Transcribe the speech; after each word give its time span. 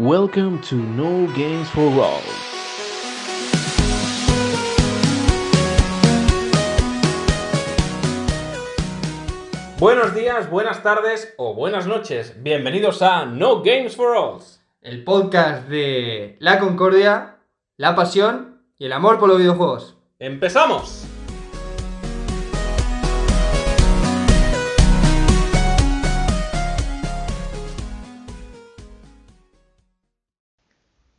Welcome 0.00 0.60
to 0.68 0.76
No 0.76 1.26
Games 1.34 1.68
for 1.70 1.92
All. 2.00 2.22
Buenos 9.80 10.14
días, 10.14 10.48
buenas 10.50 10.84
tardes 10.84 11.34
o 11.36 11.52
buenas 11.54 11.88
noches. 11.88 12.40
Bienvenidos 12.44 13.02
a 13.02 13.24
No 13.26 13.64
Games 13.64 13.96
for 13.96 14.16
All. 14.16 14.40
El 14.82 15.02
podcast 15.02 15.66
de 15.66 16.36
la 16.38 16.60
concordia, 16.60 17.38
la 17.76 17.96
pasión 17.96 18.62
y 18.78 18.86
el 18.86 18.92
amor 18.92 19.18
por 19.18 19.28
los 19.28 19.38
videojuegos. 19.38 19.96
¡Empezamos! 20.20 21.07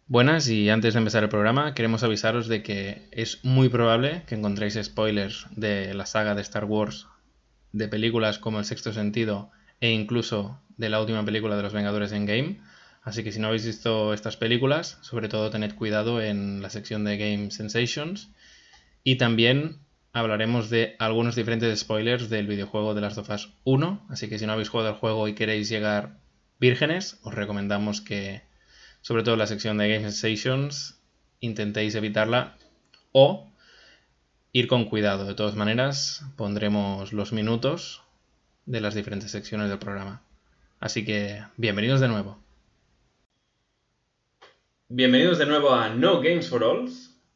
Buenas 0.10 0.50
y 0.50 0.72
antes 0.72 0.96
de 0.96 0.98
empezar 0.98 1.22
el 1.22 1.30
programa 1.30 1.76
queremos 1.76 2.02
avisaros 2.02 2.48
de 2.48 2.64
que 2.64 3.08
es 3.12 3.46
muy 3.46 3.70
probable 3.70 4.24
que 4.26 4.34
encontréis 4.34 4.80
spoilers 4.82 5.46
de 5.56 5.94
la 5.94 6.08
saga 6.08 6.34
de 6.34 6.42
Star 6.42 6.66
Wars, 6.66 7.06
de 7.74 7.88
películas 7.88 8.40
como 8.40 8.58
El 8.58 8.66
Sexto 8.66 8.92
Sentido 8.92 9.52
e 9.80 9.92
incluso 9.92 10.60
de 10.78 10.90
la 10.90 11.00
última 11.00 11.24
película 11.24 11.56
de 11.56 11.62
los 11.62 11.74
Vengadores 11.74 12.12
en 12.12 12.26
Game. 12.26 12.60
Así 13.04 13.24
que 13.24 13.32
si 13.32 13.40
no 13.40 13.50
habéis 13.50 13.68
visto 13.68 14.16
estas 14.16 14.36
películas, 14.36 14.98
sobre 15.02 15.30
todo 15.30 15.52
tened 15.52 15.76
cuidado 15.76 16.24
en 16.24 16.64
la 16.64 16.72
sección 16.72 17.04
de 17.04 17.20
Game 17.20 17.52
Sensations. 17.52 18.32
Y 19.04 19.18
también 19.18 19.78
hablaremos 20.12 20.72
de 20.72 20.96
algunos 20.98 21.36
diferentes 21.36 21.82
spoilers 21.82 22.32
del 22.32 22.48
videojuego 22.48 22.96
de 22.96 23.02
las 23.02 23.16
of 23.20 23.30
Us 23.30 23.54
1. 23.64 24.08
Así 24.10 24.28
que 24.28 24.40
si 24.40 24.48
no 24.48 24.54
habéis 24.54 24.70
jugado 24.70 24.90
el 24.90 24.96
juego 24.96 25.28
y 25.28 25.36
queréis 25.36 25.70
llegar 25.70 26.18
vírgenes, 26.60 27.20
os 27.22 27.36
recomendamos 27.36 28.02
que, 28.02 28.49
sobre 29.02 29.24
todo 29.24 29.36
la 29.36 29.48
sección 29.48 29.78
de 29.78 29.90
Game 29.90 30.10
Sensations, 30.12 31.00
intentéis 31.40 31.96
evitarla 31.96 32.58
o 33.12 33.48
ir 34.52 34.68
con 34.68 34.86
cuidado. 34.86 35.26
De 35.26 35.36
todas 35.36 35.56
maneras, 35.56 36.24
pondremos 36.36 37.14
los 37.14 37.32
minutos 37.32 38.02
de 38.66 38.82
las 38.82 38.96
diferentes 38.96 39.32
secciones 39.32 39.70
del 39.70 39.80
programa. 39.80 40.22
Así 40.80 41.06
que, 41.06 41.44
bienvenidos 41.58 42.00
de 42.00 42.08
nuevo. 42.08 42.40
Bienvenidos 44.88 45.38
de 45.38 45.46
nuevo 45.46 45.74
a 45.74 45.90
No 45.90 46.20
Games 46.22 46.50
for 46.50 46.64
All, 46.64 46.90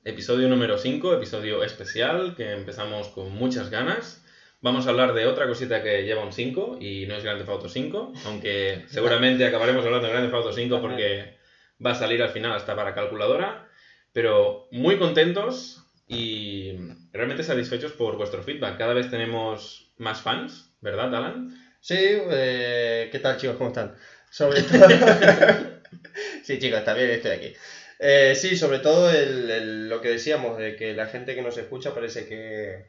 episodio 0.03 0.49
número 0.49 0.77
5, 0.77 1.13
episodio 1.13 1.63
especial 1.63 2.35
que 2.35 2.51
empezamos 2.51 3.09
con 3.09 3.31
muchas 3.31 3.69
ganas. 3.69 4.23
Vamos 4.61 4.87
a 4.87 4.89
hablar 4.89 5.13
de 5.13 5.27
otra 5.27 5.47
cosita 5.47 5.83
que 5.83 6.03
lleva 6.03 6.23
un 6.23 6.31
5 6.31 6.77
y 6.79 7.05
no 7.05 7.15
es 7.15 7.23
Grand 7.23 7.37
Theft 7.37 7.49
Auto 7.49 7.69
5, 7.69 8.13
aunque 8.25 8.85
seguramente 8.87 9.45
acabaremos 9.45 9.85
hablando 9.85 10.07
de 10.07 10.13
Grand 10.13 10.25
Theft 10.25 10.35
Auto 10.35 10.53
5 10.53 10.81
porque 10.81 11.37
va 11.85 11.91
a 11.91 11.95
salir 11.95 12.21
al 12.21 12.29
final 12.29 12.53
hasta 12.53 12.75
para 12.75 12.93
calculadora, 12.93 13.67
pero 14.11 14.67
muy 14.71 14.97
contentos 14.97 15.83
y 16.07 16.73
realmente 17.11 17.43
satisfechos 17.43 17.93
por 17.93 18.17
vuestro 18.17 18.43
feedback. 18.43 18.77
Cada 18.77 18.93
vez 18.93 19.09
tenemos 19.09 19.91
más 19.97 20.21
fans, 20.21 20.71
¿verdad, 20.81 21.13
Alan? 21.15 21.49
Sí, 21.79 21.95
eh, 21.99 23.09
¿qué 23.11 23.19
tal 23.19 23.37
chicos? 23.37 23.55
¿Cómo 23.57 23.69
están? 23.69 23.95
Sobre 24.29 24.61
todo... 24.63 24.87
sí 26.43 26.59
chicos, 26.59 26.83
también 26.83 27.09
estoy 27.11 27.31
aquí. 27.31 27.53
Eh, 27.99 28.33
sí, 28.35 28.55
sobre 28.55 28.79
todo 28.79 29.09
el, 29.11 29.49
el- 29.49 29.89
lo 29.89 30.01
que 30.01 30.09
decíamos, 30.09 30.57
de 30.57 30.75
que 30.75 30.93
la 30.93 31.07
gente 31.07 31.35
que 31.35 31.41
nos 31.41 31.57
escucha 31.57 31.93
parece 31.93 32.25
que, 32.25 32.85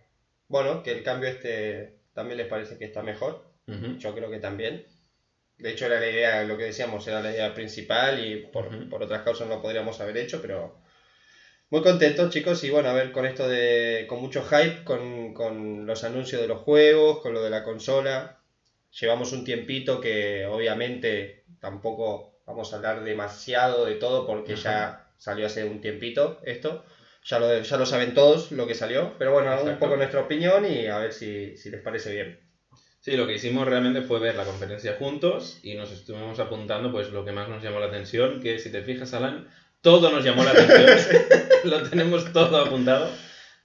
bueno, 0.48 0.82
que 0.82 0.92
el 0.92 1.02
cambio 1.02 1.28
este 1.28 1.94
también 2.12 2.38
les 2.38 2.46
parece 2.48 2.78
que 2.78 2.84
está 2.84 3.02
mejor. 3.02 3.44
Ujú. 3.66 3.96
Yo 3.98 4.14
creo 4.14 4.30
que 4.30 4.38
también. 4.38 4.86
De 5.58 5.70
hecho, 5.70 5.86
era 5.86 6.00
la 6.00 6.08
idea, 6.08 6.44
lo 6.44 6.56
que 6.56 6.64
decíamos, 6.64 7.06
era 7.08 7.20
la 7.20 7.32
idea 7.32 7.54
principal 7.54 8.24
y 8.24 8.36
por, 8.46 8.66
Ujú. 8.66 8.88
por 8.88 9.02
otras 9.02 9.22
causas 9.22 9.48
no 9.48 9.60
podríamos 9.62 10.00
haber 10.00 10.16
hecho, 10.18 10.40
pero 10.40 10.76
muy 11.70 11.82
contentos, 11.82 12.30
chicos. 12.30 12.62
Y 12.64 12.70
bueno, 12.70 12.88
a 12.90 12.94
ver, 12.94 13.12
con 13.12 13.26
esto 13.26 13.48
de. 13.48 14.06
con 14.08 14.20
mucho 14.20 14.42
hype, 14.44 14.84
con, 14.84 15.34
con 15.34 15.86
los 15.86 16.04
anuncios 16.04 16.40
de 16.42 16.48
los 16.48 16.60
juegos, 16.60 17.20
con 17.20 17.34
lo 17.34 17.42
de 17.42 17.50
la 17.50 17.62
consola. 17.64 18.38
Llevamos 19.00 19.32
un 19.32 19.44
tiempito 19.44 20.00
que 20.00 20.46
obviamente 20.46 21.44
tampoco 21.60 22.32
vamos 22.46 22.72
a 22.72 22.76
hablar 22.76 23.02
demasiado 23.04 23.86
de 23.86 23.96
todo 23.96 24.26
porque 24.26 24.56
ya 24.56 25.10
salió 25.18 25.46
hace 25.46 25.64
un 25.64 25.80
tiempito 25.80 26.40
esto. 26.44 26.84
Ya 27.24 27.38
lo, 27.40 27.60
ya 27.62 27.76
lo 27.78 27.86
saben 27.86 28.14
todos 28.14 28.52
lo 28.52 28.66
que 28.66 28.74
salió, 28.74 29.16
pero 29.18 29.32
bueno, 29.32 29.50
un 29.52 29.58
Exacto. 29.60 29.80
poco 29.80 29.96
nuestra 29.96 30.20
opinión 30.20 30.66
y 30.66 30.86
a 30.88 30.98
ver 30.98 31.12
si, 31.12 31.56
si 31.56 31.70
les 31.70 31.80
parece 31.82 32.12
bien. 32.12 32.43
Sí, 33.04 33.18
lo 33.18 33.26
que 33.26 33.34
hicimos 33.34 33.66
realmente 33.66 34.00
fue 34.00 34.18
ver 34.18 34.34
la 34.34 34.46
conferencia 34.46 34.96
juntos 34.98 35.60
y 35.62 35.74
nos 35.74 35.92
estuvimos 35.92 36.40
apuntando 36.40 36.90
pues 36.90 37.10
lo 37.10 37.22
que 37.22 37.32
más 37.32 37.50
nos 37.50 37.62
llamó 37.62 37.78
la 37.78 37.88
atención, 37.88 38.40
que 38.40 38.58
si 38.58 38.72
te 38.72 38.80
fijas, 38.80 39.12
Alan, 39.12 39.46
todo 39.82 40.10
nos 40.10 40.24
llamó 40.24 40.42
la 40.42 40.50
atención. 40.52 41.22
lo 41.64 41.82
tenemos 41.82 42.32
todo 42.32 42.56
apuntado. 42.56 43.10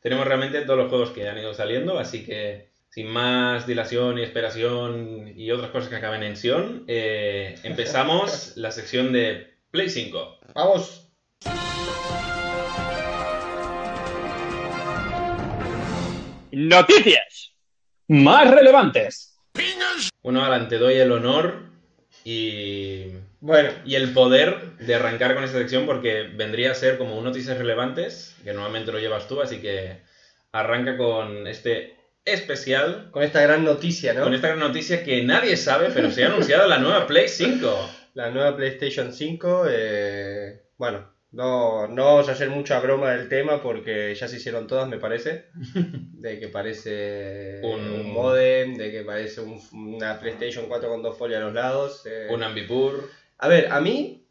Tenemos 0.01 0.27
realmente 0.27 0.59
todos 0.63 0.79
los 0.79 0.89
juegos 0.89 1.11
que 1.11 1.29
han 1.29 1.37
ido 1.37 1.53
saliendo, 1.53 1.99
así 1.99 2.25
que 2.25 2.71
sin 2.89 3.07
más 3.07 3.65
dilación 3.65 4.19
y 4.19 4.23
esperación 4.23 5.31
y 5.33 5.51
otras 5.51 5.71
cosas 5.71 5.87
que 5.87 5.95
acaben 5.95 6.23
en 6.23 6.35
Sion, 6.35 6.83
eh, 6.89 7.55
empezamos 7.63 8.51
la 8.57 8.71
sección 8.71 9.13
de 9.13 9.53
Play 9.71 9.89
5. 9.89 10.39
¡Vamos! 10.53 11.09
Noticias 16.51 17.53
más 18.09 18.49
relevantes. 18.51 19.28
Bueno, 20.23 20.43
Alan, 20.43 20.67
te 20.67 20.77
doy 20.77 20.95
el 20.95 21.11
honor 21.11 21.63
y 22.23 23.07
Bueno, 23.39 23.69
y 23.85 23.95
el 23.95 24.13
poder 24.13 24.77
de 24.77 24.95
arrancar 24.95 25.33
con 25.33 25.43
esta 25.43 25.57
sección 25.57 25.85
porque 25.85 26.23
vendría 26.23 26.71
a 26.71 26.75
ser 26.75 26.97
como 26.97 27.17
un 27.17 27.23
noticias 27.23 27.57
relevantes, 27.57 28.35
que 28.43 28.53
normalmente 28.53 28.91
lo 28.91 28.99
llevas 28.99 29.27
tú, 29.27 29.41
así 29.41 29.61
que 29.61 30.01
arranca 30.51 30.97
con 30.97 31.47
este 31.47 31.97
especial, 32.25 33.09
con 33.11 33.23
esta 33.23 33.41
gran 33.41 33.63
noticia, 33.63 34.13
¿no? 34.13 34.23
con 34.23 34.33
esta 34.33 34.49
gran 34.49 34.59
noticia 34.59 35.03
que 35.03 35.23
nadie 35.23 35.57
sabe, 35.57 35.89
pero 35.93 36.11
se 36.11 36.23
ha 36.23 36.27
anunciado 36.27 36.67
la 36.67 36.79
nueva 36.79 37.07
Play 37.07 37.27
5. 37.27 37.89
La 38.15 38.31
nueva 38.31 38.57
PlayStation 38.57 39.13
5, 39.13 39.65
eh, 39.69 40.63
bueno, 40.77 41.13
no, 41.31 41.87
no 41.87 42.05
vamos 42.05 42.27
a 42.29 42.31
hacer 42.31 42.49
mucha 42.49 42.79
broma 42.79 43.11
del 43.11 43.29
tema 43.29 43.61
porque 43.61 44.15
ya 44.15 44.27
se 44.27 44.37
hicieron 44.37 44.67
todas, 44.67 44.87
me 44.87 44.97
parece. 44.97 45.45
De 46.19 46.39
que 46.39 46.47
parece 46.49 47.61
Un- 47.63 47.91
un, 47.91 48.11
modem, 48.13 48.75
de 48.75 48.91
que 48.91 49.03
parece 49.03 49.39
un- 49.41 49.61
una 49.71 50.19
PlayStation 50.19 50.67
4 50.67 50.89
con 50.89 51.01
dos 51.01 51.17
folios 51.17 51.39
a 51.41 51.45
los 51.45 51.53
lados. 51.53 52.01
eh. 52.05 52.27
Un 52.29 52.43
Ambipur. 52.43 53.09
A 53.37 53.47
ver, 53.47 53.71
a 53.71 53.79
mí, 53.79 54.25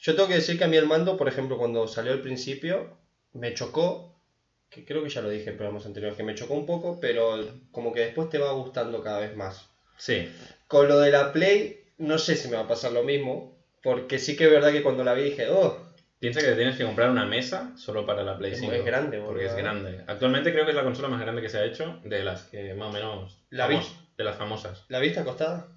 yo 0.00 0.14
tengo 0.14 0.28
que 0.28 0.34
decir 0.34 0.58
que 0.58 0.64
a 0.64 0.68
mí 0.68 0.76
el 0.76 0.86
mando, 0.86 1.16
por 1.16 1.28
ejemplo, 1.28 1.56
cuando 1.56 1.86
salió 1.88 2.12
al 2.12 2.20
principio, 2.20 2.98
me 3.32 3.54
chocó, 3.54 4.20
que 4.68 4.84
creo 4.84 5.02
que 5.02 5.08
ya 5.08 5.22
lo 5.22 5.30
dije 5.30 5.50
en 5.50 5.56
programas 5.56 5.86
anteriores, 5.86 6.16
que 6.16 6.22
me 6.24 6.34
chocó 6.34 6.54
un 6.54 6.66
poco, 6.66 6.98
pero 7.00 7.38
como 7.70 7.92
que 7.92 8.00
después 8.00 8.28
te 8.28 8.38
va 8.38 8.50
gustando 8.52 9.02
cada 9.02 9.20
vez 9.20 9.34
más. 9.34 9.70
Sí, 9.96 10.28
Con 10.68 10.88
lo 10.88 10.98
de 10.98 11.10
la 11.10 11.32
Play, 11.32 11.84
no 11.98 12.18
sé 12.18 12.36
si 12.36 12.48
me 12.48 12.56
va 12.56 12.64
a 12.64 12.68
pasar 12.68 12.92
lo 12.92 13.02
mismo, 13.02 13.55
porque 13.86 14.18
sí 14.18 14.36
que 14.36 14.44
es 14.46 14.50
verdad 14.50 14.72
que 14.72 14.82
cuando 14.82 15.04
la 15.04 15.14
vi 15.14 15.22
dije, 15.22 15.48
oh, 15.48 15.78
piensa 16.18 16.40
que 16.40 16.46
te 16.48 16.56
tienes 16.56 16.76
que 16.76 16.84
comprar 16.84 17.08
una 17.08 17.24
mesa 17.24 17.70
solo 17.76 18.04
para 18.04 18.24
la 18.24 18.36
Play 18.36 18.52
Es 18.52 18.58
5. 18.58 18.72
muy 18.74 18.82
grande, 18.84 19.18
Porque 19.18 19.44
boludo. 19.44 19.48
es 19.48 19.56
grande. 19.56 20.04
Actualmente 20.08 20.52
creo 20.52 20.64
que 20.64 20.72
es 20.72 20.76
la 20.76 20.82
consola 20.82 21.06
más 21.08 21.20
grande 21.20 21.40
que 21.40 21.48
se 21.48 21.58
ha 21.58 21.64
hecho, 21.64 22.00
de 22.04 22.24
las 22.24 22.42
que 22.44 22.74
más 22.74 22.88
o 22.88 22.92
menos... 22.92 23.38
La 23.50 23.68
vi. 23.68 23.78
De 24.18 24.24
las 24.24 24.36
famosas. 24.36 24.84
¿la 24.88 24.98
viste 24.98 25.20
acostada? 25.20 25.68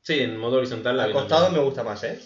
Sí, 0.00 0.20
en 0.20 0.38
modo 0.38 0.56
horizontal 0.56 0.96
la 0.96 1.04
vi 1.06 1.10
Acostado 1.12 1.42
también. 1.44 1.60
me 1.62 1.66
gusta 1.68 1.82
más, 1.82 2.02
¿eh? 2.04 2.18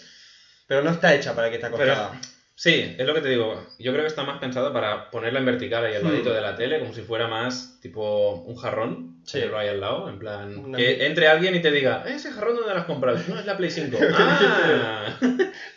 Pero 0.65 0.81
no 0.81 0.91
está 0.91 1.13
hecha 1.13 1.35
para 1.35 1.49
que 1.49 1.55
esté 1.57 1.69
Pero- 1.71 1.91
acostada. 1.93 2.21
Sí, 2.55 2.95
es 2.97 3.05
lo 3.07 3.15
que 3.15 3.21
te 3.21 3.29
digo. 3.29 3.65
Yo 3.79 3.91
creo 3.91 4.03
que 4.03 4.07
está 4.09 4.23
más 4.23 4.39
pensado 4.39 4.71
para 4.71 5.09
ponerla 5.09 5.39
en 5.39 5.45
vertical 5.45 5.85
ahí 5.85 5.95
al 5.95 6.03
Hmm. 6.03 6.07
ladito 6.09 6.31
de 6.33 6.41
la 6.41 6.55
tele, 6.55 6.79
como 6.79 6.93
si 6.93 7.01
fuera 7.01 7.27
más 7.27 7.79
tipo 7.81 8.35
un 8.45 8.55
jarrón. 8.55 9.13
Sí. 9.25 9.33
Tenerlo 9.39 9.57
ahí 9.57 9.69
al 9.69 9.79
lado, 9.79 10.07
en 10.09 10.19
plan. 10.19 10.57
Una- 10.57 10.77
Que 10.77 11.05
entre 11.05 11.27
alguien 11.29 11.55
y 11.55 11.61
te 11.61 11.71
diga, 11.71 12.03
"¿Eh, 12.05 12.13
ese 12.15 12.31
jarrón 12.31 12.55
dónde 12.57 12.73
lo 12.73 12.79
has 12.81 12.85
comprado? 12.85 13.17
No, 13.27 13.39
es 13.39 13.45
la 13.45 13.57
Play 13.57 13.71
5. 13.71 13.97
¡Ah! 14.17 15.17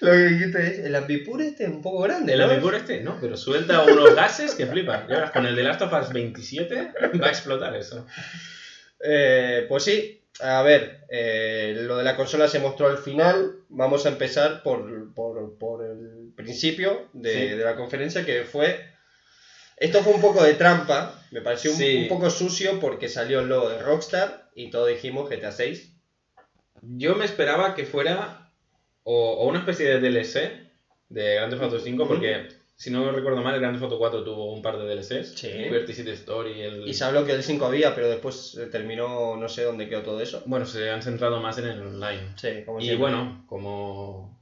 Lo 0.00 0.10
que 0.10 0.18
dijiste 0.18 0.66
es, 0.66 0.78
el 0.80 0.94
Ambipur 0.96 1.40
este 1.40 1.64
es 1.64 1.70
un 1.70 1.80
poco 1.80 2.02
grande, 2.02 2.32
El 2.34 2.40
¿no? 2.40 2.44
Ambipur 2.46 2.74
este, 2.74 3.00
no, 3.02 3.16
pero 3.20 3.36
suelta 3.36 3.82
unos 3.84 4.14
gases 4.14 4.54
que 4.54 4.66
flipas. 4.66 5.04
Y 5.08 5.32
con 5.32 5.46
el 5.46 5.56
de 5.56 5.62
Last 5.62 5.80
of 5.82 5.92
Us 5.92 6.12
27 6.12 6.92
va 7.22 7.26
a 7.26 7.30
explotar 7.30 7.74
eso. 7.76 8.06
Eh, 9.00 9.64
pues 9.68 9.84
sí, 9.84 10.20
a 10.40 10.62
ver, 10.62 11.02
eh, 11.08 11.74
lo 11.82 11.96
de 11.98 12.04
la 12.04 12.16
consola 12.16 12.48
se 12.48 12.58
mostró 12.58 12.88
al 12.88 12.98
final. 12.98 13.52
Vamos 13.68 14.06
a 14.06 14.10
empezar 14.10 14.62
por, 14.62 15.12
principio 16.46 17.08
de, 17.12 17.32
Sí. 17.32 17.54
de 17.56 17.64
la 17.64 17.76
conferencia, 17.76 18.24
que 18.24 18.44
fue... 18.44 18.80
Esto 19.76 20.02
fue 20.02 20.14
un 20.14 20.20
poco 20.22 20.42
de 20.42 20.54
trampa, 20.54 21.22
me 21.30 21.42
pareció 21.42 21.70
un, 21.70 21.76
Sí. 21.76 21.96
un 22.02 22.08
poco 22.08 22.30
sucio 22.30 22.80
porque 22.80 23.08
salió 23.10 23.40
el 23.40 23.48
logo 23.48 23.68
de 23.68 23.78
Rockstar 23.82 24.50
y 24.54 24.70
todos 24.70 24.88
dijimos 24.88 25.28
GTA 25.28 25.52
6. 25.52 25.92
Yo 26.82 27.14
me 27.14 27.24
esperaba 27.26 27.74
que 27.74 27.84
fuera 27.84 28.52
o, 29.02 29.32
o 29.32 29.48
una 29.48 29.58
especie 29.58 29.86
de 29.86 30.00
DLC 30.00 30.70
de 31.10 31.34
Grand 31.34 31.50
Theft 31.52 31.62
Auto 31.64 31.78
5, 31.78 32.08
porque 32.08 32.48
si 32.74 32.90
no 32.90 33.10
recuerdo 33.12 33.42
mal, 33.42 33.54
el 33.54 33.60
Grand 33.60 33.74
Theft 33.74 33.84
Auto 33.84 33.98
4 33.98 34.24
tuvo 34.24 34.52
un 34.52 34.62
par 34.62 34.78
de 34.78 34.86
DLCs. 34.86 35.38
Sí. 35.38 35.48
Liberty 35.48 35.92
City 35.92 36.10
Story, 36.10 36.62
el... 36.62 36.88
Y 36.88 36.94
se 36.94 37.04
habló 37.04 37.24
que 37.26 37.32
el 37.32 37.42
5 37.42 37.64
había, 37.66 37.94
pero 37.94 38.08
después 38.08 38.58
terminó, 38.72 39.36
no 39.36 39.48
sé 39.48 39.62
dónde 39.64 39.88
quedó 39.88 40.02
todo 40.02 40.20
eso. 40.22 40.42
Bueno, 40.46 40.64
se 40.66 40.88
han 40.90 41.02
centrado 41.02 41.40
más 41.40 41.58
en 41.58 41.66
el 41.66 41.80
online. 41.82 42.32
Sí, 42.36 42.48
como 42.64 42.78
Y 42.80 42.84
siempre. 42.84 43.00
bueno, 43.02 43.44
como 43.46 44.35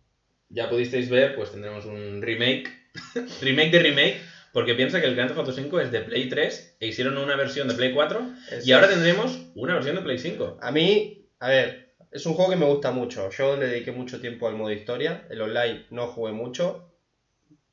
ya 0.55 0.71
pudisteis 0.71 1.11
ver, 1.11 1.35
pues 1.35 1.51
tendremos 1.51 1.85
un 1.85 2.23
remake, 2.23 2.71
remake 3.43 3.71
de 3.73 3.79
remake, 3.81 4.21
porque 4.53 4.75
piensa 4.75 5.01
que 5.01 5.09
el 5.09 5.17
Grand 5.17 5.29
Theft 5.29 5.41
Auto 5.41 5.53
5 5.53 5.81
es 5.81 5.91
de 5.91 6.01
Play 6.01 6.29
3 6.29 6.77
e 6.79 6.87
hicieron 6.87 7.19
una 7.19 7.35
versión 7.35 7.67
de 7.67 7.75
Play 7.75 7.93
4 7.93 8.31
y 8.65 8.71
ahora 8.71 8.89
tendremos 8.89 9.51
una 9.57 9.75
versión 9.75 9.97
de 9.97 10.03
Play 10.03 10.19
5. 10.19 10.59
A 10.61 10.71
mí, 10.71 11.29
a 11.41 11.49
ver, 11.49 11.97
es 12.13 12.25
un 12.25 12.35
juego 12.35 12.53
que 12.53 12.57
me 12.57 12.67
gusta 12.67 12.93
mucho. 12.93 13.29
Yo 13.31 13.57
le 13.57 13.67
dediqué 13.67 13.91
mucho 13.91 14.21
tiempo 14.21 14.47
al 14.47 14.55
modo 14.55 14.71
historia. 14.71 15.27
El 15.29 15.43
online 15.43 15.87
no 15.91 16.07
jugué 16.07 16.33
mucho. 16.33 16.95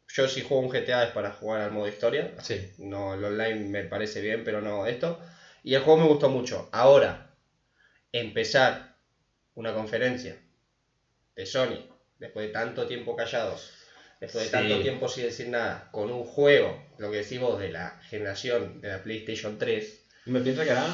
Yo 0.08 0.28
si 0.28 0.42
juego 0.42 0.64
un 0.64 0.70
GTA 0.70 1.04
es 1.04 1.12
para 1.12 1.32
jugar 1.32 1.62
al 1.62 1.72
modo 1.72 1.88
historia. 1.88 2.34
Sí. 2.40 2.72
No, 2.80 3.14
el 3.14 3.24
online 3.24 3.70
me 3.70 3.84
parece 3.84 4.20
bien, 4.20 4.44
pero 4.44 4.60
no 4.60 4.88
esto. 4.88 5.20
Y 5.64 5.76
el 5.76 5.82
juego 5.84 6.00
me 6.02 6.08
gustó 6.08 6.30
mucho. 6.30 6.68
Ahora, 6.72 7.36
empezar 8.12 8.98
una 9.54 9.76
conferencia 9.76 10.42
de 11.36 11.46
Sony, 11.46 11.91
después 12.22 12.48
de 12.48 12.54
tanto 12.54 12.86
tiempo 12.88 13.16
callados, 13.16 13.72
después 14.22 14.44
de 14.44 14.50
Sí. 14.50 14.52
tanto 14.54 14.80
tiempo 14.80 15.08
sin 15.10 15.26
decir 15.26 15.50
nada, 15.50 15.90
con 15.92 16.10
un 16.12 16.24
juego, 16.24 16.82
lo 17.00 17.12
que 17.12 17.18
decimos 17.18 17.60
de 17.60 17.70
la 17.70 18.00
generación 18.10 18.80
de 18.80 18.88
la 18.90 19.04
PlayStation 19.04 19.58
3, 19.58 20.06
Me 20.26 20.40
piensa 20.40 20.64
que 20.64 20.72
hará 20.72 20.86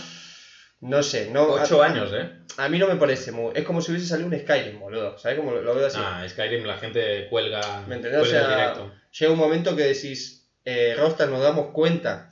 no 0.79 1.01
sé, 1.03 1.29
no... 1.31 1.47
8 1.53 1.81
a, 1.81 1.85
años, 1.87 2.11
¿eh? 2.13 2.29
a 2.57 2.69
mí 2.69 2.77
no 2.77 2.87
me 2.87 2.95
parece 2.97 3.31
muy... 3.31 3.51
Es 3.55 3.65
como 3.65 3.81
si 3.81 3.91
hubiese 3.91 4.07
salido 4.07 4.29
un 4.29 4.39
Skyrim, 4.39 4.79
boludo. 4.79 5.17
¿Sabes 5.17 5.39
cómo 5.39 5.51
lo, 5.51 5.61
lo 5.63 5.73
veo 5.73 5.87
así? 5.87 5.97
Ah, 5.99 6.23
Skyrim 6.29 6.65
la 6.65 6.77
gente 6.77 7.27
cuelga, 7.29 7.83
¿Me 7.87 7.95
entendés? 7.95 8.21
O 8.21 8.23
cuelga 8.23 8.45
sea, 8.47 8.55
directo. 8.57 8.93
llega 9.11 9.31
un 9.31 9.39
momento 9.39 9.75
que 9.75 9.83
decís, 9.83 10.47
eh, 10.65 10.93
Rockstar, 10.95 11.29
nos 11.29 11.41
damos 11.41 11.71
cuenta 11.73 12.29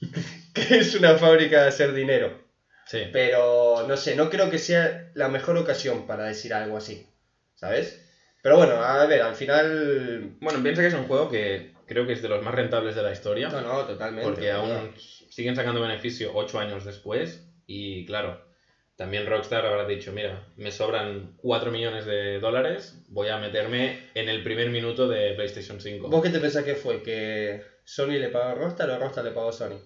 que 0.54 0.78
es 0.78 0.94
una 0.94 1.18
fábrica 1.18 1.62
de 1.62 1.68
hacer 1.68 1.92
dinero. 1.92 2.44
Sí. 2.86 3.08
Pero 3.12 3.84
no 3.88 3.96
sé, 3.96 4.14
no 4.14 4.30
creo 4.30 4.50
que 4.50 4.58
sea 4.58 5.10
la 5.14 5.28
mejor 5.28 5.56
ocasión 5.56 6.06
para 6.06 6.26
decir 6.26 6.54
algo 6.54 6.76
así. 6.76 7.08
¿Sabes? 7.56 8.03
Pero 8.44 8.58
bueno, 8.58 8.74
a 8.74 9.06
ver, 9.06 9.22
al 9.22 9.34
final. 9.34 10.34
Bueno, 10.38 10.62
piensa 10.62 10.82
que 10.82 10.88
es 10.88 10.94
un 10.94 11.06
juego 11.06 11.30
que 11.30 11.72
creo 11.86 12.04
que 12.04 12.12
es 12.12 12.20
de 12.20 12.28
los 12.28 12.42
más 12.42 12.52
rentables 12.52 12.94
de 12.94 13.02
la 13.02 13.10
historia. 13.10 13.48
No, 13.48 13.62
no, 13.62 13.86
totalmente. 13.86 14.28
porque 14.28 14.50
aún 14.50 14.92
siguen 14.98 15.56
sacando 15.56 15.80
beneficio 15.80 16.30
8 16.34 16.58
años 16.58 16.84
después. 16.84 17.42
Y 17.66 18.04
claro, 18.04 18.44
también 18.96 19.24
Rockstar 19.24 19.64
habrá 19.64 19.86
dicho, 19.86 20.12
mira, 20.12 20.44
me 20.56 20.70
sobran 20.72 21.32
4 21.38 21.70
millones 21.70 22.04
de 22.04 22.38
dólares, 22.38 23.02
voy 23.08 23.28
a 23.28 23.38
meterme 23.38 23.96
en 24.12 24.28
el 24.28 24.42
primer 24.42 24.68
minuto 24.68 25.08
de 25.08 25.32
PlayStation 25.32 25.80
5. 25.80 26.10
¿Vos 26.10 26.22
qué 26.22 26.28
te 26.28 26.38
pensás 26.38 26.64
que 26.64 26.74
fue? 26.74 27.00
¿Que 27.00 27.62
Sony 27.82 28.18
le 28.18 28.28
pagó 28.28 28.50
a 28.50 28.54
Rockstar 28.56 28.90
o 28.90 28.98
Rockstar 28.98 29.24
le 29.24 29.30
pagó 29.30 29.48
a 29.48 29.52
Sony? 29.52 29.80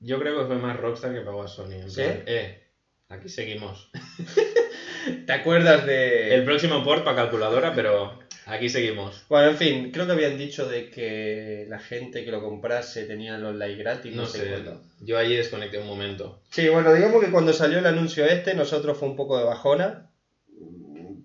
Yo 0.00 0.18
creo 0.18 0.40
que 0.40 0.46
fue 0.46 0.56
más 0.56 0.76
Rockstar 0.76 1.14
que 1.14 1.20
pagó 1.20 1.44
a 1.44 1.46
Sony. 1.46 1.74
En 1.74 1.88
¿Sí? 1.88 2.02
plan, 2.02 2.22
eh, 2.26 2.65
aquí 3.08 3.28
seguimos. 3.28 3.90
¿Te 5.26 5.32
acuerdas 5.32 5.86
de.? 5.86 6.34
El 6.34 6.44
próximo 6.44 6.82
port 6.84 7.04
para 7.04 7.16
calculadora, 7.16 7.74
pero 7.74 8.18
aquí 8.46 8.68
seguimos. 8.68 9.24
Bueno, 9.28 9.50
en 9.50 9.56
fin, 9.56 9.90
creo 9.92 10.06
que 10.06 10.12
habían 10.12 10.38
dicho 10.38 10.68
de 10.68 10.90
que 10.90 11.66
la 11.68 11.78
gente 11.78 12.24
que 12.24 12.30
lo 12.30 12.42
comprase 12.42 13.04
tenía 13.04 13.36
el 13.36 13.44
online 13.44 13.76
gratis, 13.76 14.14
no, 14.14 14.22
No 14.22 14.28
sé 14.28 14.48
cuánto. 14.48 14.82
yo 15.00 15.18
ahí 15.18 15.36
desconecté 15.36 15.78
un 15.78 15.86
momento. 15.86 16.40
Sí, 16.50 16.68
bueno, 16.68 16.92
digamos 16.92 17.22
que 17.24 17.30
cuando 17.30 17.52
salió 17.52 17.78
el 17.78 17.86
anuncio 17.86 18.24
este, 18.24 18.54
nosotros 18.54 18.98
fue 18.98 19.08
un 19.08 19.16
poco 19.16 19.38
de 19.38 19.44
bajona, 19.44 20.10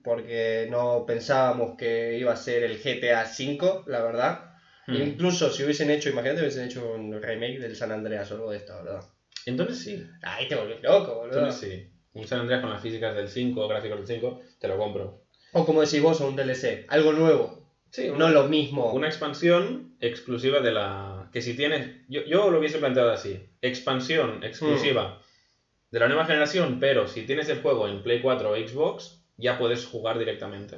porque 0.03 0.67
no 0.69 1.05
pensábamos 1.05 1.77
que 1.77 2.17
iba 2.17 2.33
a 2.33 2.37
ser 2.37 2.63
el 2.63 2.79
GTA 2.79 3.23
V, 3.23 3.83
la 3.87 4.01
verdad. 4.01 4.51
Hmm. 4.87 4.95
Incluso 4.95 5.51
si 5.51 5.63
hubiesen 5.63 5.91
hecho, 5.91 6.09
imagínate, 6.09 6.41
hubiesen 6.41 6.65
hecho 6.65 6.93
un 6.93 7.21
remake 7.21 7.59
del 7.59 7.75
San 7.75 7.91
Andreas 7.91 8.31
o 8.31 8.35
algo 8.35 8.51
de 8.51 8.57
esto, 8.57 8.75
¿verdad? 8.83 9.01
Entonces 9.45 9.79
sí, 9.79 10.03
Ay, 10.21 10.47
te 10.47 10.55
volvés 10.55 10.81
loco, 10.81 11.15
boludo. 11.15 11.39
entonces 11.39 11.69
sí. 11.69 11.87
Un 12.13 12.27
San 12.27 12.41
Andreas 12.41 12.61
con 12.61 12.69
las 12.69 12.81
físicas 12.81 13.15
del 13.15 13.29
5, 13.29 13.67
gráficos 13.67 13.97
del 13.97 14.07
5, 14.07 14.41
te 14.59 14.67
lo 14.67 14.77
compro. 14.77 15.23
O 15.53 15.65
como 15.65 15.81
decís 15.81 16.01
vos, 16.01 16.19
o 16.21 16.27
un 16.27 16.35
DLC, 16.35 16.85
algo 16.89 17.13
nuevo, 17.13 17.61
Sí, 17.91 18.09
no 18.17 18.29
lo 18.29 18.47
mismo. 18.47 18.93
Una 18.93 19.07
expansión 19.07 19.95
exclusiva 19.99 20.61
de 20.61 20.71
la... 20.71 21.29
Que 21.33 21.41
si 21.41 21.55
tienes... 21.55 21.89
Yo, 22.07 22.23
yo 22.23 22.49
lo 22.49 22.59
hubiese 22.59 22.79
planteado 22.79 23.11
así. 23.11 23.49
Expansión 23.61 24.43
exclusiva 24.43 25.21
de 25.91 25.99
la 25.99 26.07
nueva 26.07 26.25
generación, 26.25 26.79
pero 26.79 27.05
si 27.07 27.23
tienes 27.23 27.49
el 27.49 27.61
juego 27.61 27.89
en 27.89 28.01
Play 28.01 28.21
4 28.21 28.49
o 28.49 28.55
Xbox, 28.55 29.21
ya 29.35 29.59
puedes 29.59 29.85
jugar 29.85 30.17
directamente. 30.19 30.77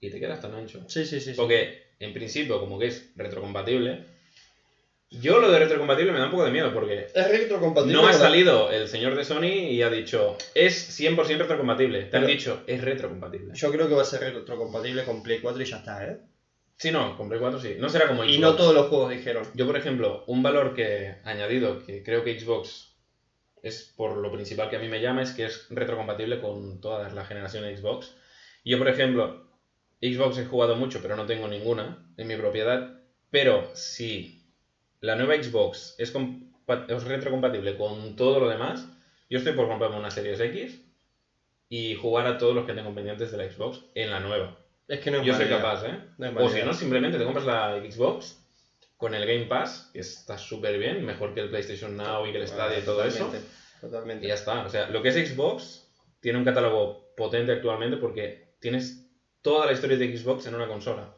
Y 0.00 0.10
te 0.10 0.18
quedas 0.18 0.40
tan 0.40 0.54
ancho. 0.54 0.84
Sí, 0.88 1.06
sí. 1.06 1.20
sí. 1.20 1.34
Porque, 1.36 1.84
en 2.00 2.12
principio, 2.12 2.58
como 2.58 2.80
que 2.80 2.88
es 2.88 3.12
retrocompatible, 3.14 4.04
yo 5.20 5.38
lo 5.38 5.50
de 5.50 5.58
retrocompatible 5.58 6.12
me 6.12 6.18
da 6.18 6.26
un 6.26 6.30
poco 6.30 6.44
de 6.44 6.50
miedo 6.50 6.72
porque 6.72 7.06
Es 7.14 7.28
retrocompatible. 7.28 7.94
no 7.94 8.06
ha 8.06 8.12
salido 8.12 8.70
el 8.70 8.88
señor 8.88 9.14
de 9.16 9.24
Sony 9.24 9.44
y 9.70 9.82
ha 9.82 9.90
dicho, 9.90 10.36
es 10.54 10.98
100% 11.00 11.38
retrocompatible. 11.38 12.04
Te 12.04 12.16
han 12.16 12.26
dicho, 12.26 12.62
es 12.66 12.80
retrocompatible. 12.82 13.54
Yo 13.54 13.70
creo 13.70 13.88
que 13.88 13.94
va 13.94 14.02
a 14.02 14.06
ser 14.06 14.20
retrocompatible 14.20 15.04
con 15.04 15.22
Play 15.22 15.40
4 15.40 15.62
y 15.62 15.66
ya 15.66 15.76
está, 15.78 16.06
¿eh? 16.06 16.18
Sí, 16.76 16.90
no, 16.90 17.16
con 17.16 17.28
Play 17.28 17.40
4 17.40 17.60
sí. 17.60 17.76
No 17.78 17.88
será 17.88 18.08
como 18.08 18.24
Y 18.24 18.28
Xbox. 18.34 18.40
no 18.40 18.54
todos 18.56 18.74
los 18.74 18.86
juegos 18.88 19.10
dijeron. 19.10 19.46
Yo, 19.54 19.66
por 19.66 19.76
ejemplo, 19.76 20.24
un 20.26 20.42
valor 20.42 20.74
que 20.74 21.14
añadido 21.24 21.84
que 21.84 22.02
creo 22.02 22.24
que 22.24 22.38
Xbox 22.38 22.94
es 23.62 23.94
por 23.96 24.16
lo 24.16 24.30
principal 24.32 24.68
que 24.68 24.76
a 24.76 24.80
mí 24.80 24.88
me 24.88 25.00
llama 25.00 25.22
es 25.22 25.30
que 25.32 25.44
es 25.46 25.66
retrocompatible 25.70 26.40
con 26.40 26.80
toda 26.80 27.08
la 27.10 27.24
generación 27.24 27.62
de 27.64 27.76
Xbox. 27.76 28.12
Yo, 28.64 28.78
por 28.78 28.88
ejemplo, 28.88 29.46
Xbox 30.02 30.36
he 30.38 30.44
jugado 30.46 30.74
mucho, 30.76 30.98
pero 31.00 31.14
no 31.16 31.26
tengo 31.26 31.46
ninguna 31.48 32.04
en 32.16 32.26
mi 32.26 32.36
propiedad. 32.36 33.00
Pero 33.30 33.70
si 33.74 34.33
la 35.04 35.16
nueva 35.16 35.34
Xbox 35.34 35.96
es, 35.98 36.14
es 36.88 37.04
retrocompatible 37.04 37.76
con 37.76 38.16
todo 38.16 38.40
lo 38.40 38.48
demás, 38.48 38.88
yo 39.28 39.38
estoy 39.38 39.52
por 39.52 39.68
comprarme 39.68 39.98
una 39.98 40.10
Series 40.10 40.40
X 40.40 40.80
y 41.68 41.94
jugar 41.94 42.26
a 42.26 42.38
todos 42.38 42.54
los 42.54 42.64
que 42.64 42.72
tengo 42.72 42.94
pendientes 42.94 43.30
de 43.30 43.36
la 43.36 43.50
Xbox 43.50 43.82
en 43.94 44.10
la 44.10 44.20
nueva. 44.20 44.56
Es 44.88 45.00
que 45.00 45.10
no 45.10 45.18
es 45.18 45.26
Yo 45.26 45.34
soy 45.34 45.48
capaz, 45.48 45.84
¿eh? 45.84 45.98
No 46.16 46.44
o 46.44 46.48
si 46.48 46.62
no, 46.62 46.72
simplemente 46.72 47.18
te 47.18 47.24
compras 47.24 47.44
la 47.44 47.80
Xbox 47.80 48.40
con 48.96 49.14
el 49.14 49.26
Game 49.26 49.44
Pass, 49.44 49.90
que 49.92 50.00
está 50.00 50.38
súper 50.38 50.78
bien, 50.78 51.04
mejor 51.04 51.34
que 51.34 51.40
el 51.40 51.50
PlayStation 51.50 51.96
Now 51.96 52.26
y 52.26 52.32
que 52.32 52.38
el 52.38 52.48
Stadia 52.48 52.78
y 52.78 52.82
todo 52.82 53.04
eso. 53.04 53.30
Totalmente. 53.82 54.24
Y 54.24 54.28
ya 54.28 54.34
está. 54.34 54.64
O 54.64 54.70
sea, 54.70 54.88
lo 54.88 55.02
que 55.02 55.10
es 55.10 55.28
Xbox 55.28 55.86
tiene 56.20 56.38
un 56.38 56.44
catálogo 56.44 57.12
potente 57.14 57.52
actualmente 57.52 57.98
porque 57.98 58.54
tienes 58.58 59.06
toda 59.42 59.66
la 59.66 59.72
historia 59.72 59.98
de 59.98 60.16
Xbox 60.16 60.46
en 60.46 60.54
una 60.54 60.66
consola. 60.66 61.14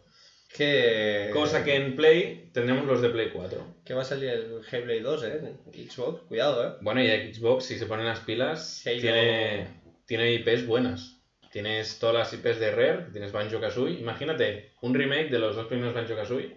Que... 0.54 1.30
Cosa 1.32 1.64
que 1.64 1.74
en 1.74 1.96
Play 1.96 2.50
tendremos 2.52 2.86
los 2.86 3.02
de 3.02 3.10
Play 3.10 3.30
4. 3.30 3.76
Que 3.84 3.94
va 3.94 4.02
a 4.02 4.04
salir 4.04 4.30
el 4.30 4.60
Hellblade 4.70 5.00
2, 5.00 5.24
¿eh? 5.24 5.52
Xbox, 5.88 6.22
cuidado, 6.22 6.66
¿eh? 6.66 6.72
Bueno, 6.80 7.02
y 7.02 7.34
Xbox, 7.34 7.64
si 7.64 7.78
se 7.78 7.86
ponen 7.86 8.06
las 8.06 8.20
pilas, 8.20 8.86
Halo. 8.86 9.00
tiene, 9.00 9.68
tiene 10.06 10.32
IPs 10.32 10.66
buenas. 10.66 11.16
Tienes 11.52 11.98
todas 11.98 12.14
las 12.14 12.32
IPs 12.32 12.60
de 12.60 12.70
Rare, 12.70 13.06
tienes 13.12 13.32
Banjo 13.32 13.60
Kazooie. 13.60 13.98
Imagínate 13.98 14.72
un 14.82 14.94
remake 14.94 15.30
de 15.30 15.38
los 15.38 15.56
dos 15.56 15.66
primeros 15.66 15.94
Banjo 15.94 16.14
Kazooie 16.14 16.56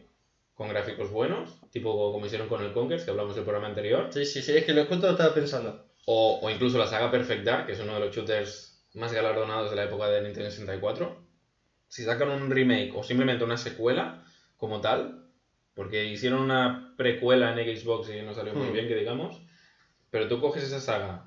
con 0.54 0.68
gráficos 0.68 1.10
buenos, 1.10 1.58
tipo 1.72 2.12
como 2.12 2.26
hicieron 2.26 2.50
con 2.50 2.62
el 2.62 2.74
Conkers, 2.74 3.06
que 3.06 3.12
hablamos 3.12 3.34
del 3.36 3.46
programa 3.46 3.70
anterior. 3.70 4.10
Sí, 4.12 4.26
sí, 4.26 4.42
sí, 4.42 4.58
es 4.58 4.66
que 4.66 4.74
lo 4.74 4.86
justo 4.86 5.06
lo 5.06 5.14
estaba 5.14 5.34
pensando. 5.34 5.86
O, 6.06 6.40
o 6.42 6.50
incluso 6.50 6.78
la 6.78 6.88
saga 6.88 7.10
Perfect 7.10 7.46
Dark, 7.46 7.66
que 7.66 7.72
es 7.72 7.80
uno 7.80 7.94
de 7.94 8.02
los 8.02 8.14
shooters 8.14 8.86
más 8.94 9.14
galardonados 9.14 9.70
de 9.70 9.76
la 9.78 9.86
época 9.86 10.10
de 10.10 10.22
Nintendo 10.22 10.50
64. 10.50 11.29
Si 11.90 12.04
sacan 12.06 12.30
un 12.30 12.50
remake 12.50 12.92
o 12.96 13.04
simplemente 13.04 13.44
una 13.44 13.58
secuela 13.58 14.24
como 14.58 14.80
tal, 14.80 15.26
porque 15.74 16.06
hicieron 16.06 16.40
una 16.42 16.94
precuela 16.98 17.52
en 17.52 17.78
Xbox 17.78 18.10
y 18.10 18.22
no 18.22 18.34
salió 18.34 18.54
muy 18.54 18.68
Hmm. 18.70 18.74
bien, 18.74 18.88
que 18.88 18.96
digamos, 18.96 19.42
pero 20.12 20.28
tú 20.28 20.40
coges 20.40 20.64
esa 20.64 20.80
saga, 20.80 21.26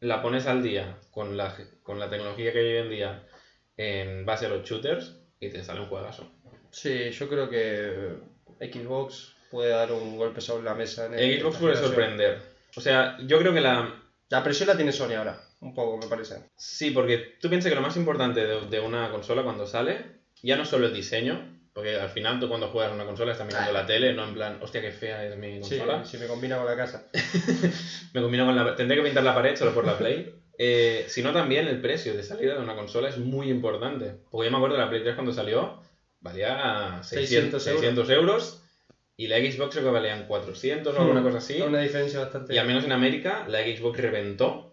la 0.00 0.20
pones 0.22 0.46
al 0.46 0.62
día 0.62 0.98
con 1.10 1.36
la, 1.36 1.54
con 1.82 1.98
la 1.98 2.10
tecnología 2.10 2.52
que 2.52 2.58
hay 2.58 2.66
hoy 2.66 2.76
en 2.82 2.90
día 2.90 3.22
en 3.76 4.26
base 4.26 4.46
a 4.46 4.48
los 4.48 4.62
shooters 4.68 5.16
y 5.40 5.48
te 5.48 5.62
sale 5.62 5.80
un 5.80 5.86
juegazo. 5.88 6.30
Sí, 6.70 7.10
yo 7.10 7.28
creo 7.28 7.48
que 7.48 8.16
Xbox 8.60 9.34
puede 9.50 9.70
dar 9.70 9.92
un 9.92 10.16
golpe 10.16 10.40
sobre 10.40 10.64
la 10.64 10.74
mesa. 10.74 11.06
En 11.06 11.14
El 11.14 11.40
Xbox 11.40 11.58
puede 11.58 11.76
sorprender. 11.76 12.40
O 12.76 12.80
sea, 12.80 13.16
yo 13.20 13.38
creo 13.38 13.52
que 13.54 13.60
la, 13.60 14.00
La 14.30 14.42
presión 14.42 14.68
la 14.68 14.76
tiene 14.76 14.90
Sony 14.92 15.12
ahora, 15.14 15.40
un 15.64 15.74
poco, 15.74 15.98
me 15.98 16.06
parece. 16.06 16.36
Sí, 16.56 16.90
porque 16.90 17.36
tú 17.40 17.48
piensas 17.48 17.70
que 17.70 17.74
lo 17.76 17.80
más 17.82 17.96
importante 17.96 18.44
de, 18.46 18.60
de 18.68 18.80
una 18.80 19.10
consola 19.10 19.42
cuando 19.42 19.66
sale, 19.66 20.04
ya 20.42 20.56
no 20.56 20.64
solo 20.64 20.86
el 20.86 20.94
diseño, 20.94 21.50
porque 21.72 21.96
al 21.98 22.08
final 22.10 22.38
tú 22.38 22.48
cuando 22.48 22.68
juegas 22.68 22.92
una 22.92 23.04
consola 23.04 23.32
estás 23.32 23.46
mirando 23.46 23.70
Ah. 23.70 23.72
la 23.72 23.86
tele, 23.86 24.12
no 24.12 24.24
en 24.28 24.34
plan, 24.34 24.58
hostia, 24.62 24.80
qué 24.80 24.92
fea 24.92 25.26
es 25.26 25.36
mi 25.36 25.54
Sí, 25.64 25.76
consola. 25.78 26.04
si 26.04 26.18
me 26.18 26.26
combina 26.26 26.56
con 26.56 26.66
la 26.66 26.76
casa. 26.76 27.06
Me 28.12 28.20
combino 28.22 28.46
con 28.46 28.54
la... 28.54 28.76
Tendré 28.76 28.96
que 28.98 29.02
pintar 29.02 29.24
la 29.24 29.34
pared 29.34 29.56
solo 29.56 29.74
por 29.74 29.84
la 29.84 29.98
Play. 29.98 30.32
Eh, 30.56 31.06
sino 31.08 31.32
también 31.32 31.66
el 31.66 31.80
precio 31.80 32.14
de 32.14 32.22
salida 32.22 32.54
de 32.54 32.60
una 32.60 32.76
consola 32.76 33.08
es 33.08 33.18
muy 33.18 33.50
importante. 33.50 34.14
Porque 34.30 34.46
yo 34.46 34.50
me 34.52 34.58
acuerdo 34.58 34.76
de 34.76 34.82
la 34.82 34.88
Play 34.88 35.02
3 35.02 35.14
cuando 35.16 35.32
salió, 35.32 35.80
valía 36.20 37.00
600, 37.02 37.60
600 37.60 37.62
600 37.62 38.10
euros. 38.10 38.60
y 39.16 39.26
la 39.26 39.38
Xbox 39.38 39.72
creo 39.74 39.84
que 39.86 39.90
valían 39.90 40.26
400 40.28 40.94
o 40.96 41.00
alguna 41.00 41.22
cosa 41.22 41.38
así. 41.38 41.60
Una 41.60 41.80
diferencia 41.80 42.20
bastante. 42.20 42.54
Y 42.54 42.58
al 42.58 42.66
menos 42.68 42.84
en 42.84 42.92
América 42.92 43.46
la 43.48 43.62
Xbox 43.62 43.98
reventó 44.00 44.63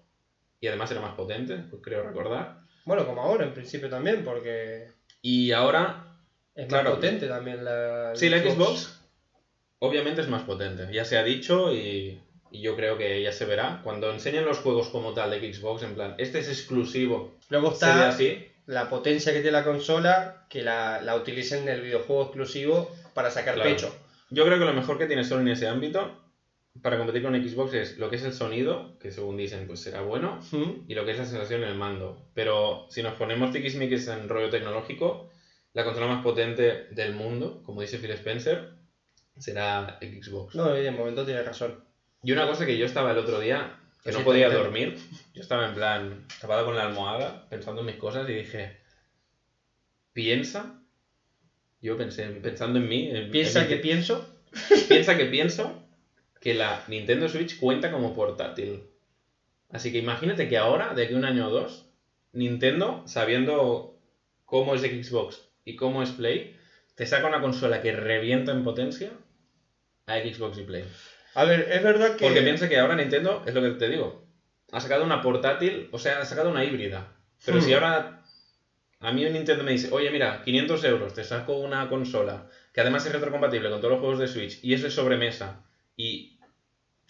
y 0.61 0.67
además 0.67 0.91
era 0.91 1.01
más 1.01 1.15
potente, 1.15 1.57
pues 1.69 1.81
creo 1.83 2.03
recordar. 2.03 2.55
Bueno, 2.85 3.05
como 3.05 3.21
ahora 3.23 3.43
en 3.43 3.53
principio 3.53 3.89
también, 3.89 4.23
porque 4.23 4.87
Y 5.21 5.51
ahora 5.51 6.05
es 6.55 6.67
Claro. 6.67 6.91
más 6.91 6.95
potente 6.99 7.27
también 7.27 7.65
la. 7.65 8.11
Sí, 8.15 8.29
la 8.29 8.39
Xbox 8.39 8.97
obviamente 9.79 10.21
es 10.21 10.27
más 10.27 10.43
potente, 10.43 10.87
ya 10.93 11.03
se 11.03 11.17
ha 11.17 11.23
dicho 11.23 11.73
y, 11.73 12.19
y 12.51 12.61
yo 12.61 12.75
creo 12.75 12.97
que 12.97 13.21
ya 13.21 13.31
se 13.31 13.45
verá. 13.45 13.81
Cuando 13.83 14.11
enseñen 14.11 14.45
los 14.45 14.59
juegos 14.59 14.89
como 14.89 15.13
tal 15.13 15.31
de 15.31 15.53
Xbox, 15.53 15.81
en 15.81 15.95
plan, 15.95 16.13
este 16.19 16.39
es 16.39 16.47
exclusivo, 16.47 17.35
Luego 17.49 17.71
está. 17.71 18.07
así, 18.07 18.37
la 18.67 18.87
potencia 18.87 19.33
que 19.33 19.41
tiene 19.41 19.57
la 19.57 19.63
consola, 19.63 20.45
que 20.47 20.61
la, 20.61 20.99
la 21.01 21.15
utilicen 21.15 21.63
en 21.63 21.69
el 21.69 21.81
videojuego 21.81 22.23
exclusivo 22.23 22.91
para 23.15 23.31
sacar 23.31 23.55
Claro. 23.55 23.69
pecho. 23.71 23.95
Yo 24.29 24.45
creo 24.45 24.59
que 24.59 24.65
lo 24.65 24.73
mejor 24.73 24.97
que 24.99 25.07
tiene 25.07 25.23
Sony 25.23 25.39
en 25.41 25.47
ese 25.49 25.67
ámbito 25.67 26.15
para 26.81 26.97
competir 26.97 27.21
con 27.21 27.35
Xbox 27.35 27.73
es 27.73 27.97
lo 27.97 28.09
que 28.09 28.15
es 28.15 28.23
el 28.23 28.33
sonido, 28.33 28.97
que 28.99 29.11
según 29.11 29.35
dicen 29.37 29.67
pues 29.67 29.81
será 29.81 30.01
bueno, 30.01 30.39
¿Mm? 30.51 30.85
y 30.87 30.93
lo 30.95 31.03
que 31.05 31.11
es 31.11 31.17
la 31.17 31.25
sensación 31.25 31.63
en 31.63 31.69
el 31.69 31.75
mando. 31.75 32.25
Pero 32.33 32.85
si 32.89 33.03
nos 33.03 33.13
ponemos 33.15 33.51
tiquismiquis 33.51 34.07
en 34.07 34.29
rollo 34.29 34.49
tecnológico, 34.49 35.29
la 35.73 35.83
consola 35.83 36.07
más 36.07 36.23
potente 36.23 36.87
del 36.91 37.13
mundo, 37.13 37.61
como 37.63 37.81
dice 37.81 37.97
Phil 37.97 38.11
Spencer, 38.11 38.69
será 39.37 39.97
Xbox. 40.01 40.55
No, 40.55 40.69
de 40.71 40.91
momento 40.91 41.25
tiene 41.25 41.43
razón. 41.43 41.83
Y 42.23 42.31
una 42.31 42.47
cosa 42.47 42.65
que 42.65 42.77
yo 42.77 42.85
estaba 42.85 43.11
el 43.11 43.17
otro 43.17 43.39
día, 43.39 43.77
que 44.03 44.11
no 44.11 44.23
podía 44.23 44.49
dormir, 44.49 44.97
yo 45.33 45.41
estaba 45.41 45.67
en 45.67 45.73
plan 45.75 46.27
tapado 46.39 46.65
con 46.65 46.75
la 46.75 46.83
almohada, 46.85 47.47
pensando 47.49 47.81
en 47.81 47.87
mis 47.87 47.95
cosas 47.97 48.27
y 48.29 48.33
dije, 48.33 48.77
piensa, 50.13 50.79
yo 51.81 51.97
pensé, 51.97 52.27
pensando 52.27 52.79
en 52.79 52.87
mí, 52.87 53.09
en- 53.09 53.31
Piensa 53.31 53.61
en 53.63 53.67
que 53.67 53.75
mi- 53.77 53.81
pienso. 53.81 54.25
piensa 54.87 55.17
que 55.17 55.25
pienso 55.25 55.80
que 56.41 56.53
la 56.55 56.83
Nintendo 56.87 57.29
Switch 57.29 57.57
cuenta 57.59 57.91
como 57.91 58.13
portátil. 58.13 58.83
Así 59.69 59.91
que 59.91 59.99
imagínate 59.99 60.49
que 60.49 60.57
ahora, 60.57 60.93
de 60.93 61.03
aquí 61.03 61.13
a 61.13 61.17
un 61.17 61.25
año 61.25 61.47
o 61.47 61.51
dos, 61.51 61.85
Nintendo, 62.33 63.03
sabiendo 63.05 63.97
cómo 64.45 64.75
es 64.75 64.81
Xbox 64.81 65.43
y 65.63 65.75
cómo 65.75 66.03
es 66.03 66.11
Play, 66.11 66.57
te 66.95 67.05
saca 67.05 67.27
una 67.27 67.39
consola 67.41 67.81
que 67.81 67.93
revienta 67.93 68.51
en 68.51 68.63
potencia 68.63 69.11
a 70.07 70.17
Xbox 70.19 70.57
y 70.57 70.63
Play. 70.63 70.83
A 71.35 71.45
ver, 71.45 71.67
es 71.71 71.83
verdad 71.83 72.15
que. 72.17 72.25
Porque 72.25 72.41
piensa 72.41 72.67
que 72.67 72.77
ahora 72.77 72.95
Nintendo, 72.95 73.43
es 73.45 73.53
lo 73.53 73.61
que 73.61 73.69
te 73.71 73.87
digo, 73.87 74.27
ha 74.71 74.79
sacado 74.81 75.05
una 75.05 75.21
portátil, 75.21 75.87
o 75.91 75.99
sea, 75.99 76.19
ha 76.19 76.25
sacado 76.25 76.49
una 76.49 76.65
híbrida. 76.65 77.13
Pero 77.45 77.59
Hmm. 77.59 77.61
si 77.61 77.73
ahora 77.73 78.21
a 78.99 79.11
mí 79.11 79.23
Nintendo 79.29 79.63
me 79.63 79.71
dice, 79.71 79.89
oye, 79.91 80.11
mira, 80.11 80.41
500 80.43 80.83
euros, 80.83 81.13
te 81.13 81.23
saco 81.23 81.53
una 81.57 81.87
consola 81.87 82.47
que 82.73 82.81
además 82.81 83.05
es 83.05 83.11
retrocompatible 83.13 83.69
con 83.69 83.79
todos 83.79 83.91
los 83.91 83.99
juegos 83.99 84.19
de 84.19 84.27
Switch 84.27 84.59
y 84.61 84.73
es 84.73 84.81
sobremesa 84.93 85.63
y 85.95 86.30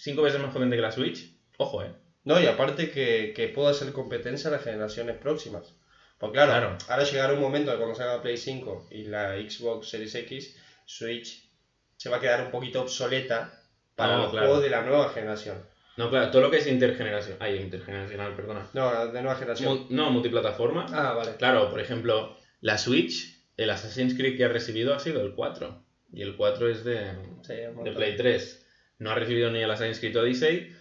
cinco 0.02 0.22
veces 0.24 0.42
más 0.42 0.52
potente 0.54 0.76
que 0.76 0.82
la 0.82 0.92
Switch, 0.92 1.32
ojo, 1.58 1.84
eh. 1.84 1.92
No, 2.24 2.40
y 2.40 2.46
aparte 2.46 2.92
que, 2.92 3.34
que 3.36 3.48
pueda 3.48 3.72
hacer 3.72 3.92
competencia 3.94 4.50
a 4.50 4.54
las 4.54 4.64
generaciones 4.64 5.18
próximas. 5.18 5.74
Pues 6.20 6.32
claro, 6.34 6.52
Claro. 6.52 6.78
ahora 6.88 7.04
llegará 7.04 7.34
un 7.34 7.40
momento 7.40 7.72
de 7.72 7.78
cuando 7.78 7.96
salga 7.96 8.22
Play 8.22 8.38
5 8.38 8.88
y 8.92 9.06
la 9.06 9.34
Xbox 9.38 9.90
Series 9.90 10.14
X, 10.14 10.56
Switch 10.86 11.50
se 11.98 12.10
va 12.10 12.18
a 12.18 12.20
quedar 12.20 12.46
un 12.46 12.52
poquito 12.52 12.82
obsoleta 12.82 13.52
para 13.96 14.18
No, 14.18 14.22
los 14.24 14.32
claro. 14.32 14.48
juegos 14.48 14.64
de 14.64 14.70
la 14.70 14.82
nueva 14.84 15.10
generación. 15.10 15.58
No, 15.98 16.10
claro, 16.10 16.30
todo 16.32 16.42
lo 16.44 16.52
que 16.52 16.58
es 16.58 16.68
intergeneración, 16.68 17.38
ay, 17.40 17.58
intergeneracional, 17.60 18.36
perdona. 18.36 18.68
No, 18.74 19.08
de 19.08 19.22
nueva 19.22 19.36
generación. 19.38 19.78
Mu- 19.80 19.86
no, 19.90 20.10
multiplataforma. 20.12 20.86
Ah, 20.92 21.14
vale. 21.14 21.36
Claro, 21.38 21.70
por 21.70 21.80
ejemplo, 21.80 22.38
la 22.62 22.78
Switch, 22.78 23.44
el 23.58 23.70
Assassin's 23.72 24.14
Creed 24.16 24.38
que 24.38 24.46
ha 24.46 24.50
recibido 24.50 24.94
ha 24.94 25.00
sido 25.00 25.22
el 25.22 25.34
4. 25.34 25.84
Y 26.14 26.22
el 26.22 26.36
4 26.36 26.70
es 26.70 26.84
de, 26.84 27.12
Sí, 27.44 27.54
de. 27.54 27.92
Play 27.94 28.16
3. 28.16 28.61
No 29.02 29.10
ha 29.12 29.16
recibido 29.16 29.50
ni 29.50 29.60
el 29.64 29.72
Assassin's 29.72 30.00
Creed 30.00 30.16
Odyssey, 30.16 30.76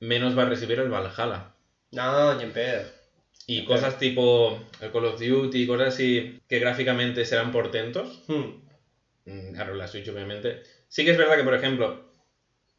menos 0.00 0.36
va 0.36 0.42
a 0.42 0.46
recibir 0.48 0.80
el 0.80 0.88
Valhalla. 0.90 1.54
No, 1.92 2.34
ni 2.34 2.42
en 2.42 2.52
pedo. 2.52 2.82
Y 3.46 3.64
cosas 3.64 3.98
tipo 3.98 4.58
el 4.80 4.90
Call 4.90 5.04
of 5.04 5.20
Duty, 5.20 5.66
cosas 5.66 5.94
así 5.94 6.40
que 6.48 6.58
gráficamente 6.58 7.24
serán 7.24 7.52
portentos. 7.52 8.22
Hmm. 8.26 8.62
Mm, 9.26 9.54
Claro, 9.54 9.74
la 9.76 9.86
Switch 9.86 10.08
obviamente. 10.08 10.62
Sí 10.88 11.04
que 11.04 11.12
es 11.12 11.18
verdad 11.18 11.36
que, 11.36 11.44
por 11.44 11.54
ejemplo, 11.54 12.04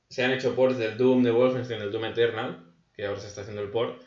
se 0.09 0.23
han 0.25 0.31
hecho 0.31 0.53
ports 0.53 0.77
del 0.77 0.97
Doom 0.97 1.23
de 1.23 1.31
Wolfenstein, 1.31 1.79
del 1.79 1.91
Doom 1.91 2.05
Eternal, 2.05 2.57
que 2.93 3.05
ahora 3.05 3.19
se 3.21 3.27
está 3.27 3.41
haciendo 3.41 3.61
el 3.61 3.69
port, 3.69 4.01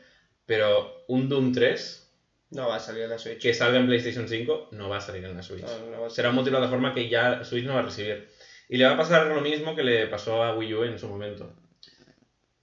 pero 0.44 1.04
un 1.08 1.28
Doom 1.30 1.52
3 1.52 2.12
No 2.50 2.68
va 2.68 2.76
a 2.76 2.80
salir 2.80 3.04
en 3.04 3.10
la 3.10 3.18
Switch. 3.18 3.40
que 3.40 3.54
salga 3.54 3.78
en 3.78 3.86
PlayStation 3.86 4.28
5 4.28 4.68
no 4.72 4.88
va 4.90 4.98
a 4.98 5.00
salir 5.00 5.24
en 5.24 5.34
la 5.34 5.42
Switch. 5.42 5.62
No, 5.64 6.02
no 6.02 6.10
Será 6.10 6.28
un 6.28 6.34
multiplataforma 6.36 6.92
que 6.94 7.08
ya 7.08 7.44
Switch 7.44 7.64
no 7.64 7.72
va 7.74 7.80
a 7.80 7.84
recibir. 7.84 8.28
Y 8.68 8.76
le 8.78 8.84
va 8.86 8.92
a 8.92 8.96
pasar 8.96 9.26
lo 9.28 9.40
mismo 9.40 9.74
que 9.76 9.84
le 9.84 10.06
pasó 10.08 10.42
a 10.42 10.56
Wii 10.56 10.74
U 10.74 10.84
en 10.84 10.98
su 10.98 11.08
momento. 11.08 11.52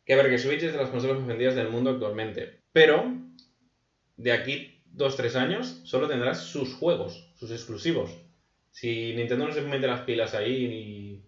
Que 0.06 0.14
a 0.14 0.18
ver, 0.18 0.30
que 0.30 0.38
Switch 0.38 0.64
es 0.64 0.74
de 0.74 0.78
las 0.78 0.90
consolas 0.90 1.20
más 1.20 1.28
vendidas 1.28 1.56
del 1.56 1.70
mundo 1.70 1.92
actualmente. 1.92 2.60
Pero, 2.74 3.14
de 4.18 4.32
aquí 4.32 4.82
2-3 4.96 5.36
años, 5.36 5.82
solo 5.86 6.08
tendrás 6.08 6.42
sus 6.44 6.74
juegos, 6.74 7.32
sus 7.36 7.52
exclusivos. 7.52 8.12
Si 8.72 9.14
Nintendo 9.16 9.48
no 9.48 9.54
se 9.54 9.62
mete 9.62 9.88
las 9.88 10.02
pilas 10.02 10.34
ahí 10.34 11.24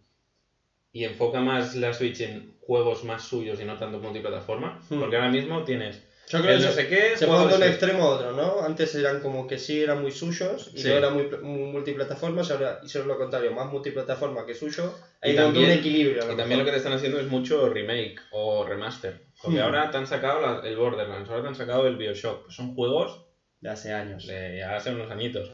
y, 0.91 0.99
y 0.99 1.03
enfoca 1.05 1.39
más 1.39 1.75
la 1.75 1.93
Switch 1.93 2.21
en 2.21 2.55
juegos 2.59 3.03
más 3.03 3.23
suyos 3.23 3.61
y 3.61 3.65
no 3.65 3.77
tanto 3.77 3.99
multiplataforma, 3.99 4.81
Hmm. 4.89 4.99
porque 4.99 5.15
ahora 5.15 5.29
mismo 5.29 5.63
tienes 5.63 6.04
Yo 6.27 6.41
creo 6.41 6.53
el 6.55 6.59
que 6.59 6.65
no 6.65 6.71
sé 6.71 6.87
qué, 6.87 7.17
se 7.17 7.27
juego 7.27 7.43
fue 7.43 7.51
de 7.51 7.57
un 7.57 7.63
extremo 7.69 8.03
a 8.03 8.09
otro, 8.15 8.31
¿no? 8.31 8.61
Antes 8.63 8.95
eran 8.95 9.19
como 9.21 9.45
que 9.45 9.59
sí 9.59 9.81
eran 9.83 10.01
muy 10.01 10.11
suyos 10.11 10.71
y 10.73 10.79
Sí. 10.81 10.87
no 10.89 10.95
eran 10.95 11.13
muy, 11.13 11.27
muy 11.41 11.71
multiplataformas, 11.71 12.49
ahora 12.49 12.79
hicieron 12.83 13.07
lo 13.07 13.17
contrario, 13.17 13.51
más 13.53 13.71
multiplataforma 13.71 14.43
que 14.45 14.55
suyo. 14.55 14.91
Y 15.21 15.29
Hay 15.29 15.37
un 15.37 15.43
también- 15.53 15.71
equilibrio. 15.71 16.31
Y 16.33 16.35
también 16.35 16.59
lo 16.59 16.65
que 16.65 16.71
te 16.71 16.77
están 16.77 16.93
haciendo 16.93 17.19
es 17.19 17.27
mucho 17.27 17.69
remake 17.69 18.19
o 18.31 18.65
remaster. 18.65 19.21
Porque 19.41 19.59
Hmm. 19.59 19.63
ahora 19.63 19.91
te 19.91 19.97
han 19.97 20.07
sacado 20.07 20.41
la- 20.41 20.67
el 20.67 20.75
Borderlands, 20.77 21.29
ahora 21.29 21.43
te 21.43 21.47
han 21.49 21.55
sacado 21.55 21.85
el 21.87 21.95
Bioshock. 21.97 22.45
Pues 22.45 22.55
son 22.55 22.73
juegos 22.73 23.21
De 23.61 23.69
hace 23.69 23.93
años. 23.93 24.25
de 24.25 24.63
hace 24.63 24.91
unos 24.95 25.11
añitos. 25.11 25.51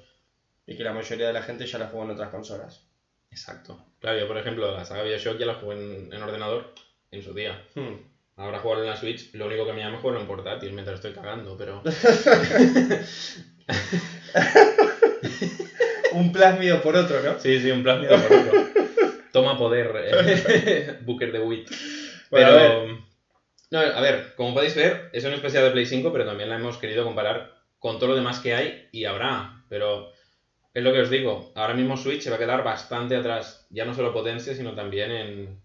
Y 0.66 0.78
que 0.78 0.84
la 0.86 0.94
mayoría 0.94 1.28
de 1.28 1.34
la 1.34 1.42
gente 1.44 1.66
ya 1.66 1.80
la 1.80 1.88
jugó 1.88 2.04
en 2.06 2.12
otras 2.12 2.30
consolas. 2.30 2.88
Exacto. 3.30 3.86
Claro, 4.00 4.20
yo 4.20 4.28
por 4.28 4.38
ejemplo, 4.38 4.72
la 4.76 4.86
saga 4.86 5.04
Bioshock 5.04 5.38
ya 5.38 5.46
la 5.46 5.56
jugué 5.56 5.76
en, 5.76 6.14
en 6.14 6.22
ordenador 6.24 6.74
en 7.12 7.22
su 7.22 7.34
día. 7.34 7.62
Hmm. 7.76 7.96
Ahora 8.42 8.60
jugarlo 8.60 8.84
en 8.84 8.90
la 8.90 8.98
Switch, 8.98 9.34
lo 9.36 9.46
único 9.46 9.68
que 9.68 9.74
me 9.74 9.82
llama 9.82 9.98
es 9.98 10.02
jugarlo 10.02 10.22
en 10.22 10.28
portátil 10.28 10.74
mientras 10.74 10.96
estoy 10.96 11.14
cagando, 11.14 11.56
pero... 11.56 11.84
Un 16.14 16.32
plásmido 16.32 16.82
por 16.82 16.96
otro, 16.96 17.22
¿no? 17.22 17.40
Sí, 17.40 17.60
sí, 17.60 17.70
un 17.70 17.84
plásmido 17.84 18.18
por 18.18 18.38
otro. 18.38 18.64
Toma 19.32 19.58
poder, 19.60 19.94
eh, 19.96 20.98
Booker 21.06 21.32
de 21.32 21.40
Wit. 21.40 21.70
Bueno, 22.32 22.48
a 22.48 22.52
Pero... 22.52 23.06
No, 23.70 23.80
a 23.80 24.02
ver, 24.02 24.34
como 24.36 24.56
podéis 24.56 24.76
ver, 24.76 25.12
es 25.14 25.24
un 25.24 25.34
especial 25.34 25.64
de 25.66 25.72
Play 25.72 25.86
5, 25.86 26.12
pero 26.12 26.26
también 26.26 26.50
la 26.50 26.56
hemos 26.56 26.80
querido 26.80 27.04
comparar 27.04 27.54
con 27.78 28.00
todo 28.00 28.10
lo 28.10 28.16
demás 28.16 28.40
que 28.40 28.56
hay 28.56 28.90
y 28.92 29.06
habrá. 29.06 29.64
Pero 29.70 30.12
es 30.74 30.84
lo 30.84 30.92
que 30.92 31.02
os 31.02 31.12
digo, 31.12 31.52
ahora 31.56 31.76
mismo 31.76 31.96
Switch 31.96 32.24
se 32.24 32.32
va 32.32 32.38
a 32.38 32.40
quedar 32.40 32.64
bastante 32.64 33.16
atrás, 33.16 33.68
ya 33.70 33.86
no 33.86 33.94
solo 33.94 34.12
potencia, 34.12 34.56
sino 34.56 34.74
también 34.74 35.12
en, 35.12 35.62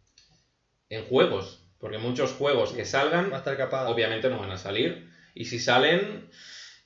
en 0.91 1.05
juegos. 1.07 1.66
Porque 1.79 1.99
muchos 1.99 2.33
juegos 2.33 2.73
que 2.73 2.85
salgan, 2.85 3.31
Va 3.31 3.37
a 3.37 3.39
estar 3.39 3.57
capaz. 3.57 3.89
obviamente 3.89 4.29
no 4.31 4.39
van 4.39 4.51
a 4.51 4.57
salir. 4.59 5.11
Y 5.35 5.45
si 5.45 5.59
salen, 5.59 6.29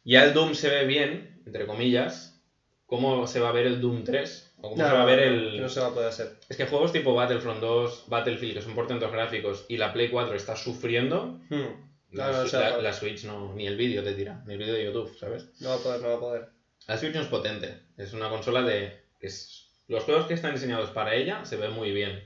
ya 0.05 0.25
el 0.25 0.35
Doom 0.35 0.55
se 0.55 0.69
ve 0.69 0.85
bien, 0.85 1.41
entre 1.47 1.67
comillas. 1.67 2.43
¿Cómo 2.87 3.27
se 3.29 3.39
va 3.39 3.51
a 3.51 3.53
ver 3.53 3.67
el 3.67 3.81
Doom 3.81 4.03
3? 4.03 4.55
¿O 4.59 4.71
cómo 4.71 4.77
se 4.85 4.93
va 4.93 5.03
a 5.03 5.07
ver 5.07 5.21
el...? 5.21 5.61
No 5.61 5.69
se 5.69 5.79
va 5.79 5.87
a 5.87 5.95
poder 5.95 6.09
hacer. 6.09 6.41
Es 6.49 6.57
que 6.57 6.67
juegos 6.67 6.93
tipo 6.93 7.15
Battlefront 7.15 7.61
2, 7.61 8.07
Battlefield, 8.09 8.55
que 8.55 8.63
son 8.63 8.75
portentos 8.75 9.13
gráficos, 9.13 9.65
y 9.69 9.77
la 9.77 9.93
Play 9.93 10.09
4 10.11 10.35
está 10.35 10.57
sufriendo, 10.57 11.39
Hmm. 11.49 11.89
la, 12.11 12.27
No, 12.33 12.45
no, 12.45 12.83
no. 12.83 12.93
Switch 12.93 13.25
no, 13.25 13.55
ni 13.55 13.69
el 13.69 13.77
vídeo 13.77 14.03
te 14.03 14.15
tira, 14.15 14.43
ni 14.45 14.55
el 14.55 14.59
vídeo 14.59 14.75
de 14.75 14.85
YouTube, 14.87 15.17
¿sabes? 15.17 15.49
No 15.61 15.69
va 15.69 15.75
a 15.77 15.79
poder, 15.79 16.01
no 16.03 16.09
va 16.09 16.15
a 16.17 16.21
poder. 16.21 16.49
La 16.89 16.99
Switch 16.99 17.15
no 17.15 17.21
es 17.21 17.29
potente, 17.29 17.79
es 17.97 18.13
una 18.13 18.29
consola 18.29 18.63
de... 18.63 19.01
es- 19.21 19.69
los 19.87 20.03
juegos 20.05 20.27
que 20.27 20.35
están 20.35 20.53
diseñados 20.55 20.91
para 20.91 21.15
ella 21.15 21.45
se 21.45 21.57
ven 21.57 21.73
muy 21.73 21.93
bien, 21.93 22.23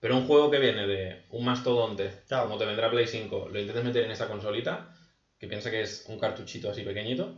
pero 0.00 0.16
un 0.16 0.26
juego 0.26 0.50
que 0.50 0.58
viene 0.58 0.86
de 0.86 1.26
un 1.30 1.44
mastodonte, 1.44 2.10
Claro. 2.26 2.44
como 2.46 2.58
te 2.58 2.64
vendrá 2.66 2.90
Play 2.90 3.06
5, 3.06 3.48
lo 3.52 3.58
intentes 3.60 3.84
meter 3.84 4.04
en 4.04 4.10
esa 4.10 4.26
consolita, 4.28 4.94
que 5.38 5.46
piensa 5.46 5.70
que 5.70 5.82
es 5.82 6.04
un 6.08 6.18
cartuchito 6.18 6.70
así 6.70 6.82
pequeñito, 6.82 7.36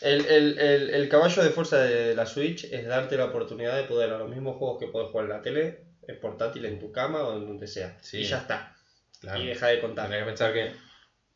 El, 0.00 0.24
el, 0.26 0.58
el, 0.58 0.90
el 0.90 1.08
caballo 1.08 1.42
de 1.42 1.50
fuerza 1.50 1.78
de 1.82 2.14
la 2.14 2.26
Switch 2.26 2.64
es 2.64 2.84
darte 2.86 3.16
la 3.16 3.26
oportunidad 3.26 3.76
de 3.76 3.84
poder 3.84 4.10
a 4.12 4.18
los 4.18 4.28
mismos 4.30 4.56
juegos 4.56 4.78
que 4.78 4.88
puedes 4.88 5.10
jugar 5.10 5.24
en 5.26 5.30
la 5.32 5.42
tele, 5.42 5.84
en 6.06 6.20
portátil, 6.20 6.64
en 6.66 6.78
tu 6.78 6.92
cama 6.92 7.22
o 7.22 7.36
en 7.36 7.46
donde 7.46 7.66
sea. 7.66 7.96
Sí. 8.02 8.18
Y 8.18 8.24
ya 8.24 8.38
está. 8.38 8.76
claro. 9.20 9.42
Y 9.42 9.46
deja 9.46 9.68
de 9.68 9.80
contar. 9.80 10.04
Tendría 10.04 10.24
que 10.24 10.30
pensar 10.30 10.52
que 10.52 10.72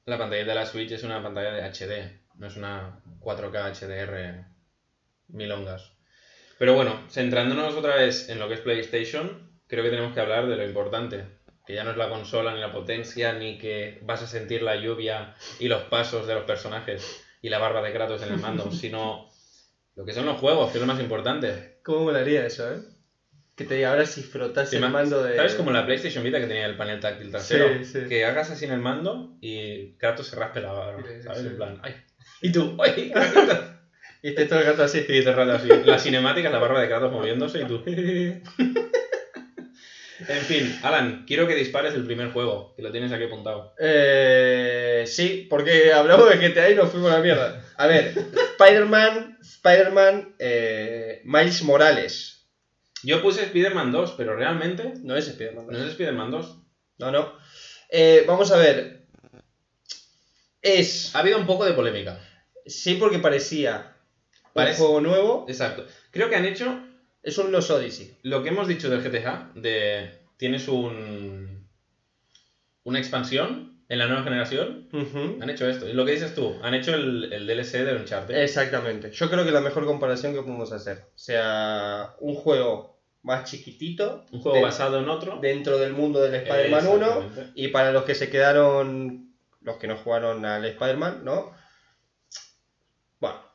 la 0.04 0.18
pantalla 0.18 0.44
de 0.44 0.54
la 0.54 0.66
Switch 0.66 0.90
es 0.92 1.02
una 1.02 1.22
pantalla 1.22 1.52
de 1.52 1.62
HD, 1.62 2.20
no 2.36 2.46
es 2.46 2.56
una 2.56 3.00
4K 3.20 3.72
HDR 3.72 4.44
milongas. 5.28 5.92
Pero 6.58 6.74
bueno, 6.74 7.00
centrándonos 7.10 7.74
otra 7.74 7.96
vez 7.96 8.28
en 8.28 8.38
lo 8.38 8.48
que 8.48 8.54
es 8.54 8.60
PlayStation, 8.60 9.47
creo 9.68 9.84
que 9.84 9.90
tenemos 9.90 10.14
que 10.14 10.20
hablar 10.20 10.48
de 10.48 10.56
lo 10.56 10.64
importante, 10.64 11.24
que 11.66 11.74
ya 11.74 11.84
no 11.84 11.90
es 11.90 11.96
la 11.96 12.08
consola 12.08 12.54
ni 12.54 12.60
la 12.60 12.72
potencia, 12.72 13.34
ni 13.34 13.58
que 13.58 14.00
vas 14.02 14.22
a 14.22 14.26
sentir 14.26 14.62
la 14.62 14.76
lluvia 14.76 15.36
y 15.60 15.68
los 15.68 15.82
pasos 15.84 16.26
de 16.26 16.34
los 16.34 16.44
personajes 16.44 17.24
y 17.42 17.50
la 17.50 17.58
barba 17.58 17.82
de 17.82 17.92
Kratos 17.92 18.22
en 18.22 18.32
el 18.32 18.40
mando, 18.40 18.70
sino 18.72 19.28
lo 19.94 20.04
que 20.04 20.14
son 20.14 20.26
los 20.26 20.38
juegos, 20.38 20.72
que 20.72 20.78
es 20.78 20.80
lo 20.80 20.92
más 20.92 21.00
importante. 21.00 21.78
¿Cómo 21.84 22.04
molaría 22.04 22.46
eso, 22.46 22.72
eh? 22.72 22.78
Que 23.54 23.64
te 23.64 23.74
diga 23.74 23.90
ahora 23.90 24.06
si 24.06 24.22
frotas 24.22 24.72
el 24.72 24.88
mando 24.88 25.22
de. 25.22 25.34
¿Sabes 25.34 25.56
como 25.56 25.72
la 25.72 25.84
PlayStation 25.84 26.22
Vita 26.22 26.38
que 26.38 26.46
tenía 26.46 26.64
el 26.64 26.76
panel 26.76 27.00
táctil 27.00 27.32
trasero? 27.32 27.68
Sí, 27.78 27.84
sí. 27.84 27.98
Que 28.08 28.24
hagas 28.24 28.50
así 28.50 28.66
en 28.66 28.70
el 28.70 28.78
mando 28.78 29.36
y 29.40 29.96
Kratos 29.96 30.28
se 30.28 30.36
raspe 30.36 30.60
la 30.60 30.72
barba, 30.72 31.02
¿sabes? 31.24 31.40
sí. 31.40 31.46
En 31.48 31.56
plan, 31.56 31.80
¡ay! 31.82 31.96
Y 32.40 32.52
tú, 32.52 32.76
¡ay! 32.80 33.10
Kratos! 33.10 33.58
Y 34.22 34.30
esté 34.30 34.46
todo 34.46 34.58
el 34.58 34.64
gato 34.64 34.82
así. 34.82 35.04
Y 35.08 35.22
te 35.22 35.32
rato 35.32 35.52
así. 35.52 35.68
La 35.84 35.98
cinemática 35.98 36.48
es 36.48 36.52
la 36.52 36.58
barba 36.58 36.80
de 36.80 36.88
Kratos 36.88 37.12
moviéndose 37.12 37.60
y 37.60 37.64
tú... 37.66 37.84
En 40.26 40.40
fin, 40.40 40.78
Alan, 40.82 41.24
quiero 41.26 41.46
que 41.46 41.54
dispares 41.54 41.94
el 41.94 42.04
primer 42.04 42.32
juego, 42.32 42.74
que 42.74 42.82
lo 42.82 42.90
tienes 42.90 43.12
aquí 43.12 43.24
apuntado. 43.24 43.72
Eh, 43.78 45.04
sí, 45.06 45.46
porque 45.48 45.92
hablamos 45.92 46.28
de 46.28 46.36
GTA 46.48 46.70
y 46.70 46.74
nos 46.74 46.90
fuimos 46.90 47.10
a 47.12 47.18
la 47.18 47.22
mierda. 47.22 47.64
A 47.76 47.86
ver, 47.86 48.14
Spider-Man, 48.58 49.38
Spider-Man, 49.40 50.34
eh, 50.40 51.20
Miles 51.24 51.62
Morales. 51.62 52.48
Yo 53.04 53.22
puse 53.22 53.44
Spider-Man 53.44 53.92
2, 53.92 54.14
pero 54.16 54.34
realmente 54.34 54.94
No 55.02 55.14
es 55.16 55.28
Spider-Man. 55.28 55.66
no 55.68 55.78
es 55.78 55.90
Spider-Man 55.90 56.32
2. 56.32 56.56
No, 56.98 57.12
no. 57.12 57.32
Eh, 57.90 58.24
vamos 58.26 58.50
a 58.50 58.56
ver. 58.58 59.06
Es. 60.62 61.14
Ha 61.14 61.20
habido 61.20 61.38
un 61.38 61.46
poco 61.46 61.64
de 61.64 61.74
polémica. 61.74 62.20
Sí, 62.66 62.94
porque 62.94 63.18
parecía 63.20 63.94
Parece- 64.52 64.80
un 64.82 64.86
juego 64.88 65.00
nuevo. 65.00 65.46
Exacto. 65.48 65.86
Creo 66.10 66.28
que 66.28 66.34
han 66.36 66.44
hecho 66.44 66.84
Es 67.22 67.38
un 67.38 67.52
Los 67.52 67.70
Odyssey. 67.70 68.16
lo 68.22 68.42
que 68.42 68.50
hemos 68.50 68.68
dicho 68.68 68.88
del 68.88 69.02
GTA, 69.02 69.52
de 69.54 70.10
tienes 70.36 70.68
un 70.68 71.68
una 72.84 72.98
expansión 72.98 73.82
en 73.88 73.98
la 73.98 74.06
nueva 74.06 74.22
generación, 74.22 74.88
han 75.40 75.48
hecho 75.50 75.68
esto. 75.68 75.86
Es 75.86 75.94
lo 75.94 76.04
que 76.04 76.12
dices 76.12 76.34
tú, 76.34 76.56
han 76.62 76.74
hecho 76.74 76.94
el, 76.94 77.32
el 77.32 77.46
DLC 77.46 77.84
de 77.84 77.96
Uncharted. 77.96 78.36
Exactamente. 78.42 79.10
Yo 79.10 79.30
creo 79.30 79.44
que 79.44 79.50
la 79.50 79.60
mejor 79.62 79.86
comparación 79.86 80.34
que 80.34 80.40
podemos 80.42 80.72
hacer. 80.72 81.04
O 81.14 81.18
sea, 81.18 82.14
un 82.20 82.34
juego 82.34 82.98
más 83.22 83.50
chiquitito. 83.50 84.26
un 84.32 84.40
juego 84.40 84.60
basado 84.60 84.98
en 84.98 85.08
otro. 85.08 85.38
dentro 85.40 85.78
del 85.78 85.92
mundo 85.92 86.20
del 86.20 86.34
Spider-Man 86.34 86.86
1. 86.86 87.06
Exactamente. 87.06 87.52
Y 87.54 87.68
para 87.68 87.92
los 87.92 88.04
que 88.04 88.14
se 88.14 88.30
quedaron, 88.30 89.34
los 89.62 89.76
que 89.76 89.86
no 89.86 89.96
jugaron 89.96 90.44
al 90.44 90.64
Spider-Man, 90.64 91.22
¿no? 91.24 91.52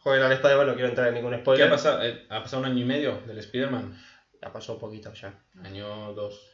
Jueguen 0.03 0.23
al 0.23 0.33
Spider-Man, 0.33 0.67
no 0.67 0.73
quiero 0.73 0.89
entrar 0.89 1.07
en 1.07 1.13
ningún 1.13 1.31
¿Qué 1.31 1.39
spoiler. 1.39 1.67
ha 1.67 1.69
pasado? 1.71 2.03
Eh, 2.03 2.25
Ha 2.29 2.43
pasado 2.43 2.61
un 2.61 2.67
año 2.67 2.79
y 2.79 2.85
medio 2.85 3.21
del 3.25 3.37
Spider-Man. 3.37 3.97
Ya 4.41 4.51
pasó 4.51 4.73
un 4.73 4.79
poquito 4.79 5.13
ya. 5.13 5.39
Año 5.63 6.13
2. 6.13 6.49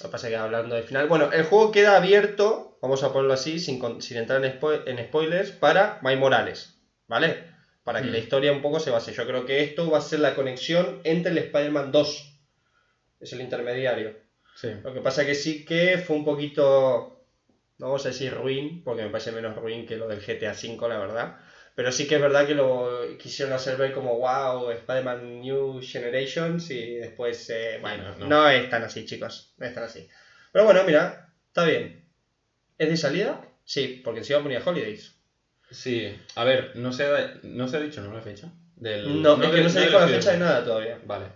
Lo 0.00 0.08
que 0.08 0.12
pasa 0.12 0.26
es 0.26 0.32
que 0.32 0.36
hablando 0.36 0.74
del 0.74 0.82
final. 0.84 1.06
Bueno, 1.06 1.30
el 1.30 1.44
juego 1.44 1.70
queda 1.70 1.96
abierto, 1.96 2.78
vamos 2.82 3.02
a 3.04 3.12
ponerlo 3.12 3.34
así, 3.34 3.60
sin, 3.60 4.00
sin 4.00 4.16
entrar 4.16 4.44
en, 4.44 4.58
spo- 4.58 4.82
en 4.84 4.98
spoilers, 5.06 5.52
para 5.52 5.98
Miles 6.02 6.18
Morales, 6.18 6.80
¿vale? 7.06 7.44
Para 7.84 8.00
que 8.00 8.08
Mm. 8.08 8.12
la 8.12 8.18
historia 8.18 8.52
un 8.52 8.62
poco 8.62 8.80
se 8.80 8.90
base. 8.90 9.12
Yo 9.12 9.26
creo 9.26 9.44
que 9.44 9.62
esto 9.62 9.88
va 9.90 9.98
a 9.98 10.00
ser 10.00 10.18
la 10.20 10.34
conexión 10.34 11.00
entre 11.04 11.30
el 11.30 11.38
Spider-Man 11.38 11.92
2. 11.92 12.36
Es 13.20 13.32
el 13.32 13.40
intermediario. 13.42 14.16
Sí. 14.56 14.68
Lo 14.82 14.92
que 14.92 15.00
pasa 15.00 15.24
que 15.24 15.34
sí 15.36 15.64
que 15.64 15.98
fue 15.98 16.16
un 16.16 16.24
poquito, 16.24 17.24
no 17.78 17.86
vamos 17.86 18.04
a 18.06 18.08
decir 18.08 18.34
ruin, 18.34 18.82
porque 18.82 19.02
me 19.04 19.10
parece 19.10 19.30
menos 19.30 19.54
ruin 19.56 19.86
que 19.86 19.96
lo 19.96 20.08
del 20.08 20.20
GTA 20.20 20.50
V, 20.52 20.88
la 20.88 20.98
verdad. 20.98 21.36
Pero 21.74 21.90
sí 21.90 22.06
que 22.06 22.16
es 22.16 22.20
verdad 22.20 22.46
que 22.46 22.54
lo 22.54 23.16
quisieron 23.18 23.54
hacer 23.54 23.76
ver 23.76 23.92
como, 23.92 24.18
wow, 24.18 24.70
Spider-Man 24.70 25.40
New 25.40 25.80
Generations 25.82 26.70
y 26.70 26.96
después, 26.96 27.48
eh, 27.50 27.78
bueno, 27.80 28.14
no. 28.18 28.26
no. 28.26 28.48
es 28.48 28.68
tan 28.68 28.82
así, 28.82 29.06
chicos, 29.06 29.54
no 29.56 29.66
es 29.66 29.74
tan 29.74 29.84
así. 29.84 30.06
Pero 30.52 30.66
bueno, 30.66 30.82
mira, 30.84 31.32
está 31.48 31.64
bien. 31.64 32.04
¿Es 32.76 32.90
de 32.90 32.96
salida? 32.96 33.40
Sí, 33.64 34.02
porque 34.04 34.20
encima 34.20 34.42
ponía 34.42 34.62
Holidays. 34.64 35.16
Sí. 35.70 36.14
A 36.34 36.44
ver, 36.44 36.72
no 36.74 36.92
se 36.92 37.04
ha, 37.06 37.40
no 37.42 37.68
se 37.68 37.78
ha 37.78 37.80
dicho, 37.80 38.02
¿no? 38.02 38.12
La 38.12 38.20
fecha. 38.20 38.52
Del, 38.76 39.22
No, 39.22 39.42
es 39.42 39.50
que 39.50 39.60
no 39.62 39.68
se 39.68 39.80
del 39.80 39.88
dijo 39.88 40.00
la 40.00 40.08
fecha 40.08 40.32
de 40.32 40.38
nada 40.38 40.64
todavía. 40.64 41.00
Vale. 41.04 41.26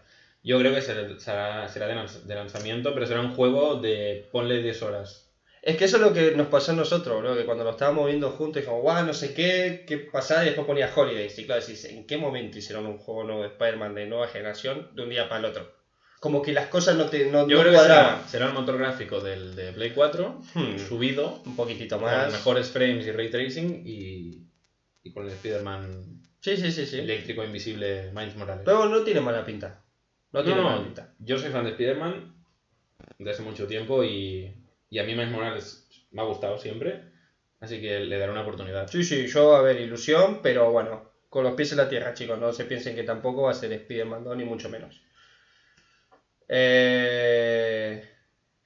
Yo 0.43 0.59
creo 0.59 0.75
que 0.75 0.83
será, 0.83 1.69
será, 1.69 1.89
de 1.89 2.35
lanzamiento, 2.35 2.95
pero 2.95 3.07
será 3.07 3.21
un 3.21 3.35
juego 3.35 3.81
de 3.81 4.29
ponle 4.31 4.63
10 4.63 4.83
horas. 4.83 5.26
Es 5.67 5.77
que 5.77 5.85
eso 5.87 5.97
es 5.97 6.03
lo 6.03 6.13
que 6.13 6.31
nos 6.31 6.47
pasó 6.47 6.71
a 6.71 6.77
nosotros, 6.77 7.21
bro, 7.21 7.37
que 7.37 7.45
cuando 7.45 7.65
lo 7.65 7.71
estábamos 7.71 8.07
viendo 8.07 8.31
juntos, 8.31 8.63
dijimos, 8.63 8.83
guau, 8.83 9.05
no 9.05 9.13
sé 9.13 9.35
qué, 9.35 9.85
qué 9.87 9.99
pasaba, 9.99 10.43
y 10.45 10.47
después 10.47 10.65
ponía 10.67 10.89
Holidays. 10.95 11.37
Y 11.41 11.45
claro, 11.45 11.61
decís, 11.61 11.85
¿en 11.87 12.07
qué 12.07 12.17
momento 12.17 12.57
hicieron 12.59 12.87
un 12.87 12.99
juego 12.99 13.25
nuevo 13.25 13.43
de 13.43 13.49
Spider-Man 13.49 13.95
de 13.97 14.07
nueva 14.07 14.29
generación 14.29 14.91
de 14.95 15.03
un 15.03 15.11
día 15.11 15.29
para 15.29 15.41
el 15.41 15.45
otro? 15.47 15.75
Como 16.21 16.41
que 16.41 16.53
las 16.53 16.69
cosas 16.69 16.95
no, 16.97 17.07
te, 17.07 17.27
no, 17.31 17.49
Yo 17.49 17.57
no 17.57 17.63
creo 17.63 17.73
que 17.73 17.79
cuadraban. 17.79 18.17
será, 18.19 18.29
será 18.29 18.47
el 18.47 18.53
motor 18.55 18.79
gráfico 18.79 19.21
del 19.21 19.57
de 19.57 19.73
Play 19.73 19.91
4, 19.91 20.41
Hmm. 20.55 20.79
subido, 20.79 21.43
Un 21.45 21.57
poquitito 21.57 21.97
con 21.99 22.05
más. 22.11 22.31
mejores 22.33 22.71
frames 22.71 23.05
y 23.07 23.11
ray 23.13 23.31
tracing 23.31 23.83
y, 23.85 24.47
y 25.03 25.13
con 25.13 25.25
el 25.27 25.33
Spider-Man 25.33 26.23
Sí, 26.41 26.57
sí, 26.57 26.71
sí, 26.71 26.87
sí. 26.87 27.01
eléctrico 27.01 27.43
invisible 27.43 28.13
Miles 28.15 28.37
Morales. 28.37 28.63
Pero 28.65 28.89
no 28.89 29.03
tiene 29.03 29.21
mala 29.21 29.45
pinta. 29.45 29.83
No 30.31 30.45
tiene 30.45 30.61
mala 30.63 30.85
pinta. 30.85 31.13
yo 31.19 31.37
soy 31.39 31.51
fan 31.51 31.65
de 31.65 31.71
Spider-Man 31.71 32.35
desde 33.19 33.31
hace 33.33 33.43
mucho 33.43 33.67
tiempo 33.67 34.05
y, 34.05 34.55
y 34.91 34.99
a 34.99 35.05
mí 35.05 35.15
Miles 35.15 35.31
Morales 35.31 35.89
me 36.11 36.23
ha 36.23 36.25
gustado 36.25 36.59
siempre, 36.59 37.03
así 37.61 37.81
que 37.81 38.01
le 38.01 38.19
daré 38.19 38.33
una 38.33 38.43
oportunidad. 38.43 38.89
Sí, 38.89 39.03
sí, 39.05 39.27
yo 39.27 39.57
a 39.57 39.63
ver, 39.63 39.81
ilusión, 39.81 40.41
pero 40.43 40.71
bueno, 40.71 41.11
con 41.29 41.45
los 41.45 41.55
pies 41.55 41.73
en 41.73 41.79
la 41.79 41.89
tierra, 41.89 42.15
chicos. 42.15 42.39
No 42.39 42.53
se 42.53 42.65
piensen 42.65 42.95
que 42.95 43.03
tampoco 43.03 43.43
va 43.43 43.51
a 43.51 43.55
ser 43.55 43.73
Spider-Man 43.73 44.25
2, 44.25 44.37
ni 44.37 44.45
mucho 44.45 44.69
menos. 44.69 45.03
Eh... 46.49 48.09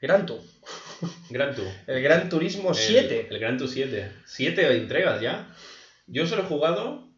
Gran 0.01 0.25
Tour. 0.27 0.41
Gran 1.31 1.55
Tour. 1.55 1.67
El 1.87 2.03
Gran 2.03 2.29
Turismo 2.29 2.73
7. 2.75 3.27
El, 3.29 3.35
el 3.35 3.41
Gran 3.41 3.59
Tour 3.59 3.69
7. 3.69 4.13
¿Siete 4.25 4.73
entregas 4.77 5.21
ya? 5.21 5.55
Yo 6.07 6.27
solo 6.27 6.43
he 6.43 6.47
jugado 6.47 7.09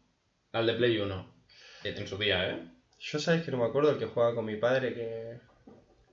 al 0.51 0.65
de 0.67 0.73
Play 0.73 0.97
1. 0.97 1.33
eh, 1.83 1.95
En 1.97 2.07
su 2.07 2.17
día, 2.17 2.49
¿eh? 2.49 2.59
Yo 2.99 3.19
sabes 3.19 3.43
que 3.43 3.51
no 3.51 3.57
me 3.57 3.65
acuerdo 3.65 3.91
el 3.91 3.97
que 3.99 4.05
jugaba 4.05 4.35
con 4.35 4.45
mi 4.45 4.55
padre 4.55 4.93
que 4.93 5.37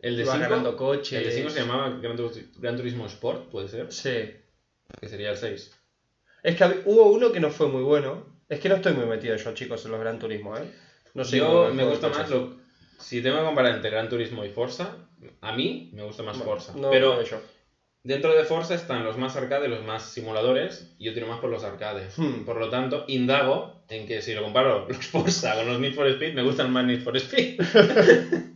El 0.03 0.17
de 0.17 0.23
iba 0.23 0.33
5 0.33 0.49
ganando 0.49 0.77
coches. 0.77 1.19
el 1.19 1.25
de 1.25 1.31
5 1.31 1.51
se 1.51 1.61
llamaba 1.61 1.91
Gran, 2.01 2.17
Gran 2.59 2.77
Turismo 2.77 3.07
Sport, 3.07 3.51
puede 3.51 3.69
ser. 3.69 3.93
Sí. 3.93 4.33
Que 5.01 5.09
sería 5.09 5.31
el 5.31 5.37
6. 5.37 5.77
Es 6.43 6.57
que 6.57 6.65
hubo 6.87 7.11
uno 7.13 7.33
que 7.33 7.41
no 7.41 7.51
fue 7.51 7.69
muy 7.69 7.83
bueno. 7.83 8.41
Es 8.49 8.61
que 8.61 8.69
no 8.69 8.77
estoy 8.77 8.95
muy 8.95 9.07
metido 9.07 9.37
yo, 9.37 9.55
chicos, 9.55 9.85
en 9.85 9.93
los 9.93 10.01
Gran 10.01 10.19
Turismo, 10.19 10.57
¿eh? 10.57 10.65
No 11.15 11.25
sé. 11.25 11.39
Yo 11.39 11.73
me 11.73 11.85
gusta 11.85 12.09
más 12.09 12.29
lo. 12.31 12.59
Si 12.99 13.23
tengo 13.23 13.39
que 13.39 13.45
comparar 13.45 13.75
entre 13.77 13.91
Gran 13.91 14.09
Turismo 14.09 14.45
y 14.45 14.51
Forza, 14.51 14.97
a 15.41 15.53
mí 15.55 15.91
me 15.95 16.03
gusta 16.03 16.23
más 16.23 16.37
Forza. 16.37 16.75
No, 16.77 16.91
Pero 16.91 17.17
no 17.17 17.23
yo. 17.23 17.41
dentro 18.03 18.35
de 18.35 18.45
Forza 18.45 18.75
están 18.75 19.05
los 19.05 19.17
más 19.17 19.37
arcade 19.37 19.69
los 19.69 19.85
más 19.85 20.03
simuladores. 20.11 20.95
Y 20.99 21.05
yo 21.05 21.15
tiro 21.15 21.27
más 21.27 21.41
por 21.41 21.51
los 21.51 21.63
arcades. 21.65 22.19
Hmm. 22.19 22.45
Por 22.45 22.57
lo 22.59 22.69
tanto, 22.71 23.05
indago 23.09 23.85
en 23.89 24.07
que 24.07 24.21
si 24.23 24.35
lo 24.35 24.43
comparo 24.43 24.87
los 24.89 25.07
Forza 25.07 25.55
con 25.55 25.67
los 25.67 25.79
Need 25.79 25.95
for 25.95 26.07
Speed, 26.09 26.35
me 26.35 26.43
gustan 26.43 26.73
más 26.73 26.85
Need 26.85 27.03
for 27.03 27.17
Speed. 27.17 27.61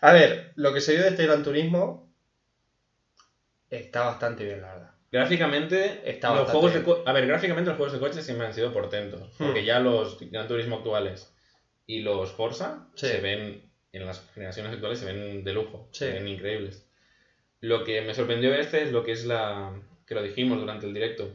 A 0.00 0.12
ver, 0.12 0.52
lo 0.56 0.72
que 0.72 0.80
se 0.80 0.92
vio 0.92 1.02
de 1.02 1.08
este 1.10 1.26
Gran 1.26 1.42
Turismo 1.42 2.10
está 3.68 4.04
bastante 4.04 4.44
bien, 4.44 4.62
la 4.62 4.72
verdad. 4.74 4.90
Gráficamente, 5.12 6.02
Está 6.08 6.34
los 6.34 6.48
juegos 6.50 6.72
de 6.72 6.80
bien. 6.80 6.96
a 7.04 7.12
ver, 7.12 7.26
gráficamente 7.26 7.70
los 7.70 7.76
juegos 7.76 7.92
de 7.94 7.98
coches 8.00 8.24
siempre 8.24 8.46
han 8.46 8.54
sido 8.54 8.72
portentos, 8.72 9.28
porque 9.38 9.62
Hmm. 9.62 9.64
ya 9.64 9.80
los 9.80 10.18
Gran 10.30 10.46
Turismo 10.48 10.76
actuales 10.76 11.32
y 11.86 12.00
los 12.02 12.32
Forza 12.32 12.86
Sí. 12.94 13.08
se 13.08 13.20
ven 13.20 13.68
en 13.92 14.06
las 14.06 14.24
generaciones 14.34 14.72
actuales 14.72 15.00
se 15.00 15.06
ven 15.06 15.42
de 15.42 15.52
lujo, 15.52 15.88
Sí. 15.90 16.04
se 16.04 16.12
ven 16.12 16.28
increíbles. 16.28 16.86
Lo 17.60 17.82
que 17.84 18.00
me 18.02 18.14
sorprendió 18.14 18.50
de 18.52 18.60
este 18.60 18.82
es 18.84 18.92
lo 18.92 19.02
que 19.04 19.12
es 19.12 19.24
la 19.26 19.72
que 20.06 20.14
lo 20.14 20.22
dijimos 20.22 20.58
durante 20.60 20.86
el 20.86 20.94
directo, 20.94 21.28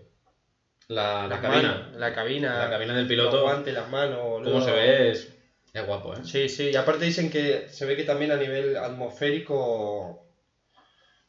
la, 0.88 1.28
la 1.28 1.42
cabina, 1.42 1.92
la 1.98 2.14
cabina. 2.14 2.60
la 2.60 2.70
cabina 2.70 2.94
del 2.94 3.04
Los 3.04 3.10
piloto, 3.10 3.42
guantes, 3.44 3.74
las 3.74 3.90
manos, 3.90 4.42
cómo 4.44 4.62
se 4.62 4.72
ve 4.72 5.12
es, 5.12 5.35
es 5.76 5.86
guapo, 5.86 6.14
¿eh? 6.16 6.24
Sí, 6.24 6.50
sí, 6.50 6.72
y 6.72 6.76
aparte 6.76 7.06
dicen 7.06 7.30
que 7.30 7.64
se 7.68 7.86
ve 7.86 7.96
que 7.96 8.04
también 8.04 8.32
a 8.32 8.38
nivel 8.38 8.76
atmosférico. 8.78 10.26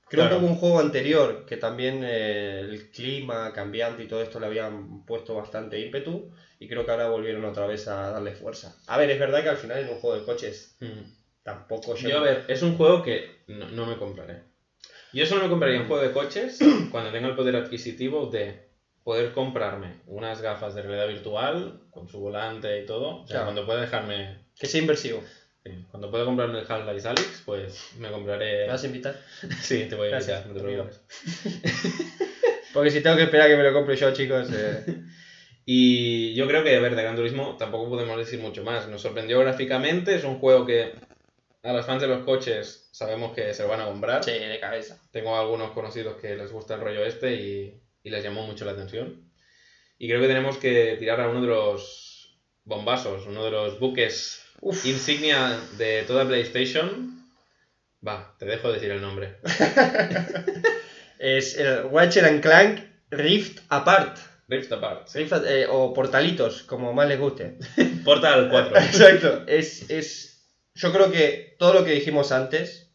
Creo 0.08 0.24
Claro. 0.24 0.36
que 0.36 0.36
hubo 0.36 0.46
un 0.46 0.54
juego 0.54 0.78
anterior 0.78 1.44
que 1.44 1.56
también 1.56 2.02
eh, 2.04 2.60
el 2.60 2.90
clima 2.90 3.52
cambiante 3.52 4.02
y 4.02 4.06
todo 4.06 4.20
esto 4.22 4.38
le 4.38 4.46
habían 4.46 5.04
puesto 5.04 5.34
bastante 5.34 5.80
ímpetu. 5.80 6.30
Y 6.60 6.68
creo 6.68 6.84
que 6.84 6.92
ahora 6.92 7.06
volvieron 7.06 7.44
otra 7.44 7.66
vez 7.66 7.88
a 7.88 8.10
darle 8.10 8.32
fuerza. 8.32 8.76
A 8.86 8.96
ver, 8.98 9.10
es 9.10 9.18
verdad 9.18 9.42
que 9.42 9.48
al 9.48 9.56
final 9.56 9.78
en 9.78 9.88
un 9.88 9.96
juego 9.96 10.14
de 10.16 10.22
coches 10.22 10.76
Mm. 10.80 11.02
tampoco 11.42 11.94
Yo, 11.94 12.16
a 12.16 12.20
ver, 12.20 12.44
es 12.48 12.62
un 12.62 12.72
juego 12.72 13.02
que 13.02 13.24
no, 13.46 13.68
no 13.68 13.86
me 13.86 13.96
compraré. 13.96 14.42
Yo 15.12 15.26
solo 15.26 15.42
me 15.42 15.48
compraría 15.48 15.80
un 15.80 15.86
juego 15.86 16.02
de 16.02 16.12
coches 16.12 16.58
cuando 16.90 17.10
tenga 17.12 17.28
el 17.28 17.34
poder 17.34 17.56
adquisitivo 17.56 18.26
de 18.26 18.65
poder 19.06 19.30
comprarme 19.32 20.00
unas 20.08 20.42
gafas 20.42 20.74
de 20.74 20.82
realidad 20.82 21.06
virtual 21.06 21.80
con 21.92 22.08
su 22.08 22.18
volante 22.18 22.80
y 22.80 22.86
todo. 22.86 23.18
O 23.22 23.26
sea, 23.28 23.34
Claro. 23.36 23.44
cuando 23.46 23.64
pueda 23.66 23.80
dejarme. 23.82 24.38
Que 24.58 24.66
sea 24.66 24.80
inversivo. 24.80 25.22
sí, 25.64 25.70
Cuando 25.92 26.10
pueda 26.10 26.24
comprarme 26.24 26.58
el 26.58 26.66
Half-Life 26.68 27.06
Alyx, 27.08 27.42
pues 27.46 27.90
me 27.98 28.10
compraré. 28.10 28.62
¿Me 28.66 28.72
vas 28.72 28.82
a 28.82 28.86
invitar? 28.86 29.14
Sí, 29.62 29.84
te 29.88 29.94
voy 29.94 30.08
a 30.08 30.10
Gracias, 30.10 30.44
invitar, 30.46 30.64
no 30.64 30.68
te 30.68 30.74
preocupes. 30.74 31.00
Porque 32.74 32.90
si 32.90 33.00
tengo 33.00 33.16
que 33.16 33.22
esperar 33.22 33.46
a 33.46 33.50
que 33.50 33.56
me 33.56 33.62
lo 33.62 33.72
compre 33.72 33.94
yo, 33.96 34.12
chicos. 34.12 34.48
eh, 34.52 34.84
Y 35.68 36.32
yo 36.34 36.46
creo 36.46 36.62
que, 36.62 36.76
a 36.76 36.80
ver, 36.80 36.94
de 36.94 37.02
Gran 37.02 37.16
Turismo 37.16 37.56
tampoco 37.56 37.88
podemos 37.90 38.16
decir 38.18 38.38
mucho 38.40 38.62
más. 38.62 38.86
Nos 38.88 39.02
sorprendió 39.02 39.40
gráficamente, 39.40 40.14
es 40.14 40.22
un 40.24 40.38
juego 40.38 40.64
que 40.64 40.92
a 41.64 41.72
los 41.72 41.84
fans 41.86 42.00
de 42.02 42.06
los 42.08 42.24
coches 42.24 42.88
sabemos 42.92 43.34
que 43.34 43.52
se 43.52 43.62
lo 43.64 43.68
van 43.68 43.80
a 43.80 43.86
comprar. 43.86 44.22
sí, 44.22 44.30
de 44.32 44.60
cabeza. 44.60 45.00
Tengo 45.10 45.36
algunos 45.36 45.72
conocidos 45.72 46.16
que 46.20 46.36
les 46.36 46.52
gusta 46.52 46.74
el 46.74 46.80
rollo 46.82 47.04
este 47.04 47.34
y, 47.34 47.80
y 48.06 48.10
les 48.10 48.22
llamó 48.22 48.46
mucho 48.46 48.64
la 48.64 48.70
atención. 48.70 49.28
Y 49.98 50.06
creo 50.06 50.20
que 50.20 50.28
tenemos 50.28 50.58
que 50.58 50.94
tirar 50.96 51.20
a 51.20 51.28
uno 51.28 51.40
de 51.40 51.48
los 51.48 52.38
bombazos, 52.62 53.26
uno 53.26 53.44
de 53.44 53.50
los 53.50 53.80
buques 53.80 54.42
Uf. 54.60 54.86
insignia 54.86 55.58
de 55.76 56.04
toda 56.06 56.24
PlayStation. 56.24 57.26
Va, 58.06 58.36
te 58.38 58.46
dejo 58.46 58.72
decir 58.72 58.92
el 58.92 59.02
nombre. 59.02 59.38
Es 61.18 61.56
el 61.56 61.86
Watcher 61.86 62.26
and 62.26 62.42
Clank 62.42 62.80
Rift 63.10 63.62
Apart. 63.70 64.18
Rift 64.46 64.70
Apart. 64.70 65.12
Rift, 65.14 65.32
eh, 65.44 65.66
o 65.68 65.92
Portalitos, 65.92 66.62
como 66.62 66.92
más 66.92 67.08
les 67.08 67.18
guste. 67.18 67.58
Portal 68.04 68.48
4. 68.50 68.76
Exacto. 68.76 69.44
Es, 69.48 69.90
es. 69.90 70.46
Yo 70.74 70.92
creo 70.92 71.10
que 71.10 71.56
todo 71.58 71.72
lo 71.72 71.84
que 71.84 71.92
dijimos 71.92 72.30
antes 72.30 72.85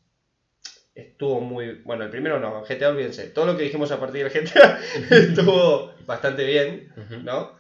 estuvo 0.96 1.40
muy. 1.42 1.82
Bueno, 1.84 2.04
el 2.04 2.10
primero 2.10 2.40
no, 2.40 2.64
GTA 2.64 2.90
olvídense. 2.90 3.28
Todo 3.28 3.46
lo 3.46 3.58
que 3.58 3.64
dijimos 3.64 3.92
a 3.92 4.00
partir 4.00 4.24
del 4.24 4.32
GTA 4.32 4.80
estuvo 5.10 5.92
bastante 6.06 6.46
bien. 6.46 6.94
¿no? 7.24 7.56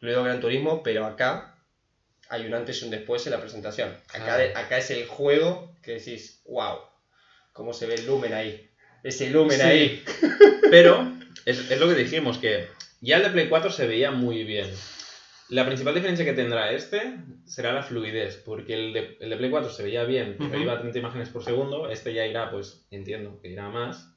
Luego 0.00 0.22
Gran 0.24 0.40
Turismo, 0.40 0.82
pero 0.82 1.04
acá 1.06 1.54
hay 2.28 2.46
un 2.46 2.54
antes 2.54 2.80
y 2.80 2.84
un 2.84 2.90
después 2.90 3.26
en 3.26 3.32
la 3.32 3.40
presentación. 3.40 3.94
Acá, 4.14 4.38
Ah. 4.54 4.60
acá 4.60 4.78
es 4.78 4.90
el 4.90 5.04
juego 5.06 5.76
que 5.82 5.92
decís, 5.94 6.40
wow, 6.46 6.78
cómo 7.52 7.72
se 7.74 7.86
ve 7.86 7.94
el 7.94 8.06
lumen 8.06 8.32
ahí. 8.32 8.68
Ese 9.02 9.28
lumen 9.30 9.58
Sí. 9.58 9.62
ahí. 9.66 10.04
Pero 10.70 11.10
es, 11.44 11.70
es 11.70 11.78
lo 11.78 11.88
que 11.88 11.94
dijimos, 11.94 12.38
que 12.38 12.66
ya 13.00 13.16
el 13.16 13.22
de 13.24 13.30
Play 13.30 13.48
4 13.48 13.70
se 13.70 13.86
veía 13.86 14.10
muy 14.10 14.44
bien. 14.44 14.70
La 15.50 15.66
principal 15.66 15.94
diferencia 15.94 16.24
que 16.24 16.32
tendrá 16.32 16.72
este 16.72 17.16
será 17.44 17.72
la 17.72 17.82
fluidez, 17.82 18.36
porque 18.36 18.74
el 18.74 18.92
de, 18.92 19.16
el 19.20 19.30
de 19.30 19.36
Play 19.36 19.50
4 19.50 19.70
se 19.70 19.82
veía 19.82 20.04
bien, 20.04 20.36
pero 20.38 20.60
iba 20.60 20.74
a 20.74 20.80
30 20.80 20.98
imágenes 20.98 21.28
por 21.28 21.44
segundo, 21.44 21.90
este 21.90 22.14
ya 22.14 22.26
irá, 22.26 22.50
pues 22.50 22.86
entiendo 22.90 23.40
que 23.40 23.48
irá 23.48 23.66
a 23.66 23.70
más. 23.70 24.14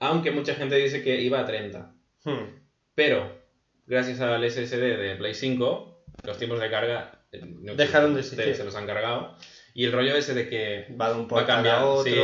Aunque 0.00 0.30
mucha 0.30 0.54
gente 0.54 0.76
dice 0.76 1.02
que 1.02 1.20
iba 1.20 1.40
a 1.40 1.46
30. 1.46 1.94
Hmm. 2.24 2.60
Pero, 2.94 3.40
gracias 3.86 4.20
al 4.20 4.48
SSD 4.48 4.98
de 4.98 5.16
Play 5.16 5.34
5, 5.34 6.04
los 6.24 6.38
tiempos 6.38 6.60
de 6.60 6.70
carga 6.70 7.18
eh, 7.32 7.40
no 7.44 7.74
Dejaron 7.74 8.14
de 8.14 8.20
existir. 8.20 8.54
Se 8.54 8.64
los 8.64 8.74
han 8.74 8.86
cargado. 8.86 9.36
Y 9.74 9.84
el 9.84 9.92
rollo 9.92 10.16
ese 10.16 10.34
de 10.34 10.48
que 10.48 10.86
Va 11.00 11.12
de 11.12 11.20
un 11.20 11.28
va 11.28 11.42
a 11.42 11.46
cambiar 11.46 11.78
a 11.78 11.86
otro. 11.86 12.12
sí, 12.12 12.20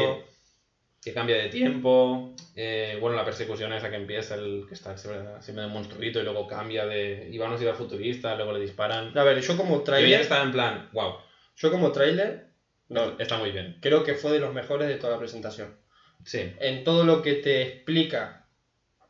que 1.05 1.12
cambia 1.12 1.37
de 1.37 1.49
tiempo. 1.49 2.35
eh, 2.57 2.97
bueno, 2.99 3.17
la 3.17 3.25
persecución 3.27 3.73
esa 3.75 3.90
que 3.90 3.97
empieza, 3.97 4.37
el 4.37 4.64
que 4.67 4.73
está 4.75 4.97
siempre, 4.97 5.23
siempre 5.43 5.64
de 5.64 5.71
monstruito 5.71 6.19
y 6.19 6.23
luego 6.23 6.47
cambia 6.47 6.87
de. 6.87 7.29
Iba 7.31 7.45
a 7.45 7.49
una 7.51 7.59
ciudad 7.59 7.75
futurista, 7.75 8.35
luego 8.35 8.53
le 8.53 8.61
disparan. 8.61 9.17
A 9.17 9.23
ver, 9.23 9.40
yo 9.40 9.57
como 9.57 9.75
Yo 9.75 9.79
ya 9.81 9.85
trailer, 9.85 10.21
estaba 10.21 10.45
en 10.45 10.53
plan, 10.53 10.88
wow, 10.93 11.17
yo 11.57 11.71
como 11.71 11.93
trailer, 11.93 12.47
no, 12.88 13.19
está 13.19 13.37
muy 13.37 13.51
bien. 13.51 13.77
creo 13.83 14.03
que 14.03 14.14
fue 14.14 14.33
de 14.33 14.38
los 14.40 14.55
mejores 14.55 14.88
de 14.88 14.97
toda 14.97 15.12
la 15.12 15.19
presentación. 15.19 15.77
Sí, 16.25 16.53
En 16.59 16.85
todo 16.85 17.05
lo 17.05 17.21
que 17.21 17.35
te 17.35 17.61
explica 17.61 18.47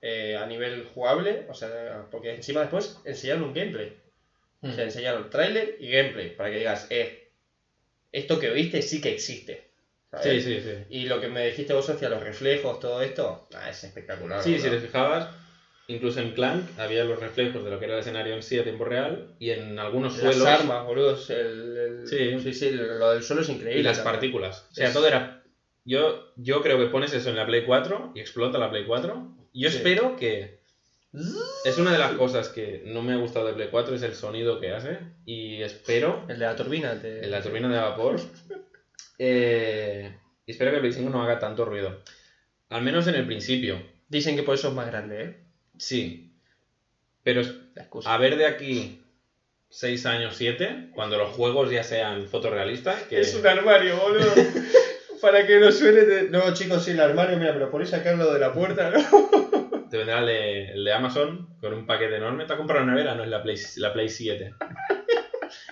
eh, 0.03 0.37
a 0.37 0.47
nivel 0.47 0.85
jugable, 0.85 1.47
o 1.49 1.55
sea, 1.55 2.07
porque 2.11 2.35
encima 2.35 2.61
después 2.61 2.99
enseñaron 3.05 3.45
un 3.45 3.55
gameplay. 3.55 3.97
O 4.63 4.73
sea, 4.73 4.85
enseñaron 4.85 5.31
trailer 5.31 5.77
y 5.79 5.91
gameplay, 5.91 6.35
para 6.35 6.51
que 6.51 6.57
digas, 6.59 6.89
eh, 6.91 7.31
esto 8.11 8.41
que 8.41 8.51
viste 8.51 8.83
sí 8.83 9.01
que 9.01 9.11
existe. 9.11 9.74
Sí, 10.23 10.41
¿sabes? 10.41 10.45
sí. 10.45 10.61
Sí, 10.61 10.71
Y 10.91 11.07
lo 11.07 11.21
que 11.21 11.29
me 11.29 11.47
dijiste 11.47 11.73
vos 11.75 11.89
hacia 11.91 12.09
los 12.09 12.23
reflejos, 12.23 12.79
todo 12.81 13.01
esto, 13.03 13.49
ah, 13.55 13.71
es 13.71 13.85
espectacular. 13.85 14.43
sí 14.43 14.55
si 14.59 14.63
boludo. 14.65 14.81
te 14.81 14.87
fijabas, 14.87 15.29
incluso 15.89 16.21
en 16.21 16.33
Clank 16.33 16.79
había 16.79 17.05
los 17.05 17.21
reflejos 17.21 17.63
de 17.65 17.71
lo 17.71 17.79
que 17.79 17.85
era 17.87 17.95
el 17.95 18.01
escenario 18.01 18.35
en 18.35 18.43
sí 18.43 18.59
a 18.59 18.63
tiempo 18.65 18.85
real 18.85 19.35
y 19.39 19.51
en 19.51 19.79
algunos 19.79 20.15
Las 20.23 20.35
suelos. 20.35 20.49
armas, 20.61 20.85
boludo, 20.87 21.19
el, 21.29 21.77
el- 21.77 22.09
Sí. 22.09 22.39
sí, 22.43 22.55
sí, 22.55 22.71
lo 22.73 23.11
del 23.13 23.23
suelo 23.23 23.43
es 23.43 23.49
increíble. 23.49 23.81
y 23.81 23.83
las 23.83 23.97
también. 23.99 24.13
partículas. 24.15 24.67
O 24.71 24.75
sea, 24.75 24.89
Es- 24.89 24.93
todo 24.93 25.07
era. 25.07 25.43
Yo, 25.87 26.33
yo 26.37 26.63
creo 26.63 26.79
que 26.79 26.87
pones 26.87 27.13
eso 27.13 27.29
en 27.29 27.37
la 27.37 27.45
Play 27.47 27.65
4 27.67 28.13
y 28.15 28.21
explota 28.21 28.57
la 28.59 28.71
Play 28.71 28.85
4. 28.87 29.29
Yo 29.53 29.71
Sí. 29.71 29.77
espero 29.77 30.17
que. 30.17 30.63
Es 31.65 31.79
una 31.79 31.93
de 31.93 31.99
las 31.99 32.13
cosas 32.13 32.49
que 32.49 32.83
no 32.87 33.03
me 33.03 33.13
ha 33.13 33.17
gustado 33.17 33.47
de 33.47 33.53
Play 33.53 33.69
4, 33.71 33.95
es 33.95 34.03
el 34.03 34.15
sonido 34.15 34.59
que 34.61 34.73
hace. 34.73 34.99
Y 35.27 35.63
espero, 35.63 36.25
El 36.29 36.39
de 36.41 36.45
la 36.47 36.57
turbina. 36.57 37.01
te- 37.01 37.23
en 37.25 37.31
la 37.31 37.41
turbina 37.43 37.69
de 37.69 37.79
vapor, 37.79 38.17
eh, 39.19 40.17
y 40.47 40.51
espero 40.51 40.73
que 40.73 40.79
Play 40.79 40.93
5 40.93 41.11
no 41.11 41.23
haga 41.23 41.39
tanto 41.39 41.65
ruido. 41.65 42.03
Al 42.71 42.83
menos 42.83 43.07
en 43.07 43.15
el 43.15 43.27
principio, 43.27 43.81
Dicen 44.09 44.37
que 44.37 44.43
por 44.43 44.55
eso 44.55 44.69
es 44.69 44.75
más 44.75 44.87
grande, 44.87 45.23
¿eh? 45.23 45.37
sí. 45.77 46.31
Pero 47.23 47.43
a 48.05 48.19
ver 48.19 48.37
de 48.37 48.47
aquí 48.47 49.03
6 49.71 50.07
años, 50.07 50.37
7, 50.37 50.91
cuando 50.95 51.17
los 51.17 51.31
juegos 51.31 51.71
ya 51.71 51.83
sean 51.83 52.29
fotorrealistas, 52.29 53.03
que... 53.05 53.21
Es 53.21 53.35
un 53.35 53.47
armario, 53.47 53.97
boludo. 53.97 54.33
Para 55.23 55.47
que 55.47 55.59
no 55.59 55.73
suene 55.73 56.03
de... 56.03 56.31
No, 56.31 56.53
chicos, 56.53 56.85
sí, 56.85 56.91
el 56.91 57.01
armario, 57.01 57.39
mira, 57.39 57.55
pero 57.55 57.71
podéis 57.71 57.91
sacarlo 57.91 58.33
de 58.33 58.39
la 58.39 58.53
puerta, 58.53 58.91
¿no? 58.91 59.89
Te 59.91 59.97
vendrá 59.97 60.21
el 60.21 60.27
de, 60.27 60.65
el 60.73 60.85
de 60.85 60.93
Amazon 60.93 61.49
con 61.61 61.73
un 61.73 61.87
paquete 61.87 62.17
enorme. 62.17 62.45
¿Te 62.45 62.53
has 62.53 62.59
comprado 62.59 62.85
una 62.85 62.93
nevera? 62.93 63.15
No, 63.15 63.25
es 63.25 63.31
la 63.31 63.43
Play, 63.43 63.57
la 63.77 63.93
Play 63.93 64.09
7. 64.09 64.55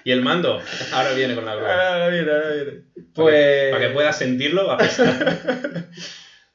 y 0.04 0.12
el 0.12 0.22
mando, 0.22 0.60
ahora 0.92 1.12
viene 1.12 1.34
con 1.34 1.44
la 1.46 1.54
grúa. 1.54 1.70
Ahora 1.92 2.08
viene, 2.08 2.30
ahora 2.32 2.50
viene. 2.52 2.70
Para 2.72 2.82
que- 2.94 3.02
Pues... 3.14 3.70
Para 3.72 3.86
que 3.88 3.94
puedas 3.94 4.18
sentirlo, 4.18 4.66
va 4.66 4.74
a 4.74 4.78
pesar. 4.78 5.88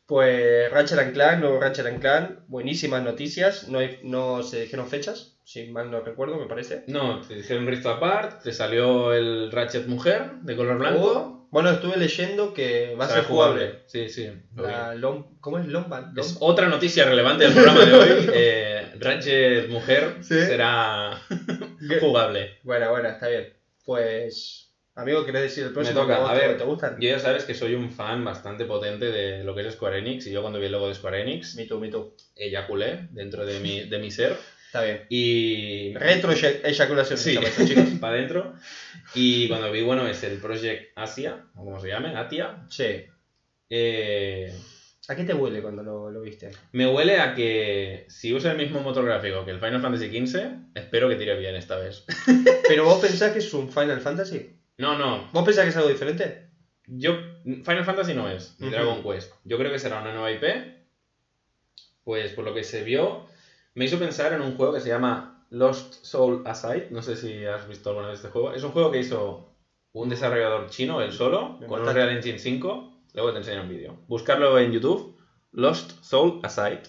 Pues 0.06 0.72
Ratchet 0.72 1.00
and 1.00 1.14
Clank, 1.14 1.40
nuevo 1.42 1.60
Ratchet 1.60 1.86
and 1.86 2.00
Clank, 2.00 2.30
buenísimas 2.48 3.04
noticias, 3.04 3.68
no, 3.68 3.80
hay- 3.80 4.00
no 4.04 4.42
se 4.42 4.62
dijeron 4.62 4.88
fechas, 4.88 5.38
si 5.44 5.68
mal 5.70 5.92
no 5.92 6.00
recuerdo, 6.00 6.38
me 6.40 6.46
parece. 6.48 6.86
No, 6.88 7.20
te 7.28 7.36
dijeron 7.36 7.68
Rift 7.68 7.86
Apart, 7.88 8.42
te 8.42 8.54
salió 8.54 9.14
el 9.14 9.52
Ratchet 9.52 9.86
Mujer 9.88 10.32
de 10.44 10.56
color 10.56 10.78
blanco. 10.78 11.02
O- 11.02 11.38
bueno, 11.50 11.70
estuve 11.72 11.98
leyendo 11.98 12.54
que 12.54 12.96
va 13.00 13.06
a 13.06 13.10
ser 13.10 13.24
jugable. 13.24 13.80
Sí, 13.88 14.08
sí. 14.10 14.30
La 14.56 14.94
Lom- 14.96 15.38
¿Cómo 15.42 15.60
es 15.60 15.66
Lomba? 15.68 16.12
Lom- 16.14 16.20
Es 16.22 16.38
otra 16.40 16.68
noticia 16.70 17.04
relevante 17.06 17.44
del 17.46 17.54
programa 17.54 17.86
de 17.86 17.94
hoy. 17.94 18.10
Eh, 18.34 18.77
Ratchet 19.00 19.70
Mujer 19.70 20.18
Sí. 20.22 20.40
será 20.42 21.20
jugable. 22.00 22.58
Bueno, 22.64 22.90
bueno, 22.92 23.10
está 23.10 23.28
bien. 23.28 23.54
Pues, 23.86 24.74
amigo, 24.96 25.26
¿querés 25.26 25.44
decir 25.44 25.64
el 25.64 25.70
Me 25.70 25.74
próximo? 25.76 26.02
toca. 26.02 26.16
que 26.16 26.22
vos 26.22 26.30
A 26.30 26.34
ver, 26.34 26.58
¿Te 26.58 26.64
gustan? 26.64 26.98
yo 27.00 27.10
ya 27.10 27.20
sabes 27.20 27.44
que 27.46 27.54
soy 27.54 27.74
un 27.76 27.92
fan 27.92 28.24
bastante 28.26 28.66
potente 28.66 29.06
de 29.12 29.44
lo 29.44 29.56
que 29.56 29.66
es 29.66 29.74
Square 29.74 30.00
Enix. 30.00 30.28
Y 30.28 30.32
yo 30.32 30.42
cuando 30.42 30.60
vi 30.60 30.66
el 30.66 30.72
logo 30.74 30.88
de 30.88 30.96
Square 30.96 31.22
Enix, 31.22 31.56
Me 31.56 31.66
too, 31.66 31.80
me 31.80 31.90
too. 31.90 32.16
eyaculé 32.36 33.08
dentro 33.12 33.46
de 33.46 33.60
mi, 33.60 33.82
de 33.88 33.98
mi 34.00 34.12
ser. 34.12 34.36
Está 34.66 34.82
bien. 34.84 35.06
Y. 35.10 35.94
Retro 35.96 36.34
eya- 36.34 36.60
eyaculación, 36.64 37.18
Sí, 37.18 37.40
esto, 37.42 37.66
chicos. 37.66 37.86
para 38.02 38.16
adentro. 38.18 38.54
Y 39.16 39.48
cuando 39.48 39.72
vi, 39.72 39.82
bueno, 39.82 40.06
es 40.08 40.22
el 40.24 40.40
Project 40.40 40.92
Asia, 40.96 41.46
o 41.56 41.64
como 41.64 41.80
se 41.80 41.88
llame, 41.88 42.16
Atia. 42.18 42.66
Sí. 42.70 43.06
eh, 43.70 44.54
¿A 45.10 45.16
qué 45.16 45.24
te 45.24 45.34
huele 45.34 45.62
cuando 45.62 45.84
lo, 45.84 46.12
lo 46.12 46.22
viste? 46.22 46.52
me 46.74 46.86
huele 46.88 47.20
a 47.20 47.34
que 47.34 48.06
si 48.10 48.34
usa 48.34 48.52
el 48.52 48.58
mismo 48.58 48.82
motor 48.82 49.06
gráfico 49.06 49.46
que 49.46 49.52
el 49.52 49.60
Final 49.60 49.82
Fantasy 49.82 50.10
XV, 50.10 50.42
espero 50.76 51.08
que 51.08 51.16
tire 51.16 51.38
bien 51.38 51.56
esta 51.56 51.78
vez. 51.78 52.06
¿Pero 52.68 52.84
vos 52.84 53.00
pensás 53.00 53.32
que 53.32 53.40
es 53.40 53.54
un 53.54 53.72
Final 53.72 54.02
Fantasy? 54.02 54.58
No, 54.78 54.98
no. 54.98 55.30
¿Vos 55.32 55.46
pensás 55.46 55.64
que 55.64 55.70
es 55.70 55.78
algo 55.78 55.90
diferente? 55.90 56.50
Yo. 56.88 57.14
Final 57.44 57.86
Fantasy 57.86 58.14
no 58.14 58.30
es, 58.30 58.56
ni. 58.60 58.70
Dragon 58.70 59.02
Quest. 59.02 59.34
Yo 59.46 59.58
creo 59.58 59.72
que 59.72 59.80
será 59.80 60.02
una 60.02 60.12
nueva 60.12 60.32
IP. 60.32 60.44
Pues 62.04 62.32
por 62.34 62.44
lo 62.46 62.54
que 62.54 62.64
se 62.64 62.84
vio, 62.84 63.26
me 63.76 63.86
hizo 63.86 64.00
pensar 64.00 64.34
en 64.34 64.42
un 64.42 64.56
juego 64.56 64.74
que 64.74 64.82
se 64.82 64.90
llama 64.90 65.46
Lost 65.50 66.04
Soul 66.04 66.44
Aside. 66.46 66.88
No 66.92 67.02
sé 67.02 67.16
si 67.16 67.46
has 67.46 67.68
visto 67.68 67.90
alguna 67.90 68.10
vez 68.10 68.18
este 68.18 68.30
juego. 68.30 68.54
Es 68.54 68.64
un 68.64 68.72
juego 68.72 68.92
que 68.92 69.00
hizo 69.00 69.54
un 69.94 70.10
desarrollador 70.10 70.70
chino, 70.70 71.02
él 71.02 71.12
solo, 71.14 71.58
Me 71.60 71.68
con 71.68 71.82
un. 71.82 71.94
Real 71.94 72.10
Engine 72.10 72.40
5. 72.40 72.97
Luego 73.18 73.32
te 73.32 73.40
enseño 73.40 73.64
un 73.64 73.70
vídeo. 73.70 73.98
Buscarlo 74.08 74.60
en 74.60 74.72
YouTube. 74.72 75.18
Lost 75.52 76.04
Soul 76.04 76.40
Aside. 76.44 76.84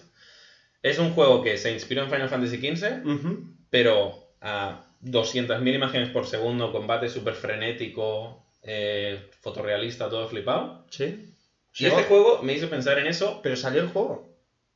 Es 0.83 0.99
un 0.99 1.11
juego 1.13 1.41
que 1.41 1.57
se 1.57 1.71
inspiró 1.71 2.03
en 2.03 2.09
Final 2.11 2.29
Fantasy 2.29 2.57
XV, 2.57 3.03
Ujú. 3.03 3.45
pero 3.71 4.13
a 4.39 4.85
200.000 5.03 5.73
imágenes 5.73 6.09
por 6.09 6.27
segundo, 6.27 6.71
combate 6.71 7.09
súper 7.09 7.33
frenético, 7.33 8.45
eh, 8.61 9.27
fotorrealista, 9.41 10.07
todo 10.07 10.27
flipado. 10.27 10.85
Sí. 10.91 11.33
Y 11.79 11.85
este 11.87 12.03
juego 12.03 12.43
me 12.43 12.53
hizo 12.53 12.69
pensar 12.69 12.99
en 12.99 13.07
eso. 13.07 13.39
Pero 13.41 13.55
salió 13.55 13.81
el 13.81 13.87
juego. 13.89 14.29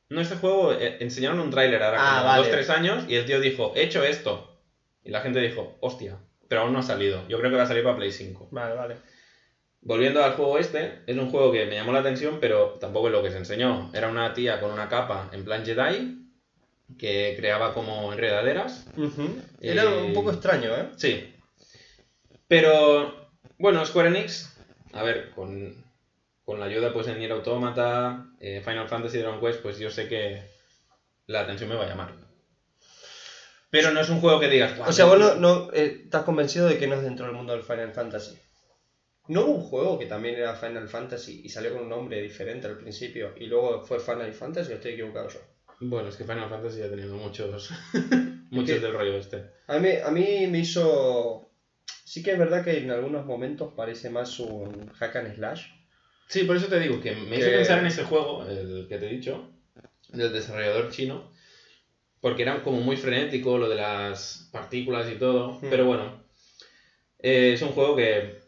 No, 0.08 0.20
este 0.20 0.34
juego 0.34 0.72
eh, 0.72 0.96
enseñaron 0.98 1.38
un 1.38 1.50
tráiler 1.50 1.80
ahora 1.84 1.98
Ah, 2.00 2.16
como 2.22 2.26
vale. 2.48 2.64
2-3 2.66 2.70
años 2.70 3.04
y 3.08 3.14
el 3.14 3.26
tío 3.26 3.38
dijo, 3.38 3.72
he 3.76 3.82
hecho 3.84 4.02
esto. 4.02 4.58
Y 5.04 5.10
la 5.12 5.20
gente 5.20 5.38
dijo, 5.38 5.76
hostia, 5.80 6.18
pero 6.48 6.62
aún 6.62 6.72
no 6.72 6.80
ha 6.80 6.82
salido. 6.82 7.22
Yo 7.28 7.38
creo 7.38 7.50
que 7.52 7.56
va 7.58 7.62
a 7.62 7.66
salir 7.68 7.84
para 7.84 7.96
Play 7.96 8.10
5. 8.10 8.48
Vale, 8.50 8.74
vale. 8.74 8.96
Volviendo 9.86 10.24
al 10.24 10.32
juego 10.32 10.58
este, 10.58 11.02
es 11.06 11.16
un 11.16 11.30
juego 11.30 11.52
que 11.52 11.66
me 11.66 11.74
llamó 11.74 11.92
la 11.92 11.98
atención, 12.00 12.38
pero 12.40 12.78
tampoco 12.80 13.08
es 13.08 13.12
lo 13.12 13.22
que 13.22 13.30
se 13.30 13.36
enseñó. 13.36 13.90
Era 13.92 14.08
una 14.08 14.32
tía 14.32 14.58
con 14.60 14.70
una 14.72 14.88
capa 14.88 15.28
en 15.32 15.44
plan 15.44 15.64
Jedi 15.64 16.20
que 16.98 17.34
creaba 17.36 17.74
como 17.74 18.10
enredaderas. 18.12 18.86
Ujú. 18.96 19.36
Era 19.60 19.84
Eh, 19.84 20.02
un 20.06 20.14
poco 20.14 20.30
extraño, 20.30 20.74
¿eh? 20.74 20.88
Sí. 20.96 21.34
Pero, 22.48 23.28
bueno, 23.58 23.84
Square 23.84 24.08
Enix, 24.08 24.56
a 24.92 25.02
ver, 25.02 25.30
con, 25.30 25.84
con 26.44 26.60
la 26.60 26.66
ayuda 26.66 26.92
pues 26.92 27.06
en 27.08 27.18
Nier 27.18 27.32
Automata, 27.32 28.26
eh, 28.40 28.62
Final 28.64 28.88
Fantasy 28.88 29.18
Dragon 29.18 29.40
Quest, 29.40 29.60
pues 29.62 29.78
yo 29.78 29.90
sé 29.90 30.08
que 30.08 30.42
la 31.26 31.40
atención 31.40 31.68
me 31.68 31.76
va 31.76 31.84
a 31.84 31.88
llamar. 31.88 32.12
Pero 33.70 33.90
no 33.90 34.00
es 34.00 34.08
un 34.08 34.20
juego 34.20 34.38
que 34.40 34.48
digas... 34.48 34.76
"Guau, 34.76 34.88
O 34.88 34.92
sea, 34.92 35.04
vos 35.06 35.18
no, 35.18 35.34
no, 35.34 35.70
eh, 35.72 36.02
estás 36.04 36.22
convencido 36.22 36.68
de 36.68 36.78
que 36.78 36.86
no 36.86 36.94
es 36.94 37.02
dentro 37.02 37.26
del 37.26 37.34
mundo 37.34 37.52
del 37.54 37.62
Final 37.64 37.92
Fantasy. 37.92 38.38
¿No 39.28 39.42
hubo 39.42 39.54
un 39.54 39.60
juego 39.62 39.98
que 39.98 40.06
también 40.06 40.34
era 40.36 40.54
Final 40.54 40.88
Fantasy 40.88 41.40
y 41.44 41.48
salió 41.48 41.72
con 41.72 41.82
un 41.84 41.88
nombre 41.88 42.20
diferente 42.20 42.66
al 42.66 42.76
principio 42.76 43.32
y 43.36 43.46
luego 43.46 43.82
fue 43.82 43.98
Final 43.98 44.32
Fantasy 44.32 44.72
o 44.72 44.74
estoy 44.74 44.92
equivocado 44.92 45.28
yo? 45.28 45.40
Bueno, 45.80 46.08
es 46.08 46.16
que 46.16 46.24
Final 46.24 46.48
Fantasy 46.50 46.82
ha 46.82 46.90
tenido 46.90 47.16
muchos, 47.16 47.70
muchos 48.50 48.82
del 48.82 48.92
rollo 48.92 49.16
este. 49.16 49.44
A 49.66 49.78
mí, 49.78 49.88
a 50.04 50.10
mí 50.10 50.46
me 50.48 50.58
hizo... 50.58 51.50
Sí 52.04 52.22
que 52.22 52.32
es 52.32 52.38
verdad 52.38 52.62
que 52.62 52.78
en 52.78 52.90
algunos 52.90 53.24
momentos 53.26 53.72
parece 53.74 54.10
más 54.10 54.38
un 54.38 54.90
hack 54.92 55.16
and 55.16 55.34
slash. 55.34 55.66
Sí, 56.28 56.44
por 56.44 56.56
eso 56.56 56.66
te 56.66 56.78
digo 56.78 57.00
que 57.00 57.12
me 57.12 57.38
hizo 57.38 57.50
pensar 57.50 57.78
en 57.80 57.86
ese 57.86 58.04
juego, 58.04 58.46
el 58.46 58.86
que 58.88 58.98
te 58.98 59.06
he 59.06 59.10
dicho, 59.10 59.50
del 60.10 60.32
desarrollador 60.32 60.90
chino, 60.90 61.32
porque 62.20 62.42
era 62.42 62.62
como 62.62 62.80
muy 62.80 62.96
frenético 62.96 63.58
lo 63.58 63.68
de 63.68 63.76
las 63.76 64.48
partículas 64.52 65.10
y 65.10 65.16
todo, 65.16 65.58
Hmm. 65.60 65.66
pero 65.70 65.86
bueno, 65.86 66.22
eh, 67.18 67.52
es 67.54 67.62
un 67.62 67.70
juego 67.70 67.96
que 67.96 68.43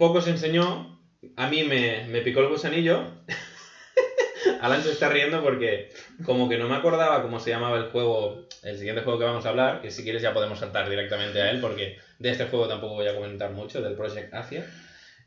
poco 0.00 0.22
se 0.22 0.30
enseñó, 0.30 0.98
a 1.36 1.46
mí 1.48 1.62
me, 1.62 2.06
me 2.08 2.22
picó 2.22 2.40
el 2.40 2.48
gusanillo. 2.48 3.04
Alan 4.62 4.82
se 4.82 4.92
está 4.92 5.10
riendo 5.10 5.42
porque 5.42 5.90
como 6.24 6.48
que 6.48 6.56
no 6.56 6.68
me 6.68 6.74
acordaba 6.74 7.22
cómo 7.22 7.38
se 7.38 7.50
llamaba 7.50 7.76
el 7.76 7.90
juego, 7.90 8.48
el 8.62 8.78
siguiente 8.78 9.02
juego 9.02 9.18
que 9.18 9.26
vamos 9.26 9.44
a 9.44 9.50
hablar, 9.50 9.82
que 9.82 9.90
si 9.90 10.02
quieres 10.02 10.22
ya 10.22 10.32
podemos 10.32 10.58
saltar 10.58 10.88
directamente 10.88 11.42
a 11.42 11.50
él 11.50 11.60
porque 11.60 11.98
de 12.18 12.30
este 12.30 12.46
juego 12.46 12.66
tampoco 12.66 12.94
voy 12.94 13.08
a 13.08 13.14
comentar 13.14 13.52
mucho, 13.52 13.82
del 13.82 13.92
Project 13.92 14.32
Asia. 14.32 14.66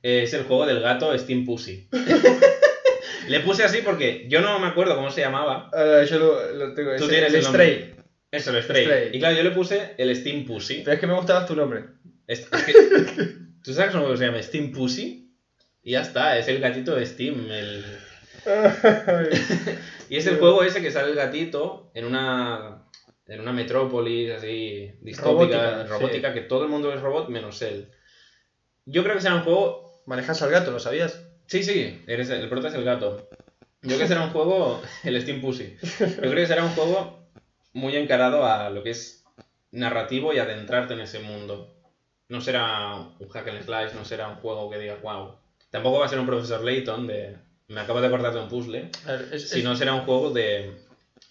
Es 0.02 0.34
el 0.34 0.44
juego 0.46 0.66
del 0.66 0.82
gato 0.82 1.16
Steam 1.18 1.46
Pussy. 1.46 1.88
Le 3.28 3.40
puse 3.42 3.64
así 3.64 3.82
porque 3.84 4.26
yo 4.28 4.42
no 4.42 4.58
me 4.58 4.68
acuerdo 4.68 4.96
cómo 4.96 5.12
se 5.12 5.22
llamaba. 5.22 5.70
Ahora, 5.72 6.04
yo 6.04 6.18
lo, 6.18 6.52
lo 6.52 6.74
tengo. 6.74 6.96
Tú 6.98 7.08
tienes 7.08 7.30
el 7.30 7.36
el. 7.36 7.46
Stray. 7.46 7.96
Eso, 8.32 8.58
el 8.58 8.64
Stray. 8.64 8.86
Stray. 8.86 9.10
Y 9.14 9.20
claro, 9.20 9.38
yo 9.38 9.44
le 9.44 9.52
puse 9.52 9.94
el 9.98 10.14
Steam 10.16 10.46
Pussy. 10.46 10.82
Pero 10.84 10.96
es 10.96 11.00
que 11.00 11.08
me 11.08 11.14
gustaba 11.14 11.46
tu 11.46 11.56
nombre. 11.56 11.86
Es, 12.28 12.40
es 12.52 12.64
que, 12.66 12.74
¿Tú 13.64 13.74
sabes 13.74 13.92
cómo 13.94 14.16
se 14.16 14.26
llama? 14.26 14.42
Steam 14.42 14.72
Pussy. 14.72 15.32
Y 15.84 15.92
ya 15.92 16.02
está, 16.02 16.38
es 16.38 16.48
el 16.48 16.60
gatito 16.60 16.96
de 16.96 17.06
Steam. 17.06 17.50
el- 17.52 17.86
Y 20.10 20.18
es 20.18 20.28
el 20.28 20.38
juego 20.38 20.64
ese 20.64 20.82
que 20.82 20.92
sale 20.92 21.10
el 21.10 21.16
gatito 21.16 21.92
en 21.94 22.06
una, 22.06 22.84
en 23.28 23.40
una 23.40 23.52
metrópolis 23.54 24.32
así 24.32 24.92
distópica, 25.02 25.58
Robótica, 25.58 25.84
robótica, 25.88 26.34
que 26.34 26.42
todo 26.42 26.64
el 26.64 26.70
mundo 26.70 26.94
es 26.94 27.02
robot 27.02 27.30
menos 27.30 27.62
él. 27.62 27.90
Yo 28.86 29.04
creo 29.04 29.16
que 29.16 29.22
será 29.22 29.36
un 29.36 29.44
juego... 29.44 30.04
Manejas 30.06 30.42
al 30.42 30.52
gato, 30.52 30.72
¿lo 30.72 30.80
sabías? 30.80 31.26
Sí, 31.48 31.64
sí, 31.64 32.04
eres 32.08 32.30
el, 32.30 32.42
el 32.42 32.50
prota 32.50 32.68
es 32.68 32.74
el 32.74 32.84
gato. 32.84 33.30
Yo 33.82 33.88
creo 33.96 34.00
que 34.00 34.08
será 34.08 34.24
un 34.26 34.32
juego... 34.32 34.82
El 35.06 35.22
Steam 35.22 35.40
Pussy. 35.42 35.78
Yo 35.82 36.16
creo 36.22 36.36
que 36.36 36.46
será 36.48 36.64
un 36.66 36.72
juego 36.72 37.30
muy 37.72 37.96
encarado 37.96 38.46
a 38.46 38.70
lo 38.70 38.84
que 38.84 38.90
es 38.92 39.24
narrativo 39.72 40.34
y 40.34 40.40
adentrarte 40.40 40.94
en 40.94 41.00
ese 41.02 41.20
mundo. 41.20 41.74
No 42.30 42.42
será 42.42 42.96
un 43.20 43.30
hack 43.30 43.48
and 43.50 43.64
slash, 43.64 43.94
no 43.94 44.06
será 44.06 44.30
un 44.30 44.36
juego 44.36 44.70
que 44.70 44.80
digas, 44.80 45.02
wow. 45.02 45.38
Tampoco 45.70 46.00
va 46.00 46.06
a 46.06 46.10
ser 46.10 46.20
un 46.20 46.26
profesor 46.26 46.64
Layton 46.64 47.08
de... 47.08 47.38
Me 47.68 47.80
acabo 47.82 48.02
de 48.02 48.08
acordar 48.08 48.34
de 48.34 48.40
un 48.42 48.50
puzzle. 48.50 48.90
Ver, 49.06 49.30
es, 49.32 49.50
Si 49.50 49.60
es- 49.60 49.64
no 49.66 49.76
será 49.76 49.94
un 49.94 50.02
juego 50.06 50.32
de, 50.32 50.76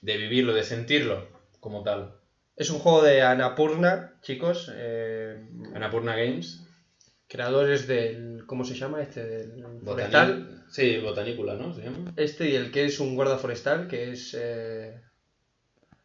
de 0.00 0.16
vivirlo, 0.16 0.52
de 0.54 0.64
sentirlo 0.64 1.28
como 1.60 1.82
tal. 1.82 2.14
es 2.56 2.70
un 2.70 2.78
juego 2.78 3.02
de 3.02 3.22
Anapurna, 3.22 4.18
chicos. 4.22 4.70
eh, 4.74 5.36
Annapurna 5.74 6.16
Games. 6.16 6.64
creadores 7.28 7.86
del. 7.86 8.44
¿Cómo 8.46 8.64
se 8.64 8.74
llama? 8.74 9.00
Este, 9.02 9.24
del 9.24 9.80
forestal. 9.84 10.64
Sí, 10.70 10.98
Botanícula, 10.98 11.54
¿no? 11.54 11.72
¿Se 11.74 11.82
llama? 11.82 12.12
Este 12.16 12.48
y 12.50 12.54
el 12.56 12.70
que 12.72 12.84
es 12.84 12.98
un 13.00 13.14
guarda 13.14 13.38
forestal, 13.38 13.88
que 13.88 14.10
es. 14.12 14.34
eh, 14.38 15.00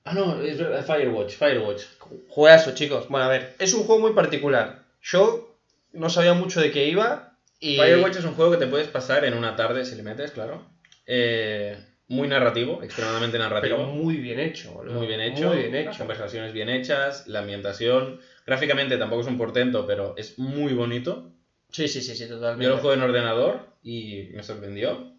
Ah, 0.10 0.14
no, 0.14 0.42
es 0.42 0.58
Firewatch, 0.86 1.34
Firewatch. 1.36 1.84
Juegazo, 2.30 2.74
chicos. 2.74 3.10
Bueno, 3.10 3.26
a 3.26 3.30
ver, 3.30 3.56
es 3.60 3.74
un 3.74 3.84
juego 3.84 4.00
muy 4.02 4.14
particular. 4.14 4.84
Yo 5.02 5.58
no 5.92 6.10
sabía 6.10 6.34
mucho 6.34 6.62
de 6.62 6.72
qué 6.72 6.88
iba. 6.88 7.38
Y. 7.60 7.76
Firewatch 7.78 8.18
es 8.18 8.24
un 8.26 8.34
juego 8.34 8.52
que 8.52 8.58
te 8.58 8.68
puedes 8.68 8.88
pasar 8.88 9.26
en 9.26 9.34
una 9.34 9.56
tarde 9.58 9.84
si 9.84 9.96
le 9.96 10.04
metes, 10.04 10.32
claro. 10.32 10.66
Eh, 11.06 11.76
muy 12.08 12.30
narrativo, 12.30 12.82
extremadamente 12.84 13.38
narrativo. 13.38 13.76
Pero 13.78 13.88
muy 13.90 14.16
bien 14.16 14.40
hecho, 14.40 14.72
boludo. 14.72 14.94
muy 14.98 15.08
bien 15.08 15.20
hecho, 15.20 15.50
Muy 15.50 15.58
bien 15.64 15.74
las 15.86 15.96
hecho. 15.96 15.98
conversaciones 16.00 16.54
bien 16.54 16.70
hechas, 16.70 17.28
la 17.28 17.40
ambientación. 17.40 18.22
Gráficamente 18.46 18.98
tampoco 18.98 19.24
es 19.24 19.28
un 19.28 19.38
portento, 19.38 19.86
pero 19.86 20.14
es 20.16 20.40
muy 20.40 20.72
bonito. 20.74 21.34
Sí, 21.70 21.90
sí, 21.90 22.02
sí, 22.02 22.16
sí, 22.16 22.24
Yo 22.30 22.36
totalmente. 22.36 22.70
lo 22.70 22.78
juego 22.78 22.94
en 22.94 23.02
ordenador 23.02 23.60
y 23.84 24.30
me 24.34 24.44
sorprendió. 24.44 25.17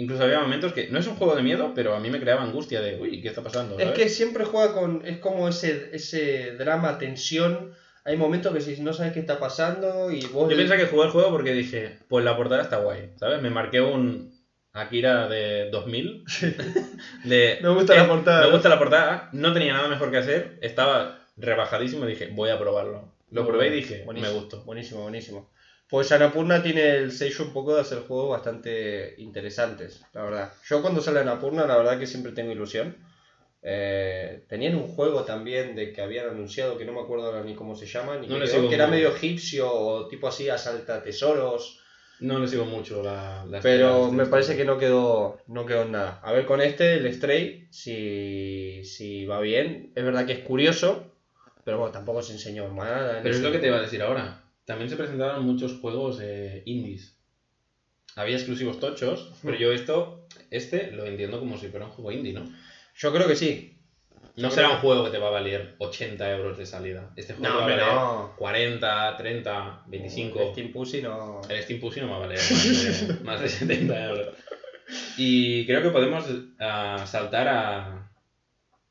Incluso 0.00 0.22
había 0.22 0.38
momentos 0.38 0.72
que 0.72 0.86
no 0.88 1.00
es 1.00 1.08
un 1.08 1.16
juego 1.16 1.34
de 1.34 1.42
miedo, 1.42 1.72
pero 1.74 1.92
a 1.92 1.98
mí 1.98 2.08
me 2.08 2.20
creaba 2.20 2.44
angustia 2.44 2.80
de, 2.80 3.00
uy, 3.00 3.20
¿qué 3.20 3.28
está 3.28 3.42
pasando? 3.42 3.76
Es 3.80 3.90
que 3.90 4.08
siempre 4.08 4.44
juega 4.44 4.72
con. 4.72 5.04
Es 5.04 5.18
como 5.18 5.48
ese, 5.48 5.90
ese 5.92 6.52
drama, 6.52 6.98
tensión. 6.98 7.72
Hay 8.04 8.16
momentos 8.16 8.54
que 8.54 8.60
si 8.60 8.80
no 8.80 8.92
sabes 8.92 9.12
qué 9.12 9.18
está 9.18 9.40
pasando 9.40 10.12
y 10.12 10.24
vos. 10.26 10.48
Yo 10.48 10.56
pensaba 10.56 10.80
que 10.80 10.86
jugué 10.86 11.06
el 11.06 11.10
juego 11.10 11.30
porque 11.30 11.52
dije, 11.52 11.98
pues 12.08 12.24
la 12.24 12.36
portada 12.36 12.62
está 12.62 12.76
guay, 12.76 13.10
¿sabes? 13.16 13.42
Me 13.42 13.50
marqué 13.50 13.80
un 13.80 14.32
Akira 14.72 15.28
de 15.28 15.68
2000. 15.70 16.24
de, 17.24 17.58
Me 17.60 17.68
gusta 17.70 17.96
la 17.96 18.04
eh, 18.04 18.06
portada. 18.06 18.46
Me 18.46 18.52
gusta 18.52 18.68
la 18.68 18.78
portada, 18.78 19.30
no 19.32 19.52
tenía 19.52 19.72
nada 19.72 19.88
mejor 19.88 20.12
que 20.12 20.18
hacer, 20.18 20.58
estaba 20.62 21.26
rebajadísimo 21.36 22.04
y 22.04 22.10
dije, 22.10 22.28
voy 22.32 22.50
a 22.50 22.58
probarlo. 22.58 23.12
Lo 23.32 23.44
probé 23.44 23.66
y 23.66 23.72
dije, 23.72 24.04
buenísimo, 24.04 24.32
me 24.32 24.38
gustó. 24.38 24.62
Buenísimo, 24.62 25.02
buenísimo. 25.02 25.50
Pues 25.88 26.12
Anapurna 26.12 26.62
tiene 26.62 26.96
el 26.96 27.12
sello 27.12 27.46
un 27.46 27.52
poco 27.52 27.74
de 27.74 27.80
hacer 27.80 28.00
juegos 28.00 28.30
bastante 28.30 29.14
interesantes, 29.18 30.02
la 30.12 30.22
verdad. 30.22 30.52
Yo 30.66 30.82
cuando 30.82 31.00
sale 31.00 31.20
Anapurna, 31.20 31.66
la 31.66 31.78
verdad 31.78 31.98
que 31.98 32.06
siempre 32.06 32.32
tengo 32.32 32.52
ilusión. 32.52 32.96
Eh, 33.62 34.44
tenían 34.48 34.76
un 34.76 34.86
juego 34.86 35.24
también 35.24 35.74
de 35.74 35.92
que 35.92 36.02
habían 36.02 36.28
anunciado 36.28 36.76
que 36.78 36.84
no 36.84 36.92
me 36.92 37.00
acuerdo 37.00 37.42
ni 37.42 37.54
cómo 37.54 37.74
se 37.74 37.86
llama, 37.86 38.16
ni 38.18 38.28
No 38.28 38.38
que 38.38 38.74
era 38.74 38.86
medio 38.86 39.08
egipcio 39.08 39.72
o 39.72 40.08
tipo 40.08 40.28
así 40.28 40.48
asalta 40.48 41.02
tesoros. 41.02 41.80
No 42.20 42.38
le 42.38 42.48
sigo 42.48 42.64
mucho 42.64 43.02
la... 43.02 43.46
la 43.48 43.60
Pero 43.60 44.10
me 44.10 44.26
parece 44.26 44.56
que 44.56 44.64
no 44.64 44.76
quedó, 44.76 45.38
no 45.46 45.64
quedó 45.64 45.82
en 45.82 45.92
nada. 45.92 46.20
A 46.22 46.32
ver 46.32 46.46
con 46.46 46.60
este, 46.60 46.94
el 46.94 47.14
Stray, 47.14 47.68
si, 47.70 48.82
si 48.84 49.24
va 49.24 49.40
bien. 49.40 49.92
Es 49.94 50.04
verdad 50.04 50.26
que 50.26 50.32
es 50.32 50.40
curioso, 50.40 51.14
pero 51.64 51.78
bueno, 51.78 51.92
tampoco 51.92 52.20
se 52.22 52.32
enseñó 52.32 52.68
nada. 52.72 53.20
Pero 53.22 53.34
es 53.34 53.40
lo 53.40 53.52
que 53.52 53.58
te 53.58 53.68
iba 53.68 53.76
a 53.76 53.82
decir 53.82 54.02
ahora. 54.02 54.47
También 54.68 54.90
se 54.90 54.96
presentaron 54.96 55.46
muchos 55.46 55.78
juegos 55.80 56.18
eh, 56.22 56.62
indies. 56.66 57.16
Había 58.16 58.36
exclusivos 58.36 58.78
tochos, 58.78 59.32
pero 59.42 59.56
yo 59.56 59.72
esto, 59.72 60.26
este 60.50 60.92
lo 60.92 61.06
entiendo 61.06 61.40
como 61.40 61.56
si 61.56 61.68
fuera 61.68 61.86
un 61.86 61.92
juego 61.92 62.12
indie, 62.12 62.34
¿no? 62.34 62.44
Yo 62.94 63.10
creo 63.14 63.26
que 63.26 63.34
sí. 63.34 63.78
No 64.36 64.48
Yo 64.48 64.54
será 64.54 64.66
creo- 64.66 64.76
un 64.76 64.82
juego 64.82 65.04
que 65.06 65.10
te 65.10 65.18
va 65.18 65.28
a 65.28 65.30
valer 65.30 65.74
80 65.78 66.30
euros 66.36 66.58
de 66.58 66.66
salida. 66.66 67.10
Este 67.16 67.32
juego 67.32 67.48
No, 67.54 67.66
te 67.66 67.72
va 67.76 67.82
a 67.82 67.82
hombre, 67.82 67.86
valer 67.86 68.28
no. 68.28 68.36
40, 68.36 69.16
30, 69.16 69.82
25. 69.86 70.40
El 70.42 70.48
Steam 70.52 70.72
Pussy 70.72 71.00
no. 71.02 71.40
El 71.48 71.62
Steam 71.62 71.80
Pussy 71.80 72.00
no 72.02 72.10
va 72.10 72.16
a 72.16 72.20
valer 72.20 72.38
más 72.38 73.08
de, 73.08 73.14
más 73.24 73.40
de 73.40 73.48
70 73.48 74.04
euros. 74.04 74.28
Y 75.16 75.64
creo 75.66 75.82
que 75.82 75.90
podemos 75.90 76.24
ah, 76.60 77.04
saltar 77.06 77.48
a, 77.48 78.10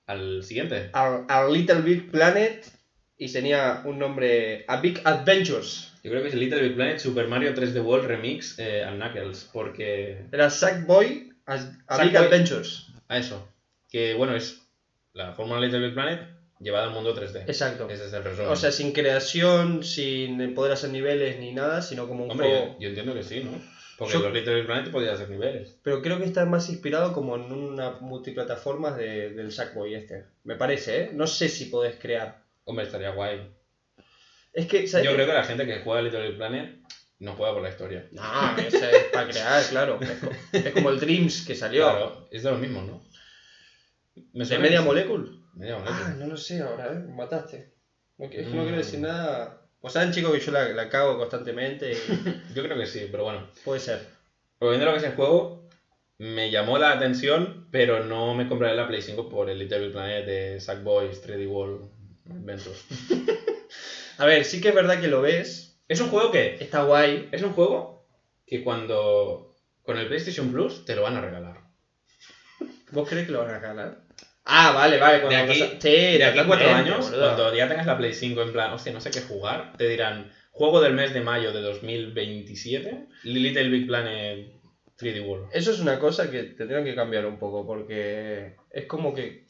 al 0.08 0.44
siguiente. 0.44 0.90
A, 0.94 1.24
a 1.28 1.48
Little 1.48 1.82
Big 1.82 2.10
Planet 2.10 2.66
y 3.18 3.32
tenía 3.32 3.82
un 3.86 4.00
nombre. 4.00 4.66
A 4.68 4.80
Big 4.82 5.02
Adventures. 5.04 5.94
Yo 6.04 6.12
creo 6.12 6.22
que 6.22 6.30
es 6.30 6.34
el 6.36 6.40
Little 6.40 6.62
Big 6.62 6.76
Planet 6.76 7.00
Super 7.00 7.28
Mario 7.28 7.54
3D 7.54 7.84
World 7.84 8.08
Remix 8.08 8.58
eh, 8.60 8.84
al 8.84 8.98
Knuckles, 8.98 9.50
porque 9.52 10.26
Era 10.32 10.50
Sackboy 10.50 11.34
a, 11.46 11.54
a 11.54 11.58
Big 11.58 12.12
Sackboy. 12.14 12.16
Adventures. 12.26 12.88
a 13.10 13.18
eso, 13.18 13.48
que 13.90 14.14
bueno, 14.14 14.36
es 14.36 14.62
la 15.14 15.34
fórmula 15.34 15.60
Little 15.62 15.80
Big 15.80 15.94
Planet 15.94 16.22
llevada 16.60 16.86
al 16.88 16.94
mundo 16.94 17.16
3D. 17.16 17.42
Exacto. 17.42 17.88
Ese 17.90 18.06
es 18.06 18.14
el 18.14 18.24
resumen. 18.24 18.50
O 18.52 18.56
sea, 18.56 18.72
sin 18.72 18.92
creación, 18.94 19.84
sin 19.84 20.54
poder 20.56 20.72
hacer 20.74 20.90
niveles 20.92 21.40
ni 21.40 21.54
nada, 21.54 21.82
sino 21.82 22.08
como 22.08 22.24
un 22.26 22.32
Hombre, 22.32 22.48
juego. 22.50 22.66
yo, 22.74 22.80
yo 22.80 22.88
entiendo 22.90 23.14
que 23.14 23.24
sí, 23.24 23.44
¿no? 23.44 23.52
Porque 23.98 24.14
Yo- 24.14 24.20
los 24.22 24.34
Little 24.34 24.56
Big 24.56 24.66
Planet 24.68 24.92
podían 24.92 25.16
hacer 25.16 25.30
niveles. 25.30 25.78
Pero 25.84 26.02
creo 26.04 26.20
que 26.20 26.26
está 26.26 26.46
más 26.46 26.70
inspirado 26.70 27.14
como 27.14 27.36
en 27.36 27.52
una 27.52 27.98
multiplataforma 28.00 28.92
de, 28.96 29.32
del 29.32 29.52
Sackboy 29.52 29.96
este. 29.96 30.26
Me 30.44 30.56
parece, 30.56 31.02
¿eh? 31.02 31.10
No 31.14 31.26
sé 31.28 31.50
si 31.50 31.66
podés 31.66 31.96
crear. 31.96 32.44
Hombre, 32.68 32.86
estaría 32.86 33.10
guay. 33.12 33.50
Es 34.54 34.68
que, 34.68 34.88
¿sabes? 34.88 35.06
Yo 35.06 35.12
qué? 35.12 35.16
creo 35.16 35.28
que 35.28 35.34
la 35.34 35.44
gente 35.44 35.66
que 35.66 35.80
juega 35.80 36.02
Little 36.02 36.32
Planet 36.34 36.78
no 37.20 37.34
juega 37.36 37.54
por 37.54 37.62
la 37.64 37.70
historia. 37.70 38.08
No, 38.12 38.22
ese 38.58 38.92
es 38.92 39.04
para 39.06 39.28
crear, 39.28 39.64
claro. 39.70 40.00
Es 40.02 40.18
co- 40.20 40.32
Es 40.52 40.72
como 40.74 40.90
el 40.90 41.00
Dreams 41.00 41.44
que 41.46 41.56
salió. 41.56 41.84
Claro, 41.84 42.28
es 42.30 42.44
de 42.44 42.52
los 42.52 42.60
mismos, 42.60 42.86
¿no? 42.86 43.02
Me 44.34 44.46
¿De 44.46 44.58
Media 44.60 44.80
que. 44.80 44.86
Molecule? 44.86 45.32
Ah, 45.86 46.14
no 46.18 46.28
lo 46.28 46.38
sé 46.38 46.62
ahora, 46.62 46.92
¿eh? 46.92 47.00
Me 47.00 47.14
mataste. 47.16 47.72
No, 48.18 48.30
que- 48.30 48.42
es 48.42 48.48
que 48.48 48.54
no 48.54 48.62
Mm. 48.62 48.66
quiero 48.66 48.78
decir 48.78 49.00
nada. 49.00 49.62
Pues 49.80 49.94
saben, 49.94 50.12
chicos, 50.12 50.32
que 50.34 50.40
yo 50.40 50.52
la, 50.52 50.68
la 50.70 50.90
cago 50.90 51.18
constantemente 51.18 51.92
y 51.92 51.96
Yo 52.56 52.64
creo 52.64 52.78
que 52.78 52.86
sí, 52.86 53.08
pero 53.12 53.24
bueno. 53.24 53.48
puede 53.64 53.80
ser. 53.80 54.06
Volviendo 54.60 54.86
a 54.86 54.90
lo 54.90 54.94
que 54.94 55.06
es 55.06 55.10
el 55.12 55.16
juego, 55.16 55.68
me 56.18 56.50
llamó 56.50 56.80
la 56.80 56.92
atención, 56.92 57.68
pero 57.72 58.04
no 58.04 58.34
me 58.34 58.48
compraré 58.48 58.76
la 58.76 58.88
Play 58.88 59.02
5 59.04 59.30
por 59.30 59.50
el 59.52 59.60
Little 59.60 59.80
Big 59.80 59.92
Planet 59.92 60.26
de 60.26 60.60
Sackboys 60.60 61.22
3D 61.22 61.48
World 61.48 61.92
A 64.18 64.26
ver, 64.26 64.46
sí 64.46 64.62
que 64.62 64.70
es 64.70 64.76
verdad 64.76 65.00
que 65.00 65.08
lo 65.08 65.22
ves. 65.22 65.80
Es 65.88 66.00
un 66.02 66.10
juego 66.10 66.32
que. 66.32 66.56
Está 66.60 66.84
guay. 66.84 67.30
Es 67.32 67.42
un 67.44 67.54
juego 67.54 68.08
que 68.46 68.64
cuando. 68.64 69.56
Con 69.84 69.98
el 69.98 70.08
PlayStation 70.08 70.52
Plus 70.52 70.84
te 70.86 70.96
lo 70.96 71.04
van 71.04 71.16
a 71.16 71.22
regalar. 71.22 71.62
¿Vos 72.92 73.08
crees 73.08 73.26
que 73.26 73.32
lo 73.32 73.40
van 73.44 73.54
a 73.56 73.60
ganar? 73.60 74.02
Ah, 74.44 74.72
vale, 74.74 74.98
vale. 74.98 75.16
De 75.16 75.22
cuando 75.22 75.40
aquí, 75.44 75.60
pasa- 75.60 75.72
Sí, 75.80 75.90
de 76.18 76.24
aquí 76.24 76.40
a 76.40 76.46
cuatro 76.48 76.70
años, 76.70 77.10
boludo. 77.12 77.26
cuando 77.36 77.56
ya 77.56 77.68
tengas 77.68 77.86
la 77.86 77.98
Play 77.98 78.14
5 78.14 78.42
en 78.42 78.54
plan, 78.54 78.72
hostia, 78.74 78.94
no 78.94 79.02
sé 79.02 79.12
qué 79.12 79.22
jugar, 79.22 79.74
te 79.78 79.88
dirán, 79.90 80.32
juego 80.52 80.80
del 80.82 80.94
mes 80.94 81.14
de 81.14 81.22
mayo 81.22 81.52
de 81.52 81.62
2027, 81.62 83.08
Little 83.24 83.70
Big 83.70 83.88
Planet 83.88 84.54
3D 84.98 85.26
World. 85.26 85.50
Eso 85.54 85.72
es 85.72 85.80
una 85.80 86.00
cosa 86.00 86.32
que 86.32 86.44
tendrían 86.44 86.86
que 86.86 86.96
cambiar 86.96 87.26
un 87.26 87.38
poco 87.40 87.66
porque 87.68 88.56
es 88.72 88.86
como 88.86 89.14
que 89.14 89.47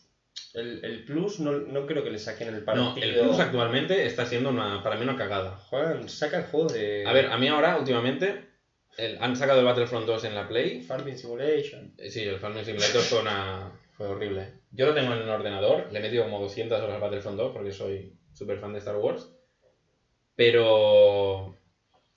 el, 0.54 0.84
el 0.84 1.04
Plus 1.06 1.40
no, 1.40 1.52
no 1.52 1.86
creo 1.86 2.04
que 2.04 2.10
le 2.10 2.18
saquen 2.20 2.48
el 2.50 2.64
partido. 2.64 2.94
No, 2.96 3.02
el 3.02 3.20
Plus 3.20 3.40
actualmente 3.40 4.06
está 4.06 4.26
siendo 4.26 4.50
una, 4.50 4.82
para 4.84 4.96
mí 4.96 5.04
una 5.04 5.16
cagada. 5.16 5.56
Juegan, 5.58 6.08
saca 6.10 6.38
el 6.38 6.44
juego 6.46 6.68
de 6.68 7.06
A 7.06 7.14
ver, 7.14 7.28
a 7.28 7.38
mí 7.38 7.48
ahora, 7.48 7.78
últimamente, 7.78 8.48
el- 8.98 9.18
han 9.22 9.36
sacado 9.36 9.60
el 9.60 9.66
Battlefront 9.66 10.06
2 10.08 10.24
en 10.24 10.36
la 10.36 10.48
Play. 10.48 10.82
Farming 10.82 11.18
Simulation. 11.18 11.94
Eh, 11.98 12.10
Sí, 12.10 12.24
el 12.24 12.40
Farming 12.40 12.66
Simulator 12.66 13.02
fue, 13.02 13.20
una, 13.22 13.72
fue 13.92 14.08
horrible. 14.08 14.54
Yo 14.72 14.86
lo 14.88 14.94
tengo 14.94 15.14
en 15.14 15.20
el 15.22 15.30
ordenador, 15.30 15.88
le 15.92 16.00
he 16.00 16.02
metido 16.02 16.24
como 16.24 16.40
200 16.40 16.80
horas 16.82 16.96
al 16.96 17.02
Battlefront 17.02 17.38
2 17.38 17.52
porque 17.54 17.72
soy 17.72 18.14
súper 18.34 18.60
fan 18.60 18.74
de 18.74 18.80
Star 18.80 18.96
Wars. 18.98 19.30
Pero 20.36 21.58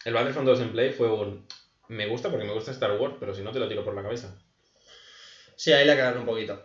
el 0.04 0.12
Battlefront 0.12 0.46
2 0.46 0.60
en 0.60 0.72
Play 0.72 0.90
fue 0.90 1.08
un... 1.10 1.46
me 1.88 2.06
gusta 2.06 2.30
porque 2.30 2.44
me 2.44 2.52
gusta 2.52 2.70
Star 2.70 2.92
Wars, 2.98 3.14
pero 3.18 3.34
si 3.34 3.42
no 3.42 3.52
te 3.52 3.58
lo 3.58 3.68
tiro 3.68 3.84
por 3.84 3.94
la 3.94 4.02
cabeza. 4.02 4.36
Sí, 5.56 5.72
ahí 5.72 5.86
la 5.86 5.96
cagaron 5.96 6.20
un 6.20 6.26
poquito. 6.26 6.62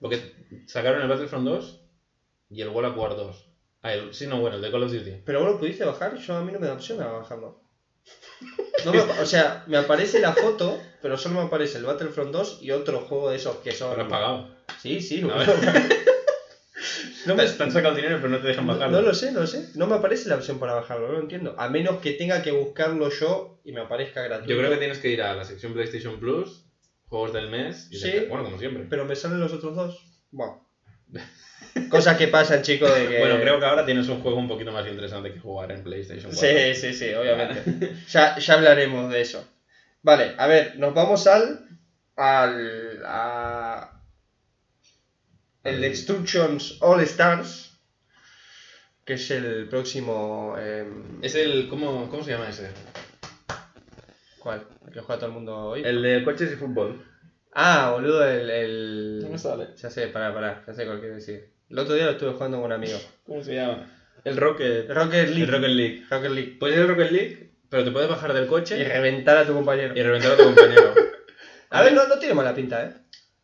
Porque 0.00 0.18
sacaron 0.66 1.02
el 1.02 1.08
Battlefront 1.08 1.46
2 1.46 1.80
y 2.50 2.60
el 2.62 2.68
World 2.68 2.90
of 2.92 2.96
War 2.98 3.16
2. 3.16 3.48
Ah, 3.82 3.92
el, 3.92 4.14
sí, 4.14 4.26
no, 4.26 4.40
bueno, 4.40 4.56
el 4.56 4.62
de 4.62 4.70
Call 4.70 4.82
of 4.82 4.92
Duty. 4.92 5.22
Pero 5.24 5.40
vos 5.40 5.48
lo 5.52 5.58
pudiste 5.58 5.84
bajar, 5.84 6.16
yo 6.16 6.34
a 6.36 6.42
mí 6.42 6.52
no 6.52 6.58
me 6.58 6.66
da 6.66 6.72
opción 6.74 7.00
a 7.00 7.06
bajarlo. 7.06 7.58
No 8.84 8.92
me 8.92 9.00
o 9.00 9.26
sea, 9.26 9.62
me 9.66 9.76
aparece 9.78 10.20
la 10.20 10.32
foto, 10.32 10.78
pero 11.00 11.16
solo 11.16 11.36
me 11.36 11.42
aparece 11.42 11.78
el 11.78 11.84
Battlefront 11.84 12.32
2 12.32 12.58
y 12.60 12.70
otro 12.70 13.00
juego 13.00 13.30
de 13.30 13.36
esos 13.36 13.56
que 13.56 13.72
son. 13.72 13.90
Pero 13.90 14.02
lo 14.02 14.04
has 14.04 14.10
pagado. 14.10 14.48
Sí, 14.78 15.00
sí, 15.00 15.20
lo 15.20 15.28
ver. 15.28 15.48
no, 17.26 17.34
me- 17.34 17.46
Te 17.46 17.62
han 17.62 17.70
sacado 17.70 17.94
dinero, 17.94 18.16
pero 18.16 18.28
no 18.28 18.40
te 18.40 18.48
dejan 18.48 18.66
no, 18.66 18.74
bajarlo. 18.74 18.96
no 18.98 19.02
lo 19.02 19.14
sé, 19.14 19.32
no 19.32 19.40
lo 19.40 19.46
sé. 19.46 19.64
No 19.74 19.86
me 19.86 19.94
aparece 19.94 20.28
la 20.28 20.36
opción 20.36 20.58
para 20.58 20.74
bajarlo, 20.74 21.06
no 21.06 21.12
lo 21.14 21.20
entiendo. 21.20 21.54
A 21.56 21.68
menos 21.68 21.98
que 21.98 22.12
tenga 22.12 22.42
que 22.42 22.50
buscarlo 22.50 23.08
yo 23.08 23.58
y 23.64 23.72
me 23.72 23.80
aparezca 23.80 24.22
gratuito. 24.22 24.50
Yo 24.52 24.58
creo 24.58 24.70
que 24.70 24.76
tienes 24.78 24.98
que 24.98 25.08
ir 25.08 25.22
a 25.22 25.34
la 25.34 25.44
sección 25.44 25.72
PlayStation 25.72 26.18
Plus, 26.18 26.63
juegos 27.14 27.32
del 27.32 27.48
mes, 27.48 27.86
y 27.92 27.96
Sí. 27.96 28.10
te- 28.10 28.26
bueno, 28.26 28.42
como 28.42 28.58
siempre. 28.58 28.84
Pero 28.90 29.04
me 29.04 29.14
salen 29.14 29.38
los 29.38 29.52
otros 29.52 29.74
dos. 29.76 30.04
Bueno. 30.32 30.60
Cosas 31.90 32.16
que 32.16 32.26
pasan, 32.28 32.62
chicos, 32.62 32.92
de 32.92 33.06
que. 33.08 33.18
Bueno, 33.20 33.38
creo 33.40 33.58
que 33.60 33.66
ahora 33.66 33.84
tienes 33.86 34.08
un 34.08 34.20
juego 34.20 34.36
un 34.38 34.48
poquito 34.48 34.72
más 34.72 34.84
interesante 34.86 35.32
que 35.32 35.38
jugar 35.38 35.70
en 35.70 35.82
PlayStation 35.84 36.32
4. 36.32 36.48
Sí, 36.48 36.74
sí, 36.74 36.92
sí, 36.92 37.14
obviamente. 37.14 37.94
ya, 38.08 38.36
ya 38.36 38.54
hablaremos 38.54 39.08
de 39.10 39.20
eso. 39.20 39.48
Vale, 40.02 40.34
a 40.36 40.46
ver, 40.48 40.76
nos 40.76 40.92
vamos 40.92 41.26
al. 41.28 41.68
al. 42.16 43.02
a. 43.06 44.00
el 45.62 45.80
Destructions 45.80 46.78
All 46.80 47.00
Stars. 47.02 47.70
Que 49.04 49.14
es 49.14 49.30
el 49.30 49.68
próximo. 49.68 50.56
em, 50.58 51.22
Es 51.22 51.34
el. 51.36 51.68
¿cómo, 51.68 52.08
¿Cómo 52.08 52.24
se 52.24 52.30
llama 52.32 52.48
ese? 52.48 52.70
¿Cuál? 54.44 54.66
El 54.86 54.92
que 54.92 55.00
juega 55.00 55.18
todo 55.18 55.28
el 55.28 55.32
mundo 55.32 55.56
hoy. 55.56 55.82
El 55.82 56.02
de 56.02 56.22
coches 56.22 56.52
y 56.52 56.56
fútbol. 56.56 57.02
Ah, 57.54 57.92
boludo, 57.94 58.22
el. 58.28 58.50
el... 58.50 59.18
No 59.22 59.30
me 59.30 59.38
sale. 59.38 59.68
Ya 59.74 59.88
sé, 59.88 60.08
pará, 60.08 60.34
pará, 60.34 60.62
ya 60.66 60.74
sé 60.74 60.84
cuál 60.84 61.00
quiero 61.00 61.14
decir. 61.14 61.48
El 61.70 61.78
otro 61.78 61.94
día 61.94 62.04
lo 62.04 62.10
estuve 62.10 62.32
jugando 62.32 62.58
con 62.58 62.66
un 62.66 62.72
amigo. 62.72 62.98
¿Cómo 63.24 63.42
se 63.42 63.54
llama? 63.54 63.86
El 64.22 64.36
Rocket. 64.36 64.90
Rocket 64.90 65.28
League. 65.30 65.44
El 65.44 65.48
Rocket 65.50 65.70
League. 65.70 66.04
Rocket 66.10 66.30
League. 66.30 66.56
Puedes 66.60 66.76
ir 66.76 66.82
al 66.82 66.88
Rocket 66.88 67.10
League, 67.10 67.50
pero 67.70 67.84
te 67.84 67.90
puedes 67.90 68.10
bajar 68.10 68.34
del 68.34 68.46
coche 68.46 68.78
Y 68.78 68.84
reventar 68.84 69.38
a 69.38 69.46
tu 69.46 69.54
compañero. 69.54 69.94
y 69.96 70.02
reventar 70.02 70.32
a 70.32 70.36
tu 70.36 70.44
compañero. 70.44 70.92
A 71.70 71.82
ver, 71.82 71.94
no, 71.94 72.06
no 72.06 72.18
tiene 72.18 72.34
mala 72.34 72.54
pinta, 72.54 72.84
¿eh? 72.84 72.92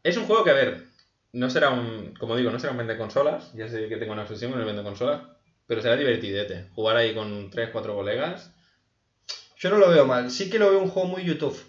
Es 0.02 0.18
un 0.18 0.26
juego 0.26 0.44
que, 0.44 0.50
a 0.50 0.54
ver, 0.54 0.84
no 1.32 1.48
será 1.48 1.70
un. 1.70 2.14
Como 2.14 2.36
digo, 2.36 2.50
no 2.50 2.58
será 2.60 2.72
un 2.72 2.78
vende 2.78 2.98
consolas. 2.98 3.52
Ya 3.54 3.68
sé 3.68 3.88
que 3.88 3.96
tengo 3.96 4.12
una 4.12 4.22
obsesión 4.22 4.52
con 4.52 4.60
el 4.60 4.66
vende 4.66 4.82
consolas. 4.82 5.22
Pero 5.66 5.80
será 5.80 5.96
divertidete. 5.96 6.66
Jugar 6.74 6.98
ahí 6.98 7.14
con 7.14 7.50
3-4 7.50 7.94
colegas. 7.94 8.54
Yo 9.60 9.68
no 9.68 9.76
lo 9.76 9.90
veo 9.90 10.06
mal. 10.06 10.30
Sí 10.30 10.48
que 10.48 10.58
lo 10.58 10.70
veo 10.70 10.80
un 10.80 10.88
juego 10.88 11.06
muy 11.06 11.22
YouTube. 11.22 11.62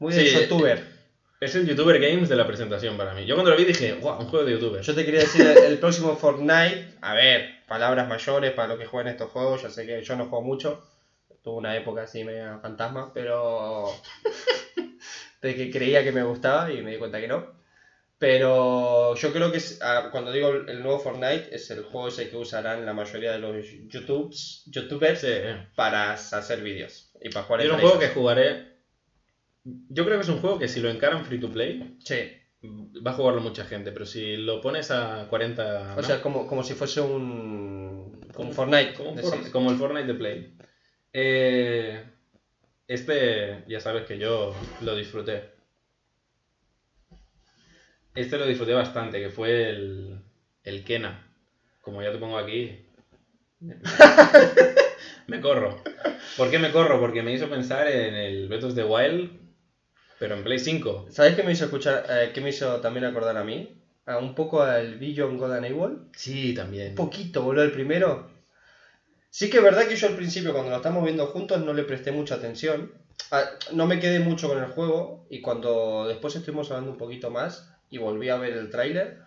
Muy 0.00 0.12
de 0.12 0.26
Sí, 0.26 0.36
youtuber. 0.40 0.84
Es 1.40 1.54
el 1.54 1.68
YouTuber 1.68 2.00
Games 2.00 2.28
de 2.28 2.34
la 2.34 2.48
presentación 2.48 2.96
para 2.96 3.14
mí. 3.14 3.26
Yo 3.26 3.36
cuando 3.36 3.52
lo 3.52 3.56
vi 3.56 3.64
dije, 3.64 3.92
guau, 3.92 4.20
un 4.20 4.26
juego 4.26 4.44
de 4.44 4.52
YouTuber. 4.52 4.82
Yo 4.82 4.92
te 4.92 5.04
quería 5.04 5.20
decir 5.20 5.46
el, 5.46 5.58
el 5.72 5.78
próximo 5.78 6.16
Fortnite. 6.16 6.94
A 7.00 7.14
ver, 7.14 7.64
palabras 7.68 8.08
mayores 8.08 8.50
para 8.50 8.66
los 8.66 8.78
que 8.78 8.86
juegan 8.86 9.12
estos 9.12 9.30
juegos. 9.30 9.62
Ya 9.62 9.70
sé 9.70 9.86
que 9.86 10.02
yo 10.02 10.16
no 10.16 10.26
juego 10.26 10.44
mucho. 10.44 10.82
Tuve 11.44 11.58
una 11.58 11.76
época 11.76 12.02
así 12.02 12.24
media 12.24 12.58
fantasma, 12.60 13.12
pero. 13.14 13.88
de 15.42 15.54
que 15.54 15.70
creía 15.70 16.02
que 16.02 16.10
me 16.10 16.24
gustaba 16.24 16.72
y 16.72 16.82
me 16.82 16.90
di 16.90 16.98
cuenta 16.98 17.20
que 17.20 17.28
no. 17.28 17.52
Pero 18.18 19.14
yo 19.14 19.32
creo 19.32 19.52
que 19.52 19.58
es, 19.58 19.78
ah, 19.80 20.08
cuando 20.10 20.32
digo 20.32 20.48
el 20.48 20.68
el 20.68 20.82
nuevo 20.82 20.98
Fortnite 20.98 21.54
es 21.54 21.70
el 21.70 21.84
juego 21.84 22.08
ese 22.08 22.30
que 22.30 22.36
usarán 22.36 22.84
la 22.84 22.92
mayoría 22.92 23.30
de 23.32 23.38
los 23.38 23.64
YouTubes, 23.88 24.64
YouTubers 24.66 25.20
Sí, 25.20 25.26
eh. 25.30 25.68
para 25.76 26.12
hacer 26.12 26.62
vídeos 26.62 27.11
y 27.22 27.28
para 27.30 27.44
jugar 27.46 27.60
Es 27.62 27.70
un 27.70 27.78
juego 27.80 27.98
que 27.98 28.08
jugaré. 28.08 28.72
Yo 29.64 30.04
creo 30.04 30.16
que 30.18 30.22
es 30.22 30.28
un 30.28 30.38
juego 30.40 30.58
que 30.58 30.68
si 30.68 30.80
lo 30.80 30.90
encaran 30.90 31.24
free 31.24 31.38
to 31.38 31.50
play, 31.50 31.96
Sí, 32.04 32.32
va 32.64 33.12
a 33.12 33.14
jugarlo 33.14 33.40
mucha 33.40 33.64
gente. 33.64 33.92
Pero 33.92 34.06
si 34.06 34.36
lo 34.36 34.60
pones 34.60 34.90
a 34.90 35.26
40. 35.28 35.94
o 35.96 36.02
sea, 36.02 36.20
como, 36.20 36.46
como 36.46 36.62
si 36.64 36.74
fuese 36.74 37.00
un, 37.00 38.18
un 38.36 38.52
Fortnite. 38.52 38.92
como, 38.94 39.10
un 39.10 39.16
decís. 39.16 39.30
For- 39.30 39.50
como 39.50 39.70
el 39.70 39.76
Fortnite 39.76 40.06
de 40.06 40.14
Play. 40.14 40.56
Eh, 41.12 42.04
este, 42.88 43.62
ya 43.68 43.80
sabes 43.80 44.04
que 44.04 44.18
yo 44.18 44.54
lo 44.80 44.94
disfruté. 44.96 45.44
Este 48.14 48.36
lo 48.36 48.46
disfruté 48.46 48.74
bastante, 48.74 49.20
que 49.20 49.30
fue 49.30 49.70
el, 49.70 50.20
el 50.64 50.84
Kena. 50.84 51.26
Como 51.80 52.02
ya 52.02 52.12
te 52.12 52.18
pongo 52.18 52.36
aquí. 52.38 52.78
Me, 55.26 55.40
corro. 55.40 55.82
¿Por 56.36 56.50
qué 56.50 56.58
me 56.58 56.72
corro? 56.72 56.98
Porque 57.00 57.22
me 57.22 57.32
hizo 57.32 57.48
pensar 57.48 57.86
en 57.88 58.14
el 58.14 58.48
Breath 58.48 58.64
of 58.64 58.74
the 58.74 58.84
Wild, 58.84 59.30
pero 60.18 60.34
en 60.34 60.42
Play 60.42 60.58
5. 60.58 61.06
¿Sabes 61.10 61.36
qué 61.36 61.42
me 61.42 61.52
hizo 61.52 61.64
escuchar, 61.64 62.04
eh, 62.08 62.32
qué 62.34 62.40
me 62.40 62.50
hizo 62.50 62.80
también 62.80 63.04
acordar 63.04 63.36
a 63.36 63.44
mí? 63.44 63.80
A 64.06 64.18
un 64.18 64.34
poco 64.34 64.62
al 64.62 64.98
Beyond 64.98 65.38
God 65.38 65.52
and 65.54 65.66
Evil. 65.66 65.98
Sí, 66.16 66.54
también. 66.54 66.90
Un 66.90 66.94
poquito, 66.96 67.42
boludo, 67.42 67.64
el 67.64 67.72
primero. 67.72 68.30
Sí 69.30 69.48
que 69.48 69.58
es 69.58 69.62
verdad 69.62 69.86
que 69.86 69.96
yo 69.96 70.08
al 70.08 70.16
principio, 70.16 70.52
cuando 70.52 70.70
lo 70.70 70.76
estamos 70.76 71.04
viendo 71.04 71.26
juntos, 71.26 71.64
no 71.64 71.72
le 71.72 71.84
presté 71.84 72.10
mucha 72.12 72.34
atención. 72.34 72.92
Ah, 73.30 73.44
no 73.72 73.86
me 73.86 74.00
quedé 74.00 74.18
mucho 74.18 74.48
con 74.48 74.58
el 74.58 74.70
juego 74.70 75.24
y 75.30 75.40
cuando 75.40 76.06
después 76.08 76.34
estuvimos 76.34 76.70
hablando 76.70 76.90
un 76.90 76.98
poquito 76.98 77.30
más 77.30 77.72
y 77.88 77.98
volví 77.98 78.28
a 78.28 78.36
ver 78.36 78.54
el 78.54 78.70
tráiler, 78.70 79.20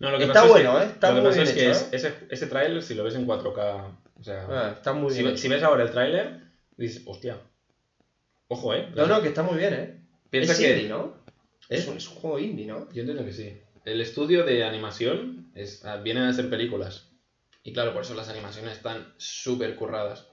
No, 0.00 0.10
lo 0.10 0.18
que 0.18 0.24
Está 0.24 0.32
pasa 0.42 0.46
es 0.46 0.50
bueno, 0.52 0.78
que- 0.78 0.84
¿eh? 0.84 0.88
Está 0.88 1.08
lo 1.10 1.14
que 1.16 1.20
muy 1.20 1.28
pasa 1.30 1.42
bien 1.42 1.48
es 1.48 1.54
que 1.54 1.60
hecho, 1.70 1.70
es- 1.70 1.82
¿eh? 2.04 2.08
ese, 2.08 2.14
ese 2.30 2.46
tráiler, 2.48 2.82
si 2.82 2.94
lo 2.94 3.04
ves 3.04 3.14
en 3.14 3.26
4K, 3.26 3.98
o 4.18 4.22
sea, 4.24 4.46
ah, 4.50 4.72
está 4.76 4.92
muy 4.92 5.12
si, 5.14 5.22
bien. 5.22 5.38
si 5.38 5.48
ves 5.48 5.62
ahora 5.62 5.84
el 5.84 5.90
tráiler, 5.92 6.40
dices, 6.76 7.02
hostia, 7.06 7.38
ojo, 8.48 8.74
¿eh? 8.74 8.88
No, 8.96 9.06
no, 9.06 9.22
que 9.22 9.28
está 9.28 9.42
muy 9.42 9.58
bien, 9.58 9.74
¿eh? 9.74 10.00
Piensa 10.30 10.52
es 10.52 10.58
que... 10.58 10.70
indie, 10.72 10.88
¿no? 10.88 11.14
¿Eh? 11.68 11.76
Es, 11.76 11.86
un, 11.86 11.96
es 11.96 12.08
un 12.08 12.14
juego 12.16 12.38
indie, 12.38 12.66
¿no? 12.66 12.88
Yo 12.92 13.00
entiendo 13.02 13.24
que 13.24 13.32
sí. 13.32 13.56
El 13.84 14.00
estudio 14.00 14.44
de 14.44 14.64
animación 14.64 15.50
es, 15.54 15.84
ah, 15.84 15.96
viene 15.98 16.20
a 16.20 16.32
ser 16.32 16.50
películas. 16.50 17.08
Y 17.62 17.72
claro, 17.72 17.92
por 17.92 18.02
eso 18.02 18.14
las 18.14 18.28
animaciones 18.28 18.72
están 18.72 19.12
súper 19.18 19.76
curradas. 19.76 20.26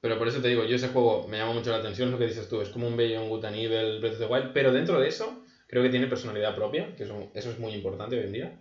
Pero 0.00 0.16
por 0.18 0.28
eso 0.28 0.40
te 0.40 0.48
digo, 0.48 0.64
yo 0.64 0.76
ese 0.76 0.88
juego 0.88 1.26
me 1.28 1.38
llama 1.38 1.52
mucho 1.54 1.70
la 1.70 1.78
atención, 1.78 2.10
lo 2.10 2.18
que 2.18 2.26
dices 2.28 2.48
tú, 2.48 2.60
es 2.62 2.68
como 2.68 2.86
un 2.86 2.96
Beyond 2.96 3.28
Good 3.28 3.44
and 3.44 3.56
Evil, 3.56 4.00
Breath 4.00 4.14
of 4.14 4.18
the 4.20 4.26
Wild, 4.26 4.52
pero 4.54 4.72
dentro 4.72 5.00
de 5.00 5.08
eso 5.08 5.42
creo 5.68 5.82
que 5.84 5.90
tiene 5.90 6.06
personalidad 6.08 6.56
propia, 6.56 6.96
que 6.96 7.04
eso, 7.04 7.30
eso 7.34 7.50
es 7.50 7.58
muy 7.60 7.72
importante 7.74 8.18
hoy 8.18 8.24
en 8.24 8.32
día. 8.32 8.52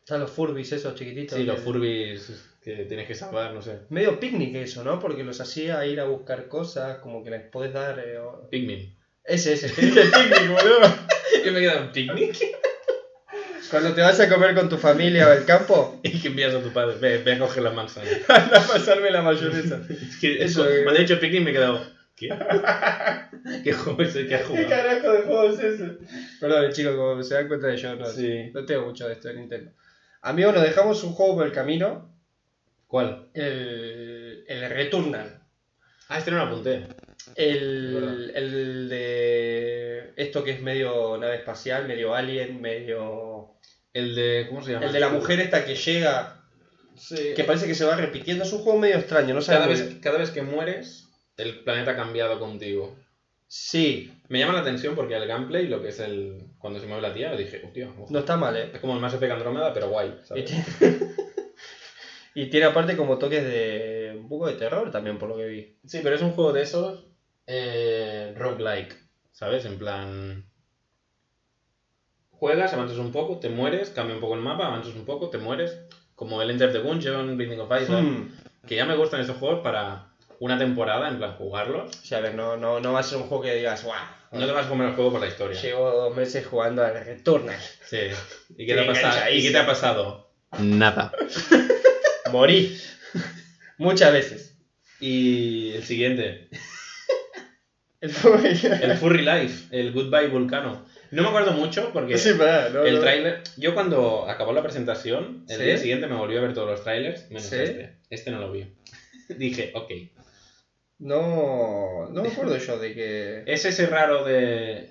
Están 0.00 0.20
los 0.20 0.30
Furbis 0.32 0.72
esos 0.72 0.94
chiquititos. 0.96 1.38
Sí, 1.38 1.44
los 1.44 1.60
Furbis 1.60 2.46
que 2.64 2.84
tienes 2.86 3.06
que 3.06 3.14
salvar, 3.14 3.54
no 3.54 3.62
sé. 3.62 3.80
Medio 3.90 4.18
picnic 4.18 4.54
eso, 4.56 4.82
¿no? 4.82 4.98
Porque 4.98 5.22
los 5.22 5.40
hacía 5.40 5.84
ir 5.86 6.00
a 6.00 6.04
buscar 6.04 6.48
cosas, 6.48 6.98
como 6.98 7.22
que 7.22 7.30
les 7.30 7.42
podés 7.48 7.72
dar... 7.72 7.98
eh, 8.00 8.18
o- 8.18 8.48
Pikmin. 8.50 8.96
Ese, 9.24 9.52
ese, 9.52 9.68
dije 9.80 10.02
picnic, 10.02 10.48
boludo. 10.50 10.80
¿Qué 11.44 11.50
me 11.52 11.60
queda 11.60 11.82
un 11.82 11.92
picnic? 11.92 12.36
Cuando 13.70 13.92
te 13.94 14.00
vas 14.00 14.18
a 14.18 14.28
comer 14.28 14.54
con 14.54 14.68
tu 14.68 14.76
familia 14.78 15.28
o 15.28 15.30
al 15.30 15.44
campo, 15.44 16.00
Y 16.02 16.20
que 16.20 16.28
envías 16.28 16.54
a 16.54 16.60
tu 16.62 16.72
padre, 16.72 16.96
ve, 16.98 17.18
ve 17.18 17.34
a 17.34 17.38
coger 17.38 17.62
la 17.62 17.70
manzana. 17.70 18.10
a 18.28 18.50
pasarme 18.66 19.10
la 19.12 19.22
mayonesa. 19.22 19.80
Es 19.88 20.16
que 20.16 20.42
Eso, 20.42 20.68
eso, 20.68 20.90
eh. 20.90 20.98
dicho 20.98 21.20
picnic 21.20 21.42
me 21.44 21.50
he 21.50 21.54
quedado. 21.54 21.80
¿Qué? 22.20 22.28
¿Qué 23.64 23.72
juego 23.72 24.02
es 24.02 24.14
el 24.16 24.28
que 24.28 24.34
has 24.34 24.42
¿Qué 24.46 24.66
carajo 24.66 25.12
de 25.12 25.22
juego 25.22 25.44
es 25.50 25.58
ese? 25.58 25.86
Perdón, 26.38 26.70
chicos, 26.72 26.94
como 26.94 27.22
se 27.22 27.34
dan 27.34 27.48
cuenta 27.48 27.66
de 27.68 27.76
yo, 27.78 27.96
no, 27.96 28.04
Sí. 28.06 28.50
no 28.52 28.64
tengo 28.66 28.86
mucho 28.86 29.06
de 29.08 29.14
esto 29.14 29.28
de 29.28 29.34
Nintendo. 29.34 29.72
Amigos, 30.22 30.54
nos 30.54 30.62
dejamos 30.64 31.02
un 31.02 31.12
juego 31.12 31.36
por 31.36 31.46
el 31.46 31.52
camino, 31.52 32.14
¿Cuál? 32.86 33.28
el, 33.34 34.44
el 34.46 34.68
Returnal. 34.70 35.40
Ah, 36.08 36.18
este 36.18 36.30
no 36.30 36.36
lo 36.38 36.42
apunté. 36.44 36.86
El, 37.36 38.32
el 38.34 38.88
de 38.88 40.12
esto 40.16 40.42
que 40.44 40.50
es 40.52 40.60
medio 40.60 41.16
nave 41.16 41.36
espacial, 41.36 41.86
medio 41.88 42.14
alien, 42.14 42.60
medio... 42.60 43.54
El 43.92 44.14
de. 44.14 44.46
¿Cómo 44.48 44.62
se 44.62 44.72
llama? 44.72 44.86
El 44.86 44.92
de 44.92 45.00
la 45.00 45.08
mujer 45.08 45.40
esta 45.40 45.64
que 45.64 45.74
llega, 45.74 46.36
Sí. 46.96 47.32
que 47.34 47.42
parece 47.44 47.66
que 47.66 47.74
se 47.74 47.84
va 47.84 47.96
repitiendo, 47.96 48.44
es 48.44 48.52
un 48.52 48.60
juego 48.60 48.78
medio 48.78 48.96
extraño, 48.98 49.34
no 49.34 49.40
cada, 49.40 49.62
sabes 49.64 49.88
vez, 49.88 49.98
cada 50.02 50.18
vez 50.18 50.30
que 50.30 50.42
mueres, 50.42 51.08
el 51.40 51.60
planeta 51.60 51.92
ha 51.92 51.96
cambiado 51.96 52.38
contigo. 52.38 52.96
Sí, 53.52 54.12
Me 54.28 54.38
llama 54.38 54.52
la 54.52 54.60
atención 54.60 54.94
porque 54.94 55.16
el 55.16 55.26
gameplay, 55.26 55.66
lo 55.66 55.82
que 55.82 55.88
es 55.88 55.98
el. 55.98 56.50
Cuando 56.58 56.78
se 56.78 56.86
mueve 56.86 57.02
la 57.02 57.12
tía, 57.12 57.34
dije, 57.34 57.62
hostia. 57.66 57.90
ojo. 57.90 58.06
no 58.08 58.20
está 58.20 58.36
mal, 58.36 58.56
¿eh? 58.56 58.70
Es 58.72 58.80
como 58.80 58.94
el 58.94 59.00
Mass 59.00 59.14
Effect 59.14 59.32
Andrómeda, 59.32 59.74
pero 59.74 59.88
guay. 59.88 60.14
Y 60.22 60.26
¿sabes? 60.26 60.44
tiene, 60.44 60.64
y 62.36 62.46
tiene 62.46 62.66
aparte 62.66 62.96
como 62.96 63.18
toques 63.18 63.42
de 63.42 64.16
un 64.20 64.28
poco 64.28 64.46
de 64.46 64.52
terror 64.52 64.92
también, 64.92 65.18
por 65.18 65.30
lo 65.30 65.36
que 65.36 65.46
vi. 65.46 65.76
Sí, 65.84 65.98
pero 66.00 66.14
es 66.14 66.22
un 66.22 66.30
juego 66.30 66.52
de 66.52 66.62
esos. 66.62 67.06
Eh, 67.48 68.32
roguelike. 68.36 68.96
¿Sabes? 69.32 69.64
En 69.64 69.78
plan. 69.78 70.46
Juegas, 72.30 72.72
avanzas 72.72 72.98
un 72.98 73.10
poco, 73.10 73.40
te 73.40 73.48
mueres, 73.48 73.90
cambia 73.90 74.14
un 74.14 74.20
poco 74.20 74.36
el 74.36 74.42
mapa, 74.42 74.68
avanzas 74.68 74.94
un 74.94 75.04
poco, 75.04 75.28
te 75.28 75.38
mueres. 75.38 75.76
Como 76.14 76.40
el 76.40 76.50
Enter 76.50 76.72
the 76.72 76.78
Gungeon, 76.78 77.36
Binding 77.36 77.58
of 77.58 77.82
Isaac. 77.82 78.04
Hmm. 78.04 78.30
Que 78.68 78.76
ya 78.76 78.86
me 78.86 78.94
gustan 78.94 79.20
esos 79.22 79.38
juegos 79.38 79.60
para 79.64 80.09
una 80.40 80.58
temporada, 80.58 81.08
en 81.08 81.18
plan 81.18 81.34
jugarlos. 81.36 81.96
O 81.96 82.04
sea, 82.04 82.18
a 82.18 82.20
ver, 82.22 82.34
no, 82.34 82.56
no, 82.56 82.80
no 82.80 82.92
va 82.92 83.00
a 83.00 83.04
ser 83.04 83.18
un 83.18 83.24
juego 83.28 83.44
que 83.44 83.54
digas, 83.54 83.84
guau. 83.84 84.00
No 84.32 84.46
te 84.46 84.52
vas 84.52 84.66
a 84.66 84.68
comer 84.68 84.88
el 84.88 84.94
juego 84.94 85.12
por 85.12 85.20
la 85.20 85.26
historia. 85.28 85.60
Llevo 85.60 85.90
dos 85.90 86.16
meses 86.16 86.46
jugando 86.46 86.84
al 86.84 87.04
Returnal. 87.04 87.58
Sí. 87.86 87.98
¿Y 88.56 88.66
qué, 88.66 88.74
te 88.74 88.80
ha 88.80 88.86
pasado? 88.86 89.30
¿Y 89.32 89.42
qué 89.42 89.50
te 89.50 89.58
ha 89.58 89.66
pasado? 89.66 90.30
Nada. 90.58 91.12
Morí. 92.32 92.78
Muchas 93.78 94.12
veces. 94.12 94.56
Y 95.00 95.72
el 95.72 95.84
siguiente. 95.84 96.48
El 98.00 98.10
Furry. 98.10 98.58
El 98.82 98.96
Furry 98.96 99.22
Life, 99.22 99.66
el 99.78 99.92
Goodbye 99.92 100.28
Vulcano. 100.28 100.86
No 101.10 101.22
me 101.22 101.28
acuerdo 101.28 101.52
mucho 101.52 101.90
porque 101.92 102.16
Sí, 102.16 102.30
pero 102.38 102.70
no, 102.70 102.84
el 102.86 102.94
no. 102.94 103.00
tráiler... 103.00 103.42
Yo 103.58 103.74
cuando 103.74 104.26
acabó 104.26 104.54
la 104.54 104.62
presentación, 104.62 105.44
el 105.50 105.58
Sí. 105.58 105.64
día 105.64 105.76
siguiente 105.76 106.06
me 106.06 106.14
volví 106.14 106.34
a 106.34 106.40
ver 106.40 106.54
todos 106.54 106.70
los 106.70 106.82
trailers, 106.82 107.28
menos 107.28 107.44
Sí. 107.44 107.56
este. 107.56 107.96
Este 108.08 108.30
no 108.30 108.40
lo 108.40 108.52
vi. 108.52 108.72
Dije, 109.28 109.72
ok. 109.74 109.90
No, 111.00 112.08
no 112.10 112.22
me 112.22 112.28
acuerdo 112.28 112.56
yo 112.56 112.78
de 112.78 112.94
que... 112.94 113.42
Es 113.52 113.64
ese 113.64 113.86
raro 113.86 114.24
de... 114.24 114.90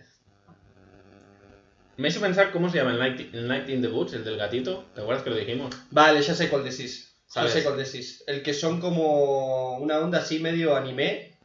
Me 1.97 2.07
hizo 2.07 2.21
pensar 2.21 2.51
cómo 2.51 2.69
se 2.69 2.77
llama 2.77 2.91
el 2.91 2.99
Night, 2.99 3.33
el 3.33 3.47
Night 3.47 3.69
in 3.69 3.81
the 3.81 3.89
Woods, 3.89 4.13
el 4.13 4.23
del 4.23 4.37
gatito. 4.37 4.85
¿Te 4.95 5.01
acuerdas 5.01 5.23
que 5.23 5.29
lo 5.29 5.35
dijimos? 5.35 5.75
Vale, 5.91 6.21
ya 6.21 6.33
sé 6.33 6.49
cuál 6.49 6.63
decís. 6.63 7.13
¿Sabes? 7.27 7.53
Ya 7.53 7.59
sé 7.59 7.65
cuál 7.65 7.77
decís. 7.77 8.23
El 8.25 8.41
que 8.41 8.53
son 8.53 8.79
como 8.79 9.77
una 9.77 9.99
onda 9.99 10.19
así 10.19 10.39
medio 10.39 10.75
anime, 10.75 11.37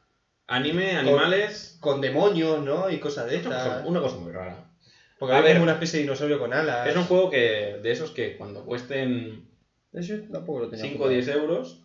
Anime, 0.46 0.96
animales... 0.96 1.76
con 1.80 2.00
demonios, 2.00 2.62
¿no? 2.62 2.90
Y 2.90 2.98
cosas 2.98 3.28
de 3.28 3.36
estas. 3.36 3.84
una 3.84 4.00
cosa 4.00 4.16
muy 4.16 4.32
rara. 4.32 4.70
Porque 5.18 5.34
A 5.34 5.40
ver. 5.40 5.54
como 5.54 5.64
una 5.64 5.72
especie 5.72 5.98
de 5.98 6.04
dinosaurio 6.04 6.38
con 6.38 6.52
alas. 6.52 6.86
Es 6.86 6.96
un 6.96 7.04
juego 7.04 7.30
que 7.30 7.78
de 7.82 7.90
esos 7.90 8.10
que 8.10 8.36
cuando 8.36 8.64
cuesten 8.64 9.48
Yo 9.92 10.22
tampoco 10.30 10.60
lo 10.60 10.68
tenía 10.68 10.84
5 10.84 11.02
o 11.02 11.06
apuntado. 11.06 11.10
10 11.10 11.28
euros, 11.28 11.80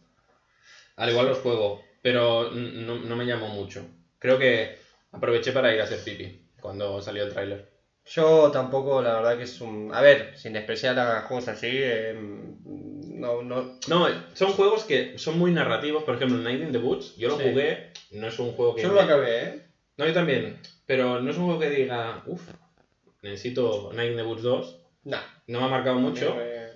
al 0.95 1.09
igual 1.09 1.27
los 1.27 1.37
juego, 1.39 1.81
pero 2.01 2.51
no, 2.51 2.95
no 2.97 3.15
me 3.15 3.25
llamó 3.25 3.49
mucho. 3.49 3.85
Creo 4.19 4.37
que 4.37 4.77
aproveché 5.11 5.51
para 5.51 5.73
ir 5.73 5.81
a 5.81 5.85
hacer 5.85 5.99
pipi 6.03 6.41
cuando 6.61 7.01
salió 7.01 7.23
el 7.23 7.33
tráiler. 7.33 7.69
Yo 8.05 8.49
tampoco, 8.51 9.01
la 9.01 9.13
verdad 9.15 9.37
que 9.37 9.43
es 9.43 9.61
un... 9.61 9.91
A 9.93 10.01
ver, 10.01 10.35
sin 10.35 10.53
despreciar 10.53 10.97
a 10.97 11.21
juegos 11.21 11.47
así, 11.47 11.69
eh, 11.71 12.15
no, 12.65 13.43
no... 13.43 13.77
No, 13.87 14.07
son 14.33 14.51
juegos 14.53 14.83
que 14.85 15.17
son 15.19 15.37
muy 15.37 15.51
narrativos. 15.51 16.03
Por 16.03 16.15
ejemplo, 16.15 16.37
Night 16.39 16.61
in 16.61 16.71
the 16.71 16.79
Woods, 16.79 17.15
yo 17.17 17.29
lo 17.29 17.37
Sí. 17.37 17.43
jugué, 17.49 17.91
no 18.11 18.27
es 18.27 18.39
un 18.39 18.53
juego 18.53 18.75
que... 18.75 18.81
Yo 18.81 18.91
lo 18.93 19.01
acabé, 19.01 19.43
¿eh? 19.43 19.65
No, 19.97 20.07
yo 20.07 20.13
también, 20.13 20.57
pero 20.87 21.21
no 21.21 21.29
es 21.29 21.37
un 21.37 21.45
juego 21.45 21.59
que 21.59 21.69
diga, 21.69 22.23
uff, 22.25 22.41
necesito 23.21 23.91
Night 23.93 24.11
in 24.11 24.17
the 24.17 24.23
Woods 24.23 24.41
2. 24.43 24.79
Nah. 25.03 25.21
No 25.47 25.59
me 25.59 25.65
ha 25.65 25.69
marcado 25.69 25.97
mucho, 25.99 26.35
Eh, 26.39 26.71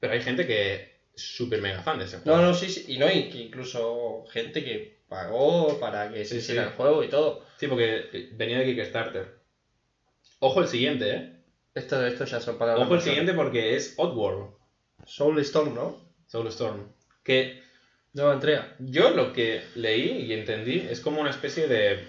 pero 0.00 0.12
hay 0.12 0.20
gente 0.20 0.46
que 0.46 0.91
súper 1.14 1.60
mega 1.60 1.82
fan 1.82 1.98
de 1.98 2.04
ese 2.04 2.18
juego. 2.18 2.38
No, 2.38 2.46
no, 2.48 2.54
sí, 2.54 2.68
sí. 2.68 2.84
Y 2.88 2.98
no, 2.98 3.10
y 3.10 3.28
que 3.28 3.38
incluso 3.38 4.24
gente 4.30 4.62
que 4.64 5.00
pagó 5.08 5.78
para 5.78 6.10
que 6.10 6.24
se 6.24 6.36
Sí, 6.36 6.38
hiciera 6.38 6.62
sí. 6.64 6.68
el 6.70 6.74
juego 6.76 7.02
y 7.04 7.08
todo. 7.08 7.44
Sí, 7.58 7.66
porque 7.68 8.28
venía 8.32 8.58
de 8.58 8.64
Kickstarter. 8.66 9.34
Ojo 10.40 10.60
el 10.60 10.68
siguiente, 10.68 11.10
¿eh? 11.10 11.32
Esto, 11.74 12.04
esto 12.06 12.24
ya 12.24 12.40
son 12.40 12.58
palabras. 12.58 12.84
Ojo 12.86 12.94
el 12.94 13.00
siguiente 13.00 13.32
porque 13.34 13.76
es 13.76 13.94
Oddworld, 13.96 14.50
Soulstone, 15.06 15.72
¿no? 15.74 15.96
Soulstorm. 16.26 16.92
Que 17.22 17.60
Nueva 18.14 18.34
entrega. 18.34 18.74
yo 18.78 19.10
lo 19.10 19.32
que 19.32 19.62
leí 19.74 20.10
y 20.26 20.32
entendí 20.34 20.86
es 20.90 21.00
como 21.00 21.20
una 21.20 21.30
especie 21.30 21.66
de 21.66 22.06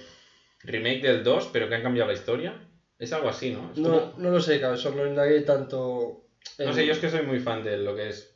remake 0.64 1.02
del 1.02 1.24
2, 1.24 1.50
pero 1.54 1.70
que 1.70 1.76
han 1.76 1.82
cambiado 1.84 2.08
la 2.10 2.14
historia. 2.18 2.68
Es 3.00 3.14
algo 3.14 3.30
así, 3.30 3.52
¿no? 3.52 3.72
Es 3.72 3.78
No, 3.78 3.90
como- 4.12 4.14
no 4.18 4.30
lo 4.32 4.42
sé, 4.42 4.60
cabezón, 4.60 4.98
no 4.98 5.06
indagué 5.08 5.42
tanto. 5.42 6.26
no 6.60 6.66
en- 6.66 6.74
sé, 6.74 6.86
yo 6.86 6.92
es 6.94 7.00
que 7.00 7.10
soy 7.10 7.22
muy 7.22 7.40
fan 7.40 7.64
de 7.64 7.78
lo 7.78 7.96
que 7.96 8.10
es 8.10 8.33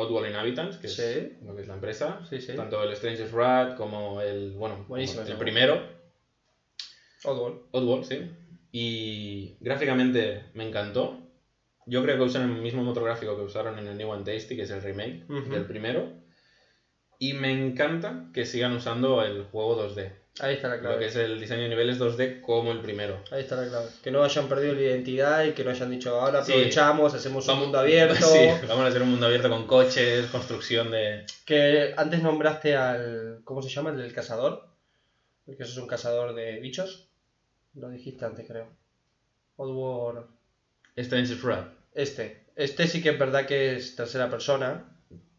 Oddworld 0.00 0.28
Inhabitants, 0.30 0.76
que 0.78 0.86
Sí. 0.86 1.02
es 1.02 1.42
lo 1.42 1.56
que 1.56 1.62
es 1.62 1.68
la 1.68 1.74
empresa. 1.74 2.20
Sí, 2.30 2.40
sí. 2.40 2.54
Tanto 2.54 2.80
el 2.84 2.92
Stranger's 2.92 3.32
Wrath 3.32 3.76
como 3.76 4.20
el, 4.20 4.52
bueno, 4.52 4.84
Buenísimo 4.86 5.22
el 5.22 5.36
primero, 5.36 5.82
Oddworld. 7.24 7.58
Oddworld, 7.72 8.04
sí. 8.04 8.30
Y 8.70 9.56
gráficamente 9.58 10.44
me 10.54 10.68
encantó. 10.68 11.18
Yo 11.86 12.02
creo 12.02 12.16
que 12.16 12.22
usan 12.22 12.42
el 12.48 12.62
mismo 12.62 12.84
motor 12.84 13.02
gráfico 13.02 13.34
que 13.34 13.42
usaron 13.42 13.76
en 13.78 13.88
el 13.88 13.96
New 13.98 14.12
and 14.12 14.24
Tasty, 14.24 14.54
que 14.54 14.62
es 14.62 14.70
el 14.70 14.82
remake 14.82 15.24
del 15.26 15.66
primero. 15.66 16.12
Y 17.18 17.32
me 17.32 17.50
encanta 17.50 18.30
que 18.32 18.44
sigan 18.44 18.74
usando 18.74 19.24
el 19.24 19.42
juego 19.46 19.74
2D. 19.74 20.12
Ahí 20.40 20.54
está 20.54 20.68
la 20.68 20.76
Lo 20.76 20.80
clave. 20.82 20.98
que 21.00 21.06
es 21.06 21.16
el 21.16 21.40
diseño 21.40 21.62
de 21.62 21.68
niveles 21.70 21.98
2D 21.98 22.40
como 22.40 22.70
el 22.72 22.80
primero. 22.80 23.22
Ahí 23.30 23.40
está 23.40 23.56
la 23.56 23.68
clave. 23.68 23.88
Que 24.02 24.10
no 24.10 24.22
hayan 24.22 24.48
perdido 24.48 24.74
la 24.74 24.80
identidad 24.82 25.44
y 25.44 25.52
que 25.52 25.64
no 25.64 25.70
hayan 25.70 25.90
dicho 25.90 26.18
ahora 26.20 26.44
Sí. 26.44 26.52
aprovechamos, 26.52 27.14
hacemos 27.14 27.44
un 27.44 27.48
Vamos- 27.48 27.62
mundo 27.64 27.78
abierto. 27.80 28.14
Sí, 28.32 28.66
vamos 28.68 28.84
a 28.84 28.88
hacer 28.88 29.02
un 29.02 29.10
mundo 29.10 29.26
abierto 29.26 29.48
con 29.50 29.66
coches, 29.66 30.26
construcción 30.26 30.90
de... 30.90 31.24
Que 31.44 31.94
antes 31.96 32.22
nombraste 32.22 32.76
al. 32.76 33.40
¿Cómo 33.44 33.62
se 33.62 33.68
llama? 33.68 33.90
El 33.90 33.98
del 33.98 34.12
cazador. 34.12 34.68
Porque 35.46 35.62
eso 35.62 35.72
es 35.72 35.78
un 35.78 35.86
cazador 35.88 36.34
de 36.34 36.60
bichos. 36.60 37.08
Lo 37.74 37.88
dijiste 37.88 38.24
antes, 38.24 38.46
creo. 38.46 38.68
Oddworld. 39.56 40.26
Stranger's 40.96 41.42
Wrath. 41.42 41.68
Este. 41.94 42.44
Este 42.56 42.86
sí 42.86 43.02
que 43.02 43.10
es 43.10 43.18
verdad 43.18 43.46
que 43.46 43.76
es 43.76 43.96
tercera 43.96 44.28
persona. 44.28 44.84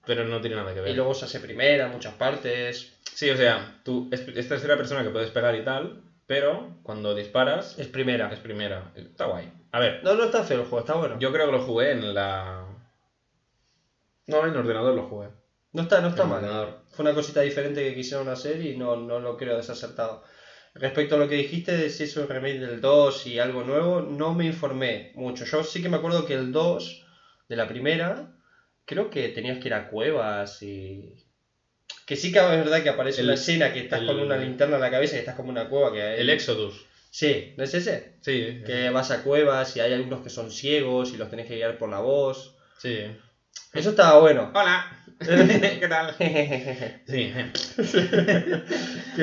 Pero 0.06 0.26
no 0.26 0.41
tiene 0.41 0.56
nada 0.56 0.74
que 0.74 0.80
ver. 0.82 0.91
Y 0.91 0.95
luego 0.95 1.14
se 1.14 1.26
hace 1.26 1.39
primera 1.39 1.86
en 1.86 1.91
muchas 1.91 2.14
partes. 2.16 2.97
Sí, 3.14 3.30
o 3.30 3.38
sea, 3.38 3.82
tú 3.84 4.10
es, 4.12 4.22
es 4.28 4.47
tercera 4.47 4.78
persona 4.78 5.03
que 5.03 5.10
puedes 5.10 5.32
pegar 5.32 5.55
y 5.55 5.64
tal, 5.64 6.01
pero 6.26 6.78
cuando 6.84 7.14
disparas 7.16 7.78
Es 7.80 7.88
primera. 7.88 8.32
es 8.32 8.39
primera. 8.39 8.91
Está 8.95 9.26
guay. 9.26 9.51
A 9.72 9.80
ver, 9.80 10.03
No, 10.03 10.16
no 10.16 10.24
está 10.26 10.43
feo 10.43 10.62
el 10.62 10.68
juego, 10.68 10.80
está 10.80 10.93
bueno. 10.95 11.20
yo 11.20 11.32
creo 11.32 11.45
que 11.47 11.51
lo 11.51 11.62
jugué 11.64 11.91
en 11.91 12.14
la... 12.14 12.66
No, 14.28 14.45
en 14.45 14.55
ordenador 14.55 14.95
lo 14.95 15.03
jugué. 15.07 15.30
No 15.74 15.84
está, 15.84 16.01
no 16.01 16.10
está 16.10 16.24
En 16.24 16.30
mal. 16.30 16.38
ordenador. 16.43 16.82
Fue 16.91 17.03
una 17.03 17.14
cosita 17.14 17.41
diferente 17.41 17.84
que 17.84 17.95
quisieron 17.95 18.28
hacer 18.30 18.62
y 18.62 18.78
no, 18.78 18.95
no 18.95 19.20
lo 19.20 19.38
creo 19.38 19.57
desacertado. 19.57 20.24
Respecto 20.76 21.16
a 21.16 21.18
lo 21.18 21.28
que 21.28 21.36
dijiste 21.36 21.76
de 21.76 21.89
si 21.89 22.03
es 22.03 22.16
un 22.18 22.28
remake 22.28 22.60
del 22.60 22.80
2 22.80 23.28
y 23.28 23.39
algo 23.39 23.64
nuevo, 23.64 24.01
no 24.01 24.34
me 24.34 24.45
informé 24.45 25.12
mucho. 25.16 25.45
Yo 25.45 25.64
sí 25.64 25.82
que 25.82 25.89
me 25.89 25.97
acuerdo 25.97 26.26
que 26.26 26.36
el 26.36 26.51
2 26.51 27.05
de 27.49 27.55
la 27.55 27.68
primera, 27.68 28.36
creo 28.86 29.10
que 29.10 29.30
tenías 29.30 29.57
que 29.60 29.68
ir 29.68 29.74
a 29.74 29.89
cuevas 29.89 30.62
y... 30.62 31.16
Que 32.06 32.16
sí 32.16 32.32
que 32.32 32.40
es 32.40 32.46
verdad 32.46 32.82
que 32.82 32.90
aparece 32.90 33.22
El- 33.22 33.28
una 33.28 33.34
escena 33.36 33.72
que 33.72 33.80
estás 33.80 34.00
el- 34.00 34.06
con 34.08 34.20
una 34.20 34.36
linterna 34.38 34.76
en 34.76 34.82
la 34.82 34.92
cabeza 34.92 35.16
y 35.16 35.20
estás 35.20 35.36
como 35.36 35.50
una 35.50 35.68
cueva 35.68 35.92
que 35.92 36.02
hay... 36.02 36.20
El 36.22 36.30
Exodus. 36.30 36.86
Sí, 37.12 37.54
¿no 37.58 37.64
es 37.64 37.74
ese? 37.74 38.14
Sí, 38.22 38.60
Que 38.66 38.90
vas 38.90 39.12
a 39.12 39.24
cuevas 39.24 39.76
y 39.76 39.80
hay 39.80 39.94
algunos 39.94 40.22
que 40.22 40.30
son 40.30 40.52
ciegos 40.52 41.14
y 41.14 41.18
los 41.18 41.30
tenés 41.30 41.48
que 41.48 41.56
guiar 41.56 41.78
por 41.78 41.90
la 41.90 42.00
voz. 42.00 42.56
sí. 42.80 43.06
Eso 43.72 43.90
estaba 43.92 44.20
bueno. 44.20 44.52
Hola. 44.56 44.84
¿Qué 45.20 45.88
tal? 45.88 46.16
Qué 46.18 46.96
Sí. 47.06 47.32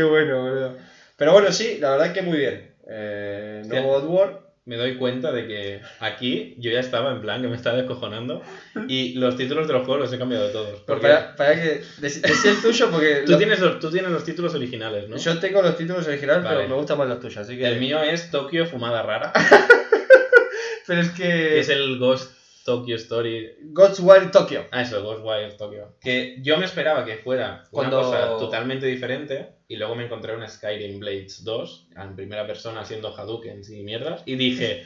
bueno, 0.02 0.42
boludo. 0.42 0.76
Pero 1.16 1.32
bueno, 1.32 1.50
sí, 1.50 1.78
la 1.80 1.90
verdad 1.90 2.12
que 2.12 2.22
muy 2.22 2.38
bien. 2.38 2.72
Eh, 2.88 3.62
nuevo 3.66 3.90
Oddworld. 3.92 4.36
Me 4.66 4.76
doy 4.76 4.96
cuenta 4.96 5.30
de 5.32 5.46
que 5.46 5.80
aquí 6.00 6.54
yo 6.58 6.72
ya 6.72 6.80
estaba 6.80 7.12
en 7.12 7.20
plan 7.20 7.40
que 7.40 7.46
me 7.46 7.54
estaba 7.54 7.76
descojonando 7.76 8.42
y 8.88 9.14
los 9.14 9.36
títulos 9.36 9.68
de 9.68 9.72
los 9.74 9.84
juegos 9.86 10.02
los 10.06 10.12
he 10.12 10.18
cambiado 10.18 10.48
todos. 10.50 10.80
Porque 10.80 11.02
para, 11.02 11.36
para 11.36 11.54
que 11.54 11.82
dec- 12.00 12.20
decía 12.20 12.50
el 12.50 12.60
tuyo 12.60 12.90
porque 12.90 13.22
tú, 13.24 13.32
lo- 13.32 13.38
tienes 13.38 13.60
los, 13.60 13.78
tú 13.78 13.90
tienes 13.92 14.10
los 14.10 14.24
títulos 14.24 14.54
originales, 14.56 15.08
¿no? 15.08 15.16
yo 15.16 15.38
tengo 15.38 15.62
los 15.62 15.76
títulos 15.76 16.04
originales, 16.08 16.42
Vale. 16.42 16.56
pero 16.56 16.68
me 16.68 16.74
gustan 16.74 16.98
más 16.98 17.06
los 17.08 17.20
tuyos, 17.20 17.36
así 17.38 17.56
que 17.56 17.64
El 17.64 17.78
mío 17.78 18.02
es 18.02 18.28
Tokio 18.32 18.66
Fumada 18.66 19.02
Rara, 19.02 19.32
pero 20.86 21.00
es 21.00 21.10
que 21.10 21.60
es 21.60 21.68
el 21.68 21.98
Ghost 21.98 22.32
Tokyo 22.66 22.96
Story 22.96 23.56
God's 23.72 24.00
Wild 24.00 24.30
Tokyo. 24.32 24.66
Ah, 24.72 24.82
eso, 24.82 25.02
Ghostwire 25.02 25.52
Tokyo. 25.56 25.96
Que 26.00 26.36
yo 26.42 26.58
me 26.58 26.66
esperaba 26.66 27.04
que 27.06 27.16
fuera 27.16 27.62
Cuando- 27.70 28.00
una 28.00 28.06
cosa 28.06 28.36
totalmente 28.38 28.84
diferente 28.86 29.54
y 29.68 29.76
luego 29.76 29.94
me 29.94 30.04
encontré 30.04 30.34
una 30.34 30.48
Skyrim 30.48 31.00
Blades 31.00 31.44
2 31.44 31.88
en 31.96 32.14
primera 32.16 32.46
persona 32.46 32.80
haciendo 32.80 33.16
Hadoukens 33.16 33.70
y 33.70 33.82
mierdas 33.82 34.22
y 34.26 34.36
dije, 34.36 34.84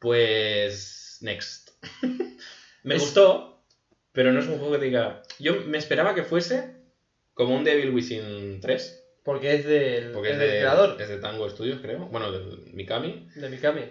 pues, 0.00 1.18
next. 1.20 1.70
me 2.82 2.94
Es- 2.96 3.02
gustó, 3.02 3.62
pero 4.12 4.32
no 4.32 4.40
es 4.40 4.46
un 4.46 4.58
juego 4.58 4.72
que 4.78 4.84
diga... 4.86 5.22
Yo 5.38 5.60
me 5.66 5.78
esperaba 5.78 6.14
que 6.14 6.24
fuese 6.24 6.74
como 7.34 7.54
un 7.56 7.62
Devil 7.64 7.90
Within 7.90 8.60
3, 8.60 9.04
Porque 9.22 9.54
es 9.54 9.64
del, 9.66 10.12
porque 10.12 10.30
es 10.30 10.34
es 10.34 10.40
del 10.40 10.50
de, 10.50 10.58
creador 10.60 11.00
es 11.00 11.08
de 11.08 11.18
Tango 11.18 11.48
Studios, 11.48 11.78
creo. 11.80 12.06
Bueno, 12.06 12.32
del 12.32 12.72
Mikami. 12.74 13.28
de 13.36 13.48
Mikami. 13.48 13.82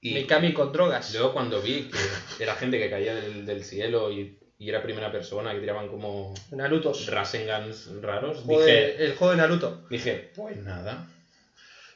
Y 0.00 0.14
Mikami 0.14 0.52
con 0.52 0.72
drogas. 0.72 1.12
luego 1.12 1.32
cuando 1.32 1.60
vi 1.60 1.90
que 2.36 2.42
era 2.44 2.54
gente 2.54 2.78
que 2.78 2.88
caía 2.88 3.14
del, 3.14 3.44
del 3.44 3.64
cielo 3.64 4.12
y, 4.12 4.38
y 4.58 4.68
era 4.68 4.82
primera 4.82 5.10
persona, 5.10 5.52
que 5.52 5.60
tiraban 5.60 5.88
como 5.88 6.34
Naruto. 6.52 6.92
Rasengans 7.08 7.90
raros, 8.00 8.46
dije, 8.46 9.04
el 9.04 9.16
juego 9.16 9.32
de 9.32 9.38
Naruto. 9.38 9.86
dije, 9.90 10.30
pues 10.34 10.56
nada. 10.56 11.08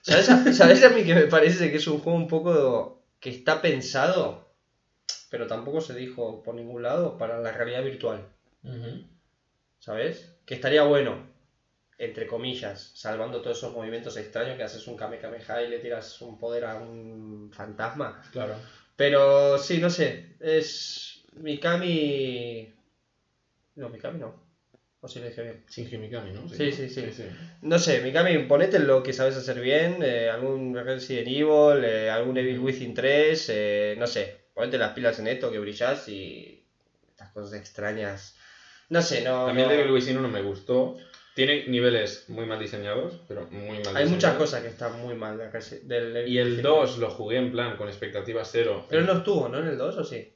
¿Sabes 0.00 0.28
a, 0.30 0.52
¿Sabes 0.52 0.82
a 0.82 0.88
mí 0.90 1.04
que 1.04 1.14
me 1.14 1.26
parece 1.26 1.70
que 1.70 1.76
es 1.76 1.86
un 1.86 2.00
juego 2.00 2.18
un 2.18 2.26
poco 2.26 3.04
que 3.20 3.30
está 3.30 3.62
pensado, 3.62 4.52
pero 5.30 5.46
tampoco 5.46 5.80
se 5.80 5.94
dijo 5.94 6.42
por 6.42 6.56
ningún 6.56 6.82
lado, 6.82 7.18
para 7.18 7.40
la 7.40 7.52
realidad 7.52 7.84
virtual? 7.84 8.26
¿Sabes? 9.78 10.36
Que 10.44 10.54
estaría 10.54 10.82
bueno, 10.82 11.31
entre 11.98 12.26
comillas, 12.26 12.92
salvando 12.94 13.40
todos 13.40 13.58
esos 13.58 13.72
movimientos 13.72 14.16
extraños 14.16 14.56
que 14.56 14.62
haces 14.64 14.86
un 14.86 14.96
Kame 14.96 15.18
Kameha 15.18 15.62
y 15.62 15.68
le 15.68 15.78
tiras 15.78 16.20
un 16.20 16.38
poder 16.38 16.64
a 16.64 16.76
un 16.76 17.50
fantasma. 17.52 18.22
Claro. 18.32 18.56
Pero 18.96 19.58
sí, 19.58 19.78
no 19.78 19.88
sé, 19.90 20.36
es 20.40 21.22
Mikami... 21.34 22.72
No, 23.76 23.88
Mikami 23.88 24.18
no. 24.18 24.42
O 25.00 25.08
si 25.08 25.18
lo 25.18 25.26
dije 25.26 25.42
bien. 25.42 25.64
Shinji 25.68 25.98
Mikami, 25.98 26.30
¿no? 26.32 26.48
Sí, 26.48 26.66
¿no? 26.70 26.76
sí, 26.76 26.88
sí. 26.88 27.24
No 27.62 27.78
sé, 27.78 28.00
Mikami, 28.02 28.38
ponete 28.44 28.78
lo 28.78 29.02
que 29.02 29.12
sabes 29.12 29.36
hacer 29.36 29.60
bien, 29.60 29.98
eh, 30.02 30.28
algún 30.30 30.74
Resident 30.76 31.26
Evil, 31.28 31.84
eh, 31.84 32.08
algún 32.10 32.36
Evil 32.38 32.60
Within 32.60 32.94
3, 32.94 33.46
eh, 33.48 33.96
no 33.98 34.06
sé, 34.06 34.42
ponete 34.54 34.78
las 34.78 34.92
pilas 34.92 35.18
en 35.18 35.26
esto 35.26 35.50
que 35.50 35.58
brillás 35.58 36.08
y 36.08 36.64
estas 37.10 37.30
cosas 37.30 37.58
extrañas. 37.58 38.36
No 38.90 39.02
sé, 39.02 39.22
no... 39.24 39.48
A 39.48 39.52
mí 39.52 39.62
el 39.62 39.68
no- 39.68 39.74
Devil 39.74 39.90
Within 39.92 40.18
1 40.18 40.28
me 40.28 40.42
gustó, 40.42 40.96
Tiene 41.34 41.66
niveles 41.66 42.26
muy 42.28 42.44
mal 42.44 42.58
diseñados, 42.60 43.20
pero 43.26 43.46
muy 43.50 43.60
mal 43.60 43.76
diseñados. 43.78 43.96
Hay 43.96 44.06
muchas 44.08 44.34
cosas 44.36 44.60
que 44.62 44.68
están 44.68 45.00
muy 45.00 45.14
mal 45.14 45.38
de 45.38 45.44
acá, 45.46 45.60
sí, 45.62 45.78
del 45.82 46.28
Y 46.28 46.38
el 46.38 46.60
2 46.60 46.98
lo 46.98 47.10
jugué 47.10 47.38
en 47.38 47.50
plan 47.50 47.76
con 47.76 47.88
expectativas 47.88 48.50
cero. 48.52 48.86
Pero 48.90 49.02
no 49.02 49.14
estuvo, 49.14 49.48
¿no? 49.48 49.58
En 49.58 49.66
el 49.68 49.78
2 49.78 49.96
o 49.96 50.04
sí. 50.04 50.34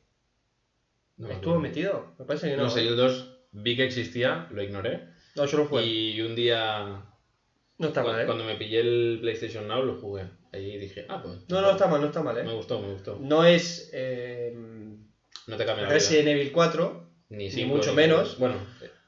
No 1.18 1.28
me 1.28 1.34
¿Estuvo 1.34 1.53
acuerdo. 1.55 1.68
metido? 1.68 2.14
Me 2.18 2.24
parece 2.24 2.51
que 2.51 2.57
no. 2.57 2.64
No 2.64 2.70
sé, 2.70 2.82
yo 2.84 2.90
el 2.90 2.97
2 2.97 3.38
vi 3.53 3.76
que 3.76 3.84
existía, 3.84 4.47
lo 4.51 4.62
ignoré. 4.62 5.03
No, 5.34 5.44
yo 5.44 5.59
lo 5.59 5.66
jugué. 5.66 5.84
Y 5.84 6.20
un 6.22 6.34
día, 6.34 7.05
No 7.78 7.86
está 7.88 8.03
cu- 8.03 8.09
mal, 8.09 8.20
¿eh? 8.22 8.24
cuando 8.26 8.44
me 8.44 8.55
pillé 8.57 8.80
el 8.80 9.18
PlayStation 9.20 9.68
Now, 9.68 9.82
lo 9.82 9.99
jugué. 9.99 10.24
Ahí 10.53 10.78
dije, 10.78 11.05
ah, 11.11 11.20
pues. 11.22 11.47
No, 11.49 11.61
no 11.61 11.72
está 11.72 11.86
mal, 11.88 12.01
no 12.01 12.07
está 12.07 12.22
mal, 12.22 12.36
Me 12.36 12.51
¿eh? 12.51 12.55
gustó, 12.55 12.80
me 12.80 12.88
gustó. 12.92 13.18
No 13.20 13.44
es 13.44 13.90
eh, 13.92 14.53
No 15.47 15.57
te 15.59 15.64
cambia. 15.66 15.88
Resident 15.88 16.28
Evil 16.28 16.53
4. 16.53 17.07
Ni, 17.28 17.44
ni 17.44 17.51
cinco, 17.51 17.74
mucho 17.76 17.90
ni- 17.90 17.97
menos. 17.97 18.38
Bueno, 18.38 18.55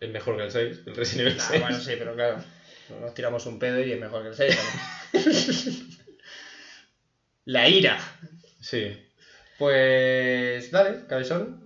es 0.00 0.10
mejor 0.10 0.36
que 0.36 0.44
el 0.44 0.50
6, 0.50 0.80
el 0.86 0.96
Resident 0.96 1.28
Evil 1.28 1.36
Nah, 1.38 1.44
6. 1.48 1.60
bueno, 1.62 1.80
sí, 1.80 1.92
pero 1.98 2.14
claro. 2.14 2.44
Nos 3.00 3.14
tiramos 3.14 3.44
un 3.46 3.58
pedo 3.58 3.80
y 3.82 3.92
es 3.92 4.00
mejor 4.00 4.22
que 4.22 4.28
el 4.28 4.34
6 4.34 4.56
también. 5.12 5.86
La 7.44 7.68
ira. 7.68 7.98
Sí. 8.60 8.96
Pues 9.58 10.70
dale, 10.70 11.06
cabezón. 11.08 11.64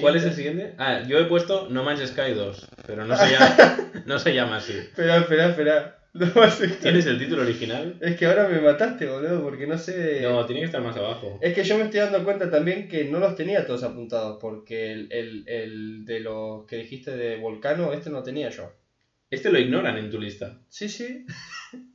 ¿Cuál 0.00 0.16
es 0.16 0.24
el 0.24 0.34
siguiente? 0.34 0.74
Ah, 0.78 1.02
yo 1.06 1.18
he 1.18 1.24
puesto 1.24 1.68
No 1.70 1.82
Man's 1.82 2.06
Sky 2.08 2.32
2, 2.34 2.68
pero 2.86 3.04
no 3.06 3.16
se 3.16 3.30
llama, 3.32 3.78
no 4.06 4.18
se 4.18 4.34
llama 4.34 4.56
así. 4.56 4.72
Espera, 4.72 5.18
espera, 5.18 5.48
espera. 5.50 5.98
No 6.14 6.26
¿Tienes 6.80 7.06
el 7.06 7.18
título 7.18 7.42
original? 7.42 7.98
Es 8.00 8.16
que 8.16 8.26
ahora 8.26 8.48
me 8.48 8.60
mataste, 8.60 9.06
boludo, 9.06 9.42
porque 9.42 9.66
no 9.66 9.76
sé. 9.76 10.20
No, 10.22 10.46
tiene 10.46 10.60
que 10.60 10.66
estar 10.66 10.80
más 10.80 10.96
abajo. 10.96 11.40
Es 11.42 11.54
que 11.54 11.64
yo 11.64 11.76
me 11.76 11.84
estoy 11.84 12.00
dando 12.00 12.22
cuenta 12.22 12.48
también 12.48 12.86
que 12.86 13.04
no 13.04 13.18
los 13.18 13.34
tenía 13.34 13.66
todos 13.66 13.82
apuntados, 13.82 14.38
porque 14.40 14.92
el, 14.92 15.08
el, 15.10 15.44
el 15.48 16.04
de 16.04 16.20
los 16.20 16.66
que 16.66 16.76
dijiste 16.76 17.16
de 17.16 17.36
Volcano, 17.36 17.92
este 17.92 18.10
no 18.10 18.22
tenía 18.22 18.48
yo. 18.50 18.72
Este 19.28 19.50
lo 19.50 19.58
ignoran 19.58 19.98
en 19.98 20.08
tu 20.08 20.20
lista. 20.20 20.60
Sí, 20.68 20.88
sí. 20.88 21.26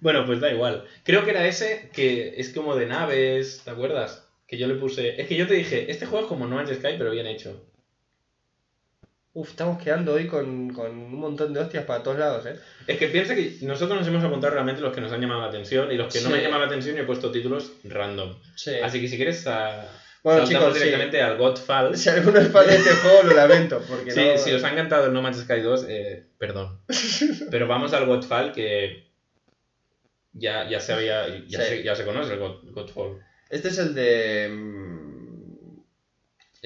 Bueno, 0.00 0.24
pues 0.24 0.40
da 0.40 0.50
igual. 0.50 0.84
Creo 1.02 1.24
que 1.24 1.32
era 1.32 1.46
ese 1.46 1.90
que 1.92 2.34
es 2.38 2.50
como 2.50 2.76
de 2.76 2.86
naves, 2.86 3.62
¿te 3.64 3.70
acuerdas? 3.70 4.26
Que 4.46 4.56
yo 4.56 4.68
le 4.68 4.76
puse... 4.76 5.20
Es 5.20 5.26
que 5.26 5.36
yo 5.36 5.46
te 5.46 5.54
dije, 5.54 5.90
este 5.90 6.06
juego 6.06 6.24
es 6.24 6.28
como 6.28 6.46
No 6.46 6.54
Man's 6.56 6.70
Sky, 6.70 6.94
pero 6.96 7.10
bien 7.10 7.26
hecho. 7.26 7.66
Uf, 9.38 9.50
estamos 9.50 9.82
quedando 9.82 10.14
hoy 10.14 10.26
con, 10.26 10.70
con 10.72 10.90
un 10.90 11.20
montón 11.20 11.52
de 11.52 11.60
hostias 11.60 11.84
para 11.84 12.02
todos 12.02 12.18
lados, 12.18 12.46
¿eh? 12.46 12.56
Es 12.86 12.96
que 12.96 13.08
piensa 13.08 13.34
que 13.34 13.58
nosotros 13.62 13.98
nos 13.98 14.08
hemos 14.08 14.24
apuntado 14.24 14.54
realmente 14.54 14.80
los 14.80 14.94
que 14.94 15.02
nos 15.02 15.12
han 15.12 15.20
llamado 15.20 15.42
la 15.42 15.48
atención 15.48 15.92
y 15.92 15.96
los 15.96 16.10
que 16.10 16.22
no 16.22 16.30
me 16.30 16.40
llaman 16.40 16.60
la 16.60 16.66
atención 16.68 16.96
yo 16.96 17.02
he 17.02 17.06
puesto 17.06 17.30
títulos 17.30 17.72
random. 17.84 18.34
Sí. 18.54 18.76
Así 18.82 18.98
que 18.98 19.08
si 19.08 19.16
quieres, 19.16 19.46
ah, 19.46 19.84
Bueno, 20.22 20.40
saltamos 20.46 20.68
chicos, 20.68 20.78
sí. 20.78 20.84
directamente 20.84 21.20
al 21.20 21.36
Godfall. 21.36 21.94
Si 21.98 22.08
alguno 22.08 22.38
es 22.40 22.48
fan 22.48 22.66
de 22.66 22.76
este 22.76 22.90
juego, 22.94 23.24
lo 23.24 23.34
lamento, 23.34 23.82
porque 23.86 24.10
Sí, 24.10 24.24
no... 24.24 24.38
si 24.38 24.52
os 24.54 24.64
ha 24.64 24.70
encantado 24.72 25.04
el 25.06 25.12
No 25.12 25.20
Man's 25.20 25.42
Sky 25.42 25.60
2, 25.60 25.84
eh, 25.86 26.24
perdón. 26.38 26.80
Pero 27.50 27.66
vamos 27.68 27.92
al 27.92 28.06
Godfall 28.06 28.52
que 28.52 29.06
ya, 30.32 30.66
ya 30.66 30.80
se 30.80 30.94
había, 30.94 31.28
ya, 31.46 31.60
Sí. 31.60 31.66
se, 31.68 31.82
ya 31.82 31.94
se 31.94 32.06
conoce 32.06 32.32
el 32.32 32.38
God- 32.38 32.70
Godfall. 32.72 33.18
Este 33.50 33.68
es 33.68 33.76
el 33.76 33.94
de... 33.94 34.48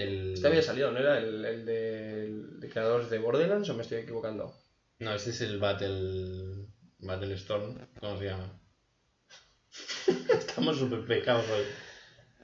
El... 0.03 0.35
Este 0.35 0.47
había 0.49 0.63
salido, 0.63 0.91
¿no 0.93 0.99
era 0.99 1.19
el, 1.19 1.45
el 1.45 1.65
de, 1.67 2.25
el 2.25 2.61
de 2.61 2.69
creadores 2.69 3.11
de 3.11 3.19
Borderlands 3.19 3.69
o 3.69 3.75
me 3.75 3.83
estoy 3.83 3.99
equivocando? 3.99 4.55
No, 4.99 5.15
este 5.15 5.31
es 5.31 5.41
el 5.41 5.59
Battle... 5.59 6.67
Battle 7.03 7.35
Storm, 7.35 7.79
¿cómo 7.99 8.19
se 8.19 8.27
llama? 8.27 8.61
Estamos 10.39 10.79
súper 10.79 11.07
pecados 11.07 11.47
hoy. 11.49 11.65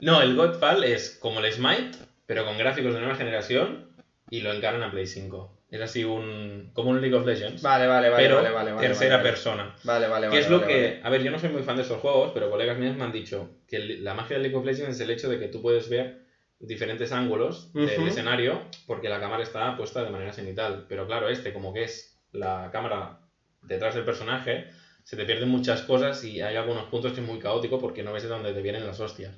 No, 0.01 0.21
el 0.21 0.35
Godfall 0.35 0.83
es 0.83 1.17
como 1.19 1.39
el 1.39 1.51
Smite, 1.51 1.97
pero 2.25 2.45
con 2.45 2.57
gráficos 2.57 2.93
de 2.93 2.99
nueva 2.99 3.15
generación 3.15 3.91
y 4.29 4.41
lo 4.41 4.51
encaran 4.51 4.83
a 4.83 4.91
Play 4.91 5.05
5. 5.05 5.53
Es 5.69 5.81
así 5.81 6.03
un... 6.03 6.71
como 6.73 6.91
un 6.91 7.01
League 7.01 7.15
of 7.15 7.25
Legends, 7.25 7.61
Vale, 7.61 7.87
vale, 7.87 8.09
vale, 8.09 8.23
pero 8.23 8.37
vale, 8.37 8.51
vale, 8.51 8.71
vale, 8.71 8.87
tercera 8.87 9.21
persona. 9.21 9.75
Vale, 9.83 10.07
vale, 10.07 10.27
Que 10.27 10.29
vale. 10.29 10.41
es 10.41 10.49
lo 10.49 10.65
que, 10.65 11.01
a 11.03 11.09
ver, 11.09 11.21
yo 11.23 11.29
no 11.31 11.39
soy 11.39 11.49
muy 11.49 11.63
fan 11.63 11.75
de 11.75 11.81
estos 11.81 11.99
juegos, 11.99 12.31
pero 12.33 12.49
colegas 12.49 12.77
míos 12.77 12.95
me 12.95 13.03
han 13.03 13.11
dicho 13.11 13.49
que 13.67 13.79
la 13.79 14.13
magia 14.13 14.37
de 14.37 14.43
League 14.43 14.57
of 14.57 14.65
Legends 14.65 14.95
es 14.95 15.01
el 15.01 15.11
hecho 15.11 15.29
de 15.29 15.39
que 15.39 15.49
tú 15.49 15.61
puedes 15.61 15.89
ver 15.89 16.25
diferentes 16.59 17.11
ángulos 17.11 17.71
del 17.73 18.07
escenario 18.07 18.61
porque 18.85 19.09
la 19.09 19.19
cámara 19.19 19.43
está 19.43 19.75
puesta 19.77 20.03
de 20.03 20.09
manera 20.09 20.33
cenital. 20.33 20.85
Pero 20.89 21.05
claro, 21.05 21.29
este, 21.29 21.53
como 21.53 21.73
que 21.73 21.83
es 21.83 22.17
la 22.31 22.69
cámara 22.71 23.19
detrás 23.61 23.95
del 23.95 24.05
personaje, 24.05 24.69
se 25.03 25.15
te 25.15 25.25
pierden 25.25 25.49
muchas 25.49 25.81
cosas 25.83 26.23
y 26.23 26.41
hay 26.41 26.55
algunos 26.55 26.85
puntos 26.85 27.13
que 27.13 27.21
es 27.21 27.27
muy 27.27 27.39
caótico 27.39 27.79
porque 27.79 28.03
no 28.03 28.13
ves 28.13 28.23
de 28.23 28.29
dónde 28.29 28.53
te 28.53 28.61
vienen 28.61 28.85
las 28.85 28.99
hostias. 28.99 29.35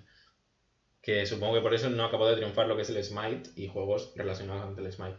Que 1.01 1.25
supongo 1.25 1.55
que 1.55 1.61
por 1.61 1.73
eso 1.73 1.89
no 1.89 2.05
acabó 2.05 2.27
de 2.27 2.35
triunfar 2.35 2.67
lo 2.67 2.75
que 2.75 2.81
es 2.81 2.89
el 2.89 3.03
Smite 3.03 3.51
y 3.55 3.67
juegos 3.67 4.13
relacionados 4.15 4.63
ante 4.63 4.81
el 4.81 4.91
Smite. 4.91 5.17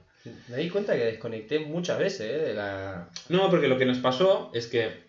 Me 0.49 0.57
di 0.59 0.69
cuenta 0.69 0.95
que 0.95 1.05
desconecté 1.05 1.61
muchas 1.61 1.99
veces, 1.99 2.21
¿eh? 2.21 2.39
De 2.39 2.55
la... 2.55 3.09
No, 3.29 3.49
porque 3.49 3.69
lo 3.69 3.79
que 3.79 3.87
nos 3.87 3.99
pasó 3.99 4.51
es 4.53 4.67
que 4.67 5.05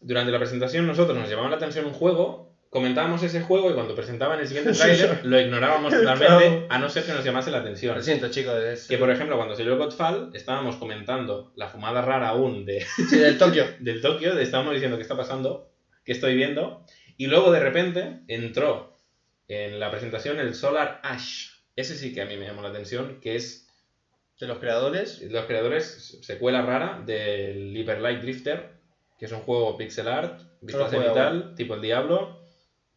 durante 0.00 0.32
la 0.32 0.38
presentación 0.38 0.86
nosotros 0.86 1.16
nos 1.16 1.28
llamaba 1.28 1.50
la 1.50 1.56
atención 1.56 1.84
un 1.84 1.92
juego, 1.92 2.49
comentábamos 2.70 3.22
ese 3.22 3.40
juego 3.42 3.70
y 3.70 3.74
cuando 3.74 3.94
presentaban 3.94 4.40
el 4.40 4.46
siguiente 4.46 4.72
tráiler 4.78 5.20
sí. 5.22 5.28
lo 5.28 5.40
ignorábamos 5.40 5.92
totalmente, 5.92 6.66
a 6.70 6.78
no 6.78 6.88
ser 6.88 7.04
que 7.04 7.12
nos 7.12 7.24
llamase 7.24 7.50
la 7.50 7.58
atención. 7.58 7.96
Lo 7.96 8.02
siento, 8.02 8.30
chicos. 8.30 8.56
Es... 8.62 8.86
Que 8.88 8.96
por 8.96 9.10
ejemplo, 9.10 9.36
cuando 9.36 9.54
salió 9.56 9.76
Godfall, 9.76 10.30
estábamos 10.34 10.76
comentando 10.76 11.52
la 11.56 11.68
fumada 11.68 12.00
rara 12.00 12.28
aún 12.28 12.64
de, 12.64 12.86
Sí, 13.08 13.18
del 13.18 13.36
Tokio. 13.38 13.64
del 13.80 14.00
Tokio, 14.00 14.34
de- 14.34 14.42
estábamos 14.42 14.72
diciendo 14.72 14.96
qué 14.96 15.02
está 15.02 15.16
pasando, 15.16 15.70
qué 16.04 16.12
estoy 16.12 16.34
viendo, 16.36 16.84
y 17.16 17.26
luego 17.26 17.50
de 17.52 17.60
repente 17.60 18.20
entró 18.28 18.96
en 19.48 19.80
la 19.80 19.90
presentación 19.90 20.38
el 20.38 20.54
Solar 20.54 21.00
Ash. 21.02 21.48
Ese 21.76 21.96
sí 21.96 22.14
que 22.14 22.22
a 22.22 22.24
mí 22.26 22.36
me 22.36 22.46
llamó 22.46 22.62
la 22.62 22.68
atención, 22.68 23.18
que 23.20 23.34
es 23.36 23.68
De 24.38 24.46
los 24.46 24.58
creadores. 24.58 25.20
los 25.22 25.44
creadores, 25.46 26.18
secuela 26.22 26.62
rara 26.62 27.02
del 27.04 27.76
Hyper 27.76 28.00
Light 28.00 28.20
Drifter, 28.22 28.70
que 29.18 29.26
es 29.26 29.32
un 29.32 29.40
juego 29.40 29.76
pixel 29.76 30.06
art, 30.08 30.40
vista 30.60 30.88
cenital, 30.88 31.54
tipo 31.56 31.74
el 31.74 31.80
Diablo. 31.82 32.39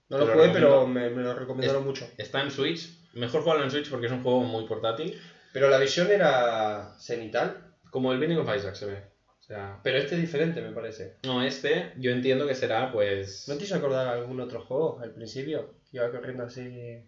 No 0.09 0.17
lo 0.17 0.27
jugué, 0.27 0.49
pero 0.49 0.85
me, 0.85 1.09
me 1.09 1.23
lo 1.23 1.33
recomendaron 1.33 1.83
mucho. 1.83 2.07
Está 2.17 2.41
en 2.41 2.51
Switch. 2.51 2.89
Mejor 3.13 3.41
jugarlo 3.41 3.63
en 3.63 3.71
Switch 3.71 3.89
porque 3.89 4.07
es 4.07 4.11
un 4.11 4.23
juego 4.23 4.41
muy 4.41 4.65
portátil. 4.65 5.19
Pero 5.53 5.69
la 5.69 5.77
visión 5.79 6.11
era 6.11 6.95
cenital. 6.99 7.75
Como 7.91 8.11
el 8.11 8.19
Binding 8.19 8.39
of 8.39 8.55
Isaac 8.55 8.75
se 8.75 8.87
ve. 8.87 9.03
O 9.39 9.43
sea, 9.43 9.79
Pero 9.83 9.97
este 9.97 10.15
es 10.15 10.21
diferente, 10.21 10.61
me 10.61 10.71
parece. 10.71 11.17
no, 11.25 11.43
este 11.43 11.93
yo 11.97 12.11
entiendo 12.11 12.47
que 12.47 12.55
será 12.55 12.91
pues... 12.91 13.45
¿No 13.49 13.57
te 13.57 13.65
hizo 13.65 13.75
acordar 13.75 14.07
algún 14.07 14.39
otro 14.39 14.61
juego 14.61 14.99
al 15.01 15.11
principio? 15.11 15.75
Que 15.91 15.97
iba 15.97 16.09
corriendo 16.11 16.43
así. 16.43 17.03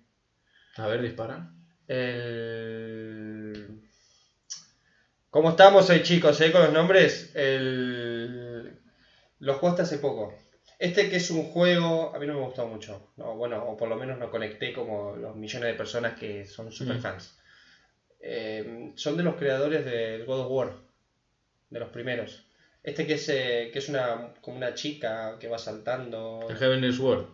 A 0.75 0.87
ver, 0.87 1.01
dispara. 1.01 1.49
El. 1.87 3.81
¿Cómo 5.29 5.51
estamos 5.51 5.89
hoy, 5.89 6.03
chicos, 6.03 6.39
eh, 6.41 6.51
con 6.51 6.61
los 6.61 6.73
nombres? 6.73 7.31
El... 7.35 8.79
Lo 9.39 9.53
jugaste 9.55 9.83
hace 9.83 9.97
poco. 9.99 10.33
Este 10.79 11.09
que 11.09 11.15
es 11.17 11.29
un 11.31 11.43
juego, 11.45 12.13
a 12.13 12.19
mí 12.19 12.27
no 12.27 12.33
me 12.35 12.45
gustó 12.45 12.67
mucho. 12.67 13.11
No, 13.15 13.35
bueno, 13.35 13.63
o 13.63 13.77
por 13.77 13.87
lo 13.87 13.95
menos 13.95 14.17
no 14.17 14.29
conecté 14.29 14.73
como 14.73 15.15
los 15.15 15.35
millones 15.35 15.69
de 15.69 15.75
personas 15.75 16.19
que 16.19 16.45
son 16.45 16.71
super 16.71 16.97
Mm. 16.97 17.01
fans. 17.01 17.37
Eh, 18.19 18.91
son 18.95 19.15
de 19.17 19.23
los 19.23 19.35
creadores 19.35 19.85
del 19.85 20.25
God 20.25 20.41
of 20.41 20.51
War, 20.51 20.75
de 21.69 21.79
los 21.79 21.89
primeros. 21.89 22.45
Este 22.83 23.05
que 23.07 23.13
es, 23.13 23.29
eh, 23.29 23.69
que 23.71 23.79
es 23.79 23.89
una, 23.89 24.33
como 24.41 24.57
una 24.57 24.73
chica 24.73 25.37
que 25.39 25.47
va 25.47 25.57
saltando. 25.57 26.45
El 26.49 26.57
Heavenly 26.57 26.91
Sword. 26.91 27.25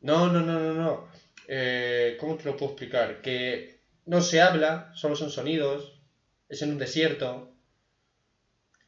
No, 0.00 0.28
no, 0.28 0.40
no, 0.40 0.58
no, 0.58 0.74
no. 0.74 1.08
Eh, 1.48 2.16
¿Cómo 2.18 2.36
te 2.36 2.44
lo 2.44 2.56
puedo 2.56 2.72
explicar? 2.72 3.20
Que 3.20 3.80
no 4.06 4.20
se 4.20 4.40
habla, 4.40 4.90
solo 4.94 5.16
son 5.16 5.30
sonidos. 5.30 5.98
Es 6.48 6.62
en 6.62 6.70
un 6.72 6.78
desierto. 6.78 7.52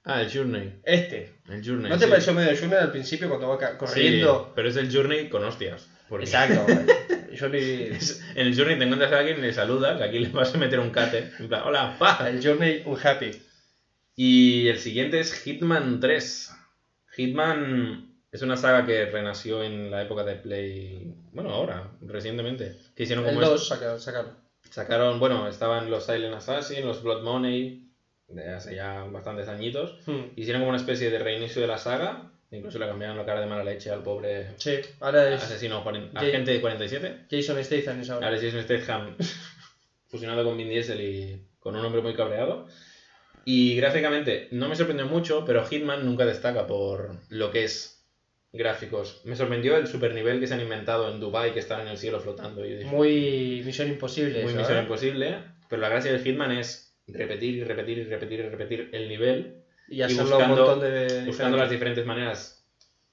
Ah, 0.05 0.21
el 0.23 0.33
Journey. 0.33 0.81
Este. 0.85 1.35
El 1.49 1.65
Journey. 1.65 1.91
¿No 1.91 1.97
te 1.99 2.05
sí. 2.07 2.11
pareció 2.11 2.33
medio 2.35 2.57
Junior 2.59 2.81
al 2.81 2.91
principio 2.91 3.29
cuando 3.29 3.49
va 3.49 3.59
ca- 3.59 3.73
Sí, 3.73 3.77
corriendo? 3.79 4.53
pero 4.55 4.69
es 4.69 4.77
el 4.77 4.93
Journey 4.95 5.29
con 5.29 5.45
hostias. 5.45 5.89
porque- 6.09 6.25
Exacto. 6.25 6.67
Es- 7.33 8.23
En 8.35 8.47
el 8.49 8.55
Journey 8.57 8.79
te 8.79 8.85
encuentras 8.85 9.11
a 9.13 9.19
alguien 9.21 9.39
y 9.39 9.43
le 9.43 9.53
saludas, 9.55 10.01
aquí 10.03 10.19
le 10.19 10.29
vas 10.29 10.55
a 10.55 10.59
meter 10.59 10.81
un 10.81 10.91
cate. 10.91 11.31
En 11.39 11.49
plan, 11.49 11.63
hola, 11.65 11.97
pa. 11.99 12.29
El 12.29 12.45
Journey 12.45 12.83
un 12.85 12.99
happy. 13.03 13.31
Y 14.15 14.69
el 14.69 14.79
siguiente 14.79 15.19
es 15.21 15.33
Hitman 15.33 15.99
3. 16.01 16.51
Hitman 17.17 18.15
es 18.31 18.43
una 18.43 18.57
saga 18.57 18.85
que 18.87 19.07
renació 19.07 19.63
en 19.63 19.91
la 19.91 20.03
época 20.03 20.25
de 20.25 20.35
Play. 20.37 21.15
Bueno, 21.33 21.51
ahora, 21.51 21.91
recientemente. 22.03 22.77
Que 22.95 23.05
hicieron 23.05 23.25
El 23.27 23.35
como 23.35 23.47
2 23.47 23.69
saca- 23.69 23.99
sacaron. 23.99 24.37
Sacaron, 24.71 25.19
bueno, 25.21 25.49
estaban 25.49 25.91
los 25.91 26.07
Silent 26.07 26.35
Assassin, 26.35 26.87
los 26.87 27.03
Blood 27.03 27.23
Money, 27.23 27.82
de 28.35 28.49
hace 28.51 28.75
ya 28.75 29.05
bastantes 29.05 29.49
añitos. 29.49 29.99
Hmm. 30.07 30.33
Hicieron 30.37 30.63
como 30.63 30.71
una 30.71 30.79
especie 30.79 31.11
de 31.11 31.19
reinicio 31.19 31.61
de 31.63 31.69
la 31.69 31.79
saga. 31.79 32.31
Incluso 32.51 32.79
le 32.79 32.87
cambiaron 32.87 33.17
la 33.17 33.25
cara 33.25 33.41
de 33.41 33.47
mala 33.47 33.65
leche 33.65 33.91
al 33.91 34.03
pobre 34.03 34.49
Sí, 34.59 34.79
ahora 35.01 35.35
es 35.35 35.43
asesino, 35.43 35.83
agente 36.15 36.61
47. 36.61 37.27
Jason 37.31 37.65
Statham 37.65 38.01
es 38.01 38.11
ahora. 38.11 38.27
Ahora 38.27 38.39
es 38.39 38.45
Jason 38.45 38.63
Statham 38.63 39.17
fusionado 40.09 40.45
con 40.45 40.59
Vin 40.59 40.69
Diesel 40.69 41.01
y 41.01 41.47
con 41.59 41.75
un 41.75 41.85
hombre 41.85 42.03
muy 42.03 42.15
cabreado. 42.15 42.67
Y 43.45 43.77
gráficamente 43.77 44.49
no 44.53 44.69
me 44.69 44.77
sorprendió 44.77 45.07
mucho, 45.07 45.45
pero 45.47 45.65
Hitman 45.65 46.05
nunca 46.05 46.27
destaca 46.27 46.67
por 46.67 47.17
lo 47.31 47.51
que 47.51 47.65
es 47.65 48.05
gráficos. 48.53 49.23
Me 49.25 49.35
sorprendió 49.35 49.77
el 49.77 49.87
super 49.87 50.15
nivel 50.15 50.39
que 50.39 50.47
se 50.47 50.55
han 50.55 50.61
inventado 50.61 51.11
en 51.11 51.21
Dubai 51.21 51.55
que 51.55 51.61
están 51.61 51.81
en 51.81 51.89
el 51.89 51.99
cielo 51.99 52.21
flotando. 52.21 52.65
Y 52.65 52.71
yo 52.71 52.77
dije, 52.77 52.91
Muy 52.91 53.63
Misión 53.65 53.89
Imposible. 53.89 54.43
muy 54.43 54.53
eso, 54.53 54.61
misión 54.61 54.79
¿eh? 54.79 54.83
imposible, 54.83 55.39
pero 55.69 55.81
la 55.81 55.89
gracia 55.89 56.13
del 56.13 56.23
Hitman 56.23 56.53
es 56.53 56.92
repetir 57.09 57.55
y 57.57 57.65
repetir 57.65 57.99
y 57.99 58.05
repetir 58.05 58.41
y 58.41 58.43
repetir 58.49 58.91
el 58.93 59.09
nivel 59.09 59.63
Y 59.89 60.03
hacerlo 60.03 60.37
buscando- 60.39 60.77
de. 60.77 61.25
buscando 61.27 61.57
las 61.57 61.71
diferentes 61.71 62.07
maneras 62.07 62.65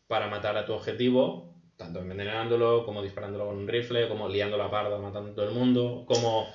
para 0.07 0.27
matar 0.27 0.57
a 0.57 0.65
tu 0.65 0.73
objetivo, 0.73 1.55
tanto 1.77 1.99
envenenándolo, 1.99 2.83
como 2.85 3.01
disparándolo 3.01 3.45
con 3.47 3.57
un 3.57 3.67
rifle, 3.67 4.07
como 4.07 4.27
liando 4.27 4.57
la 4.57 4.69
parda, 4.69 4.97
matando 4.97 5.31
a 5.31 5.35
todo 5.35 5.45
el 5.47 5.53
mundo, 5.55 6.03
como 6.07 6.47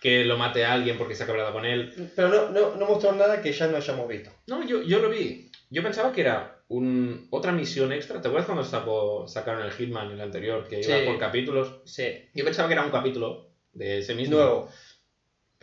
que 0.00 0.24
lo 0.24 0.36
mate 0.36 0.64
a 0.64 0.72
alguien 0.74 0.98
porque 0.98 1.14
se 1.14 1.22
ha 1.24 1.26
cabreado 1.26 1.52
con 1.52 1.64
él. 1.64 1.92
Pero 2.14 2.28
no, 2.28 2.48
no, 2.50 2.76
no 2.76 2.86
mostró 2.86 3.12
nada 3.12 3.40
que 3.40 3.52
ya 3.52 3.66
no 3.68 3.76
hayamos 3.76 4.06
visto. 4.08 4.30
No, 4.46 4.62
yo, 4.66 4.82
yo 4.82 4.98
lo 4.98 5.08
vi. 5.08 5.50
Yo 5.70 5.82
pensaba 5.82 6.12
que 6.12 6.20
era 6.20 6.60
un, 6.68 7.26
otra 7.30 7.52
misión 7.52 7.90
extra. 7.92 8.20
¿Te 8.20 8.28
acuerdas 8.28 8.46
cuando 8.46 8.64
sacó- 8.64 9.26
sacaron 9.26 9.64
el 9.64 9.72
Hitman, 9.72 10.10
el 10.12 10.20
anterior, 10.20 10.68
que 10.68 10.80
iba 10.80 10.98
Sí. 10.98 11.04
por 11.06 11.18
capítulos? 11.18 11.80
Sí. 11.86 12.28
Yo 12.34 12.44
pensaba 12.44 12.68
que 12.68 12.74
era 12.74 12.84
un 12.84 12.90
capítulo 12.90 13.48
de 13.72 13.98
ese 13.98 14.14
mismo. 14.14 14.36
Nuevo. 14.36 14.68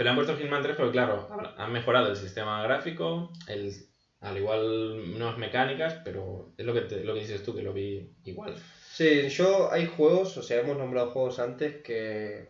Pero 0.01 0.09
han 0.09 0.15
puesto 0.15 0.35
Hitman 0.35 0.63
3 0.63 0.75
porque, 0.75 0.93
claro, 0.93 1.27
han- 1.57 1.71
mejorado 1.71 2.07
el 2.07 2.15
sistema 2.15 2.63
gráfico, 2.63 3.31
el, 3.45 3.71
al 4.19 4.35
igual 4.35 5.15
nuevas 5.19 5.37
mecánicas, 5.37 5.93
pero 6.03 6.55
es 6.57 6.65
lo 6.65 6.73
que, 6.73 6.81
te- 6.81 7.03
lo 7.03 7.13
que 7.13 7.19
dices 7.19 7.43
tú, 7.43 7.53
que 7.53 7.61
lo 7.61 7.71
vi 7.71 8.09
igual. 8.23 8.55
Sí, 8.91 9.29
yo 9.29 9.71
hay 9.71 9.85
juegos, 9.85 10.35
o 10.37 10.41
sea, 10.41 10.57
hemos 10.57 10.75
nombrado 10.75 11.11
juegos 11.11 11.37
antes 11.37 11.83
que 11.83 12.47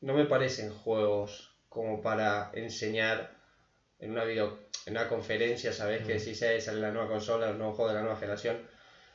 no 0.00 0.14
me 0.14 0.24
parecen 0.24 0.70
juegos 0.70 1.50
como 1.68 2.00
para 2.00 2.48
enseñar 2.54 3.36
en 3.98 4.12
una 4.12 4.24
video, 4.24 4.56
en 4.86 4.94
una 4.94 5.08
conferencia, 5.08 5.74
¿sabes? 5.74 6.06
Que 6.06 6.14
Mm. 6.14 6.20
si 6.20 6.34
se 6.34 6.58
sale 6.58 6.80
la 6.80 6.90
nueva 6.90 7.06
consola, 7.08 7.50
el 7.50 7.58
nuevo 7.58 7.74
juego 7.74 7.90
de 7.90 7.96
la 7.96 8.02
nueva 8.02 8.16
generación. 8.16 8.62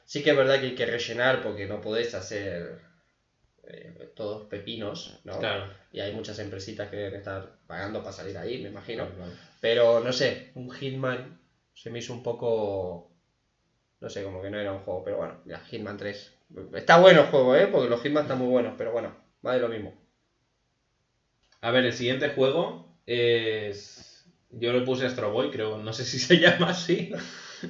Sí 0.06 0.22
que 0.22 0.30
es 0.30 0.38
verdad 0.38 0.60
que 0.60 0.68
hay 0.68 0.76
que 0.76 0.86
rellenar 0.86 1.42
porque 1.42 1.66
no 1.66 1.82
podés 1.82 2.14
hacer 2.14 2.88
eh, 3.70 4.12
todos 4.16 4.48
pepinos, 4.48 5.20
¿no? 5.24 5.40
Claro. 5.40 5.72
Y 5.92 6.00
hay 6.00 6.14
muchas 6.14 6.40
empresitas 6.40 6.90
que 6.90 6.98
deben 6.98 7.16
estar 7.20 7.58
pagando 7.68 8.00
para 8.02 8.14
salir 8.14 8.38
ahí, 8.38 8.62
me 8.62 8.70
imagino. 8.70 9.06
claro, 9.06 9.16
claro. 9.16 9.32
Pero 9.62 10.00
no 10.02 10.14
sé, 10.14 10.52
un 10.56 10.72
Hitman 10.72 11.40
se 11.74 11.90
me 11.90 12.00
hizo 12.00 12.14
un 12.14 12.24
poco. 12.24 13.12
No 14.02 14.10
sé, 14.10 14.24
como 14.24 14.42
que 14.42 14.50
no 14.50 14.60
era 14.60 14.72
un 14.72 14.80
juego, 14.80 15.04
pero 15.04 15.18
bueno, 15.18 15.42
ya, 15.46 15.60
Hitman 15.60 15.98
3. 15.98 16.34
Está 16.74 17.00
bueno 17.00 17.22
el 17.22 17.28
juego, 17.28 17.56
¿eh? 17.56 17.68
Porque 17.68 17.90
los 17.90 18.02
Hitman 18.02 18.24
están 18.24 18.40
muy 18.40 18.48
buenos, 18.48 18.74
pero 18.78 18.92
bueno, 18.92 19.16
va 19.46 19.54
de 19.54 19.60
lo 19.60 19.68
mismo. 19.68 19.94
A 21.62 21.72
ver, 21.72 21.86
el 21.86 21.94
siguiente 21.94 22.30
juego 22.30 22.96
es... 23.06 24.26
Yo 24.52 24.74
le 24.74 24.82
puse 24.82 25.06
Astro 25.06 25.32
Boy, 25.32 25.52
creo, 25.52 25.78
no 25.78 25.94
sé 25.94 26.06
si 26.06 26.18
se 26.18 26.38
llama 26.40 26.70
así. 26.70 27.12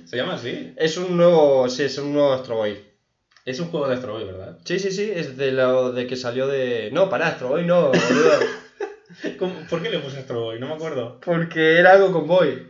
¿Se 0.06 0.18
llama 0.18 0.36
así? 0.36 0.74
Es 0.78 0.98
un 0.98 1.18
nuevo. 1.18 1.68
Sí, 1.68 1.84
es 1.84 1.98
un 1.98 2.14
nuevo 2.14 2.34
Astro 2.34 2.58
Boy. 2.58 2.89
Es 3.46 3.60
un 3.60 3.70
juego 3.70 3.88
de 3.88 3.96
Astro 3.96 4.14
Boy, 4.14 4.26
¿verdad? 4.26 4.58
Sí, 4.66 4.80
sí, 4.80 4.92
sí, 4.92 5.10
es 5.14 5.36
de 5.38 5.52
lo 5.52 5.92
de 5.92 6.06
que 6.08 6.16
salió 6.16 6.48
de. 6.48 6.90
No, 6.92 7.10
para 7.10 7.28
Astro 7.30 7.50
Boy 7.50 7.66
no, 7.66 7.88
boludo. 7.88 8.40
¿Cómo- 9.40 9.56
¿Por 9.70 9.82
qué 9.82 9.90
le 9.90 10.00
puse 10.00 10.20
Astro 10.20 10.42
Boy? 10.42 10.60
No 10.60 10.68
me 10.68 10.74
acuerdo. 10.74 11.20
Porque 11.22 11.78
era 11.80 11.94
algo 11.94 12.12
con 12.12 12.28
Boy. 12.28 12.68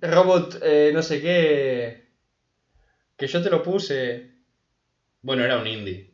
Robot, 0.00 0.58
eh, 0.62 0.90
no 0.92 1.02
sé 1.02 1.20
qué. 1.20 2.02
Que 3.16 3.26
yo 3.26 3.40
te 3.42 3.50
lo 3.50 3.62
puse. 3.62 4.30
Bueno, 5.22 5.44
era 5.44 5.58
un 5.58 5.66
indie. 5.66 6.10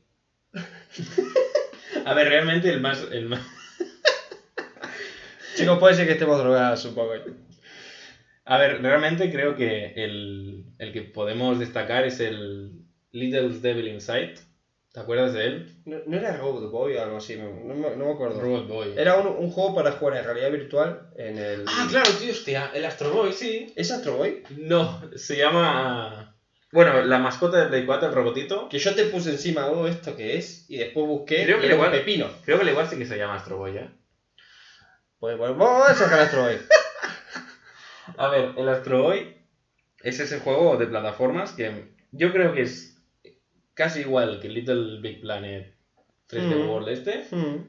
A 2.04 2.14
ver, 2.14 2.28
realmente 2.28 2.68
el 2.68 2.80
más... 2.80 3.02
El 3.10 3.26
más... 3.26 3.40
Chicos, 5.56 5.78
puede 5.78 5.94
ser 5.94 6.06
que 6.06 6.12
estemos 6.12 6.38
drogados 6.38 6.84
un 6.84 6.94
poco. 6.94 7.12
A 8.50 8.56
ver, 8.58 8.80
realmente 8.82 9.30
creo 9.30 9.54
que 9.54 9.92
el, 9.96 10.64
el 10.78 10.92
que 10.92 11.02
podemos 11.02 11.58
destacar 11.58 12.04
es 12.04 12.18
el 12.20 12.82
Little 13.12 13.50
Devil 13.60 13.88
Inside. 13.88 14.34
¿Te 14.92 15.00
acuerdas 15.00 15.34
de 15.34 15.44
él? 15.44 15.76
No, 15.84 15.98
no 16.06 16.16
era 16.16 16.34
Robot 16.38 16.70
Boy 16.70 16.94
o 16.94 17.02
algo 17.02 17.18
así, 17.18 17.36
no, 17.36 17.50
no 17.50 17.74
me- 17.74 17.94
no 17.94 18.06
me 18.06 18.12
acuerdo. 18.12 18.40
Robot 18.40 18.66
Boy. 18.66 18.94
Era 18.96 19.16
un, 19.16 19.26
un 19.26 19.50
juego 19.50 19.74
para 19.74 19.92
jugar 19.92 20.16
en 20.16 20.24
realidad 20.24 20.50
virtual 20.50 21.10
en 21.16 21.36
el... 21.38 21.64
Ah, 21.68 21.86
claro, 21.90 22.10
tío, 22.18 22.32
hostia, 22.32 22.70
el 22.74 22.84
Astro 22.86 23.10
Boy, 23.12 23.32
sí. 23.34 23.70
¿Es 23.76 23.90
Astro 23.90 24.16
Boy? 24.16 24.42
No, 24.56 25.02
se 25.14 25.36
llama... 25.36 26.34
Bueno, 26.72 27.02
la 27.02 27.18
mascota 27.18 27.58
de 27.62 27.66
Play 27.68 27.84
4, 27.86 28.08
el 28.08 28.14
robotito. 28.14 28.68
Que 28.70 28.78
yo 28.78 28.94
te 28.94 29.04
puse 29.04 29.30
encima, 29.30 29.66
oh, 29.66 29.86
¿esto 29.86 30.16
qué 30.16 30.36
es? 30.38 30.64
Y 30.70 30.78
después 30.78 31.06
busqué 31.06 31.44
Creo 31.44 31.60
que 31.60 31.66
un 31.66 31.72
igual- 31.74 31.90
pepino. 31.90 32.28
Creo 32.44 32.56
que 32.56 32.62
al 32.64 32.70
igual 32.70 32.88
sí 32.88 32.96
que 32.96 33.06
se 33.06 33.18
llama 33.18 33.34
Astro 33.36 33.58
Boy, 33.58 33.76
¿eh? 33.76 33.90
Pues 35.18 35.36
bueno, 35.36 35.54
vamos 35.54 35.88
a 35.90 35.94
sacar 35.94 36.20
Astro 36.20 36.42
Boy. 36.44 36.56
A 38.16 38.28
ver, 38.28 38.54
el 38.56 38.68
Astro 38.68 39.02
Boy 39.02 39.34
es 40.02 40.20
ese 40.20 40.40
juego 40.40 40.76
de 40.76 40.86
plataformas 40.86 41.52
que 41.52 41.92
yo 42.12 42.32
creo 42.32 42.52
que 42.52 42.62
es 42.62 43.02
casi 43.74 44.00
igual 44.00 44.40
que 44.40 44.48
Little 44.48 45.00
Big 45.00 45.20
Planet 45.20 45.74
3D 46.28 46.56
Mm. 46.56 46.68
World 46.68 46.88
este, 46.88 47.26
Hmm. 47.30 47.64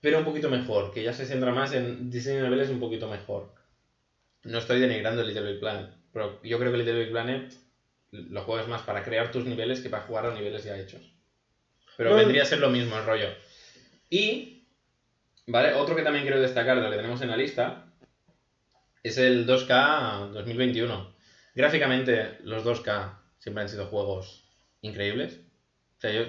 pero 0.00 0.18
un 0.18 0.24
poquito 0.24 0.50
mejor, 0.50 0.92
que 0.92 1.02
ya 1.02 1.12
se 1.12 1.26
centra 1.26 1.52
más 1.52 1.72
en 1.72 2.10
diseño 2.10 2.38
de 2.38 2.44
niveles 2.44 2.70
un 2.70 2.80
poquito 2.80 3.08
mejor. 3.08 3.54
No 4.44 4.58
estoy 4.58 4.80
denigrando 4.80 5.22
Little 5.22 5.52
Big 5.52 5.60
Planet, 5.60 5.90
pero 6.12 6.42
yo 6.42 6.58
creo 6.58 6.70
que 6.70 6.78
Little 6.78 6.98
Big 7.00 7.10
Planet 7.10 7.52
lo 8.10 8.42
juegas 8.42 8.68
más 8.68 8.82
para 8.82 9.02
crear 9.02 9.30
tus 9.30 9.44
niveles 9.44 9.80
que 9.80 9.88
para 9.88 10.04
jugar 10.04 10.26
a 10.26 10.34
niveles 10.34 10.64
ya 10.64 10.78
hechos. 10.78 11.10
Pero 11.96 12.14
vendría 12.14 12.42
a 12.42 12.46
ser 12.46 12.58
lo 12.58 12.70
mismo 12.70 12.96
el 12.98 13.06
rollo. 13.06 13.28
Y, 14.10 14.66
vale, 15.46 15.74
otro 15.74 15.96
que 15.96 16.02
también 16.02 16.24
quiero 16.24 16.40
destacar 16.40 16.76
de 16.76 16.82
lo 16.82 16.90
que 16.90 16.96
tenemos 16.96 17.22
en 17.22 17.30
la 17.30 17.36
lista 17.36 17.86
es 19.04 19.18
el 19.18 19.46
2K 19.46 20.30
2021. 20.30 21.14
Gráficamente, 21.54 22.38
los 22.42 22.64
2K 22.64 23.18
siempre 23.38 23.62
han 23.62 23.68
sido 23.68 23.86
juegos 23.86 24.48
increíbles. 24.80 25.40
O 25.98 26.00
sea, 26.00 26.10
yo, 26.10 26.22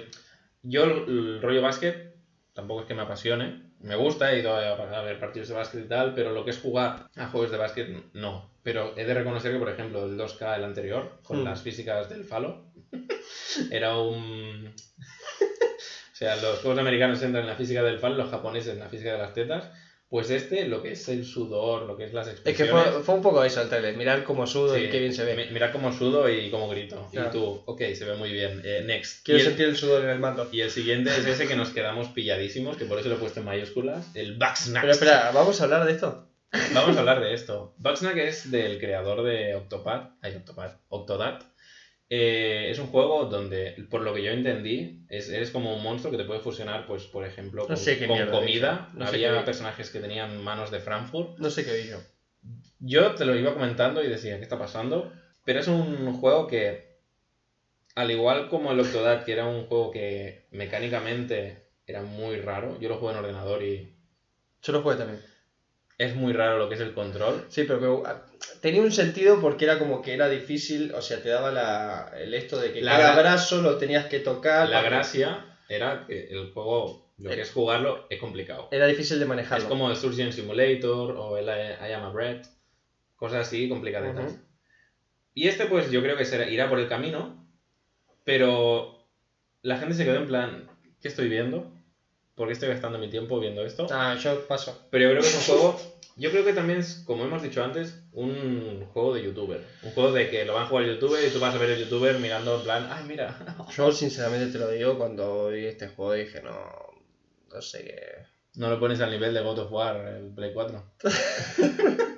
yo 0.62 0.84
el, 0.84 1.40
rollo 1.42 1.62
básquet 1.62 2.14
tampoco 2.52 2.82
es 2.82 2.86
que 2.86 2.94
me 2.94 3.02
apasione. 3.02 3.72
Me 3.80 3.96
gusta, 3.96 4.32
he 4.32 4.40
ido 4.40 4.54
a, 4.54 4.72
a 4.72 5.02
ver 5.02 5.18
partidos 5.18 5.48
de 5.48 5.54
básquet 5.54 5.84
y 5.84 5.88
tal, 5.88 6.14
pero 6.14 6.32
lo 6.32 6.44
que 6.44 6.50
es 6.50 6.58
jugar 6.58 7.08
a 7.16 7.28
juegos 7.28 7.50
de 7.50 7.56
básquet, 7.56 8.12
no. 8.12 8.50
Pero 8.62 8.92
he 8.96 9.04
de 9.04 9.14
reconocer 9.14 9.52
que, 9.52 9.58
por 9.58 9.70
ejemplo, 9.70 10.04
el 10.04 10.18
2K, 10.18 10.56
el 10.56 10.64
anterior, 10.64 11.18
con 11.22 11.40
Hmm. 11.40 11.44
las 11.44 11.62
físicas 11.62 12.10
del 12.10 12.24
falo, 12.24 12.72
era 13.70 13.96
un... 13.96 14.66
o 16.12 16.14
sea, 16.14 16.36
los 16.36 16.58
juegos 16.58 16.78
americanos 16.78 17.22
entran 17.22 17.44
en 17.44 17.50
la 17.50 17.56
física 17.56 17.82
del 17.82 17.98
falo, 17.98 18.16
los 18.16 18.30
japoneses 18.30 18.74
en 18.74 18.80
la 18.80 18.88
física 18.88 19.12
de 19.12 19.18
las 19.18 19.32
tetas. 19.32 19.70
Pues 20.08 20.30
este, 20.30 20.66
lo 20.68 20.82
que 20.82 20.92
es 20.92 21.08
el 21.08 21.24
sudor, 21.24 21.82
lo 21.82 21.96
que 21.96 22.04
es 22.04 22.12
las 22.12 22.28
Es 22.28 22.34
que 22.40 22.50
expresiones... 22.50 22.90
fue, 22.94 23.02
fue 23.02 23.14
un 23.16 23.22
poco 23.22 23.42
eso 23.42 23.60
el 23.60 23.68
trailer, 23.68 23.96
mirar 23.96 24.22
cómo 24.22 24.46
sudo 24.46 24.78
y 24.78 24.88
qué 24.88 25.00
bien 25.00 25.12
se 25.12 25.24
ve. 25.24 25.34
mi- 25.34 25.50
Mira 25.52 25.72
cómo 25.72 25.92
sudo 25.92 26.28
y 26.30 26.48
cómo 26.48 26.68
grito. 26.68 27.08
Claro. 27.10 27.28
Y 27.28 27.32
tú, 27.32 27.62
ok, 27.66 27.80
se 27.94 28.04
ve 28.04 28.14
muy 28.14 28.30
bien. 28.32 28.62
Eh, 28.64 28.84
next. 28.86 29.24
Quiero 29.24 29.38
y, 29.38 29.42
el, 29.42 29.48
sentir 29.48 29.66
el 29.66 29.76
sudor 29.76 30.04
en 30.04 30.10
el 30.10 30.20
mando. 30.20 30.48
y 30.52 30.60
el 30.60 30.70
siguiente 30.70 31.10
es 31.10 31.26
ese 31.26 31.48
que 31.48 31.56
nos 31.56 31.70
quedamos 31.70 32.06
pilladísimos, 32.08 32.76
que 32.76 32.84
por 32.84 33.00
eso 33.00 33.08
lo 33.08 33.16
he 33.16 33.18
puesto 33.18 33.40
en 33.40 33.46
mayúsculas. 33.46 34.06
El 34.14 34.34
Bugsnax. 34.34 34.80
Pero 34.82 34.92
espera, 34.92 35.30
¿vamos 35.34 35.60
a 35.60 35.64
hablar 35.64 35.84
de 35.84 35.92
esto? 35.92 36.28
Vamos 36.72 36.96
a 36.96 37.00
hablar 37.00 37.20
de 37.20 37.34
esto. 37.34 37.74
Bugsnax 37.78 38.16
es 38.18 38.50
del 38.52 38.78
creador 38.78 39.24
de 39.24 39.56
Octopath. 39.56 40.12
Ay, 40.22 40.36
Octopath. 40.36 40.76
Octodad. 40.88 41.40
Eh, 42.08 42.68
es 42.70 42.78
un 42.78 42.86
juego 42.86 43.24
donde, 43.24 43.74
por 43.90 44.00
lo 44.00 44.14
que 44.14 44.22
yo 44.22 44.30
entendí, 44.30 45.04
es, 45.08 45.28
eres 45.28 45.50
como 45.50 45.74
un 45.74 45.82
monstruo 45.82 46.12
que 46.12 46.18
te 46.18 46.24
puede 46.24 46.40
fusionar, 46.40 46.86
pues, 46.86 47.06
por 47.06 47.24
ejemplo, 47.24 47.62
No 47.62 47.68
con, 47.68 47.76
sé 47.76 47.98
comida. 48.30 48.90
No 48.94 49.06
Había 49.06 49.44
personajes 49.44 49.90
que 49.90 50.00
tenían 50.00 50.42
manos 50.42 50.70
de 50.70 50.78
Frankfurt. 50.80 51.38
No 51.38 51.50
sé 51.50 51.64
qué 51.64 51.74
vi 51.74 51.88
yo. 51.88 51.98
Yo 52.78 53.14
te 53.14 53.24
lo 53.24 53.34
iba 53.34 53.52
comentando 53.52 54.04
y 54.04 54.08
decía, 54.08 54.36
¿qué 54.36 54.44
está 54.44 54.58
pasando? 54.58 55.10
Pero 55.44 55.58
es 55.60 55.66
un 55.66 56.12
juego 56.12 56.46
que, 56.46 56.86
al 57.96 58.10
igual 58.10 58.48
como 58.48 58.70
el 58.70 58.78
Octodad, 58.78 59.24
que 59.24 59.32
era 59.32 59.46
un 59.46 59.64
juego 59.64 59.90
que 59.90 60.46
mecánicamente 60.50 61.58
era 61.86 62.02
muy 62.02 62.36
raro, 62.36 62.78
yo 62.78 62.88
lo 62.88 62.96
juego 62.98 63.12
en 63.12 63.24
ordenador 63.24 63.62
y 63.62 63.96
Yo 64.62 64.72
lo 64.72 64.82
jugué 64.82 64.96
también. 64.96 65.20
Es 65.98 66.14
muy 66.14 66.32
raro 66.32 66.58
lo 66.58 66.68
que 66.68 66.74
es 66.74 66.80
el 66.80 66.92
control. 66.92 67.46
Sí, 67.48 67.64
pero 67.64 67.80
que, 67.80 68.08
ah, 68.08 68.22
tenía 68.60 68.82
un 68.82 68.92
sentido 68.92 69.40
porque 69.40 69.64
era 69.64 69.78
como 69.78 70.02
que 70.02 70.12
era 70.12 70.28
difícil, 70.28 70.92
o 70.94 71.00
sea, 71.00 71.22
te 71.22 71.28
daba 71.28 71.50
la, 71.50 72.12
el 72.18 72.34
esto 72.34 72.58
de 72.58 72.72
que 72.72 72.82
La 72.82 72.98
cada 72.98 73.16
brazo 73.16 73.62
lo 73.62 73.78
tenías 73.78 74.06
que 74.06 74.20
tocar. 74.20 74.68
La 74.68 74.82
gracia 74.82 75.46
era 75.68 76.04
que 76.06 76.26
el 76.28 76.50
juego, 76.52 77.06
lo 77.18 77.30
que 77.30 77.40
es 77.40 77.50
jugarlo, 77.50 78.06
es 78.10 78.20
complicado. 78.20 78.68
Era 78.70 78.86
difícil 78.86 79.18
de 79.18 79.26
manejarlo. 79.26 79.64
Es 79.64 79.68
como 79.68 79.90
el 79.90 79.96
Surgeon 79.96 80.32
Simulator 80.32 81.12
o 81.12 81.36
el 81.38 81.46
I 81.46 81.88
I 81.88 81.92
Am 81.92 82.04
a 82.04 82.10
Bread, 82.10 82.42
cosas 83.16 83.46
así 83.46 83.68
complicadetas. 83.68 84.32
Ujú. 84.32 84.42
Y 85.32 85.48
este, 85.48 85.66
pues 85.66 85.90
yo 85.90 86.02
creo 86.02 86.16
que 86.16 86.24
será, 86.24 86.48
irá 86.48 86.68
por 86.68 86.78
el 86.78 86.88
camino, 86.88 87.46
pero 88.24 88.98
la 89.62 89.76
gente 89.76 89.94
se 89.94 90.04
quedó 90.04 90.16
en 90.16 90.26
plan, 90.26 90.66
¿qué 91.00 91.08
estoy 91.08 91.28
viendo? 91.28 91.75
¿Por 92.36 92.46
qué 92.46 92.52
estoy 92.52 92.68
gastando 92.68 92.98
mi 92.98 93.08
tiempo 93.08 93.40
viendo 93.40 93.64
esto? 93.64 93.86
Ah, 93.90 94.14
yo 94.22 94.46
paso. 94.46 94.86
Pero 94.90 95.04
yo 95.04 95.10
creo 95.10 95.22
que 95.22 95.28
es 95.28 95.48
un 95.48 95.54
juego, 95.56 95.80
yo 96.16 96.30
creo 96.30 96.44
que 96.44 96.52
también 96.52 96.80
es, 96.80 97.02
como 97.06 97.24
hemos 97.24 97.42
dicho 97.42 97.64
antes, 97.64 97.98
un 98.12 98.84
juego 98.92 99.14
de 99.14 99.22
youtuber. 99.22 99.64
Un 99.82 99.90
juego 99.92 100.12
de 100.12 100.28
que 100.28 100.44
lo 100.44 100.54
van 100.54 100.64
a 100.64 100.66
jugar 100.66 100.84
youtuber 100.84 101.26
y 101.26 101.30
tú 101.30 101.40
vas 101.40 101.54
a 101.54 101.58
ver 101.58 101.70
el 101.70 101.80
youtuber 101.80 102.18
mirando 102.18 102.56
en 102.56 102.62
plan, 102.62 102.88
ay, 102.90 103.04
mira. 103.08 103.36
Yo 103.76 103.90
sinceramente 103.90 104.52
te 104.52 104.58
lo 104.58 104.70
digo, 104.70 104.98
cuando 104.98 105.48
vi 105.48 105.64
este 105.64 105.88
juego 105.88 106.12
dije, 106.12 106.42
no, 106.42 106.70
no 107.52 107.62
sé 107.62 107.84
qué... 107.84 108.36
No 108.54 108.70
lo 108.70 108.78
pones 108.78 109.00
al 109.00 109.10
nivel 109.10 109.34
de 109.34 109.40
God 109.40 109.58
of 109.58 109.72
War, 109.72 109.96
el 110.06 110.32
Play 110.34 110.52
4. 110.52 110.84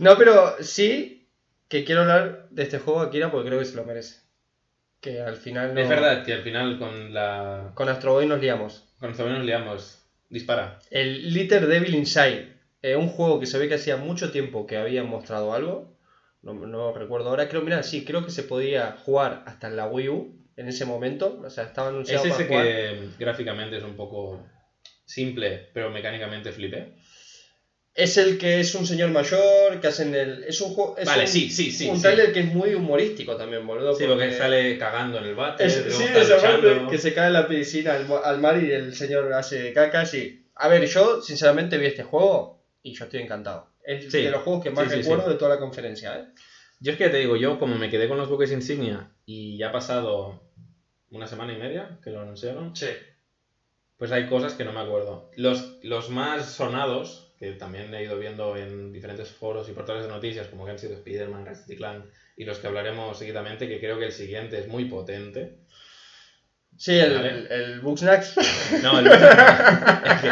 No, 0.00 0.16
pero 0.16 0.56
sí 0.62 1.28
que 1.68 1.84
quiero 1.84 2.00
hablar 2.00 2.48
de 2.48 2.62
este 2.62 2.78
juego 2.78 3.00
Akira 3.00 3.30
porque 3.30 3.48
creo 3.48 3.58
que 3.58 3.66
se 3.66 3.76
lo 3.76 3.84
merece. 3.84 4.22
Que 4.98 5.20
al 5.20 5.36
final 5.36 5.74
no... 5.74 5.80
Es 5.80 5.90
verdad 5.90 6.24
que 6.24 6.32
al 6.32 6.42
final 6.42 6.78
con 6.78 7.12
la... 7.12 7.72
Con 7.74 7.90
Astro 7.90 8.14
Boy 8.14 8.26
nos 8.26 8.40
liamos. 8.40 8.89
Con 9.00 9.14
Zoe 9.14 9.30
nos 9.30 9.44
liamos. 9.44 9.98
Dispara. 10.28 10.78
El 10.90 11.32
Little 11.34 11.60
Devil 11.66 11.94
Inside. 11.94 12.52
eh, 12.82 12.96
un 12.96 13.08
juego 13.08 13.40
que 13.40 13.46
se 13.46 13.58
ve 13.58 13.68
que 13.68 13.74
hacía 13.74 13.96
mucho 13.96 14.30
tiempo 14.30 14.66
que 14.66 14.76
habían 14.76 15.08
mostrado 15.08 15.52
algo. 15.54 15.96
No, 16.42 16.54
no 16.54 16.92
recuerdo 16.94 17.28
ahora. 17.28 17.48
Creo, 17.48 17.62
mira, 17.62 17.82
sí, 17.82 18.04
creo 18.04 18.24
que 18.24 18.30
se 18.30 18.42
podía 18.44 18.92
jugar 19.04 19.42
hasta 19.46 19.68
en 19.68 19.76
la 19.76 19.86
Wii 19.86 20.08
U 20.08 20.36
en 20.56 20.68
ese 20.68 20.84
momento. 20.86 21.40
O 21.44 21.50
sea, 21.50 21.64
estaba 21.64 21.90
Es 22.02 22.08
ese 22.10 22.30
para 22.30 22.44
jugar. 22.46 22.64
que 22.64 23.08
gráficamente 23.18 23.76
es 23.76 23.82
un 23.84 23.96
poco 23.96 24.46
simple, 25.04 25.68
pero 25.74 25.90
mecánicamente 25.90 26.52
flipe. 26.52 26.94
Es 28.02 28.16
el 28.16 28.38
que 28.38 28.60
es 28.60 28.74
un 28.74 28.86
señor 28.86 29.10
mayor, 29.10 29.80
que 29.80 29.88
hacen 29.88 30.14
el... 30.14 30.44
Es 30.44 30.60
un 30.60 30.72
juego... 30.74 30.96
es 30.96 31.06
Vale, 31.06 31.22
un, 31.22 31.28
sí, 31.28 31.50
sí, 31.50 31.70
sí, 31.70 31.88
Un 31.88 31.96
sí. 31.96 32.02
trailer 32.02 32.32
que 32.32 32.40
es 32.40 32.46
muy 32.46 32.74
humorístico 32.74 33.36
también, 33.36 33.66
boludo. 33.66 33.94
Sí, 33.94 34.04
porque 34.06 34.32
sale 34.32 34.78
cagando 34.78 35.18
en 35.18 35.24
el 35.24 35.34
bate, 35.34 35.66
Es- 35.66 35.84
sí, 35.90 36.04
esa 36.04 36.38
que 36.88 36.98
se 36.98 37.12
cae 37.12 37.26
en 37.26 37.32
la 37.34 37.46
piscina 37.46 37.94
al, 38.24 38.38
mar 38.40 38.62
y 38.62 38.72
el 38.72 38.94
señor 38.94 39.32
hace 39.34 39.72
cacas 39.72 40.14
y... 40.14 40.46
A 40.54 40.68
ver, 40.68 40.86
yo 40.86 41.20
sinceramente 41.22 41.78
vi 41.78 41.86
este 41.86 42.02
juego 42.02 42.62
y 42.82 42.94
yo 42.94 43.04
estoy 43.04 43.20
encantado. 43.22 43.68
Es 43.84 44.10
Sí. 44.10 44.22
de 44.22 44.30
los 44.30 44.42
juegos 44.42 44.62
que 44.62 44.70
más 44.70 44.84
Sí, 44.84 44.90
sí, 44.96 45.02
recuerdo 45.02 45.24
sí. 45.24 45.30
de 45.30 45.36
toda 45.36 45.54
la 45.54 45.60
conferencia, 45.60 46.16
¿eh? 46.18 46.24
Yo 46.80 46.92
es 46.92 46.98
que 46.98 47.08
te 47.10 47.18
digo, 47.18 47.36
yo 47.36 47.58
como 47.58 47.76
me 47.76 47.90
quedé 47.90 48.08
con 48.08 48.16
los 48.16 48.28
buques 48.28 48.52
insignia 48.52 49.10
y 49.26 49.58
ya 49.58 49.68
ha 49.68 49.72
pasado 49.72 50.40
una 51.10 51.26
semana 51.26 51.52
y 51.52 51.56
media 51.58 51.98
que 52.02 52.10
lo 52.10 52.20
anunciaron, 52.20 52.74
Sí. 52.74 52.86
pues 53.98 54.10
hay 54.12 54.26
cosas 54.28 54.54
que 54.54 54.64
no 54.64 54.72
me 54.72 54.80
acuerdo. 54.80 55.30
Los, 55.36 55.78
los 55.82 56.08
más 56.08 56.46
sonados, 56.54 57.29
que 57.40 57.52
también 57.52 57.92
he 57.94 58.04
ido 58.04 58.18
viendo 58.18 58.54
en 58.54 58.92
diferentes 58.92 59.30
foros 59.30 59.66
y 59.68 59.72
portales 59.72 60.02
de 60.02 60.10
noticias, 60.10 60.46
como 60.48 60.66
que 60.66 60.72
han 60.72 60.78
sido 60.78 60.92
Spider-Man, 60.92 61.46
Ratchet 61.46 61.70
y 61.70 61.76
Clank, 61.76 62.04
y 62.36 62.44
los 62.44 62.58
que 62.58 62.66
hablaremos 62.66 63.18
seguidamente, 63.18 63.66
que 63.66 63.80
creo 63.80 63.98
que 63.98 64.04
el 64.04 64.12
siguiente 64.12 64.58
es 64.58 64.68
muy 64.68 64.84
potente. 64.84 65.56
Sí, 66.76 66.98
el, 66.98 67.14
Vale. 67.14 67.28
el, 67.30 67.46
el 67.52 67.80
Bugsnax. 67.80 68.34
No, 68.82 68.98
el, 68.98 69.06
el 69.06 69.12
que, 70.20 70.28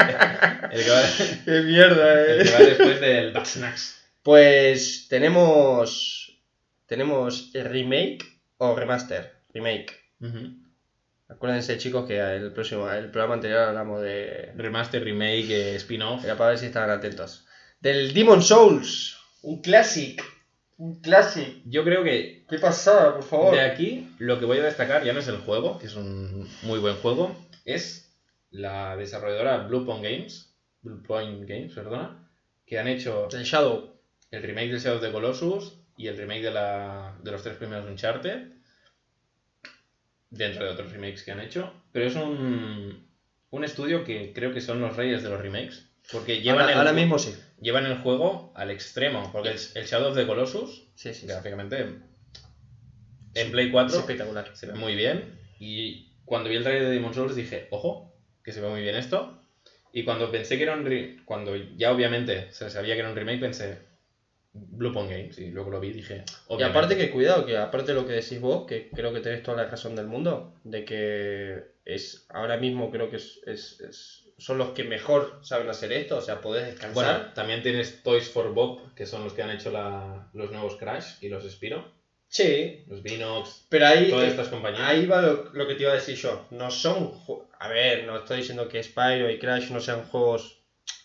el 0.76 0.84
que 0.84 0.90
va, 0.90 1.02
¡Qué 1.46 1.60
mierda, 1.62 2.26
el 2.26 2.42
que 2.42 2.48
eh! 2.48 2.52
va 2.52 2.58
después 2.58 3.00
del 3.00 3.32
Bugsnax. 3.32 4.10
Pues 4.22 5.06
tenemos... 5.08 6.38
Tenemos 6.86 7.50
remake 7.54 8.24
o 8.58 8.74
remaster. 8.76 9.32
Remake. 9.54 9.94
Ujú. 10.20 10.67
Acuérdense, 11.28 11.78
chicos, 11.78 12.06
que 12.06 12.18
el 12.18 12.52
próximo, 12.52 12.90
el 12.90 13.10
programa 13.10 13.34
anterior 13.34 13.60
hablamos 13.60 14.02
de... 14.02 14.52
Remaster, 14.56 15.04
remake, 15.04 15.50
eh, 15.50 15.74
spin-off. 15.76 16.24
Era 16.24 16.36
para 16.36 16.50
ver 16.50 16.58
si 16.58 16.66
estaban 16.66 16.90
atentos. 16.90 17.46
Del 17.80 18.14
Demon 18.14 18.42
Souls. 18.42 19.18
Un 19.42 19.60
classic. 19.60 20.24
Un 20.78 21.00
classic. 21.00 21.62
Yo 21.66 21.84
creo 21.84 22.02
que 22.02 22.38
¿Qué 22.48 22.58
pasaba, 22.58 23.14
por 23.14 23.24
favor? 23.24 23.54
De 23.54 23.60
aquí, 23.60 24.08
lo 24.18 24.38
que 24.38 24.46
voy 24.46 24.58
a 24.58 24.62
destacar 24.62 25.04
ya 25.04 25.12
no 25.12 25.20
es 25.20 25.28
el 25.28 25.36
juego, 25.36 25.78
que 25.78 25.86
es 25.86 25.96
un 25.96 26.48
muy 26.62 26.78
buen 26.78 26.96
juego, 26.96 27.36
es 27.66 28.16
la 28.50 28.96
desarrolladora 28.96 29.58
Bluepoint 29.66 30.02
Games, 30.02 30.54
Bluepoint 30.80 31.46
Games, 31.46 31.74
perdona, 31.74 32.26
que 32.64 32.78
han 32.78 32.88
hecho 32.88 33.28
El 33.32 33.44
Shadow. 33.44 34.00
el 34.30 34.42
remake 34.42 34.72
de 34.72 34.78
Shadow 34.78 34.96
of 34.96 35.02
the 35.02 35.12
Colossus 35.12 35.78
y 35.98 36.06
el 36.06 36.16
remake 36.16 36.42
de, 36.42 36.50
la, 36.52 37.18
de 37.22 37.30
los 37.30 37.42
tres 37.42 37.56
primeros 37.58 37.86
Uncharted, 37.86 38.48
dentro 40.30 40.64
de 40.64 40.70
otros 40.70 40.92
remakes 40.92 41.22
que 41.22 41.32
han 41.32 41.40
hecho, 41.40 41.72
pero 41.92 42.06
es 42.06 42.14
un, 42.14 43.06
un 43.50 43.64
estudio 43.64 44.04
que 44.04 44.32
creo 44.32 44.52
que 44.52 44.60
son 44.60 44.80
los 44.80 44.96
reyes 44.96 45.22
de 45.22 45.30
los 45.30 45.40
remakes, 45.40 45.88
porque 46.12 46.40
llevan, 46.40 46.60
Ahora, 46.62 46.72
el, 46.72 46.78
ahora 46.78 46.92
mismo 46.92 47.18
sí. 47.18 47.34
llevan 47.60 47.86
el 47.86 47.98
juego 47.98 48.52
al 48.54 48.70
extremo, 48.70 49.30
porque 49.32 49.50
el, 49.50 49.58
el 49.74 49.86
Shadow 49.86 50.10
of 50.10 50.16
the 50.16 50.26
Colossus, 50.26 50.84
Sí, 50.94 51.12
sí. 51.14 51.20
sí. 51.20 51.26
gráficamente, 51.26 51.86
en 53.34 53.50
Play 53.52 53.70
4 53.70 53.94
Es 53.94 54.00
espectacular. 54.00 54.50
se 54.56 54.66
ve 54.66 54.74
muy 54.74 54.94
bien. 54.94 55.38
Y 55.60 56.12
cuando 56.24 56.48
vi 56.50 56.56
el 56.56 56.62
trailer 56.62 56.84
de 56.88 56.90
Demon 56.94 57.14
Souls 57.14 57.34
dije, 57.36 57.68
ojo, 57.70 58.14
que 58.42 58.52
se 58.52 58.60
ve 58.60 58.68
muy 58.68 58.80
bien 58.82 58.96
esto. 58.96 59.42
Y 59.92 60.04
cuando 60.04 60.30
pensé 60.30 60.56
que 60.56 60.64
era 60.64 60.74
un 60.74 61.22
cuando 61.24 61.56
ya 61.56 61.92
obviamente 61.92 62.52
se 62.52 62.68
sabía 62.70 62.94
que 62.94 63.00
era 63.00 63.10
un 63.10 63.16
remake, 63.16 63.40
pensé 63.40 63.78
Bluepoint 64.52 65.10
Games. 65.10 65.38
Y 65.38 65.50
luego 65.50 65.70
lo 65.70 65.80
vi 65.80 65.88
y 65.88 65.92
dije, 65.92 66.24
Y 66.58 66.62
aparte 66.62 66.96
que 66.96 67.10
cuidado, 67.10 67.44
que 67.46 67.56
aparte 67.56 67.92
de 67.92 68.00
lo 68.00 68.06
que 68.06 68.12
decís 68.14 68.40
vos, 68.40 68.66
que 68.66 68.88
creo 68.90 69.12
que 69.12 69.20
tenés 69.20 69.42
toda 69.42 69.56
la 69.62 69.70
razón 69.70 69.94
del 69.94 70.06
mundo, 70.06 70.54
de 70.64 70.84
que 70.84 71.64
es 71.84 72.26
ahora 72.28 72.56
mismo 72.56 72.90
creo 72.90 73.08
que 73.10 73.16
es, 73.16 73.40
es- 73.46 73.80
es- 73.80 74.24
son 74.38 74.56
los 74.58 74.70
que 74.70 74.84
mejor 74.84 75.40
saben 75.42 75.68
hacer 75.68 75.92
esto, 75.92 76.16
o 76.18 76.20
sea, 76.20 76.40
podés 76.40 76.66
descansar. 76.66 76.92
Bueno, 76.94 77.32
también 77.34 77.62
tienes 77.62 78.02
Toys 78.02 78.28
for 78.28 78.52
Bob, 78.52 78.94
que 78.94 79.04
son 79.06 79.24
los 79.24 79.32
que 79.32 79.42
han 79.42 79.50
hecho 79.50 79.70
la- 79.70 80.28
los 80.32 80.50
nuevos 80.52 80.76
Crash 80.76 81.14
y 81.20 81.28
los 81.28 81.44
Spiro. 81.50 81.96
sí, 82.30 82.84
Los 82.88 83.02
Vinox, 83.02 83.64
pero 83.70 83.86
ahí, 83.86 84.10
todas 84.10 84.26
eh, 84.26 84.30
estas 84.30 84.48
compañías. 84.48 84.82
ahí 84.82 85.06
va 85.06 85.22
lo, 85.22 85.44
lo 85.54 85.66
que 85.66 85.74
te 85.74 85.82
iba 85.84 85.92
a 85.92 85.94
decir 85.94 86.14
yo. 86.14 86.46
No 86.50 86.70
son, 86.70 87.10
a 87.58 87.68
ver, 87.68 88.04
no 88.04 88.18
estoy 88.18 88.38
diciendo 88.38 88.68
que 88.68 88.82
Spyro 88.82 89.30
y 89.30 89.38
Crash 89.38 89.70
no 89.70 89.80
sean 89.80 90.02
juegos 90.04 90.57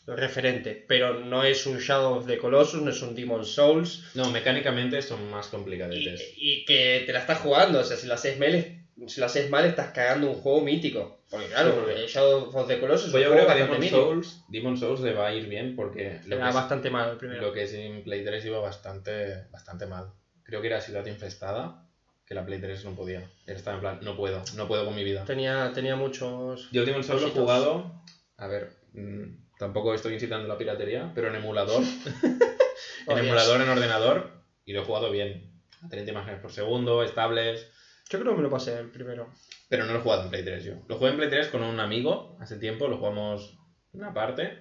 referentes, 0.05 0.83
pero 0.87 1.19
no 1.19 1.43
es 1.43 1.65
un 1.65 1.77
Shadow 1.79 2.15
of 2.17 2.27
the 2.27 2.37
Colossus, 2.37 2.81
no 2.81 2.89
es 2.91 3.01
un 3.01 3.15
Demon 3.15 3.45
Souls, 3.45 4.11
No, 4.15 4.29
mecánicamente 4.31 5.01
son 5.01 5.29
más 5.29 5.47
complicadetes. 5.47 6.33
y 6.37 6.65
que 6.65 7.03
te 7.05 7.13
la 7.13 7.19
estás 7.19 7.39
jugando, 7.39 7.79
o 7.79 7.83
sea, 7.83 7.95
si 7.97 8.07
lo 8.07 8.13
haces 8.15 8.37
mal, 8.37 8.79
si 9.07 9.19
lo 9.19 9.25
haces 9.25 9.49
mal 9.49 9.65
estás 9.65 9.91
cagando 9.91 10.27
un 10.29 10.35
juego 10.35 10.61
mítico. 10.61 11.21
Porque 11.29 11.47
claro, 11.47 11.85
Sí, 11.95 12.05
Shadow 12.13 12.51
of 12.53 12.67
the 12.67 12.79
Colossus 12.79 13.07
es 13.07 13.11
Pues 13.11 13.23
un 13.25 13.29
yo 13.29 13.33
juego 13.33 13.47
creo 13.47 13.55
que 13.65 13.71
bastante 13.71 13.85
Demon. 13.95 14.05
Souls, 14.23 14.43
Demon 14.49 14.77
Souls 14.77 14.99
le 15.01 15.13
va 15.13 15.27
a 15.27 15.33
ir 15.33 15.47
bien 15.47 15.75
porque 15.75 16.19
lo 16.27 16.35
Era 16.35 16.43
que 16.45 16.49
es- 16.49 16.55
bastante 16.55 16.89
mal 16.91 17.09
el 17.11 17.17
primero. 17.17 17.41
Lo 17.41 17.53
que 17.53 17.63
es 17.63 17.73
en 17.73 18.03
Play 18.03 18.23
3 18.23 18.45
iba 18.45 18.59
bastante, 18.59 19.45
bastante 19.51 19.87
mal. 19.87 20.11
Creo 20.43 20.61
que 20.61 20.67
era 20.67 20.79
Ciudad 20.81 21.05
Infestada, 21.07 21.87
que 22.27 22.35
la 22.35 22.45
Play 22.45 22.59
3 22.59 22.85
no 22.85 22.93
podía. 22.95 23.27
Estaba 23.47 23.77
en 23.77 23.81
plan, 23.81 23.99
no 24.03 24.15
puedo, 24.15 24.43
no 24.55 24.67
puedo 24.67 24.85
con 24.85 24.93
mi 24.95 25.03
vida. 25.03 25.23
Tenía, 25.25 25.71
tenía 25.73 25.95
muchos... 25.95 26.69
Yo 26.71 26.85
Demon 26.85 27.03
Souls 27.03 27.21
lo 27.23 27.27
he 27.29 27.31
jugado, 27.31 28.03
a 28.37 28.47
ver, 28.47 28.73
mm, 28.93 29.42
tampoco 29.63 29.93
estoy 29.93 30.13
incitando 30.13 30.47
la 30.47 30.57
piratería, 30.57 31.11
pero 31.15 31.29
en 31.29 31.35
emulador, 31.35 31.81
en 33.07 33.17
emulador 33.17 33.61
en 33.61 33.69
ordenador, 33.69 34.31
y 34.65 34.73
lo 34.73 34.81
he 34.81 34.85
jugado 34.85 35.09
bien. 35.09 35.51
A 35.81 35.89
30 35.89 36.11
imágenes 36.11 36.39
por 36.41 36.51
segundo, 36.51 37.03
estables, 37.03 37.67
Yo 38.09 38.19
creo 38.19 38.33
que 38.33 38.37
me 38.37 38.43
lo 38.43 38.49
pasé 38.49 38.77
el 38.77 38.89
primero. 38.89 39.29
pero 39.69 39.85
no 39.85 39.93
lo 39.93 39.99
he 39.99 40.01
jugado 40.01 40.23
en 40.23 40.29
Play 40.29 40.43
3 40.43 40.63
yo. 40.63 40.73
Lo 40.87 40.97
jugué 40.97 41.11
en 41.11 41.17
Play 41.17 41.29
3 41.29 41.47
con 41.47 41.63
un 41.63 41.79
amigo 41.79 42.37
hace 42.39 42.57
tiempo, 42.57 42.87
lo 42.87 42.97
jugamos 42.97 43.57
una 43.93 44.13
parte, 44.13 44.59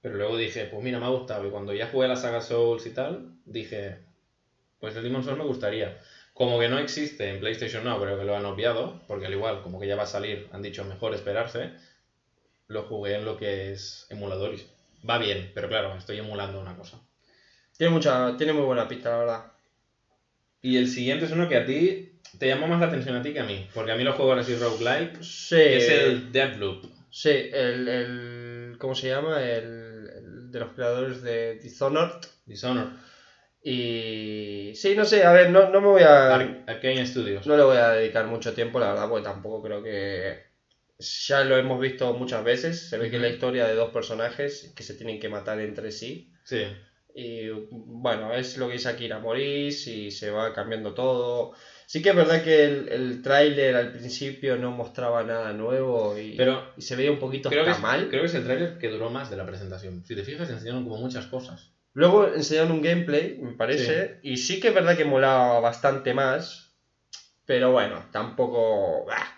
pero 0.00 0.16
luego 0.16 0.36
dije, 0.36 0.66
pues 0.66 0.82
mira, 0.82 0.98
me 0.98 1.06
ha 1.06 1.10
gustado. 1.10 1.46
Y 1.46 1.50
cuando 1.50 1.72
ya 1.74 1.88
jugué 1.88 2.08
la 2.08 2.16
saga 2.16 2.40
Souls 2.40 2.86
y 2.86 2.90
tal, 2.90 3.34
dije, 3.44 3.98
pues 4.80 4.94
el 4.96 5.02
Demon 5.02 5.24
Souls 5.24 5.38
me 5.38 5.44
gustaría. 5.44 5.98
Como 6.32 6.58
que 6.58 6.68
no 6.68 6.78
existe 6.78 7.30
en 7.30 7.40
PlayStation 7.40 7.84
Now, 7.84 8.00
creo 8.00 8.18
que 8.18 8.24
lo 8.24 8.36
han 8.36 8.44
obviado, 8.44 9.02
porque 9.08 9.26
al 9.26 9.32
igual, 9.32 9.62
como 9.62 9.80
que 9.80 9.86
ya 9.86 9.96
va 9.96 10.02
a 10.02 10.06
salir, 10.06 10.48
han 10.52 10.62
dicho 10.62 10.84
mejor 10.84 11.14
esperarse, 11.14 11.72
lo 12.68 12.82
jugué 12.84 13.14
en 13.14 13.24
lo 13.24 13.36
que 13.36 13.72
es 13.72 14.06
emulador 14.10 14.54
y 14.54 14.62
va 15.08 15.18
bien, 15.18 15.50
pero 15.54 15.68
claro, 15.68 15.96
estoy 15.96 16.18
emulando 16.18 16.60
una 16.60 16.76
cosa. 16.76 17.00
Tiene 17.78 17.92
mucha, 17.92 18.36
tiene 18.36 18.52
muy 18.52 18.64
buena 18.64 18.88
pista, 18.88 19.10
la 19.10 19.18
verdad. 19.18 19.46
Y 20.60 20.76
el 20.76 20.88
siguiente 20.88 21.24
es 21.24 21.32
uno 21.32 21.48
que 21.48 21.56
a 21.56 21.64
ti 21.64 22.12
te 22.38 22.46
llamó 22.48 22.66
más 22.66 22.80
la 22.80 22.86
atención 22.86 23.16
a 23.16 23.22
ti 23.22 23.32
que 23.32 23.40
a 23.40 23.44
mí, 23.44 23.66
porque 23.72 23.92
a 23.92 23.96
mí 23.96 24.04
los 24.04 24.16
juegos 24.16 24.38
así 24.38 24.54
roguelike 24.54 25.22
Sí, 25.22 25.56
es 25.56 25.88
el 25.88 26.32
Deathloop. 26.32 26.84
sí, 27.10 27.30
el, 27.52 27.88
el 27.88 28.76
¿cómo 28.78 28.94
se 28.94 29.08
llama? 29.08 29.42
El, 29.42 30.10
el 30.14 30.50
de 30.50 30.58
los 30.60 30.72
creadores 30.72 31.22
de 31.22 31.54
Dishonored. 31.54 32.16
Dishonored. 32.46 32.90
Y 33.62 34.72
sí, 34.76 34.94
no 34.94 35.04
sé, 35.04 35.24
a 35.24 35.32
ver, 35.32 35.50
no, 35.50 35.68
no 35.70 35.80
me 35.80 35.88
voy 35.88 36.02
a 36.02 36.34
Ar- 36.34 36.62
Arcane 36.68 37.04
Studios. 37.04 37.46
no 37.46 37.56
le 37.56 37.62
voy 37.64 37.76
a 37.76 37.90
dedicar 37.90 38.26
mucho 38.26 38.54
tiempo, 38.54 38.78
la 38.78 38.88
verdad, 38.88 39.08
porque 39.08 39.24
tampoco 39.24 39.62
creo 39.62 39.82
que 39.82 40.45
ya 40.98 41.44
lo 41.44 41.56
hemos 41.56 41.80
visto 41.80 42.12
muchas 42.14 42.44
veces. 42.44 42.88
Se 42.88 42.98
ve 42.98 43.10
que 43.10 43.16
es 43.16 43.22
la 43.22 43.28
historia 43.28 43.66
de 43.66 43.74
dos 43.74 43.90
personajes 43.90 44.72
que 44.74 44.82
se 44.82 44.94
tienen 44.94 45.20
que 45.20 45.28
matar 45.28 45.60
entre 45.60 45.92
sí. 45.92 46.32
Sí. 46.44 46.62
Y 47.14 47.48
bueno, 47.70 48.34
es 48.34 48.58
lo 48.58 48.66
que 48.66 48.74
dice 48.74 48.90
Akira, 48.90 49.18
morís 49.18 49.86
y 49.86 50.10
se 50.10 50.30
va 50.30 50.52
cambiando 50.52 50.92
todo. 50.92 51.54
Sí 51.86 52.02
que 52.02 52.10
es 52.10 52.16
verdad 52.16 52.42
que 52.42 52.64
el, 52.64 52.88
el 52.90 53.22
tráiler 53.22 53.74
al 53.74 53.92
principio 53.92 54.56
no 54.56 54.70
mostraba 54.70 55.22
nada 55.22 55.52
nuevo 55.52 56.18
y, 56.18 56.36
Pero 56.36 56.72
y 56.76 56.82
se 56.82 56.96
veía 56.96 57.10
un 57.10 57.18
poquito 57.18 57.48
creo 57.48 57.64
que, 57.64 57.70
es, 57.70 57.80
mal. 57.80 58.08
creo 58.08 58.20
que 58.20 58.26
es 58.26 58.34
el 58.34 58.44
tráiler 58.44 58.76
que 58.78 58.88
duró 58.88 59.08
más 59.08 59.30
de 59.30 59.36
la 59.36 59.46
presentación. 59.46 60.04
Si 60.04 60.14
te 60.14 60.24
fijas, 60.24 60.50
enseñaron 60.50 60.84
como 60.84 60.98
muchas 60.98 61.26
cosas. 61.26 61.70
Luego 61.94 62.26
enseñaron 62.26 62.72
un 62.72 62.82
gameplay, 62.82 63.38
me 63.40 63.52
parece, 63.52 64.18
y 64.22 64.36
sí 64.36 64.60
que 64.60 64.68
es 64.68 64.74
verdad 64.74 64.98
que 64.98 65.06
molaba 65.06 65.60
bastante 65.60 66.12
más, 66.12 66.76
pero 67.46 67.72
bueno, 67.72 68.04
tampoco... 68.12 69.06
¡ah! 69.10 69.35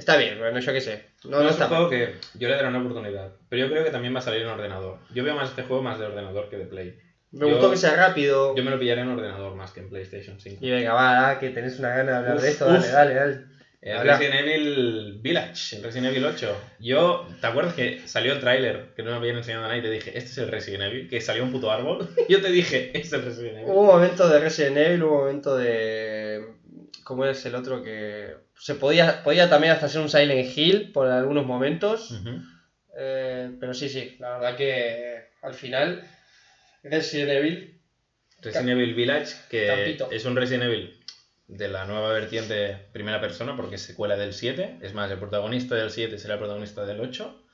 Está 0.00 0.16
bien, 0.16 0.38
bueno, 0.38 0.58
yo 0.60 0.72
qué 0.72 0.80
sé. 0.80 1.02
No, 1.24 1.42
no 1.42 1.44
es 1.44 1.50
está 1.52 1.64
un 1.64 1.68
juego 1.70 1.82
mal. 1.84 1.90
que 1.90 2.14
yo 2.38 2.48
le 2.48 2.54
daré 2.54 2.68
una 2.68 2.80
oportunidad. 2.80 3.32
Pero 3.50 3.66
yo 3.66 3.70
creo 3.70 3.84
que 3.84 3.90
también 3.90 4.14
va 4.14 4.20
a 4.20 4.22
salir 4.22 4.40
en 4.40 4.48
ordenador. 4.48 4.98
Yo 5.12 5.22
veo 5.22 5.34
más 5.34 5.50
este 5.50 5.62
juego 5.64 5.82
más 5.82 5.98
de 5.98 6.06
ordenador 6.06 6.48
que 6.48 6.56
de 6.56 6.64
Play. 6.64 6.98
Me 7.32 7.40
yo- 7.46 7.50
gustó 7.50 7.70
que 7.70 7.76
sea 7.76 7.94
rápido. 7.94 8.56
Yo 8.56 8.64
me 8.64 8.70
lo 8.70 8.78
pillaré 8.78 9.02
en 9.02 9.08
ordenador 9.08 9.54
más 9.56 9.72
que 9.72 9.80
en 9.80 9.90
PlayStation 9.90 10.40
5. 10.40 10.64
Y 10.64 10.70
venga, 10.70 10.94
va, 10.94 11.38
que 11.38 11.50
tenés 11.50 11.78
una 11.78 11.90
gana 11.90 12.12
de 12.12 12.16
hablar 12.16 12.36
Uf, 12.36 12.42
de 12.42 12.48
esto, 12.48 12.64
dale, 12.66 12.88
dale, 12.88 13.14
dale. 13.14 13.40
El. 13.82 13.98
Resident 14.06 14.34
Evil 14.46 15.18
Village, 15.22 15.76
el 15.76 15.82
Resident 15.82 16.08
Evil 16.08 16.24
8. 16.26 16.56
Yo, 16.80 17.26
¿te 17.40 17.46
acuerdas 17.46 17.74
que 17.74 18.00
salió 18.06 18.32
el 18.32 18.40
tráiler 18.40 18.92
que 18.96 19.02
no 19.02 19.10
me 19.10 19.16
habían 19.18 19.36
enseñado 19.36 19.62
nada 19.62 19.76
y 19.76 19.82
te 19.82 19.90
dije, 19.90 20.10
este 20.18 20.30
es 20.30 20.38
el 20.38 20.48
Resident 20.48 20.82
Evil? 20.84 21.08
Que 21.08 21.20
salió 21.20 21.44
un 21.44 21.52
puto 21.52 21.70
árbol. 21.70 22.08
Yo 22.28 22.40
te 22.40 22.50
dije, 22.50 22.86
este 22.94 22.98
es 22.98 23.12
el 23.12 23.24
Resident 23.24 23.56
Evil. 23.58 23.70
Hubo 23.70 23.80
un 23.82 23.86
momento 23.86 24.28
de 24.28 24.40
Resident 24.40 24.76
Evil, 24.78 25.02
hubo 25.02 25.12
un 25.14 25.20
momento 25.20 25.56
de... 25.56 26.44
¿Cómo 27.04 27.24
es 27.26 27.44
el 27.46 27.54
otro 27.54 27.82
que...? 27.82 28.34
Se 28.60 28.74
podía, 28.74 29.22
podía 29.22 29.48
también 29.48 29.72
hasta 29.72 29.86
hacer 29.86 30.02
un 30.02 30.10
Silent 30.10 30.56
Hill 30.56 30.92
por 30.92 31.06
algunos 31.06 31.46
momentos. 31.46 32.14
Eh, 32.96 33.50
pero 33.58 33.72
sí, 33.72 33.88
sí, 33.88 34.16
la 34.18 34.32
verdad 34.36 34.56
que 34.56 35.30
al 35.40 35.54
final 35.54 36.06
Resident 36.82 37.30
Evil. 37.30 37.80
Resident 38.42 38.68
Evil 38.70 38.94
Village, 38.94 39.34
que 39.48 39.66
Campito. 39.66 40.10
es 40.10 40.24
un 40.26 40.36
Resident 40.36 40.64
Evil 40.64 41.00
de 41.48 41.68
la 41.68 41.86
nueva 41.86 42.12
vertiente 42.12 42.88
primera 42.92 43.20
persona, 43.20 43.56
porque 43.56 43.76
es 43.76 43.82
secuela 43.82 44.16
del 44.16 44.34
7. 44.34 44.78
Es 44.82 44.92
más, 44.92 45.10
el 45.10 45.18
protagonista 45.18 45.74
del 45.74 45.90
7 45.90 46.18
será 46.18 46.34
el 46.34 46.40
protagonista 46.40 46.84
del 46.84 47.00
8. 47.00 47.46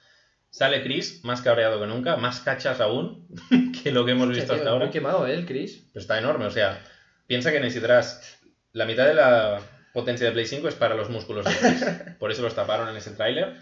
Sale 0.51 0.83
Chris, 0.83 1.25
más 1.25 1.41
cabreado 1.41 1.81
que 1.81 1.87
nunca, 1.87 2.17
más 2.17 2.41
cachas 2.41 2.81
aún 2.81 3.29
que 3.83 3.93
lo 3.93 4.05
que 4.05 4.13
hemos 4.13 4.29
visto 4.29 4.45
tío, 4.47 4.55
hasta 4.55 4.71
ahora. 4.71 4.91
Quemado, 4.91 5.27
¿eh, 5.27 5.35
el 5.35 5.47
Chris? 5.47 5.89
Pero 5.93 6.01
está 6.01 6.19
enorme, 6.19 6.47
o 6.47 6.51
sea, 6.51 6.83
piensa 7.27 7.53
que 7.53 7.61
necesitarás 7.61 8.41
la 8.73 8.87
mitad 8.87 9.07
de 9.07 9.15
la 9.15 9.61
potencia 9.97 10.27
de 10.27 10.33
Play 10.33 10.47
5 10.47 10.69
es 10.69 10.75
para 10.75 10.95
los 10.95 11.09
músculos. 11.11 11.47
Por 12.21 12.31
eso 12.31 12.43
los 12.43 12.55
taparon 12.55 12.89
en 12.91 12.97
ese 12.97 13.11
tráiler. 13.13 13.55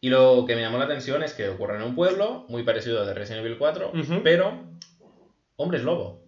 Y 0.00 0.08
lo 0.10 0.44
que 0.46 0.54
me 0.56 0.62
llamó 0.62 0.78
la 0.78 0.84
atención 0.86 1.22
es 1.22 1.32
que 1.34 1.48
ocurre 1.48 1.76
en 1.76 1.82
un 1.82 1.94
pueblo 1.94 2.44
muy 2.48 2.62
parecido 2.62 3.00
al 3.00 3.06
de 3.06 3.14
Resident 3.14 3.44
Evil 3.44 3.58
4, 3.58 3.92
Ujú. 3.94 4.20
pero 4.24 4.64
hombres 5.56 5.82
lobo. 5.82 6.24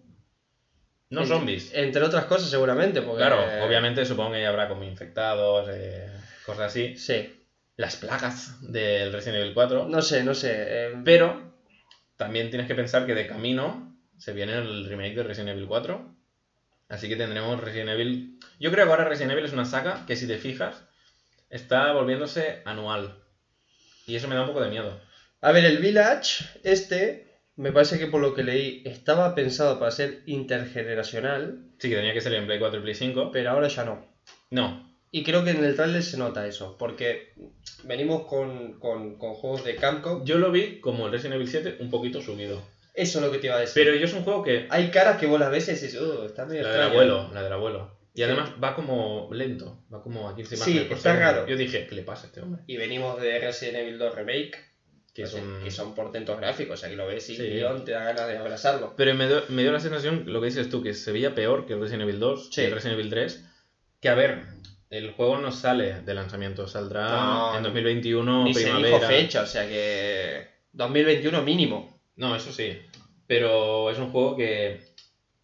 No 1.09 1.21
Entre- 1.21 1.35
zombies. 1.37 1.71
Entre 1.73 2.01
otras 2.03 2.25
cosas, 2.25 2.49
seguramente. 2.49 3.01
Porque... 3.01 3.17
Claro, 3.17 3.39
obviamente 3.65 4.05
supongo 4.05 4.31
que 4.33 4.45
habrá 4.45 4.67
como 4.67 4.83
infectados, 4.83 5.67
eh, 5.71 6.07
cosas 6.45 6.65
así. 6.67 6.95
Sí. 6.97 7.33
Las 7.77 7.95
plagas 7.97 8.57
del 8.61 9.11
Resident 9.13 9.41
Evil 9.41 9.53
4. 9.53 9.87
No 9.87 10.01
sé, 10.01 10.23
no 10.23 10.33
sé. 10.33 10.51
eh, 10.53 10.93
Pero 11.05 11.53
también 12.15 12.49
tienes 12.49 12.67
que 12.67 12.75
pensar 12.75 13.05
que 13.05 13.13
de 13.15 13.27
camino 13.27 13.95
se 14.17 14.33
viene 14.33 14.53
el 14.57 14.85
remake 14.89 15.15
de 15.15 15.23
Resident 15.23 15.49
Evil 15.51 15.67
4. 15.67 16.15
Así 16.89 17.09
que 17.09 17.15
tendremos 17.15 17.59
Resident 17.59 17.89
Evil. 17.89 18.39
Yo 18.59 18.71
creo 18.71 18.85
que 18.85 18.91
ahora 18.91 19.03
Resident 19.05 19.31
Evil 19.33 19.45
es 19.45 19.53
una 19.53 19.65
saga 19.65 20.05
que, 20.05 20.15
si 20.15 20.27
te 20.27 20.37
fijas, 20.37 20.85
está 21.49 21.91
volviéndose 21.91 22.61
anual. 22.65 23.23
Y 24.05 24.15
eso 24.15 24.27
me 24.27 24.35
da 24.35 24.41
un 24.41 24.47
poco 24.47 24.61
de 24.61 24.69
miedo. 24.69 24.99
A 25.41 25.51
ver, 25.51 25.65
el 25.65 25.79
Village, 25.79 26.45
este, 26.63 27.41
me 27.55 27.71
parece 27.73 27.99
que 27.99 28.07
por 28.07 28.21
lo 28.21 28.33
que 28.33 28.43
leí, 28.43 28.81
estaba 28.85 29.35
pensado 29.35 29.79
para 29.79 29.91
ser 29.91 30.23
intergeneracional, 30.25 31.63
Sí, 31.79 31.89
que 31.89 31.95
tenía 31.95 32.13
que 32.13 32.21
salir 32.21 32.39
en 32.39 32.45
Play 32.47 32.57
4 32.59 32.79
y 32.79 32.83
Play 32.83 32.95
5. 32.95 33.29
pero 33.31 33.51
ahora 33.51 33.67
ya 33.67 33.83
no. 33.83 34.05
No, 34.49 34.87
Y 35.11 35.23
creo 35.23 35.43
que 35.43 35.51
en 35.51 35.63
el 35.63 35.75
trailer 35.75 36.03
se 36.03 36.17
nota 36.17 36.47
eso, 36.47 36.77
porque 36.77 37.33
venimos 37.83 38.25
con, 38.27 38.79
con- 38.79 39.17
con 39.17 39.33
juegos 39.35 39.63
de 39.63 39.75
Capcom. 39.75 40.25
yo 40.25 40.37
lo 40.37 40.51
vi 40.51 40.79
como 40.79 41.05
el 41.05 41.11
Resident 41.11 41.35
Evil 41.35 41.47
7 41.49 41.75
un 41.79 41.89
poquito 41.89 42.21
subido. 42.21 42.61
Eso 42.97 43.19
es 43.19 43.25
lo 43.25 43.31
que 43.31 43.37
te 43.37 43.47
iba 43.47 43.55
a 43.55 43.59
decir. 43.59 43.73
Pero 43.83 43.95
yo 43.95 44.05
es 44.05 44.13
un 44.13 44.23
juego 44.23 44.43
que. 44.43 44.67
Hay 44.69 44.89
caras 44.89 45.17
que 45.19 45.27
vos 45.27 45.39
las 45.39 45.51
ves 45.51 45.67
y 45.69 45.71
dices, 45.71 45.93
uh, 46.01 46.25
está 46.25 46.45
medio 46.45 46.63
La 46.63 46.69
del 46.69 46.77
extraño". 46.81 46.91
abuelo, 46.93 47.29
la 47.33 47.43
del 47.43 47.53
abuelo. 47.53 47.97
Y 48.13 48.17
Sí. 48.17 48.23
además 48.23 48.49
va 48.61 48.73
como 48.75 49.29
lento, 49.31 49.83
va 49.93 50.01
como 50.01 50.27
a 50.27 50.35
15 50.35 50.55
Sí, 50.57 50.71
imágenes 50.71 50.87
por 50.87 50.97
está 50.97 51.11
segundo. 51.13 51.31
raro. 51.31 51.47
Yo 51.47 51.55
dije, 51.55 51.85
¿qué 51.87 51.93
le 51.95 52.01
pasa 52.01 52.23
a 52.23 52.25
este 52.27 52.41
hombre? 52.41 52.63
Y 52.65 52.75
venimos 52.77 53.21
de 53.21 53.39
Resident 53.39 53.77
Evil 53.77 53.99
2 53.99 54.15
Remake, 54.15 54.53
Que 55.13 55.23
es 55.23 55.33
un- 55.35 55.61
que 55.63 55.69
son 55.71 55.93
portentos 55.95 56.39
gráficos, 56.39 56.73
o 56.73 56.77
sea 56.77 56.89
que 56.89 56.95
lo 56.95 57.05
ves 57.07 57.29
y 57.29 57.35
Sí. 57.35 57.43
guion, 57.43 57.85
te 57.85 57.91
da 57.91 58.03
ganas 58.03 58.27
de 58.27 58.37
abrazarlo. 58.37 58.93
Pero 58.97 59.13
me 59.13 59.27
dio, 59.27 59.43
me 59.49 59.61
dio 59.61 59.71
la 59.71 59.79
sensación, 59.79 60.23
lo 60.25 60.39
que 60.41 60.47
dices 60.47 60.69
tú, 60.69 60.81
que 60.81 60.93
se 60.95 61.11
veía 61.11 61.35
peor 61.35 61.65
que 61.67 61.73
el 61.73 61.79
Resident 61.79 62.03
Evil 62.03 62.19
2 62.19 62.49
Sí. 62.51 62.61
y 62.61 62.65
el 62.65 62.71
Resident 62.71 62.99
Evil 62.99 63.09
3. 63.11 63.45
Que 64.01 64.09
a 64.09 64.15
ver, 64.15 64.43
el 64.89 65.11
juego 65.11 65.37
no 65.37 65.51
sale 65.51 66.01
de 66.01 66.13
lanzamiento, 66.15 66.67
saldrá 66.67 67.07
No, 67.09 67.57
en 67.57 67.61
2021, 67.63 68.43
Ni 68.45 68.53
se 68.55 68.61
primavera. 68.63 68.97
dijo 68.97 69.07
fecha, 69.07 69.41
o 69.43 69.45
sea 69.47 69.67
que 69.67 70.47
2021 70.71 71.43
mínimo. 71.43 71.96
No, 72.17 72.35
eso 72.35 72.51
sí. 72.51 72.81
Pero 73.27 73.89
es 73.89 73.97
un 73.99 74.11
juego 74.11 74.35
que 74.35 74.81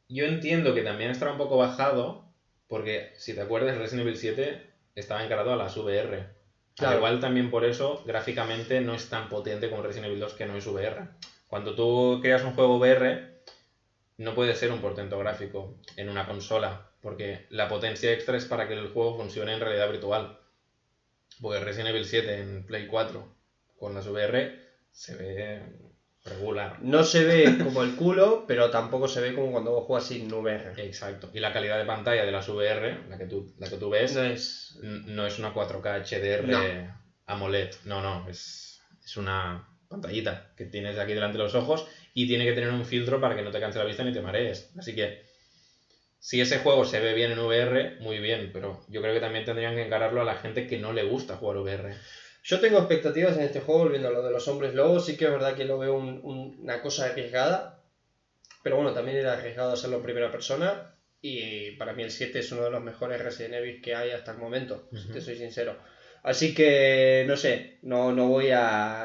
yo 0.09 0.25
entiendo 0.25 0.73
que 0.73 0.81
también 0.81 1.11
estará 1.11 1.31
un 1.31 1.37
poco 1.37 1.57
bajado, 1.57 2.25
porque 2.67 3.13
si 3.15 3.33
te 3.33 3.41
acuerdas, 3.41 3.77
Resident 3.77 4.07
Evil 4.07 4.17
7 4.17 4.73
estaba 4.95 5.23
encarado 5.23 5.53
a 5.53 5.55
las 5.55 5.77
VR. 5.77 6.27
Claro. 6.75 6.91
Al 6.91 6.97
igual 6.97 7.19
también 7.19 7.51
por 7.51 7.65
eso, 7.65 8.03
gráficamente 8.05 8.81
no 8.81 8.95
es 8.95 9.07
tan 9.09 9.29
potente 9.29 9.69
como 9.69 9.83
Resident 9.83 10.07
Evil 10.07 10.19
2 10.19 10.33
que 10.33 10.45
no 10.45 10.57
es 10.57 10.65
VR. 10.65 11.07
Cuando 11.47 11.75
tú 11.75 12.19
creas 12.21 12.43
un 12.43 12.53
juego 12.53 12.77
VR, 12.77 13.41
no 14.17 14.33
puede 14.33 14.55
ser 14.55 14.71
un 14.71 14.81
portento 14.81 15.19
gráfico 15.19 15.77
en 15.97 16.09
una 16.09 16.25
consola, 16.25 16.89
porque 17.01 17.45
la 17.49 17.67
potencia 17.67 18.11
extra 18.11 18.37
es 18.37 18.45
para 18.45 18.67
que 18.67 18.73
el 18.73 18.89
juego 18.89 19.17
funcione 19.17 19.53
en 19.53 19.59
realidad 19.59 19.91
virtual. 19.91 20.39
Porque 21.41 21.59
Resident 21.59 21.89
Evil 21.89 22.05
7 22.05 22.39
en 22.39 22.65
Play 22.65 22.87
4 22.87 23.27
con 23.77 23.93
las 23.93 24.07
VR 24.07 24.59
se 24.91 25.15
ve 25.15 25.61
regular. 26.25 26.77
No 26.81 27.03
se 27.03 27.23
ve 27.25 27.57
como 27.63 27.83
el 27.83 27.95
culo, 27.95 28.45
pero 28.47 28.69
tampoco 28.69 29.07
se 29.07 29.21
ve 29.21 29.33
como 29.33 29.51
cuando 29.51 29.71
vos 29.71 29.85
juegas 29.85 30.07
sin 30.07 30.31
VR. 30.31 30.73
Exacto. 30.77 31.29
Y 31.33 31.39
la 31.39 31.51
calidad 31.51 31.77
de 31.77 31.85
pantalla 31.85 32.25
de 32.25 32.31
las 32.31 32.47
VR, 32.47 33.09
la 33.09 33.17
que 33.17 33.25
tú, 33.25 33.53
la 33.57 33.69
que 33.69 33.77
tú 33.77 33.89
ves, 33.89 34.15
No 34.15 34.23
es... 34.23 34.79
no 34.81 35.27
es 35.27 35.39
una 35.39 35.53
4K 35.53 36.03
HDR 36.03 36.47
No. 36.47 37.03
AMOLED. 37.25 37.71
No, 37.85 38.01
no, 38.01 38.27
es, 38.29 38.81
es 39.03 39.17
una 39.17 39.67
pantallita 39.89 40.53
que 40.57 40.65
tienes 40.65 40.97
aquí 40.97 41.13
delante 41.13 41.37
de 41.37 41.43
los 41.43 41.55
ojos 41.55 41.85
y 42.13 42.27
tiene 42.27 42.45
que 42.45 42.53
tener 42.53 42.69
un 42.71 42.85
filtro 42.85 43.19
para 43.21 43.35
que 43.35 43.43
no 43.43 43.51
te 43.51 43.59
canse 43.59 43.79
la 43.79 43.85
vista 43.85 44.03
ni 44.03 44.13
te 44.13 44.21
marees. 44.21 44.71
Así 44.77 44.95
que 44.95 45.23
si 46.19 46.39
ese 46.39 46.59
juego 46.59 46.85
se 46.85 46.99
ve 47.01 47.13
bien 47.13 47.33
en 47.33 47.39
VR, 47.39 47.97
muy 47.99 48.19
bien, 48.19 48.51
pero 48.53 48.81
yo 48.87 49.01
creo 49.01 49.13
que 49.13 49.19
también 49.19 49.43
tendrían 49.43 49.75
que 49.75 49.85
encararlo 49.85 50.21
a 50.21 50.25
la 50.25 50.35
gente 50.35 50.67
que 50.67 50.77
no 50.79 50.93
le 50.93 51.03
gusta 51.03 51.35
jugar 51.35 51.57
VR. 51.57 51.95
Yo 52.43 52.59
tengo 52.59 52.77
expectativas 52.77 53.35
en 53.37 53.43
este 53.43 53.61
juego, 53.61 53.81
volviendo 53.83 54.09
a 54.09 54.11
lo 54.11 54.21
de 54.21 54.31
los 54.31 54.47
hombres 54.49 54.73
lobos, 54.73 55.05
sí 55.05 55.15
que 55.15 55.25
es 55.25 55.31
verdad 55.31 55.55
que 55.55 55.63
lo 55.65 55.77
veo 55.77 55.93
un- 55.93 56.19
un- 56.23 56.55
una 56.59 56.81
cosa 56.81 57.05
arriesgada, 57.05 57.79
pero 58.63 58.75
bueno, 58.75 58.93
también 58.93 59.17
era 59.17 59.33
arriesgado 59.33 59.71
hacerlo 59.71 59.97
en 59.97 60.03
primera 60.03 60.29
persona, 60.29 60.93
y 61.21 61.71
para 61.71 61.93
mí 61.93 62.03
el 62.03 62.11
7 62.11 62.39
es 62.39 62.51
uno 62.51 62.65
de 62.65 62.69
los 62.69 62.81
mejores 62.81 63.21
Resident 63.21 63.53
Evil 63.55 63.79
que 63.81 63.95
hay 63.95 64.11
hasta 64.11 64.31
el 64.31 64.37
momento, 64.37 64.83
si 64.91 65.03
Ujú. 65.05 65.13
te 65.13 65.21
soy 65.21 65.35
sincero. 65.37 65.77
Así 66.21 66.53
que, 66.53 67.23
no 67.27 67.35
sé, 67.37 67.77
no, 67.81 68.11
no 68.11 68.27
voy 68.27 68.51
a, 68.51 69.03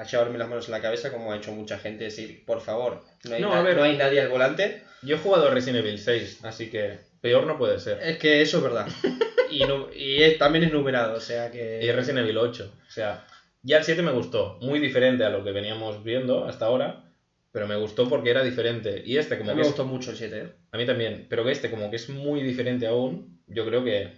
a 0.00 0.04
llevarme 0.04 0.38
las 0.38 0.48
manos 0.48 0.68
en 0.68 0.72
la 0.72 0.80
cabeza 0.80 1.10
como 1.10 1.32
ha 1.32 1.36
hecho 1.36 1.52
mucha 1.52 1.78
gente, 1.78 2.04
decir, 2.04 2.42
por 2.44 2.60
favor, 2.60 3.00
no 3.28 3.34
hay, 3.34 3.40
No, 3.42 3.50
na- 3.50 3.62
ver. 3.62 3.76
no 3.76 3.82
hay 3.82 3.96
nadie 3.96 4.20
al 4.20 4.28
volante. 4.28 4.82
Yo 5.02 5.16
he 5.16 5.18
jugado 5.18 5.48
Resident 5.50 5.84
Evil 5.84 5.98
6, 5.98 6.38
así 6.42 6.68
que 6.68 6.98
peor 7.24 7.46
no 7.46 7.56
puede 7.56 7.78
ser. 7.80 7.98
Es 8.02 8.18
que 8.18 8.42
eso 8.42 8.58
es 8.58 8.62
verdad. 8.62 8.86
Y, 9.50 10.22
es- 10.22 10.36
también 10.36 10.64
es 10.64 10.72
numerado, 10.72 11.16
o 11.16 11.20
sea 11.20 11.50
que... 11.52 11.80
Y 11.80 11.90
Resident 11.92 12.24
Evil 12.24 12.38
8. 12.38 12.72
O 12.88 12.90
sea, 12.90 13.24
ya 13.62 13.78
el 13.78 13.84
7 13.84 14.02
me 14.02 14.10
gustó. 14.10 14.58
Muy 14.60 14.80
diferente 14.80 15.24
a 15.24 15.30
lo 15.30 15.44
que 15.44 15.52
veníamos 15.52 16.02
viendo 16.02 16.44
hasta 16.46 16.64
ahora. 16.66 17.04
Pero 17.52 17.68
me 17.68 17.76
gustó 17.76 18.08
porque 18.08 18.30
era 18.30 18.42
diferente. 18.42 19.02
Y 19.06 19.16
este 19.16 19.34
a 19.34 19.38
como 19.38 19.50
mí 19.50 19.52
que 19.52 19.56
me 19.56 19.62
es- 19.62 19.68
gustó 19.68 19.84
mucho 19.84 20.10
el 20.10 20.16
7, 20.16 20.38
¿eh? 20.38 20.48
A 20.72 20.76
mí 20.76 20.84
también. 20.86 21.26
Pero 21.30 21.44
que 21.44 21.52
este 21.52 21.70
como 21.70 21.88
que 21.88 21.96
es 21.96 22.08
muy 22.08 22.42
diferente 22.42 22.88
aún. 22.88 23.40
Yo 23.46 23.64
creo 23.64 23.84
que 23.84 24.08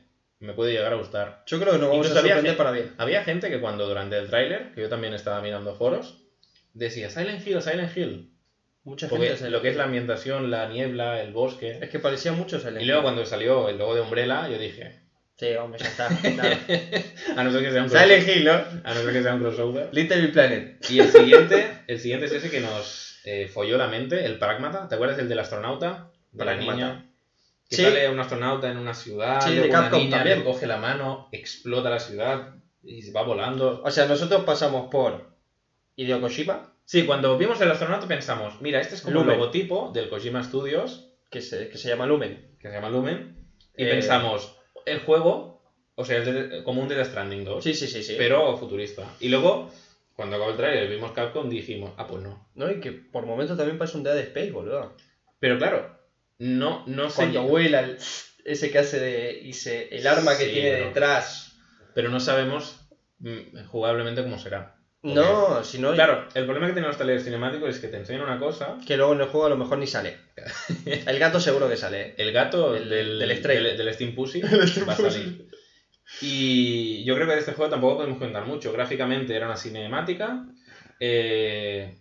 me 0.40 0.54
puede 0.54 0.72
llegar 0.72 0.92
a 0.94 0.96
gustar. 0.96 1.42
Yo 1.46 1.60
creo 1.60 1.72
que 1.74 1.78
nos 1.80 1.88
vamos 1.90 2.06
Incluso 2.06 2.18
a 2.18 2.22
sorprender 2.22 2.44
gente- 2.52 2.56
para 2.58 2.70
bien. 2.72 2.94
Había 2.96 3.22
gente 3.22 3.50
que 3.50 3.60
cuando 3.60 3.86
durante 3.86 4.16
el 4.16 4.28
tráiler, 4.28 4.72
que 4.74 4.80
yo 4.80 4.88
también 4.88 5.12
estaba 5.12 5.42
mirando 5.42 5.74
foros, 5.74 6.22
decía 6.72 7.10
Silent 7.10 7.46
Hill, 7.46 7.60
Silent 7.60 7.94
Hill. 7.94 8.32
Mucha 8.86 9.08
Porque 9.08 9.26
gente 9.26 9.38
se 9.40 9.50
lo 9.50 9.60
que 9.60 9.68
es 9.68 9.76
la 9.76 9.84
ambientación, 9.84 10.50
la 10.50 10.68
niebla, 10.68 11.20
el 11.20 11.32
bosque. 11.32 11.78
Es 11.82 11.90
que 11.90 11.98
parecía 11.98 12.32
mucho 12.32 12.58
Silent 12.60 12.80
Y 12.82 12.84
luego 12.86 13.00
Hill. 13.00 13.04
cuando 13.04 13.26
salió 13.26 13.68
el 13.68 13.76
logo 13.78 13.94
de 13.94 14.00
Umbrella, 14.00 14.48
yo 14.48 14.58
dije, 14.58 15.00
Sí, 15.36 15.48
hombre, 15.56 15.78
ya 15.80 15.88
está. 15.88 16.08
claro. 16.34 16.56
a 17.36 17.44
no 17.44 17.52
ser 17.52 17.62
que 17.62 17.72
sea 17.72 17.82
un 17.82 17.90
Silent 17.90 18.24
crossover. 18.24 18.36
Hill, 18.38 18.44
¿no? 18.46 18.52
A 18.84 18.94
no 18.94 19.00
ser 19.02 19.12
que 19.12 19.22
sea 19.22 19.34
un 19.34 19.40
crossover. 19.40 19.88
Little 19.92 20.28
Planet. 20.28 20.90
Y 20.90 21.00
el 21.00 21.10
siguiente, 21.10 21.78
el 21.88 22.00
siguiente 22.00 22.26
es 22.26 22.32
ese 22.32 22.48
que 22.48 22.60
nos 22.60 23.20
eh, 23.24 23.48
folló 23.48 23.76
la 23.76 23.88
mente, 23.88 24.24
el 24.24 24.38
Pragmata. 24.38 24.88
¿Te 24.88 24.94
acuerdas 24.94 25.18
del 25.18 25.28
del 25.28 25.40
astronauta? 25.40 26.10
De 26.32 26.44
la 26.44 26.54
niña. 26.56 27.10
Que 27.68 27.76
Sí. 27.76 27.82
sale 27.82 28.08
un 28.08 28.20
astronauta 28.20 28.70
en 28.70 28.76
una 28.78 28.94
ciudad, 28.94 29.40
Sí, 29.40 29.56
de 29.56 29.68
una 29.68 29.90
niña 29.90 30.18
también. 30.18 30.38
le 30.38 30.44
coge 30.44 30.66
la 30.68 30.76
mano, 30.76 31.28
explota 31.32 31.90
la 31.90 31.98
ciudad 31.98 32.54
y 32.84 33.02
se 33.02 33.10
va 33.12 33.22
volando. 33.22 33.82
O 33.84 33.90
sea, 33.90 34.06
nosotros 34.06 34.44
pasamos 34.44 34.88
por 34.92 35.32
Hideo 35.96 36.20
Kojima, 36.20 36.72
Sí, 36.86 37.04
cuando 37.04 37.36
vimos 37.36 37.60
el 37.60 37.70
astronauta 37.70 38.06
pensamos, 38.08 38.60
mira, 38.62 38.80
este 38.80 38.94
es 38.94 39.02
como 39.02 39.14
Lumen. 39.16 39.32
el 39.34 39.38
logotipo 39.40 39.90
del 39.92 40.08
Kojima 40.08 40.42
Studios, 40.44 41.12
que 41.30 41.40
se, 41.42 41.68
que 41.68 41.78
se 41.78 41.88
llama 41.88 42.06
Lumen. 42.06 42.56
que 42.60 42.68
se 42.68 42.74
llama 42.74 42.88
Lumen, 42.90 43.44
y 43.76 43.84
Eh, 43.84 43.90
pensamos, 43.90 44.56
el 44.86 45.00
juego, 45.00 45.62
o 45.96 46.04
sea, 46.04 46.20
de- 46.20 46.62
como 46.62 46.80
un 46.82 46.88
Death 46.88 47.06
Stranding 47.08 47.44
2, 47.44 47.62
Sí, 47.64 47.74
sí, 47.74 47.88
sí, 47.88 48.02
sí. 48.04 48.14
pero 48.16 48.56
futurista. 48.56 49.04
Y 49.20 49.28
luego, 49.28 49.68
cuando 50.14 50.36
acabó 50.36 50.52
el 50.52 50.56
trailer 50.56 50.88
vimos 50.88 51.10
Capcom, 51.12 51.48
dijimos, 51.50 51.92
ah, 51.96 52.06
pues 52.06 52.22
no. 52.22 52.48
¿No? 52.54 52.70
Y 52.70 52.80
que 52.80 52.92
por 52.92 53.26
momentos 53.26 53.56
también 53.56 53.78
parece 53.78 53.96
un 53.98 54.04
Dead 54.04 54.16
Space, 54.18 54.52
boludo. 54.52 54.96
Pero 55.40 55.58
claro, 55.58 55.98
no, 56.38 56.84
no 56.86 57.10
sé. 57.10 57.16
Cuando 57.16 57.42
vuela 57.42 57.80
el- 57.80 57.98
ese 58.44 58.70
que 58.70 58.78
hace 58.78 59.00
de... 59.00 59.40
Y 59.42 59.52
se, 59.54 59.88
el 59.94 60.06
arma 60.06 60.38
que 60.38 60.44
Sí, 60.46 60.52
tiene 60.52 60.70
pero- 60.70 60.86
detrás. 60.86 61.58
Pero 61.94 62.10
no 62.10 62.20
sabemos 62.20 62.80
mm, 63.18 63.64
jugablemente 63.66 64.22
cómo 64.22 64.38
será. 64.38 64.75
No, 65.02 65.62
si 65.62 65.78
no... 65.78 65.92
Claro, 65.94 66.26
el 66.34 66.44
problema 66.44 66.66
que 66.66 66.72
tienen 66.72 66.88
los 66.88 66.96
trailers 66.96 67.22
cinemáticos 67.24 67.70
es 67.70 67.78
que 67.78 67.88
te 67.88 67.96
enseñan 67.96 68.22
una 68.22 68.38
cosa. 68.40 68.76
Que 68.86 68.96
luego 68.96 69.12
en 69.12 69.20
el 69.20 69.26
juego 69.28 69.46
a 69.46 69.50
lo 69.50 69.56
mejor 69.56 69.78
ni 69.78 69.86
sale. 69.86 70.16
El 70.86 71.18
gato 71.20 71.38
seguro 71.38 71.68
que 71.68 71.76
sale. 71.76 72.14
El 72.18 72.32
gato 72.32 72.74
El- 72.74 72.88
del, 72.88 73.18
del 73.18 73.36
Stray. 73.38 73.62
del, 73.62 73.76
del 73.76 73.94
Steam 73.94 74.14
Pussy 74.14 74.40
va 74.88 74.92
a 74.94 74.96
salir. 74.96 75.48
Y 76.20 77.04
yo 77.04 77.14
creo 77.14 77.26
que 77.26 77.34
de 77.34 77.40
este 77.40 77.52
juego 77.52 77.70
tampoco 77.70 77.96
podemos 77.98 78.18
contar 78.18 78.46
mucho. 78.46 78.72
Gráficamente 78.72 79.34
era 79.36 79.46
una 79.46 79.56
cinemática. 79.56 80.44
eh, 80.98 81.98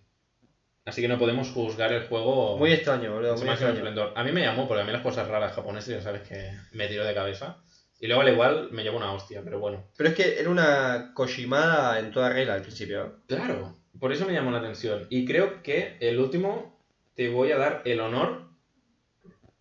así 0.86 1.02
que 1.02 1.08
no 1.08 1.20
podemos 1.20 1.50
juzgar 1.50 1.91
el 1.93 2.08
juego 2.08 2.58
Muy 2.58 2.72
extraño, 2.72 3.14
boludo. 3.14 3.36
Muy 3.38 3.50
extraño. 3.50 4.12
A 4.16 4.24
mí 4.24 4.32
me 4.32 4.41
llamó, 4.41 4.68
porque 4.68 4.82
a 4.82 4.86
mí 4.86 4.91
las 4.91 5.02
cosas 5.02 5.28
raras 5.28 5.54
japonesas 5.54 5.89
ya 5.89 6.02
sabes 6.02 6.22
que 6.28 6.52
me 6.72 6.88
tiro 6.88 7.04
de 7.06 7.14
cabeza. 7.14 7.58
Y 8.00 8.08
luego 8.08 8.22
al 8.22 8.30
igual 8.30 8.70
me 8.72 8.84
llevo 8.84 8.98
una 8.98 9.14
hostia, 9.14 9.41
pero 9.43 9.60
bueno. 9.60 9.86
Pero 9.96 10.10
es 10.10 10.16
que 10.16 10.39
era 10.39 10.50
una 10.50 11.12
Kojimada 11.14 12.00
en 12.00 12.12
toda 12.12 12.30
regla 12.30 12.56
al 12.56 12.62
principio. 12.62 13.22
Claro, 13.28 13.76
por 14.00 14.12
eso 14.12 14.26
me 14.26 14.34
llamó 14.34 14.52
la 14.52 14.60
atención. 14.60 15.08
Y 15.10 15.26
creo 15.26 15.64
que 15.64 15.98
el 16.02 16.20
último 16.20 16.78
te 17.16 17.30
voy 17.30 17.52
a 17.52 17.58
dar 17.58 17.82
el 17.86 18.02
honor 18.02 18.50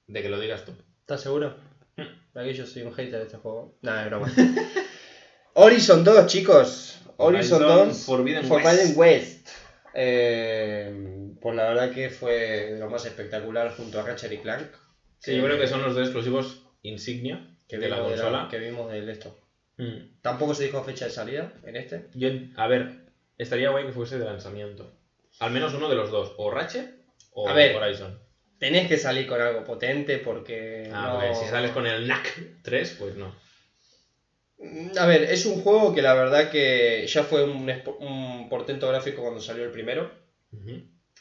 de 0.08 0.22
que 0.22 0.28
lo 0.28 0.40
digas 0.40 0.64
tú. 0.64 0.72
¿Estás 1.00 1.22
seguro? 1.22 1.56
Hmm. 1.96 2.38
Aquí 2.38 2.52
yo 2.54 2.66
soy 2.66 2.82
un 2.82 2.92
hater 2.92 3.18
de 3.18 3.22
este 3.22 3.36
juego. 3.36 3.78
Nada, 3.82 4.02
es 4.02 4.10
broma. 4.10 4.32
Horizon 5.54 6.02
2, 6.02 6.26
chicos. 6.26 7.00
Horizon, 7.16 7.62
Horizon 7.62 7.88
2. 7.88 8.04
Forbidden 8.04 8.44
Forbidden 8.44 8.92
West. 8.96 9.48
Eh, 9.94 11.30
pues 11.40 11.54
la 11.54 11.68
verdad 11.68 11.92
que 11.92 12.10
fue 12.10 12.32
de 12.72 12.78
lo 12.80 12.90
más 12.90 13.06
espectacular 13.06 13.76
junto 13.76 14.00
a 14.00 14.02
Ratchet 14.02 14.32
y 14.32 14.38
Clank. 14.38 14.66
Sí, 15.18 15.36
yo 15.36 15.44
creo 15.44 15.58
que 15.58 15.68
son 15.68 15.82
los 15.82 15.94
dos 15.94 16.02
exclusivos 16.02 16.66
insignia 16.82 17.53
que 17.68 17.78
de 17.78 17.88
la 17.88 17.96
vimos 17.96 18.10
de 18.12 18.16
consola. 18.16 18.48
que 18.50 18.58
vimos 18.58 18.90
del 18.92 19.08
esto. 19.08 19.38
Mm. 19.76 20.20
Tampoco 20.22 20.54
se 20.54 20.64
dijo 20.64 20.82
fecha 20.84 21.06
de 21.06 21.10
salida 21.10 21.52
en 21.64 21.76
este. 21.76 22.06
Yo, 22.14 22.28
a 22.56 22.66
ver, 22.68 23.06
estaría 23.38 23.70
guay 23.70 23.86
que 23.86 23.92
fuese 23.92 24.18
de 24.18 24.24
lanzamiento. 24.24 24.92
Al 25.40 25.50
menos 25.50 25.74
uno 25.74 25.88
de 25.88 25.96
los 25.96 26.10
dos, 26.10 26.32
o 26.36 26.50
Ratchet 26.50 26.94
o 27.32 27.48
A 27.48 27.52
ver. 27.54 27.74
Horizon. 27.76 28.20
Tenés 28.58 28.86
que 28.88 28.96
salir 28.98 29.26
con 29.26 29.40
algo 29.40 29.64
potente 29.64 30.18
porque. 30.18 30.88
Ah, 30.92 31.08
no- 31.08 31.14
porque 31.20 31.34
si 31.34 31.46
sales 31.50 31.72
con 31.72 31.86
el 31.86 32.06
NAC 32.06 32.62
3, 32.62 32.96
pues 32.98 33.16
no. 33.16 33.34
Mm, 34.58 34.92
A 34.96 35.06
ver, 35.06 35.24
es 35.24 35.44
un 35.46 35.60
juego 35.60 35.92
que 35.94 36.02
la 36.02 36.14
verdad 36.14 36.50
que 36.50 37.04
ya 37.08 37.24
fue 37.24 37.42
un, 37.42 38.46
portento 38.48 38.88
gráfico 38.88 39.22
cuando 39.22 39.40
salió 39.40 39.64
el 39.64 39.70
primero. 39.72 40.10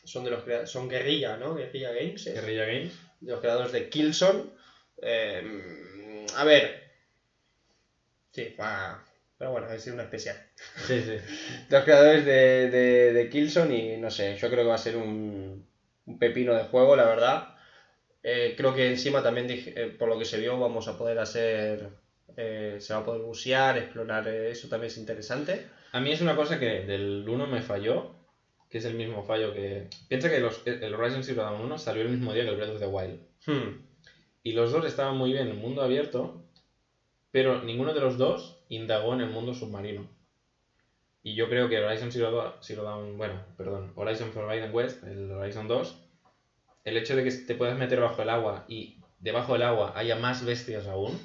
Son 0.05 0.23
de 0.23 0.29
los 0.31 0.69
son 0.69 0.87
Guerrilla, 0.89 1.37
¿no? 1.37 1.55
Guerrilla 1.55 1.91
Games. 1.91 2.27
es. 2.27 2.33
Guerrilla 2.35 2.65
Games. 2.65 2.93
de 3.21 3.31
los 3.31 3.39
creadores 3.41 3.71
de 3.71 3.89
Killzone. 3.89 4.43
Eh, 5.01 5.41
a 6.35 6.43
ver. 6.43 6.83
Sí, 8.31 8.55
va. 8.59 9.03
Pero 9.37 9.51
bueno, 9.51 9.69
es 9.69 9.85
una 9.87 10.03
especial. 10.03 10.37
Sí, 10.87 11.01
sí. 11.01 11.17
Los 11.69 11.83
creadores 11.83 12.25
de, 12.25 12.69
de, 12.69 13.13
de 13.13 13.29
Killzone 13.29 13.75
y 13.95 13.97
no 13.97 14.09
sé, 14.09 14.35
yo 14.35 14.49
creo 14.49 14.63
que 14.63 14.69
va 14.69 14.75
a 14.75 14.77
ser 14.77 14.95
un, 14.95 15.65
un 16.05 16.19
pepino 16.19 16.53
de 16.55 16.63
juego, 16.63 16.95
la 16.95 17.05
verdad. 17.05 17.55
Eh, 18.23 18.53
creo 18.57 18.73
que 18.73 18.89
encima 18.89 19.21
también, 19.23 19.47
dije- 19.47 19.73
eh, 19.75 19.87
por 19.87 20.09
lo 20.09 20.17
que 20.17 20.25
se 20.25 20.39
vio, 20.39 20.59
vamos 20.59 20.87
a 20.87 20.97
poder 20.97 21.19
hacer. 21.19 21.89
eh, 22.37 22.77
se 22.79 22.93
va 22.93 23.01
a 23.01 23.05
poder 23.05 23.21
bucear, 23.21 23.77
explorar, 23.77 24.27
eso 24.27 24.69
también 24.69 24.87
es 24.91 24.97
interesante. 24.97 25.67
A 25.91 25.99
mí 26.01 26.11
es 26.11 26.21
una 26.21 26.35
cosa 26.35 26.59
que 26.59 26.81
del 26.83 27.27
1 27.27 27.47
me 27.47 27.61
falló, 27.61 28.15
que 28.69 28.79
es 28.79 28.85
el 28.85 28.95
mismo 28.95 29.23
fallo 29.23 29.53
que... 29.53 29.89
Piensa 30.09 30.29
que 30.29 30.39
los, 30.39 30.61
el 30.65 30.93
Horizon 30.95 31.23
Zero 31.23 31.43
Dawn 31.43 31.61
1 31.61 31.77
salió 31.77 32.01
el 32.03 32.09
mismo 32.09 32.33
día 32.33 32.43
que 32.43 32.49
el 32.51 32.55
Breath 32.57 32.71
of 32.71 32.79
the 32.79 32.87
Wild. 32.87 33.19
Hmm. 33.45 33.92
Y 34.43 34.51
los 34.51 34.71
dos 34.71 34.85
estaban 34.85 35.17
muy 35.17 35.31
bien 35.33 35.47
en 35.47 35.57
mundo 35.57 35.81
abierto, 35.81 36.39
pero 37.31 37.63
ninguno 37.63 37.93
de 37.93 38.01
los 38.01 38.17
dos 38.17 38.57
indagó 38.69 39.13
en 39.13 39.21
el 39.21 39.29
mundo 39.29 39.53
submarino. 39.53 40.07
Y 41.23 41.35
yo 41.35 41.47
creo 41.49 41.69
que 41.69 41.79
Horizon 41.79 42.11
Zero 42.11 42.31
Dawn, 42.31 42.53
Zero 42.61 42.83
Dawn- 42.83 43.17
bueno, 43.17 43.41
perdón, 43.57 43.91
Horizon 43.95 44.31
Forbidden 44.31 44.73
West, 44.73 45.03
el 45.03 45.31
Horizon 45.31 45.67
2, 45.67 45.95
el 46.85 46.97
hecho 46.97 47.15
de 47.15 47.23
que 47.23 47.31
te 47.31 47.55
puedas 47.55 47.77
meter 47.77 47.99
bajo 48.01 48.21
el 48.21 48.29
agua 48.29 48.65
y 48.67 48.97
debajo 49.19 49.53
del 49.53 49.63
agua 49.63 49.93
haya 49.95 50.15
más 50.15 50.43
bestias 50.45 50.87
aún. 50.87 51.19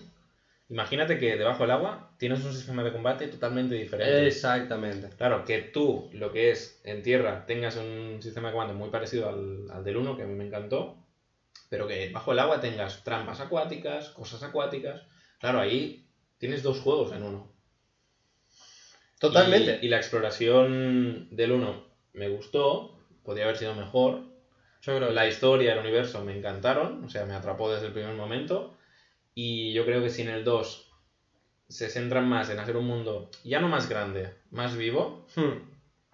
Imagínate 0.68 1.18
que 1.18 1.36
debajo 1.36 1.64
del 1.64 1.72
agua 1.72 2.14
tienes 2.18 2.44
un 2.44 2.52
sistema 2.52 2.84
de 2.84 2.92
combate 2.92 3.28
totalmente 3.28 3.74
diferente. 3.74 4.26
Exactamente. 4.26 5.08
Claro, 5.16 5.44
que 5.44 5.58
tú, 5.60 6.08
lo 6.12 6.30
que 6.32 6.50
es 6.50 6.80
en 6.84 7.02
tierra, 7.02 7.44
tengas 7.46 7.76
un 7.76 8.18
sistema 8.22 8.48
de 8.48 8.52
comando 8.52 8.74
muy 8.74 8.90
parecido 8.90 9.28
al, 9.28 9.70
al 9.70 9.84
del 9.84 9.96
1, 9.96 10.16
que 10.16 10.22
a 10.22 10.26
mí 10.26 10.34
me 10.34 10.44
encantó, 10.46 10.96
pero 11.68 11.86
que 11.86 12.11
bajo 12.11 12.32
el 12.32 12.38
agua 12.38 12.61
tengas 12.61 13.04
trampas 13.04 13.40
acuáticas, 13.40 14.11
cosas 14.11 14.42
acuáticas. 14.42 15.02
Claro, 15.40 15.61
ahí 15.61 16.06
tienes 16.38 16.62
dos 16.62 16.80
juegos 16.80 17.12
en 17.12 17.22
uno. 17.22 17.52
Totalmente. 19.18 19.78
Y, 19.82 19.86
y 19.86 19.88
la 19.88 19.96
exploración 19.96 21.28
del 21.30 21.52
1 21.52 21.84
me 22.12 22.28
gustó, 22.28 22.98
podría 23.24 23.44
haber 23.44 23.56
sido 23.56 23.74
mejor. 23.74 24.22
yo 24.82 24.96
creo 24.96 25.09
que 25.09 25.14
La 25.14 25.26
historia, 25.26 25.72
el 25.72 25.78
universo 25.80 26.24
me 26.24 26.36
encantaron, 26.36 27.04
o 27.04 27.09
sea, 27.09 27.24
me 27.26 27.34
atrapó 27.34 27.70
desde 27.72 27.86
el 27.86 27.92
primer 27.92 28.14
momento. 28.14 28.76
Y 29.34 29.72
yo 29.72 29.84
creo 29.84 30.02
que 30.02 30.11
si 30.11 30.22
en 30.22 30.28
el 30.30 30.44
2 30.44 30.90
se 31.68 31.90
centran 31.90 32.26
más 32.28 32.48
en 32.50 32.59
hacer 32.59 32.76
un 32.76 32.86
mundo 32.86 33.30
ya 33.44 33.61
no 33.61 33.68
más 33.68 33.88
grande, 33.88 34.32
más 34.50 34.76
vivo, 34.76 35.26
Hmm. 35.36 35.68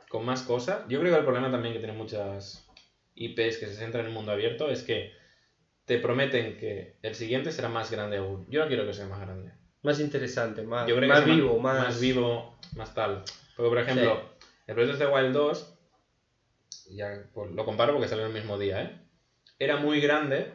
con 0.09 0.25
más 0.25 0.43
cosas. 0.43 0.83
Yo 0.89 0.99
creo 1.01 1.13
que 1.13 1.19
el 1.19 1.25
problema 1.25 1.51
también 1.51 1.73
que 1.75 1.81
tienen 1.81 1.97
muchas 1.97 2.69
IPs 3.15 3.59
que 3.59 3.67
se 3.67 3.75
centran 3.77 4.03
en 4.05 4.09
el 4.09 4.15
mundo 4.15 4.33
abierto 4.33 4.69
es 4.71 4.83
que 4.83 5.13
te 5.85 5.99
prometen 5.99 6.57
que 6.57 6.95
el 7.03 7.15
siguiente 7.15 7.51
será 7.53 7.69
más 7.69 7.91
grande 7.91 8.17
aún. 8.17 8.45
Yo 8.49 8.61
no 8.61 8.67
quiero 8.67 8.87
que 8.87 8.93
sea 8.95 9.07
más 9.07 9.21
grande. 9.21 9.53
Más 9.83 10.01
interesante, 10.01 10.63
más, 10.63 10.89
Yo 10.89 10.97
creo 10.97 11.09
que 11.09 11.15
más 11.15 11.25
vivo, 11.25 11.59
más... 11.59 11.79
más 11.79 12.01
vivo, 12.01 12.59
más 12.75 12.95
tal. 12.95 13.23
Porque, 13.57 13.69
por 13.69 13.79
ejemplo, 13.79 14.31
el 14.67 14.91
of 14.91 14.99
the 14.99 15.07
Wild 15.07 15.33
2, 15.33 15.71
ya 16.87 17.23
pues, 17.33 17.51
lo 17.51 17.65
comparo 17.65 17.93
porque 17.93 18.09
salió 18.09 18.25
el 18.27 18.33
mismo 18.33 18.59
día, 18.59 18.83
¿eh? 18.83 18.91
Era 19.59 19.77
muy 19.77 20.01
grande, 20.01 20.51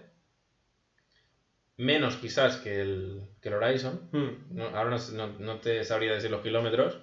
menos 1.77 2.17
quizás 2.17 2.57
que 2.57 2.81
el, 2.81 3.21
que 3.41 3.49
el 3.49 3.55
Horizon, 3.55 4.09
Hmm. 4.11 4.29
no, 4.49 4.65
ahora 4.65 4.97
no, 5.11 5.27
no- 5.37 5.59
te 5.59 5.83
sabría 5.83 6.13
decir 6.13 6.29
los 6.31 6.41
kilómetros. 6.41 6.99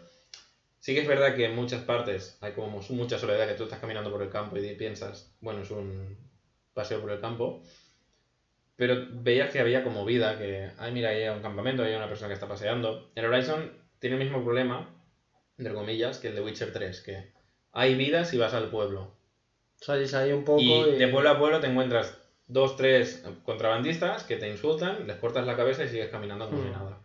Sí 0.80 0.94
que 0.94 1.00
es 1.00 1.06
verdad 1.06 1.34
que 1.34 1.44
en 1.44 1.54
muchas 1.54 1.82
partes 1.82 2.36
hay 2.40 2.52
como 2.52 2.68
mu- 2.68 2.82
mucha 2.96 3.18
soledad 3.18 3.46
que 3.46 3.54
tú 3.54 3.64
estás 3.64 3.78
caminando 3.80 4.10
por 4.10 4.22
el 4.22 4.28
campo 4.28 4.56
y 4.56 4.74
piensas, 4.74 5.32
bueno, 5.40 5.62
es 5.62 5.70
un 5.70 6.18
paseo 6.74 7.00
por 7.00 7.10
el 7.10 7.20
campo. 7.20 7.62
Pero 8.76 9.06
veías 9.10 9.50
que 9.50 9.60
había 9.60 9.82
como 9.82 10.04
vida, 10.04 10.36
que, 10.36 10.70
ay, 10.76 10.92
mira, 10.92 11.08
ahí 11.10 11.22
hay 11.22 11.28
un 11.28 11.40
campamento, 11.40 11.82
hay 11.82 11.94
una 11.94 12.08
persona 12.08 12.28
que 12.28 12.34
está 12.34 12.46
paseando. 12.48 13.10
El 13.14 13.24
Horizon 13.24 13.72
tiene 13.98 14.14
el 14.16 14.18
mismo 14.20 14.42
problema, 14.42 14.86
entre 15.58 15.74
comillas, 15.74 16.18
que 16.18 16.28
el 16.28 16.34
de 16.34 16.42
Witcher 16.42 16.72
3, 16.72 17.00
que 17.00 17.24
hay 17.72 17.94
vida 17.94 18.24
si 18.24 18.36
vas 18.36 18.52
al 18.54 18.68
pueblo. 18.68 19.10
Salís 19.80 20.12
ahí 20.14 20.32
un 20.32 20.44
poco 20.44 20.84
Y 20.84 20.86
y... 20.86 20.98
de 20.98 21.08
pueblo 21.08 21.30
a 21.30 21.38
pueblo 21.38 21.60
te 21.60 21.66
encuentras 21.66 22.14
dos, 22.46 22.76
tres 22.76 23.22
contrabandistas 23.42 24.24
que 24.24 24.36
te 24.36 24.48
insultan, 24.48 25.06
les 25.06 25.16
cortas 25.16 25.44
la 25.46 25.56
cabeza 25.56 25.84
y 25.84 25.88
sigues 25.88 26.08
caminando 26.08 26.46
como 26.46 26.60
si 26.60 26.68
Hmm. 26.68 26.70
nada. 26.70 27.00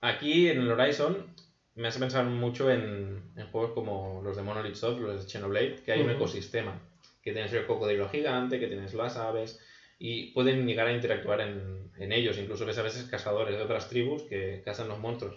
Aquí 0.00 0.48
en 0.48 0.58
el 0.60 0.70
Horizon 0.70 1.34
me 1.74 1.88
hace 1.88 1.98
pensar 1.98 2.24
mucho 2.24 2.70
en, 2.70 3.32
en 3.36 3.46
juegos 3.46 3.70
como 3.72 4.20
los 4.22 4.36
de 4.36 4.42
Monolith 4.42 4.74
Soft, 4.74 4.98
los 5.00 5.22
de 5.24 5.28
Xenoblade, 5.30 5.76
que 5.84 5.92
hay 5.92 6.02
un 6.02 6.10
Ujú. 6.10 6.10
ecosistema. 6.10 6.82
Que 7.22 7.32
tienes 7.32 7.52
el 7.52 7.64
cocodrilo 7.64 8.08
gigante, 8.08 8.58
que 8.58 8.66
tienes 8.68 8.92
las 8.94 9.16
aves, 9.16 9.58
y 10.04 10.32
pueden 10.32 10.66
llegar 10.66 10.88
a 10.88 10.92
interactuar 10.92 11.40
en, 11.42 11.92
en 11.96 12.10
ellos. 12.10 12.36
Incluso 12.36 12.66
ves 12.66 12.76
a 12.78 12.82
veces 12.82 13.04
cazadores 13.04 13.56
de 13.56 13.62
otras 13.62 13.88
tribus 13.88 14.24
que 14.24 14.60
cazan 14.64 14.88
los 14.88 14.98
monstruos. 14.98 15.36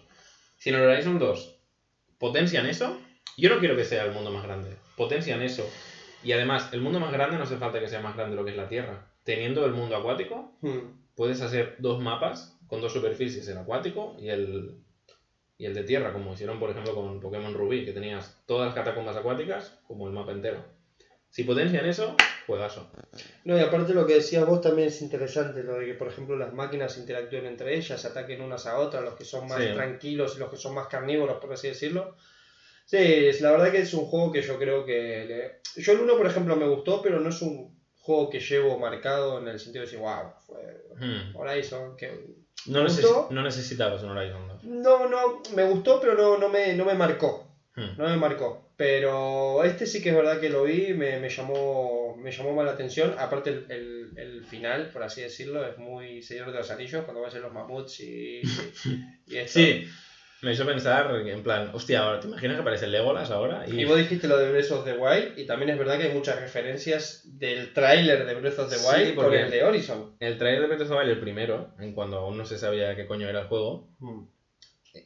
Si 0.57 0.71
en 0.71 0.77
el 0.77 0.81
Horizon 0.81 1.19
2 1.19 1.55
potencian 2.17 2.65
eso, 2.65 2.99
yo 3.37 3.49
no 3.49 3.59
quiero 3.59 3.75
que 3.75 3.85
sea 3.85 4.05
el 4.05 4.11
mundo 4.11 4.31
más 4.31 4.41
grande. 4.43 4.71
Potencian 4.97 5.43
eso. 5.43 5.69
Y 6.23 6.31
además, 6.31 6.73
el 6.73 6.81
mundo 6.81 6.99
más 6.99 7.11
grande 7.11 7.37
no 7.37 7.43
hace 7.43 7.57
falta 7.57 7.79
que 7.79 7.87
sea 7.87 7.99
más 8.01 8.15
grande 8.15 8.31
de 8.35 8.41
lo 8.41 8.43
que 8.45 8.51
es 8.51 8.57
la 8.57 8.67
Tierra. 8.67 9.05
Teniendo 9.23 9.63
el 9.67 9.73
mundo 9.73 9.95
acuático, 9.95 10.57
Hmm. 10.61 10.97
puedes 11.15 11.41
hacer 11.41 11.75
dos 11.77 12.01
mapas 12.01 12.57
con 12.65 12.81
dos 12.81 12.91
superficies, 12.91 13.47
el 13.47 13.59
acuático 13.59 14.15
y 14.17 14.29
el, 14.29 14.79
y 15.59 15.65
el 15.67 15.75
de 15.75 15.83
tierra, 15.83 16.11
como 16.11 16.33
hicieron 16.33 16.59
por 16.59 16.71
ejemplo 16.71 16.95
con 16.95 17.19
Pokémon 17.19 17.53
Rubí, 17.53 17.85
que 17.85 17.91
tenías 17.91 18.41
todas 18.47 18.65
las 18.65 18.73
catacumbas 18.75 19.15
acuáticas 19.15 19.79
como 19.87 20.07
el 20.07 20.13
mapa 20.13 20.31
entero. 20.31 20.65
Si 21.35 21.43
potencian 21.43 21.85
eso, 21.85 22.15
juegazo. 22.47 22.87
No, 23.43 23.57
y 23.57 23.59
aparte 23.59 23.93
lo 23.93 24.07
que 24.07 24.13
decías 24.13 24.45
vos 24.45 24.61
también 24.61 24.87
es 24.87 25.01
interesante, 25.01 25.63
lo 25.63 25.73
de 25.79 25.85
que, 25.87 25.93
por 25.95 26.07
ejemplo, 26.07 26.37
las 26.37 26.53
máquinas 26.53 26.97
interactúen 26.97 27.45
entre 27.45 27.75
ellas, 27.75 28.05
ataquen 28.05 28.41
unas 28.41 28.65
a 28.67 28.79
otras, 28.79 29.03
los 29.03 29.15
que 29.15 29.25
son 29.25 29.45
más 29.49 29.61
Sí. 29.61 29.73
tranquilos 29.73 30.35
y 30.37 30.39
los 30.39 30.49
que 30.49 30.55
son 30.55 30.73
más 30.73 30.87
carnívoros, 30.87 31.37
por 31.41 31.51
así 31.51 31.67
decirlo. 31.67 32.15
Sí, 32.85 33.31
la 33.41 33.51
verdad 33.51 33.69
que 33.73 33.79
es 33.79 33.93
un 33.93 34.05
juego 34.05 34.31
que 34.31 34.41
yo 34.43 34.57
creo 34.57 34.85
que... 34.85 35.25
le- 35.75 35.81
Yo 35.81 35.91
el 35.91 35.99
1, 35.99 36.15
por 36.15 36.25
ejemplo, 36.25 36.55
me 36.55 36.67
gustó, 36.69 37.01
pero 37.01 37.19
no 37.19 37.27
es 37.27 37.41
un 37.41 37.77
juego 37.99 38.29
que 38.29 38.39
llevo 38.39 38.79
marcado 38.79 39.39
en 39.39 39.49
el 39.49 39.59
sentido 39.59 39.81
de 39.83 39.87
decir, 39.91 39.99
wow, 39.99 40.31
fue 40.47 40.85
Hmm. 40.97 41.35
Horizon, 41.35 41.97
que... 41.97 42.07
No, 42.67 42.81
¿Me 42.81 42.89
necesi- 42.89 43.01
gustó? 43.01 43.27
no 43.31 43.43
necesitabas 43.43 44.01
un 44.03 44.11
Horizon 44.11 44.47
2. 44.47 44.63
No, 44.63 45.09
no, 45.09 45.41
me 45.53 45.65
gustó, 45.65 45.99
pero 45.99 46.13
no, 46.13 46.37
no, 46.37 46.47
me, 46.47 46.73
no 46.75 46.85
me 46.85 46.93
marcó. 46.93 47.44
Hmm. 47.75 47.97
No 47.97 48.07
me 48.09 48.17
marcó. 48.17 48.69
Pero 48.77 49.63
este 49.63 49.85
sí 49.85 50.01
que 50.01 50.09
es 50.09 50.15
verdad 50.15 50.39
que 50.39 50.49
lo 50.49 50.63
vi, 50.63 50.93
me, 50.93 51.17
me 51.19 51.29
llamó 51.29 52.15
me 52.17 52.31
llamó 52.31 52.53
más 52.53 52.65
la 52.65 52.71
atención. 52.71 53.13
Aparte 53.17 53.49
el, 53.51 53.65
el- 53.69 54.09
el 54.17 54.43
final, 54.45 54.89
por 54.91 55.03
así 55.03 55.21
decirlo, 55.21 55.65
es 55.65 55.77
muy 55.77 56.21
Señor 56.21 56.51
de 56.51 56.57
los 56.57 56.71
Anillos, 56.71 57.03
cuando 57.03 57.21
vas 57.21 57.35
en 57.35 57.41
los 57.41 57.53
mamuts 57.53 57.99
y, 58.01 58.41
y 59.27 59.37
esto. 59.37 59.59
Sí, 59.59 59.85
me 60.41 60.51
hizo 60.53 60.65
pensar 60.65 61.09
en 61.25 61.41
plan, 61.43 61.71
hostia, 61.73 62.01
ahora, 62.01 62.19
¿te 62.19 62.27
imaginas 62.27 62.55
que 62.57 62.61
aparece 62.61 62.87
Legolas 62.87 63.31
ahora? 63.31 63.65
Y, 63.67 63.81
Y 63.81 63.85
vos 63.85 63.97
dijiste 63.97 64.27
lo 64.27 64.37
de 64.37 64.51
Breath 64.51 64.71
of 64.71 64.85
the 64.85 64.93
Wild, 64.93 65.37
y 65.39 65.45
también 65.45 65.69
es 65.71 65.77
verdad 65.77 65.97
que 65.97 66.03
hay 66.05 66.13
muchas 66.13 66.39
referencias 66.39 67.21
del 67.39 67.73
tráiler 67.73 68.25
de 68.25 68.35
Breath 68.35 68.59
of 68.59 68.69
the 68.69 68.75
Sí, 68.77 68.85
Wild 68.87 69.15
con 69.15 69.33
el 69.33 69.49
de 69.49 69.63
Horizon. 69.63 70.15
el 70.19 70.37
trailer 70.37 70.61
de 70.61 70.67
Breath 70.67 70.81
of 70.81 70.89
the 70.89 70.95
Wild, 70.95 71.09
el 71.09 71.19
primero, 71.19 71.73
en 71.79 71.93
cuando 71.93 72.17
aún 72.17 72.37
no 72.37 72.45
se 72.45 72.57
sabía 72.57 72.95
qué 72.95 73.05
coño 73.07 73.27
era 73.29 73.41
el 73.41 73.47
juego, 73.47 73.87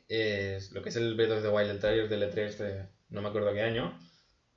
es 0.07 0.71
lo 0.71 0.81
que 0.81 0.89
es 0.89 0.95
el 0.95 1.15
Breath 1.15 1.31
of 1.31 1.41
the 1.43 1.49
Wild, 1.49 1.69
el 1.71 1.79
trailer 1.79 2.09
del 2.09 2.23
E3 2.23 2.57
de 2.57 2.85
no 3.09 3.21
me 3.21 3.29
acuerdo 3.29 3.53
qué 3.53 3.61
año, 3.61 3.97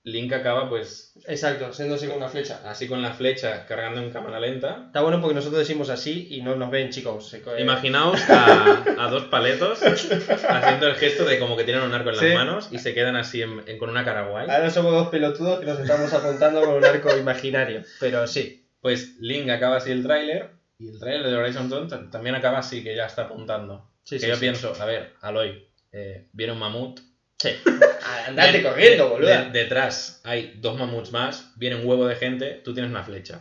Link 0.05 0.33
acaba 0.33 0.69
pues 0.69 1.13
Exacto, 1.29 1.67
haciéndose 1.67 2.09
con 2.09 2.17
una 2.17 2.29
flecha. 2.29 2.61
así 2.69 2.89
con 2.89 3.01
la 3.03 3.13
flecha 3.13 3.67
cargando 3.67 4.01
en 4.01 4.11
cámara 4.11 4.41
lenta. 4.41 4.85
Está 4.87 5.01
bueno 5.01 5.21
porque 5.21 5.37
nosotros 5.37 5.61
decimos 5.61 5.91
así 5.91 6.27
y 6.29 6.43
no 6.43 6.57
nos 6.57 6.73
ven, 6.73 6.91
chicos. 6.91 7.35
Imaginaos 7.59 8.21
a, 8.29 8.83
a 8.99 9.09
dos 9.11 9.27
paletos 9.27 9.81
haciendo 10.49 10.89
el 10.89 10.97
gesto 10.97 11.25
de 11.25 11.39
como 11.39 11.57
que 11.57 11.63
tienen 11.63 11.85
un 11.85 11.95
arco 11.95 12.11
en 12.11 12.17
las 12.17 12.25
Sí. 12.27 12.35
manos 12.35 12.69
y 12.73 12.79
se 12.79 12.95
quedan 12.95 13.15
así 13.15 13.43
en- 13.43 13.63
en- 13.67 13.79
con 13.79 13.91
una 13.91 14.05
cara 14.05 14.27
guay. 14.27 14.51
Ahora 14.51 14.71
somos 14.71 14.93
dos 14.93 15.09
pelotudos 15.09 15.61
que 15.61 15.67
nos 15.67 15.79
estamos 15.79 16.13
apuntando 16.13 16.61
con 16.63 16.75
un 16.75 16.85
arco 16.85 17.17
imaginario. 17.17 17.83
Pero 18.01 18.27
sí. 18.27 18.67
Pues 18.81 19.17
Link 19.21 19.49
acaba 19.51 19.77
así 19.77 19.93
el 19.93 20.03
tráiler 20.03 20.51
y 20.81 20.89
el 20.89 20.99
tráiler 20.99 21.31
de 21.31 21.37
Horizon 21.37 21.71
Dawn 21.71 21.87
ta- 21.87 22.11
también 22.11 22.35
acaba 22.35 22.59
así, 22.59 22.83
que 22.83 22.97
ya 22.97 23.07
está 23.07 23.23
apuntando. 23.23 23.89
Sí, 24.05 24.17
que 24.17 24.21
sí, 24.21 24.27
yo 24.29 24.35
sí. 24.35 24.41
pienso, 24.41 24.73
a 24.81 24.85
ver, 24.85 25.13
Aloy, 25.21 25.69
eh, 25.93 26.27
viene 26.33 26.53
un 26.53 26.59
mamut. 26.59 27.01
Sí. 27.39 27.51
Andate 28.27 28.59
de- 28.59 28.63
corriendo, 28.63 29.19
de- 29.19 29.51
detrás 29.51 30.21
hay 30.25 30.53
dos 30.57 30.77
mamuts 30.77 31.13
más, 31.13 31.53
viene 31.57 31.77
un 31.77 31.87
huevo 31.87 32.07
de 32.07 32.17
gente, 32.17 32.61
tú 32.65 32.73
tienes 32.75 32.91
una 32.91 33.03
flecha. 33.03 33.41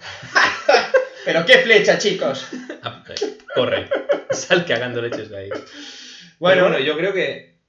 Pero 1.25 1.45
qué 1.45 1.59
flecha, 1.59 1.97
chicos. 1.97 2.45
Ah, 2.81 3.03
eh, 3.09 3.37
Corre, 3.53 3.87
sal 4.31 4.65
cagando 4.65 5.01
leches 5.01 5.29
de 5.29 5.37
ahí. 5.37 5.49
Bueno, 5.49 5.67
Bueno, 6.39 6.61
bueno, 6.63 6.79
yo 6.79 6.95
creo 6.97 7.13
que 7.13 7.59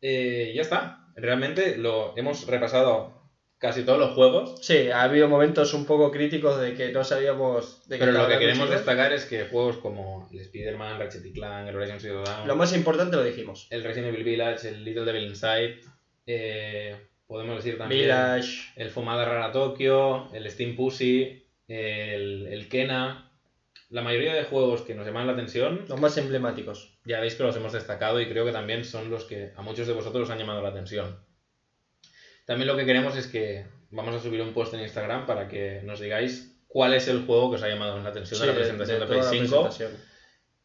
eh, 0.00 0.52
ya 0.54 0.62
está. 0.62 1.06
Realmente 1.16 1.76
lo 1.76 2.16
hemos 2.16 2.46
repasado 2.46 3.17
casi 3.58 3.82
todos 3.82 3.98
los 3.98 4.14
juegos. 4.14 4.54
Sí, 4.64 4.88
ha 4.90 5.02
habido 5.02 5.28
momentos 5.28 5.74
un 5.74 5.84
poco 5.84 6.10
críticos 6.12 6.60
de 6.60 6.74
que 6.74 6.92
no 6.92 7.02
sabíamos 7.04 7.86
de 7.88 7.98
qué 7.98 8.04
Pero 8.04 8.16
lo 8.18 8.28
que 8.28 8.38
queremos 8.38 8.66
chicos. 8.66 8.76
destacar 8.76 9.12
es 9.12 9.24
que 9.24 9.44
juegos 9.46 9.78
como 9.78 10.28
el 10.32 10.38
Spider-Man, 10.40 10.98
Ratchet 11.00 11.24
y 11.26 11.32
Clank, 11.32 11.68
el 11.68 11.76
Horizon 11.76 12.00
Zero 12.00 12.22
Dawn, 12.24 12.46
Lo 12.46 12.56
más 12.56 12.72
importante 12.74 13.16
lo 13.16 13.24
dijimos. 13.24 13.66
el 13.70 13.82
Resident 13.84 14.12
Evil 14.14 14.24
Village, 14.24 14.68
el 14.68 14.84
Little 14.84 15.04
Devil 15.04 15.24
Inside, 15.24 15.80
eh, 16.26 16.96
podemos 17.26 17.56
decir 17.56 17.78
también 17.78 18.02
Village. 18.02 18.70
el 18.76 18.90
Fumada 18.90 19.24
Rara 19.24 19.50
Tokyo, 19.52 20.32
el 20.32 20.50
Steam 20.50 20.76
Pussy, 20.76 21.44
el, 21.66 22.46
el 22.46 22.68
Kena. 22.68 23.24
La 23.90 24.02
mayoría 24.02 24.34
de 24.34 24.44
juegos 24.44 24.82
que 24.82 24.94
nos 24.94 25.06
llaman 25.06 25.26
la 25.26 25.32
atención, 25.32 25.86
Los 25.88 25.98
más 25.98 26.16
emblemáticos. 26.18 26.98
ya 27.06 27.20
veis 27.20 27.34
que 27.36 27.42
los 27.42 27.56
hemos 27.56 27.72
destacado 27.72 28.20
y 28.20 28.28
creo 28.28 28.44
que 28.44 28.52
también 28.52 28.84
son 28.84 29.10
los 29.10 29.24
que 29.24 29.52
a 29.56 29.62
muchos 29.62 29.86
de 29.86 29.94
vosotros 29.94 30.24
os 30.24 30.30
han 30.30 30.38
llamado 30.38 30.60
la 30.62 30.68
atención. 30.68 31.18
También 32.48 32.66
lo 32.66 32.76
que 32.78 32.86
queremos 32.86 33.14
es 33.14 33.26
que 33.26 33.66
vamos 33.90 34.14
a 34.14 34.20
subir 34.20 34.40
un 34.40 34.54
post 34.54 34.72
en 34.72 34.80
Instagram 34.80 35.26
para 35.26 35.48
que 35.48 35.82
nos 35.84 36.00
digáis 36.00 36.56
cuál 36.66 36.94
es 36.94 37.06
el 37.08 37.26
juego 37.26 37.50
que 37.50 37.56
os 37.56 37.62
ha 37.62 37.68
llamado 37.68 37.98
la 38.00 38.08
atención 38.08 38.40
Sí, 38.40 38.46
de 38.46 38.52
la 38.52 38.58
presentación 38.58 39.00
de, 39.00 39.06
toda 39.06 39.20
Play 39.30 39.40
la 39.40 39.46
5 39.46 39.62
presentación. 39.64 39.92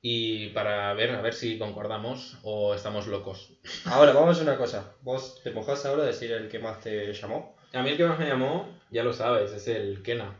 y 0.01 0.47
para 0.49 0.93
ver 0.93 1.11
a 1.11 1.21
ver 1.21 1.33
si 1.33 1.57
concordamos 1.59 2.37
o 2.43 2.73
estamos 2.73 3.07
locos. 3.07 3.49
Ahora, 3.85 4.13
vamos 4.13 4.39
a 4.39 4.43
una 4.43 4.57
cosa. 4.57 4.93
Vos 5.01 5.41
te 5.43 5.51
mojás 5.51 5.85
ahora 5.85 6.03
a 6.03 6.07
decir 6.07 6.31
el 6.31 6.47
que 6.49 6.59
más 6.59 6.79
te 6.79 7.11
llamó. 7.13 7.55
A 7.73 7.83
mí 7.83 7.89
el 7.89 7.97
que 7.97 8.05
más 8.05 8.17
me 8.19 8.27
llamó, 8.27 8.79
ya 8.89 9.03
lo 9.03 9.11
sabes, 9.13 9.51
es 9.51 9.67
el 9.67 10.01
Kena. 10.03 10.39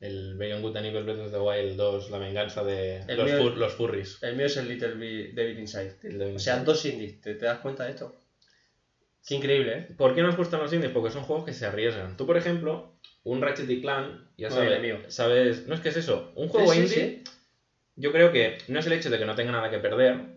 El 0.00 0.36
Beyond 0.38 0.62
Good 0.62 0.76
and 0.78 0.86
Evil 0.86 1.04
Breath 1.04 1.18
of 1.26 1.30
the 1.32 1.38
Wild 1.38 1.76
2, 1.76 2.10
la 2.10 2.16
venganza 2.16 2.64
de 2.64 3.04
los, 3.06 3.26
mío- 3.26 3.38
fur- 3.38 3.56
los 3.56 3.74
furries. 3.74 4.18
El 4.22 4.34
mío 4.36 4.46
es 4.46 4.56
el 4.56 4.66
Little 4.68 4.94
David 5.34 5.58
Inside. 5.58 5.96
De- 6.02 6.34
O 6.36 6.38
sea, 6.38 6.56
dos 6.64 6.84
indies. 6.86 7.20
¿Te, 7.20 7.34
te 7.34 7.44
das 7.44 7.58
cuenta 7.58 7.84
de 7.84 7.90
esto? 7.90 8.18
Qué 9.26 9.34
increíble, 9.34 9.72
¿eh? 9.72 9.94
¿Por 9.96 10.14
qué 10.14 10.22
nos 10.22 10.36
gustan 10.36 10.60
los 10.60 10.72
indies? 10.72 10.92
Porque 10.92 11.10
son 11.10 11.22
juegos 11.22 11.44
que 11.44 11.52
se 11.52 11.66
arriesgan. 11.66 12.16
Tú, 12.16 12.26
por 12.26 12.36
ejemplo, 12.36 12.92
un 13.22 13.40
Ratchet 13.40 13.68
y 13.70 13.80
Clank, 13.80 14.20
ya 14.36 14.50
sabes, 14.50 14.76
amigo. 14.78 14.98
sabes, 15.08 15.66
no 15.66 15.74
es 15.74 15.80
que 15.80 15.90
es 15.90 15.96
eso, 15.96 16.32
un 16.34 16.48
juego 16.48 16.72
Sí, 16.72 16.86
sí, 16.88 17.00
indie, 17.00 17.24
yo 17.96 18.12
creo 18.12 18.32
que 18.32 18.58
no 18.68 18.78
es 18.78 18.86
el 18.86 18.92
hecho 18.94 19.10
de 19.10 19.18
que 19.18 19.26
no 19.26 19.34
tenga 19.34 19.52
nada 19.52 19.70
que 19.70 19.78
perder, 19.78 20.16
Todo 20.16 20.24
lo 20.24 20.34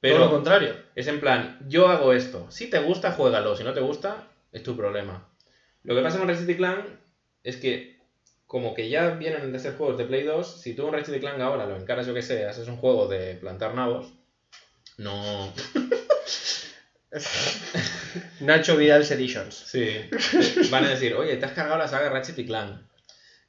pero 0.00 0.30
contrario. 0.30 0.76
es 0.94 1.06
en 1.06 1.20
plan, 1.20 1.58
yo 1.68 1.88
hago 1.88 2.12
esto, 2.12 2.50
si 2.50 2.68
te 2.68 2.78
gusta, 2.80 3.12
juégalo, 3.12 3.54
si 3.56 3.62
no 3.64 3.72
te 3.72 3.80
gusta, 3.80 4.28
es 4.52 4.62
tu 4.62 4.76
problema. 4.76 5.28
Lo 5.84 5.94
que 5.94 6.02
pasa 6.02 6.18
con 6.18 6.26
Ratchet 6.28 6.48
y 6.50 6.56
Clank 6.56 6.86
es 7.44 7.56
que 7.56 7.96
como 8.46 8.74
que 8.74 8.88
ya 8.88 9.10
vienen 9.10 9.52
de 9.52 9.58
ser 9.60 9.74
juegos 9.76 9.96
de 9.96 10.04
Play 10.04 10.22
2, 10.24 10.60
si 10.60 10.74
tú 10.74 10.86
un 10.86 10.92
Ratchet 10.92 11.14
y 11.16 11.20
Clank 11.20 11.40
ahora 11.40 11.66
lo 11.66 11.76
encaras, 11.76 12.06
yo 12.06 12.14
que 12.14 12.22
sé, 12.22 12.44
haces 12.46 12.66
un 12.68 12.76
juego 12.76 13.06
de 13.06 13.34
plantar 13.36 13.74
nabos, 13.74 14.12
no... 14.98 15.52
Nacho 18.40 18.76
Vidal's 18.76 19.10
Editions. 19.10 19.54
Sí, 19.54 19.96
van 20.70 20.84
a 20.84 20.90
decir, 20.90 21.14
oye, 21.14 21.36
te 21.36 21.46
has 21.46 21.52
cargado 21.52 21.78
la 21.78 21.88
saga 21.88 22.08
Ratchet 22.08 22.38
y 22.38 22.46
Clank. 22.46 22.80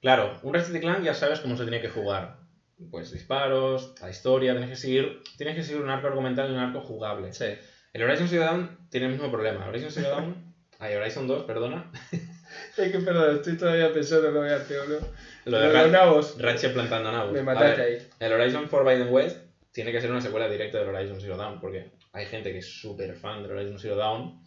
Claro, 0.01 0.39
un 0.43 0.53
Ratchet 0.53 0.75
y 0.75 0.79
Clank 0.79 1.03
ya 1.03 1.13
sabes 1.13 1.39
cómo 1.39 1.57
se 1.57 1.63
tiene 1.63 1.81
que 1.81 1.89
jugar. 1.89 2.37
Pues 2.91 3.11
disparos, 3.11 3.95
la 4.01 4.09
historia, 4.09 4.51
tienes 4.51 4.69
que 4.69 4.75
seguir, 4.75 5.23
tienes 5.37 5.55
que 5.55 5.63
seguir 5.63 5.81
un 5.81 5.89
arco 5.89 6.07
argumental 6.07 6.49
y 6.49 6.53
un 6.53 6.59
arco 6.59 6.81
jugable. 6.81 7.33
Sí. 7.33 7.45
El 7.93 8.03
Horizon 8.03 8.27
Zero 8.27 8.43
Dawn 8.43 8.77
tiene 8.89 9.07
el 9.07 9.13
mismo 9.13 9.31
problema. 9.31 9.67
Horizon 9.67 9.89
Zero 9.91 10.09
Dawn, 10.09 10.53
ay, 10.79 10.93
Horizon 10.95 11.27
2, 11.27 11.43
perdona. 11.43 11.91
Es 12.77 12.91
que 12.91 12.99
perdón, 12.99 13.35
estoy 13.35 13.57
todavía 13.57 13.91
pensando 13.91 14.29
en 14.29 14.33
lo 14.33 14.41
de 14.41 14.53
arte, 14.53 14.77
boludo. 14.79 14.99
Lo 15.45 15.59
de 15.59 15.71
Ra- 15.71 15.87
nabos. 15.87 16.35
Ratchet 16.39 16.73
plantando 16.73 17.11
nabos. 17.11 17.33
Me 17.33 17.43
mataste 17.43 17.81
ver, 17.81 17.81
ahí. 17.81 18.07
El 18.19 18.33
Horizon 18.33 18.69
Forbidden 18.69 19.09
West 19.11 19.37
tiene 19.73 19.91
que 19.91 19.99
ser 19.99 20.09
una 20.11 20.21
secuela 20.21 20.47
directa 20.47 20.77
del 20.79 20.87
Horizon 20.87 21.19
Zero 21.19 21.35
Dawn, 21.37 21.59
porque 21.59 21.91
hay 22.17 22.25
gente 22.25 22.51
que 22.51 22.59
es 22.59 22.67
súper 22.67 23.15
fan 23.15 23.43
del 23.43 23.51
Horizon 23.51 23.79
Zero 23.79 23.95
Dawn, 23.95 24.41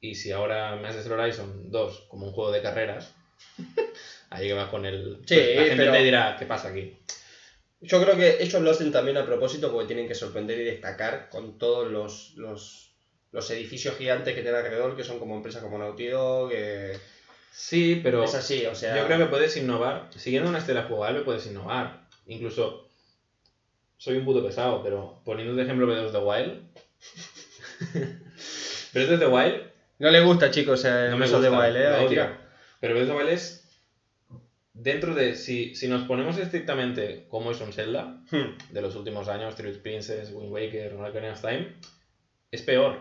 y 0.00 0.14
si 0.16 0.32
ahora 0.32 0.76
me 0.76 0.88
haces 0.88 1.06
el 1.06 1.12
Horizon 1.12 1.70
2 1.70 2.06
como 2.08 2.26
un 2.26 2.32
juego 2.32 2.50
de 2.50 2.60
carreras, 2.60 3.14
ahí 4.30 4.48
que 4.48 4.52
vas 4.54 4.68
con 4.68 4.84
el... 4.84 5.20
Sí, 5.24 5.34
pues 5.34 5.56
la 5.56 5.62
gente 5.62 5.76
pero- 5.76 5.92
te 5.92 6.02
dirá, 6.02 6.36
¿qué 6.38 6.46
pasa 6.46 6.68
aquí? 6.68 6.98
Yo 7.80 8.02
creo 8.02 8.16
que 8.16 8.42
ellos 8.42 8.62
lo 8.62 8.70
hacen 8.70 8.90
también 8.90 9.18
a 9.18 9.26
propósito 9.26 9.70
porque 9.70 9.86
tienen 9.86 10.08
que 10.08 10.14
sorprender 10.14 10.58
y 10.58 10.64
destacar 10.64 11.28
con 11.28 11.58
todos 11.58 11.90
los, 11.90 12.32
los, 12.36 12.92
los 13.30 13.50
edificios 13.50 13.96
gigantes 13.96 14.34
que 14.34 14.42
tienen 14.42 14.60
alrededor, 14.60 14.96
que 14.96 15.04
son 15.04 15.18
como 15.18 15.36
empresas 15.36 15.62
como 15.62 15.78
Naughty 15.78 16.06
Dog, 16.06 16.50
que 16.50 16.98
Sí, 17.50 18.00
pero 18.02 18.24
es 18.24 18.34
así, 18.34 18.66
o 18.66 18.74
sea... 18.74 18.96
yo 18.96 19.06
creo 19.06 19.18
que 19.18 19.26
puedes 19.26 19.56
innovar. 19.56 20.10
Siguiendo 20.16 20.48
una 20.48 20.58
estela 20.58 20.84
jugable 20.84 21.20
puedes 21.20 21.46
innovar. 21.46 22.08
Incluso, 22.26 22.90
soy 23.96 24.16
un 24.16 24.24
puto 24.24 24.44
pesado, 24.44 24.82
pero 24.82 25.20
poniendo 25.24 25.54
de 25.54 25.62
ejemplo 25.62 25.86
Breath 25.86 26.06
of 26.06 26.12
the 26.12 26.18
Wild... 26.18 26.83
Breath 28.92 29.10
of 29.10 29.18
the 29.18 29.26
Wild 29.26 29.62
No 29.98 30.10
le 30.10 30.20
gusta, 30.20 30.50
chicos, 30.50 30.84
el 30.84 31.10
no 31.10 31.16
me 31.16 31.26
gusta, 31.26 31.40
de 31.40 31.48
baile, 31.48 31.80
¿eh? 31.84 32.28
Pero 32.80 32.94
Breath 32.94 33.08
of 33.08 33.16
the 33.16 33.24
Wild 33.24 33.32
es... 33.32 33.60
Dentro 34.72 35.14
de... 35.14 35.36
Si, 35.36 35.74
si 35.74 35.86
nos 35.88 36.02
ponemos 36.06 36.36
estrictamente 36.38 37.26
como 37.28 37.52
es 37.52 37.60
un 37.60 37.72
Zelda, 37.72 38.20
Hmm. 38.30 38.56
de 38.70 38.82
los 38.82 38.96
últimos 38.96 39.28
años, 39.28 39.54
Trials 39.54 39.78
Princess, 39.78 40.30
Wind 40.32 40.50
Waker, 40.52 40.94
Ocarina 40.94 41.32
of 41.32 41.40
Time, 41.40 41.76
es 42.50 42.62
peor. 42.62 42.98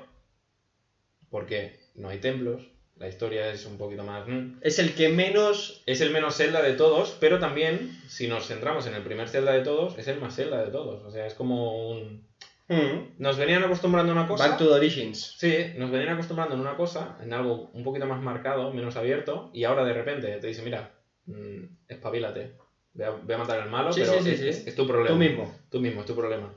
Porque 1.29 1.79
no 1.95 2.09
hay 2.09 2.19
templos, 2.19 2.61
la 2.97 3.07
historia 3.07 3.49
es 3.51 3.65
un 3.65 3.77
poquito 3.77 4.03
más... 4.03 4.27
mm. 4.27 4.59
Es 4.61 4.77
el 4.77 4.93
que 4.93 5.09
menos... 5.09 5.81
Es 5.87 5.99
el 6.01 6.11
menos 6.11 6.37
Zelda 6.37 6.61
de 6.61 6.73
todos, 6.73 7.17
pero 7.19 7.39
también, 7.39 7.99
si 8.07 8.27
nos 8.27 8.47
centramos 8.47 8.85
en 8.85 8.93
el 8.93 9.01
primer 9.01 9.27
Zelda 9.29 9.51
de 9.53 9.61
todos, 9.61 9.97
es 9.97 10.07
el 10.07 10.19
más 10.19 10.35
Zelda 10.35 10.63
de 10.63 10.71
todos. 10.71 11.03
O 11.03 11.11
sea, 11.11 11.25
es 11.25 11.33
como 11.33 11.89
un... 11.89 12.27
Hmm. 12.67 13.15
Nos 13.17 13.37
venían 13.37 13.63
acostumbrando 13.63 14.11
a 14.13 14.15
una 14.15 14.27
cosa... 14.27 14.47
Back 14.47 14.57
to 14.57 14.65
the 14.67 14.73
Origins. 14.73 15.35
Sí, 15.37 15.73
nos 15.77 15.91
venían 15.91 16.13
acostumbrando 16.13 16.55
en 16.55 16.61
una 16.61 16.75
cosa, 16.75 17.17
en 17.21 17.33
algo 17.33 17.69
un 17.73 17.83
poquito 17.83 18.05
más 18.05 18.21
marcado, 18.21 18.73
menos 18.73 18.95
abierto, 18.95 19.49
y 19.53 19.65
ahora 19.65 19.83
de 19.83 19.93
repente 19.93 20.37
te 20.37 20.47
dice, 20.47 20.61
mira, 20.61 20.93
mm, 21.25 21.63
espabilate, 21.89 22.55
ve 22.93 23.05
a, 23.05 23.37
matar 23.37 23.59
al 23.59 23.69
malo, 23.69 23.91
Sí, 23.91 24.01
pero 24.01 24.13
sí, 24.13 24.23
sí, 24.23 24.47
es, 24.47 24.57
sí. 24.57 24.69
es- 24.69 24.75
tu 24.75 24.87
problema. 24.87 25.15
Tú 25.15 25.19
mismo. 25.19 25.55
Tú 25.69 25.79
mismo, 25.81 26.01
es 26.01 26.07
tu 26.07 26.15
problema. 26.15 26.53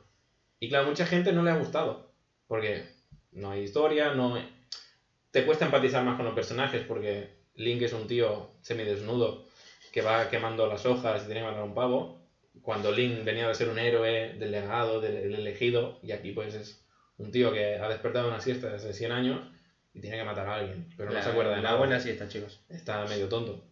Y 0.60 0.68
claro, 0.68 0.86
a 0.86 0.88
mucha 0.88 1.06
gente 1.06 1.32
no 1.32 1.42
le 1.42 1.50
ha 1.50 1.56
gustado, 1.58 2.12
porque 2.46 2.84
no 3.32 3.50
hay 3.50 3.62
historia, 3.62 4.14
no... 4.14 4.38
Te 5.32 5.44
cuesta 5.44 5.66
empatizar 5.66 6.04
más 6.04 6.16
con 6.16 6.24
los 6.24 6.34
personajes, 6.34 6.82
porque 6.86 7.36
Link 7.56 7.82
es 7.82 7.92
un 7.92 8.06
tío 8.06 8.52
semidesnudo 8.62 9.44
que 9.92 10.02
va 10.02 10.28
quemando 10.28 10.66
las 10.66 10.86
hojas 10.86 11.22
y 11.22 11.26
tiene 11.26 11.40
que 11.40 11.46
matar 11.46 11.60
a 11.60 11.64
un 11.64 11.74
pavo, 11.74 12.25
cuando 12.66 12.90
Link 12.90 13.22
venía 13.22 13.46
de 13.46 13.54
ser 13.54 13.68
un 13.68 13.78
héroe, 13.78 14.34
del 14.40 14.50
legado, 14.50 15.00
del, 15.00 15.32
elegido, 15.32 16.00
y 16.02 16.10
aquí 16.10 16.32
pues 16.32 16.52
es 16.52 16.84
un 17.16 17.30
tío 17.30 17.52
que 17.52 17.76
ha 17.76 17.88
despertado 17.88 18.24
de 18.24 18.32
una 18.32 18.40
siesta 18.40 18.72
desde 18.72 18.92
100 18.92 19.12
años 19.12 19.40
y 19.94 20.00
tiene 20.00 20.16
que 20.16 20.24
matar 20.24 20.48
a 20.48 20.56
alguien, 20.56 20.92
pero 20.96 21.12
no 21.12 21.22
se 21.22 21.28
acuerda 21.28 21.52
de 21.52 21.58
La 21.58 21.62
nada 21.62 21.78
buena 21.78 22.00
siesta, 22.00 22.26
chicos. 22.26 22.64
está 22.68 23.04
medio 23.04 23.28
tonto. 23.28 23.64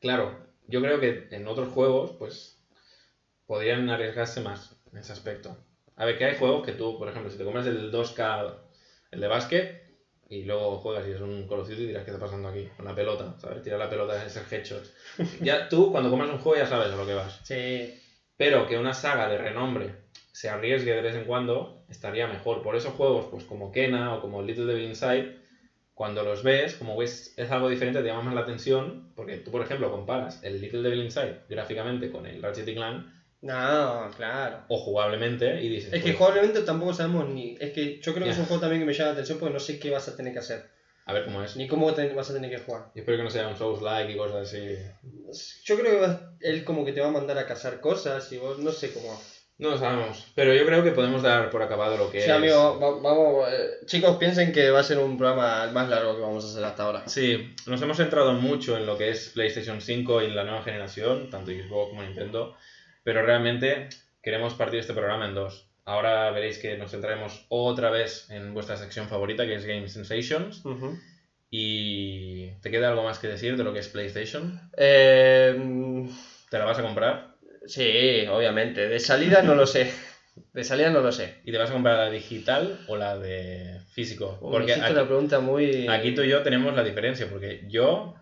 Claro, 0.00 0.36
yo 0.66 0.80
creo 0.80 0.98
que 0.98 1.28
en 1.30 1.46
otros 1.46 1.72
juegos, 1.72 2.10
pues, 2.18 2.60
podrían 3.46 3.88
arriesgarse 3.88 4.40
más 4.40 4.74
en 4.90 4.98
ese 4.98 5.12
aspecto. 5.12 5.56
A 5.94 6.06
ver, 6.06 6.18
que 6.18 6.24
hay 6.24 6.36
juegos 6.38 6.66
que 6.66 6.72
tú, 6.72 6.98
por 6.98 7.08
ejemplo, 7.08 7.30
si 7.30 7.38
te 7.38 7.44
compras 7.44 7.68
el 7.68 7.92
2K, 7.92 8.62
el 9.12 9.20
de 9.20 9.28
básquet, 9.28 9.85
y 10.28 10.42
luego 10.44 10.78
juegas 10.78 11.06
y 11.06 11.12
es 11.12 11.20
un 11.20 11.46
Call 11.46 11.60
of 11.60 11.68
Duty, 11.68 11.86
dirás 11.86 12.04
qué 12.04 12.10
está 12.10 12.24
pasando 12.24 12.48
aquí, 12.48 12.68
con 12.76 12.84
la 12.84 12.94
pelota, 12.94 13.34
¿sabes? 13.38 13.62
Tirar 13.62 13.78
la 13.78 13.90
pelota 13.90 14.24
es 14.24 14.36
el 14.36 14.44
headshot. 14.50 14.84
Ya 15.40 15.68
tú, 15.68 15.92
cuando 15.92 16.10
compras 16.10 16.30
un 16.30 16.38
juego, 16.38 16.58
ya 16.58 16.66
sabes 16.66 16.92
a 16.92 16.96
lo 16.96 17.06
que 17.06 17.14
vas. 17.14 17.40
Sí. 17.44 17.94
Pero 18.36 18.66
que 18.66 18.78
una 18.78 18.92
saga 18.92 19.28
de 19.28 19.38
renombre 19.38 19.94
se 20.32 20.48
arriesgue 20.50 20.94
de 20.94 21.00
vez 21.00 21.14
en 21.14 21.24
cuando, 21.24 21.84
estaría 21.88 22.26
mejor. 22.26 22.62
Por 22.62 22.76
esos 22.76 22.94
juegos, 22.94 23.26
pues 23.30 23.44
como 23.44 23.72
Kena 23.72 24.14
o 24.14 24.20
como 24.20 24.42
Little 24.42 24.66
Devil 24.66 24.84
Inside, 24.84 25.36
cuando 25.94 26.22
los 26.22 26.42
ves, 26.42 26.74
como 26.74 26.96
ves, 26.96 27.32
es 27.38 27.50
algo 27.50 27.70
diferente, 27.70 28.02
te 28.02 28.08
llama 28.08 28.24
más 28.24 28.34
la 28.34 28.42
atención, 28.42 29.12
porque 29.16 29.38
tú, 29.38 29.50
por 29.50 29.62
ejemplo, 29.62 29.90
comparas 29.90 30.42
el 30.42 30.60
Little 30.60 30.82
Devil 30.82 31.04
Inside 31.04 31.40
gráficamente 31.48 32.10
con 32.10 32.26
el 32.26 32.42
Ratchet 32.42 32.68
y 32.68 32.74
Clank, 32.74 33.06
No, 33.46 34.10
claro. 34.16 34.64
o 34.68 34.78
jugablemente, 34.78 35.62
y 35.62 35.68
dices, 35.68 35.92
Es 35.92 36.00
que 36.02 36.08
pues, 36.10 36.16
jugablemente 36.18 36.60
tampoco 36.62 36.92
sabemos 36.94 37.28
ni... 37.28 37.56
Es 37.60 37.72
que 37.72 38.00
yo 38.00 38.12
creo 38.12 38.24
que 38.24 38.30
es 38.32 38.38
un 38.38 38.46
juego 38.46 38.60
también 38.60 38.80
que 38.82 38.86
me 38.86 38.92
llama 38.92 39.06
la 39.08 39.12
atención 39.12 39.38
porque 39.38 39.54
no 39.54 39.60
sé 39.60 39.78
qué 39.78 39.90
vas 39.90 40.08
a 40.08 40.16
tener 40.16 40.32
que 40.32 40.38
hacer. 40.40 40.68
A 41.08 41.12
ver 41.12 41.24
cómo 41.24 41.40
es. 41.42 41.56
ni 41.56 41.68
cómo 41.68 41.94
te- 41.94 42.12
vas 42.14 42.30
a 42.30 42.34
tener 42.34 42.50
que 42.50 42.58
jugar. 42.58 42.86
Y 42.94 42.98
espero 42.98 43.16
que 43.18 43.22
no 43.24 43.30
sea 43.30 43.46
un 43.46 43.56
Souls-like 43.56 44.12
y 44.12 44.16
cosas 44.16 44.48
así. 44.48 44.76
Yo 45.64 45.78
creo 45.78 45.92
que 45.92 46.00
vas- 46.00 46.20
él 46.40 46.64
como 46.64 46.84
que 46.84 46.92
te 46.92 47.00
va 47.00 47.08
a 47.08 47.12
mandar 47.12 47.38
a 47.38 47.46
cazar 47.46 47.80
cosas 47.80 48.30
y 48.32 48.38
vos 48.38 48.58
no 48.58 48.72
sé 48.72 48.92
cómo. 48.92 49.16
No 49.58 49.70
lo 49.70 49.78
sabemos. 49.78 50.26
Pero 50.34 50.52
yo 50.52 50.66
creo 50.66 50.82
que 50.82 50.90
podemos 50.90 51.22
dar 51.22 51.48
por 51.48 51.62
acabado 51.62 51.96
lo 51.96 52.10
que 52.10 52.20
Sí, 52.20 52.26
es. 52.28 52.36
amigo, 52.36 52.78
va- 52.78 53.00
vamos. 53.00 53.48
eh, 53.50 53.86
chicos, 53.86 54.16
piensen 54.18 54.52
que 54.52 54.70
va 54.70 54.80
a 54.80 54.82
ser 54.82 54.98
un 54.98 55.16
programa 55.16 55.66
más 55.72 55.88
largo 55.88 56.14
que 56.14 56.20
vamos 56.20 56.44
a 56.44 56.48
hacer 56.48 56.64
hasta 56.64 56.82
ahora. 56.82 57.08
Sí, 57.08 57.54
nos 57.66 57.80
hemos 57.80 57.96
centrado 57.96 58.32
mucho 58.34 58.76
en 58.76 58.84
lo 58.84 58.98
que 58.98 59.10
es 59.10 59.30
PlayStation 59.30 59.80
5 59.80 60.20
y 60.22 60.30
la 60.32 60.44
nueva 60.44 60.62
generación, 60.62 61.30
tanto 61.30 61.52
Xbox 61.52 61.88
como 61.90 62.02
Nintendo, 62.02 62.54
pero 63.06 63.24
realmente 63.24 63.88
queremos 64.20 64.54
partir 64.54 64.80
este 64.80 64.92
programa 64.92 65.26
en 65.28 65.34
dos. 65.36 65.68
Ahora 65.84 66.28
veréis 66.32 66.58
que 66.58 66.76
nos 66.76 66.90
centraremos 66.90 67.46
otra 67.48 67.88
vez 67.88 68.28
en 68.30 68.52
vuestra 68.52 68.76
sección 68.76 69.06
favorita, 69.06 69.46
que 69.46 69.54
es 69.54 69.64
Game 69.64 69.88
Sensations. 69.88 70.64
¿Y 71.48 72.48
te 72.62 72.72
queda 72.72 72.88
algo 72.88 73.04
más 73.04 73.20
que 73.20 73.28
decir 73.28 73.56
de 73.56 73.62
lo 73.62 73.72
que 73.72 73.78
es 73.78 73.86
PlayStation? 73.86 74.60
Eh, 74.76 76.04
¿Te 76.50 76.58
la 76.58 76.64
vas 76.64 76.80
a 76.80 76.82
comprar? 76.82 77.36
sí, 77.64 78.26
obviamente. 78.28 78.88
De 78.88 78.98
salida 78.98 79.40
no 79.42 79.54
lo 79.54 79.68
sé. 79.68 79.88
De 80.52 80.64
salida 80.64 80.90
no 80.90 81.00
lo 81.00 81.12
sé. 81.12 81.36
¿Y 81.44 81.52
te 81.52 81.58
vas 81.58 81.70
a 81.70 81.74
comprar 81.74 81.98
la 81.98 82.10
digital 82.10 82.80
o 82.88 82.96
la 82.96 83.16
de 83.16 83.82
físico? 83.92 84.36
Me 84.42 84.50
Porque 84.50 84.72
aquí, 84.72 84.90
una 84.90 85.06
pregunta 85.06 85.38
muy. 85.38 85.86
aquí 85.86 86.12
tú 86.12 86.22
y 86.22 86.28
yo 86.28 86.42
tenemos 86.42 86.74
la 86.74 86.82
diferencia, 86.82 87.28
porque 87.30 87.66
yo 87.68 88.16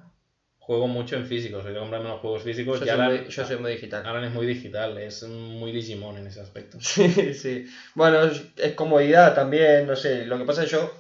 juego 0.66 0.86
mucho 0.86 1.16
en 1.16 1.26
físico, 1.26 1.60
soy 1.60 1.74
de 1.74 1.78
comprarme 1.78 2.08
los 2.08 2.20
juegos 2.20 2.42
físicos 2.42 2.80
yo, 2.80 2.86
soy 2.86 2.94
Alan, 2.94 3.08
muy, 3.12 3.28
yo 3.28 3.44
soy 3.44 3.56
muy 3.58 3.72
digital. 3.72 4.06
Alan 4.06 4.24
es 4.24 4.32
muy 4.32 4.46
digital, 4.46 4.96
es 4.96 5.22
muy 5.24 5.72
Digimon 5.72 6.16
en 6.16 6.26
ese 6.26 6.40
aspecto. 6.40 6.78
Sí, 6.80 7.34
sí. 7.34 7.66
Bueno, 7.94 8.24
es, 8.24 8.42
es 8.56 8.72
comodidad 8.72 9.34
también, 9.34 9.86
no 9.86 9.94
sé. 9.94 10.24
Lo 10.24 10.38
que 10.38 10.46
pasa 10.46 10.64
es 10.64 10.70
que 10.70 10.76
yo, 10.76 10.90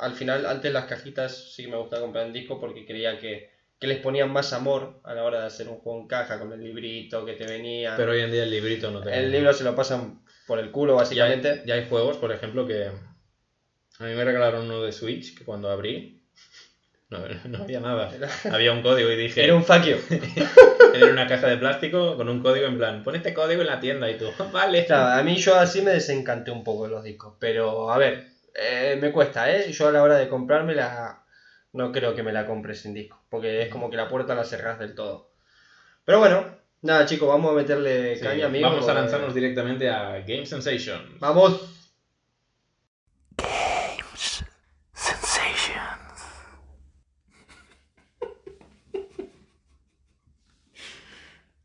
al 0.00 0.14
final, 0.14 0.44
antes 0.44 0.72
las 0.72 0.86
cajitas 0.86 1.52
sí 1.54 1.68
me 1.68 1.76
gustaba 1.76 2.02
comprar 2.02 2.26
en 2.26 2.32
disco 2.32 2.58
porque 2.58 2.84
creía 2.84 3.16
que, 3.20 3.50
que 3.78 3.86
les 3.86 4.00
ponían 4.00 4.32
más 4.32 4.52
amor 4.52 5.00
a 5.04 5.14
la 5.14 5.22
hora 5.22 5.42
de 5.42 5.46
hacer 5.46 5.68
un 5.68 5.76
juego 5.76 6.00
en 6.00 6.08
caja 6.08 6.40
con 6.40 6.52
el 6.52 6.60
librito 6.60 7.24
que 7.24 7.34
te 7.34 7.46
venía. 7.46 7.94
Pero 7.96 8.10
hoy 8.10 8.22
en 8.22 8.32
día 8.32 8.42
el 8.42 8.50
librito 8.50 8.90
no 8.90 9.02
te... 9.02 9.16
el 9.16 9.30
libro 9.30 9.52
se 9.52 9.62
lo 9.62 9.76
pasan 9.76 10.24
por 10.48 10.58
el 10.58 10.72
culo, 10.72 10.94
ya 10.94 10.98
hay, 10.98 11.04
básicamente. 11.04 11.62
ya 11.64 11.74
hay 11.74 11.86
juegos, 11.88 12.16
por 12.16 12.32
ejemplo, 12.32 12.66
que 12.66 12.86
a 12.86 14.04
mí 14.04 14.14
me 14.16 14.24
regalaron 14.24 14.64
uno 14.64 14.82
de 14.82 14.90
Switch 14.90 15.38
que 15.38 15.44
cuando 15.44 15.70
abrí 15.70 16.21
no, 17.12 17.48
no 17.48 17.62
había 17.64 17.80
nada. 17.80 18.10
Había 18.50 18.72
un 18.72 18.82
código 18.82 19.10
y 19.10 19.16
dije... 19.16 19.44
Era 19.44 19.54
un 19.54 19.62
you. 19.64 19.96
Era 20.94 21.06
una 21.06 21.26
caja 21.26 21.46
de 21.48 21.56
plástico 21.56 22.16
con 22.16 22.28
un 22.28 22.42
código 22.42 22.66
en 22.66 22.76
plan, 22.76 23.02
pon 23.02 23.14
este 23.16 23.32
código 23.32 23.60
en 23.62 23.68
la 23.68 23.80
tienda 23.80 24.10
y 24.10 24.18
tú, 24.18 24.30
vale. 24.52 24.84
Claro, 24.84 25.20
a 25.20 25.22
mí 25.22 25.36
yo 25.36 25.54
así 25.58 25.80
me 25.82 25.92
desencanté 25.92 26.50
un 26.50 26.64
poco 26.64 26.84
de 26.84 26.90
los 26.90 27.04
discos. 27.04 27.34
Pero, 27.38 27.90
a 27.90 27.98
ver, 27.98 28.26
eh, 28.54 28.98
me 29.00 29.12
cuesta, 29.12 29.50
¿eh? 29.54 29.70
Yo 29.72 29.88
a 29.88 29.92
la 29.92 30.02
hora 30.02 30.16
de 30.16 30.28
comprármela, 30.28 31.22
no 31.72 31.92
creo 31.92 32.14
que 32.14 32.22
me 32.22 32.32
la 32.32 32.46
compre 32.46 32.74
sin 32.74 32.92
disco. 32.94 33.22
Porque 33.30 33.62
es 33.62 33.68
como 33.68 33.88
que 33.90 33.96
la 33.96 34.08
puerta 34.08 34.34
la 34.34 34.44
cerrás 34.44 34.78
del 34.78 34.94
todo. 34.94 35.30
Pero 36.04 36.18
bueno, 36.18 36.44
nada, 36.82 37.06
chicos, 37.06 37.28
vamos 37.28 37.52
a 37.52 37.54
meterle 37.54 38.16
Sí, 38.16 38.22
caña, 38.24 38.46
amigo. 38.46 38.68
vamos 38.68 38.82
a 38.84 38.86
porque- 38.88 39.00
lanzarnos 39.00 39.34
directamente 39.34 39.88
a 39.88 40.18
Game 40.26 40.44
Sensation. 40.46 41.16
Vamos. 41.20 41.81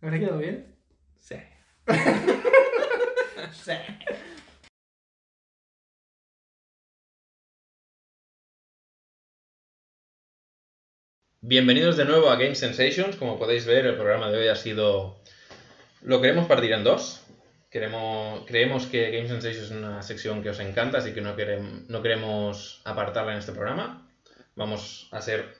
¿Habrá 0.02 0.19
quedado 0.19 0.40
bien? 0.40 0.76
Sí. 3.52 3.74
Bienvenidos 11.41 11.98
de 11.98 12.06
nuevo 12.06 12.30
a 12.30 12.36
Game 12.36 12.56
Sensations. 12.56 13.15
Como 13.15 13.38
podéis 13.40 13.65
ver, 13.65 13.86
el 13.86 13.95
programa 13.95 14.30
de 14.30 14.38
hoy 14.40 14.48
ha 14.48 14.56
sido. 14.56 15.22
Lo 16.02 16.22
queremos 16.22 16.48
partir 16.48 16.72
en 16.74 16.84
dos. 16.84 17.24
Queremos, 17.69 18.45
creemos 18.48 18.88
que 18.88 19.11
Game 19.11 19.28
Sensations 19.28 19.65
es 19.65 19.72
una 19.72 20.02
sección 20.02 20.41
que 20.41 20.49
os 20.49 20.60
encanta, 20.60 20.99
así 20.99 21.14
que 21.14 21.22
no, 21.22 21.36
querem- 21.36 21.86
no 21.88 22.02
queremos 22.02 22.82
apartarla 22.86 23.34
en 23.34 23.40
este 23.40 23.52
programa. 23.52 24.10
Vamos 24.56 25.10
a 25.11 25.18
hacer 25.18 25.57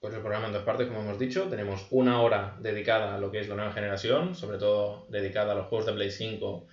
pues, 0.00 0.14
el 0.14 0.20
programa 0.20 0.46
en 0.46 0.52
dos 0.52 0.62
partes, 0.62 0.86
como 0.86 1.00
hemos 1.00 1.18
dicho. 1.18 1.44
Tenemos 1.48 1.86
una 1.90 2.20
hora 2.20 2.56
dedicada 2.60 3.14
a 3.14 3.18
lo 3.18 3.30
que 3.30 3.40
es 3.40 3.48
la 3.48 3.56
nueva 3.56 3.72
generación, 3.72 4.34
sobre 4.34 4.58
todo 4.58 5.06
dedicada 5.10 5.52
a 5.52 5.54
los 5.54 5.66
juegos 5.66 5.86
de 5.86 5.92
Play 5.92 6.10
5 6.10 6.66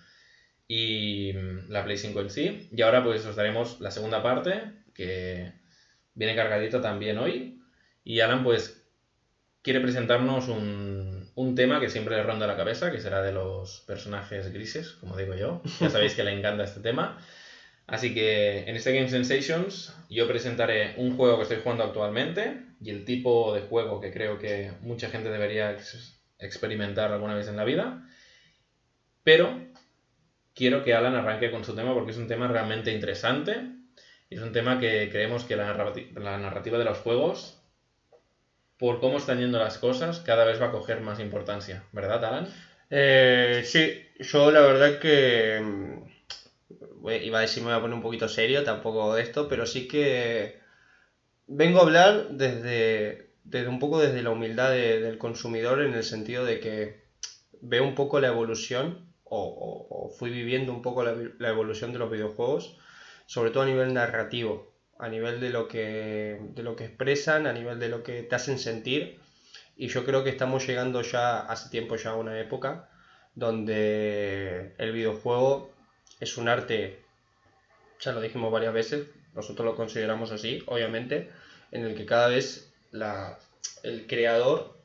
y 0.68 1.34
mm, 1.34 1.69
la 1.72 1.84
Play 1.84 1.97
5 1.97 2.22
en 2.22 2.30
sí. 2.30 2.69
Y 2.72 2.81
ahora 2.81 3.03
pues 3.03 3.26
os 3.26 3.35
daremos 3.35 3.80
la 3.81 3.91
segunda 3.91 4.22
parte, 4.22 4.64
que 4.93 5.53
viene 6.14 6.35
cargadita 6.35 6.81
también 6.81 7.18
hoy. 7.18 7.61
Y 8.03 8.19
Alan 8.19 8.43
pues 8.43 8.84
quiere 9.61 9.80
presentarnos 9.80 10.47
un, 10.47 11.31
un 11.35 11.56
tema 11.56 11.80
que 11.80 11.89
siempre 11.89 12.15
le 12.15 12.23
ronda 12.23 12.47
la 12.47 12.56
cabeza, 12.56 12.91
que 12.91 12.99
será 12.99 13.22
de 13.22 13.31
los 13.31 13.81
personajes 13.81 14.52
grises, 14.53 14.91
como 14.93 15.18
digo 15.18 15.35
yo. 15.35 15.61
Ya 15.80 15.89
sabéis 15.89 16.15
que 16.15 16.23
le 16.23 16.31
encanta 16.31 16.64
este 16.64 16.80
tema. 16.80 17.18
Así 17.88 18.14
que 18.14 18.60
en 18.70 18.76
este 18.76 18.94
Game 18.94 19.10
Sensations 19.10 19.94
yo 20.10 20.28
presentaré 20.28 20.94
un 20.98 21.16
juego 21.16 21.38
que 21.38 21.44
estoy 21.44 21.60
jugando 21.62 21.84
actualmente 21.84 22.57
y 22.82 22.90
el 22.90 23.06
tipo 23.06 23.53
de 23.53 23.62
juego 23.62 24.02
que 24.02 24.12
creo 24.12 24.40
que 24.40 24.72
mucha 24.82 25.10
gente 25.10 25.30
debería 25.30 25.72
ex- 25.72 26.20
experimentar 26.40 27.12
alguna 27.12 27.36
vez 27.36 27.48
en 27.48 27.57
la 27.57 27.64
vida. 27.64 28.03
Pero 29.24 29.45
quiero 30.56 30.84
que 30.84 30.94
Alan 30.95 31.16
arranque 31.16 31.52
con 31.52 31.64
su 31.66 31.76
tema 31.76 31.94
porque 31.94 32.12
es 32.12 32.18
un 32.18 32.28
tema 32.28 32.48
realmente 32.48 32.91
interesante 32.91 33.72
y 34.30 34.36
es 34.36 34.41
un 34.41 34.53
tema 34.53 34.80
que 34.80 35.10
creemos 35.12 35.45
que 35.45 35.56
la, 35.57 35.74
la 36.16 36.38
narrativa 36.40 36.78
de 36.80 36.86
los 36.86 36.99
juegos, 36.99 37.62
por 38.78 38.99
cómo 38.99 39.18
están 39.18 39.40
yendo 39.40 39.57
las 39.60 39.78
cosas, 39.78 40.20
cada 40.20 40.45
vez 40.45 40.62
va 40.62 40.68
a 40.68 40.72
coger 40.72 40.99
más 41.02 41.20
importancia. 41.20 41.84
¿Verdad, 41.91 42.24
Alan? 42.26 42.48
Eh, 42.90 43.62
sí, 43.66 44.03
yo 44.20 44.52
la 44.52 44.62
verdad 44.62 44.99
que 44.99 45.62
iba 47.11 47.38
a 47.40 47.41
decir 47.41 47.64
me 47.64 47.69
voy 47.69 47.77
a 47.77 47.82
poner 47.82 47.95
un 47.95 48.02
poquito 48.02 48.27
serio, 48.27 48.64
tampoco 48.64 49.14
de 49.15 49.22
esto, 49.23 49.48
pero 49.48 49.65
sí 49.65 49.88
que 49.88 50.56
vengo 51.48 51.80
a 51.80 51.84
hablar 51.84 52.27
desde, 52.30 53.30
desde 53.44 53.68
un 53.69 53.80
poco 53.80 53.99
desde 53.99 54.23
la 54.23 54.32
humildad 54.32 54.72
de- 54.72 54.99
del 54.99 55.18
consumidor 55.18 55.82
en 55.82 55.94
el 55.94 56.03
sentido 56.03 56.45
de 56.45 56.60
que 56.60 57.03
veo 57.61 57.84
un 57.84 57.95
poco 57.95 58.19
la 58.19 58.27
evolución 58.27 58.99
o, 59.23 59.40
o- 59.45 60.06
o 60.06 60.10
fui 60.10 60.30
viviendo 60.32 60.72
un 60.73 60.82
poco 60.82 61.03
la, 61.03 61.15
la 61.40 61.49
evolución 61.49 61.94
de 61.94 61.99
los 61.99 62.11
videojuegos, 62.11 62.77
sobre 63.26 63.52
todo 63.52 63.64
a 63.64 63.68
nivel 63.68 63.94
narrativo, 63.94 64.72
a 64.99 65.10
nivel 65.10 65.40
de 65.40 65.49
lo 65.49 65.68
que, 65.68 66.38
de 66.56 66.64
lo 66.64 66.76
que 66.76 66.86
expresan, 66.86 67.48
a 67.48 67.53
nivel 67.53 67.80
de 67.80 67.90
lo 67.90 68.03
que 68.03 68.23
te 68.23 68.36
hacen 68.36 68.60
sentir. 68.60 69.18
Y 69.76 69.88
yo 69.90 70.06
creo 70.06 70.23
que 70.23 70.30
estamos 70.30 70.65
llegando 70.68 71.02
ya, 71.02 71.40
hace 71.41 71.69
tiempo 71.69 71.95
ya 71.98 72.11
a 72.11 72.15
una 72.15 72.40
época 72.40 72.88
donde 73.36 74.73
el 74.77 74.91
videojuego 74.91 75.74
es 76.19 76.37
un 76.37 76.47
arte, 76.47 76.99
ya 77.99 78.11
lo 78.11 78.21
dijimos 78.21 78.51
varias 78.51 78.73
veces, 78.73 79.07
nosotros 79.33 79.65
lo 79.65 79.75
consideramos 79.75 80.31
así, 80.31 80.63
obviamente, 80.67 81.29
en 81.71 81.85
el 81.85 81.95
que 81.95 82.05
cada 82.05 82.27
vez 82.27 82.71
la, 82.91 83.37
el 83.83 84.07
creador 84.07 84.77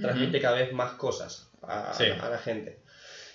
transmite 0.00 0.40
cada 0.40 0.56
vez 0.56 0.72
más 0.72 0.92
cosas 0.92 1.50
a, 1.62 1.94
Sí. 1.94 2.04
a 2.04 2.28
la 2.28 2.38
gente. 2.38 2.78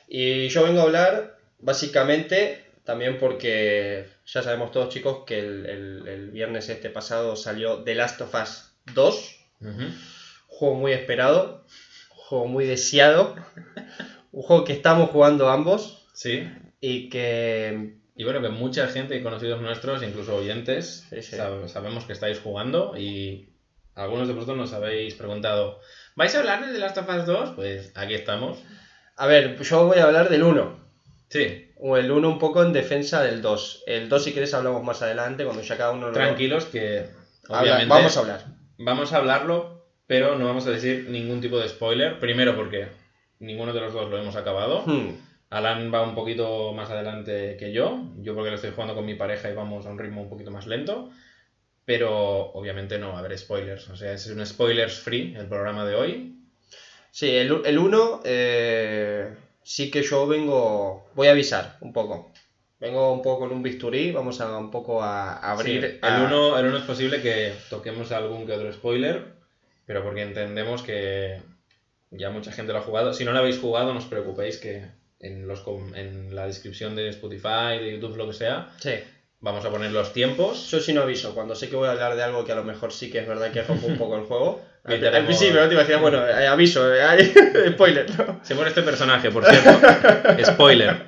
Y 0.07 0.49
yo 0.49 0.63
vengo 0.63 0.81
a 0.81 0.83
hablar 0.83 1.37
básicamente 1.59 2.65
también 2.83 3.17
porque 3.19 4.07
ya 4.25 4.43
sabemos 4.43 4.71
todos 4.71 4.89
chicos 4.93 5.23
que 5.25 5.39
el, 5.39 5.65
el- 5.65 6.07
el 6.07 6.31
viernes 6.31 6.69
este 6.69 6.89
pasado 6.89 7.35
salió 7.35 7.83
The 7.83 7.95
Last 7.95 8.21
of 8.21 8.33
Us 8.35 8.71
2, 8.93 9.35
Ujú. 9.61 9.83
juego 10.47 10.75
muy 10.75 10.91
esperado, 10.91 11.65
juego 12.09 12.45
muy 12.47 12.65
deseado, 12.65 13.35
un 14.31 14.41
juego 14.43 14.63
que 14.63 14.73
estamos 14.73 15.09
jugando 15.09 15.49
ambos 15.49 16.07
Sí. 16.13 16.47
Y 16.81 17.07
que 17.09 17.93
Y 18.15 18.23
bueno, 18.25 18.41
que 18.41 18.49
mucha 18.49 18.87
gente, 18.87 19.23
conocidos 19.23 19.61
nuestros, 19.61 20.03
incluso 20.03 20.35
oyentes, 20.35 21.05
Sí, 21.09 21.21
sí. 21.21 21.37
sab- 21.37 21.67
sabemos 21.69 22.03
que 22.05 22.11
estáis 22.13 22.39
jugando 22.39 22.97
y 22.97 23.47
algunos 23.95 24.27
de 24.27 24.33
vosotros 24.33 24.57
nos 24.57 24.73
habéis 24.73 25.15
preguntado, 25.15 25.79
¿vais 26.15 26.35
a 26.35 26.39
hablar 26.39 26.65
de 26.65 26.73
The 26.73 26.79
Last 26.79 26.97
of 26.97 27.07
Us 27.09 27.25
2? 27.25 27.51
Pues 27.55 27.91
aquí 27.95 28.13
estamos. 28.13 28.61
A 29.15 29.27
ver, 29.27 29.57
yo 29.61 29.85
voy 29.85 29.97
a 29.99 30.03
hablar 30.05 30.29
del 30.29 30.43
1. 30.43 30.77
Sí, 31.29 31.67
O 31.77 31.95
el 31.97 32.11
1 32.11 32.27
un 32.27 32.37
poco 32.39 32.61
en 32.63 32.73
defensa 32.73 33.23
del 33.23 33.41
2. 33.41 33.83
El 33.87 34.09
2 34.09 34.23
si 34.23 34.33
quieres 34.33 34.53
hablamos 34.53 34.83
más 34.83 35.01
adelante, 35.01 35.45
cuando 35.45 35.61
ya 35.63 35.77
cada 35.77 35.91
uno 35.91 36.07
lo... 36.07 36.13
tranquilos 36.13 36.65
que 36.65 37.05
Habla- 37.47 37.61
obviamente 37.61 37.93
Vamos 37.93 38.17
a 38.17 38.19
hablar. 38.19 38.45
vamos 38.77 39.13
a 39.13 39.17
hablarlo, 39.17 39.85
pero 40.07 40.35
no 40.37 40.45
vamos 40.45 40.67
a 40.67 40.71
decir 40.71 41.07
ningún 41.09 41.39
tipo 41.41 41.57
de 41.59 41.69
spoiler. 41.69 42.19
Primero 42.19 42.55
porque 42.55 42.87
ninguno 43.39 43.71
de 43.73 43.79
los 43.81 43.93
dos 43.93 44.09
lo 44.09 44.17
hemos 44.17 44.35
acabado. 44.35 44.83
Hmm. 44.85 45.15
Alan 45.51 45.93
va 45.93 46.01
un 46.01 46.15
poquito 46.15 46.71
más 46.71 46.89
adelante 46.89 47.57
que 47.57 47.73
yo. 47.73 48.05
Yo 48.19 48.33
porque 48.33 48.49
lo 48.49 48.55
estoy 48.55 48.71
jugando 48.71 48.95
con 48.95 49.05
mi 49.05 49.15
pareja 49.15 49.49
y 49.49 49.53
vamos 49.53 49.85
a 49.85 49.89
un 49.89 49.99
ritmo 49.99 50.21
un 50.21 50.29
poquito 50.29 50.49
más 50.49 50.65
lento. 50.65 51.11
Pero 51.83 52.51
obviamente 52.53 52.97
no 52.97 53.09
va 53.09 53.17
a 53.17 53.19
haber 53.19 53.37
spoilers. 53.37 53.89
O 53.89 53.97
sea, 53.97 54.13
es 54.13 54.27
un 54.27 54.45
spoilers 54.45 54.99
free 54.99 55.35
el 55.35 55.47
programa 55.47 55.85
de 55.85 55.95
hoy. 55.95 56.37
Sí, 57.11 57.29
el, 57.35 57.61
el 57.65 57.77
1 57.77 58.21
eh, 58.23 59.35
sí 59.61 59.91
que 59.91 60.01
yo 60.03 60.25
vengo... 60.25 61.09
Voy 61.15 61.27
a 61.27 61.31
avisar 61.31 61.77
un 61.81 61.91
poco. 61.91 62.31
Vengo 62.79 63.11
un 63.11 63.21
poco 63.21 63.41
con 63.41 63.51
un 63.51 63.61
bisturí, 63.61 64.13
vamos 64.13 64.39
a 64.39 64.57
un 64.57 64.71
poco 64.71 65.03
a 65.03 65.37
abrir. 65.37 65.81
Sí, 65.81 65.99
el 66.01 66.21
1 66.23 66.59
el 66.59 66.65
uno 66.67 66.77
es 66.77 66.83
posible 66.83 67.21
que 67.21 67.53
toquemos 67.69 68.13
algún 68.13 68.45
que 68.45 68.53
otro 68.53 68.71
spoiler, 68.71 69.33
pero 69.85 70.01
porque 70.01 70.21
entendemos 70.21 70.81
que 70.81 71.41
ya 72.09 72.29
mucha 72.29 72.53
gente 72.53 72.71
lo 72.71 72.79
ha 72.79 72.83
jugado. 72.83 73.13
Si 73.13 73.25
no 73.25 73.33
lo 73.33 73.39
habéis 73.39 73.59
jugado, 73.59 73.91
no 73.93 73.99
os 73.99 74.05
preocupéis 74.05 74.57
que 74.57 75.00
en, 75.21 75.47
los, 75.47 75.63
en 75.95 76.35
la 76.35 76.45
descripción 76.47 76.95
de 76.95 77.09
Spotify, 77.09 77.79
de 77.79 77.93
YouTube, 77.93 78.17
lo 78.17 78.27
que 78.27 78.33
sea, 78.33 78.69
Sí. 78.79 78.91
vamos 79.39 79.63
a 79.65 79.69
poner 79.69 79.91
los 79.91 80.11
tiempos. 80.13 80.69
Yo 80.69 80.79
sí 80.79 80.93
no 80.93 81.01
aviso, 81.03 81.33
cuando 81.33 81.55
sé 81.55 81.69
que 81.69 81.75
voy 81.75 81.87
a 81.87 81.91
hablar 81.91 82.15
de 82.15 82.23
algo 82.23 82.43
que 82.43 82.51
a 82.51 82.55
lo 82.55 82.63
mejor 82.63 82.91
sí 82.91 83.09
que 83.11 83.19
es 83.19 83.27
verdad 83.27 83.51
que 83.51 83.61
rompe 83.63 83.85
un 83.87 83.97
poco 83.97 84.17
el 84.17 84.23
juego. 84.25 84.61
Al, 84.83 84.95
al 84.95 84.99
tenemos- 84.99 85.25
principio, 85.27 85.61
¿no? 85.61 85.67
Te 85.67 85.75
imaginas, 85.75 86.01
bueno, 86.01 86.27
eh, 86.27 86.47
aviso, 86.47 86.91
eh, 86.91 87.33
spoiler, 87.73 88.09
¿no? 88.17 88.39
Se 88.43 88.55
muere 88.55 88.69
este 88.69 88.81
personaje, 88.81 89.29
por 89.29 89.45
cierto. 89.45 89.69
Spoiler. 90.53 91.05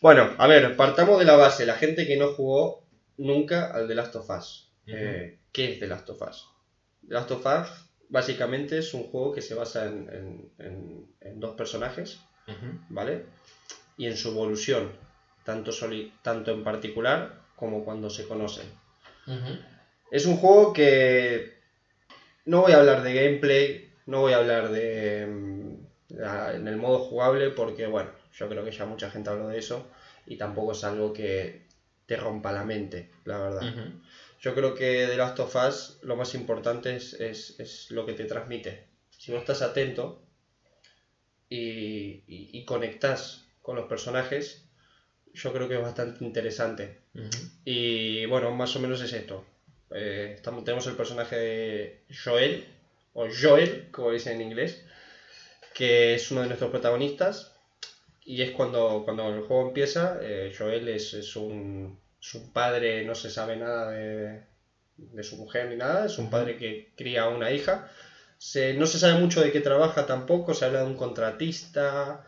Bueno, 0.00 0.34
a 0.38 0.46
ver, 0.46 0.74
partamos 0.76 1.18
de 1.18 1.26
la 1.26 1.36
base. 1.36 1.66
La 1.66 1.74
gente 1.74 2.06
que 2.06 2.16
no 2.16 2.28
jugó 2.28 2.86
nunca 3.18 3.70
al 3.70 3.86
The 3.88 3.94
Last 3.94 4.16
of 4.16 4.30
Us. 4.30 4.72
Eh, 4.86 5.38
¿Qué 5.52 5.72
es 5.72 5.80
The 5.80 5.86
Last 5.86 6.08
of 6.08 6.22
Us? 6.22 6.46
The 7.06 7.12
Last 7.14 7.30
of 7.32 7.44
Us 7.44 7.68
básicamente 8.08 8.78
es 8.78 8.94
un 8.94 9.04
juego 9.04 9.32
que 9.32 9.42
se 9.42 9.54
basa 9.54 9.84
en, 9.86 10.08
en- 10.10 10.52
en- 10.66 11.06
en 11.20 11.40
dos 11.40 11.54
personajes, 11.56 12.20
¿vale? 12.88 13.24
Y 13.96 14.06
en 14.06 14.16
su 14.16 14.28
evolución, 14.28 14.92
tanto, 15.44 15.72
soli- 15.72 16.12
tanto 16.22 16.50
en 16.52 16.62
particular 16.64 17.40
como 17.56 17.84
cuando 17.84 18.08
se 18.10 18.26
conocen. 18.26 18.66
Es 20.10 20.24
un 20.26 20.36
juego 20.36 20.72
que 20.72 21.52
no 22.46 22.60
voy 22.62 22.72
a 22.72 22.78
hablar 22.78 23.02
de 23.02 23.14
gameplay, 23.14 23.90
no 24.06 24.20
voy 24.20 24.32
a 24.32 24.38
hablar 24.38 24.70
de 24.70 25.26
mm, 25.26 25.74
en 26.54 26.66
el 26.68 26.76
modo 26.76 26.98
jugable 26.98 27.50
porque 27.50 27.86
bueno, 27.86 28.10
yo 28.32 28.48
creo 28.48 28.64
que 28.64 28.72
ya 28.72 28.84
mucha 28.86 29.10
gente 29.10 29.30
habló 29.30 29.48
de 29.48 29.58
eso 29.58 29.88
y 30.26 30.36
tampoco 30.36 30.72
es 30.72 30.82
algo 30.84 31.12
que 31.12 31.62
te 32.06 32.16
rompa 32.16 32.50
la 32.52 32.64
mente, 32.64 33.08
la 33.24 33.38
verdad. 33.38 33.60
Yo 34.40 34.54
creo 34.54 34.74
que 34.74 35.06
de 35.06 35.16
Last 35.16 35.38
of 35.40 35.54
Us 35.54 35.98
lo 36.02 36.16
más 36.16 36.34
importante 36.34 36.96
es, 36.96 37.12
es- 37.14 37.54
es 37.58 37.90
lo 37.90 38.04
que 38.06 38.14
te 38.14 38.24
transmite. 38.24 38.84
Si 39.16 39.30
no 39.30 39.38
estás 39.38 39.62
atento 39.62 40.18
y, 41.50 42.22
y, 42.26 42.58
y 42.58 42.64
conectas 42.64 43.44
con 43.60 43.76
los 43.76 43.86
personajes, 43.86 44.64
yo 45.34 45.52
creo 45.52 45.68
que 45.68 45.74
es 45.74 45.82
bastante 45.82 46.24
interesante. 46.24 46.96
Y 47.64 48.24
bueno, 48.26 48.50
más 48.52 48.74
o 48.76 48.80
menos 48.80 49.02
es 49.02 49.12
esto. 49.12 49.44
Eh, 49.90 50.32
estamos, 50.36 50.64
tenemos 50.64 50.86
el 50.86 50.96
personaje 50.96 51.36
de 51.36 52.02
Joel, 52.24 52.64
o 53.12 53.26
Joel, 53.28 53.88
como 53.90 54.12
dicen 54.12 54.34
en 54.40 54.42
inglés, 54.48 54.82
que 55.74 56.14
es 56.14 56.30
uno 56.30 56.42
de 56.42 56.46
nuestros 56.46 56.70
protagonistas. 56.70 57.52
Y 58.24 58.42
es 58.42 58.52
cuando, 58.52 59.02
cuando 59.04 59.28
el 59.34 59.40
juego 59.42 59.68
empieza, 59.68 60.18
eh, 60.22 60.54
Joel 60.56 60.88
es, 60.88 61.14
es 61.14 61.34
un, 61.36 61.98
es 62.20 62.34
un 62.34 62.52
padre, 62.52 63.04
no 63.04 63.14
se 63.14 63.30
sabe 63.30 63.56
nada 63.56 63.90
de, 63.90 64.40
de 64.96 65.22
su 65.24 65.36
mujer 65.36 65.68
ni 65.68 65.76
nada, 65.76 66.06
es 66.06 66.18
un 66.18 66.30
padre 66.30 66.56
que 66.56 66.90
cría 66.96 67.22
a 67.22 67.28
una 67.28 67.50
hija. 67.50 67.90
Se- 68.40 68.72
no 68.72 68.86
se 68.86 68.98
sabe 68.98 69.14
mucho 69.20 69.42
de 69.42 69.52
qué 69.52 69.60
trabaja 69.60 70.06
tampoco, 70.06 70.54
se 70.54 70.64
habla 70.64 70.80
de 70.80 70.86
un 70.86 70.94
contratista. 70.94 72.22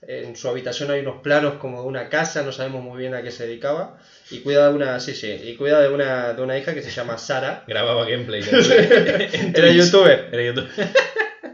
En 0.00 0.36
su 0.36 0.48
habitación 0.48 0.90
hay 0.90 1.00
unos 1.00 1.16
planos 1.20 1.54
como 1.54 1.80
de 1.80 1.86
una 1.86 2.08
casa, 2.08 2.42
no 2.42 2.52
sabemos 2.52 2.80
muy 2.82 2.98
bien 2.98 3.12
a 3.12 3.22
qué 3.22 3.30
se 3.30 3.44
dedicaba. 3.44 3.98
Y 4.30 4.38
cuida 4.38 4.68
de 4.68 4.74
una, 4.74 5.00
sí, 5.00 5.14
sí, 5.14 5.36
y 5.42 5.54
cuida 5.54 5.80
de 5.80 5.88
una, 5.88 6.32
de 6.32 6.42
una 6.42 6.56
hija 6.56 6.74
que 6.74 6.82
se 6.82 6.90
llama 6.90 7.18
Sara. 7.18 7.64
Grababa 7.68 8.04
gameplay. 8.04 8.40
Era 9.54 9.70
youtuber. 9.70 10.28
Era 10.32 10.42
youtuber. 10.42 10.70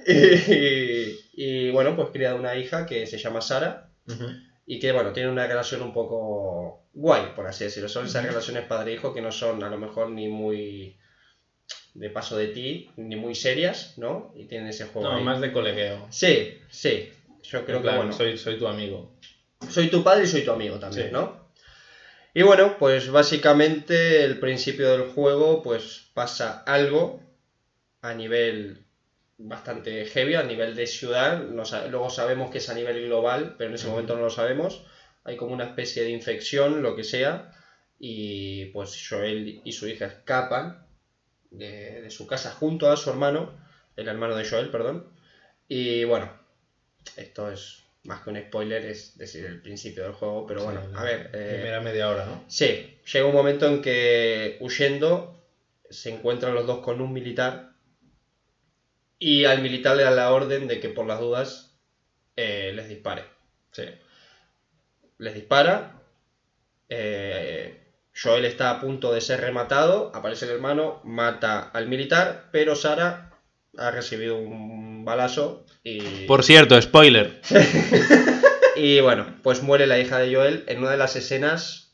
Y, 0.05 1.15
y, 1.35 1.71
bueno, 1.71 1.95
pues 1.95 2.09
cría 2.11 2.31
de 2.31 2.35
una 2.35 2.57
hija 2.57 2.85
que 2.87 3.07
se 3.07 3.19
llama 3.19 3.41
Sara. 3.41 3.89
Y 4.67 4.81
que 4.81 4.93
bueno, 4.93 5.13
tiene 5.13 5.29
una 5.31 5.47
relación 5.47 5.81
un 5.83 5.93
poco 5.93 6.81
guay, 6.93 7.33
por 7.37 7.47
así 7.47 7.65
decirlo. 7.65 7.89
Son 7.89 8.05
esas 8.07 8.25
relaciones 8.25 8.65
padre-hijo 8.65 9.13
que 9.15 9.21
no 9.23 9.31
son 9.31 9.63
a 9.63 9.69
lo 9.69 9.79
mejor 9.79 10.11
ni 10.11 10.29
muy 10.29 10.97
de 11.95 12.11
paso 12.11 12.37
de 12.37 12.49
ti, 12.49 12.91
ni 12.97 13.17
muy 13.17 13.35
serias, 13.35 13.95
¿no? 13.99 14.33
Y 14.37 14.47
tienen 14.47 14.69
ese 14.69 14.87
juego. 14.87 15.09
No, 15.11 15.17
ahí. 15.17 15.23
más 15.25 15.41
de 15.41 15.53
colegueo. 15.53 16.07
Sí, 16.11 16.59
sí. 16.71 17.11
Yo 17.43 17.65
creo 17.65 17.83
que 17.83 17.91
bueno. 17.91 18.13
soy, 18.13 18.39
soy 18.39 18.59
tu 18.59 18.67
amigo. 18.67 19.13
soy 19.69 19.89
tu 19.89 20.03
padre 20.03 20.25
y 20.25 20.27
soy 20.27 20.43
tu 20.43 20.53
amigo 20.53 20.79
también, 20.79 21.09
Sí. 21.09 21.13
¿no? 21.13 21.43
Y 22.35 22.43
bueno, 22.43 22.77
pues 22.79 23.11
básicamente 23.11 24.25
el 24.25 24.39
principio 24.39 24.91
del 24.93 25.09
juego, 25.11 25.63
pues 25.63 26.07
pasa 26.15 26.63
algo 26.67 27.21
a 28.01 28.15
nivel 28.15 28.87
bastante 29.37 30.07
heavy, 30.07 30.35
a 30.37 30.43
nivel 30.43 30.75
de 30.75 30.87
ciudad. 30.87 31.43
No 31.43 31.65
luego 31.91 32.09
sabemos 32.09 32.51
que 32.51 32.59
es 32.59 32.69
a 32.71 32.75
nivel 32.75 33.05
global, 33.07 33.55
pero 33.59 33.69
en 33.69 33.75
ese 33.75 33.89
momento 33.89 34.15
no 34.17 34.23
lo 34.23 34.31
sabemos. 34.31 34.83
Hay 35.25 35.37
como 35.37 35.53
una 35.53 35.65
especie 35.65 36.05
de 36.05 36.11
infección, 36.11 36.83
lo 36.83 36.97
que 36.97 37.05
sea, 37.05 37.53
y 37.99 38.67
pues 38.67 38.99
Joel 39.09 39.61
y 39.63 39.73
su 39.73 39.87
hija 39.87 40.07
escapan 40.07 40.87
de, 41.53 42.01
de 42.01 42.11
su 42.11 42.27
casa 42.27 42.51
junto 42.51 42.91
a 42.91 42.97
su 42.97 43.11
hermano, 43.11 43.51
el 43.97 44.09
hermano 44.09 44.35
de 44.35 44.45
Joel, 44.45 44.71
perdón. 44.71 45.05
Y 45.69 46.05
bueno, 46.05 46.33
esto 47.17 47.51
es 47.51 47.83
más 48.05 48.21
que 48.21 48.31
un 48.31 48.41
spoiler, 48.41 48.85
es 48.85 49.17
decir, 49.17 49.45
el 49.45 49.61
principio 49.61 50.03
del 50.03 50.13
juego, 50.13 50.45
pero 50.47 50.63
bueno, 50.65 50.83
a 50.95 51.05
ver. 51.05 51.31
eh, 51.33 51.55
Primera 51.55 51.81
media 51.81 52.09
hora, 52.09 52.25
¿no? 52.25 52.45
Sí, 52.49 52.99
llega 53.13 53.27
un 53.27 53.33
momento 53.33 53.67
en 53.67 53.81
que 53.81 54.57
huyendo 54.61 55.39
se 55.89 56.09
encuentran 56.11 56.55
los 56.55 56.67
dos 56.67 56.81
con 56.81 57.01
un 57.01 57.13
militar 57.13 57.71
y 59.19 59.45
al 59.45 59.61
militar 59.61 59.95
le 59.97 60.03
dan 60.03 60.17
la 60.17 60.33
orden 60.33 60.67
de 60.67 60.81
que 60.81 60.89
por 60.89 61.07
las 61.07 61.21
dudas 61.21 61.71
eh, 62.37 62.73
les 62.75 62.89
dispare. 62.89 63.25
Sí. 63.71 63.85
Les 65.19 65.35
dispara, 65.35 65.93
eh, 66.89 67.82
Joel 68.15 68.45
está 68.45 68.71
a 68.71 68.81
punto 68.81 69.13
de 69.13 69.21
ser 69.21 69.41
rematado, 69.41 70.11
aparece 70.15 70.45
el 70.45 70.53
hermano, 70.53 71.01
mata 71.05 71.71
al 71.73 71.89
militar, 71.89 72.49
pero 72.53 72.77
Sara 72.77 73.31
ha 73.79 73.91
recibido 73.91 74.37
un 74.37 75.05
balazo 75.05 75.65
y... 75.83 76.27
Por 76.27 76.43
cierto, 76.45 76.81
spoiler. 76.81 77.41
Y 78.75 79.01
bueno, 79.01 79.37
pues 79.43 79.63
muere 79.63 79.87
la 79.87 79.99
hija 79.99 80.19
de 80.19 80.35
Joel 80.35 80.65
en 80.67 80.79
una 80.79 80.91
de 80.93 80.97
las 80.97 81.15
escenas 81.15 81.93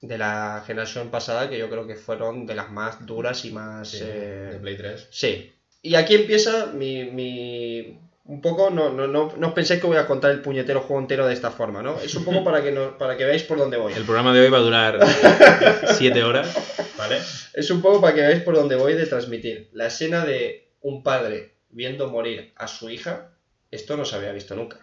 de 0.00 0.18
la 0.18 0.64
generación 0.66 1.10
pasada 1.10 1.48
que 1.48 1.58
yo 1.58 1.70
creo 1.70 1.86
que 1.86 1.94
fueron 1.94 2.44
de 2.44 2.56
las 2.56 2.70
más 2.72 3.06
duras 3.06 3.44
y 3.44 3.52
más... 3.52 3.90
Sí, 3.90 3.98
eh, 4.02 4.48
de 4.52 4.58
Play 4.58 4.76
3. 4.76 5.06
Sí. 5.10 5.52
Y 5.80 5.94
aquí 5.94 6.16
empieza 6.16 6.66
mi... 6.66 7.04
mi- 7.04 8.00
un 8.28 8.42
poco, 8.42 8.68
no, 8.68 8.90
no, 8.90 9.06
no, 9.06 9.32
no 9.34 9.46
os 9.48 9.54
penséis 9.54 9.80
que 9.80 9.86
voy 9.86 9.96
a 9.96 10.06
contar 10.06 10.30
el 10.30 10.42
puñetero 10.42 10.82
juego 10.82 11.00
entero 11.00 11.26
de 11.26 11.32
esta 11.32 11.50
forma, 11.50 11.82
¿no? 11.82 11.98
Es 11.98 12.14
un 12.14 12.26
poco 12.26 12.44
para 12.44 12.62
que, 12.62 12.70
no, 12.70 12.98
para 12.98 13.16
que 13.16 13.24
veáis 13.24 13.42
por 13.42 13.56
dónde 13.56 13.78
voy. 13.78 13.94
El 13.94 14.04
programa 14.04 14.34
de 14.34 14.40
hoy 14.40 14.50
va 14.50 14.58
a 14.58 14.60
durar 14.60 15.00
7 15.96 16.22
horas, 16.22 16.54
¿vale? 16.98 17.20
Es 17.54 17.70
un 17.70 17.80
poco 17.80 18.02
para 18.02 18.14
que 18.14 18.20
veáis 18.20 18.42
por 18.42 18.54
dónde 18.54 18.76
voy 18.76 18.92
de 18.92 19.06
transmitir. 19.06 19.70
La 19.72 19.86
escena 19.86 20.26
de 20.26 20.68
un 20.82 21.02
padre 21.02 21.54
viendo 21.70 22.08
morir 22.08 22.52
a 22.56 22.68
su 22.68 22.90
hija, 22.90 23.30
esto 23.70 23.96
no 23.96 24.04
se 24.04 24.16
había 24.16 24.32
visto 24.32 24.54
nunca. 24.54 24.78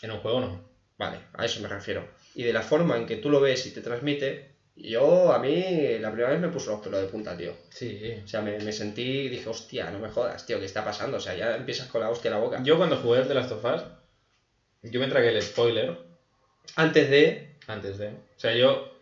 En 0.00 0.12
un 0.12 0.18
juego 0.18 0.40
no. 0.40 0.68
Vale, 0.98 1.18
a 1.34 1.44
eso 1.44 1.60
me 1.60 1.68
refiero. 1.68 2.08
Y 2.36 2.44
de 2.44 2.52
la 2.52 2.62
forma 2.62 2.96
en 2.96 3.06
que 3.06 3.16
tú 3.16 3.28
lo 3.28 3.40
ves 3.40 3.66
y 3.66 3.72
te 3.72 3.80
transmite, 3.80 4.54
yo 4.76 5.32
a 5.32 5.38
mí 5.38 5.98
la 6.00 6.10
primera 6.10 6.30
vez 6.32 6.40
me 6.40 6.48
puso 6.48 6.70
los 6.72 6.80
pelos 6.80 7.00
de 7.00 7.08
punta, 7.08 7.36
tío. 7.36 7.52
Sí. 7.70 8.14
O 8.24 8.28
sea, 8.28 8.42
me, 8.42 8.58
me 8.58 8.72
sentí 8.72 9.02
y 9.02 9.28
dije, 9.28 9.48
hostia, 9.48 9.90
no 9.90 9.98
me 9.98 10.08
jodas, 10.10 10.44
tío, 10.46 10.58
¿qué 10.60 10.66
está 10.66 10.84
pasando? 10.84 11.16
O 11.16 11.20
sea, 11.20 11.34
ya 11.34 11.56
empiezas 11.56 11.88
con 11.88 12.00
la 12.02 12.10
hostia 12.10 12.28
en 12.28 12.34
la 12.34 12.40
boca. 12.40 12.60
Yo 12.62 12.76
cuando 12.76 12.96
jugué 12.96 13.20
el 13.20 13.28
The 13.28 13.34
Last 13.34 13.52
of 13.52 13.64
Us, 13.64 13.82
yo 14.82 15.00
me 15.00 15.08
tragué 15.08 15.30
el 15.30 15.42
spoiler 15.42 15.96
Antes 16.76 17.10
de... 17.10 17.54
antes 17.66 17.98
de... 17.98 18.08
O 18.08 18.38
sea, 18.38 18.54
yo... 18.54 18.92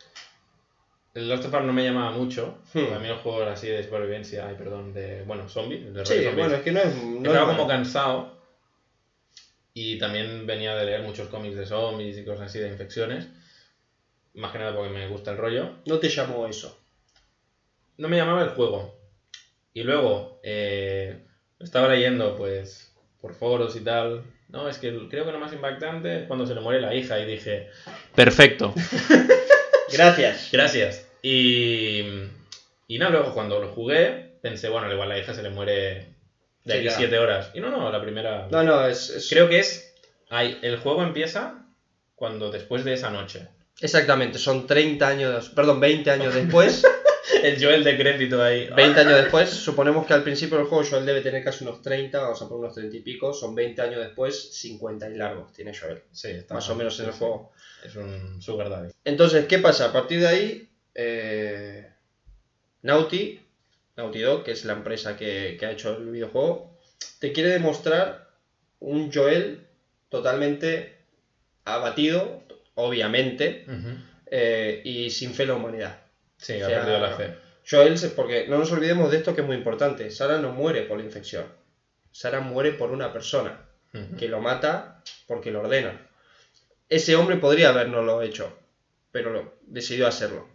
El 1.14 1.28
Last 1.28 1.44
of 1.44 1.54
Us 1.54 1.62
no 1.62 1.72
me 1.72 1.84
llamaba 1.84 2.10
mucho. 2.12 2.58
Hmm. 2.72 2.92
A 2.94 2.98
mí 2.98 3.08
los 3.08 3.20
juegos 3.20 3.46
así 3.48 3.68
de 3.68 3.82
supervivencia, 3.84 4.46
ay, 4.48 4.54
perdón, 4.56 4.92
de... 4.94 5.22
Bueno, 5.24 5.48
zombies. 5.48 5.92
De 5.94 6.04
Sí, 6.06 6.14
zombies. 6.14 6.34
bueno, 6.36 6.54
es 6.56 6.62
que 6.62 6.72
no 6.72 6.80
es... 6.80 6.94
No 7.02 7.30
Estaba 7.30 7.50
es 7.52 7.56
como 7.56 7.68
cansado 7.68 8.34
y 9.76 9.98
también 9.98 10.46
venía 10.46 10.76
de 10.76 10.84
leer 10.86 11.02
muchos 11.02 11.28
cómics 11.28 11.56
de 11.56 11.66
zombies 11.66 12.16
y 12.16 12.24
cosas 12.24 12.46
así 12.46 12.60
de 12.60 12.68
infecciones. 12.68 13.26
Más 14.34 14.52
que 14.52 14.58
nada 14.58 14.74
porque 14.74 14.90
me 14.92 15.06
gusta 15.08 15.30
el 15.30 15.36
rollo. 15.38 15.70
No 15.86 15.98
te 15.98 16.08
llamó 16.08 16.46
eso. 16.46 16.78
No 17.96 18.08
me 18.08 18.16
llamaba 18.16 18.42
el 18.42 18.50
juego. 18.50 18.94
Y 19.72 19.82
luego 19.82 20.40
eh, 20.42 21.18
estaba 21.60 21.88
leyendo 21.88 22.36
pues 22.36 22.92
por 23.20 23.34
foros 23.34 23.76
y 23.76 23.80
tal. 23.80 24.24
No, 24.48 24.68
es 24.68 24.78
que 24.78 25.08
creo 25.08 25.24
que 25.24 25.32
lo 25.32 25.38
más 25.38 25.52
impactante 25.52 26.22
es 26.22 26.26
cuando 26.26 26.46
se 26.46 26.54
le 26.54 26.60
muere 26.60 26.80
la 26.80 26.94
hija 26.94 27.18
y 27.18 27.24
dije, 27.26 27.68
perfecto, 28.14 28.72
Gracias. 29.92 30.48
gracias. 30.52 31.08
Y, 31.22 32.00
y 32.88 32.98
nada, 32.98 33.12
luego 33.12 33.34
cuando 33.34 33.60
lo 33.60 33.68
jugué 33.72 34.36
pensé, 34.42 34.68
bueno, 34.68 34.92
igual 34.92 35.08
la 35.08 35.18
hija 35.18 35.32
se 35.34 35.42
le 35.42 35.50
muere 35.50 36.14
de 36.64 36.72
Sí, 36.72 36.78
aquí 36.78 36.84
ya. 36.84 36.90
siete 36.96 37.18
horas. 37.18 37.50
Y 37.54 37.60
no, 37.60 37.70
no, 37.70 37.90
la 37.90 38.00
primera... 38.00 38.46
No, 38.50 38.62
no, 38.62 38.86
es... 38.86 39.10
es- 39.10 39.28
Creo 39.30 39.48
que 39.48 39.60
es. 39.60 39.94
el 40.30 40.76
juego 40.78 41.02
empieza 41.02 41.64
cuando 42.14 42.50
después 42.50 42.84
de 42.84 42.92
esa 42.94 43.10
noche. 43.10 43.48
Exactamente, 43.80 44.38
son 44.38 44.66
30 44.66 45.06
años, 45.06 45.50
perdón, 45.50 45.80
20 45.80 46.10
años 46.10 46.34
después. 46.34 46.84
El 47.42 47.62
Joel 47.62 47.84
decrépito 47.84 48.42
ahí. 48.42 48.68
20 48.68 49.00
años 49.00 49.14
después, 49.14 49.50
suponemos 49.50 50.06
que 50.06 50.12
al 50.12 50.22
principio 50.22 50.58
del 50.58 50.66
juego 50.66 50.84
Joel 50.88 51.06
debe 51.06 51.20
tener 51.20 51.42
casi 51.42 51.64
unos 51.64 51.82
30, 51.82 52.18
vamos 52.20 52.40
a 52.40 52.48
poner 52.48 52.60
unos 52.60 52.74
30 52.74 52.96
y 52.96 53.00
pico, 53.00 53.32
son 53.32 53.54
20 53.54 53.82
años 53.82 54.00
después, 54.00 54.54
50 54.54 55.10
y 55.10 55.14
largos 55.16 55.52
tiene 55.52 55.76
Joel, 55.76 56.02
Sí, 56.12 56.28
está 56.28 56.54
más 56.54 56.68
o 56.68 56.74
menos 56.74 56.98
en 57.00 57.06
el 57.06 57.12
juego. 57.12 57.52
Es 57.84 57.96
un 57.96 58.40
sugar 58.40 58.70
daddy. 58.70 58.92
Entonces, 59.04 59.46
¿qué 59.46 59.58
pasa? 59.58 59.86
A 59.86 59.92
partir 59.92 60.20
de 60.20 60.26
ahí, 60.26 60.68
eh, 60.94 61.90
Naughty, 62.82 63.40
Naughty 63.96 64.20
Dog, 64.20 64.44
que 64.44 64.52
es 64.52 64.64
la 64.64 64.74
empresa 64.74 65.16
que, 65.16 65.56
que 65.58 65.66
ha 65.66 65.72
hecho 65.72 65.96
el 65.96 66.10
videojuego, 66.10 66.78
te 67.18 67.32
quiere 67.32 67.50
demostrar 67.50 68.30
un 68.80 69.12
Joel 69.12 69.66
totalmente 70.08 70.98
abatido, 71.64 72.43
obviamente, 72.74 73.66
eh, 74.26 74.82
y 74.84 75.10
sin 75.10 75.34
fe 75.34 75.44
en 75.44 75.48
la 75.50 75.54
humanidad. 75.54 76.00
Sí, 76.36 76.60
O 76.60 76.66
ha 76.66 76.68
perdido 76.68 76.98
la 76.98 77.10
fe. 77.10 77.34
Joel, 77.68 77.94
porque 78.14 78.46
no 78.48 78.58
nos 78.58 78.70
olvidemos 78.72 79.10
de 79.10 79.18
esto 79.18 79.34
que 79.34 79.40
es 79.40 79.46
muy 79.46 79.56
importante, 79.56 80.10
Sara 80.10 80.38
no 80.38 80.52
muere 80.52 80.82
por 80.82 80.98
la 80.98 81.04
infección, 81.04 81.46
Sara 82.10 82.40
muere 82.40 82.72
por 82.72 82.90
una 82.90 83.12
persona 83.12 83.60
que 84.18 84.28
lo 84.28 84.40
mata 84.40 85.02
porque 85.28 85.52
lo 85.52 85.60
ordena. 85.60 86.08
Ese 86.88 87.14
hombre 87.14 87.36
podría 87.36 87.68
habernoslo 87.68 88.22
hecho, 88.22 88.58
pero 89.12 89.30
lo, 89.30 89.54
decidió 89.62 90.08
hacerlo. 90.08 90.48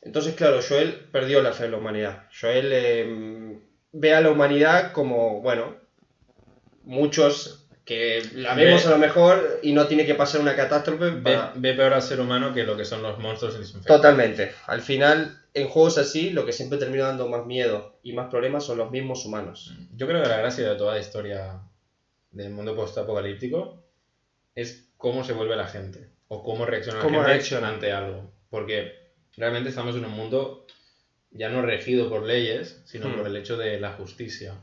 Entonces, 0.00 0.34
claro, 0.36 0.60
Joel 0.66 0.92
perdió 1.10 1.42
la 1.42 1.52
fe 1.52 1.64
en 1.64 1.72
la 1.72 1.78
humanidad. 1.78 2.28
Joel 2.40 2.70
eh, 2.72 3.58
ve 3.92 4.14
a 4.14 4.20
la 4.20 4.30
humanidad 4.30 4.92
como, 4.92 5.42
bueno, 5.42 5.76
muchos 6.84 7.57
que 7.88 8.22
la 8.34 8.54
Ve- 8.54 8.66
vemos 8.66 8.84
a 8.86 8.90
lo 8.90 8.98
mejor 8.98 9.60
y 9.62 9.72
no 9.72 9.86
tiene 9.86 10.04
que 10.04 10.14
pasar 10.14 10.42
una 10.42 10.54
catástrofe 10.54 11.06
Ve, 11.10 11.20
para... 11.22 11.52
ve 11.56 11.72
peor 11.72 11.94
al 11.94 12.02
ser 12.02 12.20
humano 12.20 12.52
que 12.52 12.64
lo 12.64 12.76
que 12.76 12.84
son 12.84 13.02
los 13.02 13.18
monstruos 13.18 13.54
y 13.54 13.58
los 13.60 13.68
infectados. 13.70 14.02
Totalmente. 14.02 14.52
Al 14.66 14.82
final, 14.82 15.40
en 15.54 15.68
juegos 15.68 15.96
así, 15.96 16.28
lo 16.30 16.44
que 16.44 16.52
siempre 16.52 16.78
termina 16.78 17.04
dando 17.06 17.26
más 17.28 17.46
miedo 17.46 17.98
y 18.02 18.12
más 18.12 18.28
problemas 18.28 18.64
son 18.66 18.76
los 18.76 18.90
mismos 18.90 19.24
humanos. 19.24 19.74
Yo 19.96 20.06
creo 20.06 20.22
que 20.22 20.28
la 20.28 20.36
gracia 20.36 20.68
de 20.68 20.76
toda 20.76 20.92
la 20.94 21.00
historia 21.00 21.60
del 22.30 22.50
mundo 22.50 22.76
post-apocalíptico 22.76 23.82
es 24.54 24.84
cómo 24.98 25.24
se 25.24 25.32
vuelve 25.32 25.56
la 25.56 25.66
gente 25.66 26.10
o 26.28 26.42
cómo 26.42 26.66
reacciona 26.66 26.98
la 26.98 27.32
gente 27.38 27.64
ante 27.64 27.92
algo. 27.92 28.30
Porque 28.50 28.92
realmente 29.36 29.70
estamos 29.70 29.96
en 29.96 30.04
un 30.04 30.12
mundo 30.12 30.66
ya 31.30 31.48
no 31.48 31.62
regido 31.62 32.10
por 32.10 32.22
leyes, 32.24 32.82
sino 32.84 33.08
Hmm. 33.08 33.16
por 33.16 33.26
el 33.28 33.36
hecho 33.36 33.56
de 33.56 33.80
la 33.80 33.92
justicia. 33.92 34.56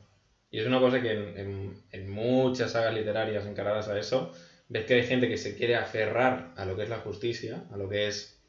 Y 0.55 0.59
es 0.59 0.65
una 0.67 0.79
cosa 0.79 1.01
que 1.01 1.11
en, 1.11 1.37
en- 1.37 1.73
en 1.91 2.09
muchas 2.09 2.71
sagas 2.71 2.93
literarias 2.93 3.45
encaradas 3.45 3.89
a 3.89 3.99
eso, 3.99 4.31
ves 4.69 4.85
que 4.85 4.93
hay 4.93 5.03
gente 5.03 5.27
que 5.27 5.35
se 5.35 5.53
quiere 5.53 5.75
aferrar 5.75 6.53
a 6.55 6.65
lo 6.65 6.77
que 6.77 6.83
es 6.83 6.89
la 6.89 6.99
justicia, 6.99 7.65
a 7.71 7.75
lo 7.77 7.89
que 7.89 8.07
es 8.07 8.39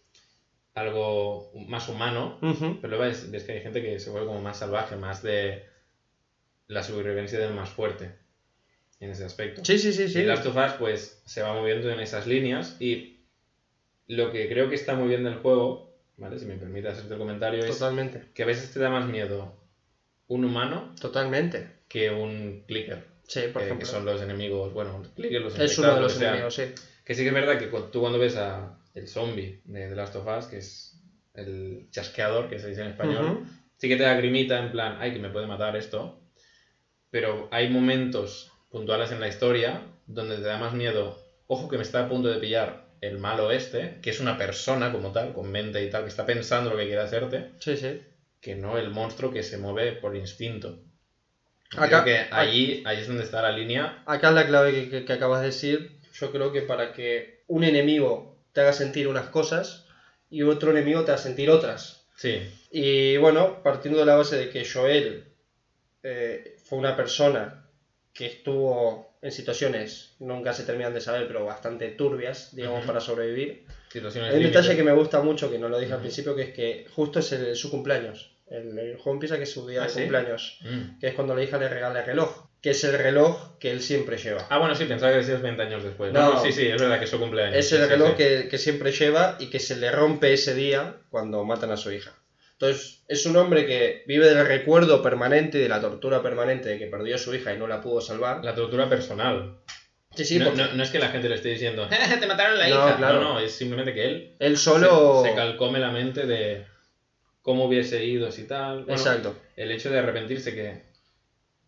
algo 0.74 1.50
más 1.66 1.88
humano, 1.88 2.38
pero 2.80 2.90
luego 2.90 3.04
ves, 3.04 3.30
ves 3.32 3.44
que 3.44 3.52
hay 3.54 3.60
gente 3.60 3.82
que 3.82 3.98
se 3.98 4.10
vuelve 4.10 4.28
como 4.28 4.40
más 4.40 4.58
salvaje, 4.58 4.96
más 4.96 5.20
de 5.22 5.64
la 6.68 6.82
supervivencia 6.82 7.38
del 7.38 7.52
más 7.52 7.70
fuerte 7.70 8.12
en 9.00 9.10
ese 9.10 9.24
aspecto. 9.24 9.64
Sí, 9.64 9.78
sí, 9.78 9.92
sí, 9.92 10.08
sí. 10.08 10.20
Y 10.20 10.22
Last 10.22 10.46
of 10.46 10.56
Us 10.56 10.74
pues 10.74 11.20
se 11.26 11.42
va 11.42 11.54
moviendo 11.54 11.90
en 11.90 12.00
esas 12.00 12.26
líneas 12.26 12.76
y 12.80 13.16
lo 14.08 14.30
que 14.30 14.48
creo 14.48 14.68
que 14.68 14.74
está 14.76 14.94
muy 14.94 15.08
bien 15.08 15.24
del 15.24 15.36
juego, 15.36 15.92
¿vale? 16.16 16.38
Si 16.38 16.46
me 16.46 16.56
permite 16.56 16.88
hacerte 16.88 17.14
el 17.14 17.18
comentario, 17.18 17.64
es 17.64 17.82
que 18.34 18.42
a 18.42 18.46
veces 18.46 18.70
te 18.70 18.80
da 18.80 18.90
más 18.90 19.06
miedo 19.06 19.54
un 20.28 20.44
humano 20.44 20.92
Totalmente. 21.00 21.75
Que 21.88 22.10
un 22.10 22.64
clicker, 22.66 23.04
Sí, 23.28 23.40
por 23.52 23.62
que, 23.62 23.66
ejemplo. 23.66 23.86
que 23.86 23.92
son 23.92 24.04
los 24.04 24.20
enemigos, 24.22 24.72
bueno, 24.72 24.98
los 24.98 25.08
clickers, 25.08 25.44
los 25.44 25.58
Es 25.58 25.78
uno 25.78 25.94
de 25.94 26.00
los 26.00 26.12
sea. 26.12 26.28
enemigos, 26.28 26.54
sí. 26.54 26.62
Que 27.04 27.14
sí 27.14 27.22
que 27.22 27.28
es 27.28 27.34
verdad 27.34 27.58
que 27.58 27.66
tú 27.66 28.00
cuando 28.00 28.18
ves 28.18 28.36
a 28.36 28.78
el 28.94 29.08
zombie 29.08 29.60
de 29.64 29.88
The 29.88 29.94
Last 29.96 30.16
of 30.16 30.26
Us, 30.26 30.46
que 30.46 30.58
es 30.58 31.00
el 31.34 31.86
chasqueador, 31.90 32.48
que 32.48 32.58
se 32.58 32.68
dice 32.68 32.80
en 32.82 32.88
español, 32.88 33.44
sí 33.76 33.88
que 33.88 33.96
te 33.96 34.04
da 34.04 34.14
grimita 34.14 34.58
en 34.58 34.72
plan, 34.72 34.96
ay, 35.00 35.12
que 35.12 35.18
me 35.18 35.28
puede 35.30 35.46
matar 35.46 35.76
esto. 35.76 36.18
Pero 37.10 37.48
hay 37.50 37.68
momentos 37.68 38.50
puntuales 38.70 39.10
en 39.12 39.20
la 39.20 39.28
historia 39.28 39.82
donde 40.06 40.36
te 40.36 40.42
da 40.42 40.58
más 40.58 40.72
miedo, 40.74 41.18
ojo 41.46 41.68
que 41.68 41.76
me 41.76 41.82
está 41.82 42.00
a 42.04 42.08
punto 42.08 42.28
de 42.28 42.38
pillar 42.38 42.86
el 43.00 43.18
malo 43.18 43.50
este, 43.50 43.98
que 44.02 44.10
es 44.10 44.20
una 44.20 44.36
persona 44.38 44.90
como 44.92 45.12
tal, 45.12 45.32
con 45.32 45.50
mente 45.50 45.82
y 45.84 45.90
tal, 45.90 46.02
que 46.02 46.08
está 46.08 46.24
pensando 46.26 46.70
lo 46.70 46.76
que 46.76 46.86
quiere 46.86 47.02
hacerte, 47.02 47.50
Sí, 47.60 47.76
sí. 47.76 48.00
que 48.40 48.54
no 48.56 48.78
el 48.78 48.90
monstruo 48.90 49.30
que 49.30 49.42
se 49.42 49.58
mueve 49.58 49.92
por 49.92 50.16
instinto. 50.16 50.80
Acá- 51.76 52.02
Creo 52.02 52.04
que 52.04 52.26
allí, 52.30 52.80
ahí 52.84 53.00
es 53.00 53.06
donde 53.06 53.22
está 53.24 53.42
la 53.42 53.50
línea. 53.50 54.02
Acá 54.04 54.28
es 54.28 54.34
la 54.34 54.46
clave 54.46 54.72
que, 54.72 54.88
que- 54.88 55.04
que 55.04 55.12
acabas 55.12 55.40
de 55.40 55.46
decir. 55.46 55.90
Yo 56.12 56.30
creo 56.30 56.50
que 56.52 56.62
para 56.62 56.92
que 56.92 57.40
un 57.46 57.64
enemigo 57.64 58.32
te 58.52 58.60
haga 58.60 58.72
sentir 58.72 59.08
unas 59.08 59.28
cosas 59.28 59.84
y 60.30 60.42
otro 60.42 60.70
enemigo 60.70 61.04
te 61.04 61.10
haga 61.10 61.18
sentir 61.18 61.50
otras. 61.50 62.00
Sí, 62.16 62.40
Y 62.70 63.16
bueno, 63.18 63.60
partiendo 63.62 63.98
de 63.98 64.04
la 64.06 64.14
base 64.14 64.36
de 64.36 64.48
que 64.48 64.64
Joel 64.64 65.24
eh, 66.02 66.54
fue 66.64 66.78
una 66.78 66.94
persona 66.96 67.62
que 68.12 68.26
estuvo 68.26 69.04
en 69.22 69.32
situaciones, 69.32 70.14
nunca 70.18 70.52
se 70.52 70.64
terminan 70.64 70.94
de 70.94 71.00
saber, 71.00 71.26
pero 71.26 71.44
bastante 71.44 71.90
turbias, 71.90 72.54
digamos, 72.54 72.78
Ujú. 72.78 72.86
para 72.86 73.00
sobrevivir. 73.00 73.64
situaciones 73.90 74.30
Hay 74.30 74.36
un 74.38 74.44
detalle 74.44 74.76
que 74.76 74.82
me 74.82 74.92
gusta 74.92 75.20
mucho, 75.20 75.50
que 75.50 75.58
no 75.58 75.68
lo 75.68 75.78
dije 75.78 75.92
al 75.92 75.98
Ujú. 75.98 76.02
principio, 76.04 76.34
que 76.34 76.42
es 76.42 76.50
que 76.50 76.84
justo 76.90 77.18
es 77.18 77.32
el- 77.32 77.56
su 77.56 77.70
cumpleaños. 77.70 78.30
El, 78.48 78.78
el 78.78 78.96
juego 78.96 79.14
empieza 79.14 79.36
que 79.38 79.42
es 79.42 79.52
su 79.52 79.66
día 79.66 79.80
¿Ah, 79.82 79.84
de 79.84 79.90
sí? 79.90 80.00
cumpleaños, 80.00 80.58
Mm. 80.62 80.98
que 81.00 81.08
es 81.08 81.14
cuando 81.14 81.34
la 81.34 81.42
hija 81.42 81.58
le 81.58 81.68
regala 81.68 82.00
el 82.00 82.06
reloj, 82.06 82.46
que 82.62 82.70
es 82.70 82.84
el 82.84 82.96
reloj 82.96 83.58
que 83.58 83.70
él 83.72 83.80
siempre 83.82 84.18
lleva. 84.18 84.46
Ah, 84.50 84.58
bueno, 84.58 84.74
sí, 84.74 84.84
pensaba 84.84 85.12
que 85.12 85.18
decías 85.18 85.42
20 85.42 85.62
años 85.62 85.82
después. 85.82 86.12
No. 86.12 86.34
No, 86.34 86.42
sí, 86.42 86.52
sí, 86.52 86.66
es 86.66 86.80
verdad 86.80 86.98
que 86.98 87.04
es 87.06 87.10
su 87.10 87.18
cumpleaños. 87.18 87.56
Es 87.56 87.72
el 87.72 87.82
sí, 87.82 87.88
reloj 87.88 88.10
sí. 88.10 88.14
Que, 88.16 88.48
que 88.48 88.58
siempre 88.58 88.92
lleva 88.92 89.36
y 89.40 89.50
que 89.50 89.58
se 89.58 89.76
le 89.76 89.90
rompe 89.90 90.32
ese 90.32 90.54
día 90.54 90.96
cuando 91.10 91.44
matan 91.44 91.70
a 91.72 91.76
su 91.76 91.90
hija. 91.90 92.12
Entonces, 92.52 93.02
es 93.08 93.26
un 93.26 93.36
hombre 93.36 93.66
que 93.66 94.02
vive 94.06 94.26
del 94.32 94.46
recuerdo 94.46 95.02
permanente 95.02 95.58
y 95.58 95.62
de 95.62 95.68
la 95.68 95.80
tortura 95.80 96.22
permanente 96.22 96.68
de 96.70 96.78
que 96.78 96.86
perdió 96.86 97.16
a 97.16 97.18
su 97.18 97.34
hija 97.34 97.52
y 97.52 97.58
no 97.58 97.66
la 97.66 97.80
pudo 97.82 98.00
salvar. 98.00 98.42
La 98.44 98.54
tortura 98.54 98.88
personal. 98.88 99.58
Sí, 100.14 100.24
sí, 100.24 100.38
no, 100.38 100.46
porque 100.46 100.62
no- 100.62 100.72
no 100.72 100.82
es 100.82 100.90
que 100.90 100.98
la 100.98 101.08
gente 101.08 101.28
le 101.28 101.34
esté 101.34 101.50
diciendo, 101.50 101.86
"Eh, 101.90 102.16
te 102.18 102.26
mataron 102.26 102.58
la 102.58 102.68
No, 102.68 102.74
hija. 102.88 102.96
claro. 102.96 103.20
No, 103.20 103.34
no, 103.34 103.40
es 103.40 103.52
simplemente 103.52 103.92
que 103.92 104.04
él 104.06 104.36
él 104.38 104.56
solo... 104.56 105.20
se, 105.22 105.30
se 105.30 105.34
calcome 105.34 105.78
la 105.80 105.90
mente 105.90 106.24
de 106.24 106.64
cómo 107.46 107.66
hubiese 107.66 108.04
ido 108.04 108.32
si 108.32 108.42
tal. 108.42 108.78
Bueno, 108.78 108.94
Exacto. 108.94 109.36
El 109.54 109.70
hecho 109.70 109.88
de 109.88 110.00
arrepentirse 110.00 110.52
que 110.52 110.82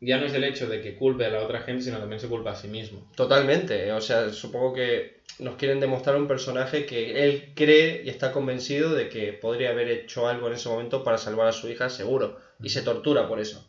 ya 0.01 0.19
no 0.19 0.27
es 0.27 0.35
el 0.35 0.43
hecho 0.43 0.67
de 0.67 0.81
que 0.81 0.97
culpe 0.97 1.25
a 1.25 1.31
la 1.31 1.41
otra 1.41 1.61
gente, 1.61 1.85
sino 1.85 2.01
también 2.01 2.19
se 2.19 2.27
culpa 2.27 2.51
a 2.51 2.57
sí 2.57 2.67
mismo. 2.67 3.09
Totalmente. 3.15 3.93
O 3.93 4.01
sea, 4.01 4.31
supongo 4.31 4.75
que 4.75 5.21
nos 5.39 5.55
quieren 5.55 5.79
demostrar 5.79 6.17
un 6.17 6.27
personaje 6.27 6.85
que 6.85 7.23
él 7.23 7.53
cree 7.55 8.03
y 8.05 8.09
está 8.09 8.33
convencido 8.33 8.93
de 8.93 9.09
que 9.09 9.33
podría 9.33 9.71
haber 9.71 9.89
hecho 9.89 10.27
algo 10.27 10.49
en 10.49 10.55
ese 10.55 10.69
momento 10.69 11.05
para 11.05 11.17
salvar 11.17 11.47
a 11.47 11.53
su 11.53 11.69
hija, 11.69 11.89
seguro. 11.89 12.41
Y 12.61 12.71
se 12.71 12.83
tortura 12.83 13.29
por 13.29 13.39
eso. 13.39 13.65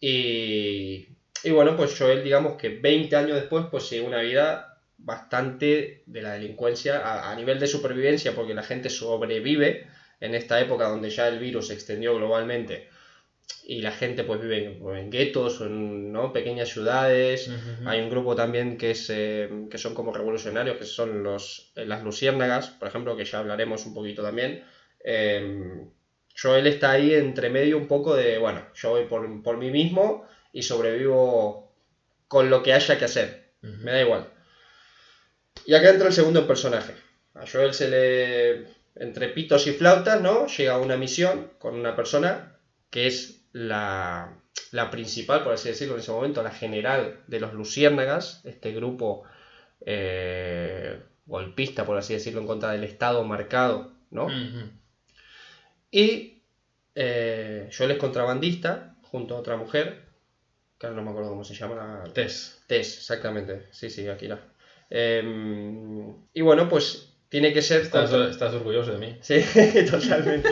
Y, 0.00 1.10
y 1.44 1.50
bueno, 1.52 1.76
pues 1.76 1.96
Joel, 1.96 2.24
digamos 2.24 2.56
que 2.56 2.70
20 2.70 3.14
años 3.14 3.36
después, 3.36 3.66
pues 3.70 3.84
sigue 3.84 4.00
una 4.00 4.20
vida 4.20 4.80
bastante 4.98 6.02
de 6.06 6.22
la 6.22 6.32
delincuencia 6.32 6.98
a, 6.98 7.30
a 7.30 7.36
nivel 7.36 7.60
de 7.60 7.68
supervivencia, 7.68 8.34
porque 8.34 8.52
la 8.52 8.64
gente 8.64 8.90
sobrevive 8.90 9.86
en 10.20 10.34
esta 10.34 10.60
época 10.60 10.88
donde 10.88 11.10
ya 11.10 11.28
el 11.28 11.38
virus 11.38 11.68
se 11.68 11.74
extendió 11.74 12.14
globalmente 12.14 12.88
y 13.64 13.82
la 13.82 13.92
gente 13.92 14.24
pues 14.24 14.40
vive 14.40 14.64
en, 14.64 14.96
en 14.96 15.10
guetos 15.10 15.60
o 15.60 15.66
en 15.66 16.12
¿no? 16.12 16.32
pequeñas 16.32 16.68
ciudades. 16.68 17.50
Hay 17.86 18.00
un 18.00 18.10
grupo 18.10 18.34
también 18.34 18.76
que, 18.76 18.92
es, 18.92 19.08
eh, 19.10 19.48
que 19.70 19.78
son 19.78 19.94
como 19.94 20.12
revolucionarios, 20.12 20.76
que 20.76 20.84
son 20.84 21.22
los, 21.22 21.72
eh, 21.76 21.86
las 21.86 22.02
luciérnagas, 22.02 22.70
por 22.70 22.88
ejemplo, 22.88 23.16
que 23.16 23.24
ya 23.24 23.38
hablaremos 23.38 23.86
un 23.86 23.94
poquito 23.94 24.22
también. 24.22 24.64
Eh, 25.04 25.86
Joel 26.40 26.66
está 26.66 26.92
ahí 26.92 27.14
entre 27.14 27.50
medio 27.50 27.76
un 27.76 27.86
poco 27.86 28.16
de, 28.16 28.38
bueno, 28.38 28.66
yo 28.74 28.90
voy 28.90 29.04
por, 29.04 29.42
por 29.42 29.56
mí 29.56 29.70
mismo 29.70 30.26
y 30.52 30.62
sobrevivo 30.62 31.72
con 32.28 32.50
lo 32.50 32.62
que 32.62 32.72
haya 32.72 32.98
que 32.98 33.04
hacer. 33.04 33.52
Me 33.60 33.92
da 33.92 34.00
igual. 34.00 34.28
Y 35.66 35.74
acá 35.74 35.90
entra 35.90 36.08
el 36.08 36.14
segundo 36.14 36.46
personaje. 36.46 36.94
A 37.34 37.46
Joel 37.46 37.74
se 37.74 37.88
le, 37.88 38.66
entre 39.00 39.28
pitos 39.30 39.66
y 39.66 39.72
flautas, 39.72 40.20
¿no? 40.20 40.46
Llega 40.46 40.78
una 40.78 40.96
misión 40.96 41.50
con 41.58 41.74
una 41.74 41.96
persona 41.96 42.56
que 42.90 43.06
es 43.08 43.46
la, 43.52 44.36
la 44.72 44.90
principal, 44.90 45.42
por 45.42 45.54
así 45.54 45.68
decirlo, 45.68 45.94
en 45.94 46.00
ese 46.00 46.12
momento, 46.12 46.42
la 46.42 46.50
general 46.52 47.22
de 47.26 47.40
los 47.40 47.52
Luciérnagas, 47.54 48.42
este 48.44 48.72
grupo 48.72 49.24
eh, 49.86 51.00
golpista, 51.26 51.84
por 51.84 51.96
así 51.96 52.12
decirlo, 52.12 52.40
en 52.40 52.46
contra 52.46 52.70
del 52.72 52.84
Estado 52.84 53.24
marcado, 53.24 53.92
¿no? 54.10 54.28
Y 55.90 56.42
eh, 56.94 57.70
Joel 57.76 57.92
es 57.92 57.98
contrabandista, 57.98 58.96
junto 59.02 59.34
a 59.34 59.38
otra 59.40 59.56
mujer, 59.56 60.04
que 60.78 60.86
ahora 60.86 60.96
no 60.98 61.04
me 61.04 61.10
acuerdo 61.10 61.30
cómo 61.30 61.44
se 61.44 61.54
llama. 61.54 61.74
la- 62.04 62.12
Tess. 62.12 62.62
Tess, 62.66 62.98
exactamente. 62.98 63.66
Sí, 63.72 63.90
sí, 63.90 64.08
Akira. 64.08 64.40
Em, 64.88 66.14
y 66.32 66.40
bueno, 66.42 66.68
pues 66.68 67.09
tiene 67.30 67.52
que 67.54 67.62
ser. 67.62 67.80
Estás, 67.82 68.12
orgulloso 68.54 68.92
de 68.92 68.98
mí. 68.98 69.18
Sí, 69.22 69.40
totalmente. 69.90 70.50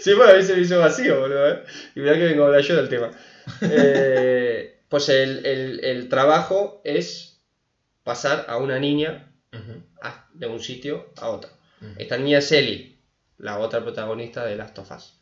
Sí, 0.00 0.14
bueno, 0.14 0.32
a 0.32 0.36
mí 0.36 0.42
se 0.42 0.54
me 0.54 0.62
hizo 0.62 0.78
vacío, 0.78 1.20
boludo. 1.20 1.50
¿eh? 1.50 1.62
Y 1.94 2.00
mira 2.00 2.14
que 2.14 2.24
vengo 2.24 2.44
a 2.44 2.46
hablar 2.46 2.62
yo 2.62 2.76
del 2.76 2.88
tema. 2.88 3.10
Eh, 3.60 4.80
pues 4.88 5.08
el, 5.10 5.44
el- 5.44 5.84
el 5.84 6.08
trabajo 6.08 6.80
es 6.84 7.42
pasar 8.02 8.46
a 8.48 8.56
una 8.56 8.78
niña 8.78 9.30
a- 10.02 10.26
de 10.32 10.46
un 10.46 10.60
sitio 10.60 11.12
a 11.18 11.28
otro. 11.28 11.50
Esta 11.98 12.16
niña 12.16 12.38
es 12.38 12.50
Ellie, 12.52 12.98
la 13.38 13.58
otra 13.58 13.82
protagonista 13.82 14.44
de 14.46 14.56
Last 14.56 14.78
of 14.78 14.90
Us. 14.90 15.18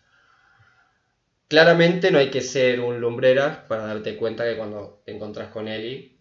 claramente 1.49 2.11
no 2.11 2.19
hay 2.19 2.31
que 2.31 2.41
ser 2.41 2.81
un 2.81 3.01
lumbreras 3.01 3.59
para 3.69 3.87
darte 3.87 4.17
cuenta 4.17 4.45
que 4.45 4.57
cuando 4.57 5.03
te 5.05 5.13
encontrás 5.13 5.49
con 5.49 5.69
Ellie 5.69 6.19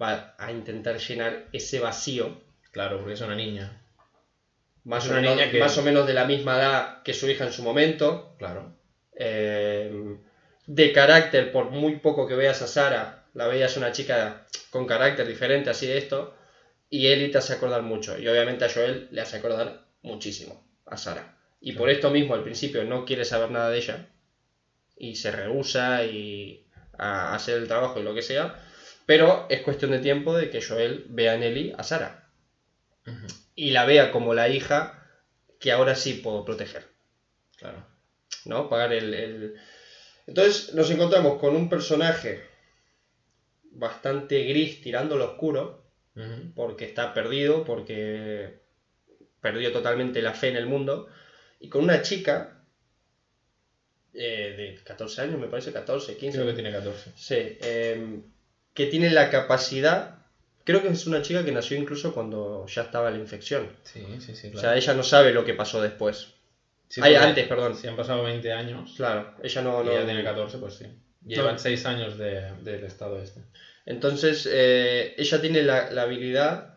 va 0.00 0.34
a 0.38 0.50
intentar 0.50 0.98
llenar 0.98 1.48
ese 1.52 1.80
vacío. 1.80 2.40
Claro, 2.72 2.98
porque 2.98 3.14
es 3.14 3.20
una 3.20 3.34
niña. 3.34 3.80
Más, 4.84 5.06
una 5.06 5.16
menos, 5.20 5.36
niña 5.36 5.50
que- 5.50 5.58
más 5.58 5.76
o 5.76 5.82
menos 5.82 6.06
de 6.06 6.14
la 6.14 6.24
misma 6.24 6.56
edad 6.56 7.02
que 7.02 7.12
su 7.14 7.28
hija 7.28 7.44
en 7.44 7.52
su 7.52 7.62
momento. 7.62 8.34
Claro. 8.38 8.72
Eh, 9.14 10.16
de 10.66 10.92
carácter, 10.92 11.50
por 11.50 11.70
muy 11.70 11.96
poco 11.96 12.26
que 12.26 12.34
veas 12.34 12.62
a 12.62 12.66
Sara, 12.66 13.24
la 13.34 13.46
veías 13.46 13.76
una 13.76 13.92
chica 13.92 14.46
con 14.70 14.86
carácter 14.86 15.26
diferente, 15.26 15.70
así 15.70 15.86
de 15.86 15.98
esto. 15.98 16.34
Y 16.88 17.08
Ellie 17.08 17.28
te 17.28 17.38
hace 17.38 17.52
acordar 17.52 17.82
mucho. 17.82 18.18
Y 18.18 18.26
obviamente 18.28 18.64
a 18.64 18.70
Joel 18.72 19.08
le 19.10 19.20
hace 19.20 19.36
acordar 19.36 19.82
muchísimo 20.02 20.64
a 20.86 20.96
Sara. 20.96 21.36
Y 21.60 21.72
por 21.72 21.90
esto 21.90 22.10
mismo 22.10 22.34
al 22.34 22.42
principio 22.42 22.84
no 22.84 23.04
quiere 23.04 23.24
saber 23.24 23.50
nada 23.50 23.70
de 23.70 23.76
ella. 23.78 24.06
Y 24.96 25.16
se 25.16 25.30
rehúsa 25.30 26.04
y 26.04 26.64
a 26.96 27.34
hacer 27.34 27.56
el 27.58 27.68
trabajo 27.68 28.00
y 28.00 28.02
lo 28.02 28.14
que 28.14 28.22
sea. 28.22 28.54
Pero 29.06 29.46
es 29.50 29.60
cuestión 29.60 29.90
de 29.90 29.98
tiempo 29.98 30.34
de 30.36 30.50
que 30.50 30.62
Joel 30.62 31.04
vea 31.08 31.34
en 31.34 31.42
Ellie 31.42 31.72
a 31.76 31.82
Sara. 31.82 32.19
Y 33.54 33.70
la 33.70 33.84
vea 33.84 34.10
como 34.10 34.34
la 34.34 34.48
hija 34.48 35.06
que 35.58 35.72
ahora 35.72 35.94
sí 35.94 36.14
puedo 36.14 36.44
proteger. 36.44 36.88
Claro. 37.56 37.84
¿no? 38.44 38.68
Pagar 38.68 38.92
el, 38.92 39.14
el- 39.14 39.54
Entonces 40.26 40.72
nos 40.74 40.90
encontramos 40.90 41.38
con 41.38 41.54
un 41.54 41.68
personaje 41.68 42.40
bastante 43.72 44.42
gris 44.44 44.80
tirando 44.80 45.16
lo 45.16 45.32
oscuro, 45.32 45.84
porque 46.54 46.84
está 46.84 47.14
perdido, 47.14 47.64
porque 47.64 48.58
perdió 49.40 49.72
totalmente 49.72 50.20
la 50.20 50.34
fe 50.34 50.48
en 50.48 50.56
el 50.56 50.66
mundo, 50.66 51.06
y 51.60 51.68
con 51.70 51.84
una 51.84 52.02
chica 52.02 52.62
eh, 54.12 54.54
de 54.56 54.82
14 54.84 55.22
años, 55.22 55.38
me 55.40 55.46
parece, 55.48 55.72
14, 55.72 56.16
15, 56.16 56.38
Creo 56.38 56.48
que 56.48 56.54
tiene 56.54 56.72
14. 56.72 57.12
Sí, 57.16 57.56
em, 57.62 58.22
que 58.74 58.86
tiene 58.86 59.08
la 59.10 59.30
capacidad, 59.30 60.19
creo 60.64 60.82
que 60.82 60.88
es 60.88 61.06
una 61.06 61.22
chica 61.22 61.44
que 61.44 61.52
nació 61.52 61.76
incluso 61.76 62.12
cuando 62.12 62.66
ya 62.66 62.82
estaba 62.82 63.10
la 63.10 63.18
infección. 63.18 63.68
Sí, 63.82 64.04
sí, 64.20 64.34
sí. 64.34 64.48
O 64.48 64.50
Claro. 64.52 64.60
sea, 64.68 64.76
ella 64.76 64.94
no 64.94 65.02
sabe 65.02 65.32
lo 65.32 65.44
que 65.44 65.54
pasó 65.54 65.80
después. 65.80 66.28
Sí, 66.88 67.00
Ay, 67.04 67.14
antes, 67.14 67.46
perdón. 67.46 67.74
Si 67.76 67.86
han 67.86 67.94
pasado 67.96 68.24
20 68.24 68.52
años 68.52 68.94
Claro, 68.96 69.32
ella 69.42 69.62
no... 69.62 69.82
y 69.82 69.86
no 69.86 69.92
ella 69.92 70.04
tiene 70.04 70.24
14, 70.24 70.58
pues 70.58 70.74
sí. 70.74 70.86
Llevan 71.24 71.58
6 71.58 71.84
años 71.86 72.16
de- 72.18 72.52
del 72.62 72.82
estado 72.84 73.20
este. 73.20 73.42
Entonces, 73.86 74.48
eh, 74.50 75.14
ella 75.16 75.40
tiene 75.40 75.62
la, 75.62 75.90
la 75.90 76.02
habilidad 76.02 76.74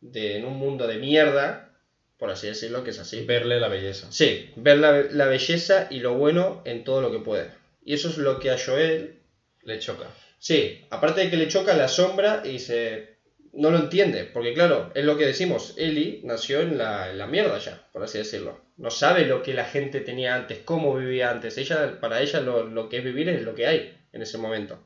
de, 0.00 0.36
en 0.36 0.44
un 0.44 0.56
mundo 0.56 0.86
de 0.86 0.98
mierda, 0.98 1.70
por 2.16 2.30
así 2.30 2.46
decirlo, 2.48 2.82
que 2.82 2.90
es 2.90 2.98
así. 2.98 3.24
Verle 3.24 3.60
la 3.60 3.68
belleza. 3.68 4.10
Sí, 4.10 4.50
ver 4.56 4.78
la, 4.78 5.02
la 5.10 5.26
belleza 5.26 5.86
y 5.90 6.00
lo 6.00 6.14
bueno 6.14 6.62
en 6.64 6.82
todo 6.84 7.00
lo 7.00 7.10
que 7.12 7.18
puede. 7.20 7.50
Y 7.84 7.94
eso 7.94 8.08
es 8.08 8.18
lo 8.18 8.38
que 8.40 8.50
a 8.50 8.56
Joel, 8.58 9.18
Le 9.62 9.78
choca. 9.78 10.10
Sí, 10.38 10.86
aparte 10.90 11.22
de 11.22 11.30
que 11.30 11.36
le 11.36 11.48
choca 11.48 11.74
la 11.74 11.88
sombra 11.88 12.42
y 12.44 12.58
se... 12.58 13.18
No 13.52 13.70
lo 13.70 13.78
entiende, 13.78 14.24
porque 14.24 14.54
claro, 14.54 14.92
es 14.94 15.04
lo 15.04 15.16
que 15.16 15.26
decimos, 15.26 15.74
Ellie 15.78 16.20
nació 16.22 16.60
en 16.60 16.78
la, 16.78 17.10
en 17.10 17.18
la 17.18 17.26
mierda 17.26 17.58
ya, 17.58 17.88
por 17.92 18.04
así 18.04 18.18
decirlo. 18.18 18.60
No 18.76 18.90
sabe 18.90 19.24
lo 19.24 19.42
que 19.42 19.54
la 19.54 19.64
gente 19.64 20.00
tenía 20.00 20.36
antes, 20.36 20.58
cómo 20.64 20.94
vivía 20.94 21.30
antes. 21.30 21.58
Ella, 21.58 21.98
para 22.00 22.20
ella 22.20 22.40
lo, 22.40 22.64
lo 22.64 22.88
que 22.88 22.98
es 22.98 23.04
vivir 23.04 23.28
es 23.28 23.42
lo 23.42 23.54
que 23.54 23.66
hay 23.66 23.98
en 24.12 24.22
ese 24.22 24.38
momento. 24.38 24.84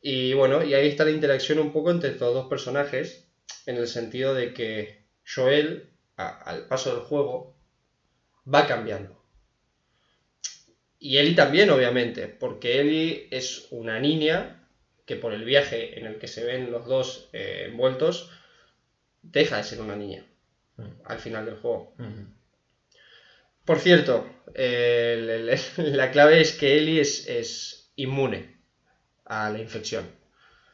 Y 0.00 0.34
bueno, 0.34 0.62
y 0.62 0.74
ahí 0.74 0.86
está 0.86 1.04
la 1.04 1.10
interacción 1.10 1.58
un 1.58 1.72
poco 1.72 1.90
entre 1.90 2.10
estos 2.10 2.34
dos 2.34 2.46
personajes, 2.46 3.26
en 3.66 3.76
el 3.76 3.88
sentido 3.88 4.34
de 4.34 4.52
que 4.52 5.06
Joel, 5.26 5.88
al 6.16 6.68
paso 6.68 6.94
del 6.94 7.04
juego, 7.04 7.56
va 8.46 8.66
cambiando. 8.66 9.23
Y 11.06 11.18
Ellie 11.18 11.34
también, 11.34 11.68
obviamente, 11.68 12.28
porque 12.28 12.80
Ellie 12.80 13.28
es 13.30 13.66
una 13.70 14.00
niña 14.00 14.66
que 15.04 15.16
por 15.16 15.34
el 15.34 15.44
viaje 15.44 15.98
en 16.00 16.06
el 16.06 16.18
que 16.18 16.28
se 16.28 16.44
ven 16.44 16.72
los 16.72 16.86
dos 16.86 17.28
eh, 17.34 17.66
envueltos, 17.68 18.30
deja 19.20 19.58
de 19.58 19.64
ser 19.64 19.80
una 19.82 19.96
niña 19.96 20.24
Mm. 20.76 20.82
al 21.04 21.18
final 21.18 21.44
del 21.44 21.56
juego. 21.56 21.94
Ujú. 21.98 22.26
Por 23.66 23.78
cierto, 23.80 24.26
eh, 24.54 25.56
la 25.76 26.10
clave 26.10 26.40
es 26.40 26.52
que 26.54 26.78
Ellie 26.78 27.00
es, 27.02 27.28
es 27.28 27.92
inmune 27.96 28.56
a 29.26 29.50
la 29.50 29.58
infección. 29.58 30.06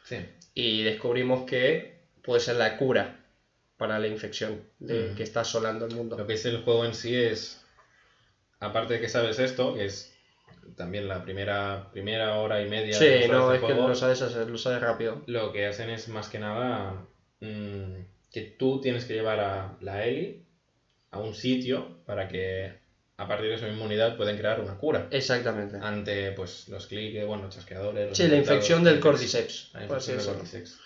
Sí. 0.05 0.16
Y 0.55 0.85
descubrimos 0.85 1.44
que 1.44 1.98
puede 2.23 2.40
ser 2.40 2.55
la 2.57 2.77
cura 2.77 3.19
para 3.77 3.98
la 3.98 4.07
infección 4.07 4.62
de, 4.78 5.11
Mm. 5.11 5.15
que 5.16 5.23
está 5.24 5.40
asolando 5.40 5.86
el 5.86 5.94
mundo. 5.97 6.16
Lo 6.16 6.27
que 6.28 6.35
es 6.35 6.47
el 6.47 6.62
juego 6.62 6.85
en 6.85 6.94
sí 6.94 7.16
es, 7.16 7.61
aparte 8.61 8.94
de 8.94 9.01
que 9.01 9.09
sabes 9.09 9.39
esto, 9.40 9.74
que 9.74 9.86
es 9.86 10.15
también 10.77 11.09
la 11.09 11.22
primera, 11.22 11.89
primera 11.93 12.36
hora 12.36 12.62
y 12.62 12.68
media 12.68 12.94
Sí, 12.94 13.05
de 13.05 13.28
no, 13.28 13.48
de 13.51 13.56
es 13.56 13.60
que 13.62 13.66
juego, 13.72 13.89
lo 13.89 13.94
sabes 13.94 14.22
hacer, 14.22 14.48
lo 14.51 14.59
sabes 14.59 14.81
rápido. 14.81 15.22
lo 15.27 15.52
que 15.52 15.66
hacen 15.66 15.90
es 15.90 16.09
más 16.09 16.28
que 16.28 16.39
nada 16.39 17.06
mm, 17.40 17.94
que 18.32 18.40
tú 18.59 18.81
tienes 18.81 19.05
que 19.05 19.14
llevar 19.14 19.40
a 19.40 19.77
la 19.81 20.05
Ellie 20.06 20.43
a 21.10 21.18
un 21.18 21.35
sitio 21.35 22.02
para 22.06 22.28
que 22.28 22.72
a 23.16 23.28
partir 23.28 23.51
de 23.51 23.59
su 23.59 23.66
inmunidad 23.66 24.16
pueden 24.16 24.36
crear 24.39 24.60
una 24.60 24.78
cura 24.78 25.09
Exactamente. 25.10 25.77
ante 25.82 26.32
pues 26.32 26.68
los 26.68 26.86
cliques, 26.86 27.27
bueno, 27.27 27.48
chasqueadores. 27.51 28.09
los 28.09 28.16
Sí, 28.16 28.28
la 28.28 28.36
infección 28.36 28.82
del 28.82 29.01
Cordyceps. 29.01 29.70
La 29.74 29.82
infección 29.85 30.16
del. 30.18 30.27
Cordyceps. 30.27 30.78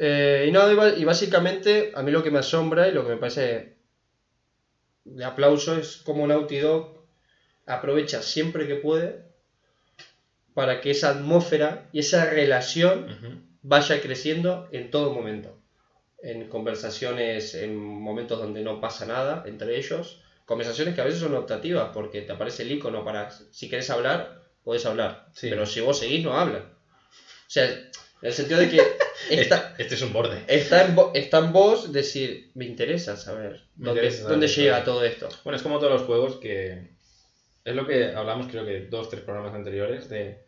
Eh, 0.00 0.46
y, 0.48 0.52
no, 0.52 0.70
y 0.96 1.04
básicamente 1.04 1.90
a 1.94 2.02
mí 2.04 2.12
lo 2.12 2.22
que 2.22 2.30
me 2.30 2.38
asombra 2.38 2.86
y 2.86 2.92
lo 2.92 3.02
que 3.02 3.10
me 3.10 3.16
parece 3.16 3.74
de 5.04 5.24
aplauso 5.24 5.76
es 5.76 5.96
cómo 6.04 6.26
Naughty 6.26 6.58
Dog 6.58 6.97
aprovecha 7.68 8.22
siempre 8.22 8.66
que 8.66 8.76
puede 8.76 9.22
para 10.54 10.80
que 10.80 10.90
esa 10.90 11.10
atmósfera 11.10 11.88
y 11.92 12.00
esa 12.00 12.24
relación 12.24 13.46
vaya 13.62 14.00
creciendo 14.00 14.68
en 14.72 14.90
todo 14.90 15.12
momento. 15.12 15.56
En 16.20 16.48
conversaciones, 16.48 17.54
en 17.54 17.76
momentos 17.76 18.40
donde 18.40 18.62
no 18.62 18.80
pasa 18.80 19.06
nada 19.06 19.44
entre 19.46 19.76
ellos. 19.76 20.20
Conversaciones 20.46 20.94
que 20.94 21.00
a 21.00 21.04
veces 21.04 21.20
son 21.20 21.34
optativas 21.36 21.90
porque 21.94 22.22
te 22.22 22.32
aparece 22.32 22.64
el 22.64 22.72
icono 22.72 23.04
para, 23.04 23.30
si 23.30 23.68
querés 23.68 23.90
hablar, 23.90 24.42
podés 24.64 24.84
hablar. 24.86 25.28
Sí. 25.34 25.48
Pero 25.50 25.66
si 25.66 25.80
vos 25.80 25.98
seguís, 25.98 26.24
no 26.24 26.36
hablan. 26.36 26.62
O 26.62 27.50
sea, 27.50 27.66
en 27.66 27.90
el 28.22 28.32
sentido 28.32 28.58
de 28.58 28.68
que 28.68 28.78
esta, 29.30 29.70
Este, 29.70 29.82
este 29.82 29.94
es 29.94 30.02
un 30.02 30.12
borde. 30.12 30.42
está, 30.48 30.86
en, 30.86 30.96
está 31.14 31.38
en 31.38 31.52
vos 31.52 31.92
decir, 31.92 32.50
me 32.54 32.64
interesa 32.64 33.16
saber 33.16 33.62
Me 33.76 33.86
dónde, 33.86 34.06
interesa 34.06 34.46
llega 34.46 34.84
todo 34.84 35.04
esto. 35.04 35.28
Bueno, 35.44 35.56
es 35.56 35.62
como 35.62 35.78
todos 35.78 35.92
los 35.92 36.02
juegos 36.02 36.36
que. 36.36 36.97
Es 37.68 37.74
lo 37.76 37.86
que 37.86 38.06
hablamos, 38.14 38.46
creo 38.46 38.64
que 38.64 38.86
dos, 38.88 39.10
tres 39.10 39.22
programas 39.22 39.54
anteriores, 39.54 40.08
de. 40.08 40.38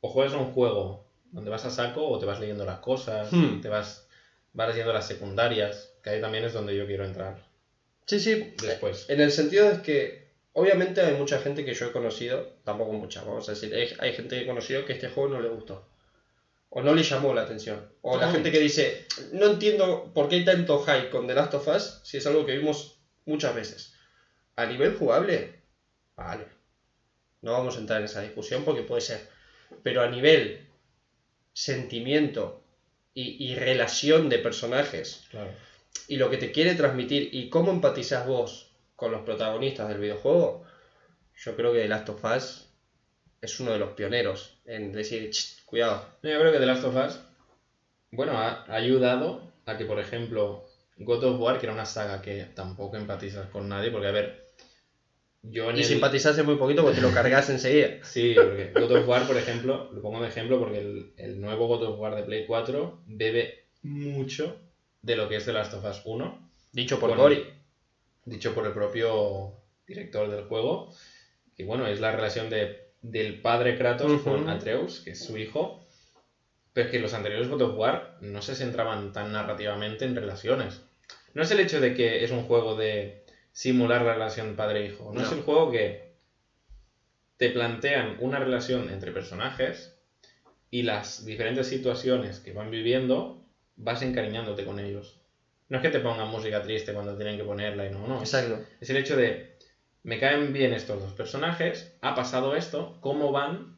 O 0.00 0.08
juegas 0.08 0.34
un 0.34 0.46
juego 0.52 1.06
donde 1.30 1.48
vas 1.50 1.64
a 1.64 1.70
saco 1.70 2.08
o 2.08 2.18
te 2.18 2.26
vas 2.26 2.40
leyendo 2.40 2.64
las 2.64 2.80
cosas, 2.80 3.32
Hmm. 3.32 3.60
te 3.60 3.68
vas, 3.68 4.08
vas 4.52 4.68
leyendo 4.70 4.92
las 4.92 5.06
secundarias, 5.06 5.92
que 6.02 6.10
ahí 6.10 6.20
también 6.20 6.44
es 6.44 6.52
donde 6.52 6.76
yo 6.76 6.84
quiero 6.86 7.04
entrar 7.04 7.36
Sí, 8.06 8.18
sí. 8.18 8.52
después. 8.62 9.08
En 9.08 9.20
el 9.20 9.30
sentido 9.30 9.70
de 9.70 9.80
que, 9.80 10.26
obviamente 10.54 11.02
hay 11.02 11.14
mucha 11.14 11.38
gente 11.38 11.64
que 11.64 11.72
yo 11.74 11.86
he 11.86 11.92
conocido, 11.92 12.52
tampoco 12.64 12.92
mucha, 12.94 13.22
vamos 13.22 13.48
a 13.48 13.52
decir, 13.52 13.72
hay, 13.72 13.88
hay 13.98 14.12
gente 14.12 14.34
que 14.36 14.42
he 14.42 14.46
conocido 14.46 14.84
que 14.84 14.92
este 14.94 15.08
juego 15.08 15.28
no 15.28 15.40
le 15.40 15.48
gustó. 15.48 15.84
O 16.70 16.82
no 16.82 16.92
le 16.94 17.04
llamó 17.04 17.32
la 17.32 17.42
atención. 17.42 17.86
O 18.02 18.18
la 18.18 18.26
Mm. 18.26 18.32
gente 18.32 18.50
que 18.50 18.58
dice, 18.58 19.06
no 19.32 19.46
entiendo 19.46 20.10
por 20.12 20.26
qué 20.28 20.36
hay 20.36 20.44
tanto 20.44 20.78
hype 20.80 21.10
con 21.10 21.28
The 21.28 21.34
Last 21.34 21.54
of 21.54 21.68
Us 21.68 22.00
si 22.02 22.16
es 22.16 22.26
algo 22.26 22.44
que 22.44 22.56
vimos 22.58 22.98
muchas 23.24 23.54
veces. 23.54 23.92
A 24.56 24.66
nivel 24.66 24.92
jugable, 24.94 25.52
vale. 26.16 26.55
No 27.46 27.52
vamos 27.52 27.76
a 27.76 27.78
entrar 27.80 28.00
en 28.00 28.06
esa 28.06 28.22
discusión 28.22 28.64
porque 28.64 28.82
puede 28.82 29.00
ser. 29.00 29.20
Pero 29.84 30.02
a 30.02 30.08
nivel 30.10 30.66
sentimiento 31.52 32.62
y, 33.14 33.42
y 33.52 33.54
relación 33.54 34.28
de 34.28 34.38
personajes, 34.38 35.24
Claro. 35.30 35.50
y 36.08 36.16
lo 36.16 36.28
que 36.28 36.36
te 36.36 36.52
quiere 36.52 36.74
transmitir 36.74 37.30
y 37.32 37.48
cómo 37.48 37.70
empatizas 37.70 38.26
vos 38.26 38.70
con 38.94 39.12
los 39.12 39.22
protagonistas 39.22 39.88
del 39.88 39.98
videojuego, 39.98 40.64
yo 41.36 41.56
creo 41.56 41.72
que 41.72 41.80
The 41.80 41.88
Last 41.88 42.08
of 42.08 42.24
Us 42.24 42.68
es 43.40 43.60
uno 43.60 43.72
de 43.72 43.78
los 43.78 43.90
pioneros 43.90 44.58
en 44.64 44.92
decir, 44.92 45.30
"Ch, 45.30 45.64
cuidado. 45.64 46.04
No, 46.22 46.30
Yo 46.30 46.40
creo 46.40 46.52
que 46.52 46.58
The 46.58 46.66
Last 46.66 46.84
of 46.84 46.96
Us, 46.96 47.20
bueno, 48.10 48.32
ha, 48.38 48.64
ha 48.66 48.74
ayudado 48.74 49.52
a 49.66 49.76
que, 49.76 49.84
por 49.84 49.98
ejemplo, 50.00 50.64
God 50.98 51.24
of 51.24 51.40
War, 51.40 51.58
que 51.60 51.66
era 51.66 51.74
una 51.74 51.86
saga 51.86 52.22
que 52.22 52.44
tampoco 52.54 52.96
empatizas 52.96 53.48
con 53.50 53.68
nadie, 53.68 53.90
porque, 53.90 54.08
a 54.08 54.12
ver, 54.12 54.45
yo 55.50 55.70
Y 55.72 55.78
el- 55.78 55.84
simpatizaste 55.84 56.42
muy 56.42 56.56
poquito 56.56 56.82
porque 56.82 56.96
te 56.96 57.02
lo 57.02 57.12
cargas 57.12 57.48
enseguida. 57.50 57.98
Sí, 58.02 58.34
porque 58.34 58.72
God 58.74 58.92
of 58.96 59.08
War, 59.08 59.26
por 59.26 59.36
ejemplo, 59.36 59.90
lo 59.92 60.00
pongo 60.02 60.22
de 60.22 60.28
ejemplo 60.28 60.58
porque 60.58 60.78
el, 60.78 61.12
el 61.16 61.40
nuevo 61.40 61.66
God 61.66 61.82
of 61.84 61.98
War 61.98 62.14
de 62.16 62.22
Play 62.22 62.46
4 62.46 63.02
bebe 63.06 63.66
mucho 63.82 64.60
de 65.02 65.16
lo 65.16 65.28
que 65.28 65.36
es 65.36 65.44
The 65.44 65.52
Last 65.52 65.74
of 65.74 65.84
Us 65.84 66.02
1, 66.04 66.50
Dicho 66.72 66.98
por. 66.98 67.14
Cory. 67.16 67.44
dicho 68.24 68.52
por 68.54 68.66
el 68.66 68.72
propio 68.72 69.52
director 69.86 70.28
del 70.28 70.44
juego, 70.44 70.92
que 71.56 71.64
bueno, 71.64 71.86
es 71.86 72.00
la 72.00 72.10
relación 72.12 72.50
de, 72.50 72.90
del 73.02 73.40
padre 73.40 73.76
Kratos 73.78 74.20
con 74.22 74.48
Atreus, 74.48 75.00
que 75.00 75.12
es 75.12 75.24
su 75.24 75.38
hijo, 75.38 75.86
pero 76.72 76.86
es 76.86 76.90
que 76.90 76.98
los 76.98 77.14
anteriores 77.14 77.48
God 77.48 77.62
of 77.62 77.78
War 77.78 78.18
no 78.20 78.42
se 78.42 78.54
centraban 78.56 79.12
tan 79.12 79.32
narrativamente 79.32 80.04
en 80.04 80.16
relaciones. 80.16 80.82
No 81.34 81.42
es 81.42 81.50
el 81.52 81.60
hecho 81.60 81.80
de 81.80 81.94
que 81.94 82.24
es 82.24 82.30
un 82.32 82.42
juego 82.42 82.74
de 82.74 83.24
simular 83.56 84.02
la 84.02 84.12
relación 84.12 84.54
padre-hijo, 84.54 85.14
no, 85.14 85.22
es 85.22 85.32
el 85.32 85.40
juego 85.40 85.70
que 85.70 86.12
te 87.38 87.48
plantean 87.48 88.18
una 88.20 88.38
relación 88.38 88.90
entre 88.90 89.12
personajes 89.12 89.98
y 90.70 90.82
las 90.82 91.24
diferentes 91.24 91.66
situaciones 91.66 92.38
que 92.40 92.52
van 92.52 92.70
viviendo, 92.70 93.42
vas 93.76 94.02
encariñándote 94.02 94.66
con 94.66 94.78
ellos. 94.78 95.18
No 95.70 95.78
es 95.78 95.82
que 95.82 95.88
te 95.88 96.00
pongan 96.00 96.28
música 96.28 96.60
triste 96.60 96.92
cuando 96.92 97.16
tienen 97.16 97.38
que 97.38 97.44
ponerla 97.44 97.86
y 97.86 97.90
no, 97.90 98.06
no. 98.06 98.18
Exacto. 98.18 98.60
Es 98.78 98.90
el 98.90 98.98
hecho 98.98 99.16
de, 99.16 99.56
me 100.02 100.18
caen 100.18 100.52
bien 100.52 100.74
estos 100.74 101.00
dos 101.00 101.14
personajes, 101.14 101.96
ha 102.02 102.14
pasado 102.14 102.56
esto, 102.56 102.98
¿cómo 103.00 103.32
van 103.32 103.74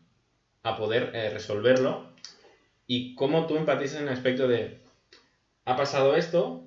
a 0.65 0.75
poder 0.75 1.13
eh, 1.15 1.31
resolverlo? 1.31 2.13
Y 2.89 3.15
cómo 3.15 3.47
tú 3.47 3.57
empatizas 3.57 4.01
en 4.01 4.09
el 4.09 4.13
aspecto 4.13 4.49
de, 4.49 4.81
ha 5.67 5.77
pasado 5.77 6.17
esto, 6.17 6.65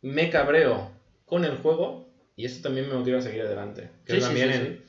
me 0.00 0.30
cabreo 0.30 0.90
con 1.26 1.44
el 1.44 1.58
juego 1.58 2.05
y 2.36 2.44
eso 2.44 2.62
también 2.62 2.88
me 2.88 2.94
motiva 2.94 3.18
a 3.18 3.22
seguir 3.22 3.42
adelante. 3.42 3.90
Que 4.04 4.12
Sí, 4.14 4.20
sí, 4.20 4.26
también 4.26 4.52
sí, 4.52 4.56
en, 4.56 4.84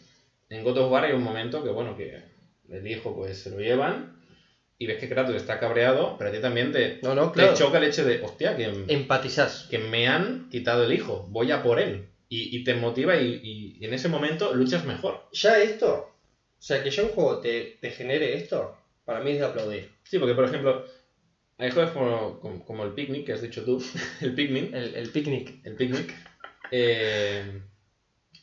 en 0.60 0.64
God 0.64 0.78
of 0.80 0.92
War 0.92 1.06
hay 1.06 1.14
un 1.14 1.24
momento 1.24 1.64
que, 1.64 1.70
bueno, 1.70 1.96
que 1.96 2.22
el 2.70 2.86
hijo 2.88 3.16
pues 3.16 3.40
se 3.42 3.50
lo 3.50 3.60
llevan 3.60 4.16
y 4.78 4.86
ves 4.86 4.98
que 4.98 5.10
Kratos 5.10 5.36
está 5.36 5.60
cabreado, 5.60 6.18
pero 6.18 6.30
a 6.30 6.34
ti 6.34 6.40
también 6.40 6.72
te, 6.72 7.00
No, 7.02 7.16
no, 7.16 7.32
te 7.32 7.34
claro. 7.40 7.56
choca 7.56 7.78
el 7.80 7.86
hecho 7.86 8.04
de, 8.06 8.20
hostia, 8.22 8.56
que, 8.56 8.66
Empatizás. 8.88 9.68
que 9.70 9.80
me 9.80 10.08
han 10.08 10.50
quitado 10.50 10.84
el 10.84 10.92
hijo, 10.94 11.26
voy 11.30 11.52
a 11.52 11.64
por 11.64 11.80
él. 11.80 12.06
Y, 12.30 12.56
y 12.56 12.64
te 12.66 12.74
motiva 12.76 13.16
y, 13.16 13.40
y- 13.42 13.78
y 13.80 13.86
en 13.86 13.94
ese 13.94 14.10
momento 14.10 14.54
luchas 14.54 14.84
mejor. 14.86 15.24
Ya 15.32 15.58
esto, 15.60 15.94
o 15.96 16.62
sea, 16.62 16.84
que 16.84 16.90
ya 16.92 17.04
un 17.04 17.10
juego 17.10 17.40
te, 17.40 17.78
te 17.80 17.90
genere 17.90 18.34
esto, 18.36 18.76
para 19.06 19.22
mí 19.22 19.32
es 19.32 19.40
de 19.40 19.46
aplaudir. 19.46 19.90
Sí, 20.04 20.20
porque 20.20 20.36
por 20.36 20.44
ejemplo, 20.44 20.84
hay 21.58 21.72
juegos 21.72 21.94
como, 21.94 22.40
como, 22.40 22.66
como 22.66 22.84
el 22.84 22.94
Picnic, 22.94 23.26
que 23.26 23.32
has 23.34 23.42
dicho 23.42 23.64
tú, 23.64 23.82
el 24.22 24.34
Pikmin, 24.36 24.76
El, 24.76 24.94
el 24.96 25.10
picnic. 25.10 25.56
el 25.64 25.76
Picnic, 25.76 26.14
eh, 26.72 27.62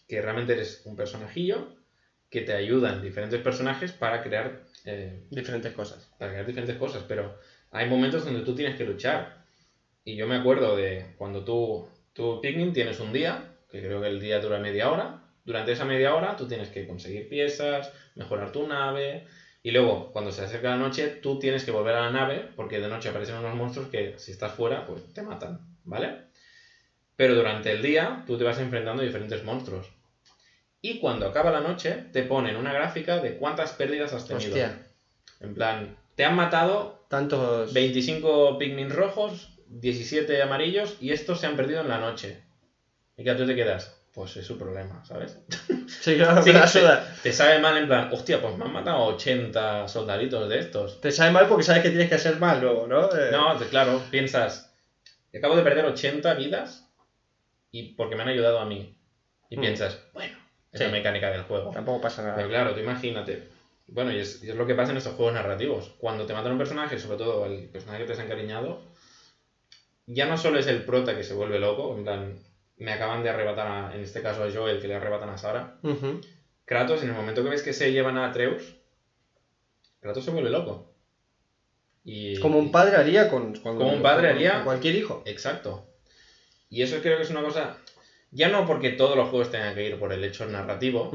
que 0.09 0.21
realmente 0.23 0.53
eres 0.53 0.83
un 0.85 0.97
personajillo 0.97 1.69
que 2.31 2.41
te 2.43 2.53
ayudan 2.53 3.01
diferentes 3.01 3.41
personajes 3.41 3.93
para 3.93 4.23
crear, 4.23 4.61
eh, 4.85 5.23
Diferentes 5.31 5.73
cosas. 5.73 6.11
para 6.19 6.33
crear 6.33 6.47
diferentes 6.47 6.77
cosas, 6.77 7.05
pero 7.07 7.39
hay 7.71 7.89
momentos 7.89 8.25
donde 8.25 8.43
tú 8.43 8.55
tienes 8.55 8.77
que 8.77 8.85
luchar. 8.85 9.45
Y 10.05 10.17
yo 10.17 10.27
me 10.27 10.35
acuerdo 10.37 10.77
de 10.77 11.15
cuando 11.17 11.45
tú, 11.45 11.87
tú 12.13 12.41
Pikmin 12.41 12.73
tienes 12.73 13.01
un 13.01 13.13
día, 13.13 13.45
que 13.71 13.81
creo 13.81 14.01
que 14.01 14.09
el 14.09 14.21
día 14.21 14.41
dura 14.41 14.59
media 14.59 14.91
hora, 14.91 15.21
durante 15.45 15.73
esa 15.73 15.85
media 15.85 16.15
hora 16.15 16.37
tú 16.37 16.49
tienes 16.49 16.71
que 16.71 16.87
conseguir 16.87 17.29
piezas, 17.29 17.93
mejorar 18.15 18.51
tu 18.51 18.67
nave, 18.67 19.25
y 19.63 19.71
luego 19.71 20.11
cuando 20.13 20.33
se 20.33 20.43
acerca 20.43 20.71
la 20.71 20.77
noche 20.77 21.09
tú 21.23 21.39
tienes 21.39 21.65
que 21.65 21.71
volver 21.71 21.95
a 21.95 22.03
la 22.03 22.11
nave, 22.11 22.49
porque 22.57 22.81
de 22.81 22.89
noche 22.89 23.09
aparecen 23.09 23.37
unos 23.37 23.55
monstruos 23.55 23.89
que 23.89 24.15
si 24.19 24.33
estás 24.33 24.53
fuera, 24.53 24.85
pues 24.85 25.13
te 25.15 25.23
matan, 25.23 25.61
¿vale? 25.85 26.25
Pero 27.17 27.35
durante 27.35 27.71
el 27.71 27.83
día 27.83 28.23
tú 28.27 28.37
te 28.37 28.45
vas 28.45 28.59
enfrentando 28.59 29.03
a 29.03 29.05
diferentes 29.05 29.43
monstruos. 29.43 29.93
Y 30.81 30.99
cuando 30.99 31.27
acaba 31.27 31.51
la 31.51 31.61
noche, 31.61 32.05
te 32.13 32.23
ponen 32.23 32.57
una 32.57 32.73
gráfica 32.73 33.19
de 33.19 33.37
cuántas 33.37 33.73
pérdidas 33.73 34.13
has 34.13 34.25
tenido. 34.27 34.51
Hostia. 34.51 34.79
En 35.41 35.55
plan, 35.55 35.95
te 36.15 36.25
han 36.25 36.35
matado 36.35 36.95
Tantos. 37.09 37.73
25 37.73 38.59
Pikmin 38.59 38.91
rojos, 38.91 39.51
17 39.67 40.41
amarillos 40.43 40.97
y 41.01 41.13
estos 41.13 41.39
se 41.39 41.47
han 41.47 41.57
perdido 41.57 41.81
en 41.81 41.89
la 41.89 41.99
noche. 41.99 42.39
Y 43.17 43.25
que 43.25 43.35
tú 43.35 43.47
te 43.47 43.55
quedas, 43.55 43.93
pues 44.13 44.37
es 44.37 44.45
su 44.45 44.57
problema, 44.59 45.05
¿sabes? 45.05 45.39
Sí, 45.87 46.17
claro, 46.17 46.43
Sí, 46.43 46.53
la 46.53 46.63
te- 46.63 46.67
suda. 46.67 47.01
Te 47.23 47.33
sabe 47.33 47.59
mal 47.59 47.77
en 47.77 47.87
plan, 47.87 48.09
hostia, 48.11 48.41
pues 48.41 48.55
me 48.57 48.65
han 48.65 48.73
matado 48.73 49.05
80 49.05 49.87
soldaditos 49.89 50.49
de 50.49 50.59
estos. 50.59 51.01
Te 51.01 51.11
sabe 51.13 51.31
mal 51.31 51.47
porque 51.47 51.63
sabes 51.63 51.83
que 51.83 51.91
tienes 51.91 52.09
que 52.09 52.15
hacer 52.15 52.37
más 52.39 52.59
luego, 52.59 52.87
¿no? 52.87 53.15
Eh, 53.15 53.31
No, 53.31 53.57
claro, 53.71 54.01
piensas, 54.11 54.67
acabo 55.35 55.57
de 55.57 55.63
perder 55.63 55.85
80 55.87 56.35
vidas 56.35 56.84
y 57.75 57.95
porque 57.95 58.15
me 58.15 58.23
han 58.23 58.29
ayudado 58.29 58.61
a 58.61 58.65
mí. 58.67 58.97
Y 59.51 59.57
Mm. 59.57 59.61
piensas, 59.61 59.99
bueno, 60.13 60.37
es 60.71 60.79
Sí. 60.79 60.85
la 60.85 60.93
mecánica 60.93 61.29
del 61.33 61.43
juego. 61.43 61.71
Tampoco 61.73 62.01
pasa 62.01 62.23
Pero 62.23 62.37
nada. 62.37 62.49
claro, 62.49 62.73
tú 62.75 62.79
imagínate. 62.81 63.49
Bueno, 63.89 64.13
y 64.13 64.19
es, 64.21 64.45
y 64.45 64.51
es 64.51 64.55
lo 64.55 64.65
que 64.65 64.77
pasa 64.77 64.93
en 64.93 64.99
estos 64.99 65.15
juegos 65.15 65.35
narrativos. 65.35 65.93
Cuando 65.99 66.25
te 66.25 66.33
matan 66.35 66.53
un 66.53 66.59
personaje, 66.59 66.99
sobre 67.01 67.19
todo 67.19 67.47
el 67.47 67.69
personaje 67.71 68.01
que 68.03 68.07
te 68.07 68.13
has 68.13 68.19
encariñado, 68.21 68.81
ya 70.07 70.27
no 70.27 70.37
solo 70.39 70.59
es 70.61 70.69
el 70.69 70.85
prota 70.85 71.17
que 71.17 71.25
se 71.25 71.35
vuelve 71.35 71.59
loco, 71.59 71.97
en 71.97 72.05
plan, 72.05 72.39
me 72.77 72.93
acaban 72.93 73.25
de 73.25 73.31
arrebatar, 73.31 73.67
a- 73.67 73.95
en 73.95 74.03
este 74.03 74.23
caso 74.23 74.45
a 74.45 74.51
Joel, 74.53 74.81
que 74.81 74.87
le 74.89 74.95
arrebatan 74.95 75.31
a 75.31 75.37
Sara. 75.39 75.81
Kratos, 76.65 77.03
en 77.03 77.09
el 77.11 77.15
momento 77.17 77.43
que 77.43 77.51
ves 77.51 77.63
que 77.63 77.73
se 77.73 77.91
llevan 77.93 78.17
a 78.19 78.27
Atreus, 78.27 78.77
Kratos 80.01 80.25
se 80.25 80.31
vuelve 80.31 80.51
loco. 80.51 80.93
Y, 82.05 82.39
Como 82.39 82.59
un 82.59 82.71
padre 82.71 82.97
haría 82.97 83.29
con. 83.31 83.55
con- 83.57 83.79
Como 83.79 83.93
un 83.95 84.03
padre 84.03 84.29
con- 84.29 84.37
haría- 84.37 84.55
con 84.57 84.65
cualquier 84.65 84.95
hijo. 84.95 85.23
Exacto. 85.27 85.87
Y 86.71 86.83
eso 86.83 87.01
creo 87.01 87.17
que 87.17 87.23
es 87.23 87.31
una 87.31 87.43
cosa, 87.43 87.79
ya 88.31 88.49
no 88.49 88.67
porque 88.67 88.91
todos 88.91 89.17
los 89.17 89.29
juegos 89.29 89.51
tengan 89.51 89.75
que 89.75 89.87
ir 89.87 89.99
por 89.99 90.13
el 90.13 90.25
hecho 90.25 90.47
narrativo. 90.47 91.13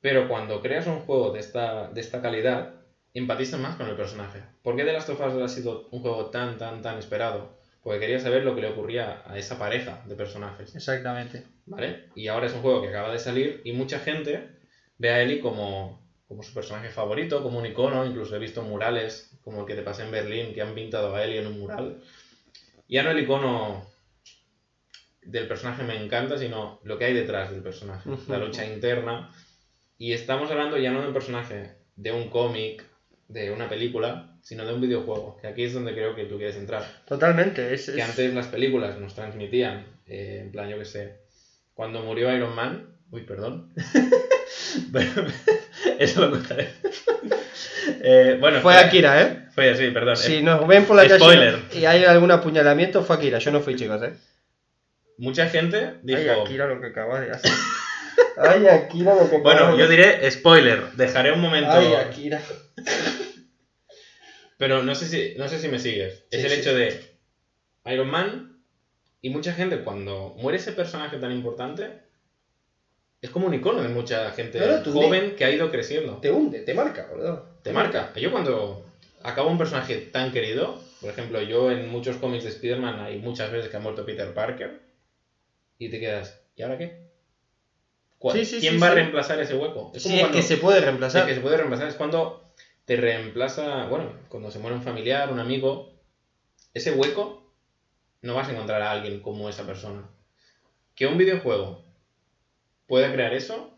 Pero 0.00 0.28
cuando 0.28 0.60
creas 0.60 0.86
un 0.86 1.00
juego 1.00 1.32
de 1.32 1.40
esta, 1.40 1.88
de 1.88 2.00
esta 2.00 2.22
calidad, 2.22 2.74
empatizas 3.14 3.58
más 3.58 3.76
con 3.76 3.88
el 3.88 3.96
personaje. 3.96 4.42
¿Por 4.62 4.76
qué 4.76 4.84
The 4.84 4.92
Last 4.92 5.08
of 5.08 5.20
Us 5.20 5.42
ha 5.42 5.48
sido 5.48 5.88
un 5.90 6.00
juego 6.00 6.26
tan, 6.26 6.58
tan, 6.58 6.82
tan 6.82 6.98
esperado? 6.98 7.58
Porque 7.82 8.00
quería 8.00 8.20
saber 8.20 8.44
lo 8.44 8.54
que 8.54 8.60
le 8.60 8.68
ocurría 8.68 9.22
a 9.26 9.38
esa 9.38 9.58
pareja 9.58 10.02
de 10.06 10.14
personajes, 10.14 10.74
Exactamente. 10.74 11.44
¿vale? 11.66 12.08
Y 12.14 12.28
ahora 12.28 12.46
es 12.46 12.54
un 12.54 12.62
juego 12.62 12.80
que 12.80 12.88
acaba 12.88 13.12
de 13.12 13.18
salir 13.18 13.60
y 13.64 13.72
mucha 13.72 13.98
gente 13.98 14.48
ve 14.98 15.10
a 15.10 15.20
Ellie 15.20 15.40
como, 15.40 16.00
como 16.28 16.42
su 16.42 16.54
personaje 16.54 16.88
favorito, 16.90 17.42
como 17.42 17.58
un 17.58 17.66
icono, 17.66 18.06
incluso 18.06 18.36
he 18.36 18.38
visto 18.38 18.62
murales, 18.62 19.36
como 19.42 19.60
el 19.60 19.66
que 19.66 19.74
te 19.74 19.82
pasé 19.82 20.04
en 20.04 20.10
Berlín, 20.10 20.54
que 20.54 20.62
han 20.62 20.74
pintado 20.74 21.14
a 21.14 21.24
Ellie 21.24 21.40
en 21.40 21.46
un 21.46 21.60
mural. 21.60 22.02
Ya 22.88 23.02
no 23.02 23.10
el 23.10 23.20
icono 23.20 23.86
del 25.26 25.46
personaje 25.48 25.82
me 25.82 26.02
encanta, 26.02 26.38
sino 26.38 26.80
lo 26.84 26.98
que 26.98 27.06
hay 27.06 27.14
detrás 27.14 27.50
del 27.50 27.62
personaje, 27.62 28.08
la 28.28 28.38
lucha 28.38 28.64
interna. 28.64 29.30
Y 29.98 30.12
estamos 30.12 30.50
hablando 30.50 30.76
ya 30.78 30.90
no 30.90 31.00
de 31.00 31.08
un 31.08 31.12
personaje, 31.14 31.72
de 31.96 32.12
un 32.12 32.28
cómic, 32.28 32.84
de 33.28 33.50
una 33.50 33.68
película, 33.68 34.36
sino 34.42 34.66
de 34.66 34.74
un 34.74 34.80
videojuego, 34.80 35.38
que 35.40 35.46
aquí 35.46 35.62
es 35.64 35.72
donde 35.72 35.92
creo 35.92 36.14
que 36.14 36.24
tú 36.24 36.36
quieres 36.36 36.56
entrar. 36.56 36.84
Totalmente. 37.06 37.72
Es, 37.72 37.86
Que 37.90 38.00
es- 38.00 38.08
antes 38.08 38.34
las 38.34 38.48
películas 38.48 38.98
nos 38.98 39.14
transmitían, 39.14 39.86
eh, 40.06 40.40
en 40.42 40.52
plan, 40.52 40.68
yo 40.68 40.78
que 40.78 40.84
sé, 40.84 41.14
cuando 41.72 42.00
murió 42.02 42.34
Iron 42.36 42.54
Man, 42.54 42.88
uy, 43.10 43.22
perdón. 43.22 43.72
Bueno, 44.90 45.10
Eso 45.98 46.20
lo 46.22 46.30
contaré. 46.32 46.68
Eh, 48.06 48.36
bueno, 48.40 48.60
Fue 48.60 48.74
Akira, 48.76 49.20
¿eh? 49.22 49.46
Fue 49.54 49.70
así, 49.70 49.90
perdón. 49.90 50.16
Si 50.16 50.42
nos 50.42 50.66
ven 50.66 50.84
por 50.84 50.96
la 50.96 51.08
Spoiler. 51.08 51.54
calle 51.68 51.80
y 51.80 51.84
hay 51.86 52.04
algún 52.04 52.30
apuñalamiento, 52.30 53.02
fue 53.02 53.16
Akira. 53.16 53.38
Yo 53.38 53.50
no 53.50 53.60
fui, 53.60 53.76
chicos, 53.76 54.02
¿eh? 54.02 54.12
Mucha 55.18 55.48
gente 55.48 55.98
dijo... 56.02 56.20
Ay, 56.20 56.28
Akira 56.28 56.66
lo 56.66 56.80
que 56.80 56.88
acabas 56.88 57.20
de 57.20 57.32
hacer. 57.32 57.50
Ay, 58.36 58.66
Akira 58.66 59.14
lo 59.14 59.30
que 59.30 59.38
Bueno, 59.38 59.72
de 59.72 59.78
yo 59.78 59.88
diré 59.88 60.30
spoiler, 60.30 60.90
dejaré 60.92 61.32
un 61.32 61.40
momento... 61.40 61.70
Ay, 61.70 61.94
Akira. 61.94 62.40
Pero 64.58 64.82
no 64.82 64.94
sé 64.94 65.06
si, 65.06 65.34
no 65.36 65.48
sé 65.48 65.58
si 65.58 65.68
me 65.68 65.78
sigues. 65.78 66.24
es 66.30 66.44
el 66.44 66.50
sí. 66.50 66.60
hecho 66.60 66.74
de 66.74 67.00
Iron 67.86 68.08
Man 68.08 68.60
y 69.20 69.30
mucha 69.30 69.52
gente 69.52 69.80
cuando 69.80 70.34
muere 70.36 70.58
ese 70.58 70.72
personaje 70.72 71.16
tan 71.18 71.32
importante 71.32 72.04
es 73.20 73.30
como 73.30 73.46
un 73.46 73.54
icono 73.54 73.82
de 73.82 73.88
mucha 73.88 74.30
gente 74.32 74.60
joven 74.84 75.34
que 75.34 75.44
ha 75.44 75.50
ido 75.50 75.70
creciendo. 75.70 76.18
Te 76.18 76.30
hunde, 76.30 76.60
te 76.60 76.74
marca, 76.74 77.06
boludo. 77.10 77.58
Te 77.62 77.72
marca. 77.72 78.12
Yo 78.16 78.30
cuando 78.30 78.84
acabo 79.22 79.50
un 79.50 79.56
personaje 79.56 79.96
tan 79.96 80.30
querido, 80.30 80.78
por 81.00 81.10
ejemplo, 81.10 81.40
yo 81.40 81.70
en 81.70 81.88
muchos 81.88 82.16
cómics 82.18 82.44
de 82.44 82.50
Spider-Man 82.50 83.00
hay 83.00 83.18
muchas 83.18 83.50
veces 83.50 83.70
que 83.70 83.76
ha 83.78 83.80
muerto 83.80 84.04
Peter 84.04 84.32
Parker 84.34 84.78
y 85.78 85.88
te 85.88 85.98
quedas, 86.00 86.38
¿y 86.56 86.62
ahora 86.62 86.78
qué? 86.78 86.94
¿Cuál- 88.18 88.36
Sí, 88.38 88.44
sí, 88.44 88.60
¿Quién 88.60 88.74
sí, 88.74 88.80
va 88.80 88.86
a 88.88 88.90
reemplazar 88.90 89.40
ese 89.40 89.54
hueco? 89.54 89.90
Es 89.94 90.02
Sí, 90.02 90.10
como 90.10 90.26
es 90.26 90.32
que 90.32 90.42
se 90.42 90.56
puede 90.56 90.80
reemplazar. 90.80 91.26
que 91.26 91.34
se 91.34 91.40
puede 91.40 91.56
reemplazar. 91.56 91.88
Es 91.88 91.94
cuando 91.94 92.40
te 92.84 92.96
reemplaza, 92.96 93.86
bueno, 93.86 94.12
cuando 94.28 94.50
se 94.50 94.58
muere 94.58 94.76
un 94.76 94.82
familiar, 94.82 95.30
un 95.30 95.38
amigo, 95.38 95.90
ese 96.72 96.90
hueco 96.90 97.42
no 98.22 98.34
vas 98.34 98.48
a 98.48 98.52
encontrar 98.52 98.80
a 98.82 98.90
alguien 98.90 99.20
como 99.20 99.48
esa 99.48 99.66
persona. 99.66 100.08
Que 100.94 101.06
un 101.06 101.18
videojuego 101.18 101.82
pueda 102.86 103.10
crear 103.10 103.32
eso, 103.34 103.70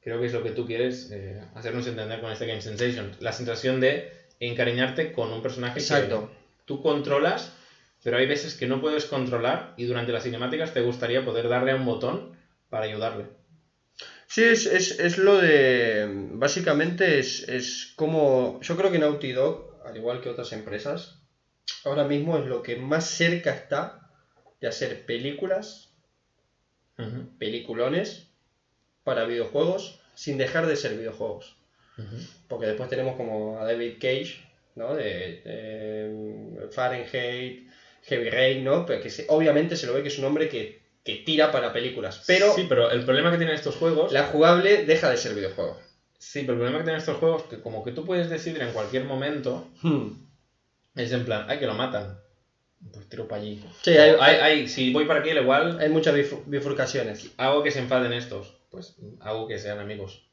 creo 0.00 0.20
que 0.20 0.26
es 0.26 0.32
lo 0.32 0.42
que 0.42 0.50
tú 0.52 0.64
quieres 0.64 1.10
eh, 1.10 1.42
hacernos 1.54 1.86
entender 1.86 2.20
con 2.20 2.30
este 2.30 2.46
Game 2.46 2.60
Sensation. 2.60 3.10
La 3.20 3.32
sensación 3.32 3.80
de 3.80 4.08
encariñarte 4.40 5.10
con 5.12 5.32
un 5.32 5.42
personaje 5.42 5.80
Exacto. 5.80 6.28
que 6.28 6.34
tú 6.64 6.80
controlas, 6.80 7.52
pero 8.08 8.16
hay 8.16 8.26
veces 8.26 8.54
que 8.54 8.66
no 8.66 8.80
puedes 8.80 9.04
controlar 9.04 9.74
y 9.76 9.84
durante 9.84 10.12
las 10.12 10.22
cinemáticas 10.22 10.72
te 10.72 10.80
gustaría 10.80 11.26
poder 11.26 11.46
darle 11.46 11.72
a 11.72 11.76
un 11.76 11.84
botón 11.84 12.38
para 12.70 12.86
ayudarle. 12.86 13.26
Sí, 14.26 14.44
es, 14.44 14.64
es, 14.64 14.98
es 14.98 15.18
lo 15.18 15.36
de. 15.36 16.06
Básicamente 16.32 17.18
es, 17.18 17.46
es 17.46 17.92
como. 17.96 18.58
Yo 18.62 18.78
creo 18.78 18.90
que 18.90 18.98
Naughty 18.98 19.32
Dog, 19.32 19.82
al 19.84 19.94
igual 19.94 20.22
que 20.22 20.30
otras 20.30 20.52
empresas, 20.52 21.18
ahora 21.84 22.04
mismo 22.04 22.38
es 22.38 22.46
lo 22.46 22.62
que 22.62 22.76
más 22.76 23.04
cerca 23.04 23.50
está 23.50 24.08
de 24.58 24.68
hacer 24.68 25.04
películas, 25.04 25.90
peliculones 27.38 28.30
para 29.04 29.26
videojuegos 29.26 30.00
sin 30.14 30.38
dejar 30.38 30.66
de 30.66 30.76
ser 30.76 30.96
videojuegos. 30.96 31.58
Porque 32.48 32.68
después 32.68 32.88
tenemos 32.88 33.16
como 33.16 33.58
a 33.58 33.66
David 33.66 33.96
Cage, 34.00 34.48
¿no? 34.76 34.94
De, 34.94 35.42
de 35.44 36.68
Fahrenheit, 36.70 37.68
Heavy 38.08 38.30
Rain, 38.30 38.64
¿no? 38.64 38.84
Pero 38.86 39.02
que 39.02 39.10
se- 39.10 39.26
obviamente 39.28 39.76
se 39.76 39.86
lo 39.86 39.92
ve 39.94 40.02
que 40.02 40.08
es 40.08 40.18
un 40.18 40.24
hombre 40.24 40.48
que, 40.48 40.82
que 41.04 41.16
tira 41.16 41.50
para 41.52 41.72
películas. 41.72 42.22
Pero 42.26 42.52
Sí, 42.54 42.66
pero 42.68 42.90
el 42.90 43.04
problema 43.04 43.30
que 43.30 43.36
tienen 43.38 43.54
estos 43.54 43.76
juegos 43.76 44.12
la 44.12 44.24
jugable 44.24 44.84
deja 44.84 45.10
de 45.10 45.16
ser 45.16 45.34
videojuego. 45.34 45.78
Sí, 46.18 46.40
pero 46.40 46.52
el 46.54 46.58
problema 46.58 46.78
que 46.78 46.84
tienen 46.84 47.00
estos 47.00 47.16
juegos 47.18 47.44
que 47.44 47.60
como 47.60 47.84
que 47.84 47.92
tú 47.92 48.04
puedes 48.04 48.28
decidir 48.28 48.60
en 48.62 48.72
cualquier 48.72 49.04
momento, 49.04 49.68
Hmm. 49.82 50.08
es 50.96 51.12
en 51.12 51.24
plan, 51.24 51.46
ay, 51.48 51.58
que 51.58 51.66
lo 51.66 51.74
matan. 51.74 52.18
Pues 52.92 53.08
tiro 53.08 53.26
para 53.26 53.42
allí. 53.42 53.62
Sí, 53.82 53.90
hay- 53.96 54.14
ay, 54.20 54.36
ay, 54.40 54.68
si 54.68 54.92
voy 54.92 55.04
para 55.04 55.20
aquí, 55.20 55.30
al 55.30 55.38
igual 55.38 55.78
Hay 55.80 55.88
muchas 55.88 56.14
bifur- 56.14 56.42
bifurcaciones. 56.46 57.30
hago 57.36 57.62
que 57.62 57.70
se 57.70 57.80
enfaden 57.80 58.12
estos. 58.12 58.54
Pues 58.70 58.96
hago 59.20 59.48
que 59.48 59.58
sean 59.58 59.78
amigos. 59.80 60.24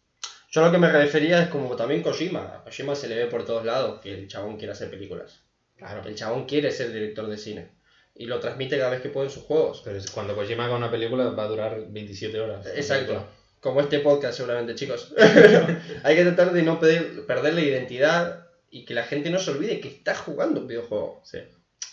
Yo 0.51 0.61
lo 0.61 0.71
que 0.71 0.77
me 0.77 0.91
refería 0.91 1.41
es 1.41 1.49
como 1.49 1.75
también 1.75 2.01
Kojima. 2.03 2.53
A 2.55 2.63
Kojima 2.63 2.95
se 2.95 3.07
le 3.09 3.15
ve 3.15 3.25
por 3.27 3.45
todos 3.45 3.65
lados 3.65 3.99
que 4.01 4.13
el 4.13 4.27
chabón 4.27 4.57
quiere 4.57 4.73
hacer 4.73 4.89
películas. 4.89 5.41
Claro. 5.77 6.07
El 6.07 6.15
chabón 6.15 6.45
quiere 6.45 6.71
ser 6.71 6.91
director 6.91 7.27
de 7.27 7.37
cine. 7.37 7.67
Y 8.15 8.27
lo 8.27 8.39
transmite 8.39 8.77
cada 8.77 8.91
vez 8.91 9.01
que 9.01 9.09
puede 9.09 9.27
en 9.27 9.33
sus 9.33 9.43
juegos. 9.43 9.81
Pero 9.83 9.97
es- 9.97 10.09
cuando 10.09 10.35
Kojima 10.35 10.65
haga 10.65 10.75
una 10.77 10.89
película 10.89 11.25
va 11.31 11.43
a 11.43 11.47
durar 11.47 11.85
27 11.89 12.39
horas. 12.39 12.65
Exacto. 12.75 13.25
Como 13.59 13.81
este 13.81 13.99
podcast 13.99 14.37
seguramente, 14.37 14.75
chicos. 14.75 15.13
Hay 16.03 16.15
que 16.15 16.23
tratar 16.23 16.53
de 16.53 16.63
no 16.63 16.79
perder, 16.79 17.25
perder 17.25 17.53
la 17.55 17.61
identidad 17.61 18.47
y 18.69 18.85
que 18.85 18.93
la 18.93 19.03
gente 19.03 19.29
no 19.29 19.39
se 19.39 19.51
olvide 19.51 19.79
que 19.79 19.87
está 19.89 20.15
jugando 20.15 20.61
un 20.61 20.67
videojuego. 20.67 21.21
Sí. 21.25 21.39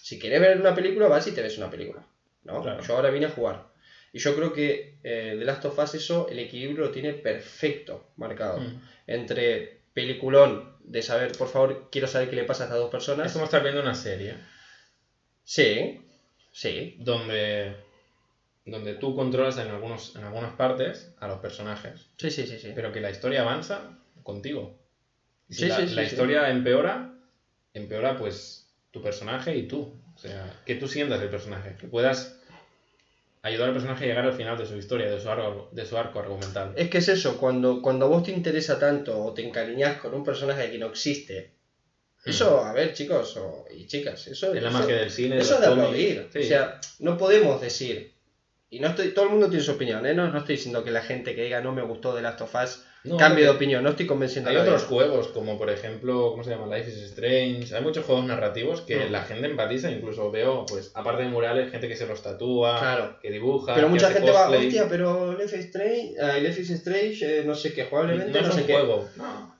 Si 0.02 0.18
quieres 0.18 0.40
ver 0.40 0.60
una 0.60 0.74
película, 0.74 1.08
vas 1.08 1.26
y 1.26 1.32
te 1.32 1.42
ves 1.42 1.58
una 1.58 1.70
película. 1.70 2.04
¿no? 2.44 2.62
Claro. 2.62 2.82
Yo 2.82 2.96
ahora 2.96 3.10
vine 3.10 3.26
a 3.26 3.30
jugar. 3.30 3.66
Y 4.12 4.18
yo 4.18 4.34
creo 4.36 4.52
que 4.52 4.98
eh, 5.02 5.36
The 5.38 5.44
Last 5.44 5.64
of 5.64 5.78
Us 5.78 5.94
eso, 5.94 6.28
el 6.28 6.38
equilibrio 6.38 6.84
lo 6.86 6.90
tiene 6.90 7.14
perfecto 7.14 8.08
marcado. 8.16 8.60
Mm. 8.60 8.80
Entre 9.06 9.81
peliculón 9.94 10.76
de 10.80 11.02
saber, 11.02 11.32
por 11.32 11.48
favor, 11.48 11.88
quiero 11.90 12.06
saber 12.06 12.28
qué 12.30 12.36
le 12.36 12.44
pasa 12.44 12.64
a 12.64 12.66
estas 12.66 12.78
dos 12.78 12.86
Es 12.88 12.92
personas. 12.92 13.32
como 13.32 13.44
estar 13.44 13.62
viendo 13.62 13.80
una 13.80 13.94
serie 13.94 14.36
Sí, 15.44 16.00
sí. 16.52 16.94
donde, 16.98 17.76
donde 18.64 18.94
tú 18.94 19.14
controlas 19.14 19.58
en, 19.58 19.68
algunos, 19.68 20.14
en 20.16 20.24
algunas 20.24 20.54
partes 20.54 21.12
a 21.18 21.26
los 21.28 21.38
personajes, 21.40 22.08
Sí, 22.18 22.30
sí, 22.30 22.46
sí, 22.46 22.58
sí. 22.58 22.72
pero 22.74 22.92
que 22.92 23.00
la 23.00 23.10
historia 23.10 23.42
avanza 23.42 23.98
contigo. 24.22 24.78
Y 25.48 25.54
si 25.54 25.62
Sí, 25.62 25.68
la, 25.68 25.76
sí, 25.76 25.88
sí, 25.88 25.94
la 25.94 26.02
historia 26.04 26.50
empeora, 26.50 27.12
empeora 27.74 28.16
pues 28.16 28.68
tu 28.90 29.02
personaje 29.02 29.56
y 29.56 29.66
tú. 29.66 29.92
O 30.14 30.18
sea, 30.18 30.62
que 30.64 30.76
tú 30.76 30.86
sientas 30.86 31.20
el 31.20 31.30
personaje, 31.30 31.76
que 31.76 31.88
puedas 31.88 32.38
ayudar 33.42 33.68
al 33.68 33.74
personaje 33.74 34.04
a 34.04 34.08
llegar 34.08 34.24
al 34.24 34.32
final 34.34 34.56
de 34.56 34.66
su 34.66 34.76
historia, 34.76 35.10
de 35.10 35.20
su 35.20 35.28
arco, 35.28 35.68
de 35.72 35.84
su 35.84 35.96
arco 35.98 36.20
argumental. 36.20 36.72
Es 36.76 36.88
que 36.88 36.98
es 36.98 37.08
eso, 37.08 37.38
cuando, 37.38 37.82
cuando 37.82 38.06
a 38.06 38.08
vos 38.08 38.22
te 38.22 38.30
interesa 38.30 38.78
tanto 38.78 39.20
o 39.20 39.34
te 39.34 39.44
encariñas 39.46 39.98
con 40.00 40.14
un 40.14 40.24
personaje 40.24 40.70
que 40.70 40.78
no 40.78 40.86
existe, 40.86 41.52
eso, 42.24 42.64
a 42.64 42.72
ver, 42.72 42.92
chicos 42.94 43.36
o- 43.36 43.64
y 43.74 43.86
chicas, 43.88 44.28
eso 44.28 44.54
Es 44.54 44.62
la 44.62 44.68
eso- 44.68 44.78
magia 44.78 44.96
del 44.96 45.10
cine. 45.10 45.38
Eso 45.38 45.54
los 45.54 45.60
de 45.60 45.66
aplaudir. 45.66 46.28
Sí. 46.32 46.38
O 46.38 46.42
sea, 46.44 46.80
no 47.00 47.16
podemos 47.18 47.60
decir. 47.60 48.12
Y 48.70 48.78
no 48.78 48.88
estoy, 48.88 49.12
todo 49.12 49.24
el 49.24 49.32
mundo 49.32 49.48
tiene 49.50 49.64
su 49.64 49.72
opinión, 49.72 50.06
¿eh? 50.06 50.14
No, 50.14 50.28
no 50.30 50.38
estoy 50.38 50.54
diciendo 50.54 50.84
que 50.84 50.92
la 50.92 51.02
gente 51.02 51.34
que 51.34 51.42
diga 51.42 51.60
no 51.60 51.72
me 51.72 51.82
gustó 51.82 52.14
de 52.14 52.22
Last 52.22 52.40
of 52.42 52.54
Us 52.54 52.84
No, 53.04 53.16
cambie 53.16 53.44
de 53.44 53.50
opinión. 53.50 53.82
No 53.82 53.90
estoy 53.90 54.06
convenciendo 54.06 54.48
Hay 54.50 54.56
otros 54.56 54.84
juegos, 54.84 55.28
como 55.28 55.58
por 55.58 55.68
ejemplo, 55.70 56.30
¿cómo 56.30 56.44
se 56.44 56.50
llama? 56.50 56.74
Life 56.76 56.88
is 56.90 56.98
Strange. 56.98 57.74
Hay 57.74 57.82
muchos 57.82 58.04
juegos 58.04 58.24
narrativos 58.26 58.82
que 58.82 59.06
Mm. 59.06 59.10
la 59.12 59.22
gente 59.22 59.46
empatiza, 59.48 59.90
incluso 59.90 60.30
veo, 60.30 60.64
pues, 60.66 60.92
aparte 60.94 61.24
de 61.24 61.28
murales, 61.28 61.70
gente 61.72 61.88
que 61.88 61.96
se 61.96 62.06
los 62.06 62.22
tatúa, 62.22 62.78
Claro. 62.78 63.18
que 63.20 63.30
dibuja. 63.32 63.74
Pero 63.74 63.88
que 63.88 63.92
mucha 63.92 64.06
hace 64.06 64.14
gente 64.16 64.30
va, 64.30 64.46
cosplay. 64.46 64.66
hostia, 64.68 64.86
pero 64.88 65.36
Life 65.36 65.58
is 65.58 65.64
Strange, 65.66 66.14
ah, 66.20 66.38
Life 66.38 66.60
is 66.60 66.70
Strange 66.70 67.38
eh, 67.40 67.42
no 67.44 67.54
sé 67.56 67.72
qué, 67.72 67.82
no 67.82 67.88
jugablemente 67.90 68.40
no, 68.40 68.48
es 68.48 68.54
sé 68.54 68.60
un 68.60 68.66
qué. 68.68 68.72
juego. 68.72 69.08
No. 69.16 69.52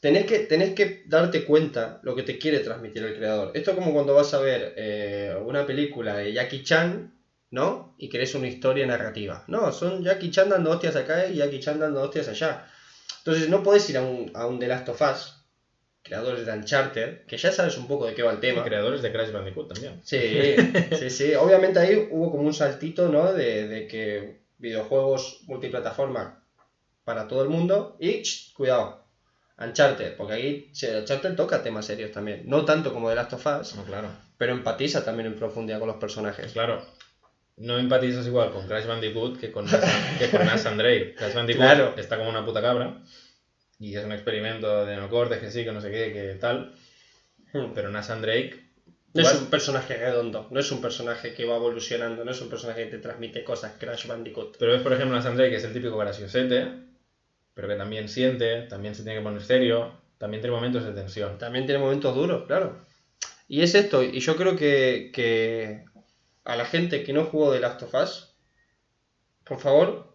Tenés 0.00 0.24
que, 0.26 0.38
tenés 0.40 0.74
que 0.74 1.02
darte 1.06 1.44
cuenta 1.44 2.00
lo 2.02 2.14
que 2.14 2.22
te 2.22 2.38
quiere 2.38 2.60
transmitir 2.60 3.02
el 3.04 3.16
creador. 3.16 3.50
Esto 3.54 3.70
es 3.70 3.76
como 3.76 3.92
cuando 3.94 4.14
vas 4.14 4.32
a 4.34 4.40
ver 4.40 4.74
eh, 4.76 5.34
una 5.42 5.66
película 5.66 6.16
de 6.16 6.32
Jackie 6.34 6.62
Chan, 6.64 7.14
¿no? 7.50 7.94
Y 7.98 8.08
querés 8.08 8.34
una 8.34 8.46
historia 8.48 8.86
narrativa. 8.86 9.44
No, 9.46 9.72
son 9.72 10.02
Jackie 10.02 10.30
Chan 10.30 10.48
dando 10.50 10.70
hostias 10.70 10.96
acá 10.96 11.26
y 11.26 11.36
Jackie 11.36 11.60
Chan 11.60 11.78
dando 11.78 12.02
hostias 12.02 12.28
allá. 12.28 12.66
Entonces 13.20 13.48
no 13.48 13.62
podés 13.62 13.88
ir 13.90 13.96
a 13.98 14.02
un, 14.02 14.30
a 14.34 14.46
un 14.46 14.58
The 14.58 14.66
Last 14.68 14.88
of 14.88 15.00
Us, 15.00 15.34
creadores 16.02 16.46
de 16.46 16.52
Uncharted, 16.52 17.26
que 17.26 17.36
ya 17.36 17.52
sabes 17.52 17.76
un 17.76 17.86
poco 17.86 18.06
de 18.06 18.14
qué 18.14 18.22
va 18.22 18.32
el 18.32 18.40
tema. 18.40 18.64
Creadores 18.64 19.02
de 19.02 19.12
Crash 19.12 19.30
Bandicoot 19.32 19.72
también. 19.72 20.00
Sí, 20.04 20.56
sí, 20.98 21.10
sí. 21.10 21.34
Obviamente 21.34 21.78
ahí 21.78 22.08
hubo 22.10 22.30
como 22.30 22.44
un 22.44 22.54
saltito, 22.54 23.08
¿no? 23.08 23.32
De, 23.32 23.68
de 23.68 23.86
que 23.86 24.40
videojuegos 24.58 25.40
multiplataforma 25.46 26.42
para 27.04 27.28
todo 27.28 27.42
el 27.42 27.48
mundo 27.48 27.96
y, 28.00 28.22
ch, 28.22 28.52
cuidado, 28.54 29.04
Uncharted, 29.58 30.16
porque 30.16 30.70
che, 30.72 30.98
Uncharted 31.00 31.34
toca 31.34 31.62
temas 31.62 31.84
serios 31.86 32.12
también. 32.12 32.42
No 32.46 32.64
tanto 32.64 32.92
como 32.92 33.08
The 33.10 33.14
Last 33.16 33.32
of 33.34 33.46
Us, 33.60 33.74
No, 33.76 33.84
claro. 33.84 34.08
pero 34.38 34.52
empatiza 34.52 35.04
también 35.04 35.26
en 35.26 35.36
profundidad 35.38 35.78
con 35.78 35.88
los 35.88 35.96
personajes. 35.98 36.52
claro. 36.52 36.82
No 37.60 37.78
empatizas 37.78 38.26
igual 38.26 38.52
con 38.52 38.66
Crash 38.66 38.86
Bandicoot 38.86 39.38
que 39.38 39.52
con, 39.52 39.66
Nathan- 39.66 39.90
que 40.18 40.28
con 40.30 40.44
Nathan 40.46 40.76
Drake. 40.78 41.14
Crash 41.16 41.34
Bandicoot 41.34 41.62
Claro. 41.64 41.94
está 41.96 42.16
como 42.18 42.30
una 42.30 42.44
puta 42.44 42.60
cabra. 42.62 43.02
Y 43.78 43.94
es 43.96 44.04
un 44.04 44.12
experimento 44.12 44.84
de 44.84 44.96
no 44.96 45.08
cortes, 45.08 45.38
que 45.38 45.50
sí, 45.50 45.64
que 45.64 45.72
no 45.72 45.80
sé 45.80 45.90
qué, 45.90 46.12
que 46.12 46.36
tal. 46.40 46.74
Hmm. 47.52 47.72
Pero 47.74 47.90
Nathan 47.90 48.22
Drake. 48.22 48.68
No 49.12 49.22
es 49.22 49.34
un 49.34 49.46
personaje 49.46 49.96
redondo, 49.96 50.46
no 50.52 50.60
es 50.60 50.70
un 50.70 50.80
personaje 50.80 51.34
que 51.34 51.44
va 51.44 51.56
evolucionando, 51.56 52.24
no 52.24 52.30
es 52.30 52.40
un 52.40 52.48
personaje 52.48 52.84
que 52.84 52.90
te 52.92 52.98
transmite 52.98 53.42
cosas, 53.42 53.72
Crash 53.76 54.06
Bandicoot. 54.06 54.56
Pero 54.56 54.70
ves, 54.72 54.82
por 54.82 54.92
ejemplo, 54.92 55.16
Nathan 55.16 55.34
Drake, 55.36 55.50
que 55.50 55.56
es 55.56 55.64
el 55.64 55.72
típico 55.72 55.98
graciosete, 55.98 56.68
pero 57.54 57.66
que 57.66 57.74
también 57.74 58.08
siente, 58.08 58.62
también 58.68 58.94
se 58.94 59.02
tiene 59.02 59.18
que 59.18 59.24
poner 59.24 59.42
serio, 59.42 59.92
también 60.16 60.40
tiene 60.40 60.54
momentos 60.54 60.84
de 60.84 60.92
tensión. 60.92 61.38
También 61.38 61.66
tiene 61.66 61.80
momentos 61.80 62.14
duros, 62.14 62.44
claro. 62.46 62.78
Y 63.48 63.62
es 63.62 63.74
esto, 63.74 64.00
y 64.04 64.20
yo 64.20 64.36
creo 64.36 64.54
que, 64.54 65.10
que 65.12 65.86
a 66.44 66.56
la 66.56 66.64
gente 66.64 67.02
que 67.04 67.12
no 67.12 67.24
jugó 67.24 67.52
The 67.52 67.60
Last 67.60 67.82
of 67.82 67.94
Us, 67.94 68.34
por 69.44 69.58
favor, 69.58 70.06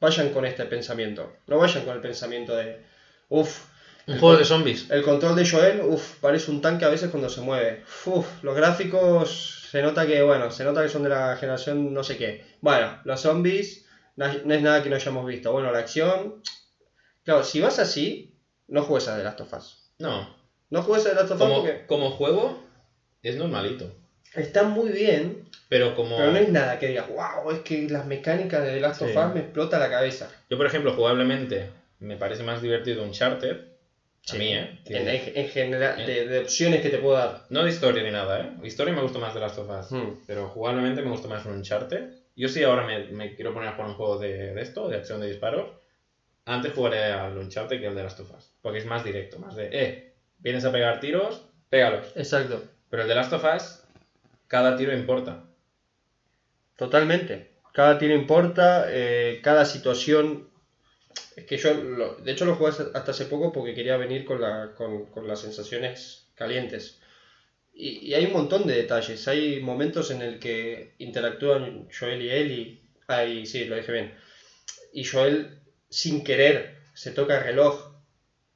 vayan 0.00 0.30
con 0.30 0.44
este 0.44 0.64
pensamiento. 0.66 1.32
No 1.46 1.58
vayan 1.58 1.84
con 1.84 1.94
el 1.94 2.00
pensamiento 2.00 2.56
de, 2.56 2.84
uff, 3.28 3.66
Un 4.06 4.18
juego 4.18 4.36
de 4.36 4.44
zombies. 4.44 4.90
el 4.90 5.02
control 5.02 5.36
de 5.36 5.48
Joel, 5.48 5.80
uff, 5.82 6.16
parece 6.20 6.50
un 6.50 6.60
tanque 6.60 6.84
a 6.84 6.88
veces 6.88 7.10
cuando 7.10 7.28
se 7.28 7.40
mueve. 7.40 7.84
Uff, 8.06 8.42
los 8.42 8.54
gráficos, 8.56 9.68
se 9.70 9.82
nota 9.82 10.06
que, 10.06 10.22
bueno, 10.22 10.50
se 10.50 10.64
nota 10.64 10.82
que 10.82 10.88
son 10.88 11.02
de 11.02 11.08
la 11.08 11.36
generación 11.36 11.92
no 11.94 12.04
sé 12.04 12.16
qué. 12.16 12.44
Bueno, 12.60 13.00
los 13.04 13.20
zombies, 13.20 13.86
no 14.16 14.26
no 14.44 14.54
es 14.54 14.62
nada 14.62 14.82
que 14.82 14.90
no 14.90 14.96
hayamos 14.96 15.26
visto. 15.26 15.52
Bueno, 15.52 15.72
la 15.72 15.78
acción... 15.78 16.42
Claro, 17.24 17.44
si 17.44 17.60
vas 17.60 17.78
así, 17.78 18.34
no 18.66 18.82
juegues 18.82 19.08
a 19.08 19.16
The 19.16 19.22
Last 19.22 19.40
of 19.40 19.52
Us. 19.52 19.90
No, 19.98 20.36
No 20.70 20.82
juegues 20.82 21.06
a 21.06 21.10
The 21.10 21.14
Last 21.14 21.30
of 21.30 21.40
Us 21.40 21.46
como, 21.46 21.62
porque 21.62 21.86
como 21.86 22.10
juego 22.10 22.60
es 23.22 23.36
normalito. 23.36 23.94
Está 24.34 24.62
muy 24.64 24.90
bien, 24.90 25.48
Pero 25.68 25.94
como. 25.94 26.16
pero 26.16 26.30
no 26.32 26.38
es 26.38 26.48
nada 26.48 26.78
que 26.78 26.88
digas, 26.88 27.06
wow, 27.08 27.50
es 27.50 27.60
que 27.60 27.88
las 27.88 28.06
mecánicas 28.06 28.62
de 28.64 28.72
The 28.74 28.80
Last 28.80 29.02
of. 29.02 29.08
Us 29.16 29.34
me 29.34 29.40
explota 29.40 29.78
la 29.78 29.90
cabeza. 29.90 30.28
Yo, 30.50 30.56
por 30.56 30.66
ejemplo, 30.66 30.92
jugablemente 30.92 31.68
me 31.98 32.16
parece 32.16 32.42
más 32.42 32.60
divertido 32.62 33.02
Uncharted. 33.04 33.56
A 34.28 34.32
Sí. 34.32 34.38
mí, 34.38 34.54
¿eh? 34.54 34.78
Que- 34.84 34.96
En, 34.98 35.08
en- 35.08 35.32
en 35.34 35.48
general, 35.48 36.00
Eh. 36.00 36.06
de, 36.06 36.26
de 36.28 36.38
opciones 36.40 36.80
que 36.80 36.90
te 36.90 36.98
puedo 36.98 37.16
dar. 37.16 37.42
No 37.50 37.64
de 37.64 37.70
historia 37.70 38.04
ni 38.04 38.10
nada, 38.12 38.40
¿eh? 38.40 38.50
Historia 38.62 38.94
me 38.94 39.02
gusta 39.02 39.18
más 39.18 39.34
de 39.34 39.40
Last 39.40 39.58
of 39.58 39.68
Us. 39.68 39.90
Hmm. 39.90 40.14
Pero 40.28 40.48
jugablemente 40.48 41.02
me 41.02 41.10
gusta 41.10 41.26
más 41.26 41.44
un 41.44 41.54
Uncharted. 41.54 42.10
Yo 42.36 42.48
sí 42.48 42.62
ahora 42.62 42.86
me, 42.86 43.06
me 43.08 43.34
quiero 43.34 43.52
poner 43.52 43.70
a 43.70 43.72
jugar 43.72 43.88
un 43.90 43.96
juego 43.96 44.18
de, 44.18 44.54
de 44.54 44.62
esto, 44.62 44.88
de 44.88 44.96
acción 44.96 45.20
de 45.20 45.26
disparos. 45.26 45.72
Antes 46.44 46.72
jugaré 46.72 47.02
al 47.04 47.36
Uncharted 47.36 47.80
que 47.80 47.86
al 47.88 47.96
de 47.96 48.02
Last 48.04 48.20
of 48.20 48.30
Us. 48.30 48.52
Porque 48.62 48.78
es 48.78 48.86
más 48.86 49.02
directo, 49.04 49.38
más 49.40 49.56
de, 49.56 49.68
eh, 49.72 50.14
vienes 50.38 50.64
a 50.64 50.70
pegar 50.72 51.00
tiros, 51.00 51.44
pégalos. 51.68 52.06
Exacto, 52.14 52.62
Pero 52.90 53.02
el 53.02 53.08
de 53.08 53.14
Last 53.16 53.32
of 53.32 53.44
Us, 53.56 53.81
cada 54.52 54.70
tiro 54.78 54.92
importa. 55.00 55.32
totalmente. 56.76 57.34
Cada 57.72 57.96
tiro 57.98 58.14
importa, 58.14 58.86
eh, 58.88 59.40
cada 59.42 59.64
situación. 59.64 60.48
Es 61.36 61.44
que 61.46 61.58
yo, 61.58 61.74
lo- 61.74 62.16
de 62.16 62.32
hecho, 62.32 62.46
lo 62.46 62.54
jugué 62.56 62.70
hasta 62.70 63.12
hace 63.12 63.26
poco 63.26 63.52
porque 63.52 63.74
quería 63.74 63.96
venir 63.96 64.24
con, 64.24 64.40
la, 64.40 64.74
con, 64.74 65.28
las 65.28 65.40
sensaciones 65.40 66.26
calientes. 66.34 66.98
Y, 67.74 68.08
y 68.10 68.14
hay 68.14 68.26
un 68.26 68.32
montón 68.32 68.66
de 68.66 68.76
detalles. 68.76 69.28
Hay 69.28 69.60
momentos 69.60 70.10
en 70.10 70.22
el 70.22 70.38
que 70.40 70.94
interactúan 70.98 71.88
Joel 71.98 72.22
y 72.22 72.30
Ellie. 72.30 72.80
Ay, 73.08 73.46
sí, 73.46 73.64
lo 73.66 73.76
dije 73.76 73.92
bien. 73.92 74.14
Y 74.92 75.04
Joel, 75.04 75.60
sin 75.90 76.24
querer, 76.24 76.76
se 76.94 77.12
toca 77.12 77.38
el 77.38 77.44
reloj 77.44 77.92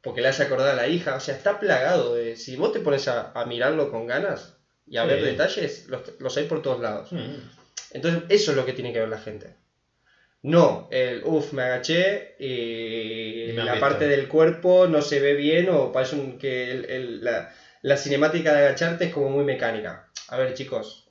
porque 0.03 0.23
le 0.23 0.29
hace 0.29 0.45
acordar 0.45 0.71
a 0.71 0.75
la 0.75 0.89
hija. 0.89 1.17
O 1.17 1.21
sea, 1.21 1.35
está 1.35 1.59
plagado 1.61 2.15
de. 2.15 2.37
Si 2.37 2.57
vos 2.57 2.73
te 2.73 2.81
pones 2.81 3.09
a, 3.09 3.33
a 3.35 3.47
mirarlo 3.47 3.91
con 3.91 4.07
ganas 4.07 4.56
y 4.87 4.97
a 4.99 5.03
Sí. 5.03 5.09
ver 5.09 5.23
detalles, 5.25 5.87
los, 5.89 6.03
los 6.21 6.37
hay 6.37 6.45
por 6.45 6.63
todos 6.63 6.81
lados. 6.81 7.13
Mm. 7.13 7.35
Entonces, 7.93 8.23
eso 8.29 8.51
es 8.53 8.57
lo 8.57 8.65
que 8.67 8.73
tiene 8.73 8.93
que 8.93 9.01
ver 9.01 9.09
la 9.09 9.19
gente. 9.19 9.57
No, 10.43 10.89
el 10.93 11.23
uff, 11.25 11.53
me 11.53 11.63
agaché 11.63 12.37
y 12.39 13.53
me 13.53 13.65
la 13.65 13.73
visto. 13.73 13.81
parte 13.81 14.07
del 14.07 14.29
cuerpo 14.29 14.87
no 14.87 15.03
se 15.03 15.19
ve 15.21 15.35
bien 15.35 15.69
o 15.71 15.91
parece 15.93 16.15
un- 16.17 16.39
que 16.39 16.71
el- 16.71 16.85
el- 16.85 17.25
la, 17.25 17.53
la 17.83 17.97
cinemática 17.97 18.53
de 18.53 18.67
agacharte 18.67 19.07
es 19.07 19.15
como 19.15 19.29
muy 19.31 19.45
mecánica. 19.45 20.09
A 20.29 20.37
ver, 20.37 20.55
chicos, 20.55 21.09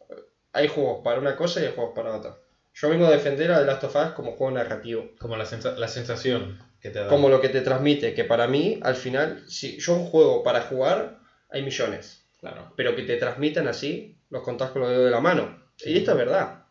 hay 0.53 0.68
juegos 0.68 1.02
para 1.03 1.19
una 1.19 1.35
cosa 1.35 1.60
y 1.61 1.65
hay 1.65 1.73
juegos 1.73 1.93
para 1.95 2.15
otra. 2.15 2.38
Yo 2.73 2.89
vengo 2.89 3.06
a 3.07 3.11
defender 3.11 3.52
a 3.52 3.60
The 3.60 3.65
Last 3.65 3.84
of 3.85 3.95
Us 3.95 4.11
como 4.15 4.34
juego 4.34 4.52
narrativo. 4.53 5.10
Como 5.19 5.35
la, 5.38 5.45
sensa- 5.45 5.76
la 5.77 5.88
sensación 5.88 6.60
que 6.81 6.89
te 6.89 6.99
da. 6.99 7.07
Como 7.07 7.30
lo 7.30 7.41
que 7.41 7.49
te 7.49 7.61
transmite, 7.61 8.14
que 8.14 8.23
para 8.26 8.47
mí, 8.47 8.80
al 8.84 8.95
final, 8.95 9.43
si 9.47 9.77
yo 9.80 9.95
juego 9.95 10.43
para 10.43 10.61
jugar, 10.61 11.19
hay 11.49 11.61
millones. 11.64 12.24
Claro. 12.45 12.73
Pero 12.76 12.95
que 12.95 13.03
te 13.03 13.17
transmitan 13.17 13.67
así, 13.67 14.17
los 14.30 14.43
contás 14.43 14.72
con 14.72 14.81
los 14.81 14.89
dedos 14.91 15.05
de 15.05 15.11
la 15.11 15.19
mano. 15.19 15.57
Sí. 15.77 15.91
Y 15.91 15.97
esto 15.97 16.11
es 16.11 16.17
verdad. 16.17 16.65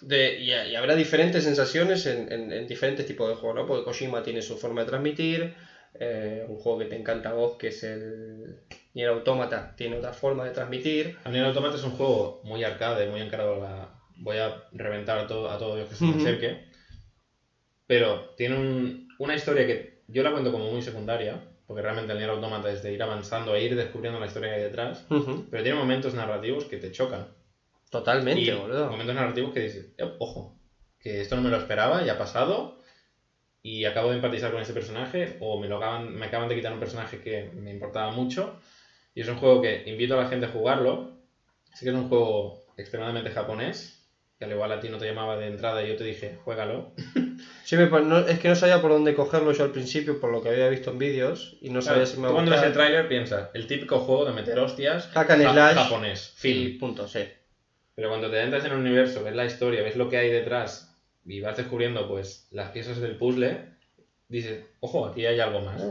de, 0.00 0.38
y, 0.40 0.50
y 0.52 0.74
habrá 0.76 0.94
diferentes 0.94 1.44
sensaciones 1.44 2.06
en, 2.06 2.30
en- 2.32 2.52
en 2.52 2.66
diferentes 2.66 3.04
tipos 3.06 3.28
de 3.28 3.34
juegos, 3.34 3.56
¿no? 3.56 3.66
Porque 3.66 3.84
Kojima 3.84 4.22
tiene 4.22 4.42
su 4.42 4.56
forma 4.56 4.82
de 4.82 4.86
transmitir, 4.86 5.54
eh, 5.94 6.44
un 6.48 6.56
juego 6.56 6.78
que 6.78 6.84
te 6.86 6.96
encanta 6.96 7.30
a 7.30 7.32
vos, 7.32 7.56
que 7.58 7.68
es 7.68 7.82
el 7.82 8.60
Nier 8.94 9.08
Automata, 9.08 9.74
tiene 9.76 9.96
otra 9.96 10.12
forma 10.12 10.44
de 10.44 10.52
transmitir. 10.52 11.16
A 11.24 11.30
Nier 11.30 11.44
Automata 11.44 11.76
es 11.76 11.82
un 11.84 11.90
juego 11.92 12.40
muy 12.44 12.62
arcade, 12.64 13.06
muy 13.08 13.20
encarado 13.20 13.54
a 13.56 13.58
la... 13.58 13.94
Voy 14.20 14.36
a 14.38 14.64
reventar 14.72 15.18
a 15.18 15.26
todo, 15.26 15.50
a 15.50 15.58
todo 15.58 15.76
Dios 15.76 15.88
que 15.88 15.94
se 15.96 16.04
me 16.04 16.16
acerque. 16.16 16.64
Pero 17.86 18.34
tiene 18.36 18.56
un- 18.56 19.08
una 19.18 19.34
historia 19.34 19.66
que 19.66 20.02
yo 20.08 20.22
la 20.22 20.30
cuento 20.32 20.52
como 20.52 20.70
muy 20.70 20.82
secundaria, 20.82 21.40
porque 21.68 21.82
realmente 21.82 22.12
el 22.12 22.18
Nier 22.18 22.30
Automata 22.30 22.70
es 22.70 22.80
de 22.82 22.90
ir 22.90 23.02
avanzando 23.02 23.54
e 23.54 23.60
ir 23.60 23.76
descubriendo 23.76 24.18
la 24.18 24.24
historia 24.24 24.48
que 24.48 24.54
hay 24.56 24.62
detrás. 24.62 25.04
Pero 25.50 25.62
tiene 25.62 25.76
momentos 25.76 26.14
narrativos 26.14 26.64
que 26.64 26.78
te 26.78 26.90
chocan. 26.90 27.28
Totalmente, 27.90 28.40
y 28.40 28.50
boludo. 28.50 28.88
momentos 28.88 29.14
narrativos 29.14 29.52
que 29.52 29.60
dices, 29.60 29.86
"Eh, 29.98 30.10
ojo, 30.18 30.50
que 30.98 31.20
esto 31.20 31.36
no 31.36 31.42
me 31.42 31.50
lo 31.50 31.56
esperaba, 31.58 32.00
ya 32.02 32.12
ha 32.12 32.16
pasado, 32.16 32.78
y 33.62 33.84
acabo 33.84 34.08
de 34.08 34.14
empatizar 34.16 34.50
con 34.50 34.60
ese 34.60 34.72
personaje, 34.72 35.36
o 35.40 35.58
me, 35.58 35.68
lo 35.68 35.76
acaban, 35.76 36.14
me 36.14 36.24
acaban 36.26 36.48
de 36.48 36.54
quitar 36.54 36.72
un 36.72 36.78
personaje 36.78 37.20
que 37.20 37.44
me 37.52 37.70
importaba 37.70 38.08
mucho, 38.08 38.56
y 39.14 39.20
es 39.20 39.28
un 39.28 39.36
juego 39.36 39.60
que 39.60 39.82
invito 39.84 40.14
a 40.14 40.18
la 40.18 40.26
gente 40.26 40.46
a 40.46 40.48
jugarlo. 40.48 41.10
Sí 41.74 41.84
que 41.84 41.90
es 41.90 41.94
un 41.96 42.04
juego 42.04 42.54
extremadamente 42.78 43.30
japonés, 43.30 44.06
que 44.38 44.44
al 44.46 44.52
igual 44.52 44.72
a 44.72 44.80
ti 44.80 44.88
no 44.88 44.96
te 44.96 45.04
llamaba 45.06 45.36
de 45.36 45.46
entrada 45.46 45.82
y 45.82 45.88
yo 45.88 45.96
te 45.96 46.04
dije, 46.04 46.34
juégalo. 46.44 46.94
Sí, 47.68 47.76
me 47.76 47.86
pa- 47.86 48.00
no- 48.00 48.20
es 48.20 48.38
que 48.38 48.48
no 48.48 48.54
sabía 48.54 48.80
por 48.80 48.90
dónde 48.92 49.12
cogerlo 49.12 49.52
yo 49.52 49.62
al 49.64 49.72
principio, 49.72 50.18
por 50.18 50.32
lo 50.32 50.40
que 50.40 50.48
había 50.48 50.68
visto 50.68 50.88
en 50.88 50.96
vídeos, 50.96 51.54
y 51.60 51.68
no 51.68 51.82
sabía 51.82 52.04
Claro, 52.04 52.10
si 52.16 52.18
me 52.18 52.28
cuando 52.32 52.50
ves 52.50 52.62
el 52.62 52.72
tráiler 52.72 53.08
piensas, 53.08 53.50
el 53.52 53.66
típico 53.66 53.98
juego 53.98 54.24
de 54.24 54.32
meter 54.32 54.58
hostias, 54.58 55.08
Hack 55.08 55.28
and 55.32 55.42
ja- 55.42 55.52
slash. 55.52 55.74
japonés, 55.76 56.32
fin. 56.34 56.78
punto, 56.78 57.06
sí. 57.06 57.26
Pero 57.94 58.08
cuando 58.08 58.30
te 58.30 58.40
entras 58.40 58.64
en 58.64 58.72
el 58.72 58.78
universo, 58.78 59.22
ves 59.22 59.34
la 59.34 59.44
historia, 59.44 59.82
ves 59.82 59.96
lo 59.96 60.08
que 60.08 60.16
hay 60.16 60.30
detrás 60.30 60.94
y 61.26 61.42
vas 61.42 61.58
descubriendo 61.58 62.08
pues 62.08 62.46
las 62.52 62.70
piezas 62.70 63.00
del 63.02 63.18
puzzle, 63.18 63.66
dices, 64.28 64.64
ojo, 64.80 65.04
aquí 65.04 65.26
hay 65.26 65.38
algo 65.38 65.60
más. 65.60 65.82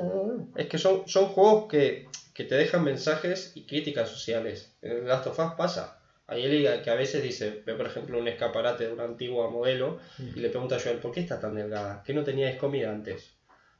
Es 0.56 0.66
que 0.66 0.80
son, 0.80 1.08
son 1.08 1.28
juegos 1.28 1.68
que, 1.70 2.08
que 2.34 2.44
te 2.44 2.56
dejan 2.56 2.84
mensajes 2.86 3.52
y 3.54 3.68
críticas 3.68 4.10
sociales. 4.10 4.76
En 4.82 5.08
Last 5.08 5.28
of 5.28 5.38
Us 5.38 5.52
pasa. 5.56 5.97
Hay 6.28 6.44
alguien 6.44 6.82
que 6.82 6.90
a 6.90 6.95
veces 6.95 7.24
dice, 7.24 7.64
ve 7.66 7.74
por 7.76 7.86
ejemplo 7.88 8.20
un 8.20 8.28
escaparate 8.28 8.86
de 8.88 8.94
una 8.94 9.06
antigua 9.06 9.49
modelo 9.49 9.98
y 10.36 10.40
le 10.40 10.49
pregunta 10.49 10.76
a 10.76 10.80
Joel, 10.80 10.99
¿por 10.99 11.12
qué 11.14 11.22
está 11.22 11.40
tan 11.40 11.56
delgada? 11.56 12.04
¿Qué 12.06 12.14
no 12.14 12.24
teníais 12.24 12.58
comida 12.58 12.91
antes? 12.91 13.34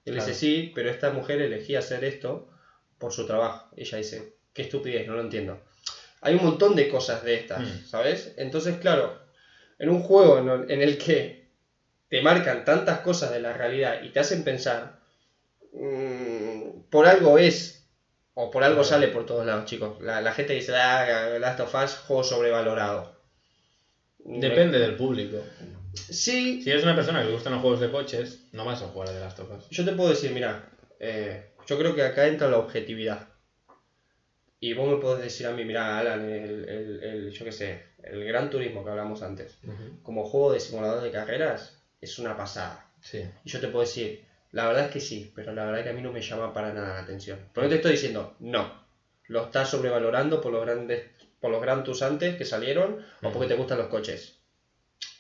Y 0.06 0.10
él 0.10 0.16
Claro. 0.16 0.28
dice, 0.28 0.40
sí, 0.40 0.72
pero 0.74 0.90
esta 0.90 1.12
mujer 1.12 1.42
elegía 1.42 1.80
hacer 1.80 2.06
esto 2.06 2.48
por 2.98 3.12
su 3.12 3.26
trabajo. 3.26 3.70
Ella 3.76 3.98
dice, 3.98 4.34
qué 4.54 4.62
estupidez, 4.62 5.06
no 5.08 5.16
lo 5.16 5.22
entiendo. 5.22 5.60
Hay 6.22 6.36
un 6.36 6.44
montón 6.44 6.74
de 6.76 6.88
cosas 6.88 7.22
de 7.24 7.36
estas, 7.36 7.60
Mm. 7.60 7.86
¿sabes? 7.86 8.34
Entonces, 8.38 8.78
claro, 8.78 9.20
en 9.78 9.90
un 9.90 10.00
juego 10.00 10.38
en 10.40 10.48
el- 10.50 10.72
en 10.72 10.82
el 10.82 10.98
que 10.98 11.48
te 12.08 12.22
marcan 12.22 12.64
tantas 12.64 13.02
cosas 13.02 13.32
de 13.32 13.42
la 13.42 13.52
realidad 13.54 14.02
y 14.02 14.10
te 14.10 14.20
hacen 14.22 14.46
pensar, 14.46 15.00
mm, 15.74 16.80
por 16.90 17.06
algo 17.08 17.38
es, 17.38 17.77
o 18.40 18.52
por 18.52 18.64
algo 18.64 18.84
sale 18.84 19.08
por 19.08 19.26
todos 19.26 19.46
lados, 19.46 19.66
chicos. 19.66 20.00
La, 20.02 20.22
la 20.22 20.32
gente 20.32 20.54
dice, 20.54 20.76
ah, 20.76 21.38
Last 21.40 21.60
of 21.60 21.74
Us, 21.74 21.96
juego 22.08 22.24
sobrevalorado. 22.24 23.18
Depende 24.20 24.78
del 24.80 24.96
público. 24.96 25.38
Sí, 25.94 26.62
Si 26.62 26.70
eres 26.70 26.84
una 26.84 26.96
persona 26.96 27.22
que 27.22 27.28
le 27.30 27.34
gustan 27.34 27.54
los 27.54 27.62
juegos 27.62 27.80
de 27.80 27.90
coches, 27.90 28.48
no 28.52 28.64
vas 28.66 28.82
a 28.84 28.88
jugar 28.90 29.10
a 29.10 29.14
The 29.14 29.20
Last 29.22 29.40
of 29.40 29.50
Us. 29.58 29.70
yo 29.70 29.84
te 29.86 29.94
puedo 29.94 30.10
decir, 30.10 30.32
mira, 30.32 30.70
eh, 31.00 31.54
yo 31.66 31.78
creo 31.80 31.96
que 31.96 32.04
acá 32.04 32.28
entra 32.28 32.48
la 32.50 32.58
objetividad. 32.60 33.30
Y 34.60 34.74
vos 34.74 34.88
me 34.90 34.98
podés 34.98 35.24
decir 35.24 35.48
a 35.48 35.52
mí, 35.52 35.64
mira, 35.66 35.98
Alan, 35.98 36.30
el, 36.30 36.68
el- 36.70 37.04
el- 37.04 37.32
yo 37.32 37.46
qué 37.46 37.52
sé, 37.52 37.84
el 38.04 38.24
Gran 38.26 38.50
Turismo 38.52 38.84
que 38.84 38.90
hablamos 38.92 39.22
antes, 39.24 39.58
como 40.04 40.24
juego 40.30 40.52
de 40.54 40.60
simulador 40.60 41.02
de 41.02 41.12
carreras, 41.12 41.82
es 42.02 42.20
una 42.20 42.36
pasada. 42.38 42.86
Sí. 43.02 43.24
Y 43.44 43.50
yo 43.50 43.60
te 43.60 43.68
puedo 43.70 43.86
decir, 43.86 44.27
la 44.58 44.66
verdad 44.66 44.86
es 44.86 44.92
que 44.92 45.00
sí, 45.00 45.32
pero 45.36 45.54
la 45.54 45.66
verdad 45.66 45.82
es 45.82 45.84
que 45.84 45.92
a 45.92 45.94
mí 45.94 46.02
no 46.02 46.12
me 46.12 46.20
llama 46.20 46.52
para 46.52 46.74
nada 46.74 46.96
la 46.96 47.02
atención. 47.02 47.38
Pero 47.54 47.66
no 47.66 47.70
te 47.70 47.76
estoy 47.76 47.92
diciendo, 47.92 48.36
no. 48.40 48.88
Lo 49.28 49.44
estás 49.44 49.70
sobrevalorando 49.70 50.42
por 50.42 50.52
los 50.52 50.66
grandes, 50.66 51.04
por 51.40 51.52
los 51.52 51.62
Gran 51.62 51.84
antes 52.02 52.36
que 52.38 52.44
salieron 52.44 53.06
o 53.22 53.32
porque 53.32 53.50
te 53.50 53.54
gustan 53.54 53.78
los 53.78 53.90
coches. 53.90 54.40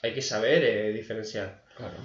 Hay 0.02 0.16
que 0.16 0.24
saber 0.24 0.64
eh, 0.64 0.92
diferenciar. 0.92 1.64
Claro. 1.76 1.98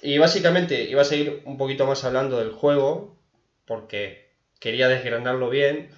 Y 0.00 0.16
básicamente 0.16 0.84
iba 0.84 1.02
a 1.02 1.04
seguir 1.04 1.42
un 1.44 1.58
poquito 1.58 1.86
más 1.86 2.04
hablando 2.04 2.38
del 2.38 2.52
juego, 2.52 3.18
porque 3.66 4.30
quería 4.58 4.88
desgranarlo 4.88 5.50
bien, 5.50 5.90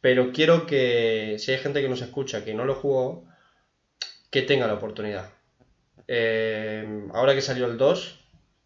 pero 0.00 0.32
quiero 0.32 0.64
que 0.64 1.36
si 1.38 1.52
hay 1.52 1.58
gente 1.58 1.82
que 1.82 1.90
nos 1.90 2.00
escucha 2.00 2.42
que 2.42 2.54
no 2.54 2.64
lo 2.64 2.74
jugó, 2.74 3.28
que 4.30 4.40
tenga 4.40 4.66
la 4.66 4.74
oportunidad. 4.74 5.30
Eh, 6.06 7.06
ahora 7.12 7.34
que 7.34 7.42
salió 7.42 7.66
el 7.66 7.76
2, 7.76 8.18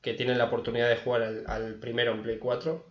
que 0.02 0.14
tienen 0.14 0.36
la 0.38 0.44
oportunidad 0.44 0.88
de 0.88 0.96
jugar 0.96 1.22
al, 1.22 1.44
al 1.46 1.74
primero 1.76 2.12
en 2.12 2.22
Play 2.22 2.38
4, 2.38 2.84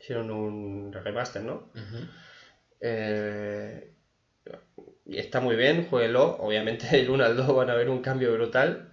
hicieron 0.00 0.30
un 0.30 0.92
remaster, 0.92 1.42
¿no? 1.42 1.70
Eh, 2.80 3.92
y 5.04 5.18
está 5.18 5.40
muy 5.40 5.56
bien, 5.56 5.86
jueguelo. 5.88 6.36
Obviamente 6.40 6.86
del 6.96 7.10
1 7.10 7.24
al 7.24 7.36
2 7.36 7.54
van 7.56 7.70
a 7.70 7.74
ver 7.74 7.88
un 7.88 8.00
cambio 8.02 8.32
brutal 8.32 8.90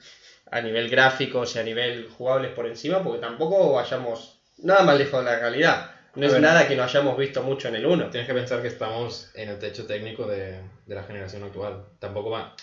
a 0.52 0.62
nivel 0.62 0.90
gráficos 0.90 1.56
y 1.56 1.60
a 1.60 1.64
nivel 1.64 2.10
jugables 2.10 2.52
por 2.54 2.66
encima, 2.66 3.04
porque 3.04 3.20
tampoco 3.20 3.74
vayamos 3.74 4.42
nada 4.58 4.84
más 4.84 4.98
lejos 4.98 5.24
de 5.24 5.32
la 5.32 5.40
realidad. 5.40 5.92
No 6.16 6.24
A 6.24 6.26
es 6.26 6.34
ver. 6.34 6.42
nada 6.42 6.68
que 6.68 6.76
no 6.76 6.84
hayamos 6.84 7.16
visto 7.18 7.44
mucho 7.44 7.68
en 7.68 7.76
el 7.76 7.86
1. 7.86 8.10
Tienes 8.10 8.28
que 8.28 8.34
pensar 8.34 8.62
que 8.62 8.68
estamos 8.68 9.30
en 9.36 9.50
el 9.50 9.60
techo 9.60 9.86
técnico 9.86 10.26
de, 10.26 10.60
de 10.88 10.96
la 10.96 11.04
generación 11.04 11.44
actual. 11.44 11.86
Tampoco 12.00 12.32
va. 12.32 12.56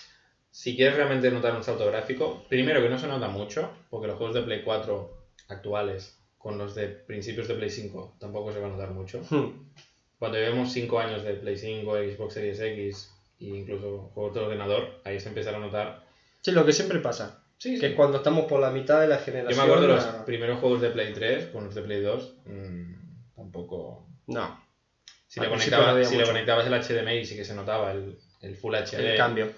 Si 0.57 0.75
quieres 0.75 0.95
realmente 0.95 1.29
notar 1.29 1.55
un 1.55 1.63
salto 1.63 1.85
gráfico, 1.85 2.43
primero 2.49 2.81
que 2.81 2.89
no 2.89 2.97
se 2.97 3.05
nota 3.07 3.27
mucho, 3.27 3.69
porque 3.91 4.07
los 4.07 4.17
juegos 4.17 4.33
de 4.33 4.41
Play 4.41 4.63
4 4.63 5.07
actuales 5.49 6.17
con 6.39 6.57
los 6.57 6.73
de 6.73 6.87
principios 6.87 7.47
de 7.47 7.53
Play 7.53 7.69
5 7.69 8.15
tampoco 8.19 8.51
se 8.51 8.59
va 8.59 8.65
a 8.65 8.71
notar 8.71 8.89
mucho. 8.89 9.21
Hmm. 9.29 9.69
Cuando 10.17 10.39
llevemos 10.39 10.71
5 10.71 10.99
años 10.99 11.23
de 11.23 11.35
Play 11.35 11.57
5, 11.57 11.95
Xbox 11.97 12.33
Series 12.33 12.59
X 12.59 13.11
e 13.39 13.45
incluso 13.45 14.09
juegos 14.15 14.33
de 14.33 14.39
ordenador, 14.39 14.99
ahí 15.03 15.19
se 15.19 15.29
empezará 15.29 15.57
a 15.57 15.61
notar. 15.61 16.03
Sí, 16.41 16.49
lo 16.51 16.65
que 16.65 16.73
siempre 16.73 16.97
pasa. 17.01 17.43
Sí, 17.59 17.79
Que 17.79 17.87
es 17.89 17.93
cuando 17.95 18.17
estamos 18.17 18.45
por 18.45 18.59
la 18.59 18.71
mitad 18.71 18.99
de 19.01 19.07
la 19.09 19.19
Yo 19.19 19.25
generación. 19.25 19.57
me 19.67 19.71
acuerdo 19.71 19.87
de 19.89 19.93
los 19.93 20.05
la- 20.05 20.25
primeros 20.25 20.59
juegos 20.59 20.81
de 20.81 20.89
Play 20.89 21.13
3 21.13 21.45
con 21.51 21.65
los 21.65 21.75
de 21.75 21.81
Play 21.83 22.01
2, 22.01 22.33
mm, 22.45 23.35
tampoco. 23.35 24.07
No, 24.25 24.59
Si, 25.27 25.39
le, 25.39 25.45
había 25.45 26.03
si 26.03 26.17
le 26.17 26.23
conectabas 26.25 26.65
el 26.65 26.73
HDMI 26.73 27.25
sí 27.25 27.35
que 27.35 27.45
se 27.45 27.53
notaba 27.53 27.91
el, 27.91 28.17
el 28.41 28.55
Full 28.55 28.73
HD. 28.73 29.11
el 29.11 29.17
cambio. 29.17 29.51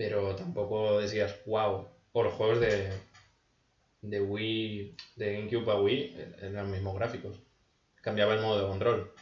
Pero 0.00 0.34
tampoco 0.34 0.98
decías, 0.98 1.36
wow. 1.44 1.86
O 2.12 2.22
los 2.22 2.32
juegos 2.32 2.58
de, 2.58 2.88
de 4.00 4.22
Wii, 4.22 4.96
de 5.16 5.34
GameCube 5.34 5.70
a 5.70 5.78
Wii, 5.78 6.14
eh, 6.16 6.36
eran 6.40 6.54
los 6.54 6.68
mismos 6.68 6.94
gráficos. 6.94 7.38
Cambiaba 8.00 8.32
el 8.32 8.40
modo 8.40 8.62
de 8.62 8.66
control. 8.66 9.12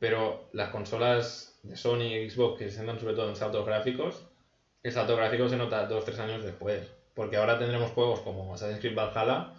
Pero 0.00 0.48
las 0.54 0.70
consolas 0.70 1.60
de 1.62 1.76
Sony 1.76 2.02
y 2.02 2.30
Xbox 2.30 2.58
que 2.58 2.68
se 2.68 2.78
centran 2.78 2.98
sobre 2.98 3.14
todo 3.14 3.28
en 3.28 3.36
saltos 3.36 3.64
gráficos, 3.64 4.26
el 4.82 4.90
salto 4.90 5.14
gráfico 5.14 5.48
se 5.48 5.56
nota 5.56 5.88
2-3 5.88 6.18
años 6.18 6.42
después. 6.42 6.90
Porque 7.14 7.36
ahora 7.36 7.56
tendremos 7.56 7.92
juegos 7.92 8.18
como 8.22 8.52
Assassin's 8.52 8.80
Creed 8.80 8.96
Valhalla, 8.96 9.54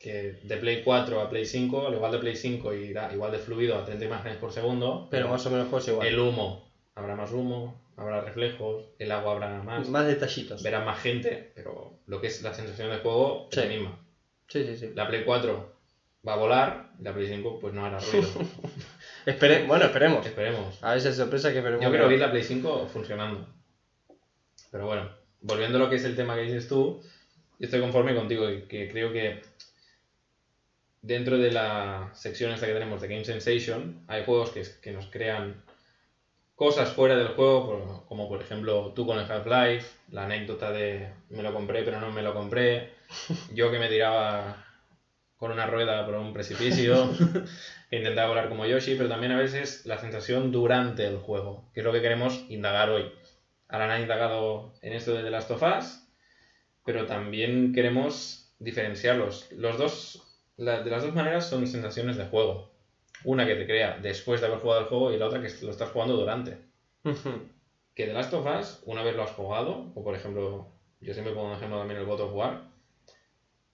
que 0.00 0.40
de 0.42 0.56
Play 0.56 0.82
4 0.82 1.20
a 1.20 1.30
Play 1.30 1.46
5, 1.46 1.86
al 1.86 1.94
igual 1.94 2.10
de 2.10 2.18
Play 2.18 2.34
5 2.34 2.74
irá 2.74 3.14
igual 3.14 3.30
de 3.30 3.38
fluido 3.38 3.78
a 3.78 3.84
30 3.84 4.04
imágenes 4.04 4.38
por 4.38 4.50
segundo, 4.50 5.06
Pero 5.12 5.28
más 5.28 5.46
o 5.46 5.50
menos 5.50 5.68
juegos 5.68 5.86
igual. 5.86 6.08
el 6.08 6.18
humo, 6.18 6.72
habrá 6.96 7.14
más 7.14 7.30
humo, 7.30 7.80
habrá 8.02 8.20
reflejos, 8.20 8.84
el 8.98 9.12
agua 9.12 9.32
habrá 9.32 9.62
más, 9.62 9.88
Más 9.88 10.06
detallitos. 10.06 10.62
verás 10.62 10.84
más 10.84 11.00
gente, 11.00 11.52
pero 11.54 11.98
lo 12.06 12.20
que 12.20 12.26
es 12.28 12.42
la 12.42 12.54
sensación 12.54 12.90
de 12.90 12.98
juego 12.98 13.48
es 13.50 13.56
la 13.56 13.64
misma. 13.66 13.98
Sí, 14.48 14.64
sí, 14.64 14.76
sí. 14.76 14.92
La 14.94 15.08
Play 15.08 15.24
4 15.24 15.72
va 16.26 16.34
a 16.34 16.36
volar, 16.36 16.90
la 17.00 17.12
Play 17.14 17.28
5 17.28 17.58
pues 17.60 17.72
no 17.74 17.84
hará 17.84 17.98
ruido. 17.98 18.28
Espere... 19.26 19.66
Bueno, 19.66 19.84
esperemos. 19.86 20.26
Esperemos. 20.26 20.82
A 20.82 20.94
veces 20.94 21.16
sorpresa 21.16 21.50
que 21.52 21.58
esperemos. 21.58 21.84
Yo 21.84 21.90
quiero 21.90 22.06
oír 22.08 22.18
la 22.18 22.30
Play 22.30 22.42
5 22.42 22.88
funcionando. 22.92 23.48
Pero 24.70 24.86
bueno, 24.86 25.08
volviendo 25.40 25.78
a 25.78 25.80
lo 25.82 25.90
que 25.90 25.96
es 25.96 26.04
el 26.04 26.16
tema 26.16 26.34
que 26.34 26.42
dices 26.42 26.68
tú, 26.68 27.02
yo 27.58 27.64
estoy 27.66 27.80
conforme 27.80 28.14
contigo, 28.14 28.46
que, 28.46 28.64
que 28.66 28.90
creo 28.90 29.12
que 29.12 29.42
dentro 31.02 31.36
de 31.38 31.50
la 31.52 32.10
sección 32.14 32.52
esta 32.52 32.66
que 32.66 32.72
tenemos 32.72 33.00
de 33.00 33.08
Game 33.08 33.24
Sensation, 33.24 34.04
hay 34.08 34.24
juegos 34.24 34.50
que, 34.50 34.62
que 34.80 34.92
nos 34.92 35.06
crean 35.06 35.62
cosas 36.64 36.92
fuera 36.92 37.16
del 37.16 37.34
juego, 37.36 38.04
como 38.08 38.28
por 38.28 38.40
ejemplo 38.40 38.92
tú 38.94 39.06
con 39.06 39.18
el 39.18 39.30
Half-Life, 39.30 39.86
la 40.10 40.24
anécdota 40.24 40.72
de 40.72 41.12
me 41.28 41.42
lo 41.42 41.52
compré 41.52 41.82
pero 41.82 42.00
no 42.00 42.10
me 42.12 42.22
lo 42.22 42.34
compré, 42.34 42.90
yo 43.52 43.70
que 43.70 43.78
me 43.80 43.88
tiraba 43.88 44.64
con 45.36 45.50
una 45.52 45.66
rueda 45.66 46.04
por 46.06 46.14
un 46.16 46.32
precipicio, 46.32 47.08
que 47.90 47.96
intentaba 47.96 48.28
volar 48.28 48.48
como 48.48 48.66
Yoshi, 48.66 48.94
pero 48.96 49.08
también 49.08 49.32
a 49.32 49.38
veces 49.38 49.84
la 49.86 49.98
sensación 49.98 50.52
durante 50.52 51.04
el 51.06 51.18
juego, 51.18 51.64
que 51.74 51.80
es 51.80 51.84
lo 51.84 51.92
que 51.92 52.02
queremos 52.02 52.44
indagar 52.48 52.90
hoy. 52.90 53.12
Alan 53.68 53.90
ha 53.90 54.00
indagado 54.00 54.72
en 54.82 54.92
esto 54.94 55.14
de 55.14 55.22
The 55.24 55.30
Last 55.30 55.50
of 55.52 55.62
Us, 55.62 56.00
pero 56.84 57.06
también 57.06 57.72
queremos 57.72 58.48
diferenciarlos. 58.60 59.46
Los 59.52 59.78
dos, 59.78 60.22
la- 60.56 60.80
de 60.80 60.90
las 60.90 61.02
dos 61.02 61.14
maneras 61.14 61.48
son 61.48 61.66
sensaciones 61.66 62.16
de 62.16 62.26
juego. 62.26 62.71
Una 63.24 63.46
que 63.46 63.54
te 63.54 63.66
crea 63.66 63.98
después 64.00 64.40
de 64.40 64.46
haber 64.48 64.58
jugado 64.60 64.80
el 64.80 64.86
juego 64.86 65.12
y 65.12 65.18
la 65.18 65.26
otra 65.26 65.40
que 65.40 65.48
lo 65.64 65.70
estás 65.70 65.90
jugando 65.90 66.16
durante. 66.16 66.58
Que 67.94 68.06
The 68.06 68.12
Last 68.12 68.32
of 68.34 68.46
Us, 68.46 68.82
una 68.86 69.02
vez 69.02 69.14
lo 69.16 69.22
has 69.22 69.30
jugado, 69.32 69.92
o 69.94 70.02
por 70.02 70.14
ejemplo, 70.14 70.72
yo 71.00 71.12
siempre 71.12 71.34
pongo 71.34 71.48
un 71.48 71.56
ejemplo 71.56 71.78
también 71.78 72.00
el 72.00 72.06
God 72.06 72.20
of 72.22 72.34
War, 72.34 72.62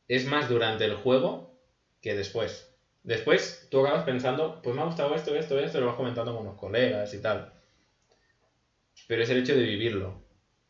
es 0.08 0.26
más 0.26 0.48
durante 0.48 0.84
el 0.84 0.94
juego 0.96 1.54
que 2.00 2.14
después. 2.14 2.66
Después 3.04 3.68
tú 3.70 3.80
acabas 3.80 4.04
pensando, 4.04 4.60
pues 4.62 4.74
me 4.74 4.82
ha 4.82 4.86
gustado 4.86 5.14
esto, 5.14 5.34
esto, 5.36 5.58
esto, 5.58 5.80
lo 5.80 5.86
vas 5.86 5.96
comentando 5.96 6.34
con 6.34 6.44
los 6.44 6.56
colegas 6.56 7.14
y 7.14 7.22
tal. 7.22 7.52
Pero 9.06 9.22
es 9.22 9.30
el 9.30 9.38
hecho 9.38 9.54
de 9.54 9.62
vivirlo. 9.62 10.20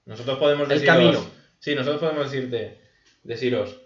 Nosotros 0.05 0.39
podemos 0.39 0.71
El 0.71 0.81
deciros- 0.81 0.87
camino. 0.97 1.27
Sí, 1.59 1.75
nosotros 1.75 2.01
podemos 2.01 2.31
decirte, 2.31 2.79
deciros, 3.25 3.81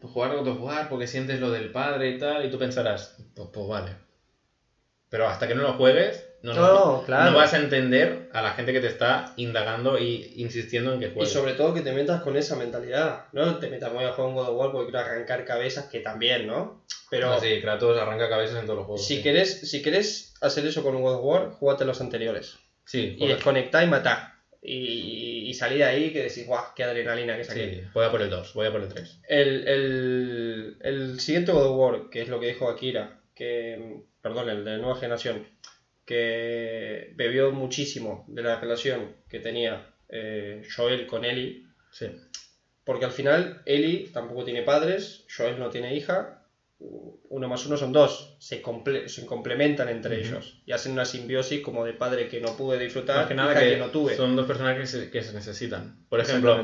pues 0.00 0.12
jugar 0.12 0.34
God 0.36 0.48
of 0.48 0.60
War 0.60 0.88
porque 0.88 1.06
sientes 1.06 1.38
lo 1.38 1.50
del 1.50 1.70
padre 1.70 2.10
y 2.10 2.18
tal, 2.18 2.44
y 2.44 2.50
tú 2.50 2.58
pensarás, 2.58 3.16
pues, 3.34 3.48
pues 3.52 3.68
vale. 3.68 3.90
Pero 5.10 5.28
hasta 5.28 5.46
que 5.46 5.54
no 5.54 5.62
lo 5.62 5.74
juegues, 5.74 6.24
no, 6.42 6.52
No, 6.54 6.62
no- 6.98 7.02
claro. 7.06 7.30
no 7.30 7.36
vas 7.36 7.54
a 7.54 7.58
entender 7.58 8.28
a 8.32 8.42
la 8.42 8.52
gente 8.52 8.72
que 8.72 8.80
te 8.80 8.88
está 8.88 9.32
indagando 9.36 9.98
y 9.98 10.32
insistiendo 10.36 10.92
en 10.92 11.00
que 11.00 11.06
Y 11.06 11.10
juegues. 11.12 11.32
sobre 11.32 11.54
todo 11.54 11.72
que 11.74 11.80
te 11.80 11.92
metas 11.92 12.22
con 12.22 12.36
esa 12.36 12.56
mentalidad, 12.56 13.26
¿no? 13.32 13.58
Te 13.58 13.68
metas, 13.70 13.92
voy 13.92 14.04
a 14.04 14.12
jugar 14.12 14.28
un 14.30 14.34
God 14.36 14.48
of 14.48 14.56
War 14.58 14.72
porque 14.72 14.90
quiero 14.90 15.06
arrancar 15.06 15.44
cabezas, 15.44 15.86
que 15.86 16.00
también, 16.00 16.46
¿no? 16.46 16.84
Pero 17.10 17.32
Ah, 17.32 17.38
sí, 17.40 17.60
Kratos 17.60 17.96
arranca 17.98 18.28
cabezas 18.28 18.58
en 18.58 18.66
todos 18.66 18.78
los 18.78 18.86
juegos. 18.86 19.06
si, 19.06 19.16
sí. 19.18 19.22
querés, 19.22 19.70
si 19.70 19.80
querés 19.82 20.34
hacer 20.40 20.66
eso 20.66 20.82
con 20.82 20.96
un 20.96 21.02
God 21.02 21.14
of 21.16 21.24
War, 21.24 21.50
jugate 21.50 21.84
los 21.84 22.00
anteriores. 22.00 22.56
Sí, 22.84 23.14
Y 23.14 23.18
juega- 23.18 23.34
desconectá 23.36 23.84
y 23.84 23.86
matá. 23.88 24.32
Y, 24.62 25.44
y 25.48 25.54
salí 25.54 25.76
de 25.78 25.84
ahí 25.84 26.12
que 26.12 26.24
decís, 26.24 26.44
guau, 26.46 26.64
qué 26.74 26.82
adrenalina 26.82 27.36
que 27.36 27.44
saqué. 27.44 27.74
sí, 27.76 27.80
voy 27.94 28.04
a 28.04 28.10
por 28.10 28.20
el 28.22 28.30
2, 28.30 28.52
voy 28.54 28.66
a 28.66 28.72
por 28.72 28.82
el 28.82 28.88
3. 28.88 29.20
El, 29.28 29.68
el, 29.68 30.76
el 30.82 31.20
siguiente 31.20 31.52
God 31.52 31.66
of 31.66 31.76
War, 31.78 32.10
que 32.10 32.22
es 32.22 32.28
lo 32.28 32.40
que 32.40 32.48
dijo 32.48 32.68
Akira, 32.68 33.20
que, 33.36 34.00
perdón, 34.20 34.48
el 34.48 34.64
de 34.64 34.78
nueva 34.78 34.96
generación, 34.98 35.46
que 36.04 37.12
bebió 37.16 37.52
muchísimo 37.52 38.24
de 38.28 38.42
la 38.42 38.58
relación 38.60 39.14
que 39.28 39.40
tenía 39.40 39.92
eh, 40.08 40.62
Joel 40.74 41.06
con 41.06 41.24
Ellie, 41.24 41.66
Sí. 41.90 42.06
porque 42.84 43.04
al 43.04 43.10
final 43.12 43.62
Ellie 43.66 44.08
tampoco 44.12 44.44
tiene 44.44 44.62
padres, 44.62 45.24
Joel 45.34 45.58
no 45.58 45.68
tiene 45.70 45.94
hija, 45.96 46.42
uno 46.78 47.48
más 47.48 47.64
uno 47.66 47.76
son 47.76 47.92
dos, 47.92 48.36
se, 48.38 48.62
comple- 48.62 49.08
se 49.08 49.24
complementan 49.26 49.88
entre 49.88 50.20
ellos 50.20 50.60
y 50.66 50.72
hacen 50.72 50.92
una 50.92 51.04
simbiosis 51.06 51.60
como 51.62 51.84
de 51.84 51.94
padre 51.94 52.28
que 52.28 52.40
no 52.40 52.54
pude 52.56 52.78
disfrutar, 52.78 53.16
Más 53.16 53.26
que 53.28 53.34
nada 53.34 53.52
hija 53.52 53.60
que, 53.60 53.70
que 53.70 53.76
no 53.78 53.86
tuve. 53.90 54.14
son 54.16 54.36
dos 54.36 54.46
personajes 54.46 54.80
que 54.80 54.86
se, 54.86 55.10
que 55.10 55.22
se 55.22 55.32
necesitan. 55.32 56.04
Por 56.08 56.20
ejemplo. 56.20 56.54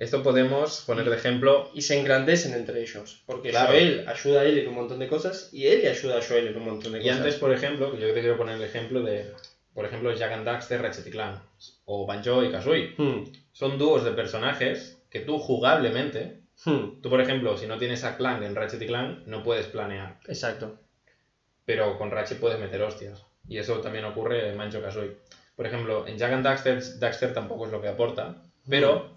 Esto 0.00 0.22
podemos 0.24 0.82
poner 0.86 1.08
de 1.08 1.14
ejemplo 1.16 1.70
y 1.74 1.82
se 1.82 1.98
engrandecen 2.00 2.54
entre 2.54 2.80
ellos. 2.82 3.22
Porque 3.26 3.50
Claro. 3.50 3.68
Joel 3.68 4.08
ayuda 4.08 4.40
a 4.40 4.44
él 4.44 4.58
en 4.58 4.68
un 4.68 4.74
montón 4.74 4.98
de 4.98 5.06
cosas 5.08 5.50
y 5.52 5.66
él 5.68 5.86
ayuda 5.86 6.18
a 6.18 6.22
Joel 6.22 6.48
en 6.48 6.56
un 6.56 6.64
montón 6.64 6.92
de 6.92 6.98
Y 6.98 7.02
cosas. 7.02 7.18
antes, 7.18 7.34
por 7.36 7.52
ejemplo, 7.52 7.96
yo 7.96 8.12
te 8.12 8.20
quiero 8.20 8.36
poner 8.36 8.56
el 8.56 8.62
ejemplo 8.64 9.02
de, 9.02 9.30
por 9.74 9.84
ejemplo, 9.86 10.12
Jack 10.12 10.32
and 10.32 10.44
Daxter, 10.44 10.82
Ratchet 10.82 11.06
y 11.06 11.10
Clank, 11.10 11.38
o 11.84 12.06
Banjo 12.06 12.42
y 12.42 12.50
Kazooie. 12.50 12.94
Hmm, 12.96 13.24
Son 13.52 13.78
dúos 13.78 14.02
de 14.04 14.12
personajes 14.12 15.02
que 15.10 15.20
tú 15.20 15.38
jugablemente, 15.38 16.40
hmm, 16.64 17.00
tú 17.02 17.10
por 17.10 17.20
ejemplo, 17.20 17.56
si 17.58 17.66
no 17.66 17.78
tienes 17.78 18.02
a 18.04 18.16
Clank 18.16 18.42
en 18.42 18.54
Ratchet 18.56 18.80
y 18.82 18.86
Clank, 18.86 19.26
no 19.26 19.42
puedes 19.42 19.66
planear, 19.66 20.18
Exacto. 20.26 20.78
pero 21.66 21.98
con 21.98 22.10
Ratchet 22.10 22.40
puedes 22.40 22.58
meter 22.58 22.80
hostias. 22.82 23.22
Y 23.48 23.58
eso 23.58 23.80
también 23.80 24.04
ocurre 24.04 24.48
en 24.48 24.56
Banjo 24.58 24.80
Kazooie. 24.80 25.16
Por 25.56 25.66
ejemplo, 25.66 26.06
en 26.06 26.16
Jack 26.16 26.32
and 26.32 26.44
Daxter, 26.44 26.82
Daxter 26.98 27.34
tampoco 27.34 27.66
es 27.66 27.72
lo 27.72 27.82
que 27.82 27.88
aporta, 27.88 28.42
pero 28.68 29.16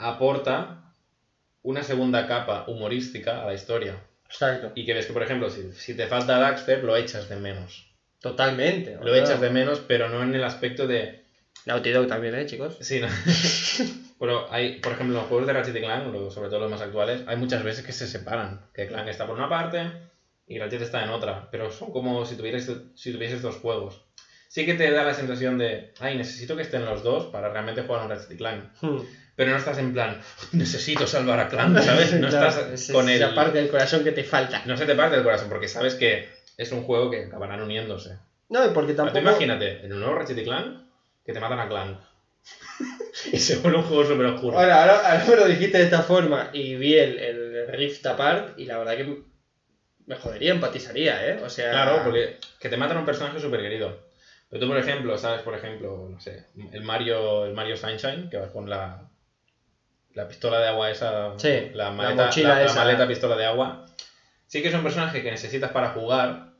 aporta 0.00 0.94
una 1.62 1.82
segunda 1.82 2.26
capa 2.26 2.64
humorística 2.66 3.42
a 3.42 3.46
la 3.46 3.54
historia. 3.54 3.96
Exacto. 4.26 4.72
Y 4.74 4.86
que 4.86 4.94
ves 4.94 5.06
que, 5.06 5.12
por 5.12 5.22
ejemplo, 5.22 5.50
si, 5.50 5.72
si 5.72 5.94
te 5.94 6.06
falta 6.06 6.38
Daxter, 6.38 6.82
lo 6.84 6.96
echas 6.96 7.28
de 7.28 7.36
menos. 7.36 7.86
Totalmente. 8.20 8.98
Lo 9.02 9.14
echas 9.14 9.40
de 9.40 9.50
menos, 9.50 9.80
pero 9.80 10.08
no 10.08 10.22
en 10.22 10.34
el 10.34 10.44
aspecto 10.44 10.86
de. 10.86 11.24
Naughty 11.66 11.90
Dog 11.90 12.06
también, 12.06 12.34
¿eh, 12.34 12.46
chicos? 12.46 12.76
Sí, 12.80 13.00
no. 13.00 13.08
pero 14.18 14.50
hay, 14.52 14.78
por 14.80 14.92
ejemplo, 14.92 15.14
en 15.14 15.20
los 15.20 15.28
juegos 15.28 15.46
de 15.46 15.52
Ratchet 15.52 15.76
y 15.76 15.80
Clank, 15.80 16.30
sobre 16.30 16.48
todo 16.48 16.60
los 16.60 16.70
más 16.70 16.80
actuales, 16.80 17.22
hay 17.26 17.36
muchas 17.36 17.62
veces 17.62 17.84
que 17.84 17.92
se 17.92 18.06
separan. 18.06 18.66
Que 18.72 18.86
Clank 18.86 19.08
está 19.08 19.26
por 19.26 19.36
una 19.36 19.48
parte 19.48 19.90
y 20.46 20.58
Ratchet 20.58 20.82
está 20.82 21.02
en 21.02 21.10
otra. 21.10 21.48
Pero 21.50 21.70
son 21.70 21.92
como 21.92 22.24
si 22.24 22.36
tuvieras, 22.36 22.70
si 22.94 23.12
tuvieses 23.12 23.42
dos 23.42 23.56
juegos. 23.56 24.02
Sí 24.48 24.66
que 24.66 24.74
te 24.74 24.90
da 24.90 25.04
la 25.04 25.14
sensación 25.14 25.58
de, 25.58 25.92
ay, 26.00 26.16
necesito 26.16 26.56
que 26.56 26.62
estén 26.62 26.84
los 26.84 27.02
dos 27.02 27.26
para 27.26 27.50
realmente 27.50 27.82
jugar 27.82 28.02
un 28.02 28.10
Ratchet 28.10 28.32
y 28.32 28.36
Clank. 28.36 28.64
Hmm. 28.80 29.00
Pero 29.36 29.52
no 29.52 29.56
estás 29.58 29.78
en 29.78 29.92
plan, 29.92 30.20
necesito 30.52 31.06
salvar 31.06 31.40
a 31.40 31.48
Clank, 31.48 31.78
¿sabes? 31.80 32.12
No 32.20 32.28
Claro, 32.28 32.48
estás 32.48 32.66
es- 32.72 32.92
con 32.92 33.08
es 33.08 33.16
el. 33.16 33.22
esa 33.22 33.34
parte 33.34 33.58
del 33.58 33.70
corazón 33.70 34.04
que 34.04 34.12
te 34.12 34.24
falta. 34.24 34.62
No 34.66 34.76
se 34.76 34.86
te 34.86 34.94
parte 34.94 35.16
el 35.16 35.22
corazón 35.22 35.48
porque 35.48 35.68
sabes 35.68 35.94
que 35.94 36.28
es 36.56 36.72
un 36.72 36.82
juego 36.82 37.10
que 37.10 37.24
acabarán 37.24 37.60
uniéndose. 37.62 38.18
No, 38.50 38.72
porque 38.72 38.94
tampoco... 38.94 39.18
Tú 39.18 39.22
imagínate, 39.24 39.84
en 39.84 39.92
un 39.92 40.00
nuevo 40.00 40.14
Ratchet 40.16 40.38
y 40.38 40.44
Clank, 40.44 40.76
que 41.24 41.32
te 41.32 41.40
matan 41.40 41.60
a 41.60 41.68
Clank. 41.68 41.98
y 43.32 43.38
se 43.38 43.56
vuelve 43.56 43.78
un 43.78 43.84
juego 43.84 44.04
súper 44.04 44.26
oscuro. 44.26 44.58
Ahora, 44.58 44.80
ahora, 44.82 45.12
ahora 45.12 45.24
me 45.26 45.36
lo 45.36 45.46
dijiste 45.46 45.78
de 45.78 45.84
esta 45.84 46.02
forma 46.02 46.50
y 46.52 46.74
vi 46.74 46.94
el, 46.98 47.18
el 47.18 47.66
Rift 47.68 48.04
Apart 48.06 48.58
y 48.58 48.64
la 48.66 48.78
verdad 48.78 48.96
que 48.96 49.22
me 50.06 50.16
jodería, 50.16 50.52
empatizaría, 50.52 51.26
¿eh? 51.28 51.40
O 51.44 51.48
sea... 51.48 51.70
Claro, 51.70 52.00
porque 52.04 52.38
que 52.58 52.68
te 52.68 52.76
matan 52.76 52.96
a 52.96 53.00
un 53.00 53.06
personaje 53.06 53.38
súper 53.40 53.60
querido. 53.60 54.00
Pero 54.48 54.60
tú, 54.62 54.68
por 54.68 54.78
ejemplo, 54.78 55.16
sabes, 55.16 55.42
por 55.42 55.54
ejemplo, 55.54 56.08
no 56.10 56.20
sé, 56.20 56.44
el 56.72 56.82
Mario, 56.82 57.44
el 57.46 57.52
Mario 57.54 57.76
Sunshine, 57.76 58.28
que 58.28 58.36
vas 58.36 58.50
con 58.50 58.68
la, 58.68 59.08
la 60.14 60.26
pistola 60.28 60.60
de 60.60 60.68
agua 60.68 60.90
esa, 60.90 61.38
Sí, 61.38 61.70
la 61.72 61.84
la 61.84 61.90
maleta, 61.90 62.24
mochila 62.26 62.62
la- 62.64 62.72
maleta 62.74 63.06
pistola 63.08 63.36
de 63.36 63.44
agua. 63.46 63.86
Sí 64.46 64.62
que 64.62 64.68
es 64.68 64.74
un 64.74 64.82
personaje 64.82 65.22
que 65.22 65.30
necesitas 65.30 65.70
para 65.70 65.90
jugar, 65.90 66.50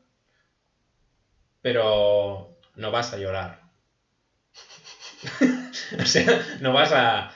pero 1.62 2.56
no 2.76 2.90
vas 2.90 3.12
a 3.12 3.18
llorar. 3.18 3.60
o 6.00 6.04
sea, 6.06 6.44
no 6.60 6.72
vas 6.72 6.92
a... 6.92 7.30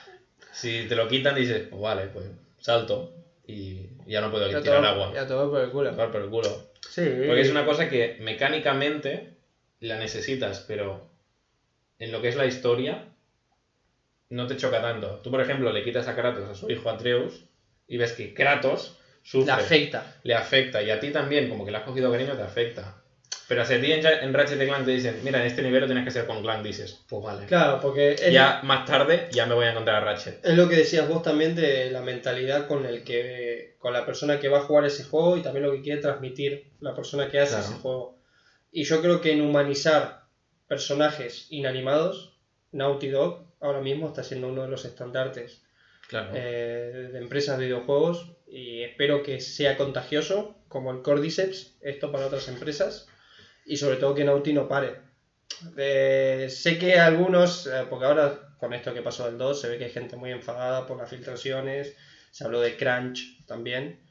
Si 0.51 0.85
te 0.87 0.95
lo 0.95 1.07
quitan 1.07 1.35
dices, 1.35 1.67
pues 1.69 1.81
vale, 1.81 2.07
pues 2.07 2.25
salto 2.59 3.13
y 3.45 3.89
ya 4.07 4.21
no 4.21 4.31
puedo 4.31 4.49
Ya 4.49 4.61
tirar 4.61 4.79
todo- 4.81 4.87
agua. 4.89 5.11
Ya 5.13 5.27
todo 5.27 5.51
por 5.51 5.61
el 5.61 5.69
culo. 5.69 5.91
Tomar 5.91 6.11
por 6.11 6.21
el 6.21 6.29
culo. 6.29 6.71
Sí. 6.89 7.01
Porque 7.27 7.41
es 7.41 7.49
una 7.49 7.65
cosa 7.65 7.89
que 7.89 8.17
mecánicamente 8.21 9.35
la 9.81 9.97
necesitas, 9.97 10.61
pero 10.61 11.09
en 11.99 12.11
lo 12.11 12.21
que 12.21 12.29
es 12.29 12.35
la 12.35 12.45
historia 12.45 13.03
no 14.29 14.47
te 14.47 14.57
choca 14.57 14.81
tanto. 14.81 15.19
Tú, 15.23 15.31
por 15.31 15.41
ejemplo, 15.41 15.71
le 15.71 15.83
quitas 15.83 16.07
a 16.07 16.15
Kratos 16.15 16.49
a 16.49 16.55
su 16.55 16.69
hijo 16.69 16.89
Atreus 16.89 17.45
y 17.87 17.97
ves 17.97 18.13
que 18.13 18.33
Kratos 18.33 18.97
sufre, 19.23 19.45
Le 19.55 19.61
afecta. 19.61 20.15
le 20.23 20.33
afecta 20.35 20.81
y 20.83 20.89
a 20.91 20.99
ti 20.99 21.11
también, 21.11 21.49
como 21.49 21.65
que 21.65 21.71
le 21.71 21.77
has 21.77 21.83
cogido 21.83 22.11
cariño, 22.11 22.35
te 22.35 22.41
afecta. 22.43 23.01
Pero 23.47 23.63
si 23.63 23.75
a 23.75 23.81
ti 23.81 23.91
en, 23.91 24.33
Ratchet 24.33 24.59
y 24.59 24.65
Clank 24.65 24.85
te 24.85 24.91
dicen, 24.91 25.19
mira, 25.23 25.39
en 25.39 25.45
este 25.45 25.61
nivel 25.61 25.81
lo 25.81 25.85
tienes 25.85 26.03
que 26.03 26.09
hacer 26.09 26.25
con 26.25 26.41
Clank, 26.41 26.63
dices, 26.63 27.03
pues 27.07 27.21
vale. 27.21 27.45
Claro, 27.45 27.79
porque 27.79 28.15
Ya 28.31 28.59
más 28.63 28.85
tarde 28.85 29.27
ya 29.31 29.45
me 29.45 29.53
voy 29.53 29.67
a 29.67 29.71
encontrar 29.71 29.97
a 29.97 30.05
Ratchet. 30.05 30.43
es 30.43 30.55
lo 30.55 30.67
que 30.67 30.77
decías 30.77 31.07
vos 31.07 31.21
también 31.21 31.53
de 31.53 31.91
la 31.91 32.01
mentalidad 32.01 32.65
con 32.67 32.87
el 32.87 33.03
que 33.03 33.75
con 33.77 33.93
la 33.93 34.03
persona 34.03 34.39
que 34.39 34.49
va 34.49 34.57
a 34.57 34.61
jugar 34.61 34.85
ese 34.85 35.03
juego 35.03 35.37
y 35.37 35.43
también 35.43 35.63
lo 35.67 35.71
que 35.73 35.81
quiere 35.83 36.01
transmitir 36.01 36.71
la 36.79 36.95
persona 36.95 37.29
que 37.29 37.39
hace 37.39 37.51
Claro. 37.53 37.65
ese 37.67 37.75
juego. 37.75 38.17
Y 38.71 38.83
yo 38.83 38.99
creo 38.99 39.21
que 39.21 39.31
en 39.31 39.41
humanizar 39.41 40.23
personajes 40.67 41.45
inanimados, 41.51 42.33
Naughty 42.71 43.09
Dog 43.09 43.44
ahora 43.61 43.81
mismo 43.81 44.07
está 44.07 44.23
siendo 44.23 44.47
uno 44.49 44.63
de 44.63 44.69
los 44.69 44.85
estandartes 44.85 45.61
Claro. 46.07 46.29
eh, 46.35 47.09
de 47.11 47.17
empresas 47.17 47.57
de 47.57 47.65
videojuegos 47.65 48.31
y 48.47 48.83
espero 48.83 49.23
que 49.23 49.41
sea 49.41 49.75
contagioso 49.75 50.55
como 50.67 50.91
el 50.91 51.01
Cordyceps, 51.01 51.77
esto 51.81 52.11
para 52.11 52.27
otras 52.27 52.47
empresas 52.47 53.07
y 53.65 53.77
sobre 53.77 53.95
todo 53.97 54.13
que 54.13 54.23
Naughty 54.23 54.53
no 54.53 54.67
pare. 54.67 54.99
Eh, 55.77 56.47
sé 56.49 56.77
que 56.77 56.99
algunos, 56.99 57.65
eh, 57.65 57.85
porque 57.89 58.05
ahora 58.05 58.55
con 58.59 58.73
esto 58.73 58.93
que 58.93 59.01
pasó 59.01 59.25
del 59.25 59.37
2 59.37 59.59
se 59.61 59.69
ve 59.69 59.77
que 59.77 59.85
hay 59.85 59.91
gente 59.91 60.15
muy 60.15 60.31
enfadada 60.31 60.85
por 60.85 60.97
las 60.97 61.09
filtraciones, 61.09 61.95
se 62.31 62.43
habló 62.43 62.61
de 62.61 62.77
crunch 62.77 63.45
también 63.45 64.01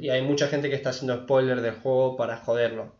y 0.00 0.08
hay 0.08 0.22
mucha 0.22 0.48
gente 0.48 0.70
que 0.70 0.76
está 0.76 0.90
haciendo 0.90 1.14
spoiler 1.24 1.60
del 1.60 1.74
juego 1.74 2.16
para 2.16 2.38
joderlo. 2.38 2.96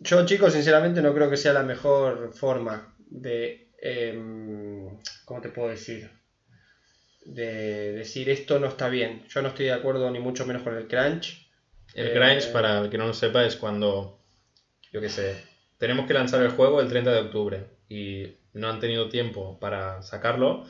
Yo, 0.00 0.24
chicos, 0.24 0.52
sinceramente 0.52 1.02
no 1.02 1.12
creo 1.14 1.28
que 1.28 1.36
sea 1.36 1.52
la 1.52 1.64
mejor 1.64 2.32
forma 2.32 2.94
de... 3.10 3.71
em, 3.82 4.98
¿Cómo 5.26 5.40
te 5.42 5.50
puedo 5.50 5.68
decir? 5.68 6.10
De 7.24 7.92
decir 7.92 8.28
esto 8.30 8.58
no 8.58 8.66
está 8.66 8.88
bien. 8.88 9.24
Yo 9.28 9.42
no 9.42 9.48
estoy 9.48 9.66
de 9.66 9.72
acuerdo 9.72 10.10
ni 10.10 10.18
mucho 10.18 10.44
menos 10.46 10.62
con 10.62 10.76
el 10.76 10.88
crunch. 10.88 11.46
El 11.94 12.08
Eh, 12.08 12.12
crunch, 12.12 12.52
para 12.52 12.80
el 12.80 12.90
que 12.90 12.98
no 12.98 13.06
lo 13.06 13.14
sepa, 13.14 13.44
es 13.44 13.56
cuando, 13.56 14.18
yo 14.92 15.00
qué 15.00 15.08
sé, 15.08 15.36
tenemos 15.78 16.06
que 16.06 16.14
lanzar 16.14 16.42
el 16.42 16.50
juego 16.50 16.80
el 16.80 16.88
30 16.88 17.12
de 17.12 17.20
octubre 17.20 17.66
y 17.88 18.36
no 18.54 18.68
han 18.68 18.80
tenido 18.80 19.08
tiempo 19.08 19.58
para 19.60 20.02
sacarlo 20.02 20.64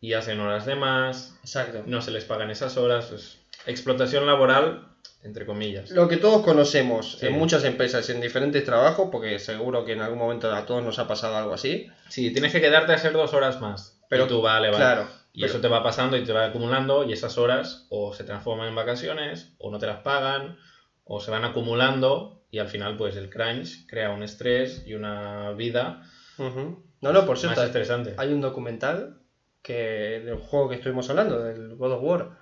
y 0.00 0.12
hacen 0.12 0.40
horas 0.40 0.66
de 0.66 0.76
más, 0.76 1.36
Exacto. 1.42 1.82
no 1.86 2.02
se 2.02 2.10
les 2.12 2.24
pagan 2.24 2.50
esas 2.50 2.76
horas, 2.76 3.38
explotación 3.66 4.26
laboral, 4.26 4.88
entre 5.22 5.44
comillas. 5.46 5.90
Lo 5.90 6.06
que 6.08 6.16
todos 6.16 6.42
conocemos 6.42 7.18
Sí. 7.18 7.26
en 7.26 7.32
muchas 7.34 7.64
empresas, 7.64 8.08
en 8.10 8.20
diferentes 8.20 8.64
trabajos, 8.64 9.08
porque 9.10 9.38
seguro 9.38 9.84
que 9.84 9.92
en 9.92 10.00
algún 10.00 10.18
momento 10.18 10.52
a 10.54 10.64
todos 10.64 10.82
nos 10.84 10.98
ha 10.98 11.08
pasado 11.08 11.36
algo 11.36 11.54
así. 11.54 11.88
Sí, 12.08 12.32
tienes 12.32 12.52
que 12.52 12.60
quedarte 12.60 12.92
a 12.92 12.94
hacer 12.96 13.12
dos 13.12 13.34
horas 13.34 13.60
más, 13.60 14.00
pero 14.08 14.24
Pero, 14.24 14.36
tú 14.36 14.42
vale, 14.42 14.68
vale. 14.68 14.78
Claro. 14.78 15.08
Y 15.32 15.40
pero- 15.42 15.52
eso 15.52 15.60
te 15.60 15.68
va 15.68 15.82
pasando 15.82 16.16
y 16.16 16.24
te 16.24 16.32
va 16.32 16.46
acumulando 16.46 17.04
y 17.04 17.12
esas 17.12 17.36
horas 17.38 17.86
o 17.90 18.12
se 18.14 18.24
transforman 18.24 18.68
en 18.68 18.74
vacaciones 18.74 19.54
o 19.58 19.70
no 19.70 19.78
te 19.78 19.86
las 19.86 19.98
pagan 20.02 20.56
o 21.04 21.20
se 21.20 21.30
van 21.30 21.44
acumulando 21.44 22.42
y 22.50 22.58
al 22.60 22.68
final 22.68 22.96
pues 22.96 23.16
el 23.16 23.28
crunch 23.28 23.86
crea 23.86 24.10
un 24.10 24.22
estrés 24.22 24.82
y 24.86 24.94
una 24.94 25.50
vida. 25.52 26.02
No, 26.38 27.12
no, 27.12 27.20
por 27.26 27.30
más 27.30 27.40
cierto, 27.40 27.62
estresante. 27.64 28.14
hay 28.16 28.32
un 28.32 28.40
documental 28.40 29.18
que 29.62 30.22
del 30.24 30.36
juego 30.36 30.68
que 30.68 30.76
estuvimos 30.76 31.10
hablando, 31.10 31.42
del 31.42 31.74
God 31.76 31.92
of 31.92 32.02
War, 32.02 32.37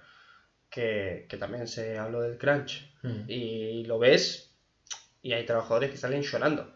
que, 0.76 1.24
que 1.28 1.36
también 1.38 1.66
se 1.66 1.96
habló 1.98 2.20
del 2.20 2.36
crunch. 2.36 2.86
Mm. 3.02 3.22
Y 3.30 3.84
lo 3.84 3.98
ves 3.98 4.54
y 5.22 5.32
hay 5.32 5.44
trabajadores 5.46 5.90
que 5.90 5.96
salen 5.96 6.22
llorando. 6.22 6.70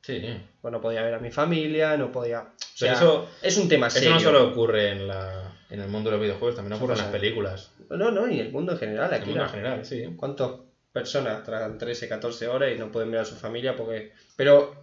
Sí. 0.00 0.22
Pues 0.60 0.72
no 0.72 0.80
podía 0.80 1.02
ver 1.02 1.14
a 1.14 1.18
mi 1.18 1.30
familia, 1.30 1.96
no 1.96 2.10
podía... 2.12 2.40
O 2.40 2.44
Pero 2.46 2.56
sea, 2.74 2.92
eso- 2.94 3.28
es 3.42 3.56
un 3.56 3.68
tema 3.68 3.88
Eso 3.88 3.98
serio. 3.98 4.14
no 4.14 4.20
solo 4.20 4.48
ocurre 4.48 4.90
en, 4.90 5.06
la, 5.08 5.56
en 5.70 5.80
el 5.80 5.88
mundo 5.88 6.10
de 6.10 6.16
los 6.16 6.22
videojuegos, 6.22 6.56
también 6.56 6.74
ocurre 6.74 6.94
en 6.94 7.00
las 7.00 7.08
películas. 7.08 7.70
No, 7.90 8.10
no, 8.10 8.28
y 8.30 8.40
el 8.40 8.50
mundo 8.52 8.72
en 8.72 8.78
general. 8.78 9.08
En 9.10 9.14
el 9.16 9.20
Aquí 9.20 9.28
mundo 9.30 9.44
en 9.44 9.50
general, 9.50 9.84
sí. 9.84 10.04
¿Cuántas 10.16 10.50
personas 10.92 11.42
trabajan 11.44 11.78
13, 11.78 12.08
14 12.08 12.48
horas 12.48 12.72
y 12.74 12.78
no 12.78 12.90
pueden 12.92 13.10
ver 13.10 13.20
a 13.20 13.24
su 13.24 13.34
familia? 13.36 13.76
porque 13.76 14.12
Pero, 14.36 14.74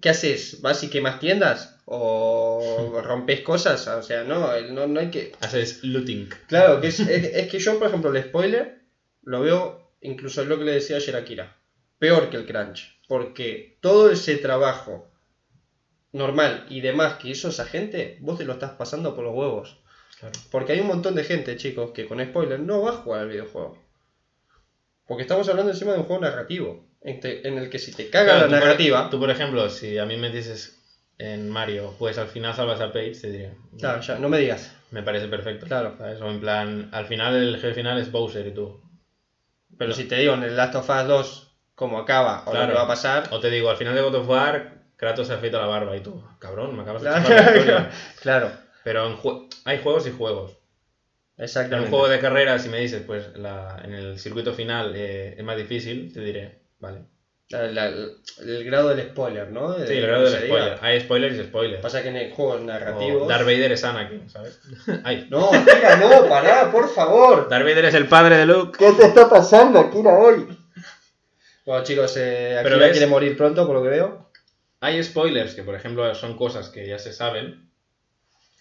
¿qué 0.00 0.10
haces? 0.10 0.60
¿Vas 0.60 0.82
y 0.84 0.88
quemas 0.90 1.18
tiendas? 1.20 1.76
¿O 1.86 3.00
rompes 3.04 3.40
cosas? 3.40 3.86
O 3.88 4.02
sea, 4.02 4.24
no, 4.24 4.60
no, 4.70 4.86
no 4.86 5.00
hay 5.00 5.10
que... 5.10 5.32
Haces 5.40 5.82
looting. 5.82 6.28
Claro, 6.48 6.80
que 6.80 6.88
es, 6.88 7.00
es- 7.00 7.34
es 7.34 7.48
que 7.50 7.58
yo, 7.58 7.78
por 7.78 7.88
ejemplo, 7.88 8.14
el 8.14 8.22
spoiler 8.24 8.82
lo 9.22 9.40
veo, 9.40 9.92
incluso 10.00 10.42
es 10.42 10.48
lo 10.48 10.58
que 10.58 10.64
le 10.64 10.72
decía 10.72 10.96
ayer 10.96 11.16
a 11.16 11.20
Akira, 11.20 11.56
peor 11.98 12.30
que 12.30 12.36
el 12.36 12.46
crunch. 12.46 13.00
Porque 13.08 13.78
todo 13.80 14.10
ese 14.10 14.36
trabajo 14.36 15.10
normal 16.12 16.66
y 16.70 16.80
demás 16.80 17.14
que 17.14 17.28
hizo 17.28 17.48
esa 17.48 17.64
gente, 17.66 18.18
vos 18.20 18.38
te 18.38 18.44
lo 18.44 18.54
estás 18.54 18.72
pasando 18.72 19.14
por 19.14 19.24
los 19.24 19.34
huevos. 19.34 19.78
Claro. 20.18 20.38
Porque 20.50 20.72
hay 20.72 20.80
un 20.80 20.86
montón 20.86 21.14
de 21.14 21.24
gente, 21.24 21.56
chicos, 21.56 21.90
que 21.92 22.06
con 22.06 22.24
spoiler 22.24 22.60
no 22.60 22.82
va 22.82 22.90
a 22.90 22.94
jugar 22.94 23.20
al 23.22 23.28
videojuego. 23.28 23.82
Porque 25.06 25.22
estamos 25.22 25.48
hablando 25.48 25.72
encima 25.72 25.92
de 25.92 25.98
un 25.98 26.04
juego 26.04 26.22
narrativo, 26.22 26.86
en, 27.04 27.20
te- 27.20 27.46
en 27.46 27.58
el 27.58 27.70
que 27.70 27.78
si 27.78 27.92
te 27.92 28.10
caga 28.10 28.24
Claro, 28.24 28.40
la 28.40 28.46
tú 28.46 28.50
por- 28.50 28.60
narrativa... 28.60 29.10
Tú, 29.10 29.20
por 29.20 29.30
ejemplo, 29.30 29.68
si 29.70 29.98
a 29.98 30.06
mí 30.06 30.16
me 30.16 30.30
dices 30.30 30.80
en 31.18 31.48
Mario, 31.50 31.94
pues 31.98 32.18
al 32.18 32.26
final 32.28 32.54
salvas 32.54 32.80
a 32.80 32.90
Paige, 32.92 33.20
te 33.20 33.30
diría. 33.30 33.52
Claro, 33.78 34.00
ya, 34.00 34.18
no 34.18 34.28
me 34.28 34.38
digas. 34.38 34.72
Me 34.90 35.02
parece 35.02 35.28
perfecto. 35.28 35.66
Claro. 35.66 35.94
¿sabes? 35.96 36.20
O 36.20 36.28
en 36.30 36.40
plan, 36.40 36.88
al 36.92 37.06
final 37.06 37.36
el 37.36 37.54
jefe 37.56 37.74
final 37.74 37.98
es 37.98 38.10
Bowser 38.10 38.46
y 38.46 38.52
tú. 38.52 38.80
Pero 39.78 39.92
si 39.92 40.04
te 40.04 40.16
digo 40.16 40.34
en 40.34 40.42
el 40.42 40.56
Last 40.56 40.74
of 40.76 40.88
Us 40.90 41.06
2 41.06 41.50
cómo 41.74 41.98
acaba 41.98 42.42
o 42.46 42.50
Claro. 42.52 42.66
lo 42.66 42.72
que 42.72 42.76
va 42.78 42.82
a 42.84 42.88
pasar... 42.88 43.28
O 43.30 43.40
te 43.40 43.50
digo, 43.50 43.70
al 43.70 43.76
final 43.76 43.94
de 43.94 44.00
God 44.02 44.14
of 44.16 44.28
War, 44.28 44.74
Kratos 44.96 45.26
se 45.26 45.32
afeita 45.34 45.58
la 45.58 45.66
barba 45.66 45.96
y 45.96 46.00
tú, 46.00 46.22
cabrón, 46.38 46.76
me 46.76 46.82
acabas 46.82 47.02
de 47.02 47.08
Claro, 47.10 47.28
la 47.28 47.40
historia. 47.50 47.90
claro, 48.22 48.52
Pero 48.84 49.06
en 49.06 49.16
hay 49.64 49.78
juegos 49.82 50.06
y 50.06 50.10
juegos. 50.12 50.52
En 51.36 51.44
exactamente. 51.44 51.86
un 51.86 51.90
juego 51.90 52.08
de 52.08 52.20
carrera, 52.20 52.58
si 52.60 52.68
me 52.68 52.78
dices, 52.80 53.02
pues 53.04 53.36
la- 53.36 53.80
en 53.84 53.92
el 53.92 54.18
circuito 54.20 54.52
final 54.54 54.92
eh, 54.94 55.34
es 55.36 55.44
más 55.44 55.56
difícil, 55.56 56.12
te 56.12 56.20
diré, 56.20 56.60
vale. 56.84 57.00
La- 57.50 57.66
la- 57.68 57.86
el 57.88 58.64
grado 58.64 58.88
del 58.88 59.10
spoiler, 59.10 59.50
¿no? 59.50 59.72
De- 59.72 59.86
Sí, 59.86 59.94
el 59.94 60.06
grado 60.06 60.24
del 60.24 60.32
spoiler. 60.44 60.74
diga. 60.74 60.78
Hay 60.86 61.00
spoilers 61.00 61.36
y 61.36 61.42
spoilers. 61.44 61.82
Pasa 61.82 62.02
que 62.02 62.08
en 62.08 62.16
el 62.16 62.32
juego 62.32 62.52
O 62.52 62.58
narrativo. 62.60 63.26
Darth 63.28 63.44
Vader 63.44 63.72
es 63.72 63.84
Anakin, 63.84 64.30
¿sabes? 64.30 64.58
Ay, 65.04 65.26
No, 65.30 65.52
Akira, 65.52 65.96
no, 65.96 66.26
pará, 66.28 66.70
por 66.72 66.88
favor. 66.88 67.48
Darth 67.48 67.64
Vader 67.64 67.84
es 67.84 67.94
el 67.94 68.08
padre 68.08 68.38
de 68.38 68.46
Luke. 68.46 68.78
¿Qué 68.78 68.92
te 68.92 69.04
está 69.04 69.28
pasando, 69.28 69.78
Akira, 69.80 70.14
hoy? 70.18 70.46
Bueno, 71.66 71.84
chicos, 71.84 72.16
eh, 72.16 72.58
Pero 72.62 72.76
Akira 72.76 72.86
ves- 72.86 72.92
quiere 72.92 73.06
morir 73.06 73.36
pronto, 73.36 73.66
por 73.66 73.76
lo 73.76 73.82
que 73.82 73.88
veo. 73.90 74.30
Hay 74.80 75.02
spoilers 75.02 75.54
que, 75.54 75.62
por 75.62 75.74
ejemplo, 75.74 76.14
son 76.14 76.36
cosas 76.36 76.68
que 76.68 76.86
ya 76.86 76.98
se 76.98 77.12
saben. 77.12 77.70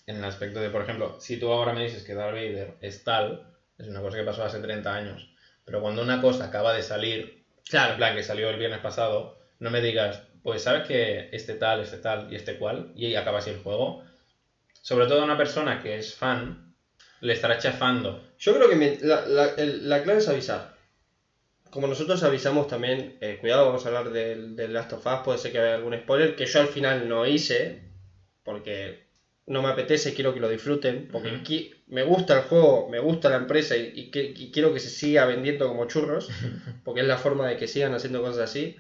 En 0.05 0.17
el 0.17 0.23
aspecto 0.25 0.59
de, 0.59 0.69
por 0.69 0.81
ejemplo, 0.81 1.15
si 1.19 1.37
tú 1.37 1.51
ahora 1.51 1.71
me 1.73 1.83
dices 1.83 2.03
que 2.03 2.13
Darth 2.13 2.33
Vader 2.35 2.73
es 2.81 3.03
tal, 3.05 3.47
es 3.77 3.87
una 3.87 4.01
cosa 4.01 4.17
que 4.17 4.23
pasó 4.23 4.43
hace 4.43 4.59
30 4.59 4.93
años. 4.93 5.29
Pero 5.65 5.81
cuando 5.81 6.01
una 6.01 6.21
cosa 6.21 6.45
acaba 6.45 6.73
de 6.73 6.83
salir, 6.83 7.42
en 7.71 7.95
plan 7.97 8.15
que 8.15 8.23
salió 8.23 8.49
el 8.49 8.57
viernes 8.57 8.79
pasado, 8.79 9.37
no 9.59 9.69
me 9.69 9.81
digas, 9.81 10.21
pues 10.43 10.61
sabes 10.63 10.83
que 10.83 11.29
este 11.31 11.55
tal, 11.55 11.79
este 11.81 11.97
tal 11.97 12.31
y 12.31 12.35
este 12.35 12.57
cual, 12.57 12.91
y 12.95 13.15
acaba 13.15 13.39
así 13.39 13.49
el 13.49 13.57
juego. 13.57 14.01
Sobre 14.81 15.07
todo 15.07 15.21
a 15.21 15.25
una 15.25 15.37
persona 15.37 15.79
que 15.79 15.97
es 15.97 16.15
fan, 16.15 16.59
le 17.21 17.33
estará 17.33 17.57
chafando. 17.57 18.21
Yo 18.37 18.53
creo 18.55 18.69
que 18.69 18.75
mi- 18.75 18.97
la, 19.01 19.25
la- 19.25 19.53
el- 19.57 19.89
la 19.89 20.01
clave 20.03 20.19
es 20.19 20.27
avisar. 20.27 20.73
Como 21.71 21.87
nosotros 21.87 22.23
avisamos 22.23 22.67
también, 22.67 23.17
eh, 23.19 23.37
cuidado, 23.39 23.65
vamos 23.65 23.85
a 23.85 23.89
hablar 23.89 24.09
del, 24.11 24.55
del 24.55 24.73
Last 24.73 24.93
of 24.93 25.05
Us, 25.05 25.19
puede 25.23 25.37
ser 25.39 25.51
que 25.51 25.59
haya 25.59 25.73
algún 25.73 25.97
spoiler 25.97 26.35
que 26.35 26.45
yo 26.45 26.59
al 26.59 26.67
final 26.67 27.07
no 27.07 27.25
hice, 27.25 27.81
porque 28.43 29.02
no 29.45 29.61
me 29.61 29.69
apetece, 29.69 30.13
quiero 30.13 30.33
que 30.33 30.39
lo 30.39 30.49
disfruten, 30.49 31.09
porque 31.11 31.29
qui- 31.43 31.83
me 31.87 32.03
gusta 32.03 32.37
el 32.37 32.43
juego, 32.43 32.87
me 32.89 32.99
gusta 32.99 33.29
la 33.29 33.35
empresa 33.37 33.75
y, 33.75 33.91
y 33.93 34.11
que- 34.11 34.33
y 34.35 34.51
quiero 34.51 34.73
que 34.73 34.79
se 34.79 34.89
siga 34.89 35.25
vendiendo 35.25 35.67
como 35.67 35.85
churros, 35.85 36.29
porque 36.85 37.01
es 37.01 37.07
la 37.07 37.17
forma 37.17 37.47
de 37.47 37.57
que 37.57 37.67
sigan 37.67 37.93
haciendo 37.93 38.21
cosas 38.21 38.49
así. 38.49 38.75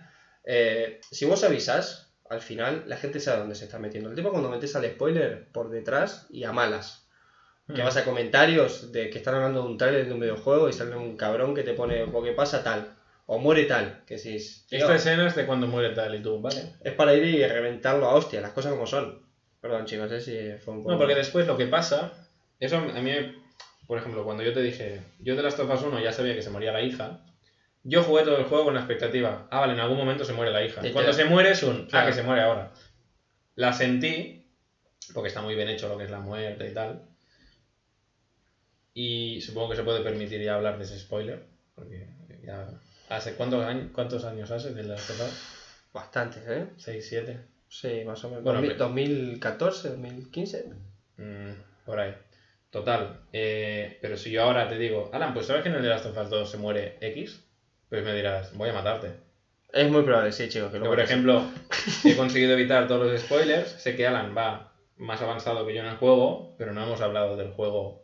Eh, 0.45 0.99
si 1.11 1.25
vos 1.25 1.43
avisás, 1.43 2.13
al 2.29 2.41
final 2.41 2.83
la 2.87 2.97
gente 2.97 3.19
sabe 3.19 3.39
dónde 3.39 3.55
se 3.55 3.65
está 3.65 3.77
metiendo. 3.79 4.09
El 4.09 4.15
tema 4.15 4.29
cuando 4.31 4.49
metes 4.49 4.75
al 4.75 4.85
spoiler 4.85 5.47
por 5.51 5.69
detrás 5.69 6.27
y 6.29 6.43
a 6.45 6.51
malas 6.51 7.01
que 7.73 7.81
vas 7.81 7.95
a 7.95 8.03
comentarios 8.03 8.91
de 8.91 9.09
que 9.09 9.17
están 9.19 9.35
hablando 9.35 9.63
de 9.63 9.69
un 9.69 9.77
trailer 9.77 10.05
de 10.05 10.13
un 10.13 10.19
videojuego 10.19 10.67
y 10.67 10.73
sale 10.73 10.95
un 10.97 11.15
cabrón 11.15 11.55
que 11.55 11.63
te 11.63 11.73
pone 11.73 12.05
porque 12.07 12.33
pasa 12.33 12.61
tal 12.61 12.93
o 13.25 13.37
muere 13.39 13.63
tal 13.63 14.03
que 14.05 14.17
si 14.17 14.35
Esta 14.35 14.95
escena 14.95 15.27
es 15.27 15.35
de 15.35 15.45
cuando 15.45 15.65
muere 15.67 15.91
tal 15.95 16.13
y 16.13 16.21
tú, 16.21 16.41
¿vale? 16.41 16.73
es 16.81 16.93
para 16.93 17.13
ir 17.13 17.23
y 17.23 17.47
reventarlo 17.47 18.05
a 18.07 18.15
hostia 18.15 18.41
las 18.41 18.51
cosas 18.51 18.73
como 18.73 18.85
son 18.85 19.25
perdón 19.63 19.85
chicos 19.85 20.09
sé 20.09 20.19
si 20.19 20.61
fue 20.61 20.73
un 20.73 20.81
poco 20.81 20.91
No, 20.91 20.97
porque 20.97 21.15
después 21.15 21.47
lo 21.47 21.55
que 21.55 21.67
pasa, 21.67 22.11
eso 22.59 22.79
a 22.79 23.01
mí, 23.01 23.11
por 23.87 23.97
ejemplo, 23.97 24.25
cuando 24.25 24.43
yo 24.43 24.51
te 24.51 24.61
dije, 24.61 24.99
yo 25.19 25.37
de 25.37 25.41
Last 25.41 25.57
of 25.57 25.73
Us 25.73 25.83
1 25.83 26.01
ya 26.01 26.11
sabía 26.11 26.35
que 26.35 26.41
se 26.41 26.49
moría 26.49 26.73
la 26.73 26.81
hija, 26.81 27.21
yo 27.83 28.03
jugué 28.03 28.23
todo 28.23 28.37
el 28.37 28.43
juego 28.43 28.65
con 28.65 28.73
la 28.73 28.81
expectativa, 28.81 29.47
ah, 29.49 29.61
vale, 29.61 29.71
en 29.71 29.79
algún 29.79 29.97
momento 29.97 30.25
se 30.25 30.33
muere 30.33 30.51
la 30.51 30.65
hija. 30.65 30.81
Sí, 30.81 30.91
cuando 30.91 31.13
se 31.13 31.23
muere 31.23 31.51
es 31.51 31.63
un, 31.63 31.87
ah, 31.93 32.05
que 32.05 32.11
se 32.11 32.23
muere 32.23 32.41
ahora. 32.41 32.73
La 33.55 33.71
sentí, 33.71 34.45
porque 35.13 35.29
está 35.29 35.41
muy 35.41 35.55
bien 35.55 35.69
hecho 35.69 35.87
lo 35.87 35.97
que 35.97 36.03
es 36.03 36.11
la 36.11 36.19
muerte 36.19 36.67
y 36.67 36.73
tal, 36.73 37.01
y 38.93 39.39
supongo 39.39 39.69
que 39.69 39.75
se 39.77 39.83
puede 39.83 40.01
permitir 40.01 40.41
ya 40.41 40.55
hablar 40.55 40.77
de 40.77 40.83
ese 40.83 40.99
spoiler, 40.99 41.41
porque 41.73 42.09
ya... 42.43 42.67
¿Hace 43.07 43.35
cuántos 43.35 43.63
años, 43.63 43.91
cuántos 43.93 44.25
años 44.25 44.51
hace 44.51 44.73
de 44.73 44.83
Last 44.83 45.09
of 45.11 45.21
Us? 45.21 45.63
bastantes 45.93 46.43
eh 46.47 46.67
6, 46.75 47.07
7. 47.07 47.52
Sí 47.79 48.03
más 48.05 48.23
o 48.23 48.29
menos 48.29 48.43
Bueno, 48.43 48.59
2000 48.59 48.73
pero- 48.73 48.85
2014 48.85 49.89
2015 49.89 50.65
Mm, 51.17 51.51
por 51.85 51.99
ahí. 51.99 52.13
Total. 52.71 53.19
eh, 53.31 53.97
pero 54.01 54.17
si 54.17 54.31
yo 54.31 54.43
ahora 54.43 54.67
te 54.67 54.77
digo, 54.79 55.09
Alan, 55.13 55.33
pues 55.33 55.45
sabes 55.45 55.61
que 55.63 55.69
en 55.69 55.75
el 55.75 55.83
de 55.83 55.89
Last 55.89 56.05
of 56.07 56.17
Us 56.17 56.29
2 56.29 56.49
se 56.49 56.57
muere 56.57 56.97
X, 57.01 57.43
pues 57.89 58.03
me 58.03 58.13
dirás, 58.15 58.51
voy 58.53 58.69
a 58.69 58.73
matarte. 58.73 59.13
es 59.71 59.89
muy 59.89 60.03
probable 60.03 60.31
sí 60.31 60.47
chicos 60.49 60.71
que 60.71 60.79
Yo, 60.79 60.85
por 60.85 60.99
ejemplo, 60.99 61.43
he 62.03 62.15
conseguido 62.15 62.53
evitar 62.53 62.87
todos 62.87 63.11
los 63.11 63.21
spoilers. 63.21 63.69
Sé 63.71 63.95
que 63.95 64.07
Alan 64.07 64.35
va 64.35 64.71
más 64.97 65.21
avanzado 65.21 65.65
que 65.67 65.73
yo 65.73 65.81
en 65.81 65.87
el 65.87 65.97
juego, 65.97 66.55
pero 66.57 66.73
no 66.73 66.83
hemos 66.83 67.01
hablado 67.01 67.35
del 67.37 67.51
juego 67.51 68.01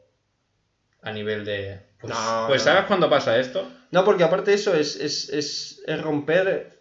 a 1.02 1.12
nivel 1.12 1.46
de. 1.46 1.80
Pues, 2.00 2.14
No, 2.14 2.46
pues 2.48 2.62
no. 2.62 2.72
¿sabes 2.72 2.86
cuándo 2.86 3.10
pasa 3.10 3.38
esto? 3.40 3.68
no 3.92 4.04
porque 4.06 4.24
aparte 4.24 4.52
de 4.52 4.56
eso 4.56 4.76
es, 4.76 4.96
es, 4.96 5.30
es, 5.30 5.82
es 5.86 6.02
romper 6.02 6.79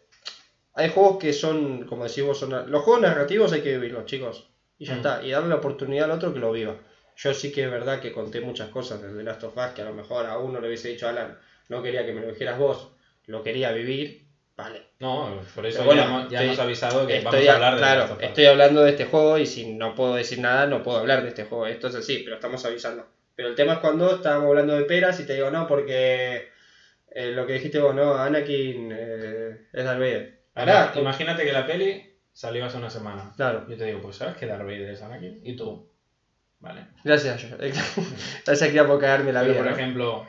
hay 0.79 0.89
juegos 0.91 1.19
que 1.19 1.33
son 1.33 1.85
como 1.87 2.05
decimos 2.05 2.39
son 2.39 2.51
los 2.71 2.83
juegos 2.83 3.03
narrativos 3.03 3.53
hay 3.53 3.61
que 3.63 3.73
vivirlos 3.77 4.07
chicos. 4.07 4.49
Y 4.79 4.85
ya 4.87 4.95
Mm. 4.95 4.97
está. 4.99 5.23
Y 5.25 5.31
darle 5.33 5.49
la 5.49 5.57
oportunidad 5.57 6.05
al 6.07 6.13
otro 6.17 6.33
que 6.33 6.39
lo 6.39 6.53
viva. 6.53 6.77
Yo 7.17 7.35
sí 7.35 7.51
que 7.51 7.65
es 7.65 7.71
verdad 7.71 8.01
que 8.01 8.13
conté 8.13 8.41
muchas 8.41 8.69
cosas 8.69 9.03
desde 9.03 9.23
Last 9.25 9.43
of 9.45 9.57
Us 9.57 9.73
que 9.75 9.83
a 9.83 9.87
lo 9.87 9.93
mejor 9.93 10.25
a 10.27 10.39
uno 10.39 10.61
le 10.61 10.69
hubiese 10.69 10.89
dicho 10.89 11.09
Alan 11.09 11.37
no 11.69 11.83
quería 11.83 12.07
que 12.07 12.13
me 12.13 12.21
lo 12.21 12.29
dijeras 12.29 12.59
vos 12.59 12.93
lo 13.27 13.43
quería 13.43 13.73
vivir 13.73 14.25
vale. 14.57 14.83
No, 15.01 15.41
por 15.55 15.67
eso 15.67 15.83
bueno, 15.85 16.03
ya, 16.03 16.07
hemos, 16.09 16.23
ya 16.31 16.39
estoy- 16.39 16.47
hemos 16.47 16.59
avisado 16.61 17.07
que 17.09 17.17
estoy 17.19 17.25
vamos 17.47 17.49
a 17.49 17.55
hablar 17.55 17.75
de 17.75 17.79
claro 17.81 18.01
Last 18.01 18.13
of 18.13 18.19
Us. 18.19 18.25
estoy 18.25 18.45
hablando 18.47 18.83
de 18.85 18.91
este 18.91 19.05
juego 19.07 19.39
y 19.39 19.47
si 19.47 19.73
no 19.75 19.95
puedo 19.97 20.15
decir 20.15 20.39
nada 20.39 20.67
no 20.67 20.83
puedo 20.85 20.99
hablar 20.99 21.23
de 21.23 21.29
este 21.31 21.45
juego. 21.45 21.67
Esto 21.67 21.89
es 21.89 21.97
así 21.97 22.19
pero 22.25 22.37
estamos 22.37 22.65
avisando. 22.65 23.05
Pero 23.35 23.49
el 23.49 23.55
tema 23.57 23.75
es 23.75 23.79
cuando 23.81 24.15
estábamos 24.15 24.49
hablando 24.49 24.75
de 24.77 24.85
peras 24.85 25.19
y 25.21 25.27
te 25.27 25.35
digo 25.35 25.51
no 25.51 25.67
porque 25.67 26.49
eh, 27.11 27.31
lo 27.33 27.47
que 27.47 27.55
dijiste 27.55 27.79
vos 27.81 27.95
no 27.95 28.15
Anakin 28.15 28.91
eh, 28.93 29.67
es 29.73 29.85
Darth 29.85 29.99
Vader 29.99 30.39
Además, 30.59 30.97
imagínate 30.97 31.45
que 31.45 31.53
la 31.53 31.67
peli 31.67 32.05
salió 32.33 32.65
hace 32.65 32.77
una 32.79 32.91
semana. 32.91 33.33
Claro. 33.37 33.67
Yo 33.69 33.77
te 33.77 33.85
digo, 33.87 34.01
pues 34.01 34.17
sabes 34.17 34.37
que 34.37 34.47
Darth 34.47 34.63
Vader 34.65 34.91
es 34.91 35.03
Anakin 35.03 35.41
y 35.43 35.57
tú. 35.57 35.89
Vale. 36.61 36.87
Gracias. 37.05 37.47
Gracias 37.59 38.63
aquí 38.63 38.79
por 38.79 39.01
cagarme 39.01 39.33
la 39.33 39.41
Pero, 39.41 39.53
vida. 39.53 39.63
por 39.63 39.71
¿no? 39.71 39.77
ejemplo, 39.77 40.27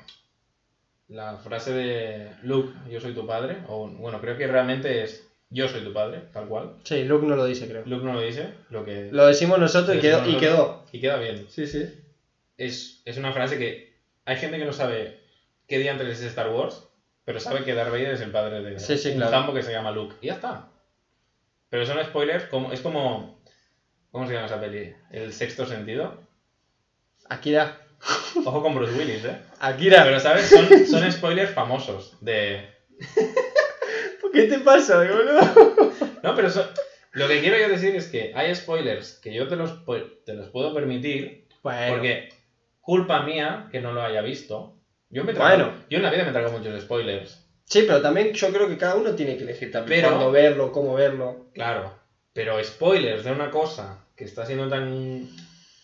la 1.07 1.38
frase 1.38 1.73
de 1.73 2.31
Luke, 2.43 2.72
yo 2.89 2.99
soy 3.01 3.14
tu 3.14 3.26
padre, 3.26 3.57
o 3.68 3.88
bueno, 3.89 4.22
creo 4.22 4.38
que 4.38 4.45
realmente 4.47 5.03
es 5.03 5.26
yo 5.49 5.68
soy 5.68 5.84
tu 5.84 5.91
padre, 5.91 6.22
tal 6.31 6.47
cual. 6.47 6.76
Sí, 6.84 7.03
Luke 7.06 7.26
no 7.26 7.35
lo 7.35 7.45
dice, 7.45 7.68
creo. 7.68 7.84
Luke 7.88 8.06
no 8.06 8.14
lo 8.14 8.22
dice, 8.22 8.53
lo 8.69 8.85
que... 8.85 9.10
Lo 9.11 9.26
decimos 9.26 9.57
nosotros 9.57 9.93
y 9.95 9.97
lo 9.97 10.01
quedó. 10.03 10.18
decimos 10.19 10.35
Y 10.38 10.39
quedó. 10.39 10.57
nosotros, 10.57 10.89
Y 10.93 11.01
queda 11.01 11.18
bien. 11.18 11.45
Sí, 11.49 11.65
sí. 11.65 11.89
Es, 12.57 13.01
es 13.06 13.18
una 13.18 13.31
frase 13.34 13.57
que 13.57 13.97
hay 14.26 14.38
gente 14.38 14.60
que 14.60 14.65
no 14.65 14.73
sabe 14.73 15.19
qué 15.68 15.80
día 15.80 15.91
antes 15.93 16.07
es 16.07 16.22
Star 16.23 16.49
Wars, 16.51 16.88
pero 17.30 17.39
sabe 17.39 17.64
que 17.64 17.76
Darth 17.76 17.91
Vader 17.91 18.15
es 18.15 18.22
el 18.22 18.31
padre 18.31 18.60
de 18.64 18.80
Sí, 18.80 18.97
sí, 18.97 19.10
un 19.10 19.18
claro. 19.18 19.31
campo 19.31 19.53
que 19.53 19.61
se 19.61 19.72
llama 19.72 19.91
Luke. 19.91 20.15
Y 20.19 20.26
ya 20.26 20.34
está. 20.34 20.68
Pero 21.69 21.85
son 21.85 22.03
spoilers, 22.03 22.45
como, 22.45 22.73
es 22.73 22.81
como... 22.81 23.39
¿Cómo 24.10 24.26
se 24.26 24.34
llama 24.34 24.47
esa 24.47 24.60
peli? 24.60 24.95
El 25.11 25.31
sexto 25.31 25.68
sentido. 25.68 26.23
Akira. 27.30 27.85
Ojo 28.43 28.64
con 28.64 28.73
Bruce 28.73 28.97
Willis, 28.97 29.26
¿eh? 29.26 29.38
Akira. 29.60 30.03
Pero, 30.06 30.19
¿sabes? 30.19 30.49
Son, 30.49 30.88
son 30.88 31.11
spoilers 31.11 31.51
famosos 31.51 32.18
de... 32.19 32.68
¿Qué 34.34 34.43
te 34.45 34.57
pasa, 34.57 34.97
boludo? 34.97 35.93
No, 36.23 36.35
pero 36.35 36.49
son, 36.49 36.65
Lo 37.11 37.27
que 37.27 37.41
quiero 37.41 37.60
yo 37.60 37.69
decir 37.69 37.95
es 37.95 38.07
que 38.07 38.34
hay 38.34 38.56
spoilers 38.56 39.19
que 39.22 39.35
yo 39.35 39.47
te 39.47 39.56
los, 39.56 39.85
te 40.26 40.34
los 40.34 40.49
puedo 40.49 40.73
permitir 40.73 41.47
Bueno, 41.61 41.93
porque 41.93 42.30
culpa 42.81 43.22
mía 43.22 43.68
que 43.72 43.81
no 43.81 43.93
lo 43.93 44.01
haya 44.01 44.23
visto. 44.23 44.78
Yo, 45.10 45.23
me 45.23 45.34
trago- 45.34 45.49
Bueno. 45.57 45.73
yo 45.90 45.98
en 45.98 46.03
la 46.03 46.11
vida 46.11 46.23
me 46.23 46.31
trago 46.31 46.52
muchos 46.52 46.81
spoilers. 46.81 47.45
sí, 47.65 47.84
pero 47.88 48.02
también 48.02 48.34
yo 48.34 48.52
creo 48.52 48.68
que 48.68 48.77
cada 48.77 48.95
uno 48.95 49.14
tiene 49.15 49.38
que 49.38 49.44
elegir 49.44 49.72
también 49.72 50.02
Pero- 50.02 50.14
cuándo 50.15 50.31
verlo, 50.31 50.72
cómo 50.72 50.94
verlo. 50.95 51.48
Claro, 51.53 51.94
pero 52.34 52.64
spoilers 52.64 53.23
de 53.23 53.31
una 53.31 53.49
cosa 53.52 54.06
que 54.15 54.23
está 54.26 54.45
siendo 54.45 54.68
tan, 54.69 55.27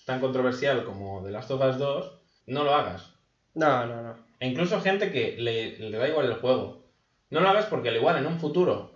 tan 0.06 0.19
controversial 0.19 0.84
como 0.84 1.23
The 1.23 1.31
Last 1.31 1.52
of 1.52 1.61
Us 1.64 1.77
2, 1.77 2.11
no 2.47 2.64
lo 2.64 2.73
hagas. 2.76 3.11
No, 3.53 3.85
no, 3.85 4.02
no. 4.03 4.15
E 4.39 4.47
incluso 4.47 4.81
gente 4.81 5.11
que 5.11 5.35
le, 5.39 5.77
le 5.80 5.97
da 5.97 6.07
igual 6.07 6.26
el 6.27 6.35
juego. 6.35 6.84
No 7.30 7.39
lo 7.39 7.49
hagas 7.49 7.65
porque 7.65 7.89
al 7.89 7.95
igual 7.95 8.18
en 8.18 8.27
un 8.27 8.39
futuro 8.39 8.91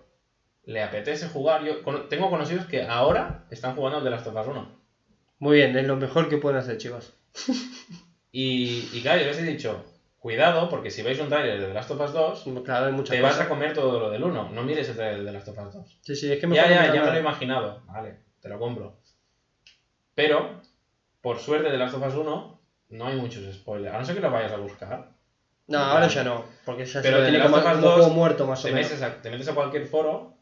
le 0.66 0.84
apetece 0.84 1.28
jugar. 1.30 1.64
Yo 1.64 1.78
tengo 2.10 2.30
conocidos 2.30 2.66
que 2.66 2.84
ahora 2.84 3.46
están 3.50 3.76
jugando 3.76 4.04
The 4.04 4.10
Last 4.10 4.28
of 4.28 4.36
Us 4.36 4.48
1. 4.48 4.80
Muy 5.40 5.58
bien, 5.58 5.76
es 5.78 5.88
lo 5.88 5.96
mejor 5.96 6.28
que 6.30 6.38
pueden 6.38 6.60
hacer, 6.60 6.78
chicos. 6.78 7.14
Y, 8.32 8.90
y 8.94 9.02
claro, 9.02 9.22
yo 9.22 9.28
les 9.28 9.40
he 9.40 9.44
dicho, 9.44 9.84
cuidado 10.20 10.70
porque 10.70 10.92
si 10.92 11.02
veis 11.02 11.20
un 11.20 11.30
trailer 11.30 11.60
de 11.62 11.68
The 11.68 11.74
Last 11.74 11.92
of 11.92 12.02
Us 12.02 12.14
2, 12.14 12.44
Claro, 12.66 12.86
hay 12.88 12.92
muchas 12.92 13.16
te 13.16 13.22
vas 13.22 13.40
a 13.40 13.48
comer 13.48 13.74
todo 13.74 14.00
lo 14.00 14.10
del 14.10 14.24
1. 14.24 14.50
No 14.52 14.64
mires 14.64 14.88
el 14.90 14.96
trailer 14.96 15.20
de 15.20 15.26
The 15.26 15.32
Last 15.32 15.48
of 15.48 15.58
Us 15.68 15.74
2. 15.74 16.00
Sí, 16.02 16.16
sí, 16.16 16.32
es 16.32 16.40
que 16.40 16.42
Ya, 16.42 16.48
no 16.48 16.54
ya, 16.56 16.68
mirar 16.82 16.94
ya 16.96 17.02
me 17.04 17.08
lo 17.12 17.18
he 17.18 17.20
imaginado. 17.20 17.82
Vale, 17.86 18.20
te 18.42 18.50
lo 18.50 18.60
compro. 18.60 18.98
Pero, 20.16 20.62
por 21.22 21.40
suerte 21.40 21.70
de 21.70 21.78
Last 21.78 21.96
of 21.96 22.06
Us 22.06 22.16
1, 22.16 22.60
no 22.90 23.06
hay 23.08 23.16
muchos 23.16 23.44
spoilers. 23.54 23.96
A 23.96 23.98
no 24.00 24.06
ser 24.06 24.16
que 24.16 24.22
lo 24.22 24.32
vayas 24.32 24.52
a 24.52 24.58
buscar. 24.58 25.12
No, 25.68 25.78
ahora 25.78 26.08
ya 26.08 26.24
no, 26.24 26.44
porque 26.66 26.84
ya 26.86 27.02
Pero 27.02 27.18
se 27.20 27.30
tiene 27.30 27.44
como, 27.44 27.62
como 27.62 27.76
2 27.76 27.94
juego 27.94 28.10
muerto 28.10 28.48
más 28.48 28.60
o 28.66 28.68
Te 28.68 28.74
menos. 28.74 28.90
metes, 28.90 29.04
a, 29.04 29.22
te 29.22 29.30
metes 29.30 29.48
a 29.50 29.54
cualquier 29.54 29.86
foro 29.86 30.34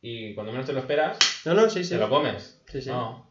y 0.00 0.32
cuando 0.34 0.52
menos 0.52 0.64
te 0.66 0.72
lo 0.72 0.78
esperas, 0.78 1.18
No, 1.44 1.54
no, 1.54 1.68
sí, 1.68 1.82
sí. 1.82 1.90
te 1.90 1.98
lo 1.98 2.08
comes. 2.08 2.62
Sí, 2.68 2.80
sí. 2.80 2.88
No, 2.90 3.26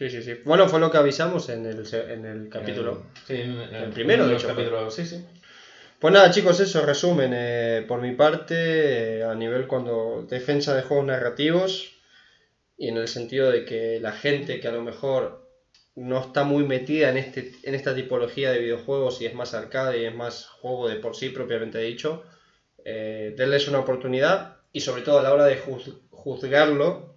Sí, 0.00 0.08
sí, 0.08 0.22
sí. 0.22 0.32
Bueno, 0.46 0.66
fue 0.66 0.80
lo 0.80 0.90
que 0.90 0.96
avisamos 0.96 1.50
en 1.50 1.66
el, 1.66 1.84
en 1.92 2.24
el 2.24 2.48
capítulo. 2.48 3.02
el- 3.18 3.26
sí, 3.26 3.34
en, 3.34 3.60
en 3.60 3.74
El 3.74 3.90
primero, 3.90 4.24
de 4.24 4.32
los 4.32 4.42
hecho, 4.42 4.54
fue. 4.54 4.64
capítulos. 4.64 4.94
Sí, 4.94 5.04
sí. 5.04 5.22
Pues 5.98 6.14
nada, 6.14 6.30
chicos, 6.30 6.58
eso, 6.58 6.80
resumen. 6.80 7.32
eh, 7.34 7.84
por 7.86 8.00
mi 8.00 8.12
parte, 8.12 9.18
eh, 9.18 9.24
a 9.24 9.34
nivel 9.34 9.66
cuando 9.66 10.26
defensa 10.26 10.74
de 10.74 10.80
juegos 10.82 11.04
narrativos 11.04 11.92
y 12.78 12.88
en 12.88 12.96
el 12.96 13.08
sentido 13.08 13.50
de 13.50 13.64
que 13.66 14.00
la 14.00 14.12
gente 14.12 14.60
que 14.60 14.68
a 14.68 14.72
lo 14.72 14.82
mejor 14.82 15.42
no 15.96 16.20
está 16.20 16.44
muy 16.44 16.64
metida 16.64 17.10
en, 17.10 17.18
este, 17.18 17.52
en 17.64 17.74
esta 17.74 17.94
tipología 17.94 18.50
de 18.52 18.58
videojuegos 18.60 19.20
y 19.20 19.26
es 19.26 19.34
más 19.34 19.52
arcade 19.54 20.00
y 20.00 20.06
es 20.06 20.14
más 20.14 20.46
juego 20.46 20.88
de 20.88 20.96
por 20.96 21.16
sí 21.16 21.30
propiamente 21.30 21.78
dicho, 21.78 22.22
eh, 22.84 23.34
denles 23.36 23.68
una 23.68 23.80
oportunidad 23.80 24.56
y 24.72 24.80
sobre 24.80 25.02
todo 25.02 25.18
a 25.18 25.22
la 25.22 25.32
hora 25.32 25.44
de 25.44 25.58
juz- 25.58 25.98
juzgarlo 26.10 27.09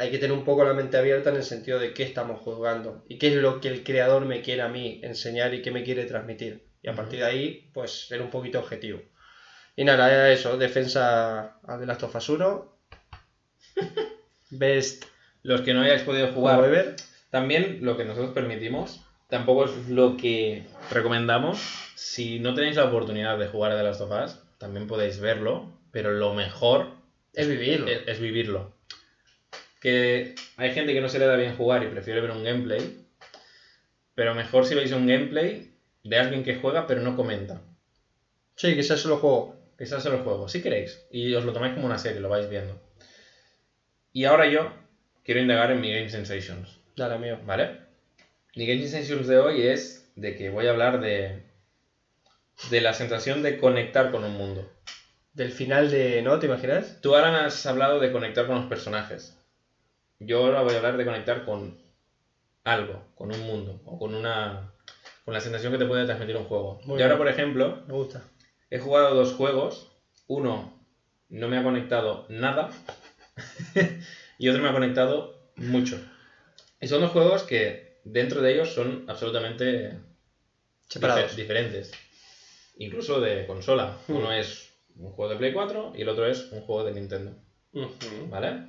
hay 0.00 0.10
que 0.10 0.18
tener 0.18 0.36
un 0.36 0.44
poco 0.44 0.64
la 0.64 0.72
mente 0.72 0.96
abierta 0.96 1.28
en 1.28 1.36
el 1.36 1.42
sentido 1.42 1.78
de 1.78 1.92
qué 1.92 2.04
estamos 2.04 2.40
juzgando 2.40 3.04
y 3.06 3.18
qué 3.18 3.28
es 3.28 3.34
lo 3.34 3.60
que 3.60 3.68
el 3.68 3.84
creador 3.84 4.24
me 4.24 4.40
quiere 4.40 4.62
a 4.62 4.68
mí 4.68 4.98
enseñar 5.02 5.52
y 5.52 5.60
qué 5.60 5.70
me 5.70 5.84
quiere 5.84 6.06
transmitir. 6.06 6.64
Y 6.82 6.88
a 6.88 6.94
partir 6.94 7.18
de 7.18 7.26
ahí, 7.26 7.70
pues 7.74 8.08
ser 8.08 8.22
un 8.22 8.30
poquito 8.30 8.58
objetivo. 8.58 9.02
Y 9.76 9.84
nada, 9.84 10.10
era 10.10 10.32
eso, 10.32 10.56
defensa 10.56 11.60
The 11.78 11.84
Last 11.84 12.02
of 12.02 12.14
Us 12.16 12.28
1. 12.30 12.78
Best 14.50 15.04
Los 15.42 15.60
que 15.60 15.74
no 15.74 15.82
hayáis 15.82 16.02
podido 16.02 16.28
jugar, 16.28 16.96
también 17.28 17.80
lo 17.82 17.98
que 17.98 18.06
nosotros 18.06 18.32
permitimos, 18.32 19.04
tampoco 19.28 19.66
es 19.66 19.88
lo 19.90 20.16
que 20.16 20.64
recomendamos. 20.90 21.60
Si 21.94 22.38
no 22.38 22.54
tenéis 22.54 22.76
la 22.76 22.84
oportunidad 22.84 23.38
de 23.38 23.48
jugar 23.48 23.72
a 23.72 23.76
The 23.76 23.82
Last 23.82 24.00
of 24.00 24.12
Us, 24.12 24.38
también 24.56 24.86
podéis 24.86 25.20
verlo, 25.20 25.70
pero 25.92 26.12
lo 26.12 26.32
mejor 26.32 26.86
Es 27.34 27.46
vivirlo. 27.46 27.86
es, 27.86 28.00
es 28.06 28.18
vivirlo. 28.18 28.79
Que 29.80 30.34
hay 30.56 30.72
gente 30.72 30.92
que 30.92 31.00
no 31.00 31.08
se 31.08 31.18
le 31.18 31.26
da 31.26 31.36
bien 31.36 31.56
jugar 31.56 31.82
y 31.82 31.88
prefiere 31.88 32.20
ver 32.20 32.30
un 32.30 32.44
gameplay, 32.44 33.06
pero 34.14 34.34
mejor 34.34 34.66
si 34.66 34.74
veis 34.74 34.92
un 34.92 35.06
gameplay 35.06 35.74
de 36.04 36.18
alguien 36.18 36.44
que 36.44 36.56
juega 36.56 36.86
pero 36.86 37.00
no 37.00 37.16
comenta. 37.16 37.62
Sí, 38.56 38.74
que 38.74 38.82
sea 38.82 38.96
solo 38.96 39.16
juego. 39.16 39.56
Que 39.78 39.86
sea 39.86 40.00
solo 40.00 40.18
juego, 40.18 40.46
si 40.46 40.60
queréis, 40.60 41.06
y 41.10 41.32
os 41.32 41.42
lo 41.46 41.54
tomáis 41.54 41.72
como 41.72 41.86
una 41.86 41.96
serie, 41.96 42.20
lo 42.20 42.28
vais 42.28 42.50
viendo. 42.50 42.78
Y 44.12 44.26
ahora 44.26 44.46
yo 44.46 44.74
quiero 45.24 45.40
indagar 45.40 45.70
en 45.70 45.80
mi 45.80 45.90
Game 45.90 46.10
Sensations, 46.10 46.76
Dale, 46.96 47.14
amigo. 47.14 47.38
¿vale? 47.44 47.78
Mi 48.56 48.66
Game 48.66 48.86
Sensations 48.86 49.26
de 49.26 49.38
hoy 49.38 49.62
es 49.62 50.12
de 50.16 50.36
que 50.36 50.50
voy 50.50 50.66
a 50.66 50.70
hablar 50.70 51.00
de, 51.00 51.44
de 52.68 52.80
la 52.82 52.92
sensación 52.92 53.42
de 53.42 53.56
conectar 53.56 54.10
con 54.10 54.24
un 54.24 54.32
mundo. 54.32 54.70
Del 55.32 55.52
final 55.52 55.90
de. 55.90 56.20
¿No? 56.20 56.38
¿Te 56.38 56.46
imaginas? 56.46 57.00
Tú, 57.00 57.14
Alan, 57.14 57.34
has 57.34 57.64
hablado 57.64 58.00
de 58.00 58.12
conectar 58.12 58.46
con 58.46 58.56
los 58.56 58.66
personajes. 58.66 59.39
Yo 60.20 60.44
ahora 60.44 60.62
voy 60.62 60.74
a 60.74 60.76
hablar 60.78 60.96
de 60.96 61.04
conectar 61.04 61.44
con 61.44 61.80
algo, 62.64 63.06
con 63.14 63.32
un 63.34 63.40
mundo, 63.40 63.80
o 63.84 63.98
con 63.98 64.14
una. 64.14 64.72
con 65.24 65.34
la 65.34 65.40
sensación 65.40 65.72
que 65.72 65.78
te 65.78 65.86
puede 65.86 66.04
transmitir 66.04 66.36
un 66.36 66.44
juego. 66.44 66.78
Muy 66.84 66.98
y 66.98 67.02
ahora, 67.02 67.14
bien. 67.14 67.18
por 67.18 67.28
ejemplo, 67.28 67.82
Me 67.86 67.94
gusta. 67.94 68.22
he 68.70 68.78
jugado 68.78 69.14
dos 69.14 69.32
juegos. 69.32 69.88
Uno 70.26 70.78
no 71.30 71.48
me 71.48 71.56
ha 71.56 71.62
conectado 71.62 72.26
nada. 72.28 72.70
y 74.38 74.48
otro 74.48 74.62
me 74.62 74.68
ha 74.68 74.72
conectado 74.72 75.50
mucho. 75.56 76.00
Y 76.80 76.86
son 76.86 77.00
dos 77.00 77.10
juegos 77.12 77.42
que 77.42 78.00
dentro 78.04 78.40
de 78.42 78.52
ellos 78.52 78.72
son 78.72 79.04
absolutamente 79.08 79.98
Separados. 80.88 81.32
dife- 81.32 81.36
diferentes. 81.36 81.90
Incluso 82.76 83.20
de 83.20 83.46
consola. 83.46 83.96
Hmm. 84.08 84.16
Uno 84.16 84.32
es 84.32 84.70
un 84.96 85.10
juego 85.12 85.30
de 85.32 85.38
Play 85.38 85.52
4 85.52 85.92
y 85.94 86.02
el 86.02 86.08
otro 86.08 86.26
es 86.26 86.50
un 86.52 86.60
juego 86.62 86.84
de 86.84 86.92
Nintendo. 86.92 87.34
¿Vale? 88.28 88.64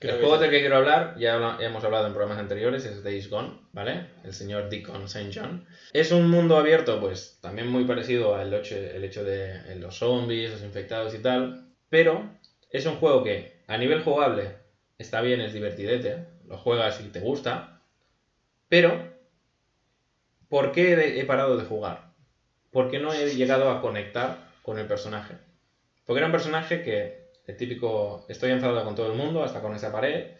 Creo 0.00 0.14
el 0.14 0.20
juego 0.22 0.38
del 0.38 0.50
que 0.50 0.60
quiero 0.60 0.76
hablar, 0.78 1.14
ya, 1.18 1.58
hemos 1.60 1.84
hablado 1.84 2.06
en 2.06 2.12
programas 2.14 2.38
anteriores, 2.38 2.86
es 2.86 3.02
Days 3.04 3.28
Gone, 3.28 3.58
¿vale? 3.72 4.06
El 4.24 4.32
señor 4.32 4.70
Deacon 4.70 5.04
St. 5.04 5.30
John. 5.32 5.66
Es 5.92 6.10
un 6.10 6.28
mundo 6.30 6.56
abierto, 6.56 6.98
pues 7.00 7.38
también 7.42 7.68
muy 7.68 7.84
parecido 7.84 8.34
al 8.34 8.52
hecho, 8.54 8.76
el 8.76 9.04
hecho 9.04 9.22
de 9.24 9.56
eh, 9.56 9.76
los 9.76 9.98
zombies, 9.98 10.52
los 10.52 10.62
infectados 10.62 11.14
y 11.14 11.18
tal, 11.18 11.66
pero 11.90 12.34
es 12.70 12.86
un 12.86 12.96
juego 12.96 13.22
que 13.22 13.60
a 13.66 13.76
nivel 13.76 14.02
jugable 14.02 14.54
está 14.96 15.20
bien, 15.20 15.42
es 15.42 15.52
divertidete, 15.52 16.24
lo 16.46 16.56
juegas 16.56 17.00
y 17.00 17.08
te 17.10 17.20
gusta, 17.20 17.82
pero 18.70 19.06
¿por 20.48 20.72
qué 20.72 20.92
he- 20.94 21.20
he 21.20 21.24
parado 21.24 21.56
de 21.58 21.64
jugar? 21.64 22.10
¿Por 22.70 22.88
qué 22.88 22.98
no 23.00 23.12
he 23.12 23.34
llegado 23.34 23.68
a 23.70 23.80
conectar 23.82 24.38
con 24.62 24.78
el 24.78 24.86
personaje? 24.86 25.34
Porque 26.06 26.18
era 26.18 26.26
un 26.26 26.32
personaje 26.32 26.82
que, 26.82 27.19
el 27.50 27.56
típico, 27.56 28.24
estoy 28.28 28.50
enfadado 28.50 28.84
con 28.84 28.94
todo 28.94 29.06
el 29.08 29.14
mundo, 29.18 29.42
hasta 29.42 29.60
con 29.60 29.74
esa 29.74 29.92
pared. 29.92 30.32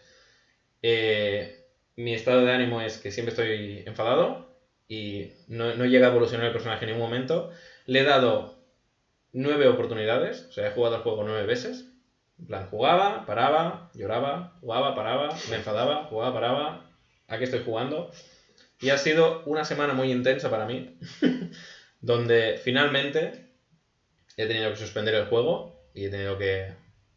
eh, 0.81 1.55
mi 1.95 2.13
estado 2.13 2.43
de 2.45 2.51
ánimo 2.51 2.81
es 2.81 2.97
que 2.97 3.11
siempre 3.11 3.31
estoy 3.31 3.83
enfadado 3.85 4.49
y 4.87 5.31
no, 5.47 5.75
no 5.75 5.85
llega 5.85 6.07
a 6.07 6.09
evolucionar 6.09 6.47
el 6.47 6.53
personaje 6.53 6.85
en 6.85 6.91
ningún 6.91 7.03
momento. 7.09 7.49
Le 7.85 7.99
he 8.01 8.03
dado 8.03 8.55
nueve 9.33 9.67
oportunidades, 9.67 10.45
o 10.49 10.51
sea, 10.51 10.67
he 10.67 10.71
jugado 10.71 10.95
el 10.97 11.01
juego 11.01 11.23
nueve 11.23 11.45
veces. 11.45 11.87
En 12.39 12.47
plan, 12.47 12.67
jugaba, 12.69 13.25
paraba, 13.25 13.89
lloraba, 13.93 14.57
jugaba, 14.61 14.95
paraba, 14.95 15.29
me 15.49 15.57
enfadaba, 15.57 16.05
jugaba, 16.05 16.33
paraba. 16.33 16.85
Aquí 17.27 17.43
estoy 17.43 17.63
jugando. 17.63 18.11
Y 18.81 18.89
ha 18.89 18.97
sido 18.97 19.43
una 19.45 19.63
semana 19.65 19.93
muy 19.93 20.11
intensa 20.11 20.49
para 20.49 20.65
mí, 20.65 20.97
donde 22.01 22.59
finalmente 22.63 23.31
he 24.37 24.47
tenido 24.47 24.69
que 24.71 24.77
suspender 24.77 25.15
el 25.15 25.25
juego 25.25 25.77
y 25.93 26.05
he 26.05 26.09
tenido 26.09 26.37
que 26.37 26.73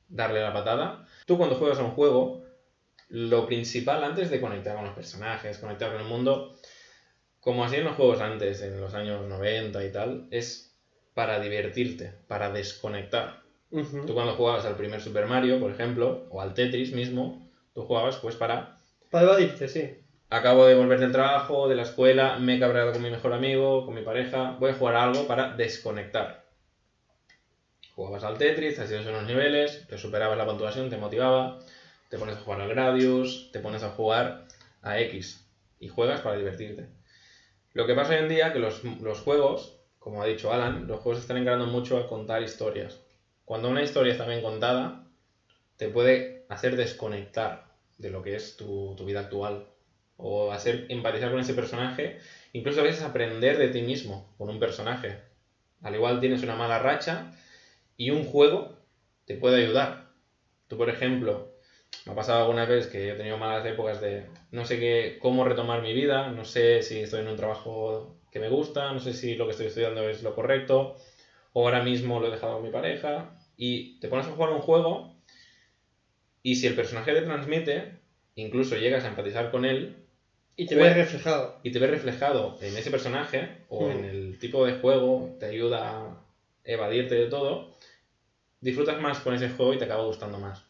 darle 0.09 0.41
la 0.41 0.53
patada. 0.53 1.07
Tú 1.27 1.39
cuando 1.39 1.57
juegas 1.57 1.79
a 1.79 1.85
un 1.85 1.93
juego, 1.93 2.45
lo 3.09 3.47
principal 3.47 4.03
antes 4.05 4.31
de 4.31 4.41
conectar 4.41 4.77
con 4.77 4.85
los 4.85 4.95
personajes, 4.95 5.59
conectar 5.59 5.93
con 5.93 6.01
el 6.01 6.07
mundo, 6.07 6.55
como 7.41 7.65
así 7.65 7.77
en 7.77 7.85
los 7.85 7.97
juegos 7.97 8.21
antes, 8.21 8.63
en 8.63 8.81
los 8.81 8.95
años 8.95 9.27
90 9.27 9.85
y 9.85 9.93
tal, 9.93 10.29
es 10.31 10.75
para 11.15 11.41
divertirte, 11.41 12.13
para 12.27 12.51
desconectar. 12.51 13.43
Tú 14.07 14.15
cuando 14.15 14.35
jugabas 14.35 14.65
al 14.67 14.77
primer 14.77 15.01
Super 15.01 15.27
Mario, 15.27 15.59
por 15.59 15.71
ejemplo, 15.71 16.27
o 16.31 16.41
al 16.41 16.55
Tetris 16.55 16.93
mismo, 16.93 17.51
tú 17.75 17.83
jugabas 17.83 18.17
pues 18.19 18.37
para 18.37 18.79
Para 19.11 19.25
evadirte, 19.25 19.67
sí. 19.67 19.97
acabo 20.31 20.65
de 20.65 20.77
volver 20.77 21.01
del 21.01 21.11
trabajo, 21.11 21.69
de 21.69 21.75
la 21.75 21.83
escuela, 21.83 22.39
me 22.39 22.57
he 22.57 22.61
cabreado 22.61 22.93
con 22.93 23.03
mi 23.03 23.11
mejor 23.11 23.33
amigo, 23.33 23.85
con 23.85 23.95
mi 23.95 24.03
pareja, 24.03 24.57
voy 24.61 24.71
a 24.71 24.75
jugar 24.75 24.95
a 24.95 25.05
algo 25.05 25.27
para 25.27 25.57
desconectar. 25.57 26.44
Jugabas 27.95 28.25
al 28.25 28.39
Tetris, 28.39 28.79
hacías 28.81 29.07
unos 29.07 29.25
niveles, 29.25 29.87
te 29.87 29.97
superabas 29.99 30.37
la 30.37 30.45
puntuación, 30.45 30.91
te 30.91 30.97
motivaba, 30.97 31.59
te 32.09 32.19
pones 32.19 32.37
a 32.37 32.41
jugar 32.41 32.61
al 32.61 32.69
Gradius, 32.69 33.49
te 33.53 33.61
pones 33.61 33.85
a 33.85 33.91
jugar 33.91 34.41
a 34.83 34.99
X 34.99 35.41
y 35.79 35.87
juegas 35.87 36.21
para 36.21 36.37
divertirte. 36.37 36.89
Lo 37.73 37.87
que 37.87 37.95
pasa 37.95 38.13
hoy 38.15 38.19
en 38.19 38.29
día 38.29 38.53
que 38.53 38.59
los, 38.59 38.83
los 39.01 39.21
juegos, 39.21 39.75
como 40.01 40.21
ha 40.21 40.27
dicho 40.27 40.53
Alan, 40.53 40.89
los 40.89 40.99
juegos 40.99 41.21
están 41.21 41.37
encarando 41.37 41.67
mucho 41.67 41.97
a 41.97 42.09
contar 42.09 42.43
historias. 42.43 43.01
Cuando 43.45 43.69
una 43.69 43.83
historia 43.83 44.11
está 44.11 44.27
bien 44.27 44.43
contada, 44.43 45.01
te 45.77 45.89
puede 45.89 46.43
hacer 46.49 46.75
desconectar 46.75 47.63
de 47.99 48.11
lo 48.11 48.23
que 48.23 48.35
es 48.35 48.57
tu, 48.57 48.95
tu 48.97 49.05
vida 49.05 49.21
actual 49.21 49.63
o 50.17 50.51
hacer 50.51 50.85
empatizar 50.89 51.31
con 51.31 51.39
ese 51.39 51.55
personaje, 51.55 52.17
incluso 52.53 52.81
a 52.81 52.85
veces 52.85 53.03
aprender 53.03 53.57
de 53.57 53.69
ti 53.69 53.83
mismo 53.83 54.27
con 54.37 54.49
un 54.49 54.59
personaje. 54.59 55.17
Al 55.83 55.95
igual 55.95 56.19
tienes 56.19 56.43
una 56.43 56.57
mala 56.57 56.79
racha 56.79 57.31
y 57.97 58.11
un 58.11 58.25
juego 58.25 58.77
te 59.27 59.35
puede 59.37 59.63
ayudar. 59.63 60.07
Tú, 60.69 60.77
por 60.77 60.89
ejemplo, 60.91 61.51
Me 62.07 62.13
ha 62.13 62.17
pasado 62.17 62.41
algunas 62.43 62.69
veces 62.69 62.87
que 62.91 63.11
he 63.11 63.15
tenido 63.15 63.39
malas 63.39 63.65
épocas 63.65 63.99
de 64.01 64.25
no 64.51 64.67
sé 64.67 64.79
qué, 64.79 65.17
cómo 65.21 65.43
retomar 65.43 65.81
mi 65.81 65.95
vida, 65.95 66.29
no 66.29 66.45
sé 66.45 66.83
si 66.83 66.99
estoy 66.99 67.21
en 67.21 67.29
un 67.29 67.37
trabajo 67.37 68.15
que 68.31 68.41
me 68.41 68.49
gusta, 68.51 68.93
no 68.93 69.01
sé 69.01 69.15
si 69.15 69.37
lo 69.37 69.47
que 69.47 69.53
estoy 69.53 69.67
estudiando 69.67 70.07
es 70.07 70.23
lo 70.23 70.35
correcto, 70.35 70.97
o 71.55 71.65
ahora 71.65 71.81
mismo 71.81 72.21
lo 72.21 72.27
he 72.27 72.31
dejado 72.31 72.55
con 72.55 72.63
mi 72.63 72.71
pareja, 72.71 73.31
y 73.57 73.99
te 74.01 74.09
pones 74.09 74.27
a 74.27 74.33
jugar 74.33 74.51
un 74.51 74.61
juego 74.61 75.15
y 76.43 76.57
si 76.57 76.67
el 76.67 76.75
personaje 76.75 77.15
te 77.15 77.23
transmite, 77.23 77.89
incluso 78.35 78.77
llegas 78.77 79.05
a 79.05 79.09
empatizar 79.09 79.51
con 79.51 79.65
él, 79.65 79.97
Y 80.57 80.67
te 80.67 80.75
ves 80.75 80.95
reflejado. 80.95 81.59
y 81.63 81.71
te 81.71 81.79
ves 81.79 81.91
reflejado 81.91 82.57
en 82.61 82.77
ese 82.77 82.91
personaje 82.91 83.49
o 83.69 83.87
Mm. 83.89 83.91
en 83.93 84.05
el 84.05 84.39
tipo 84.39 84.65
de 84.67 84.75
juego, 84.75 85.31
te 85.41 85.47
ayuda 85.47 85.89
a 85.89 86.21
evadirte 86.65 87.15
de 87.15 87.27
todo, 87.29 87.74
disfrutas 88.65 88.99
más 89.01 89.19
con 89.21 89.35
ese 89.35 89.51
juego 89.51 89.75
y 89.75 89.79
te 89.79 89.85
acaba 89.85 90.05
gustando 90.05 90.39
más. 90.39 90.65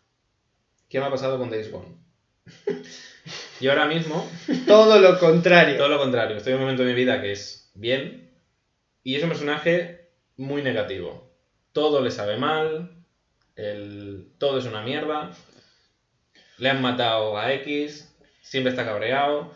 ¿Qué 0.88 0.98
me 0.98 1.06
ha 1.06 1.10
pasado 1.10 1.38
con 1.38 1.48
Days 1.48 1.70
Gone? 1.70 1.96
y 3.60 3.68
ahora 3.68 3.86
mismo, 3.86 4.28
Todo 4.66 4.98
lo 4.98 5.18
contrario. 5.18 5.76
todo 5.76 5.88
lo 5.88 5.98
contrario, 5.98 6.36
estoy 6.36 6.52
en 6.52 6.58
un 6.58 6.64
momento 6.64 6.82
de 6.82 6.90
mi 6.92 6.96
vida 6.96 7.20
que 7.22 7.32
es 7.32 7.70
bien 7.74 8.30
y 9.04 9.14
es 9.14 9.22
un 9.22 9.28
personaje 9.28 10.10
muy 10.36 10.60
negativo. 10.62 11.32
Todo 11.72 12.02
le 12.02 12.10
sabe 12.10 12.36
mal, 12.36 13.04
el, 13.54 14.32
todo 14.38 14.58
es 14.58 14.64
una 14.64 14.82
mierda, 14.82 15.30
le 16.58 16.68
han 16.70 16.82
matado 16.82 17.38
a 17.38 17.52
X, 17.54 18.12
siempre 18.42 18.70
está 18.70 18.84
cabreado, 18.84 19.52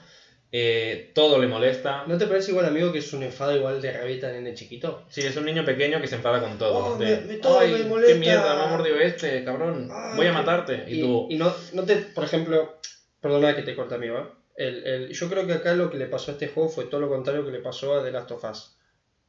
eh, 0.51 1.11
todo 1.15 1.39
le 1.39 1.47
molesta. 1.47 2.05
¿No 2.07 2.17
te 2.17 2.27
parece 2.27 2.51
igual, 2.53 2.67
amigo, 2.67 2.91
que 2.93 2.99
es 2.99 3.13
un 3.13 3.23
enfado 3.23 3.55
igual 3.55 3.81
de 3.81 3.93
rabita 3.93 4.31
nene 4.33 4.55
chiquito? 4.55 5.05
Sí, 5.09 5.21
es 5.21 5.37
un 5.37 5.45
niño 5.45 5.65
pequeño 5.65 6.01
que 6.01 6.07
se 6.07 6.15
enfada 6.17 6.41
con 6.41 6.57
todo. 6.59 6.95
Oh, 6.95 6.97
de, 6.97 7.17
me- 7.19 7.27
me- 7.27 7.37
todo 7.37 7.59
"Ay, 7.59 7.73
me 7.73 7.79
qué 7.79 7.85
molesta". 7.85 8.17
mierda, 8.19 8.55
me 8.57 8.63
ha 8.63 8.67
mordido 8.67 8.99
este, 8.99 9.45
cabrón. 9.45 9.89
Ah, 9.91 10.15
Voy 10.17 10.27
a 10.27 10.33
matarte. 10.33 10.85
Y, 10.89 10.99
Y, 10.99 11.01
tú, 11.03 11.27
y 11.29 11.37
no, 11.37 11.53
no 11.75 11.83
te, 11.85 11.97
por 11.97 12.25
ejemplo, 12.25 12.79
perdona 13.21 13.55
que 13.55 13.63
te 13.63 13.75
corte, 13.75 13.95
amigo, 13.97 14.19
¿eh? 14.19 14.27
El, 14.57 14.87
el- 14.87 15.13
yo 15.13 15.29
creo 15.29 15.47
que 15.47 15.53
acá 15.53 15.75
lo 15.75 15.91
que 15.91 15.99
le 15.99 16.07
pasó 16.07 16.31
a 16.31 16.35
este 16.35 16.49
juego 16.49 16.69
fue 16.69 16.87
todo 16.87 17.01
lo 17.01 17.09
contrario 17.09 17.45
que 17.45 17.53
le 17.53 17.61
pasó 17.61 17.95
a 17.95 18.03
The 18.03 18.11
Last 18.11 18.31
of 18.33 18.45
Us. 18.45 18.75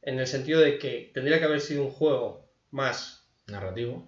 En 0.02 0.18
el 0.18 0.26
sentido 0.26 0.60
de 0.60 0.78
que 0.78 1.10
tendría 1.14 1.38
que 1.38 1.44
haber 1.44 1.60
sido 1.60 1.82
un 1.82 1.90
juego 1.90 2.48
más. 2.70 3.18
narrativo. 3.46 4.06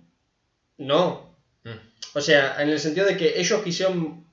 No. 0.79 1.37
Mm. 1.65 1.71
O 2.15 2.21
sea, 2.21 2.57
en 2.63 2.71
el 2.71 2.79
sentido 2.81 3.07
de 3.07 3.17
que 3.17 3.39
ellos 3.39 3.61
quisieron 3.63 4.25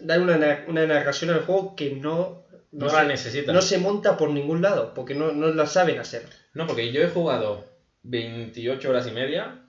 dar 0.00 0.20
una, 0.20 0.36
na- 0.36 0.64
una 0.66 0.86
narración 0.86 1.30
al 1.30 1.40
juego 1.42 1.74
que 1.76 1.90
no, 1.90 2.44
No, 2.72 2.88
se, 2.88 2.96
la 2.96 3.04
necesitan. 3.04 3.54
no 3.54 3.62
se 3.62 3.78
monta 3.78 4.16
por 4.16 4.30
ningún 4.30 4.62
lado, 4.62 4.92
porque 4.94 5.14
no, 5.14 5.32
no 5.32 5.50
la 5.52 5.66
saben 5.66 5.98
hacer. 5.98 6.22
No, 6.54 6.66
porque 6.66 6.92
yo 6.92 7.02
he 7.02 7.08
jugado 7.08 7.64
28 8.02 8.90
horas 8.90 9.06
y 9.06 9.10
media 9.12 9.64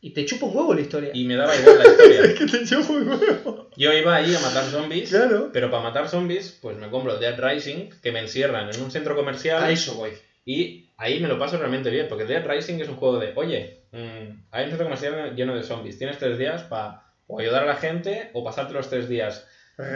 Y 0.00 0.12
te 0.12 0.24
chupa 0.24 0.46
un 0.46 0.56
huevo 0.56 0.74
la 0.74 0.80
historia. 0.80 1.10
y 1.14 1.24
me 1.24 1.36
daba 1.36 1.54
igual 1.56 1.78
la 1.78 1.86
historia. 1.90 2.34
que 2.38 2.46
te 2.46 2.64
chupa 2.64 2.92
un 2.92 3.08
huevo. 3.08 3.70
Yo 3.76 3.92
iba 3.92 4.14
ahí 4.16 4.34
a 4.34 4.40
matar 4.40 4.64
zombies, 4.64 5.08
Claro. 5.10 5.50
pero 5.52 5.70
para 5.70 5.82
matar 5.82 6.08
zombies, 6.08 6.58
pues 6.60 6.76
me 6.76 6.90
compro 6.90 7.18
Dead 7.18 7.38
Rising, 7.38 7.88
que 8.02 8.12
me 8.12 8.20
encierran 8.20 8.68
en 8.74 8.80
un 8.82 8.90
centro 8.90 9.14
comercial 9.16 9.62
A 9.62 9.70
eso 9.70 9.94
voy. 9.94 10.12
y 10.44 10.88
ahí 10.98 11.20
me 11.20 11.28
lo 11.28 11.38
paso 11.38 11.56
realmente 11.56 11.88
bien, 11.90 12.06
porque 12.08 12.24
Dead 12.24 12.44
Rising 12.46 12.80
es 12.80 12.88
un 12.88 12.96
juego 12.96 13.18
de, 13.18 13.32
oye, 13.36 13.84
mm, 13.92 14.46
hay 14.50 14.64
un 14.64 14.70
centro 14.70 14.84
comercial 14.86 15.34
lleno 15.36 15.54
de 15.54 15.62
zombies, 15.62 15.96
tienes 15.98 16.18
tres 16.18 16.36
días 16.36 16.64
para 16.64 17.02
o 17.26 17.40
ayudar 17.40 17.62
a 17.64 17.66
la 17.66 17.76
gente 17.76 18.30
o 18.32 18.44
pasarte 18.44 18.74
los 18.74 18.88
tres 18.90 19.08
días 19.08 19.46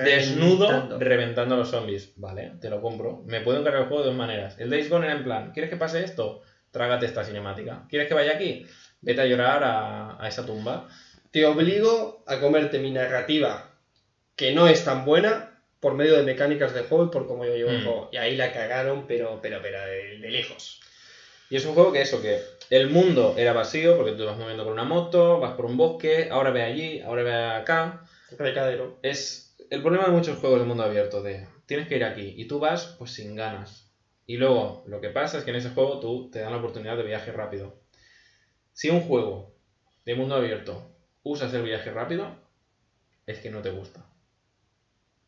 desnudo 0.05 0.66
Reventando. 0.69 0.98
reventando 0.98 1.55
a 1.55 1.59
los 1.59 1.69
zombies. 1.70 2.12
Vale, 2.16 2.53
te 2.61 2.70
lo 2.70 2.81
compro. 2.81 3.23
Me 3.27 3.40
puedo 3.40 3.61
encargar 3.61 3.82
el 3.82 3.89
juego 3.89 4.03
de 4.03 4.09
dos 4.09 4.16
maneras. 4.16 4.59
El 4.59 4.70
Days 4.70 4.89
Gone 4.89 5.07
era 5.07 5.16
en 5.16 5.24
plan, 5.24 5.53
¿quieres 5.53 5.70
que 5.70 5.77
pase 5.77 6.03
esto? 6.03 6.43
Trágate 6.70 7.07
esta 7.07 7.24
cinemática. 7.24 7.85
¿Quieres 7.89 8.09
que 8.09 8.15
vaya 8.15 8.32
aquí? 8.32 8.66
Vete 9.01 9.20
a 9.20 9.27
llorar 9.27 9.62
a, 9.65 10.23
a 10.23 10.28
esa 10.28 10.44
tumba. 10.47 10.89
Te 11.31 11.44
obligo 11.47 12.24
a 12.27 12.39
comerte 12.40 12.78
mi 12.78 12.90
narrativa, 12.90 13.70
que 14.35 14.53
no 14.53 14.66
es 14.69 14.85
tan 14.85 15.05
buena, 15.05 15.53
por 15.81 15.94
medio 15.94 16.16
de 16.16 16.23
mecánicas 16.23 16.73
del 16.74 16.85
juego 16.86 17.05
y 17.05 17.09
por 17.11 17.27
cómo 17.27 17.44
yo 17.44 17.55
llevo 17.55 17.70
el 17.70 17.81
Mm. 17.81 17.85
juego. 17.85 18.09
Y 18.12 18.16
ahí 18.16 18.35
la 18.36 18.53
cagaron, 18.53 19.07
pero, 19.07 19.40
pero, 19.43 19.61
pero 19.62 19.81
de, 19.82 20.19
de 20.19 20.31
lejos. 20.31 20.81
Y 21.51 21.57
es 21.57 21.65
un 21.66 21.74
juego 21.74 21.93
que 21.93 22.01
eso, 22.01 22.20
que 22.23 22.40
el 22.71 22.91
mundo 22.91 23.35
era 23.37 23.53
vacío 23.53 23.97
porque 23.97 24.13
tú 24.13 24.19
te 24.19 24.25
vas 24.25 24.39
moviendo 24.39 24.65
con 24.65 24.73
una 24.73 24.85
moto, 24.85 25.39
vas 25.41 25.55
por 25.55 25.67
un 25.67 25.77
bosque, 25.77 26.29
ahora 26.31 26.51
ve 26.51 26.63
allí, 26.63 27.01
ahora 27.01 27.23
ve 27.23 27.35
acá. 27.35 28.05
Recadero. 28.39 28.99
Es 29.03 29.57
el 29.71 29.83
problema 29.83 30.07
de 30.07 30.13
muchos 30.13 30.39
juegos 30.39 30.61
de 30.61 30.67
mundo 30.67 30.83
abierto, 30.83 31.23
de 31.23 31.47
tienes 31.67 31.89
que 31.89 31.97
ir 31.97 32.05
aquí 32.05 32.35
y 32.37 32.47
tú 32.47 32.59
vas 32.59 32.97
pues 32.99 33.13
sin 33.13 33.37
ganas. 33.37 33.91
Y 34.27 34.37
luego 34.37 34.83
lo 34.87 35.01
que 35.01 35.11
pasa 35.11 35.39
es 35.39 35.45
que 35.45 35.51
en 35.51 35.57
ese 35.57 35.71
juego 35.71 36.01
tú 36.01 36.31
te 36.31 36.41
dan 36.41 36.53
la 36.53 36.59
oportunidad 36.59 36.97
de 36.97 37.05
viaje 37.05 37.31
rápido. 37.31 37.79
Si 38.73 38.91
un 38.91 39.01
juego 39.01 39.55
de 40.05 40.15
mundo 40.15 40.35
abierto 40.35 40.91
usas 41.23 41.53
el 41.55 41.63
viaje 41.63 41.91
rápido, 41.91 42.37
es 43.27 43.39
que 43.39 43.51
no 43.51 43.63
te 43.63 43.71
gusta. 43.71 44.07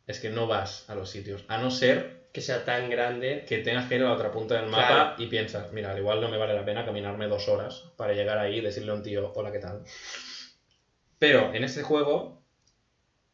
Es 0.06 0.20
que 0.20 0.31
no 0.31 0.47
vas 0.47 0.89
a 0.89 0.94
los 0.94 1.10
sitios, 1.10 1.44
a 1.48 1.59
no 1.59 1.70
ser 1.70 2.17
Que 2.39 2.43
sea 2.43 2.65
tan 2.65 2.89
grande. 2.89 3.44
que 3.48 3.59
tengas 3.59 3.89
que 3.89 3.97
ir 3.97 4.02
a 4.02 4.05
la 4.05 4.12
otra 4.12 4.31
punta 4.31 4.55
del 4.60 4.70
mapa 4.70 4.86
Claro. 4.86 5.15
y 5.19 5.27
piensas, 5.27 5.73
mira, 5.73 5.90
al 5.90 5.98
igual 5.98 6.20
no 6.20 6.28
me 6.28 6.36
vale 6.39 6.55
la 6.55 6.65
pena 6.65 6.85
caminarme 6.85 7.27
dos 7.27 7.48
horas 7.48 7.90
para 7.97 8.12
llegar 8.12 8.39
ahí 8.39 8.59
y 8.59 8.60
decirle 8.60 8.93
a 8.93 8.94
un 8.94 9.02
tío, 9.02 9.32
hola, 9.35 9.51
¿qué 9.51 9.59
tal? 9.59 9.82
Pero 11.19 11.52
en 11.52 11.65
este 11.65 11.82
juego, 11.82 12.40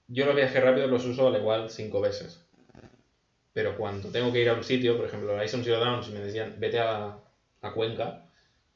yo 0.09 0.25
los 0.25 0.35
viajes 0.35 0.63
rápidos 0.63 0.91
los 0.91 1.05
uso 1.05 1.29
al 1.29 1.37
igual 1.37 1.69
cinco 1.69 2.01
veces. 2.01 2.47
Pero 3.53 3.77
cuando 3.77 4.09
tengo 4.09 4.33
que 4.33 4.41
ir 4.41 4.49
a 4.49 4.55
un 4.55 4.65
sitio, 4.65 4.97
por 4.97 5.05
ejemplo, 5.07 5.37
a 5.39 5.45
Ison 5.45 5.63
Zero 5.63 5.81
Dawn, 5.81 6.03
si 6.03 6.11
me 6.11 6.21
decían, 6.21 6.55
vete 6.57 6.79
a, 6.79 7.19
a 7.61 7.73
Cuenca, 7.75 8.25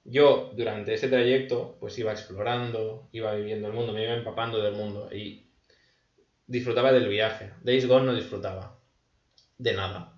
yo 0.04 0.50
durante 0.54 0.92
ese 0.92 1.08
trayecto, 1.08 1.78
pues 1.80 1.98
iba 1.98 2.12
explorando, 2.12 3.08
iba 3.12 3.32
viviendo 3.32 3.66
el 3.68 3.72
mundo, 3.72 3.94
me 3.94 4.04
iba 4.04 4.12
empapando 4.12 4.60
del 4.62 4.74
mundo 4.74 5.08
y 5.10 5.46
disfrutaba 6.46 6.92
del 6.92 7.08
viaje. 7.08 7.50
Days 7.62 7.86
Gone 7.88 8.04
no 8.04 8.14
disfrutaba 8.14 8.76
de 9.56 9.72
nada. 9.72 10.12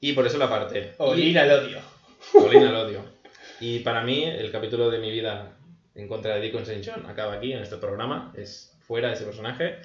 Y 0.00 0.12
por 0.12 0.26
eso 0.26 0.38
la 0.38 0.48
parte. 0.48 0.94
Olir 0.98 1.38
al 1.38 1.50
odio. 1.50 1.80
Colina 2.32 2.68
al 2.68 2.76
odio. 2.76 3.04
Y 3.60 3.80
para 3.80 4.02
mí, 4.02 4.24
el 4.24 4.50
capítulo 4.50 4.90
de 4.90 4.98
mi 4.98 5.10
vida 5.10 5.56
en 5.94 6.08
contra 6.08 6.34
de 6.34 6.40
Deacon 6.40 6.62
St. 6.62 6.82
John 6.84 7.06
acaba 7.06 7.34
aquí, 7.34 7.52
en 7.52 7.62
este 7.62 7.76
programa. 7.76 8.32
Es 8.36 8.76
fuera 8.80 9.08
de 9.08 9.14
ese 9.14 9.24
personaje. 9.24 9.76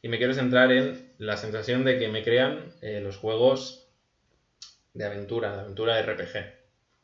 Y 0.00 0.08
me 0.08 0.18
quiero 0.18 0.32
centrar 0.32 0.72
en 0.72 1.12
la 1.18 1.36
sensación 1.36 1.84
de 1.84 1.98
que 1.98 2.08
me 2.08 2.22
crean 2.22 2.72
eh, 2.80 3.00
los 3.00 3.16
juegos 3.16 3.86
de 4.94 5.04
aventura, 5.04 5.54
de 5.54 5.60
aventura 5.62 6.00
RPG. 6.00 6.54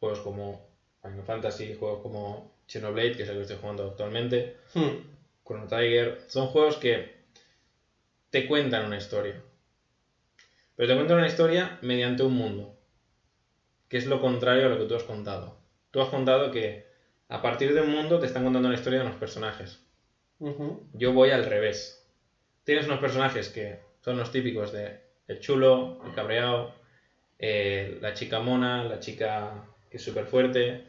Juegos 0.01 0.21
como 0.21 0.69
Final 1.03 1.25
Fantasy, 1.25 1.75
juegos 1.75 2.03
como 2.03 2.55
Xenoblade, 2.67 3.17
que 3.17 3.25
es 3.25 3.29
el 3.29 3.37
que 3.37 3.43
estoy 3.43 3.59
jugando 3.61 3.91
actualmente. 3.91 4.57
Hmm. 4.75 5.15
Chrono 5.47 5.67
Tiger. 5.67 6.23
Son 6.29 6.47
juegos 6.47 6.77
que 6.77 7.15
te 8.31 8.47
cuentan 8.47 8.87
una 8.87 8.97
historia. 8.97 9.41
Pero 10.77 10.89
te 10.89 10.95
cuentan 10.95 11.19
una 11.19 11.27
historia 11.27 11.79
mediante 11.83 12.23
un 12.23 12.35
mundo. 12.35 12.75
Que 13.89 13.97
es 13.97 14.07
lo 14.07 14.21
contrario 14.21 14.67
a 14.67 14.69
lo 14.69 14.79
que 14.79 14.87
tú 14.87 14.95
has 14.95 15.05
contado. 15.05 15.57
Tú 15.91 16.01
has 16.01 16.09
contado 16.09 16.51
que 16.51 16.85
a 17.29 17.43
partir 17.43 17.73
de 17.75 17.81
un 17.81 17.91
mundo 17.91 18.19
te 18.19 18.27
están 18.27 18.43
contando 18.43 18.69
una 18.69 18.77
historia 18.77 18.99
de 19.01 19.07
unos 19.07 19.19
personajes. 19.19 19.81
Yo 20.93 21.13
voy 21.13 21.31
al 21.31 21.45
revés. 21.45 22.05
Tienes 22.65 22.87
unos 22.87 22.99
personajes 22.99 23.49
que 23.49 23.79
son 24.01 24.19
los 24.19 24.31
típicos 24.31 24.73
de 24.73 24.99
el 25.29 25.41
chulo, 25.41 25.99
el 26.05 26.13
cabreado, 26.13 26.71
eh, 27.39 27.97
la 28.01 28.13
chica 28.13 28.41
mona, 28.41 28.85
la 28.85 28.99
chica 28.99 29.65
que 29.91 29.99
es 29.99 30.03
súper 30.03 30.27
fuerte. 30.27 30.81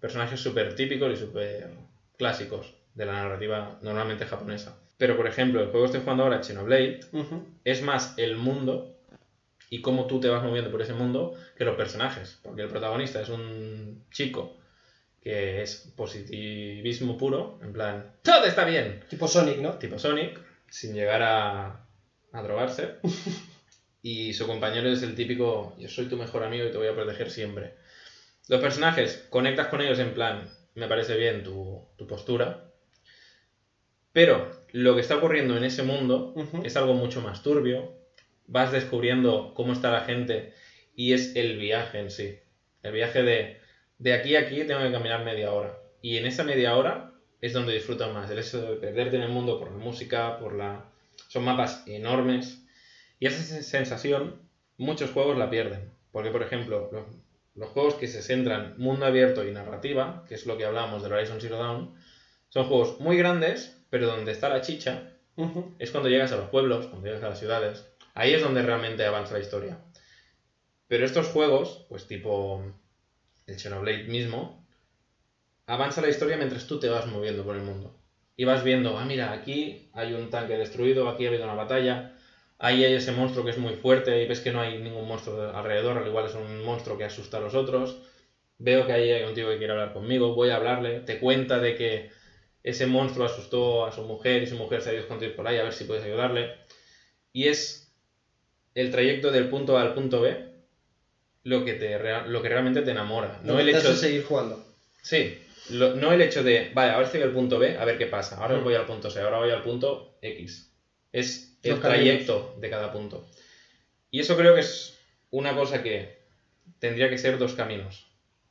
Personajes 0.00 0.38
súper 0.38 0.74
típicos 0.74 1.12
y 1.12 1.16
súper 1.16 1.70
clásicos 2.18 2.74
de 2.94 3.06
la 3.06 3.12
narrativa 3.12 3.78
normalmente 3.80 4.26
japonesa. 4.26 4.76
Pero 4.98 5.16
por 5.16 5.26
ejemplo, 5.26 5.60
el 5.60 5.68
juego 5.68 5.84
que 5.84 5.86
estoy 5.86 6.00
jugando 6.00 6.22
ahora, 6.22 6.42
Xenoblade, 6.42 7.00
Ujú. 7.12 7.42
es 7.64 7.82
más 7.82 8.14
el 8.16 8.36
mundo 8.36 8.95
y 9.70 9.80
cómo 9.80 10.06
tú 10.06 10.20
te 10.20 10.28
vas 10.28 10.42
moviendo 10.42 10.70
por 10.70 10.82
ese 10.82 10.94
mundo 10.94 11.34
que 11.56 11.64
los 11.64 11.76
personajes. 11.76 12.38
Porque 12.42 12.62
el 12.62 12.68
protagonista 12.68 13.20
es 13.20 13.28
un 13.28 14.04
chico 14.10 14.58
que 15.20 15.62
es 15.62 15.92
positivismo 15.96 17.18
puro, 17.18 17.58
en 17.62 17.72
plan, 17.72 18.12
todo 18.22 18.44
está 18.44 18.64
bien, 18.64 19.04
Tipo 19.08 19.26
Sonic, 19.26 19.58
¿no? 19.58 19.72
tipo 19.72 19.98
Sonic, 19.98 20.40
sin 20.70 20.94
llegar 20.94 21.22
a, 21.22 21.84
a 22.32 22.42
drogarse. 22.42 22.96
Y 24.02 24.34
su 24.34 24.46
compañero 24.46 24.88
es 24.88 25.02
el 25.02 25.16
típico, 25.16 25.74
yo 25.78 25.88
soy 25.88 26.06
tu 26.06 26.16
mejor 26.16 26.44
amigo 26.44 26.64
y 26.64 26.70
te 26.70 26.78
voy 26.78 26.86
a 26.86 26.94
proteger 26.94 27.28
siempre. 27.28 27.74
Los 28.46 28.60
personajes, 28.60 29.26
conectas 29.30 29.66
con 29.66 29.80
ellos 29.80 29.98
en 29.98 30.14
plan, 30.14 30.48
me 30.76 30.86
parece 30.86 31.16
bien 31.16 31.42
tu, 31.42 31.88
tu 31.96 32.06
postura. 32.06 32.70
Pero 34.12 34.48
lo 34.70 34.94
que 34.94 35.00
está 35.00 35.16
ocurriendo 35.16 35.56
en 35.56 35.64
ese 35.64 35.82
mundo 35.82 36.34
es 36.62 36.76
algo 36.76 36.94
mucho 36.94 37.20
más 37.20 37.42
turbio. 37.42 37.94
Vas 38.46 38.72
descubriendo 38.72 39.52
cómo 39.54 39.72
está 39.72 39.90
la 39.90 40.02
gente 40.02 40.52
y 40.94 41.12
es 41.12 41.34
el 41.36 41.58
viaje 41.58 41.98
en 42.00 42.10
sí. 42.10 42.38
El 42.82 42.92
viaje 42.92 43.22
de, 43.22 43.60
de 43.98 44.12
aquí 44.12 44.36
a 44.36 44.40
aquí 44.40 44.64
tengo 44.64 44.80
que 44.82 44.92
caminar 44.92 45.24
media 45.24 45.52
hora. 45.52 45.78
Y 46.00 46.16
en 46.16 46.26
esa 46.26 46.44
media 46.44 46.76
hora 46.76 47.12
es 47.40 47.52
donde 47.52 47.74
disfruto 47.74 48.12
más. 48.12 48.30
El 48.30 48.38
hecho 48.38 48.62
de 48.62 48.76
perderte 48.76 49.16
en 49.16 49.22
el 49.22 49.28
mundo 49.30 49.58
por 49.58 49.70
la 49.70 49.78
música, 49.78 50.38
por 50.38 50.54
la... 50.54 50.84
Son 51.28 51.44
mapas 51.44 51.82
enormes. 51.86 52.62
Y 53.18 53.26
esa 53.26 53.42
sen- 53.42 53.62
sensación, 53.62 54.40
muchos 54.78 55.10
juegos 55.10 55.36
la 55.36 55.50
pierden. 55.50 55.90
Porque, 56.12 56.30
por 56.30 56.42
ejemplo, 56.42 56.88
los, 56.92 57.04
los 57.54 57.68
juegos 57.70 57.94
que 57.94 58.06
se 58.06 58.22
centran 58.22 58.74
mundo 58.78 59.06
abierto 59.06 59.46
y 59.46 59.50
narrativa, 59.52 60.24
que 60.28 60.34
es 60.34 60.46
lo 60.46 60.56
que 60.56 60.64
hablamos 60.64 61.02
del 61.02 61.12
Horizon 61.12 61.40
Zero 61.40 61.58
Dawn, 61.58 61.94
son 62.48 62.66
juegos 62.68 63.00
muy 63.00 63.16
grandes, 63.16 63.82
pero 63.90 64.06
donde 64.06 64.32
está 64.32 64.48
la 64.48 64.60
chicha 64.60 65.12
Ujú. 65.36 65.74
es 65.78 65.90
cuando 65.90 66.08
llegas 66.08 66.32
a 66.32 66.36
los 66.36 66.48
pueblos, 66.48 66.86
cuando 66.86 67.06
llegas 67.06 67.24
a 67.24 67.30
las 67.30 67.38
ciudades. 67.38 67.86
Ahí 68.16 68.32
es 68.32 68.40
donde 68.40 68.62
realmente 68.62 69.04
avanza 69.04 69.34
la 69.34 69.40
historia. 69.40 69.78
Pero 70.88 71.04
estos 71.04 71.28
juegos, 71.28 71.84
pues 71.90 72.06
tipo 72.06 72.62
el 73.46 73.58
Xenoblade 73.58 74.04
mismo, 74.04 74.66
avanza 75.66 76.00
la 76.00 76.08
historia 76.08 76.38
mientras 76.38 76.66
tú 76.66 76.80
te 76.80 76.88
vas 76.88 77.06
moviendo 77.06 77.44
por 77.44 77.56
el 77.56 77.62
mundo. 77.62 77.94
Y 78.34 78.44
vas 78.46 78.64
viendo, 78.64 78.96
ah, 78.96 79.04
mira, 79.04 79.32
aquí 79.32 79.90
hay 79.92 80.14
un 80.14 80.30
tanque 80.30 80.56
destruido, 80.56 81.10
aquí 81.10 81.26
ha 81.26 81.28
habido 81.28 81.44
una 81.44 81.52
batalla, 81.52 82.16
ahí 82.58 82.84
hay 82.84 82.94
ese 82.94 83.12
monstruo 83.12 83.44
que 83.44 83.50
es 83.50 83.58
muy 83.58 83.74
fuerte 83.74 84.22
y 84.22 84.26
ves 84.26 84.40
que 84.40 84.50
no 84.50 84.62
hay 84.62 84.78
ningún 84.78 85.06
monstruo 85.06 85.54
alrededor, 85.54 85.98
al 85.98 86.06
igual 86.06 86.24
es 86.24 86.34
un 86.34 86.64
monstruo 86.64 86.96
que 86.96 87.04
asusta 87.04 87.36
a 87.36 87.40
los 87.40 87.54
otros. 87.54 88.00
Veo 88.56 88.86
que 88.86 88.92
ahí 88.94 89.10
hay 89.10 89.24
un 89.24 89.34
tío 89.34 89.50
que 89.50 89.58
quiere 89.58 89.74
hablar 89.74 89.92
conmigo, 89.92 90.34
voy 90.34 90.48
a 90.48 90.56
hablarle, 90.56 91.00
te 91.00 91.20
cuenta 91.20 91.58
de 91.58 91.74
que 91.74 92.08
ese 92.62 92.86
monstruo 92.86 93.26
asustó 93.26 93.84
a 93.84 93.92
su 93.92 94.04
mujer 94.04 94.42
y 94.42 94.46
su 94.46 94.56
mujer 94.56 94.80
se 94.80 94.88
ha 94.88 94.92
ido 94.94 95.02
a 95.02 95.04
esconder 95.04 95.36
por 95.36 95.46
ahí 95.46 95.58
a 95.58 95.64
ver 95.64 95.74
si 95.74 95.84
puedes 95.84 96.04
ayudarle. 96.04 96.54
Y 97.34 97.48
es 97.48 97.85
el 98.76 98.90
trayecto 98.90 99.30
del 99.32 99.48
punto 99.48 99.76
A 99.76 99.80
al 99.80 99.94
punto 99.94 100.20
B 100.20 100.36
lo 101.42 101.64
que, 101.64 101.74
te, 101.74 101.98
lo 102.26 102.42
que 102.42 102.48
realmente 102.48 102.82
te 102.82 102.90
enamora. 102.90 103.38
No 103.42 103.54
No 103.54 103.58
el 103.58 103.68
hecho 103.68 103.78
hace 103.78 103.94
seguir 103.94 104.22
jugando. 104.22 104.60
Sí, 105.02 105.32
lo- 105.70 105.94
no 105.94 106.12
el 106.12 106.20
hecho 106.20 106.42
de, 106.42 106.70
vale, 106.72 106.90
ahora 106.90 107.04
estoy 107.04 107.20
en 107.20 107.26
el 107.26 107.32
punto 107.32 107.58
B, 107.58 107.74
a 107.76 107.84
ver 107.84 107.96
qué 107.96 108.06
pasa. 108.06 108.36
Ahora 108.36 108.56
Mm. 108.58 108.62
voy 108.62 108.74
al 108.74 108.84
punto 108.84 109.08
C, 109.10 109.20
ahora 109.20 109.38
voy 109.38 109.50
al 109.50 109.62
punto 109.62 110.12
X. 110.20 110.68
Es 111.12 111.56
el 111.62 111.70
Los 111.70 111.80
caminos. 111.80 112.04
trayecto 112.04 112.52
de 112.56 112.68
cada 112.68 112.90
punto. 112.92 113.24
Y 114.10 114.20
eso 114.20 114.36
creo 114.36 114.52
que 114.54 114.60
es 114.60 114.94
una 115.30 115.54
cosa 115.54 115.82
que 115.82 116.08
tendría 116.78 117.08
que 117.08 117.18
ser 117.18 117.38
dos 117.38 117.54
caminos. 117.54 118.06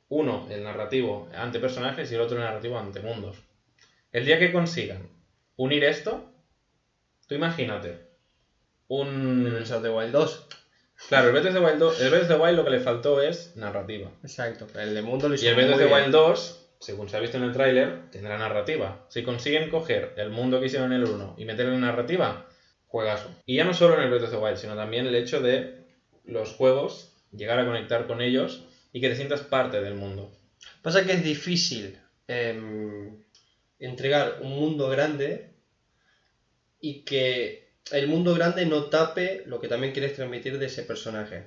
Uno, 0.08 0.46
el 0.50 0.62
narrativo 0.62 1.28
ante 1.32 1.60
personajes 1.60 2.10
y 2.10 2.14
el 2.14 2.20
otro 2.20 2.38
el 2.38 2.44
narrativo 2.44 2.78
ante 2.78 3.00
mundos. 3.00 3.36
El 4.12 4.24
día 4.24 4.38
que 4.38 4.50
consigan 4.52 5.08
unir 5.56 5.84
esto, 5.84 6.24
tú 7.26 7.34
imagínate 7.34 8.05
un... 8.88 9.46
El 9.46 9.52
Breath 9.52 9.70
of 9.72 9.82
the 9.82 9.90
Wild 9.90 10.12
2. 10.12 10.46
Claro, 11.08 11.26
el 11.26 11.32
Breath 11.32 11.46
of 11.46 11.52
the 11.54 11.60
Wild, 11.60 11.78
do- 11.78 11.92
el 12.00 12.10
Breath 12.10 12.22
of 12.22 12.28
the 12.28 12.36
Wild 12.36 12.56
lo 12.56 12.64
que 12.64 12.70
le 12.70 12.80
faltó 12.80 13.20
es 13.20 13.54
narrativa. 13.56 14.10
Exacto. 14.22 14.66
El 14.78 14.94
de 14.94 15.02
mundo 15.02 15.28
lo 15.28 15.34
hizo 15.34 15.44
Y 15.44 15.48
el 15.48 15.54
Breath 15.54 15.72
of 15.72 15.78
the. 15.78 15.86
Wild 15.86 16.10
2, 16.10 16.68
según 16.80 17.08
se 17.08 17.16
ha 17.16 17.20
visto 17.20 17.36
en 17.36 17.44
el 17.44 17.52
tráiler, 17.52 18.10
tendrá 18.10 18.38
narrativa. 18.38 19.04
Si 19.08 19.22
consiguen 19.22 19.68
coger 19.70 20.14
el 20.16 20.30
mundo 20.30 20.58
que 20.60 20.66
hicieron 20.66 20.92
en 20.92 21.02
el 21.02 21.08
1 21.08 21.34
y 21.38 21.44
meterle 21.44 21.74
en 21.74 21.80
narrativa, 21.82 22.46
juegazo. 22.86 23.28
Y 23.44 23.56
ya 23.56 23.64
no 23.64 23.74
solo 23.74 23.94
en 23.96 24.02
el 24.02 24.08
Breath 24.10 24.24
of 24.24 24.30
the 24.30 24.36
Wild, 24.38 24.56
sino 24.56 24.74
también 24.74 25.06
el 25.06 25.14
hecho 25.14 25.40
de 25.40 25.84
los 26.24 26.52
juegos, 26.52 27.12
llegar 27.32 27.58
a 27.58 27.66
conectar 27.66 28.06
con 28.06 28.20
ellos 28.22 28.64
y 28.92 29.00
que 29.00 29.08
te 29.10 29.16
sientas 29.16 29.42
parte 29.42 29.80
del 29.82 29.94
mundo. 29.94 30.32
Pasa 30.82 31.04
que 31.04 31.12
es 31.12 31.22
difícil 31.22 32.00
em, 32.28 33.22
entregar 33.78 34.38
un 34.40 34.52
mundo 34.58 34.88
grande 34.88 35.52
y 36.80 37.02
que 37.04 37.65
el 37.92 38.06
mundo 38.06 38.34
grande 38.34 38.66
no 38.66 38.84
tape 38.84 39.42
lo 39.46 39.60
que 39.60 39.68
también 39.68 39.92
quieres 39.92 40.14
transmitir 40.14 40.58
de 40.58 40.66
ese 40.66 40.82
personaje. 40.82 41.44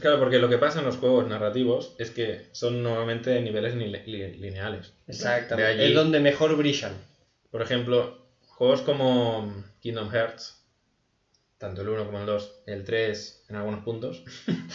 Claro, 0.00 0.18
porque 0.18 0.38
lo 0.38 0.48
que 0.48 0.58
pasa 0.58 0.78
en 0.78 0.84
los 0.84 0.96
juegos 0.96 1.26
narrativos 1.26 1.94
es 1.98 2.10
que 2.10 2.40
son 2.52 2.82
normalmente 2.82 3.40
niveles 3.40 3.74
ni- 3.74 3.88
li- 3.90 4.32
lineales. 4.34 4.92
Exactamente. 5.06 5.70
Allí- 5.72 5.88
Es 5.90 5.94
donde 5.94 6.20
mejor 6.20 6.54
brillan. 6.56 7.00
Por 7.50 7.62
ejemplo, 7.62 8.16
juegos 8.46 8.82
como 8.82 9.64
Kingdom 9.80 10.10
Hearts, 10.10 10.54
tanto 11.58 11.82
el 11.82 11.88
1 11.88 12.04
como 12.06 12.18
el 12.20 12.26
2, 12.26 12.52
el 12.66 12.84
3 12.84 13.42
en 13.48 13.56
algunos 13.56 13.80
puntos, 13.82 14.22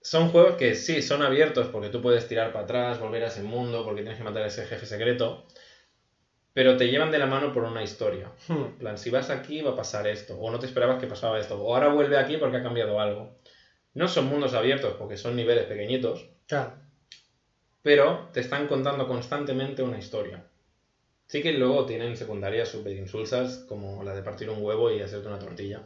son 0.00 0.28
juegos 0.28 0.56
que 0.56 0.74
sí, 0.74 1.02
son 1.02 1.22
abiertos 1.22 1.68
porque 1.68 1.90
tú 1.90 2.00
puedes 2.00 2.26
tirar 2.26 2.52
para 2.52 2.64
atrás, 2.64 2.98
volver 2.98 3.22
a 3.24 3.28
ese 3.28 3.42
mundo, 3.42 3.84
porque 3.84 4.00
tienes 4.02 4.16
que 4.18 4.24
matar 4.24 4.42
a 4.42 4.46
ese 4.46 4.64
jefe 4.64 4.86
secreto, 4.86 5.44
pero 6.58 6.76
te 6.76 6.88
llevan 6.88 7.12
de 7.12 7.20
la 7.20 7.26
mano 7.26 7.52
por 7.52 7.62
una 7.62 7.84
historia. 7.84 8.32
Hmm. 8.48 8.52
En 8.64 8.78
plan, 8.78 8.98
si 8.98 9.10
vas 9.10 9.30
aquí 9.30 9.60
va 9.62 9.70
a 9.70 9.76
pasar 9.76 10.08
esto, 10.08 10.36
o 10.40 10.50
no 10.50 10.58
te 10.58 10.66
esperabas 10.66 10.98
que 10.98 11.06
pasaba 11.06 11.38
esto, 11.38 11.56
o 11.62 11.72
ahora 11.72 11.86
vuelve 11.86 12.16
aquí 12.16 12.36
porque 12.36 12.56
ha 12.56 12.64
cambiado 12.64 12.98
algo. 12.98 13.38
No 13.94 14.08
son 14.08 14.26
mundos 14.26 14.54
abiertos 14.54 14.94
porque 14.98 15.16
son 15.16 15.36
niveles 15.36 15.66
pequeñitos, 15.66 16.26
Claro. 16.48 16.72
pero 17.80 18.28
te 18.32 18.40
están 18.40 18.66
contando 18.66 19.06
constantemente 19.06 19.84
una 19.84 19.98
historia. 20.00 20.46
Sí 21.28 21.42
que 21.42 21.52
luego 21.52 21.86
tienen 21.86 22.16
secundarias 22.16 22.66
súper 22.70 22.96
insulsas, 22.96 23.58
como 23.68 24.02
la 24.02 24.12
de 24.16 24.22
partir 24.24 24.50
un 24.50 24.60
huevo 24.60 24.90
y 24.90 25.00
hacerte 25.00 25.28
una 25.28 25.38
tortilla. 25.38 25.82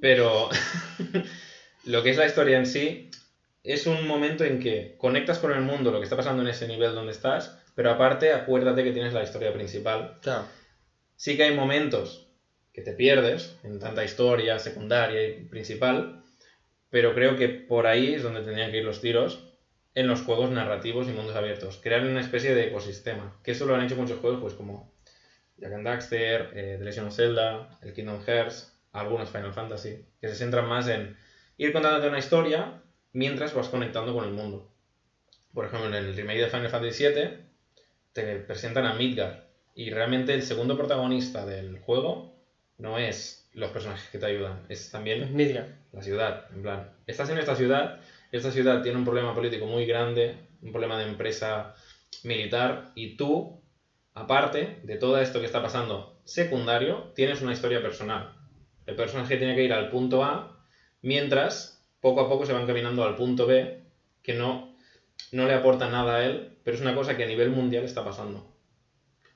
Pero 0.00 0.48
lo 1.86 2.04
que 2.04 2.10
es 2.10 2.16
la 2.18 2.26
historia 2.26 2.56
en 2.56 2.66
sí 2.66 3.10
es 3.64 3.88
un 3.88 4.06
momento 4.06 4.44
en 4.44 4.60
que 4.60 4.94
conectas 4.96 5.40
con 5.40 5.50
el 5.50 5.62
mundo, 5.62 5.90
lo 5.90 5.98
que 5.98 6.04
está 6.04 6.16
pasando 6.16 6.42
en 6.42 6.48
ese 6.50 6.68
nivel 6.68 6.94
donde 6.94 7.10
estás, 7.10 7.65
pero 7.76 7.90
aparte 7.90 8.32
acuérdate 8.32 8.82
que 8.82 8.92
tienes 8.92 9.12
la 9.12 9.22
historia 9.22 9.52
principal. 9.52 10.18
Claro. 10.22 10.46
Sí 11.14 11.36
que 11.36 11.44
hay 11.44 11.54
momentos 11.54 12.26
que 12.72 12.82
te 12.82 12.92
pierdes 12.92 13.56
en 13.62 13.78
tanta 13.78 14.02
historia 14.02 14.58
secundaria 14.58 15.22
y 15.22 15.44
principal, 15.44 16.24
pero 16.90 17.14
creo 17.14 17.36
que 17.36 17.48
por 17.48 17.86
ahí 17.86 18.14
es 18.14 18.22
donde 18.22 18.40
tendrían 18.40 18.70
que 18.70 18.78
ir 18.78 18.84
los 18.84 19.02
tiros 19.02 19.52
en 19.94 20.06
los 20.06 20.22
juegos 20.22 20.50
narrativos 20.50 21.06
y 21.08 21.12
mundos 21.12 21.36
abiertos. 21.36 21.78
Crear 21.82 22.02
una 22.02 22.20
especie 22.20 22.54
de 22.54 22.64
ecosistema, 22.64 23.38
que 23.44 23.50
eso 23.52 23.66
lo 23.66 23.74
han 23.74 23.82
hecho 23.82 23.96
muchos 23.96 24.18
juegos, 24.20 24.40
pues 24.40 24.54
como 24.54 24.94
Jack 25.58 25.72
and 25.72 25.86
Daxter, 25.86 26.50
eh, 26.54 26.76
The 26.78 26.84
Legend 26.84 27.08
of 27.08 27.14
Zelda, 27.14 27.78
el 27.82 27.92
Kingdom 27.92 28.20
Hearts, 28.22 28.72
algunos 28.92 29.30
Final 29.30 29.52
Fantasy, 29.52 30.06
que 30.18 30.28
se 30.28 30.34
centran 30.34 30.66
más 30.66 30.88
en 30.88 31.14
ir 31.58 31.72
contándote 31.72 32.08
una 32.08 32.18
historia 32.18 32.82
mientras 33.12 33.52
vas 33.52 33.68
conectando 33.68 34.14
con 34.14 34.24
el 34.24 34.32
mundo. 34.32 34.70
Por 35.52 35.66
ejemplo, 35.66 35.88
en 35.88 35.94
el 35.94 36.16
remake 36.16 36.40
de 36.40 36.48
Final 36.48 36.70
Fantasy 36.70 37.06
VII 37.06 37.45
te 38.16 38.36
presentan 38.38 38.86
a 38.86 38.94
Midgar 38.94 39.44
y 39.74 39.90
realmente 39.90 40.32
el 40.32 40.42
segundo 40.42 40.76
protagonista 40.76 41.44
del 41.44 41.78
juego 41.80 42.34
no 42.78 42.98
es 42.98 43.46
los 43.52 43.70
personajes 43.70 44.08
que 44.10 44.18
te 44.18 44.24
ayudan, 44.24 44.64
es 44.70 44.90
también 44.90 45.34
Midgar. 45.36 45.68
la 45.92 46.02
ciudad. 46.02 46.46
En 46.54 46.62
plan, 46.62 46.88
estás 47.06 47.28
en 47.28 47.38
esta 47.38 47.54
ciudad, 47.54 48.00
esta 48.32 48.50
ciudad 48.50 48.82
tiene 48.82 48.96
un 48.96 49.04
problema 49.04 49.34
político 49.34 49.66
muy 49.66 49.84
grande, 49.84 50.34
un 50.62 50.72
problema 50.72 50.98
de 50.98 51.04
empresa 51.04 51.74
militar, 52.24 52.86
y 52.94 53.16
tú, 53.16 53.60
aparte 54.14 54.78
de 54.82 54.96
todo 54.96 55.18
esto 55.18 55.38
que 55.40 55.46
está 55.46 55.60
pasando 55.60 56.18
secundario, 56.24 57.12
tienes 57.14 57.42
una 57.42 57.52
historia 57.52 57.82
personal. 57.82 58.30
El 58.86 58.96
personaje 58.96 59.36
tiene 59.36 59.54
que 59.54 59.64
ir 59.64 59.74
al 59.74 59.90
punto 59.90 60.24
A, 60.24 60.58
mientras 61.02 61.82
poco 62.00 62.20
a 62.20 62.28
poco 62.28 62.46
se 62.46 62.54
van 62.54 62.66
caminando 62.66 63.04
al 63.04 63.14
punto 63.14 63.46
B, 63.46 63.78
que 64.22 64.32
no, 64.32 64.75
no 65.32 65.46
le 65.46 65.54
aporta 65.54 65.88
nada 65.88 66.16
a 66.18 66.24
él, 66.24 66.58
pero 66.64 66.76
es 66.76 66.80
una 66.80 66.94
cosa 66.94 67.16
que 67.16 67.24
a 67.24 67.26
nivel 67.26 67.50
mundial 67.50 67.84
está 67.84 68.04
pasando. 68.04 68.52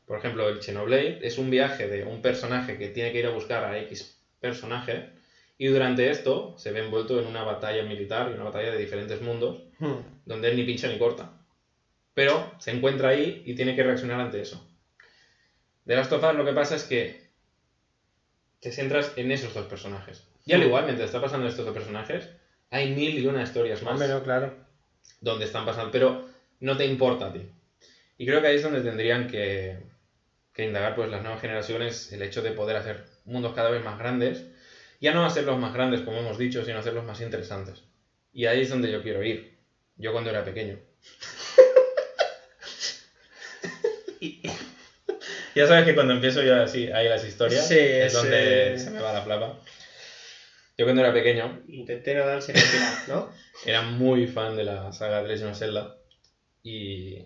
Por 0.07 0.19
ejemplo, 0.19 0.49
el 0.49 0.61
Xenoblade 0.63 1.21
es 1.23 1.39
un 1.39 1.51
viaje 1.51 1.89
de 1.89 2.05
un 2.05 2.21
personaje 2.21 2.77
que 2.79 2.89
tiene 2.89 3.13
que 3.13 3.19
ir 3.21 3.27
a 3.27 3.31
buscar 3.31 3.65
a 3.65 3.79
X 3.79 4.21
personaje, 4.41 5.11
y 5.59 5.67
durante 5.67 6.09
esto 6.11 6.57
se 6.59 6.73
ve 6.73 6.81
envuelto 6.81 7.21
en 7.21 7.27
una 7.27 7.43
batalla 7.43 7.83
militar 7.83 8.31
y 8.31 8.35
una 8.35 8.45
batalla 8.45 8.71
de 8.71 8.79
diferentes 8.79 9.21
mundos, 9.21 9.63
Hmm. 9.79 10.01
donde 10.25 10.49
él 10.49 10.57
ni 10.57 10.65
pincha 10.65 10.89
ni 10.89 10.99
corta. 10.99 11.33
Pero 12.15 12.55
se 12.59 12.71
encuentra 12.71 13.11
ahí 13.11 13.43
y 13.47 13.55
tiene 13.55 13.75
que 13.75 13.83
reaccionar 13.83 14.21
ante 14.21 14.41
eso. 14.41 14.67
De 15.85 15.95
Last 15.97 16.13
of 16.13 16.23
Us 16.23 16.35
lo 16.35 16.45
que 16.45 16.53
pasa 16.53 16.75
es 16.75 16.85
que 16.85 17.31
te 18.61 18.73
centras 18.73 19.13
en 19.17 19.31
esos 19.31 19.55
dos 19.55 19.67
personajes. 19.67 20.27
Y 20.45 20.53
al 20.53 20.61
Hmm. 20.61 20.65
igual, 20.65 20.85
mientras 20.85 21.07
está 21.07 21.21
pasando 21.21 21.47
estos 21.47 21.65
dos 21.65 21.75
personajes, 21.75 22.29
hay 22.71 22.91
mil 22.91 23.19
y 23.19 23.27
una 23.27 23.43
historias 23.43 23.83
más 23.83 23.93
Hombre, 23.93 24.09
no, 24.09 24.23
claro. 24.23 24.55
Donde 25.21 25.45
están 25.45 25.65
pasando, 25.67 25.91
pero 25.91 26.29
no 26.61 26.77
te 26.77 26.87
importa 26.87 27.27
a 27.27 27.33
ti. 27.33 27.41
Y 28.19 28.27
creo 28.27 28.41
que 28.41 28.49
ahí 28.49 28.57
es 28.57 28.63
donde 28.63 28.83
tendrían 28.83 29.29
que, 29.29 29.79
que 30.53 30.65
indagar 30.65 30.95
pues 30.95 31.11
las 31.11 31.23
nuevas 31.23 31.41
generaciones 31.41 32.13
el 32.13 32.23
hecho 32.23 32.43
de 32.43 32.51
poder 32.53 32.77
hacer 32.77 33.05
mundos 33.25 33.55
cada 33.55 33.71
vez 33.71 33.83
más 33.85 33.99
grandes, 33.99 34.45
ya 35.01 35.13
no 35.15 35.25
hacerlos 35.25 35.59
más 35.59 35.73
grandes 35.73 36.01
como 36.03 36.19
hemos 36.19 36.37
dicho, 36.39 36.65
sino 36.65 36.79
hacerlos 36.79 37.05
más 37.05 37.21
interesantes. 37.21 37.83
Y 38.33 38.47
ahí 38.47 38.61
es 38.63 38.69
donde 38.69 38.93
yo 38.93 39.03
quiero 39.03 39.23
ir. 39.25 39.59
Yo 39.97 40.13
cuando 40.13 40.31
era 40.31 40.45
pequeño. 40.45 40.79
ya 45.55 45.67
sabes 45.67 45.85
que 45.85 45.95
cuando 45.95 46.15
empiezo 46.15 46.43
yo 46.43 46.63
así, 46.63 46.91
ahí 46.91 47.09
las 47.09 47.25
historias, 47.25 47.67
Sí, 47.67 47.77
es 47.79 48.13
sí. 48.13 48.19
donde 48.19 48.79
se 48.79 48.91
me 48.91 49.01
va 49.01 49.13
la 49.13 49.25
plapa. 49.25 49.59
Yo 50.79 50.87
cuando 50.87 51.03
era 51.03 51.13
pequeño 51.13 51.61
Intenté 51.69 52.15
no 52.15 52.25
darse 52.27 52.55
final, 52.55 52.95
¿no? 53.09 53.33
Era 53.65 53.83
muy 53.83 54.27
fan 54.27 54.57
de 54.57 54.65
la 54.65 54.93
saga 54.93 55.23
de 55.23 55.29
Legend 55.29 55.51
of 55.51 55.59
Zelda 55.59 55.97
y 56.63 57.25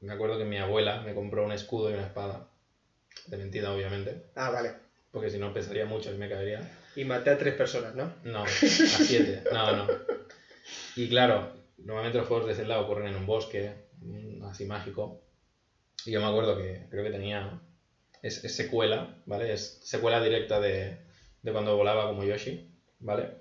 me 0.00 0.12
acuerdo 0.12 0.38
que 0.38 0.44
mi 0.44 0.58
abuela 0.58 1.00
me 1.02 1.14
compró 1.14 1.44
un 1.44 1.52
escudo 1.52 1.90
y 1.90 1.94
una 1.94 2.06
espada. 2.06 2.48
De 3.26 3.36
mentira, 3.36 3.72
obviamente, 3.72 4.24
Ah, 4.34 4.50
vale. 4.50 4.72
porque 5.12 5.30
si 5.30 5.38
no 5.38 5.52
pesaría 5.52 5.84
mucho 5.86 6.12
y 6.12 6.16
me 6.18 6.28
caería. 6.28 6.68
Y 6.96 7.04
maté 7.04 7.30
a 7.30 7.38
tres 7.38 7.54
personas, 7.54 7.94
¿no? 7.94 8.12
No, 8.24 8.42
a 8.44 8.48
siete, 8.48 9.42
no, 9.52 9.76
no. 9.76 9.86
Y 10.96 11.08
claro, 11.08 11.52
normalmente 11.78 12.18
los 12.18 12.26
juegos 12.26 12.46
de 12.48 12.54
Zelda 12.54 12.80
ocurren 12.80 13.06
en 13.08 13.16
un 13.16 13.26
bosque, 13.26 13.74
mm, 14.00 14.44
así 14.44 14.64
mágico. 14.64 15.20
Y 16.04 16.10
yo 16.10 16.20
me 16.20 16.26
acuerdo 16.26 16.56
que 16.56 16.86
creo 16.90 17.04
que 17.04 17.10
tenía. 17.10 17.60
Es, 18.22 18.44
es 18.44 18.54
secuela, 18.56 19.16
¿vale? 19.26 19.52
Es 19.52 19.78
secuela 19.82 20.22
directa 20.22 20.58
de, 20.60 20.96
de 21.42 21.52
cuando 21.52 21.76
volaba 21.76 22.06
como 22.08 22.24
Yoshi, 22.24 22.68
¿vale? 23.00 23.36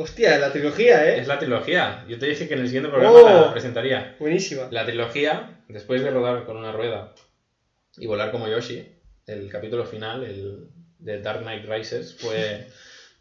Hostia, 0.00 0.38
la 0.38 0.52
trilogía, 0.52 1.04
¿eh? 1.08 1.18
Es 1.18 1.26
la 1.26 1.40
trilogía. 1.40 2.04
Yo 2.08 2.18
te 2.20 2.26
dije 2.26 2.46
que 2.46 2.54
en 2.54 2.60
el 2.60 2.66
siguiente 2.68 2.88
programa 2.88 3.18
Oh. 3.18 3.46
la 3.46 3.52
presentaría. 3.52 4.14
Buenísima. 4.20 4.68
La 4.70 4.86
trilogía, 4.86 5.60
después 5.68 6.02
de 6.02 6.10
rodar 6.12 6.44
con 6.46 6.56
una 6.56 6.70
rueda 6.70 7.14
y 7.96 8.06
volar 8.06 8.30
como 8.30 8.46
Yoshi. 8.48 8.86
El 9.26 9.50
capítulo 9.50 9.84
final, 9.84 10.22
el 10.22 10.68
de 11.00 11.20
Dark 11.20 11.40
Knight 11.42 11.64
Rises, 11.68 12.14
fue 12.16 12.68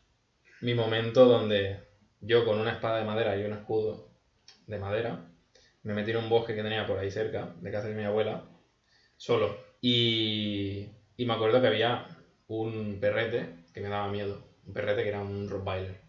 mi 0.61 0.75
momento 0.75 1.25
donde 1.25 1.79
yo 2.21 2.45
con 2.45 2.59
una 2.59 2.73
espada 2.73 2.99
de 2.99 3.05
madera 3.05 3.35
y 3.37 3.43
un 3.43 3.53
escudo 3.53 4.09
de 4.67 4.77
madera 4.77 5.19
me 5.81 5.93
metí 5.93 6.11
en 6.11 6.17
un 6.17 6.29
bosque 6.29 6.53
que 6.53 6.61
tenía 6.63 6.85
por 6.85 6.99
ahí 6.99 7.09
cerca, 7.09 7.53
de 7.59 7.71
casa 7.71 7.87
de 7.87 7.95
mi 7.95 8.03
abuela, 8.03 8.43
solo. 9.15 9.57
Y, 9.81 10.89
y 11.15 11.25
me 11.25 11.33
acuerdo 11.33 11.59
que 11.59 11.67
había 11.67 12.05
un 12.47 12.99
perrete 12.99 13.47
que 13.73 13.81
me 13.81 13.89
daba 13.89 14.09
miedo. 14.11 14.43
Un 14.67 14.73
perrete 14.73 15.01
que 15.03 15.09
era 15.09 15.21
un 15.21 15.49
Rottweiler. 15.49 16.06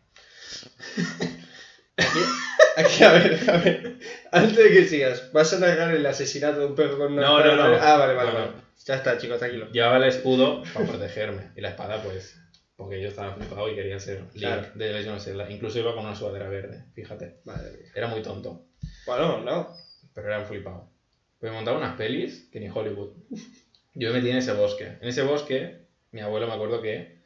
Aquí, 2.76 3.02
a 3.04 3.12
ver, 3.12 3.50
a 3.50 3.56
ver. 3.56 3.98
Antes 4.30 4.56
de 4.56 4.70
que 4.70 4.84
sigas, 4.84 5.32
¿vas 5.32 5.52
a 5.52 5.58
narrar 5.58 5.92
el 5.94 6.06
asesinato 6.06 6.60
de 6.60 6.66
un 6.66 6.74
perro 6.76 6.96
con 6.98 7.12
una 7.12 7.22
No, 7.22 7.44
no, 7.44 7.56
no. 7.56 7.76
Ah, 7.80 7.96
vale, 7.96 8.14
vale, 8.14 8.32
No, 8.32 8.38
no. 8.38 8.44
vale. 8.46 8.56
Ya 8.86 8.94
está, 8.94 9.18
chicos, 9.18 9.38
tranquilo. 9.38 9.68
Llevaba 9.72 9.96
el 9.96 10.04
escudo 10.04 10.62
para 10.72 10.86
protegerme 10.86 11.50
y 11.56 11.60
la 11.60 11.70
espada, 11.70 12.00
pues, 12.02 12.40
porque 12.76 13.02
yo 13.02 13.08
estaba 13.08 13.34
flipado 13.34 13.68
y 13.70 13.74
quería 13.74 13.98
ser 13.98 14.22
Claro. 14.32 14.68
de 14.74 15.08
of 15.10 15.22
Zelda. 15.22 15.50
Incluso 15.50 15.80
iba 15.80 15.92
con 15.94 16.04
una 16.06 16.14
sudadera 16.14 16.48
verde, 16.48 16.84
fíjate. 16.94 17.40
Madre 17.44 17.72
mía. 17.72 17.90
Era 17.94 18.06
muy 18.06 18.22
tonto, 18.22 18.64
Bueno, 19.06 19.40
no. 19.42 19.74
pero 20.14 20.28
era 20.28 20.38
un 20.38 20.46
flipado. 20.46 20.88
Pues 21.40 21.50
me 21.50 21.56
montaba 21.56 21.78
unas 21.78 21.96
pelis 21.96 22.48
que 22.52 22.60
ni 22.60 22.68
Hollywood. 22.68 23.10
Yo 23.94 24.10
me 24.12 24.18
metí 24.18 24.30
en 24.30 24.36
ese 24.38 24.52
bosque. 24.52 24.84
En 25.00 25.08
ese 25.08 25.22
bosque, 25.22 25.86
mi 26.12 26.20
abuelo 26.20 26.46
me 26.46 26.54
acuerdo 26.54 26.80
que 26.80 27.17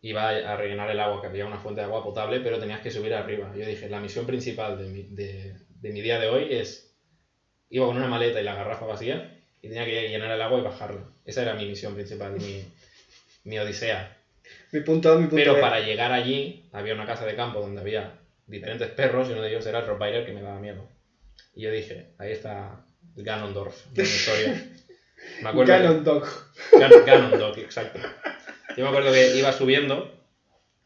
iba 0.00 0.28
a 0.28 0.56
rellenar 0.56 0.90
el 0.90 1.00
agua, 1.00 1.20
que 1.20 1.26
había 1.26 1.46
una 1.46 1.58
fuente 1.58 1.80
de 1.80 1.86
agua 1.86 2.02
potable, 2.04 2.40
pero 2.40 2.58
tenías 2.58 2.80
que 2.80 2.90
subir 2.90 3.14
arriba. 3.14 3.52
Yo 3.56 3.66
dije, 3.66 3.88
la 3.88 4.00
misión 4.00 4.26
principal 4.26 4.78
de 4.78 4.84
mi, 4.88 5.02
de, 5.02 5.56
de 5.68 5.90
mi 5.90 6.00
día 6.00 6.18
de 6.18 6.28
hoy 6.28 6.46
es, 6.50 6.94
iba 7.70 7.86
con 7.86 7.96
una 7.96 8.06
maleta 8.06 8.40
y 8.40 8.44
la 8.44 8.54
garrafa 8.54 8.86
vacía 8.86 9.34
y 9.60 9.68
tenía 9.68 9.84
que 9.84 10.08
llenar 10.08 10.30
el 10.30 10.40
agua 10.40 10.60
y 10.60 10.62
bajarla. 10.62 11.02
Esa 11.24 11.42
era 11.42 11.54
mi 11.54 11.66
misión 11.66 11.94
principal, 11.94 12.32
mi, 12.32 12.64
mi 13.44 13.58
odisea. 13.58 14.16
Mi 14.72 14.80
punto 14.80 15.14
mi 15.16 15.22
punto 15.26 15.36
Pero 15.36 15.60
para 15.60 15.80
llegar 15.80 16.12
allí 16.12 16.68
había 16.72 16.94
una 16.94 17.04
casa 17.06 17.26
de 17.26 17.34
campo 17.34 17.60
donde 17.60 17.80
había 17.80 18.18
diferentes 18.46 18.88
perros 18.90 19.28
y 19.28 19.32
uno 19.32 19.42
de 19.42 19.50
ellos 19.50 19.66
era 19.66 19.80
el 19.80 19.86
Rottweiler 19.86 20.24
que 20.24 20.32
me 20.32 20.40
daba 20.42 20.58
miedo. 20.60 20.88
Y 21.54 21.62
yo 21.62 21.70
dije, 21.72 22.12
ahí 22.18 22.30
está 22.32 22.84
Ganondorf 23.16 23.86
de 23.86 24.02
mi 24.02 24.08
historia. 24.08 24.64
Me 25.42 25.48
acuerdo 25.48 25.72
que- 25.72 25.78
Ganon 25.82 26.04
Dog. 26.04 26.24
Gan- 26.72 27.04
Ganondorf, 27.04 27.58
exacto. 27.58 27.98
Yo 28.78 28.84
me 28.84 28.90
acuerdo 28.90 29.12
que 29.12 29.36
iba 29.36 29.52
subiendo, 29.52 30.14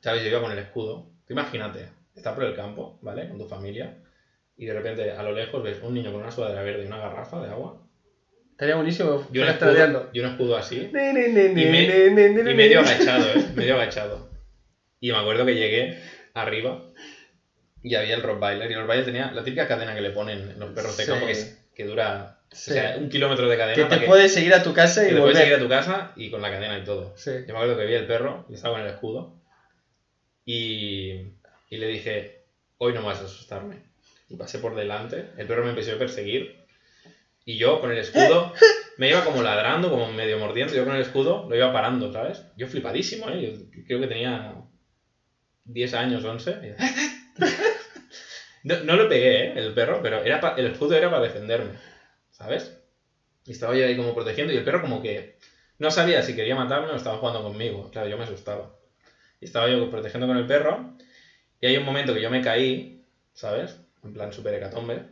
¿sabes? 0.00 0.22
Yo 0.22 0.30
iba 0.30 0.40
con 0.40 0.50
el 0.50 0.58
escudo. 0.58 1.10
Tú 1.26 1.34
imagínate, 1.34 1.88
estás 2.16 2.34
por 2.34 2.44
el 2.44 2.56
campo, 2.56 2.98
¿vale? 3.02 3.28
Con 3.28 3.38
tu 3.38 3.46
familia. 3.46 3.98
Y 4.56 4.64
de 4.66 4.72
repente 4.72 5.10
a 5.12 5.22
lo 5.22 5.32
lejos 5.32 5.62
ves 5.62 5.78
un 5.82 5.92
niño 5.94 6.10
con 6.10 6.22
una 6.22 6.30
sudadera 6.30 6.62
verde 6.62 6.84
y 6.84 6.86
una 6.86 6.98
garrafa 6.98 7.40
de 7.42 7.50
agua. 7.50 7.82
Estaría 8.52 8.76
buenísimo. 8.76 9.26
Y 9.32 9.38
un, 9.40 9.48
escudo, 9.48 10.54
un 10.54 10.58
así. 10.58 10.88
Ne, 10.92 11.12
ne, 11.12 11.28
ne, 11.28 11.46
Y, 11.50 12.44
me- 12.44 12.54
medio 12.54 12.80
agachado, 12.80 13.26
¿eh? 13.34 13.44
Medio 13.54 13.74
agachado. 13.74 14.28
Y 15.00 15.10
me 15.12 15.18
acuerdo 15.18 15.44
que 15.44 15.54
llegué 15.56 15.98
arriba 16.34 16.84
y 17.82 17.94
había 17.94 18.14
el 18.14 18.22
Rottweiler. 18.22 18.70
Y 18.70 18.74
el 18.74 18.80
Rottweiler 18.80 19.04
tenía 19.04 19.32
la 19.32 19.44
típica 19.44 19.68
cadena 19.68 19.94
que 19.94 20.00
le 20.00 20.10
ponen 20.10 20.58
los 20.58 20.70
perros 20.70 20.96
de 20.96 21.04
Sí. 21.04 21.10
campo 21.10 21.26
que, 21.26 21.34
que 21.74 21.84
dura 21.84 22.38
Sí. 22.52 22.70
o 22.70 22.74
sea, 22.74 22.96
un 22.98 23.08
kilómetro 23.08 23.48
de 23.48 23.56
cadena. 23.56 23.88
Que 23.88 23.96
te 23.96 24.06
puedes 24.06 24.32
seguir 24.34 24.52
a 24.54 24.62
tu 24.62 24.72
casa 24.74 25.02
que 25.02 25.12
y 25.12 25.14
te 25.14 25.20
puedes 25.20 25.38
seguir 25.38 25.54
a 25.54 25.58
tu 25.58 25.68
casa 25.68 26.12
y 26.16 26.30
con 26.30 26.42
la 26.42 26.50
cadena 26.50 26.78
y 26.78 26.84
todo. 26.84 27.14
Sí. 27.16 27.30
Yo 27.46 27.54
me 27.54 27.60
acuerdo 27.60 27.76
que 27.78 27.86
vi 27.86 27.94
el 27.94 28.06
perro 28.06 28.46
y 28.50 28.54
estaba 28.54 28.74
con 28.74 28.82
el 28.86 28.92
escudo. 28.92 29.40
Y, 30.44 31.12
y 31.70 31.76
le 31.76 31.86
dije, 31.86 32.44
hoy 32.78 32.92
no 32.92 33.02
vas 33.02 33.20
a 33.20 33.24
asustarme. 33.24 33.76
Y 34.28 34.36
pasé 34.36 34.58
por 34.58 34.74
delante, 34.74 35.28
el 35.36 35.46
perro 35.46 35.64
me 35.64 35.70
empezó 35.70 35.92
a 35.92 35.98
perseguir. 35.98 36.56
Y 37.44 37.56
yo 37.56 37.80
con 37.80 37.90
el 37.90 37.98
escudo 37.98 38.52
me 38.98 39.08
iba 39.10 39.24
como 39.24 39.42
ladrando, 39.42 39.90
como 39.90 40.10
medio 40.12 40.38
mordiendo. 40.38 40.74
Yo 40.74 40.84
con 40.84 40.94
el 40.94 41.02
escudo 41.02 41.46
lo 41.48 41.56
iba 41.56 41.72
parando, 41.72 42.12
¿sabes? 42.12 42.42
Yo 42.56 42.66
flipadísimo, 42.66 43.28
¿eh? 43.30 43.40
Yo 43.74 43.82
creo 43.86 44.00
que 44.00 44.06
tenía 44.06 44.54
10 45.64 45.94
años, 45.94 46.24
11. 46.24 46.76
No, 48.64 48.76
no 48.84 48.94
lo 48.94 49.08
pegué, 49.08 49.46
¿eh? 49.46 49.52
El 49.56 49.74
perro, 49.74 50.00
pero 50.02 50.22
era 50.22 50.38
pa- 50.40 50.54
el 50.56 50.66
escudo 50.66 50.94
era 50.96 51.10
para 51.10 51.22
defenderme, 51.24 51.70
¿sabes? 52.42 52.76
Y 53.46 53.52
estaba 53.52 53.76
yo 53.76 53.86
ahí 53.86 53.96
como 53.96 54.14
protegiendo 54.14 54.52
y 54.52 54.56
el 54.56 54.64
perro 54.64 54.80
como 54.80 55.00
que 55.02 55.36
no 55.78 55.90
sabía 55.90 56.22
si 56.22 56.34
quería 56.34 56.56
matarme 56.56 56.90
o 56.90 56.96
estaba 56.96 57.18
jugando 57.18 57.42
conmigo. 57.42 57.90
Claro, 57.90 58.08
yo 58.08 58.16
me 58.18 58.24
asustaba. 58.24 58.70
Y 59.40 59.44
estaba 59.46 59.68
yo 59.68 59.90
protegiendo 59.90 60.26
con 60.26 60.36
el 60.36 60.46
perro 60.46 60.92
y 61.60 61.66
hay 61.66 61.76
un 61.76 61.84
momento 61.84 62.14
que 62.14 62.20
yo 62.20 62.30
me 62.30 62.42
caí, 62.42 63.02
¿sabes? 63.32 63.80
En 64.04 64.12
plan 64.12 64.32
super 64.32 64.54
hecatombe. 64.54 65.02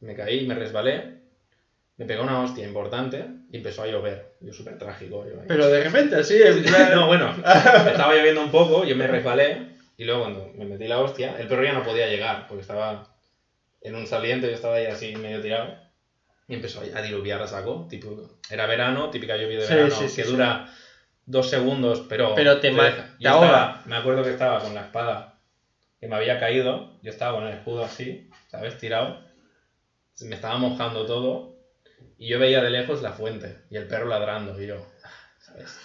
Me 0.00 0.14
caí, 0.14 0.46
me 0.46 0.54
resbalé, 0.54 1.18
me 1.96 2.06
pegó 2.06 2.22
una 2.22 2.40
hostia 2.42 2.64
importante 2.66 3.26
y 3.50 3.56
empezó 3.58 3.82
a 3.82 3.86
llover. 3.86 4.34
Yo 4.40 4.52
súper 4.52 4.78
trágico. 4.78 5.24
yo. 5.26 5.36
Pero 5.46 5.68
de 5.68 5.82
repente, 5.84 6.16
así, 6.16 6.38
plan- 6.66 6.92
no, 6.94 7.06
bueno, 7.06 7.30
estaba 7.36 8.14
lloviendo 8.14 8.40
un 8.42 8.50
poco, 8.50 8.84
yo 8.84 8.96
me 8.96 9.06
resbalé 9.06 9.68
y 9.96 10.04
luego 10.04 10.22
cuando 10.22 10.50
me 10.54 10.64
metí 10.66 10.88
la 10.88 11.00
hostia, 11.00 11.36
el 11.38 11.46
perro 11.48 11.64
ya 11.64 11.74
no 11.74 11.82
podía 11.84 12.08
llegar 12.08 12.46
porque 12.48 12.62
estaba 12.62 13.04
en 13.82 13.94
un 13.96 14.06
saliente, 14.06 14.48
yo 14.48 14.54
estaba 14.54 14.76
ahí 14.76 14.86
así 14.86 15.14
medio 15.16 15.40
tirado 15.42 15.76
y 16.50 16.54
empezó 16.54 16.80
a 16.80 17.00
diluviar 17.02 17.42
a 17.42 17.48
saco. 17.48 17.86
Tipo, 17.88 18.28
era 18.50 18.66
verano, 18.66 19.10
típica 19.10 19.36
lluvia 19.36 19.60
de 19.60 19.66
Sí, 19.66 19.74
verano 19.74 20.08
sí, 20.08 20.08
que 20.14 20.24
dura 20.24 20.64
dos 21.26 21.48
segundos, 21.48 22.02
pero. 22.08 22.28
Pero 22.34 22.58
te 22.58 22.70
ma- 22.70 22.90
deja. 22.90 23.04
te 23.22 23.28
Yo 23.28 23.30
ahoga. 23.30 23.68
estaba- 23.68 23.80
me 23.84 23.96
acuerdo 23.96 24.24
que 24.24 24.30
estaba 24.30 24.60
con 24.60 24.74
la 24.74 24.80
espada 24.82 25.28
que 26.00 26.08
me 26.08 26.16
había 26.16 26.38
caído, 26.38 26.90
yo 27.02 27.10
estaba 27.10 27.34
con 27.34 27.44
el 27.46 27.52
escudo 27.54 27.82
así, 27.84 28.22
¿sabes? 28.50 28.76
Tirado, 28.78 29.18
me 30.22 30.34
estaba 30.34 30.56
mojando 30.56 31.04
todo 31.06 31.48
y 32.18 32.28
yo 32.28 32.38
veía 32.38 32.62
de 32.62 32.70
lejos 32.70 33.02
la 33.02 33.12
fuente 33.12 33.56
y 33.70 33.76
el 33.76 33.86
perro 33.86 34.06
ladrando 34.08 34.60
y 34.60 34.66
yo, 34.66 34.86
¿sabes? 35.40 35.76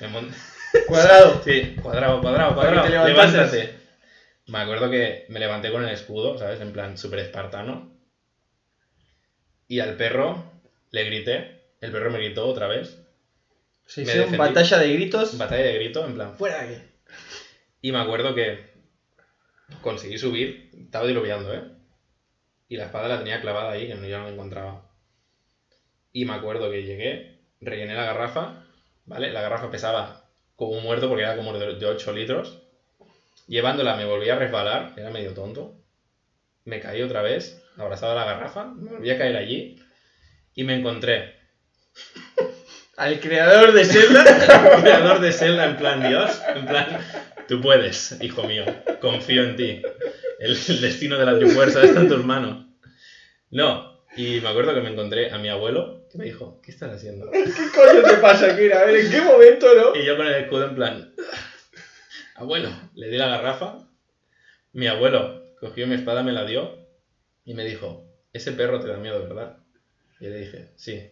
Me 0.00 0.08
Cuadrado. 0.86 1.38
Sí, 1.44 1.62
cuadrado, 1.82 2.20
cuadrado, 2.20 2.54
cuadrado. 2.54 2.96
Levántate. 3.00 3.70
Me 4.48 4.58
acuerdo 4.60 4.90
que 4.90 5.24
me 5.28 5.40
levanté 5.40 5.70
con 5.70 5.82
el 5.82 5.90
escudo, 5.90 6.38
¿sabes? 6.38 6.60
En 6.60 6.72
plan 6.72 6.96
súper 6.96 7.20
espartano. 7.20 7.89
Y 9.70 9.78
al 9.78 9.96
perro 9.96 10.42
le 10.90 11.04
grité. 11.04 11.60
El 11.80 11.92
perro 11.92 12.10
me 12.10 12.18
gritó 12.18 12.44
otra 12.48 12.66
vez. 12.66 12.98
Se 13.86 14.04
Me 14.04 14.12
defendí. 14.12 14.36
batalla 14.36 14.78
de 14.78 14.92
gritos. 14.92 15.38
Batalla 15.38 15.62
de 15.62 15.74
grito, 15.74 16.04
en 16.04 16.14
plan, 16.14 16.34
¡fuera 16.36 16.64
de 16.64 16.74
aquí! 16.76 16.84
Y 17.80 17.92
me 17.92 17.98
acuerdo 18.00 18.34
que 18.34 18.58
conseguí 19.80 20.18
subir. 20.18 20.72
Estaba 20.76 21.06
diluviando, 21.06 21.54
¿eh? 21.54 21.62
Y 22.68 22.78
la 22.78 22.86
espada 22.86 23.06
la 23.06 23.18
tenía 23.18 23.40
clavada 23.40 23.70
ahí, 23.70 23.86
que 23.86 23.94
no, 23.94 24.08
yo 24.08 24.18
no 24.18 24.24
la 24.24 24.30
encontraba. 24.30 24.90
Y 26.12 26.24
me 26.24 26.32
acuerdo 26.34 26.68
que 26.68 26.82
llegué, 26.82 27.38
rellené 27.60 27.94
la 27.94 28.06
garrafa, 28.06 28.64
¿vale? 29.06 29.30
La 29.32 29.40
garrafa 29.40 29.70
pesaba 29.70 30.28
como 30.56 30.72
un 30.72 30.82
muerto 30.82 31.08
porque 31.08 31.22
era 31.22 31.36
como 31.36 31.56
de, 31.56 31.76
de 31.76 31.86
8 31.86 32.12
litros. 32.12 32.60
Llevándola 33.46 33.94
me 33.94 34.04
volví 34.04 34.28
a 34.30 34.36
resbalar, 34.36 34.94
era 34.96 35.10
medio 35.10 35.32
tonto. 35.32 35.79
Me 36.70 36.78
caí 36.78 37.02
otra 37.02 37.20
vez, 37.20 37.60
abrazado 37.76 38.12
a 38.12 38.14
la 38.14 38.24
garrafa, 38.24 38.66
me 38.66 38.92
volví 38.92 39.10
a 39.10 39.18
caer 39.18 39.36
allí 39.36 39.82
y 40.54 40.62
me 40.62 40.76
encontré 40.76 41.34
Al 42.96 43.18
creador 43.18 43.72
de 43.72 43.84
Zelda. 43.84 44.24
creador 44.80 45.20
de 45.20 45.32
Zelda 45.32 45.64
en 45.64 45.76
plan 45.76 46.08
Dios, 46.08 46.40
en 46.54 46.66
plan, 46.66 46.86
tú 47.48 47.60
puedes, 47.60 48.16
hijo 48.22 48.44
mío, 48.44 48.64
confío 49.00 49.42
en 49.42 49.56
ti. 49.56 49.82
El, 50.38 50.52
el 50.68 50.80
destino 50.80 51.18
de 51.18 51.26
la 51.26 51.36
trifuerza 51.36 51.82
está 51.82 52.02
en 52.02 52.08
tus 52.08 52.24
manos. 52.24 52.66
No, 53.50 54.04
y 54.16 54.40
me 54.40 54.48
acuerdo 54.50 54.72
que 54.72 54.80
me 54.80 54.90
encontré 54.90 55.32
a 55.32 55.38
mi 55.38 55.48
abuelo 55.48 56.06
que 56.08 56.18
me 56.18 56.24
dijo, 56.26 56.60
¿qué 56.62 56.70
estás 56.70 56.94
haciendo? 56.94 57.28
¿Qué 57.32 57.42
coño 57.74 58.02
te 58.08 58.14
pasa, 58.18 58.56
Kira? 58.56 58.82
A 58.82 58.84
ver, 58.84 58.94
¿en 58.94 59.10
qué 59.10 59.20
momento, 59.22 59.66
no? 59.74 60.00
Y 60.00 60.04
yo 60.04 60.16
con 60.16 60.28
el 60.28 60.34
escudo 60.36 60.66
en 60.66 60.76
plan, 60.76 61.14
abuelo, 62.36 62.70
le 62.94 63.08
di 63.08 63.16
la 63.16 63.26
garrafa. 63.26 63.88
Mi 64.72 64.86
abuelo 64.86 65.39
cogió 65.60 65.86
mi 65.86 65.94
espada, 65.94 66.22
me 66.22 66.32
la 66.32 66.44
dio 66.44 66.88
y 67.44 67.54
me 67.54 67.64
dijo, 67.64 68.04
ese 68.32 68.52
perro 68.52 68.80
te 68.80 68.88
da 68.88 68.96
miedo, 68.98 69.22
¿verdad? 69.22 69.58
Y 70.18 70.24
yo 70.24 70.30
le 70.30 70.38
dije, 70.38 70.72
sí, 70.76 71.10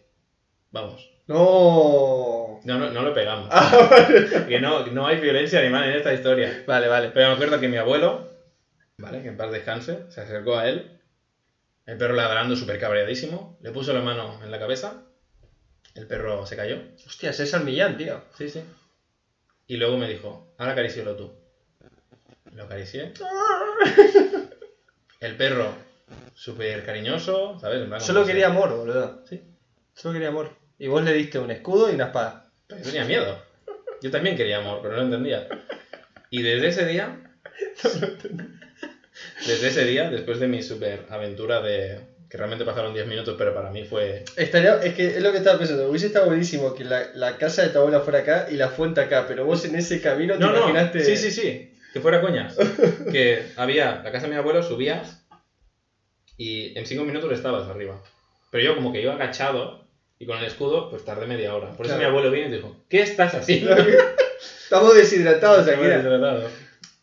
vamos. 0.71 1.11
No. 1.27 2.61
No, 2.65 2.79
no, 2.79 2.91
no 2.91 3.03
lo 3.03 3.13
pegamos. 3.13 3.49
Ah, 3.51 3.89
vale. 3.91 4.47
Que 4.49 4.61
no, 4.61 4.87
no 4.87 5.07
hay 5.07 5.21
violencia 5.21 5.59
animal 5.61 5.85
en 5.85 5.97
esta 5.97 6.13
historia. 6.15 6.65
Vale, 6.67 6.89
vale. 6.89 7.11
Pero 7.11 7.29
me 7.29 7.35
acuerdo 7.35 7.61
que 7.61 7.69
mi 7.69 7.77
abuelo, 7.77 8.27
¿vale? 8.99 9.23
Que 9.23 9.29
en 9.29 9.37
paz 9.37 9.51
descanse, 9.53 10.11
se 10.11 10.21
acercó 10.23 10.57
a 10.57 10.69
él, 10.69 10.99
el 11.87 11.97
perro 11.99 12.15
ladrando 12.15 12.57
súper 12.57 12.79
cabreadísimo, 12.79 13.59
le 13.61 13.71
puso 13.73 13.93
la 13.93 14.01
mano 14.01 14.41
en 14.43 14.51
la 14.51 14.59
cabeza, 14.59 15.05
el 15.95 16.07
perro 16.07 16.47
se 16.47 16.57
cayó, 16.57 16.83
Hostia, 17.07 17.33
César 17.33 17.63
Millán, 17.63 17.97
tío. 17.97 18.23
sí, 18.37 18.49
sí, 18.49 18.63
y 19.67 19.77
luego 19.77 19.97
me 19.99 20.09
dijo, 20.09 20.55
ahora 20.59 20.73
acaricialo 20.73 21.17
tú. 21.17 21.31
Lo 22.55 22.65
acaricié. 22.65 23.13
El 25.21 25.37
perro, 25.37 25.75
súper 26.35 26.85
cariñoso, 26.85 27.59
¿sabes? 27.61 27.83
En 27.83 27.89
plan, 27.89 28.01
Solo 28.01 28.21
como 28.21 28.27
quería 28.27 28.47
se- 28.47 28.53
amor, 28.53 28.75
boludo. 28.75 29.23
Sí, 29.29 29.43
Solo 29.95 30.15
quería 30.15 30.29
amor. 30.29 30.57
Y 30.79 30.87
vos 30.87 31.03
le 31.03 31.13
diste 31.13 31.39
un 31.39 31.51
escudo 31.51 31.91
y 31.91 31.95
una 31.95 32.07
espada. 32.07 32.45
pero 32.67 32.81
yo 32.81 32.87
tenía 32.87 33.05
miedo. 33.05 33.43
Yo 34.01 34.11
también 34.11 34.37
quería 34.37 34.59
amor, 34.59 34.79
pero 34.81 34.95
no 34.95 35.01
lo 35.01 35.05
entendía. 35.07 35.49
Y 36.31 36.43
desde 36.43 36.69
ese 36.69 36.87
día, 36.87 37.21
desde 39.47 39.69
ese 39.69 39.85
día, 39.85 40.09
después 40.11 40.39
de 40.39 40.47
mi 40.47 40.63
super 40.63 41.05
aventura 41.09 41.61
de 41.61 42.01
que 42.31 42.37
realmente 42.37 42.65
pasaron 42.67 42.93
10 42.93 43.07
minutos, 43.07 43.35
pero 43.39 43.55
para 43.55 43.71
mí 43.71 43.85
fue... 43.85 44.23
Estaría, 44.37 44.75
es 44.83 44.93
que 44.95 45.17
es 45.17 45.23
lo 45.23 45.33
que 45.33 45.39
estaba 45.39 45.59
pensando, 45.59 45.89
hubiese 45.89 46.07
estado 46.09 46.27
buenísimo 46.27 46.75
que 46.75 46.85
la, 46.85 47.09
la 47.15 47.39
casa 47.39 47.63
de 47.63 47.71
tu 47.71 47.79
abuela 47.79 48.01
fuera 48.01 48.19
acá 48.19 48.47
y 48.51 48.57
la 48.57 48.69
fuente 48.69 49.01
acá, 49.01 49.25
pero 49.27 49.47
vos 49.47 49.65
en 49.65 49.75
ese 49.77 50.01
camino 50.03 50.35
te 50.35 50.41
No, 50.41 50.51
no, 50.53 50.59
imaginaste... 50.59 51.03
sí, 51.05 51.17
sí, 51.17 51.31
sí, 51.31 51.73
que 51.99 52.03
fuera 52.03 52.21
coñas. 52.21 52.57
que 53.11 53.43
había 53.57 54.01
la 54.03 54.11
casa 54.13 54.27
de 54.27 54.31
mi 54.33 54.37
abuelo, 54.37 54.63
subías 54.63 55.21
y 56.37 56.79
en 56.79 56.87
5 56.87 57.05
minutos 57.05 57.33
estabas 57.33 57.69
arriba. 57.69 58.01
Pero 58.51 58.65
yo 58.65 58.75
como 58.75 58.93
que 58.93 59.01
iba 59.01 59.15
agachado 59.15 59.85
y 60.19 60.27
con 60.27 60.39
el 60.39 60.45
escudo, 60.45 60.89
pues 60.89 61.05
tardé 61.05 61.27
media 61.27 61.55
hora. 61.55 61.73
Por 61.73 61.87
eso 61.87 61.95
Claro. 61.95 61.99
mi 62.01 62.05
abuelo 62.07 62.31
vino 62.31 62.47
y 62.49 62.51
dijo, 62.51 62.77
¿qué 62.89 63.03
estás 63.03 63.35
haciendo? 63.35 63.75
Estamos 64.63 64.95
deshidratados 64.95 65.67
aquí. 65.67 65.81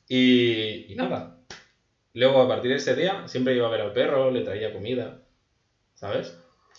Y, 0.08 0.86
y 0.92 0.96
nada. 0.96 1.36
Luego, 2.14 2.40
a 2.42 2.48
partir 2.48 2.70
de 2.72 2.78
ese 2.78 2.96
día, 2.96 3.28
siempre 3.28 3.54
iba 3.56 3.68
a 3.68 3.70
ver 3.70 3.82
al 3.82 3.92
perro, 3.92 4.32
le 4.32 4.42
traía 4.42 4.72
comida, 4.72 5.20
¿sabes? 5.96 6.34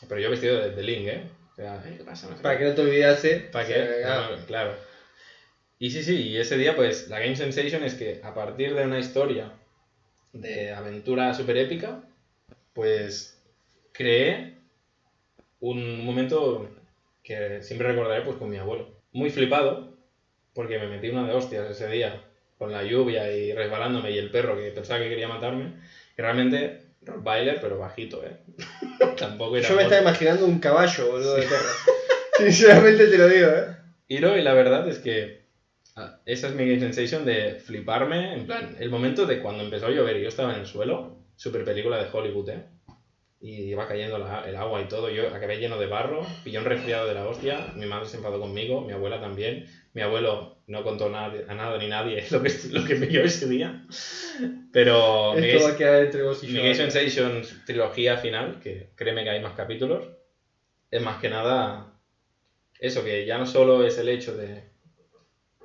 Pero 0.09 0.21
yo 0.21 0.31
vestido 0.31 0.57
de, 0.59 0.71
de 0.71 0.83
Link, 0.83 1.07
¿eh? 1.09 1.23
O 1.53 1.55
sea, 1.57 1.83
"Eh, 1.87 1.95
¿qué 1.99 2.05
pasa? 2.05 2.29
No 2.29 2.37
sé 2.37 2.43
Para 2.43 2.57
qué". 2.57 2.65
que 2.65 2.69
no 2.71 2.75
te 2.75 2.81
olvidase. 2.83 3.37
¿Para 3.53 3.65
no, 3.67 4.37
claro. 4.47 4.75
Y 5.79 5.91
sí, 5.91 6.03
sí, 6.03 6.29
y 6.29 6.37
ese 6.39 6.57
día, 6.57 6.75
pues, 6.75 7.09
la 7.09 7.21
Game 7.21 7.37
Sensation 7.37 7.83
es 7.85 7.95
que 7.95 8.21
a 8.23 8.35
partir 8.35 8.75
de 8.75 8.85
una 8.85 8.99
historia 8.99 9.53
de 10.33 10.73
aventura 10.73 11.35
super 11.35 11.57
épica, 11.57 12.03
pues, 12.73 13.43
creé 13.93 14.55
un 15.61 16.05
momento 16.05 16.71
que 17.23 17.63
siempre 17.63 17.89
recordaré, 17.89 18.23
pues, 18.23 18.37
con 18.37 18.49
mi 18.49 18.57
abuelo. 18.57 18.89
Muy 19.13 19.31
flipado, 19.31 19.95
porque 20.55 20.79
me 20.79 20.89
metí 20.89 21.11
una 21.11 21.27
de 21.27 21.35
hostias 21.35 21.71
ese 21.71 21.89
día, 21.89 22.23
con 22.59 22.73
la 22.73 22.83
lluvia 22.83 23.31
y 23.31 23.53
resbalándome, 23.53 24.13
y 24.13 24.19
el 24.19 24.31
perro 24.31 24.57
que 24.57 24.71
pensaba 24.71 25.01
que 25.01 25.11
quería 25.11 25.29
matarme, 25.29 25.73
y 26.17 26.23
realmente, 26.23 26.81
Rottweiler, 27.03 27.61
pero 27.61 27.79
bajito, 27.79 28.25
¿eh? 28.25 28.37
Tampoco 29.19 29.59
era... 29.59 29.69
Yo 29.69 29.77
me 29.77 29.83
estaba 29.83 30.01
imaginando 30.01 30.47
un 30.47 30.59
caballo, 30.59 31.11
boludo, 31.11 31.35
de 31.35 31.43
perro. 31.43 31.69
Sinceramente 32.39 33.07
te 33.09 33.19
lo 33.19 33.29
digo, 33.29 33.49
¿eh? 33.49 33.77
Y 34.09 34.21
no, 34.21 34.37
y 34.37 34.43
la 34.43 34.55
verdad 34.55 34.89
es 34.89 34.99
que 34.99 35.46
ah, 35.97 36.21
esa 36.27 36.49
es 36.49 36.55
mi 36.55 36.67
game 36.67 36.81
sensation 36.81 37.25
de 37.25 37.55
fliparme, 37.61 38.35
en 38.35 38.47
plan, 38.47 38.77
el 38.79 38.91
momento 38.91 39.27
de 39.27 39.41
cuando 39.41 39.65
empezó 39.65 39.87
a 39.87 39.91
llover 39.91 40.17
y 40.19 40.23
yo 40.23 40.29
estaba 40.29 40.53
en 40.55 40.61
el 40.61 40.67
suelo, 40.67 41.17
super 41.37 41.65
película 41.65 41.99
de 41.99 42.09
Hollywood, 42.13 42.51
¿eh? 42.51 42.65
Y 43.41 43.71
iba 43.71 43.87
cayendo 43.87 44.19
la- 44.19 44.49
el 44.49 44.57
agua 44.57 44.81
y 44.81 44.89
todo, 44.89 45.11
yo 45.11 45.29
acabé 45.35 45.59
lleno 45.59 45.79
de 45.79 45.87
barro, 45.87 46.27
pillé 46.43 46.59
un 46.59 46.65
resfriado 46.65 47.07
de 47.07 47.15
la 47.15 47.27
hostia, 47.27 47.73
mi 47.77 47.87
madre 47.87 48.07
se 48.09 48.17
enfadó 48.17 48.41
conmigo, 48.41 48.81
mi 48.83 48.93
abuela 48.93 49.21
también, 49.21 49.67
mi 49.93 50.03
abuelo 50.03 50.57
no 50.67 50.83
contó 50.83 51.11
nada, 51.11 51.33
a 51.49 51.55
nada 51.55 51.79
ni 51.79 51.87
nadie 51.89 52.25
lo 52.31 52.43
que, 52.43 52.51
lo 52.71 52.85
que 52.85 52.97
pilló 52.97 53.23
ese 53.23 53.47
día, 53.47 53.83
pero 54.73 55.35
mi 55.35 55.47
Esto 55.49 55.59
va 55.65 55.65
game- 55.65 55.75
a 55.75 55.77
quedar 55.77 56.03
entre 56.03 56.23
vos 56.23 56.43
y 56.43 56.47
mi 56.49 56.55
yo. 56.55 56.59
Game 56.61 56.71
¿eh? 56.73 56.75
Sensations 56.75 57.65
trilogía 57.67 58.17
final, 58.17 58.59
que 58.61 58.91
créeme 58.97 59.23
que 59.25 59.31
hay 59.31 59.41
más 59.41 59.53
capítulos, 59.55 60.11
es 60.91 61.03
más 61.03 61.19
que 61.21 61.29
nada 61.29 61.93
eso, 62.81 63.05
que 63.05 63.25
ya 63.27 63.39
no 63.39 63.47
solo 63.47 63.85
es 63.85 63.99
el 63.99 64.09
hecho 64.09 64.37
de 64.37 64.65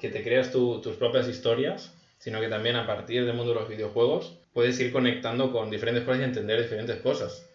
que 0.02 0.10
te 0.10 0.24
creas 0.24 0.52
tu- 0.52 0.82
tus 0.82 0.96
propias 0.98 1.28
historias, 1.28 1.94
sino 2.18 2.42
que 2.42 2.50
también 2.50 2.76
a 2.76 2.88
partir 2.88 3.26
del 3.26 3.36
mundo 3.36 3.54
de 3.54 3.60
los 3.62 3.70
videojuegos 3.70 4.38
puedes 4.54 4.80
ir 4.80 4.92
conectando 4.92 5.52
con 5.52 5.70
diferentes 5.70 6.04
cosas 6.04 6.22
y 6.22 6.26
entender 6.26 6.62
diferentes 6.62 6.98
cosas. 6.98 7.48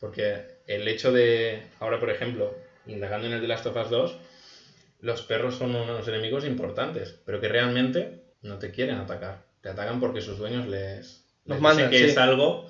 Porque 0.00 0.42
el 0.66 0.86
hecho 0.88 1.12
de, 1.12 1.62
ahora 1.80 1.98
por 2.00 2.10
ejemplo, 2.10 2.54
indagando 2.86 3.26
en 3.28 3.34
el 3.34 3.40
The 3.40 3.46
Last 3.48 3.66
of 3.66 3.76
Us 3.76 3.90
2, 3.90 4.16
los 5.00 5.22
perros 5.22 5.54
son 5.56 5.74
unos 5.74 6.06
enemigos 6.08 6.44
importantes, 6.44 7.20
pero 7.24 7.40
que 7.40 7.48
realmente 7.48 8.22
no 8.42 8.58
te 8.58 8.70
quieren 8.70 8.96
atacar. 8.96 9.44
Te 9.60 9.68
atacan 9.70 10.00
porque 10.00 10.20
sus 10.20 10.38
dueños 10.38 10.66
les, 10.66 11.24
les 11.44 11.60
mandan, 11.60 11.88
dicen 11.88 11.90
que 11.90 11.98
sí. 11.98 12.10
es 12.12 12.18
algo 12.18 12.66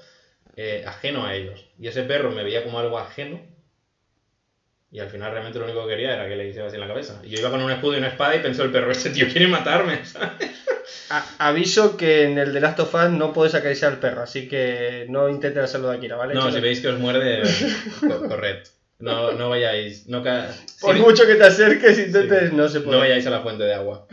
eh, 0.57 0.85
ajeno 0.87 1.25
a 1.27 1.35
ellos. 1.35 1.67
Y 1.79 1.89
ese 1.89 2.03
perro 2.05 2.31
me 2.31 2.45
veía 2.45 2.63
como 2.63 2.79
algo 2.79 2.99
ajeno. 2.99 3.41
Y 4.95 5.01
al 5.01 5.09
final 5.11 5.33
realmente 5.33 5.59
lo 5.59 5.65
único 5.65 5.83
que 5.83 5.95
quería 5.95 6.15
era 6.15 6.29
que 6.29 6.37
le 6.37 6.47
hiciera 6.47 6.69
así 6.69 6.77
en 6.77 6.81
la 6.81 6.87
cabeza. 6.87 7.21
Y 7.25 7.31
yo 7.31 7.41
iba 7.41 7.51
con 7.51 7.61
un 7.61 7.69
escudo 7.73 7.95
y 7.95 7.99
una 7.99 8.07
espada 8.07 8.37
y 8.37 8.39
pensó 8.39 8.62
el 8.62 8.71
perro, 8.71 8.93
este 8.93 9.11
tío 9.11 9.27
quiere 9.27 9.49
matarme. 9.49 10.05
¿sabes? 10.07 10.31
A- 11.11 11.25
aviso 11.49 11.97
que 11.97 12.23
en 12.23 12.39
el 12.39 12.53
de 12.53 12.61
Last 12.61 12.79
of 12.79 12.95
Us 12.95 13.11
no 13.11 13.33
podés 13.33 13.57
acariciar 13.57 13.91
al 13.91 13.99
perro, 13.99 14.23
así 14.23 14.47
que 14.47 15.07
no 15.09 15.29
intenten 15.29 15.65
hacerlo 15.65 15.91
de 15.91 15.97
aquí, 15.97 16.07
¿vale? 16.07 16.33
No, 16.35 16.43
Échale. 16.43 16.55
si 16.55 16.61
veis 16.61 16.81
que 16.81 16.89
os 16.91 16.99
muerde, 17.01 17.43
co- 18.01 18.29
corred. 18.29 18.59
No, 19.01 19.33
no 19.33 19.49
vayáis, 19.51 20.07
no, 20.07 20.23
ca- 20.23 20.55
Por 20.81 20.95
si- 20.95 21.01
mucho 21.03 21.27
que 21.27 21.35
te 21.35 21.45
acerques, 21.45 21.99
intentes, 21.99 22.53
no 22.53 22.69
se 22.69 22.79
puede. 22.79 22.93
no 22.93 23.01
vayáis 23.01 23.27
a 23.27 23.31
la 23.31 23.41
fuente 23.41 23.65
de 23.65 23.75
agua. 23.75 24.07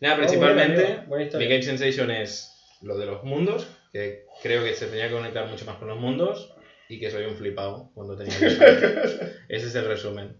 Nada, 0.00 0.14
Ah, 0.14 0.18
principalmente, 0.18 0.82
buena, 0.82 1.04
buena 1.08 1.38
mi. 1.40 1.48
Game 1.48 1.62
Sensation 1.62 2.12
es 2.12 2.48
lo 2.80 2.96
de 2.96 3.06
los 3.06 3.24
mundos, 3.24 3.66
que 3.92 4.26
creo 4.40 4.62
que 4.62 4.72
se 4.76 4.86
tenía 4.86 5.08
que 5.08 5.14
conectar 5.14 5.46
mucho 5.48 5.64
más 5.64 5.78
con 5.78 5.88
los 5.88 5.98
mundos, 5.98 6.51
y 6.92 6.98
que 7.00 7.10
soy 7.10 7.24
un 7.24 7.36
flipado 7.36 7.90
cuando 7.94 8.16
tenía 8.16 8.38
que 8.38 8.46
Ese 9.48 9.66
es 9.66 9.74
el 9.74 9.86
resumen. 9.86 10.36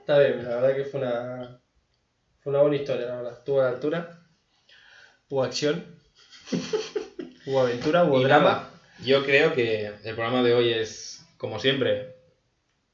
Está 0.00 0.18
bien, 0.20 0.42
la 0.44 0.56
verdad 0.56 0.74
que 0.76 0.84
fue 0.84 1.00
una, 1.00 1.60
fue 2.40 2.50
una 2.52 2.62
buena 2.62 2.76
historia, 2.76 3.06
la 3.06 3.16
verdad. 3.16 3.42
Tuvo 3.44 3.60
altura, 3.60 4.20
hubo 5.28 5.42
acción, 5.44 5.84
hubo 7.46 7.60
aventura, 7.60 8.04
hubo 8.04 8.20
Y 8.20 8.24
drama. 8.24 8.44
nada, 8.50 8.70
yo 9.04 9.24
creo 9.24 9.52
que 9.52 9.86
el 9.86 10.14
programa 10.14 10.42
de 10.42 10.54
hoy 10.54 10.72
es, 10.72 11.26
como 11.36 11.58
siempre, 11.58 12.14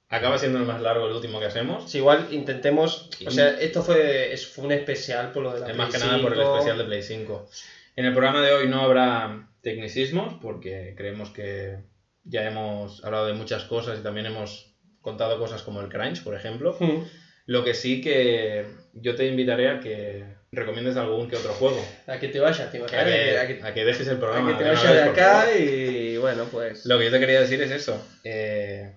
acaba 0.08 0.38
siendo 0.38 0.58
el 0.58 0.64
más 0.64 0.80
largo 0.80 1.06
el 1.06 1.12
último 1.12 1.38
que 1.38 1.46
hacemos. 1.46 1.90
Sí, 1.90 1.98
igual 1.98 2.28
intentemos, 2.32 3.10
o 3.26 3.30
sea, 3.30 3.50
esto 3.60 3.82
fue, 3.82 4.32
es- 4.32 4.46
fue 4.46 4.64
un 4.64 4.72
especial 4.72 5.32
por 5.32 5.42
lo 5.42 5.52
de 5.54 5.60
la 5.60 5.68
Es 5.70 5.76
más 5.76 5.90
que 5.92 5.98
Play 5.98 6.08
nada 6.10 6.22
por 6.22 6.32
el 6.32 6.38
5. 6.38 6.52
especial 6.54 6.78
de 6.78 6.84
Play 6.84 7.02
5. 7.02 7.48
En 7.96 8.06
el 8.06 8.12
programa 8.12 8.42
de 8.42 8.52
hoy 8.52 8.68
no 8.68 8.80
habrá 8.80 9.48
tecnicismos 9.60 10.34
porque 10.42 10.94
creemos 10.96 11.30
que 11.30 11.76
ya 12.24 12.46
hemos 12.46 13.04
hablado 13.04 13.26
de 13.26 13.34
muchas 13.34 13.64
cosas 13.64 13.98
y 13.98 14.02
también 14.02 14.26
hemos 14.26 14.74
contado 15.00 15.38
cosas 15.38 15.62
como 15.62 15.80
el 15.80 15.88
crunch, 15.88 16.22
por 16.22 16.34
ejemplo. 16.34 16.76
Mm. 16.78 17.02
Lo 17.46 17.64
que 17.64 17.74
sí 17.74 18.00
que 18.00 18.66
yo 18.92 19.14
te 19.16 19.26
invitaré 19.26 19.68
a 19.68 19.80
que 19.80 20.24
recomiendes 20.52 20.96
algún 20.96 21.28
que 21.28 21.36
otro 21.36 21.52
juego. 21.54 21.84
A 22.06 22.18
que 22.18 22.28
te 22.28 22.38
vayas, 22.38 22.70
te 22.70 22.82
A 22.82 22.86
que, 22.86 22.96
a 23.38 23.46
que, 23.46 23.60
a 23.62 23.74
que 23.74 23.84
dejes 23.84 24.06
el 24.06 24.16
a 24.16 24.20
programa. 24.20 24.52
que 24.52 24.62
te 24.62 24.70
vayas 24.70 24.92
de 24.92 25.02
acá 25.02 25.56
y 25.56 26.16
bueno, 26.18 26.44
pues... 26.50 26.86
Lo 26.86 26.98
que 26.98 27.06
yo 27.06 27.10
te 27.10 27.18
quería 27.18 27.40
decir 27.40 27.60
es 27.62 27.70
eso. 27.70 28.00
eh, 28.22 28.94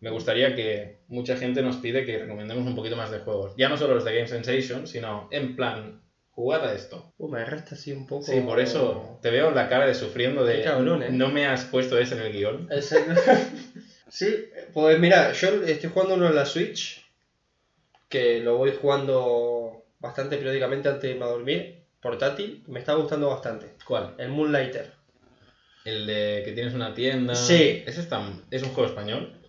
me 0.00 0.10
gustaría 0.10 0.54
que 0.54 0.98
mucha 1.08 1.36
gente 1.36 1.62
nos 1.62 1.76
pide 1.76 2.04
que 2.04 2.18
recomendemos 2.18 2.66
un 2.66 2.74
poquito 2.76 2.96
más 2.96 3.10
de 3.10 3.20
juegos. 3.20 3.54
Ya 3.56 3.68
no 3.68 3.78
solo 3.78 3.94
los 3.94 4.04
de 4.04 4.14
Game 4.14 4.28
Sensation, 4.28 4.86
sino 4.86 5.26
en 5.32 5.56
plan, 5.56 6.02
jugad 6.36 6.68
a 6.68 6.74
esto. 6.74 7.14
Uh, 7.16 7.28
me 7.28 7.40
agarraste 7.40 7.74
así 7.74 7.92
un 7.92 8.06
poco... 8.06 8.22
Sí, 8.22 8.40
por 8.40 8.60
eso 8.60 9.18
te 9.22 9.30
veo 9.30 9.50
la 9.50 9.70
cara 9.70 9.86
de 9.86 9.94
sufriendo 9.94 10.44
de 10.44 10.58
Qué 10.58 10.64
cabrón, 10.64 11.02
¿eh? 11.02 11.08
no 11.10 11.30
me 11.30 11.46
has 11.46 11.64
puesto 11.64 11.98
eso 11.98 12.14
en 12.14 12.22
el 12.22 12.32
guion. 12.32 12.68
Sí, 14.08 14.48
pues 14.72 15.00
mira, 15.00 15.32
yo 15.32 15.48
estoy 15.64 15.90
jugando 15.90 16.14
uno 16.14 16.28
en 16.28 16.36
la 16.36 16.46
Switch, 16.46 17.04
que 18.08 18.38
lo 18.38 18.56
voy 18.56 18.72
jugando 18.80 19.84
bastante 19.98 20.36
periódicamente 20.36 20.88
antes 20.88 21.02
de 21.02 21.10
irme 21.10 21.24
a 21.24 21.28
dormir, 21.28 21.82
portátil, 22.00 22.62
me 22.68 22.78
está 22.78 22.94
gustando 22.94 23.28
bastante. 23.28 23.74
¿Cuál? 23.84 24.14
El 24.18 24.28
Moonlighter. 24.28 24.92
El 25.84 26.06
de 26.06 26.42
que 26.44 26.52
tienes 26.52 26.72
una 26.72 26.94
tienda. 26.94 27.34
Sí. 27.34 27.82
Ese 27.84 28.00
está, 28.00 28.22
es 28.52 28.62
un 28.62 28.68
juego 28.68 28.88
español. 28.88 29.40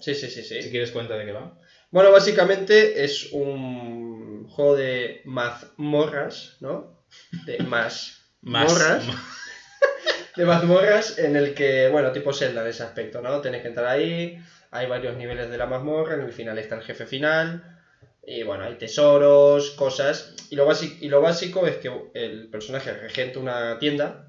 Sí, 0.00 0.14
sí, 0.14 0.30
sí, 0.30 0.42
sí. 0.42 0.62
Si 0.62 0.70
quieres 0.70 0.90
cuenta 0.90 1.18
de 1.18 1.26
qué 1.26 1.32
va. 1.32 1.58
Bueno, 1.90 2.10
básicamente 2.10 3.04
es 3.04 3.32
un 3.32 4.48
juego 4.48 4.76
de 4.76 5.22
mazmorras, 5.24 6.56
¿no? 6.60 7.04
De 7.44 7.58
más 7.60 8.22
Más. 8.42 8.72
morras. 8.72 9.04
De 10.36 10.44
mazmorras 10.44 11.18
en 11.18 11.34
el 11.34 11.54
que, 11.54 11.88
bueno, 11.88 12.12
tipo 12.12 12.30
Zelda 12.30 12.60
en 12.60 12.68
ese 12.68 12.82
aspecto, 12.82 13.22
¿no? 13.22 13.40
Tenés 13.40 13.62
que 13.62 13.68
entrar 13.68 13.86
ahí, 13.86 14.38
hay 14.70 14.86
varios 14.86 15.16
niveles 15.16 15.48
de 15.48 15.56
la 15.56 15.64
mazmorra, 15.64 16.14
en 16.14 16.20
el 16.20 16.32
final 16.32 16.58
está 16.58 16.74
el 16.74 16.82
jefe 16.82 17.06
final, 17.06 17.80
y 18.22 18.42
bueno, 18.42 18.64
hay 18.64 18.76
tesoros, 18.76 19.70
cosas, 19.70 20.34
y 20.50 20.56
lo, 20.56 20.66
básico, 20.66 20.96
y 21.00 21.08
lo 21.08 21.22
básico 21.22 21.66
es 21.66 21.76
que 21.76 21.90
el 22.12 22.48
personaje 22.48 22.92
regenta 22.92 23.38
una 23.38 23.78
tienda 23.78 24.28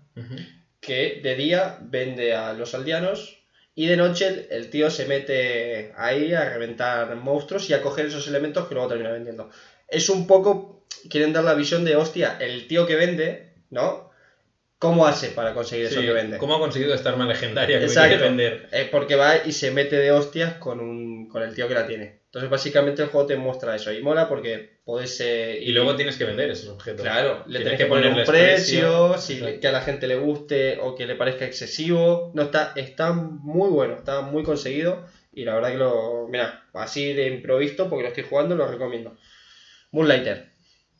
que 0.80 1.20
de 1.22 1.36
día 1.36 1.78
vende 1.82 2.34
a 2.34 2.54
los 2.54 2.74
aldeanos 2.74 3.37
y 3.78 3.86
de 3.86 3.96
noche 3.96 4.48
el, 4.50 4.72
tío 4.72 4.90
se 4.90 5.06
mete 5.06 5.94
ahí 5.96 6.34
a 6.34 6.50
reventar 6.50 7.16
monstruos 7.16 7.70
y 7.70 7.76
a 7.76 7.82
coger 7.84 8.08
esos 8.08 8.28
elementos 8.28 8.68
que 8.68 8.74
luego 8.74 8.90
termina 8.90 9.12
vendiendo. 9.12 9.52
Es 9.88 10.10
un 10.10 10.26
poco, 10.26 10.84
quieren 11.12 11.32
dar 11.32 11.44
la 11.44 11.54
visión 11.54 11.86
de, 11.86 11.96
hostia, 11.96 12.38
el 12.40 12.68
tío 12.68 12.88
que 12.88 12.96
vende, 12.96 13.54
¿no? 13.70 14.07
¿Cómo 14.80 15.08
hace 15.08 15.30
para 15.32 15.54
conseguir 15.54 15.88
eso 15.88 16.02
que 16.02 16.12
vende? 16.12 16.38
¿Cómo 16.38 16.56
ha 16.56 16.60
conseguido 16.60 16.94
esta 16.94 17.10
arma 17.10 17.26
legendaria 17.26 17.80
que 17.80 17.86
Exacto. 17.86 18.10
quiere 18.10 18.24
vender? 18.24 18.70
Es 18.72 18.88
porque 18.90 19.16
va 19.16 19.38
y 19.38 19.52
se 19.52 19.72
mete 19.72 19.96
de 19.96 20.12
hostias 20.12 20.54
con, 20.56 20.80
un, 20.80 21.28
con 21.28 21.42
el 21.42 21.56
tío 21.56 21.68
que 21.68 21.74
la 21.74 21.88
tiene. 21.88 22.18
Entonces 22.26 22.50
básicamente 22.52 23.02
el 23.02 23.08
juego 23.08 23.26
te 23.26 23.36
muestra 23.38 23.76
eso 23.76 23.92
y 23.92 24.02
mola 24.02 24.28
porque 24.28 24.78
podés... 24.84 25.20
eh, 25.22 25.58
Y 25.62 25.72
luego 25.72 25.96
tienes 25.96 26.16
que 26.18 26.26
vender 26.26 26.52
esos 26.52 26.70
objetos. 26.70 27.02
Claro, 27.02 27.44
le 27.48 27.60
Tienes 27.60 27.64
tenés 27.64 27.78
que 27.80 27.86
poner 27.88 28.08
un 28.12 28.24
precio, 28.24 29.18
si 29.18 29.40
le- 29.40 29.60
que 29.60 29.68
a 29.68 29.72
la 29.72 29.82
gente 29.82 30.06
le 30.06 30.16
guste 30.16 30.78
o 30.80 30.94
que 30.94 31.08
le 31.08 31.16
parezca 31.16 31.46
excesivo. 31.46 32.32
No 32.36 32.44
está, 32.44 32.74
está 32.76 33.14
muy 33.14 33.70
bueno, 33.70 33.96
está 33.96 34.22
muy 34.22 34.44
conseguido. 34.44 35.06
Y 35.32 35.44
la 35.46 35.56
verdad 35.56 35.72
que 35.72 35.78
lo. 35.78 36.28
Mira, 36.28 36.68
así 36.74 37.14
de 37.14 37.28
improvisto, 37.28 37.90
porque 37.90 38.04
lo 38.04 38.10
estoy 38.10 38.24
jugando, 38.24 38.56
lo 38.56 38.68
recomiendo. 38.68 39.16
Moonlighter. 39.92 40.46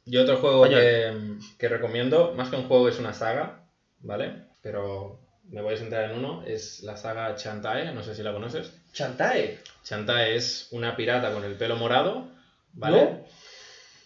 Y 0.06 0.18
otro 0.18 0.38
juego 0.38 0.64
que, 0.70 1.12
que 1.60 1.68
recomiendo, 1.68 2.32
más 2.34 2.50
que 2.50 2.56
un 2.56 2.64
juego, 2.64 2.88
es 2.88 2.98
una 2.98 3.14
saga, 3.14 3.67
¿vale? 4.00 4.44
Pero 4.62 5.20
me 5.50 5.62
voy 5.62 5.76
a 5.76 5.78
centrar 5.78 6.12
en 6.12 6.18
uno, 6.18 6.44
es 6.46 6.84
la 6.84 6.98
saga 6.98 7.36
Chantae, 7.36 7.94
no 7.94 8.04
sé 8.04 8.16
si 8.16 8.24
la 8.24 8.34
conoces. 8.34 8.74
Chantae. 8.94 9.60
Chantae 9.84 10.36
es 10.36 10.68
una 10.72 10.96
pirata 10.96 11.32
con 11.32 11.44
el 11.44 11.56
pelo 11.56 11.76
morado, 11.76 12.28
¿vale? 12.74 13.04
¿No? 13.04 13.26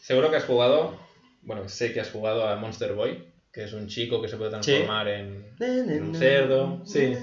Seguro 0.02 0.30
que 0.30 0.38
has 0.38 0.46
jugado, 0.46 1.00
bueno, 1.42 1.68
sé 1.70 1.94
que 1.94 2.02
has 2.02 2.12
jugado 2.12 2.48
a 2.48 2.56
Monster 2.56 2.94
Boy, 2.94 3.28
que 3.52 3.64
es 3.64 3.74
un 3.74 3.88
chico 3.88 4.22
que 4.22 4.28
se 4.28 4.38
puede 4.38 4.52
transformar 4.52 5.08
en, 5.08 5.56
en 5.60 6.04
un 6.04 6.16
cerdo. 6.16 6.82
Sí. 6.86 7.14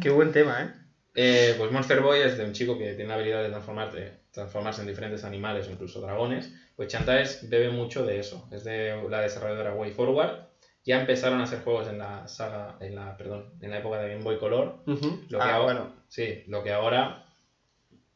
Qué 0.00 0.10
buen 0.10 0.32
tema, 0.32 0.62
¿eh? 0.62 0.80
Eh, 1.14 1.54
pues 1.58 1.72
Monster 1.72 2.00
Boy 2.00 2.20
es 2.20 2.38
de 2.38 2.44
un 2.44 2.52
chico 2.52 2.78
que 2.78 2.94
tiene 2.94 3.08
la 3.08 3.14
habilidad 3.14 3.42
de 3.42 3.48
transformarte, 3.48 4.12
transformarse 4.30 4.80
en 4.82 4.86
diferentes 4.86 5.24
animales 5.24 5.66
o 5.66 5.70
incluso 5.70 6.00
dragones. 6.00 6.52
Pues 6.76 6.88
Chantae 6.88 7.24
bebe 7.42 7.70
mucho 7.70 8.06
de 8.06 8.20
eso. 8.20 8.48
Es 8.52 8.64
de 8.64 9.02
la 9.08 9.20
desarrolladora 9.20 9.74
Way 9.74 9.90
Forward. 9.92 10.49
Ya 10.84 11.00
empezaron 11.00 11.40
a 11.40 11.44
hacer 11.44 11.62
juegos 11.62 11.88
en 11.88 11.98
la 11.98 12.26
saga, 12.26 12.76
en 12.80 12.94
la, 12.94 13.16
perdón, 13.16 13.50
en 13.60 13.70
la 13.70 13.78
época 13.78 13.98
de 13.98 14.10
Game 14.10 14.22
Boy 14.24 14.38
Color. 14.38 14.82
Ujú. 14.86 15.20
Lo 15.28 15.38
que 15.38 15.44
Ah, 15.44 15.56
ahora, 15.56 15.74
bueno. 15.80 15.92
sí, 16.08 16.42
lo 16.46 16.62
que 16.62 16.72
ahora 16.72 17.24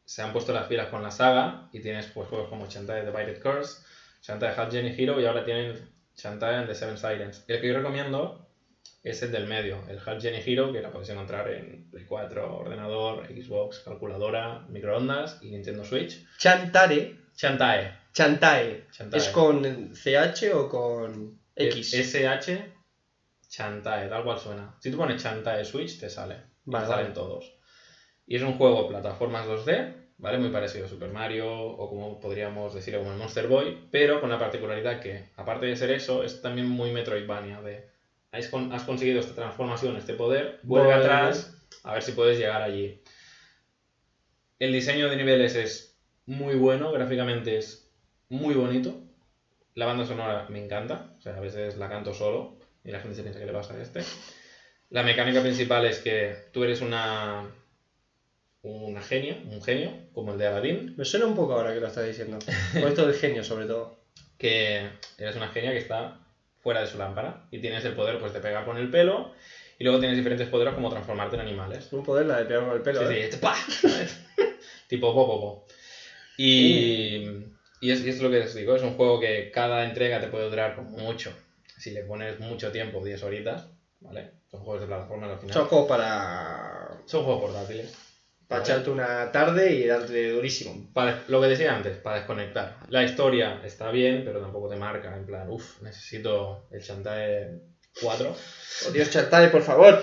se 0.03 0.21
han 0.21 0.31
puesto 0.33 0.51
las 0.53 0.67
pilas 0.67 0.87
con 0.89 1.01
la 1.03 1.11
saga 1.11 1.67
y 1.71 1.79
tienes 1.81 2.07
pues, 2.07 2.27
juegos 2.27 2.49
como 2.49 2.67
Chantae 2.67 3.01
The 3.03 3.11
Divided 3.11 3.39
Curse, 3.41 3.83
Chantae 4.21 4.49
Half 4.55 4.71
Genie 4.71 4.95
Hero 4.97 5.19
y 5.21 5.25
ahora 5.25 5.43
tienen 5.45 5.75
Chantae 6.15 6.55
and 6.55 6.67
the 6.67 6.75
Seven 6.75 6.97
Sirens. 6.97 7.43
El 7.47 7.61
que 7.61 7.67
yo 7.67 7.75
recomiendo 7.75 8.47
es 9.03 9.21
el 9.21 9.31
del 9.31 9.45
medio, 9.45 9.83
el 9.87 9.99
Half 10.03 10.21
Genie 10.21 10.41
Hero, 10.43 10.71
que 10.71 10.81
la 10.81 10.91
podéis 10.91 11.09
encontrar 11.09 11.47
en 11.51 11.89
Play 11.91 12.05
4, 12.05 12.57
ordenador, 12.57 13.27
Xbox, 13.27 13.79
calculadora, 13.81 14.65
microondas 14.69 15.37
y 15.41 15.51
Nintendo 15.51 15.83
Switch. 15.83 16.25
Chantare. 16.39 17.15
Chantae. 17.35 17.91
Chantae. 18.13 18.85
Chantae. 18.91 19.19
¿Es 19.19 19.29
con 19.29 19.91
CH 19.93 20.53
o 20.53 20.69
con 20.69 21.37
X? 21.55 21.93
SH 21.93 22.73
Chantae, 23.47 24.07
tal 24.09 24.23
cual 24.23 24.39
suena. 24.39 24.75
Si 24.79 24.91
tú 24.91 24.97
pones 24.97 25.21
Chantae 25.21 25.63
Switch, 25.65 25.99
te 25.99 26.09
sale. 26.09 26.41
Vale, 26.65 26.85
te 26.85 26.91
salen 26.91 27.05
vale. 27.05 27.13
todos. 27.13 27.53
Y 28.27 28.35
es 28.35 28.41
un 28.43 28.57
juego 28.57 28.83
de 28.83 28.87
plataformas 28.89 29.47
2D, 29.47 29.93
¿vale? 30.17 30.37
Muy 30.37 30.49
parecido 30.49 30.85
a 30.85 30.87
Super 30.87 31.09
Mario 31.11 31.47
o 31.49 31.89
como 31.89 32.19
podríamos 32.19 32.73
decir 32.73 32.95
como 32.97 33.11
el 33.11 33.17
Monster 33.17 33.47
Boy, 33.47 33.87
pero 33.91 34.19
con 34.19 34.29
la 34.29 34.39
particularidad 34.39 34.99
que, 34.99 35.29
aparte 35.35 35.67
de 35.67 35.75
ser 35.75 35.91
eso, 35.91 36.23
es 36.23 36.41
también 36.41 36.67
muy 36.67 36.91
Metroidvania. 36.91 37.61
De, 37.61 37.85
has, 38.31 38.47
con- 38.49 38.71
has 38.73 38.83
conseguido 38.83 39.19
esta 39.19 39.35
transformación, 39.35 39.95
este 39.97 40.13
poder, 40.13 40.59
vuelve 40.63 40.93
Vuelve 40.93 40.93
atrás 40.93 41.51
a 41.83 41.93
ver 41.93 42.03
si 42.03 42.11
puedes 42.13 42.37
llegar 42.37 42.61
allí. 42.61 43.01
El 44.59 44.73
diseño 44.73 45.09
de 45.09 45.15
niveles 45.15 45.55
es 45.55 45.97
muy 46.25 46.55
bueno, 46.55 46.91
gráficamente 46.91 47.55
es 47.55 47.89
muy 48.27 48.53
bonito. 48.53 49.04
La 49.75 49.85
banda 49.85 50.05
sonora 50.05 50.47
me 50.49 50.63
encanta, 50.63 51.11
o 51.17 51.21
sea, 51.21 51.37
a 51.37 51.39
veces 51.39 51.77
la 51.77 51.89
canto 51.89 52.13
solo 52.13 52.57
y 52.83 52.91
la 52.91 52.99
gente 52.99 53.15
se 53.15 53.23
piensa 53.23 53.39
que 53.39 53.45
le 53.45 53.53
pasa 53.53 53.73
a 53.75 53.81
este. 53.81 54.01
La 54.89 55.03
mecánica 55.03 55.41
principal 55.41 55.85
es 55.85 55.99
que 55.99 56.33
tú 56.51 56.63
eres 56.63 56.81
una 56.81 57.43
una 58.61 59.01
genia, 59.01 59.37
un 59.45 59.61
genio, 59.61 59.93
como 60.11 60.31
el 60.31 60.39
de 60.39 60.47
Aladdin, 60.47 60.95
Me 60.97 61.05
suena 61.05 61.27
un 61.27 61.35
poco 61.35 61.53
ahora 61.53 61.73
que 61.73 61.79
lo 61.79 61.87
estás 61.87 62.05
diciendo. 62.05 62.39
Con 62.73 62.87
esto 62.87 63.05
del 63.05 63.15
genio, 63.15 63.43
sobre 63.43 63.67
todo. 63.67 63.95
que 64.37 64.89
eres 65.17 65.35
una 65.35 65.49
genia 65.49 65.71
que 65.71 65.77
está 65.77 66.19
fuera 66.59 66.81
de 66.81 66.87
su 66.87 66.97
lámpara 66.97 67.45
y 67.51 67.59
tienes 67.59 67.85
el 67.85 67.93
poder 67.93 68.19
pues 68.19 68.33
de 68.33 68.39
pegar 68.39 68.65
con 68.65 68.77
el 68.77 68.89
pelo 68.89 69.31
y 69.77 69.83
luego 69.83 69.99
tienes 69.99 70.17
diferentes 70.17 70.47
poderes 70.47 70.73
como 70.73 70.89
transformarte 70.89 71.35
en 71.35 71.41
animales. 71.41 71.91
Un 71.93 72.03
poder 72.03 72.25
la 72.25 72.37
de 72.37 72.45
pegar 72.45 72.65
con 72.65 72.75
el 72.75 72.81
pelo. 72.81 73.07
Sí, 73.07 73.15
¿eh? 73.15 73.29
sí, 73.31 74.17
tipo 74.87 75.13
popopo. 75.13 75.63
Y, 76.37 77.23
y, 77.85 77.91
es, 77.91 78.03
y 78.03 78.09
es 78.09 78.19
lo 78.21 78.29
que 78.29 78.39
les 78.39 78.53
digo, 78.53 78.75
es 78.75 78.81
un 78.83 78.95
juego 78.95 79.19
que 79.19 79.49
cada 79.51 79.83
entrega 79.83 80.19
te 80.19 80.27
puede 80.27 80.49
durar 80.49 80.75
como 80.75 80.89
mucho. 80.91 81.33
Si 81.77 81.91
le 81.91 82.03
pones 82.03 82.39
mucho 82.39 82.71
tiempo, 82.71 83.03
10 83.03 83.21
horitas, 83.23 83.67
¿vale? 83.99 84.31
Son 84.51 84.61
juegos 84.61 84.81
de 84.81 84.87
plataforma 84.87 85.31
al 85.31 85.37
final. 85.39 85.53
Son 85.53 85.65
juegos 85.67 85.87
para, 85.87 86.97
Son 87.05 87.23
juegos 87.23 87.41
portátiles. 87.51 87.93
para 88.47 88.61
echarte 88.61 88.89
una 88.91 89.31
tarde 89.31 89.73
y 89.73 89.85
darte 89.85 90.29
durísimo. 90.31 90.87
Para- 90.93 91.23
lo 91.27 91.41
que 91.41 91.47
decía 91.47 91.75
antes, 91.75 91.97
para 91.97 92.17
desconectar. 92.17 92.77
La 92.89 93.03
historia 93.03 93.59
está 93.63 93.91
bien, 93.91 94.23
pero 94.23 94.39
tampoco 94.39 94.69
te 94.69 94.75
marca. 94.77 95.15
En 95.15 95.25
plan, 95.25 95.49
uff, 95.49 95.81
necesito 95.81 96.67
el 96.71 96.81
Chantae 96.81 97.59
4. 98.01 98.35
Oh, 98.87 98.91
Dios, 98.91 99.09
Chantae, 99.09 99.49
por 99.49 99.61
favor. 99.63 100.01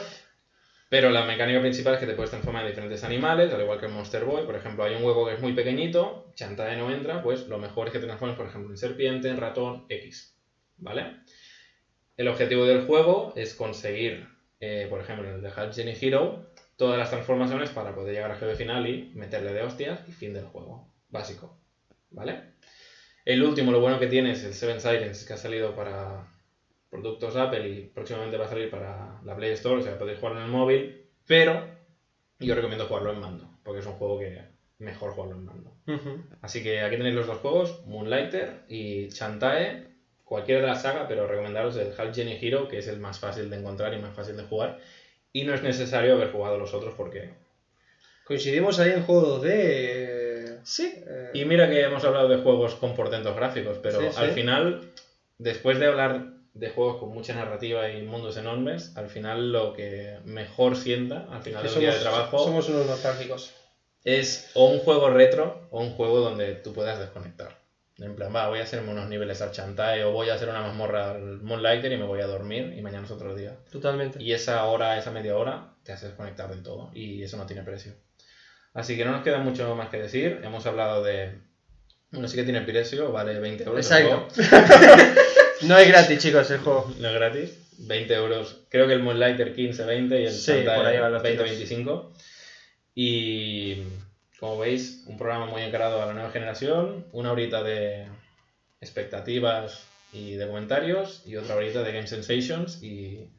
Pero 0.92 1.08
la 1.08 1.24
mecánica 1.24 1.58
principal 1.58 1.94
es 1.94 2.00
que 2.00 2.06
te 2.06 2.12
puedes 2.12 2.28
transformar 2.28 2.64
en 2.64 2.68
diferentes 2.68 3.02
animales, 3.02 3.50
al 3.50 3.62
igual 3.62 3.80
que 3.80 3.86
en 3.86 3.94
Monster 3.94 4.26
Boy. 4.26 4.44
Por 4.44 4.56
ejemplo, 4.56 4.84
hay 4.84 4.94
un 4.94 5.02
huevo 5.02 5.24
que 5.24 5.32
es 5.32 5.40
muy 5.40 5.54
pequeñito, 5.54 6.30
Chantae 6.34 6.76
no 6.76 6.92
entra, 6.92 7.22
pues 7.22 7.48
lo 7.48 7.56
mejor 7.56 7.86
es 7.86 7.94
que 7.94 7.98
te 7.98 8.04
transformes, 8.04 8.36
por 8.36 8.46
ejemplo, 8.46 8.70
en 8.70 8.76
serpiente, 8.76 9.30
en 9.30 9.38
ratón, 9.38 9.86
X. 9.88 10.36
¿Vale? 10.76 11.20
El 12.18 12.28
objetivo 12.28 12.66
del 12.66 12.84
juego 12.84 13.32
es 13.36 13.54
conseguir, 13.54 14.28
eh, 14.60 14.86
por 14.90 15.00
ejemplo, 15.00 15.26
en 15.26 15.36
el 15.36 15.40
de 15.40 15.48
Half 15.48 15.74
Genie 15.74 15.96
Hero, 15.98 16.50
todas 16.76 16.98
las 16.98 17.08
transformaciones 17.08 17.70
para 17.70 17.94
poder 17.94 18.14
llegar 18.14 18.30
al 18.30 18.36
jefe 18.36 18.54
final 18.54 18.86
y 18.86 19.12
meterle 19.14 19.54
de 19.54 19.62
hostias 19.62 20.06
y 20.06 20.12
fin 20.12 20.34
del 20.34 20.44
juego. 20.44 20.92
Básico. 21.08 21.58
¿Vale? 22.10 22.52
El 23.24 23.42
último, 23.42 23.72
lo 23.72 23.80
bueno 23.80 23.98
que 23.98 24.08
tiene 24.08 24.32
es 24.32 24.44
el 24.44 24.52
Seven 24.52 24.78
Sirens, 24.78 25.24
que 25.24 25.32
ha 25.32 25.38
salido 25.38 25.74
para 25.74 26.31
productos 26.92 27.34
Apple 27.36 27.66
y 27.70 27.80
próximamente 27.86 28.36
va 28.36 28.44
a 28.44 28.48
salir 28.50 28.70
para 28.70 29.18
la 29.24 29.34
Play 29.34 29.52
Store, 29.52 29.80
o 29.80 29.82
sea, 29.82 29.96
podéis 29.98 30.18
jugarlo 30.18 30.40
en 30.40 30.44
el 30.44 30.52
móvil, 30.52 31.06
pero 31.26 31.66
yo 32.38 32.54
recomiendo 32.54 32.84
jugarlo 32.84 33.12
en 33.12 33.18
mando, 33.18 33.48
porque 33.64 33.80
es 33.80 33.86
un 33.86 33.94
juego 33.94 34.18
que 34.18 34.42
mejor 34.78 35.12
jugarlo 35.12 35.36
en 35.36 35.44
mando. 35.46 35.72
Así 36.42 36.62
que 36.62 36.82
aquí 36.82 36.98
tenéis 36.98 37.14
los 37.14 37.26
dos 37.26 37.38
juegos, 37.38 37.80
Moonlighter 37.86 38.64
y 38.68 39.08
Chantae, 39.08 39.86
cualquiera 40.22 40.60
de 40.60 40.66
la 40.66 40.74
saga, 40.74 41.08
pero 41.08 41.26
recomendaros 41.26 41.76
el 41.76 41.94
Half 41.98 42.14
Genie 42.14 42.38
Hero, 42.42 42.68
que 42.68 42.76
es 42.78 42.88
el 42.88 42.98
más 43.00 43.18
fácil 43.18 43.48
de 43.48 43.56
encontrar 43.56 43.94
y 43.94 43.98
más 43.98 44.14
fácil 44.14 44.36
de 44.36 44.42
jugar. 44.42 44.78
Y 45.32 45.44
no 45.44 45.54
es 45.54 45.62
necesario 45.62 46.12
haber 46.14 46.30
jugado 46.30 46.58
los 46.58 46.74
otros 46.74 46.92
porque... 46.94 47.30
Coincidimos 48.26 48.78
ahí 48.78 48.90
en 48.90 49.02
juego 49.02 49.40
2D. 49.40 49.48
eh, 49.50 50.58
Sí. 50.62 50.92
eh, 51.06 51.30
Y 51.32 51.46
mira 51.46 51.70
que 51.70 51.80
hemos 51.80 52.04
hablado 52.04 52.28
de 52.28 52.36
juegos 52.42 52.74
con 52.74 52.94
portentos 52.94 53.34
gráficos, 53.34 53.78
pero 53.78 53.98
Sí, 53.98 54.06
sí. 54.10 54.14
al 54.16 54.30
final, 54.32 54.90
después 55.38 55.78
de 55.78 55.86
hablar 55.86 56.31
de 56.54 56.68
juegos 56.70 56.98
con 56.98 57.10
mucha 57.10 57.34
narrativa 57.34 57.88
y 57.88 58.02
mundos 58.02 58.36
enormes, 58.36 58.96
al 58.96 59.08
final 59.08 59.52
lo 59.52 59.72
que 59.72 60.18
mejor 60.24 60.76
sienta, 60.76 61.26
al 61.30 61.42
final 61.42 61.62
del 61.62 61.74
día 61.74 61.94
de 61.94 62.00
trabajo, 62.00 62.38
somos 62.44 62.68
unos 62.68 62.86
nostálgicos. 62.86 63.52
es 64.04 64.50
o 64.54 64.66
un 64.66 64.80
juego 64.80 65.10
retro 65.10 65.68
o 65.70 65.80
un 65.80 65.92
juego 65.92 66.20
donde 66.20 66.54
tú 66.54 66.72
puedas 66.72 66.98
desconectar. 66.98 67.62
En 67.98 68.16
plan, 68.16 68.34
va, 68.34 68.48
voy 68.48 68.58
a 68.58 68.64
hacerme 68.64 68.90
unos 68.90 69.08
niveles 69.08 69.40
al 69.42 69.52
Chantae 69.52 70.02
o 70.04 70.12
voy 70.12 70.28
a 70.28 70.34
hacer 70.34 70.48
una 70.48 70.62
mazmorra 70.62 71.12
al 71.12 71.40
Moonlighter 71.40 71.92
y 71.92 71.96
me 71.96 72.04
voy 72.04 72.20
a 72.20 72.26
dormir 72.26 72.74
y 72.76 72.82
mañana 72.82 73.04
es 73.04 73.10
otro 73.10 73.34
día. 73.34 73.56
Totalmente. 73.70 74.20
Y 74.20 74.32
esa 74.32 74.64
hora, 74.64 74.98
esa 74.98 75.10
media 75.10 75.36
hora, 75.36 75.74
te 75.84 75.92
hace 75.92 76.06
desconectar 76.06 76.50
del 76.50 76.62
todo 76.62 76.90
y 76.94 77.22
eso 77.22 77.36
no 77.36 77.46
tiene 77.46 77.62
precio. 77.62 77.92
Así 78.74 78.96
que 78.96 79.04
no 79.04 79.12
nos 79.12 79.22
queda 79.22 79.38
mucho 79.38 79.74
más 79.76 79.88
que 79.90 79.98
decir. 79.98 80.40
Hemos 80.42 80.66
hablado 80.66 81.02
de... 81.02 81.38
Bueno, 82.10 82.28
sí 82.28 82.36
que 82.36 82.44
tiene 82.44 82.62
precio, 82.62 83.12
vale 83.12 83.38
20 83.38 83.64
euros. 83.64 83.90
Exacto. 83.90 84.28
No 85.64 85.78
es 85.78 85.88
gratis, 85.88 86.18
chicos, 86.18 86.50
el 86.50 86.58
juego. 86.58 86.92
No 86.98 87.08
es 87.08 87.14
gratis. 87.14 87.58
20 87.78 88.14
euros. 88.14 88.60
Creo 88.68 88.86
que 88.86 88.94
el 88.94 89.02
Moonlighter 89.02 89.54
15, 89.54 89.84
20 89.84 90.20
y 90.20 90.26
el 90.26 90.32
Sí, 90.32 90.52
por 90.64 90.86
ahí 90.86 90.98
van 90.98 91.12
los 91.12 91.22
20, 91.22 91.42
tiros. 91.42 91.58
25. 91.58 92.12
Y 92.94 93.82
como 94.38 94.58
veis, 94.58 95.04
un 95.06 95.16
programa 95.16 95.46
muy 95.46 95.62
encarado 95.62 96.02
a 96.02 96.06
la 96.06 96.14
nueva 96.14 96.30
generación. 96.30 97.06
Una 97.12 97.32
horita 97.32 97.62
de 97.62 98.06
expectativas 98.80 99.84
y 100.12 100.34
de 100.34 100.46
comentarios 100.46 101.22
y 101.24 101.36
otra 101.36 101.56
horita 101.56 101.82
de 101.82 101.92
Game 101.92 102.06
Sensations. 102.06 102.82
Y 102.82 103.30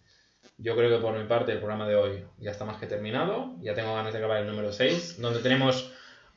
yo 0.58 0.76
creo 0.76 0.90
que 0.90 1.02
por 1.02 1.18
mi 1.18 1.26
parte 1.26 1.52
el 1.52 1.60
programa 1.60 1.88
de 1.88 1.95
hoy 1.95 2.26
ya 2.40 2.52
está 2.52 2.66
más 2.66 2.77
que 2.77 2.88
terminado. 2.88 3.56
Ya 3.61 3.76
tengo 3.76 3.93
ganas 3.95 4.14
de 4.14 4.19
acabar 4.19 4.42
el 4.42 4.48
número 4.48 4.72
6, 4.72 5.22
donde 5.22 5.40
tenemos 5.40 5.92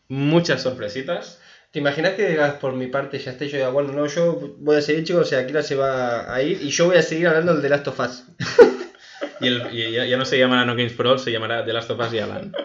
muchas 0.09 0.63
sorpresitas. 0.63 1.41
¿Te 1.77 1.81
imaginas 1.81 2.15
que 2.15 2.27
digas 2.27 2.55
por 2.55 2.73
mi 2.73 2.87
parte 2.87 3.19
ya 3.19 3.33
esté 3.33 3.51
yo 3.51 3.59
diga, 3.59 3.69
bueno, 3.69 3.93
no, 3.93 4.07
yo 4.07 4.55
voy 4.61 4.77
a 4.77 4.81
seguir, 4.81 5.05
chicos, 5.05 5.21
o 5.21 5.25
sea, 5.27 5.41
Akira 5.41 5.63
se 5.63 5.75
va 5.75 6.35
a 6.35 6.41
ir 6.41 6.63
y 6.63 6.71
yo 6.71 6.87
voy 6.87 6.97
a 6.97 7.03
seguir 7.03 7.29
hablando 7.29 7.53
del 7.53 7.61
The 7.61 7.69
Last 7.69 7.89
of 7.89 8.01
Us? 8.01 8.25
Y, 9.41 9.49
el- 9.49 9.69
y 9.71 9.93
ya, 9.93 10.07
ya 10.07 10.17
no 10.17 10.25
se 10.25 10.39
llamará 10.39 10.65
No 10.65 10.75
Games 10.75 10.95
Pro, 10.95 11.19
se 11.19 11.31
llamará 11.31 11.67
The 11.67 11.75
Last 11.75 11.91
of 11.91 12.01
Us 12.01 12.15
y 12.15 12.19
Alan. 12.19 12.55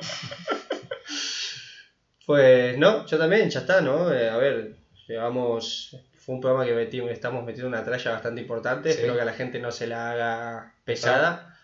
Pues 2.25 2.77
no, 2.77 3.05
yo 3.05 3.17
también, 3.17 3.49
ya 3.49 3.59
está, 3.59 3.81
¿no? 3.81 4.13
Eh, 4.13 4.29
a 4.29 4.37
ver, 4.37 4.77
llevamos. 5.09 5.97
Fue 6.15 6.35
un 6.35 6.39
programa 6.39 6.65
que 6.65 6.73
metimos, 6.73 7.11
estamos 7.11 7.43
metiendo 7.43 7.67
una 7.67 7.83
tralla 7.83 8.11
bastante 8.11 8.39
importante. 8.39 8.93
Sí. 8.93 8.95
Espero 8.95 9.15
que 9.15 9.21
a 9.23 9.25
la 9.25 9.33
gente 9.33 9.59
no 9.59 9.73
se 9.73 9.87
la 9.87 10.11
haga 10.11 10.75
pesada. 10.85 11.57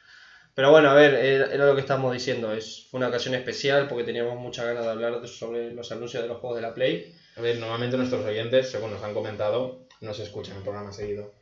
Pero 0.53 0.69
bueno, 0.72 0.90
a 0.90 0.95
ver, 0.95 1.14
era, 1.14 1.66
lo 1.66 1.76
que 1.76 1.80
estábamos 1.80 2.11
diciendo. 2.11 2.51
Es, 2.51 2.88
fue 2.92 2.98
una 2.98 3.08
ocasión 3.08 3.35
especial 3.35 3.88
porque 3.88 4.03
teníamos 4.03 4.38
muchas 4.38 4.66
ganas 4.66 4.84
de 4.84 4.92
hablar 4.92 5.26
sobre 5.30 5.72
los 5.72 5.90
anuncios 5.93 6.24
de 6.24 6.27
los 6.27 6.40
juegos 6.40 6.58
de 6.58 6.61
la 6.64 6.74
Play. 6.74 7.16
A 7.38 7.42
ver, 7.42 7.58
normalmente 7.60 7.98
nuestros 7.98 8.26
oyentes, 8.26 8.70
según 8.70 8.92
nos 8.92 9.04
han 9.04 9.14
comentado, 9.14 9.86
no 10.02 10.14
se 10.14 10.24
escuchan 10.24 10.58
el 10.58 10.64
programa 10.64 10.92
seguido. 10.92 11.34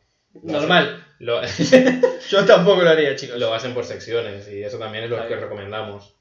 Lo 0.43 0.53
Normal. 0.53 1.03
hacen- 1.19 2.01
Lo, 2.01 2.09
Yo 2.29 2.45
tampoco 2.45 2.81
lo 2.83 2.89
haría, 2.89 3.15
chicos. 3.15 3.37
lo 3.39 3.53
hacen 3.53 3.73
por 3.73 3.85
secciones 3.85 4.47
y 4.49 4.63
eso 4.63 4.77
también 4.77 5.05
es 5.05 5.09
lo 5.09 5.25
que 5.27 5.35
recomendamos. 5.35 6.13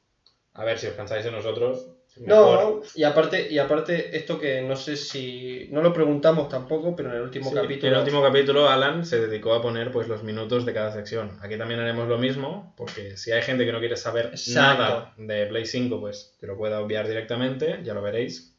A 0.52 0.64
ver, 0.64 0.78
si 0.78 0.86
os 0.86 0.94
cansáis 0.94 1.24
de 1.24 1.32
nosotros, 1.32 1.88
Mejor. 2.16 2.62
No, 2.76 2.82
y 2.94 3.02
aparte, 3.02 3.48
y 3.50 3.58
aparte, 3.58 4.16
esto 4.16 4.38
que 4.38 4.62
no 4.62 4.76
sé 4.76 4.94
si. 4.96 5.66
No 5.72 5.82
lo 5.82 5.92
preguntamos 5.92 6.48
tampoco, 6.48 6.94
pero 6.94 7.08
en 7.10 7.16
el 7.16 7.22
último 7.22 7.50
Sí, 7.50 7.56
capítulo. 7.56 7.88
En 7.88 7.94
el 7.94 7.98
último 8.04 8.22
capítulo, 8.22 8.68
Alan 8.68 9.04
se 9.04 9.20
dedicó 9.20 9.52
a 9.52 9.60
poner 9.60 9.90
pues, 9.90 10.06
los 10.06 10.22
minutos 10.22 10.64
de 10.64 10.72
cada 10.72 10.92
sección. 10.92 11.36
Aquí 11.42 11.58
también 11.58 11.80
haremos 11.80 12.06
lo 12.06 12.16
mismo, 12.16 12.72
porque 12.76 13.16
si 13.16 13.32
hay 13.32 13.42
gente 13.42 13.66
que 13.66 13.72
no 13.72 13.80
quiere 13.80 13.96
saber 13.96 14.26
Exacto. 14.26 14.80
nada 14.84 15.14
de 15.16 15.46
Play 15.46 15.66
5, 15.66 15.98
pues 15.98 16.36
que 16.38 16.46
lo 16.46 16.56
pueda 16.56 16.80
obviar 16.80 17.08
directamente, 17.08 17.80
ya 17.82 17.94
lo 17.94 18.02
veréis. 18.02 18.53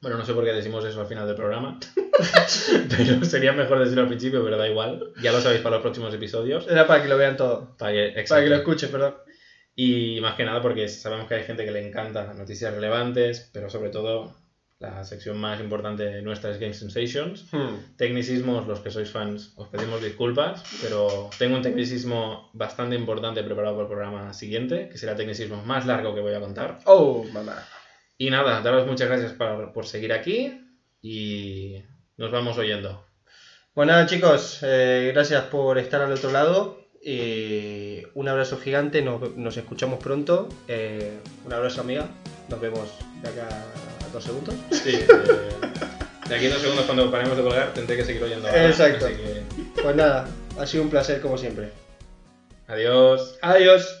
Bueno, 0.00 0.16
no 0.16 0.24
sé 0.24 0.32
por 0.32 0.44
qué 0.44 0.52
decimos 0.52 0.84
eso 0.86 1.00
al 1.00 1.06
final 1.06 1.26
del 1.26 1.36
programa, 1.36 1.78
pero 2.96 3.22
sería 3.24 3.52
mejor 3.52 3.80
decirlo 3.80 4.02
al 4.02 4.08
principio, 4.08 4.42
pero 4.42 4.56
da 4.56 4.66
igual. 4.66 5.12
Ya 5.22 5.30
lo 5.30 5.40
sabéis 5.42 5.60
para 5.60 5.76
los 5.76 5.82
próximos 5.82 6.14
episodios. 6.14 6.66
Era 6.68 6.86
para 6.86 7.02
que 7.02 7.08
lo 7.08 7.18
vean 7.18 7.36
todo. 7.36 7.76
Para 7.76 7.92
que, 7.92 8.24
Para 8.26 8.42
que 8.42 8.48
lo 8.48 8.56
escuchen, 8.56 8.90
perdón. 8.90 9.16
Y 9.76 10.18
más 10.22 10.36
que 10.36 10.44
nada 10.44 10.62
porque 10.62 10.88
sabemos 10.88 11.28
que 11.28 11.34
hay 11.34 11.42
gente 11.44 11.66
que 11.66 11.70
le 11.70 11.86
encanta 11.86 12.32
noticias 12.32 12.74
relevantes, 12.74 13.50
pero 13.52 13.68
sobre 13.68 13.90
todo 13.90 14.34
la 14.78 15.04
sección 15.04 15.38
más 15.38 15.60
importante 15.60 16.22
nuestra 16.22 16.50
es 16.50 16.58
Game 16.58 16.72
Sensations. 16.72 17.46
Hmm. 17.52 17.96
Tecnicismos, 17.96 18.66
los 18.66 18.80
que 18.80 18.90
sois 18.90 19.10
fans, 19.10 19.52
os 19.56 19.68
pedimos 19.68 20.02
disculpas, 20.02 20.64
pero 20.80 21.28
tengo 21.38 21.56
un 21.56 21.62
tecnicismo 21.62 22.50
bastante 22.54 22.96
importante 22.96 23.42
preparado 23.42 23.76
para 23.76 23.86
el 23.86 23.92
programa 23.92 24.32
siguiente, 24.32 24.88
que 24.88 24.96
será 24.96 25.12
el 25.12 25.18
tecnicismo 25.18 25.62
más 25.64 25.84
largo 25.84 26.14
que 26.14 26.22
voy 26.22 26.32
a 26.32 26.40
contar. 26.40 26.78
Oh, 26.86 27.24
mamá. 27.32 27.62
Y 28.20 28.28
nada, 28.28 28.60
daros 28.60 28.86
muchas 28.86 29.08
gracias 29.08 29.32
por, 29.32 29.72
por 29.72 29.86
seguir 29.86 30.12
aquí 30.12 30.60
y 31.00 31.82
nos 32.18 32.30
vamos 32.30 32.58
oyendo. 32.58 33.06
Pues 33.72 33.88
nada, 33.88 34.04
chicos, 34.04 34.58
eh, 34.60 35.10
gracias 35.14 35.44
por 35.44 35.78
estar 35.78 36.02
al 36.02 36.12
otro 36.12 36.30
lado. 36.30 36.84
Y 37.02 38.02
un 38.12 38.28
abrazo 38.28 38.58
gigante, 38.58 39.00
nos, 39.00 39.34
nos 39.38 39.56
escuchamos 39.56 40.00
pronto. 40.04 40.50
Eh, 40.68 41.18
un 41.46 41.52
abrazo, 41.54 41.80
amiga. 41.80 42.08
Nos 42.50 42.60
vemos 42.60 42.90
de 43.22 43.28
acá 43.30 43.48
a 44.04 44.12
dos 44.12 44.22
segundos. 44.22 44.54
Sí, 44.70 44.96
eh, 44.96 45.06
de 46.28 46.34
aquí 46.34 46.44
a 46.46 46.50
dos 46.50 46.60
segundos 46.60 46.84
cuando 46.84 47.10
paremos 47.10 47.38
de 47.38 47.42
colgar 47.42 47.72
tendré 47.72 47.96
que 47.96 48.04
seguir 48.04 48.22
oyendo. 48.22 48.48
ahora, 48.48 48.68
Exacto. 48.68 49.06
Que 49.06 49.44
Pues 49.80 49.96
nada, 49.96 50.28
ha 50.58 50.66
sido 50.66 50.82
un 50.82 50.90
placer 50.90 51.22
como 51.22 51.38
siempre. 51.38 51.70
adiós. 52.68 53.38
Adiós. 53.40 53.99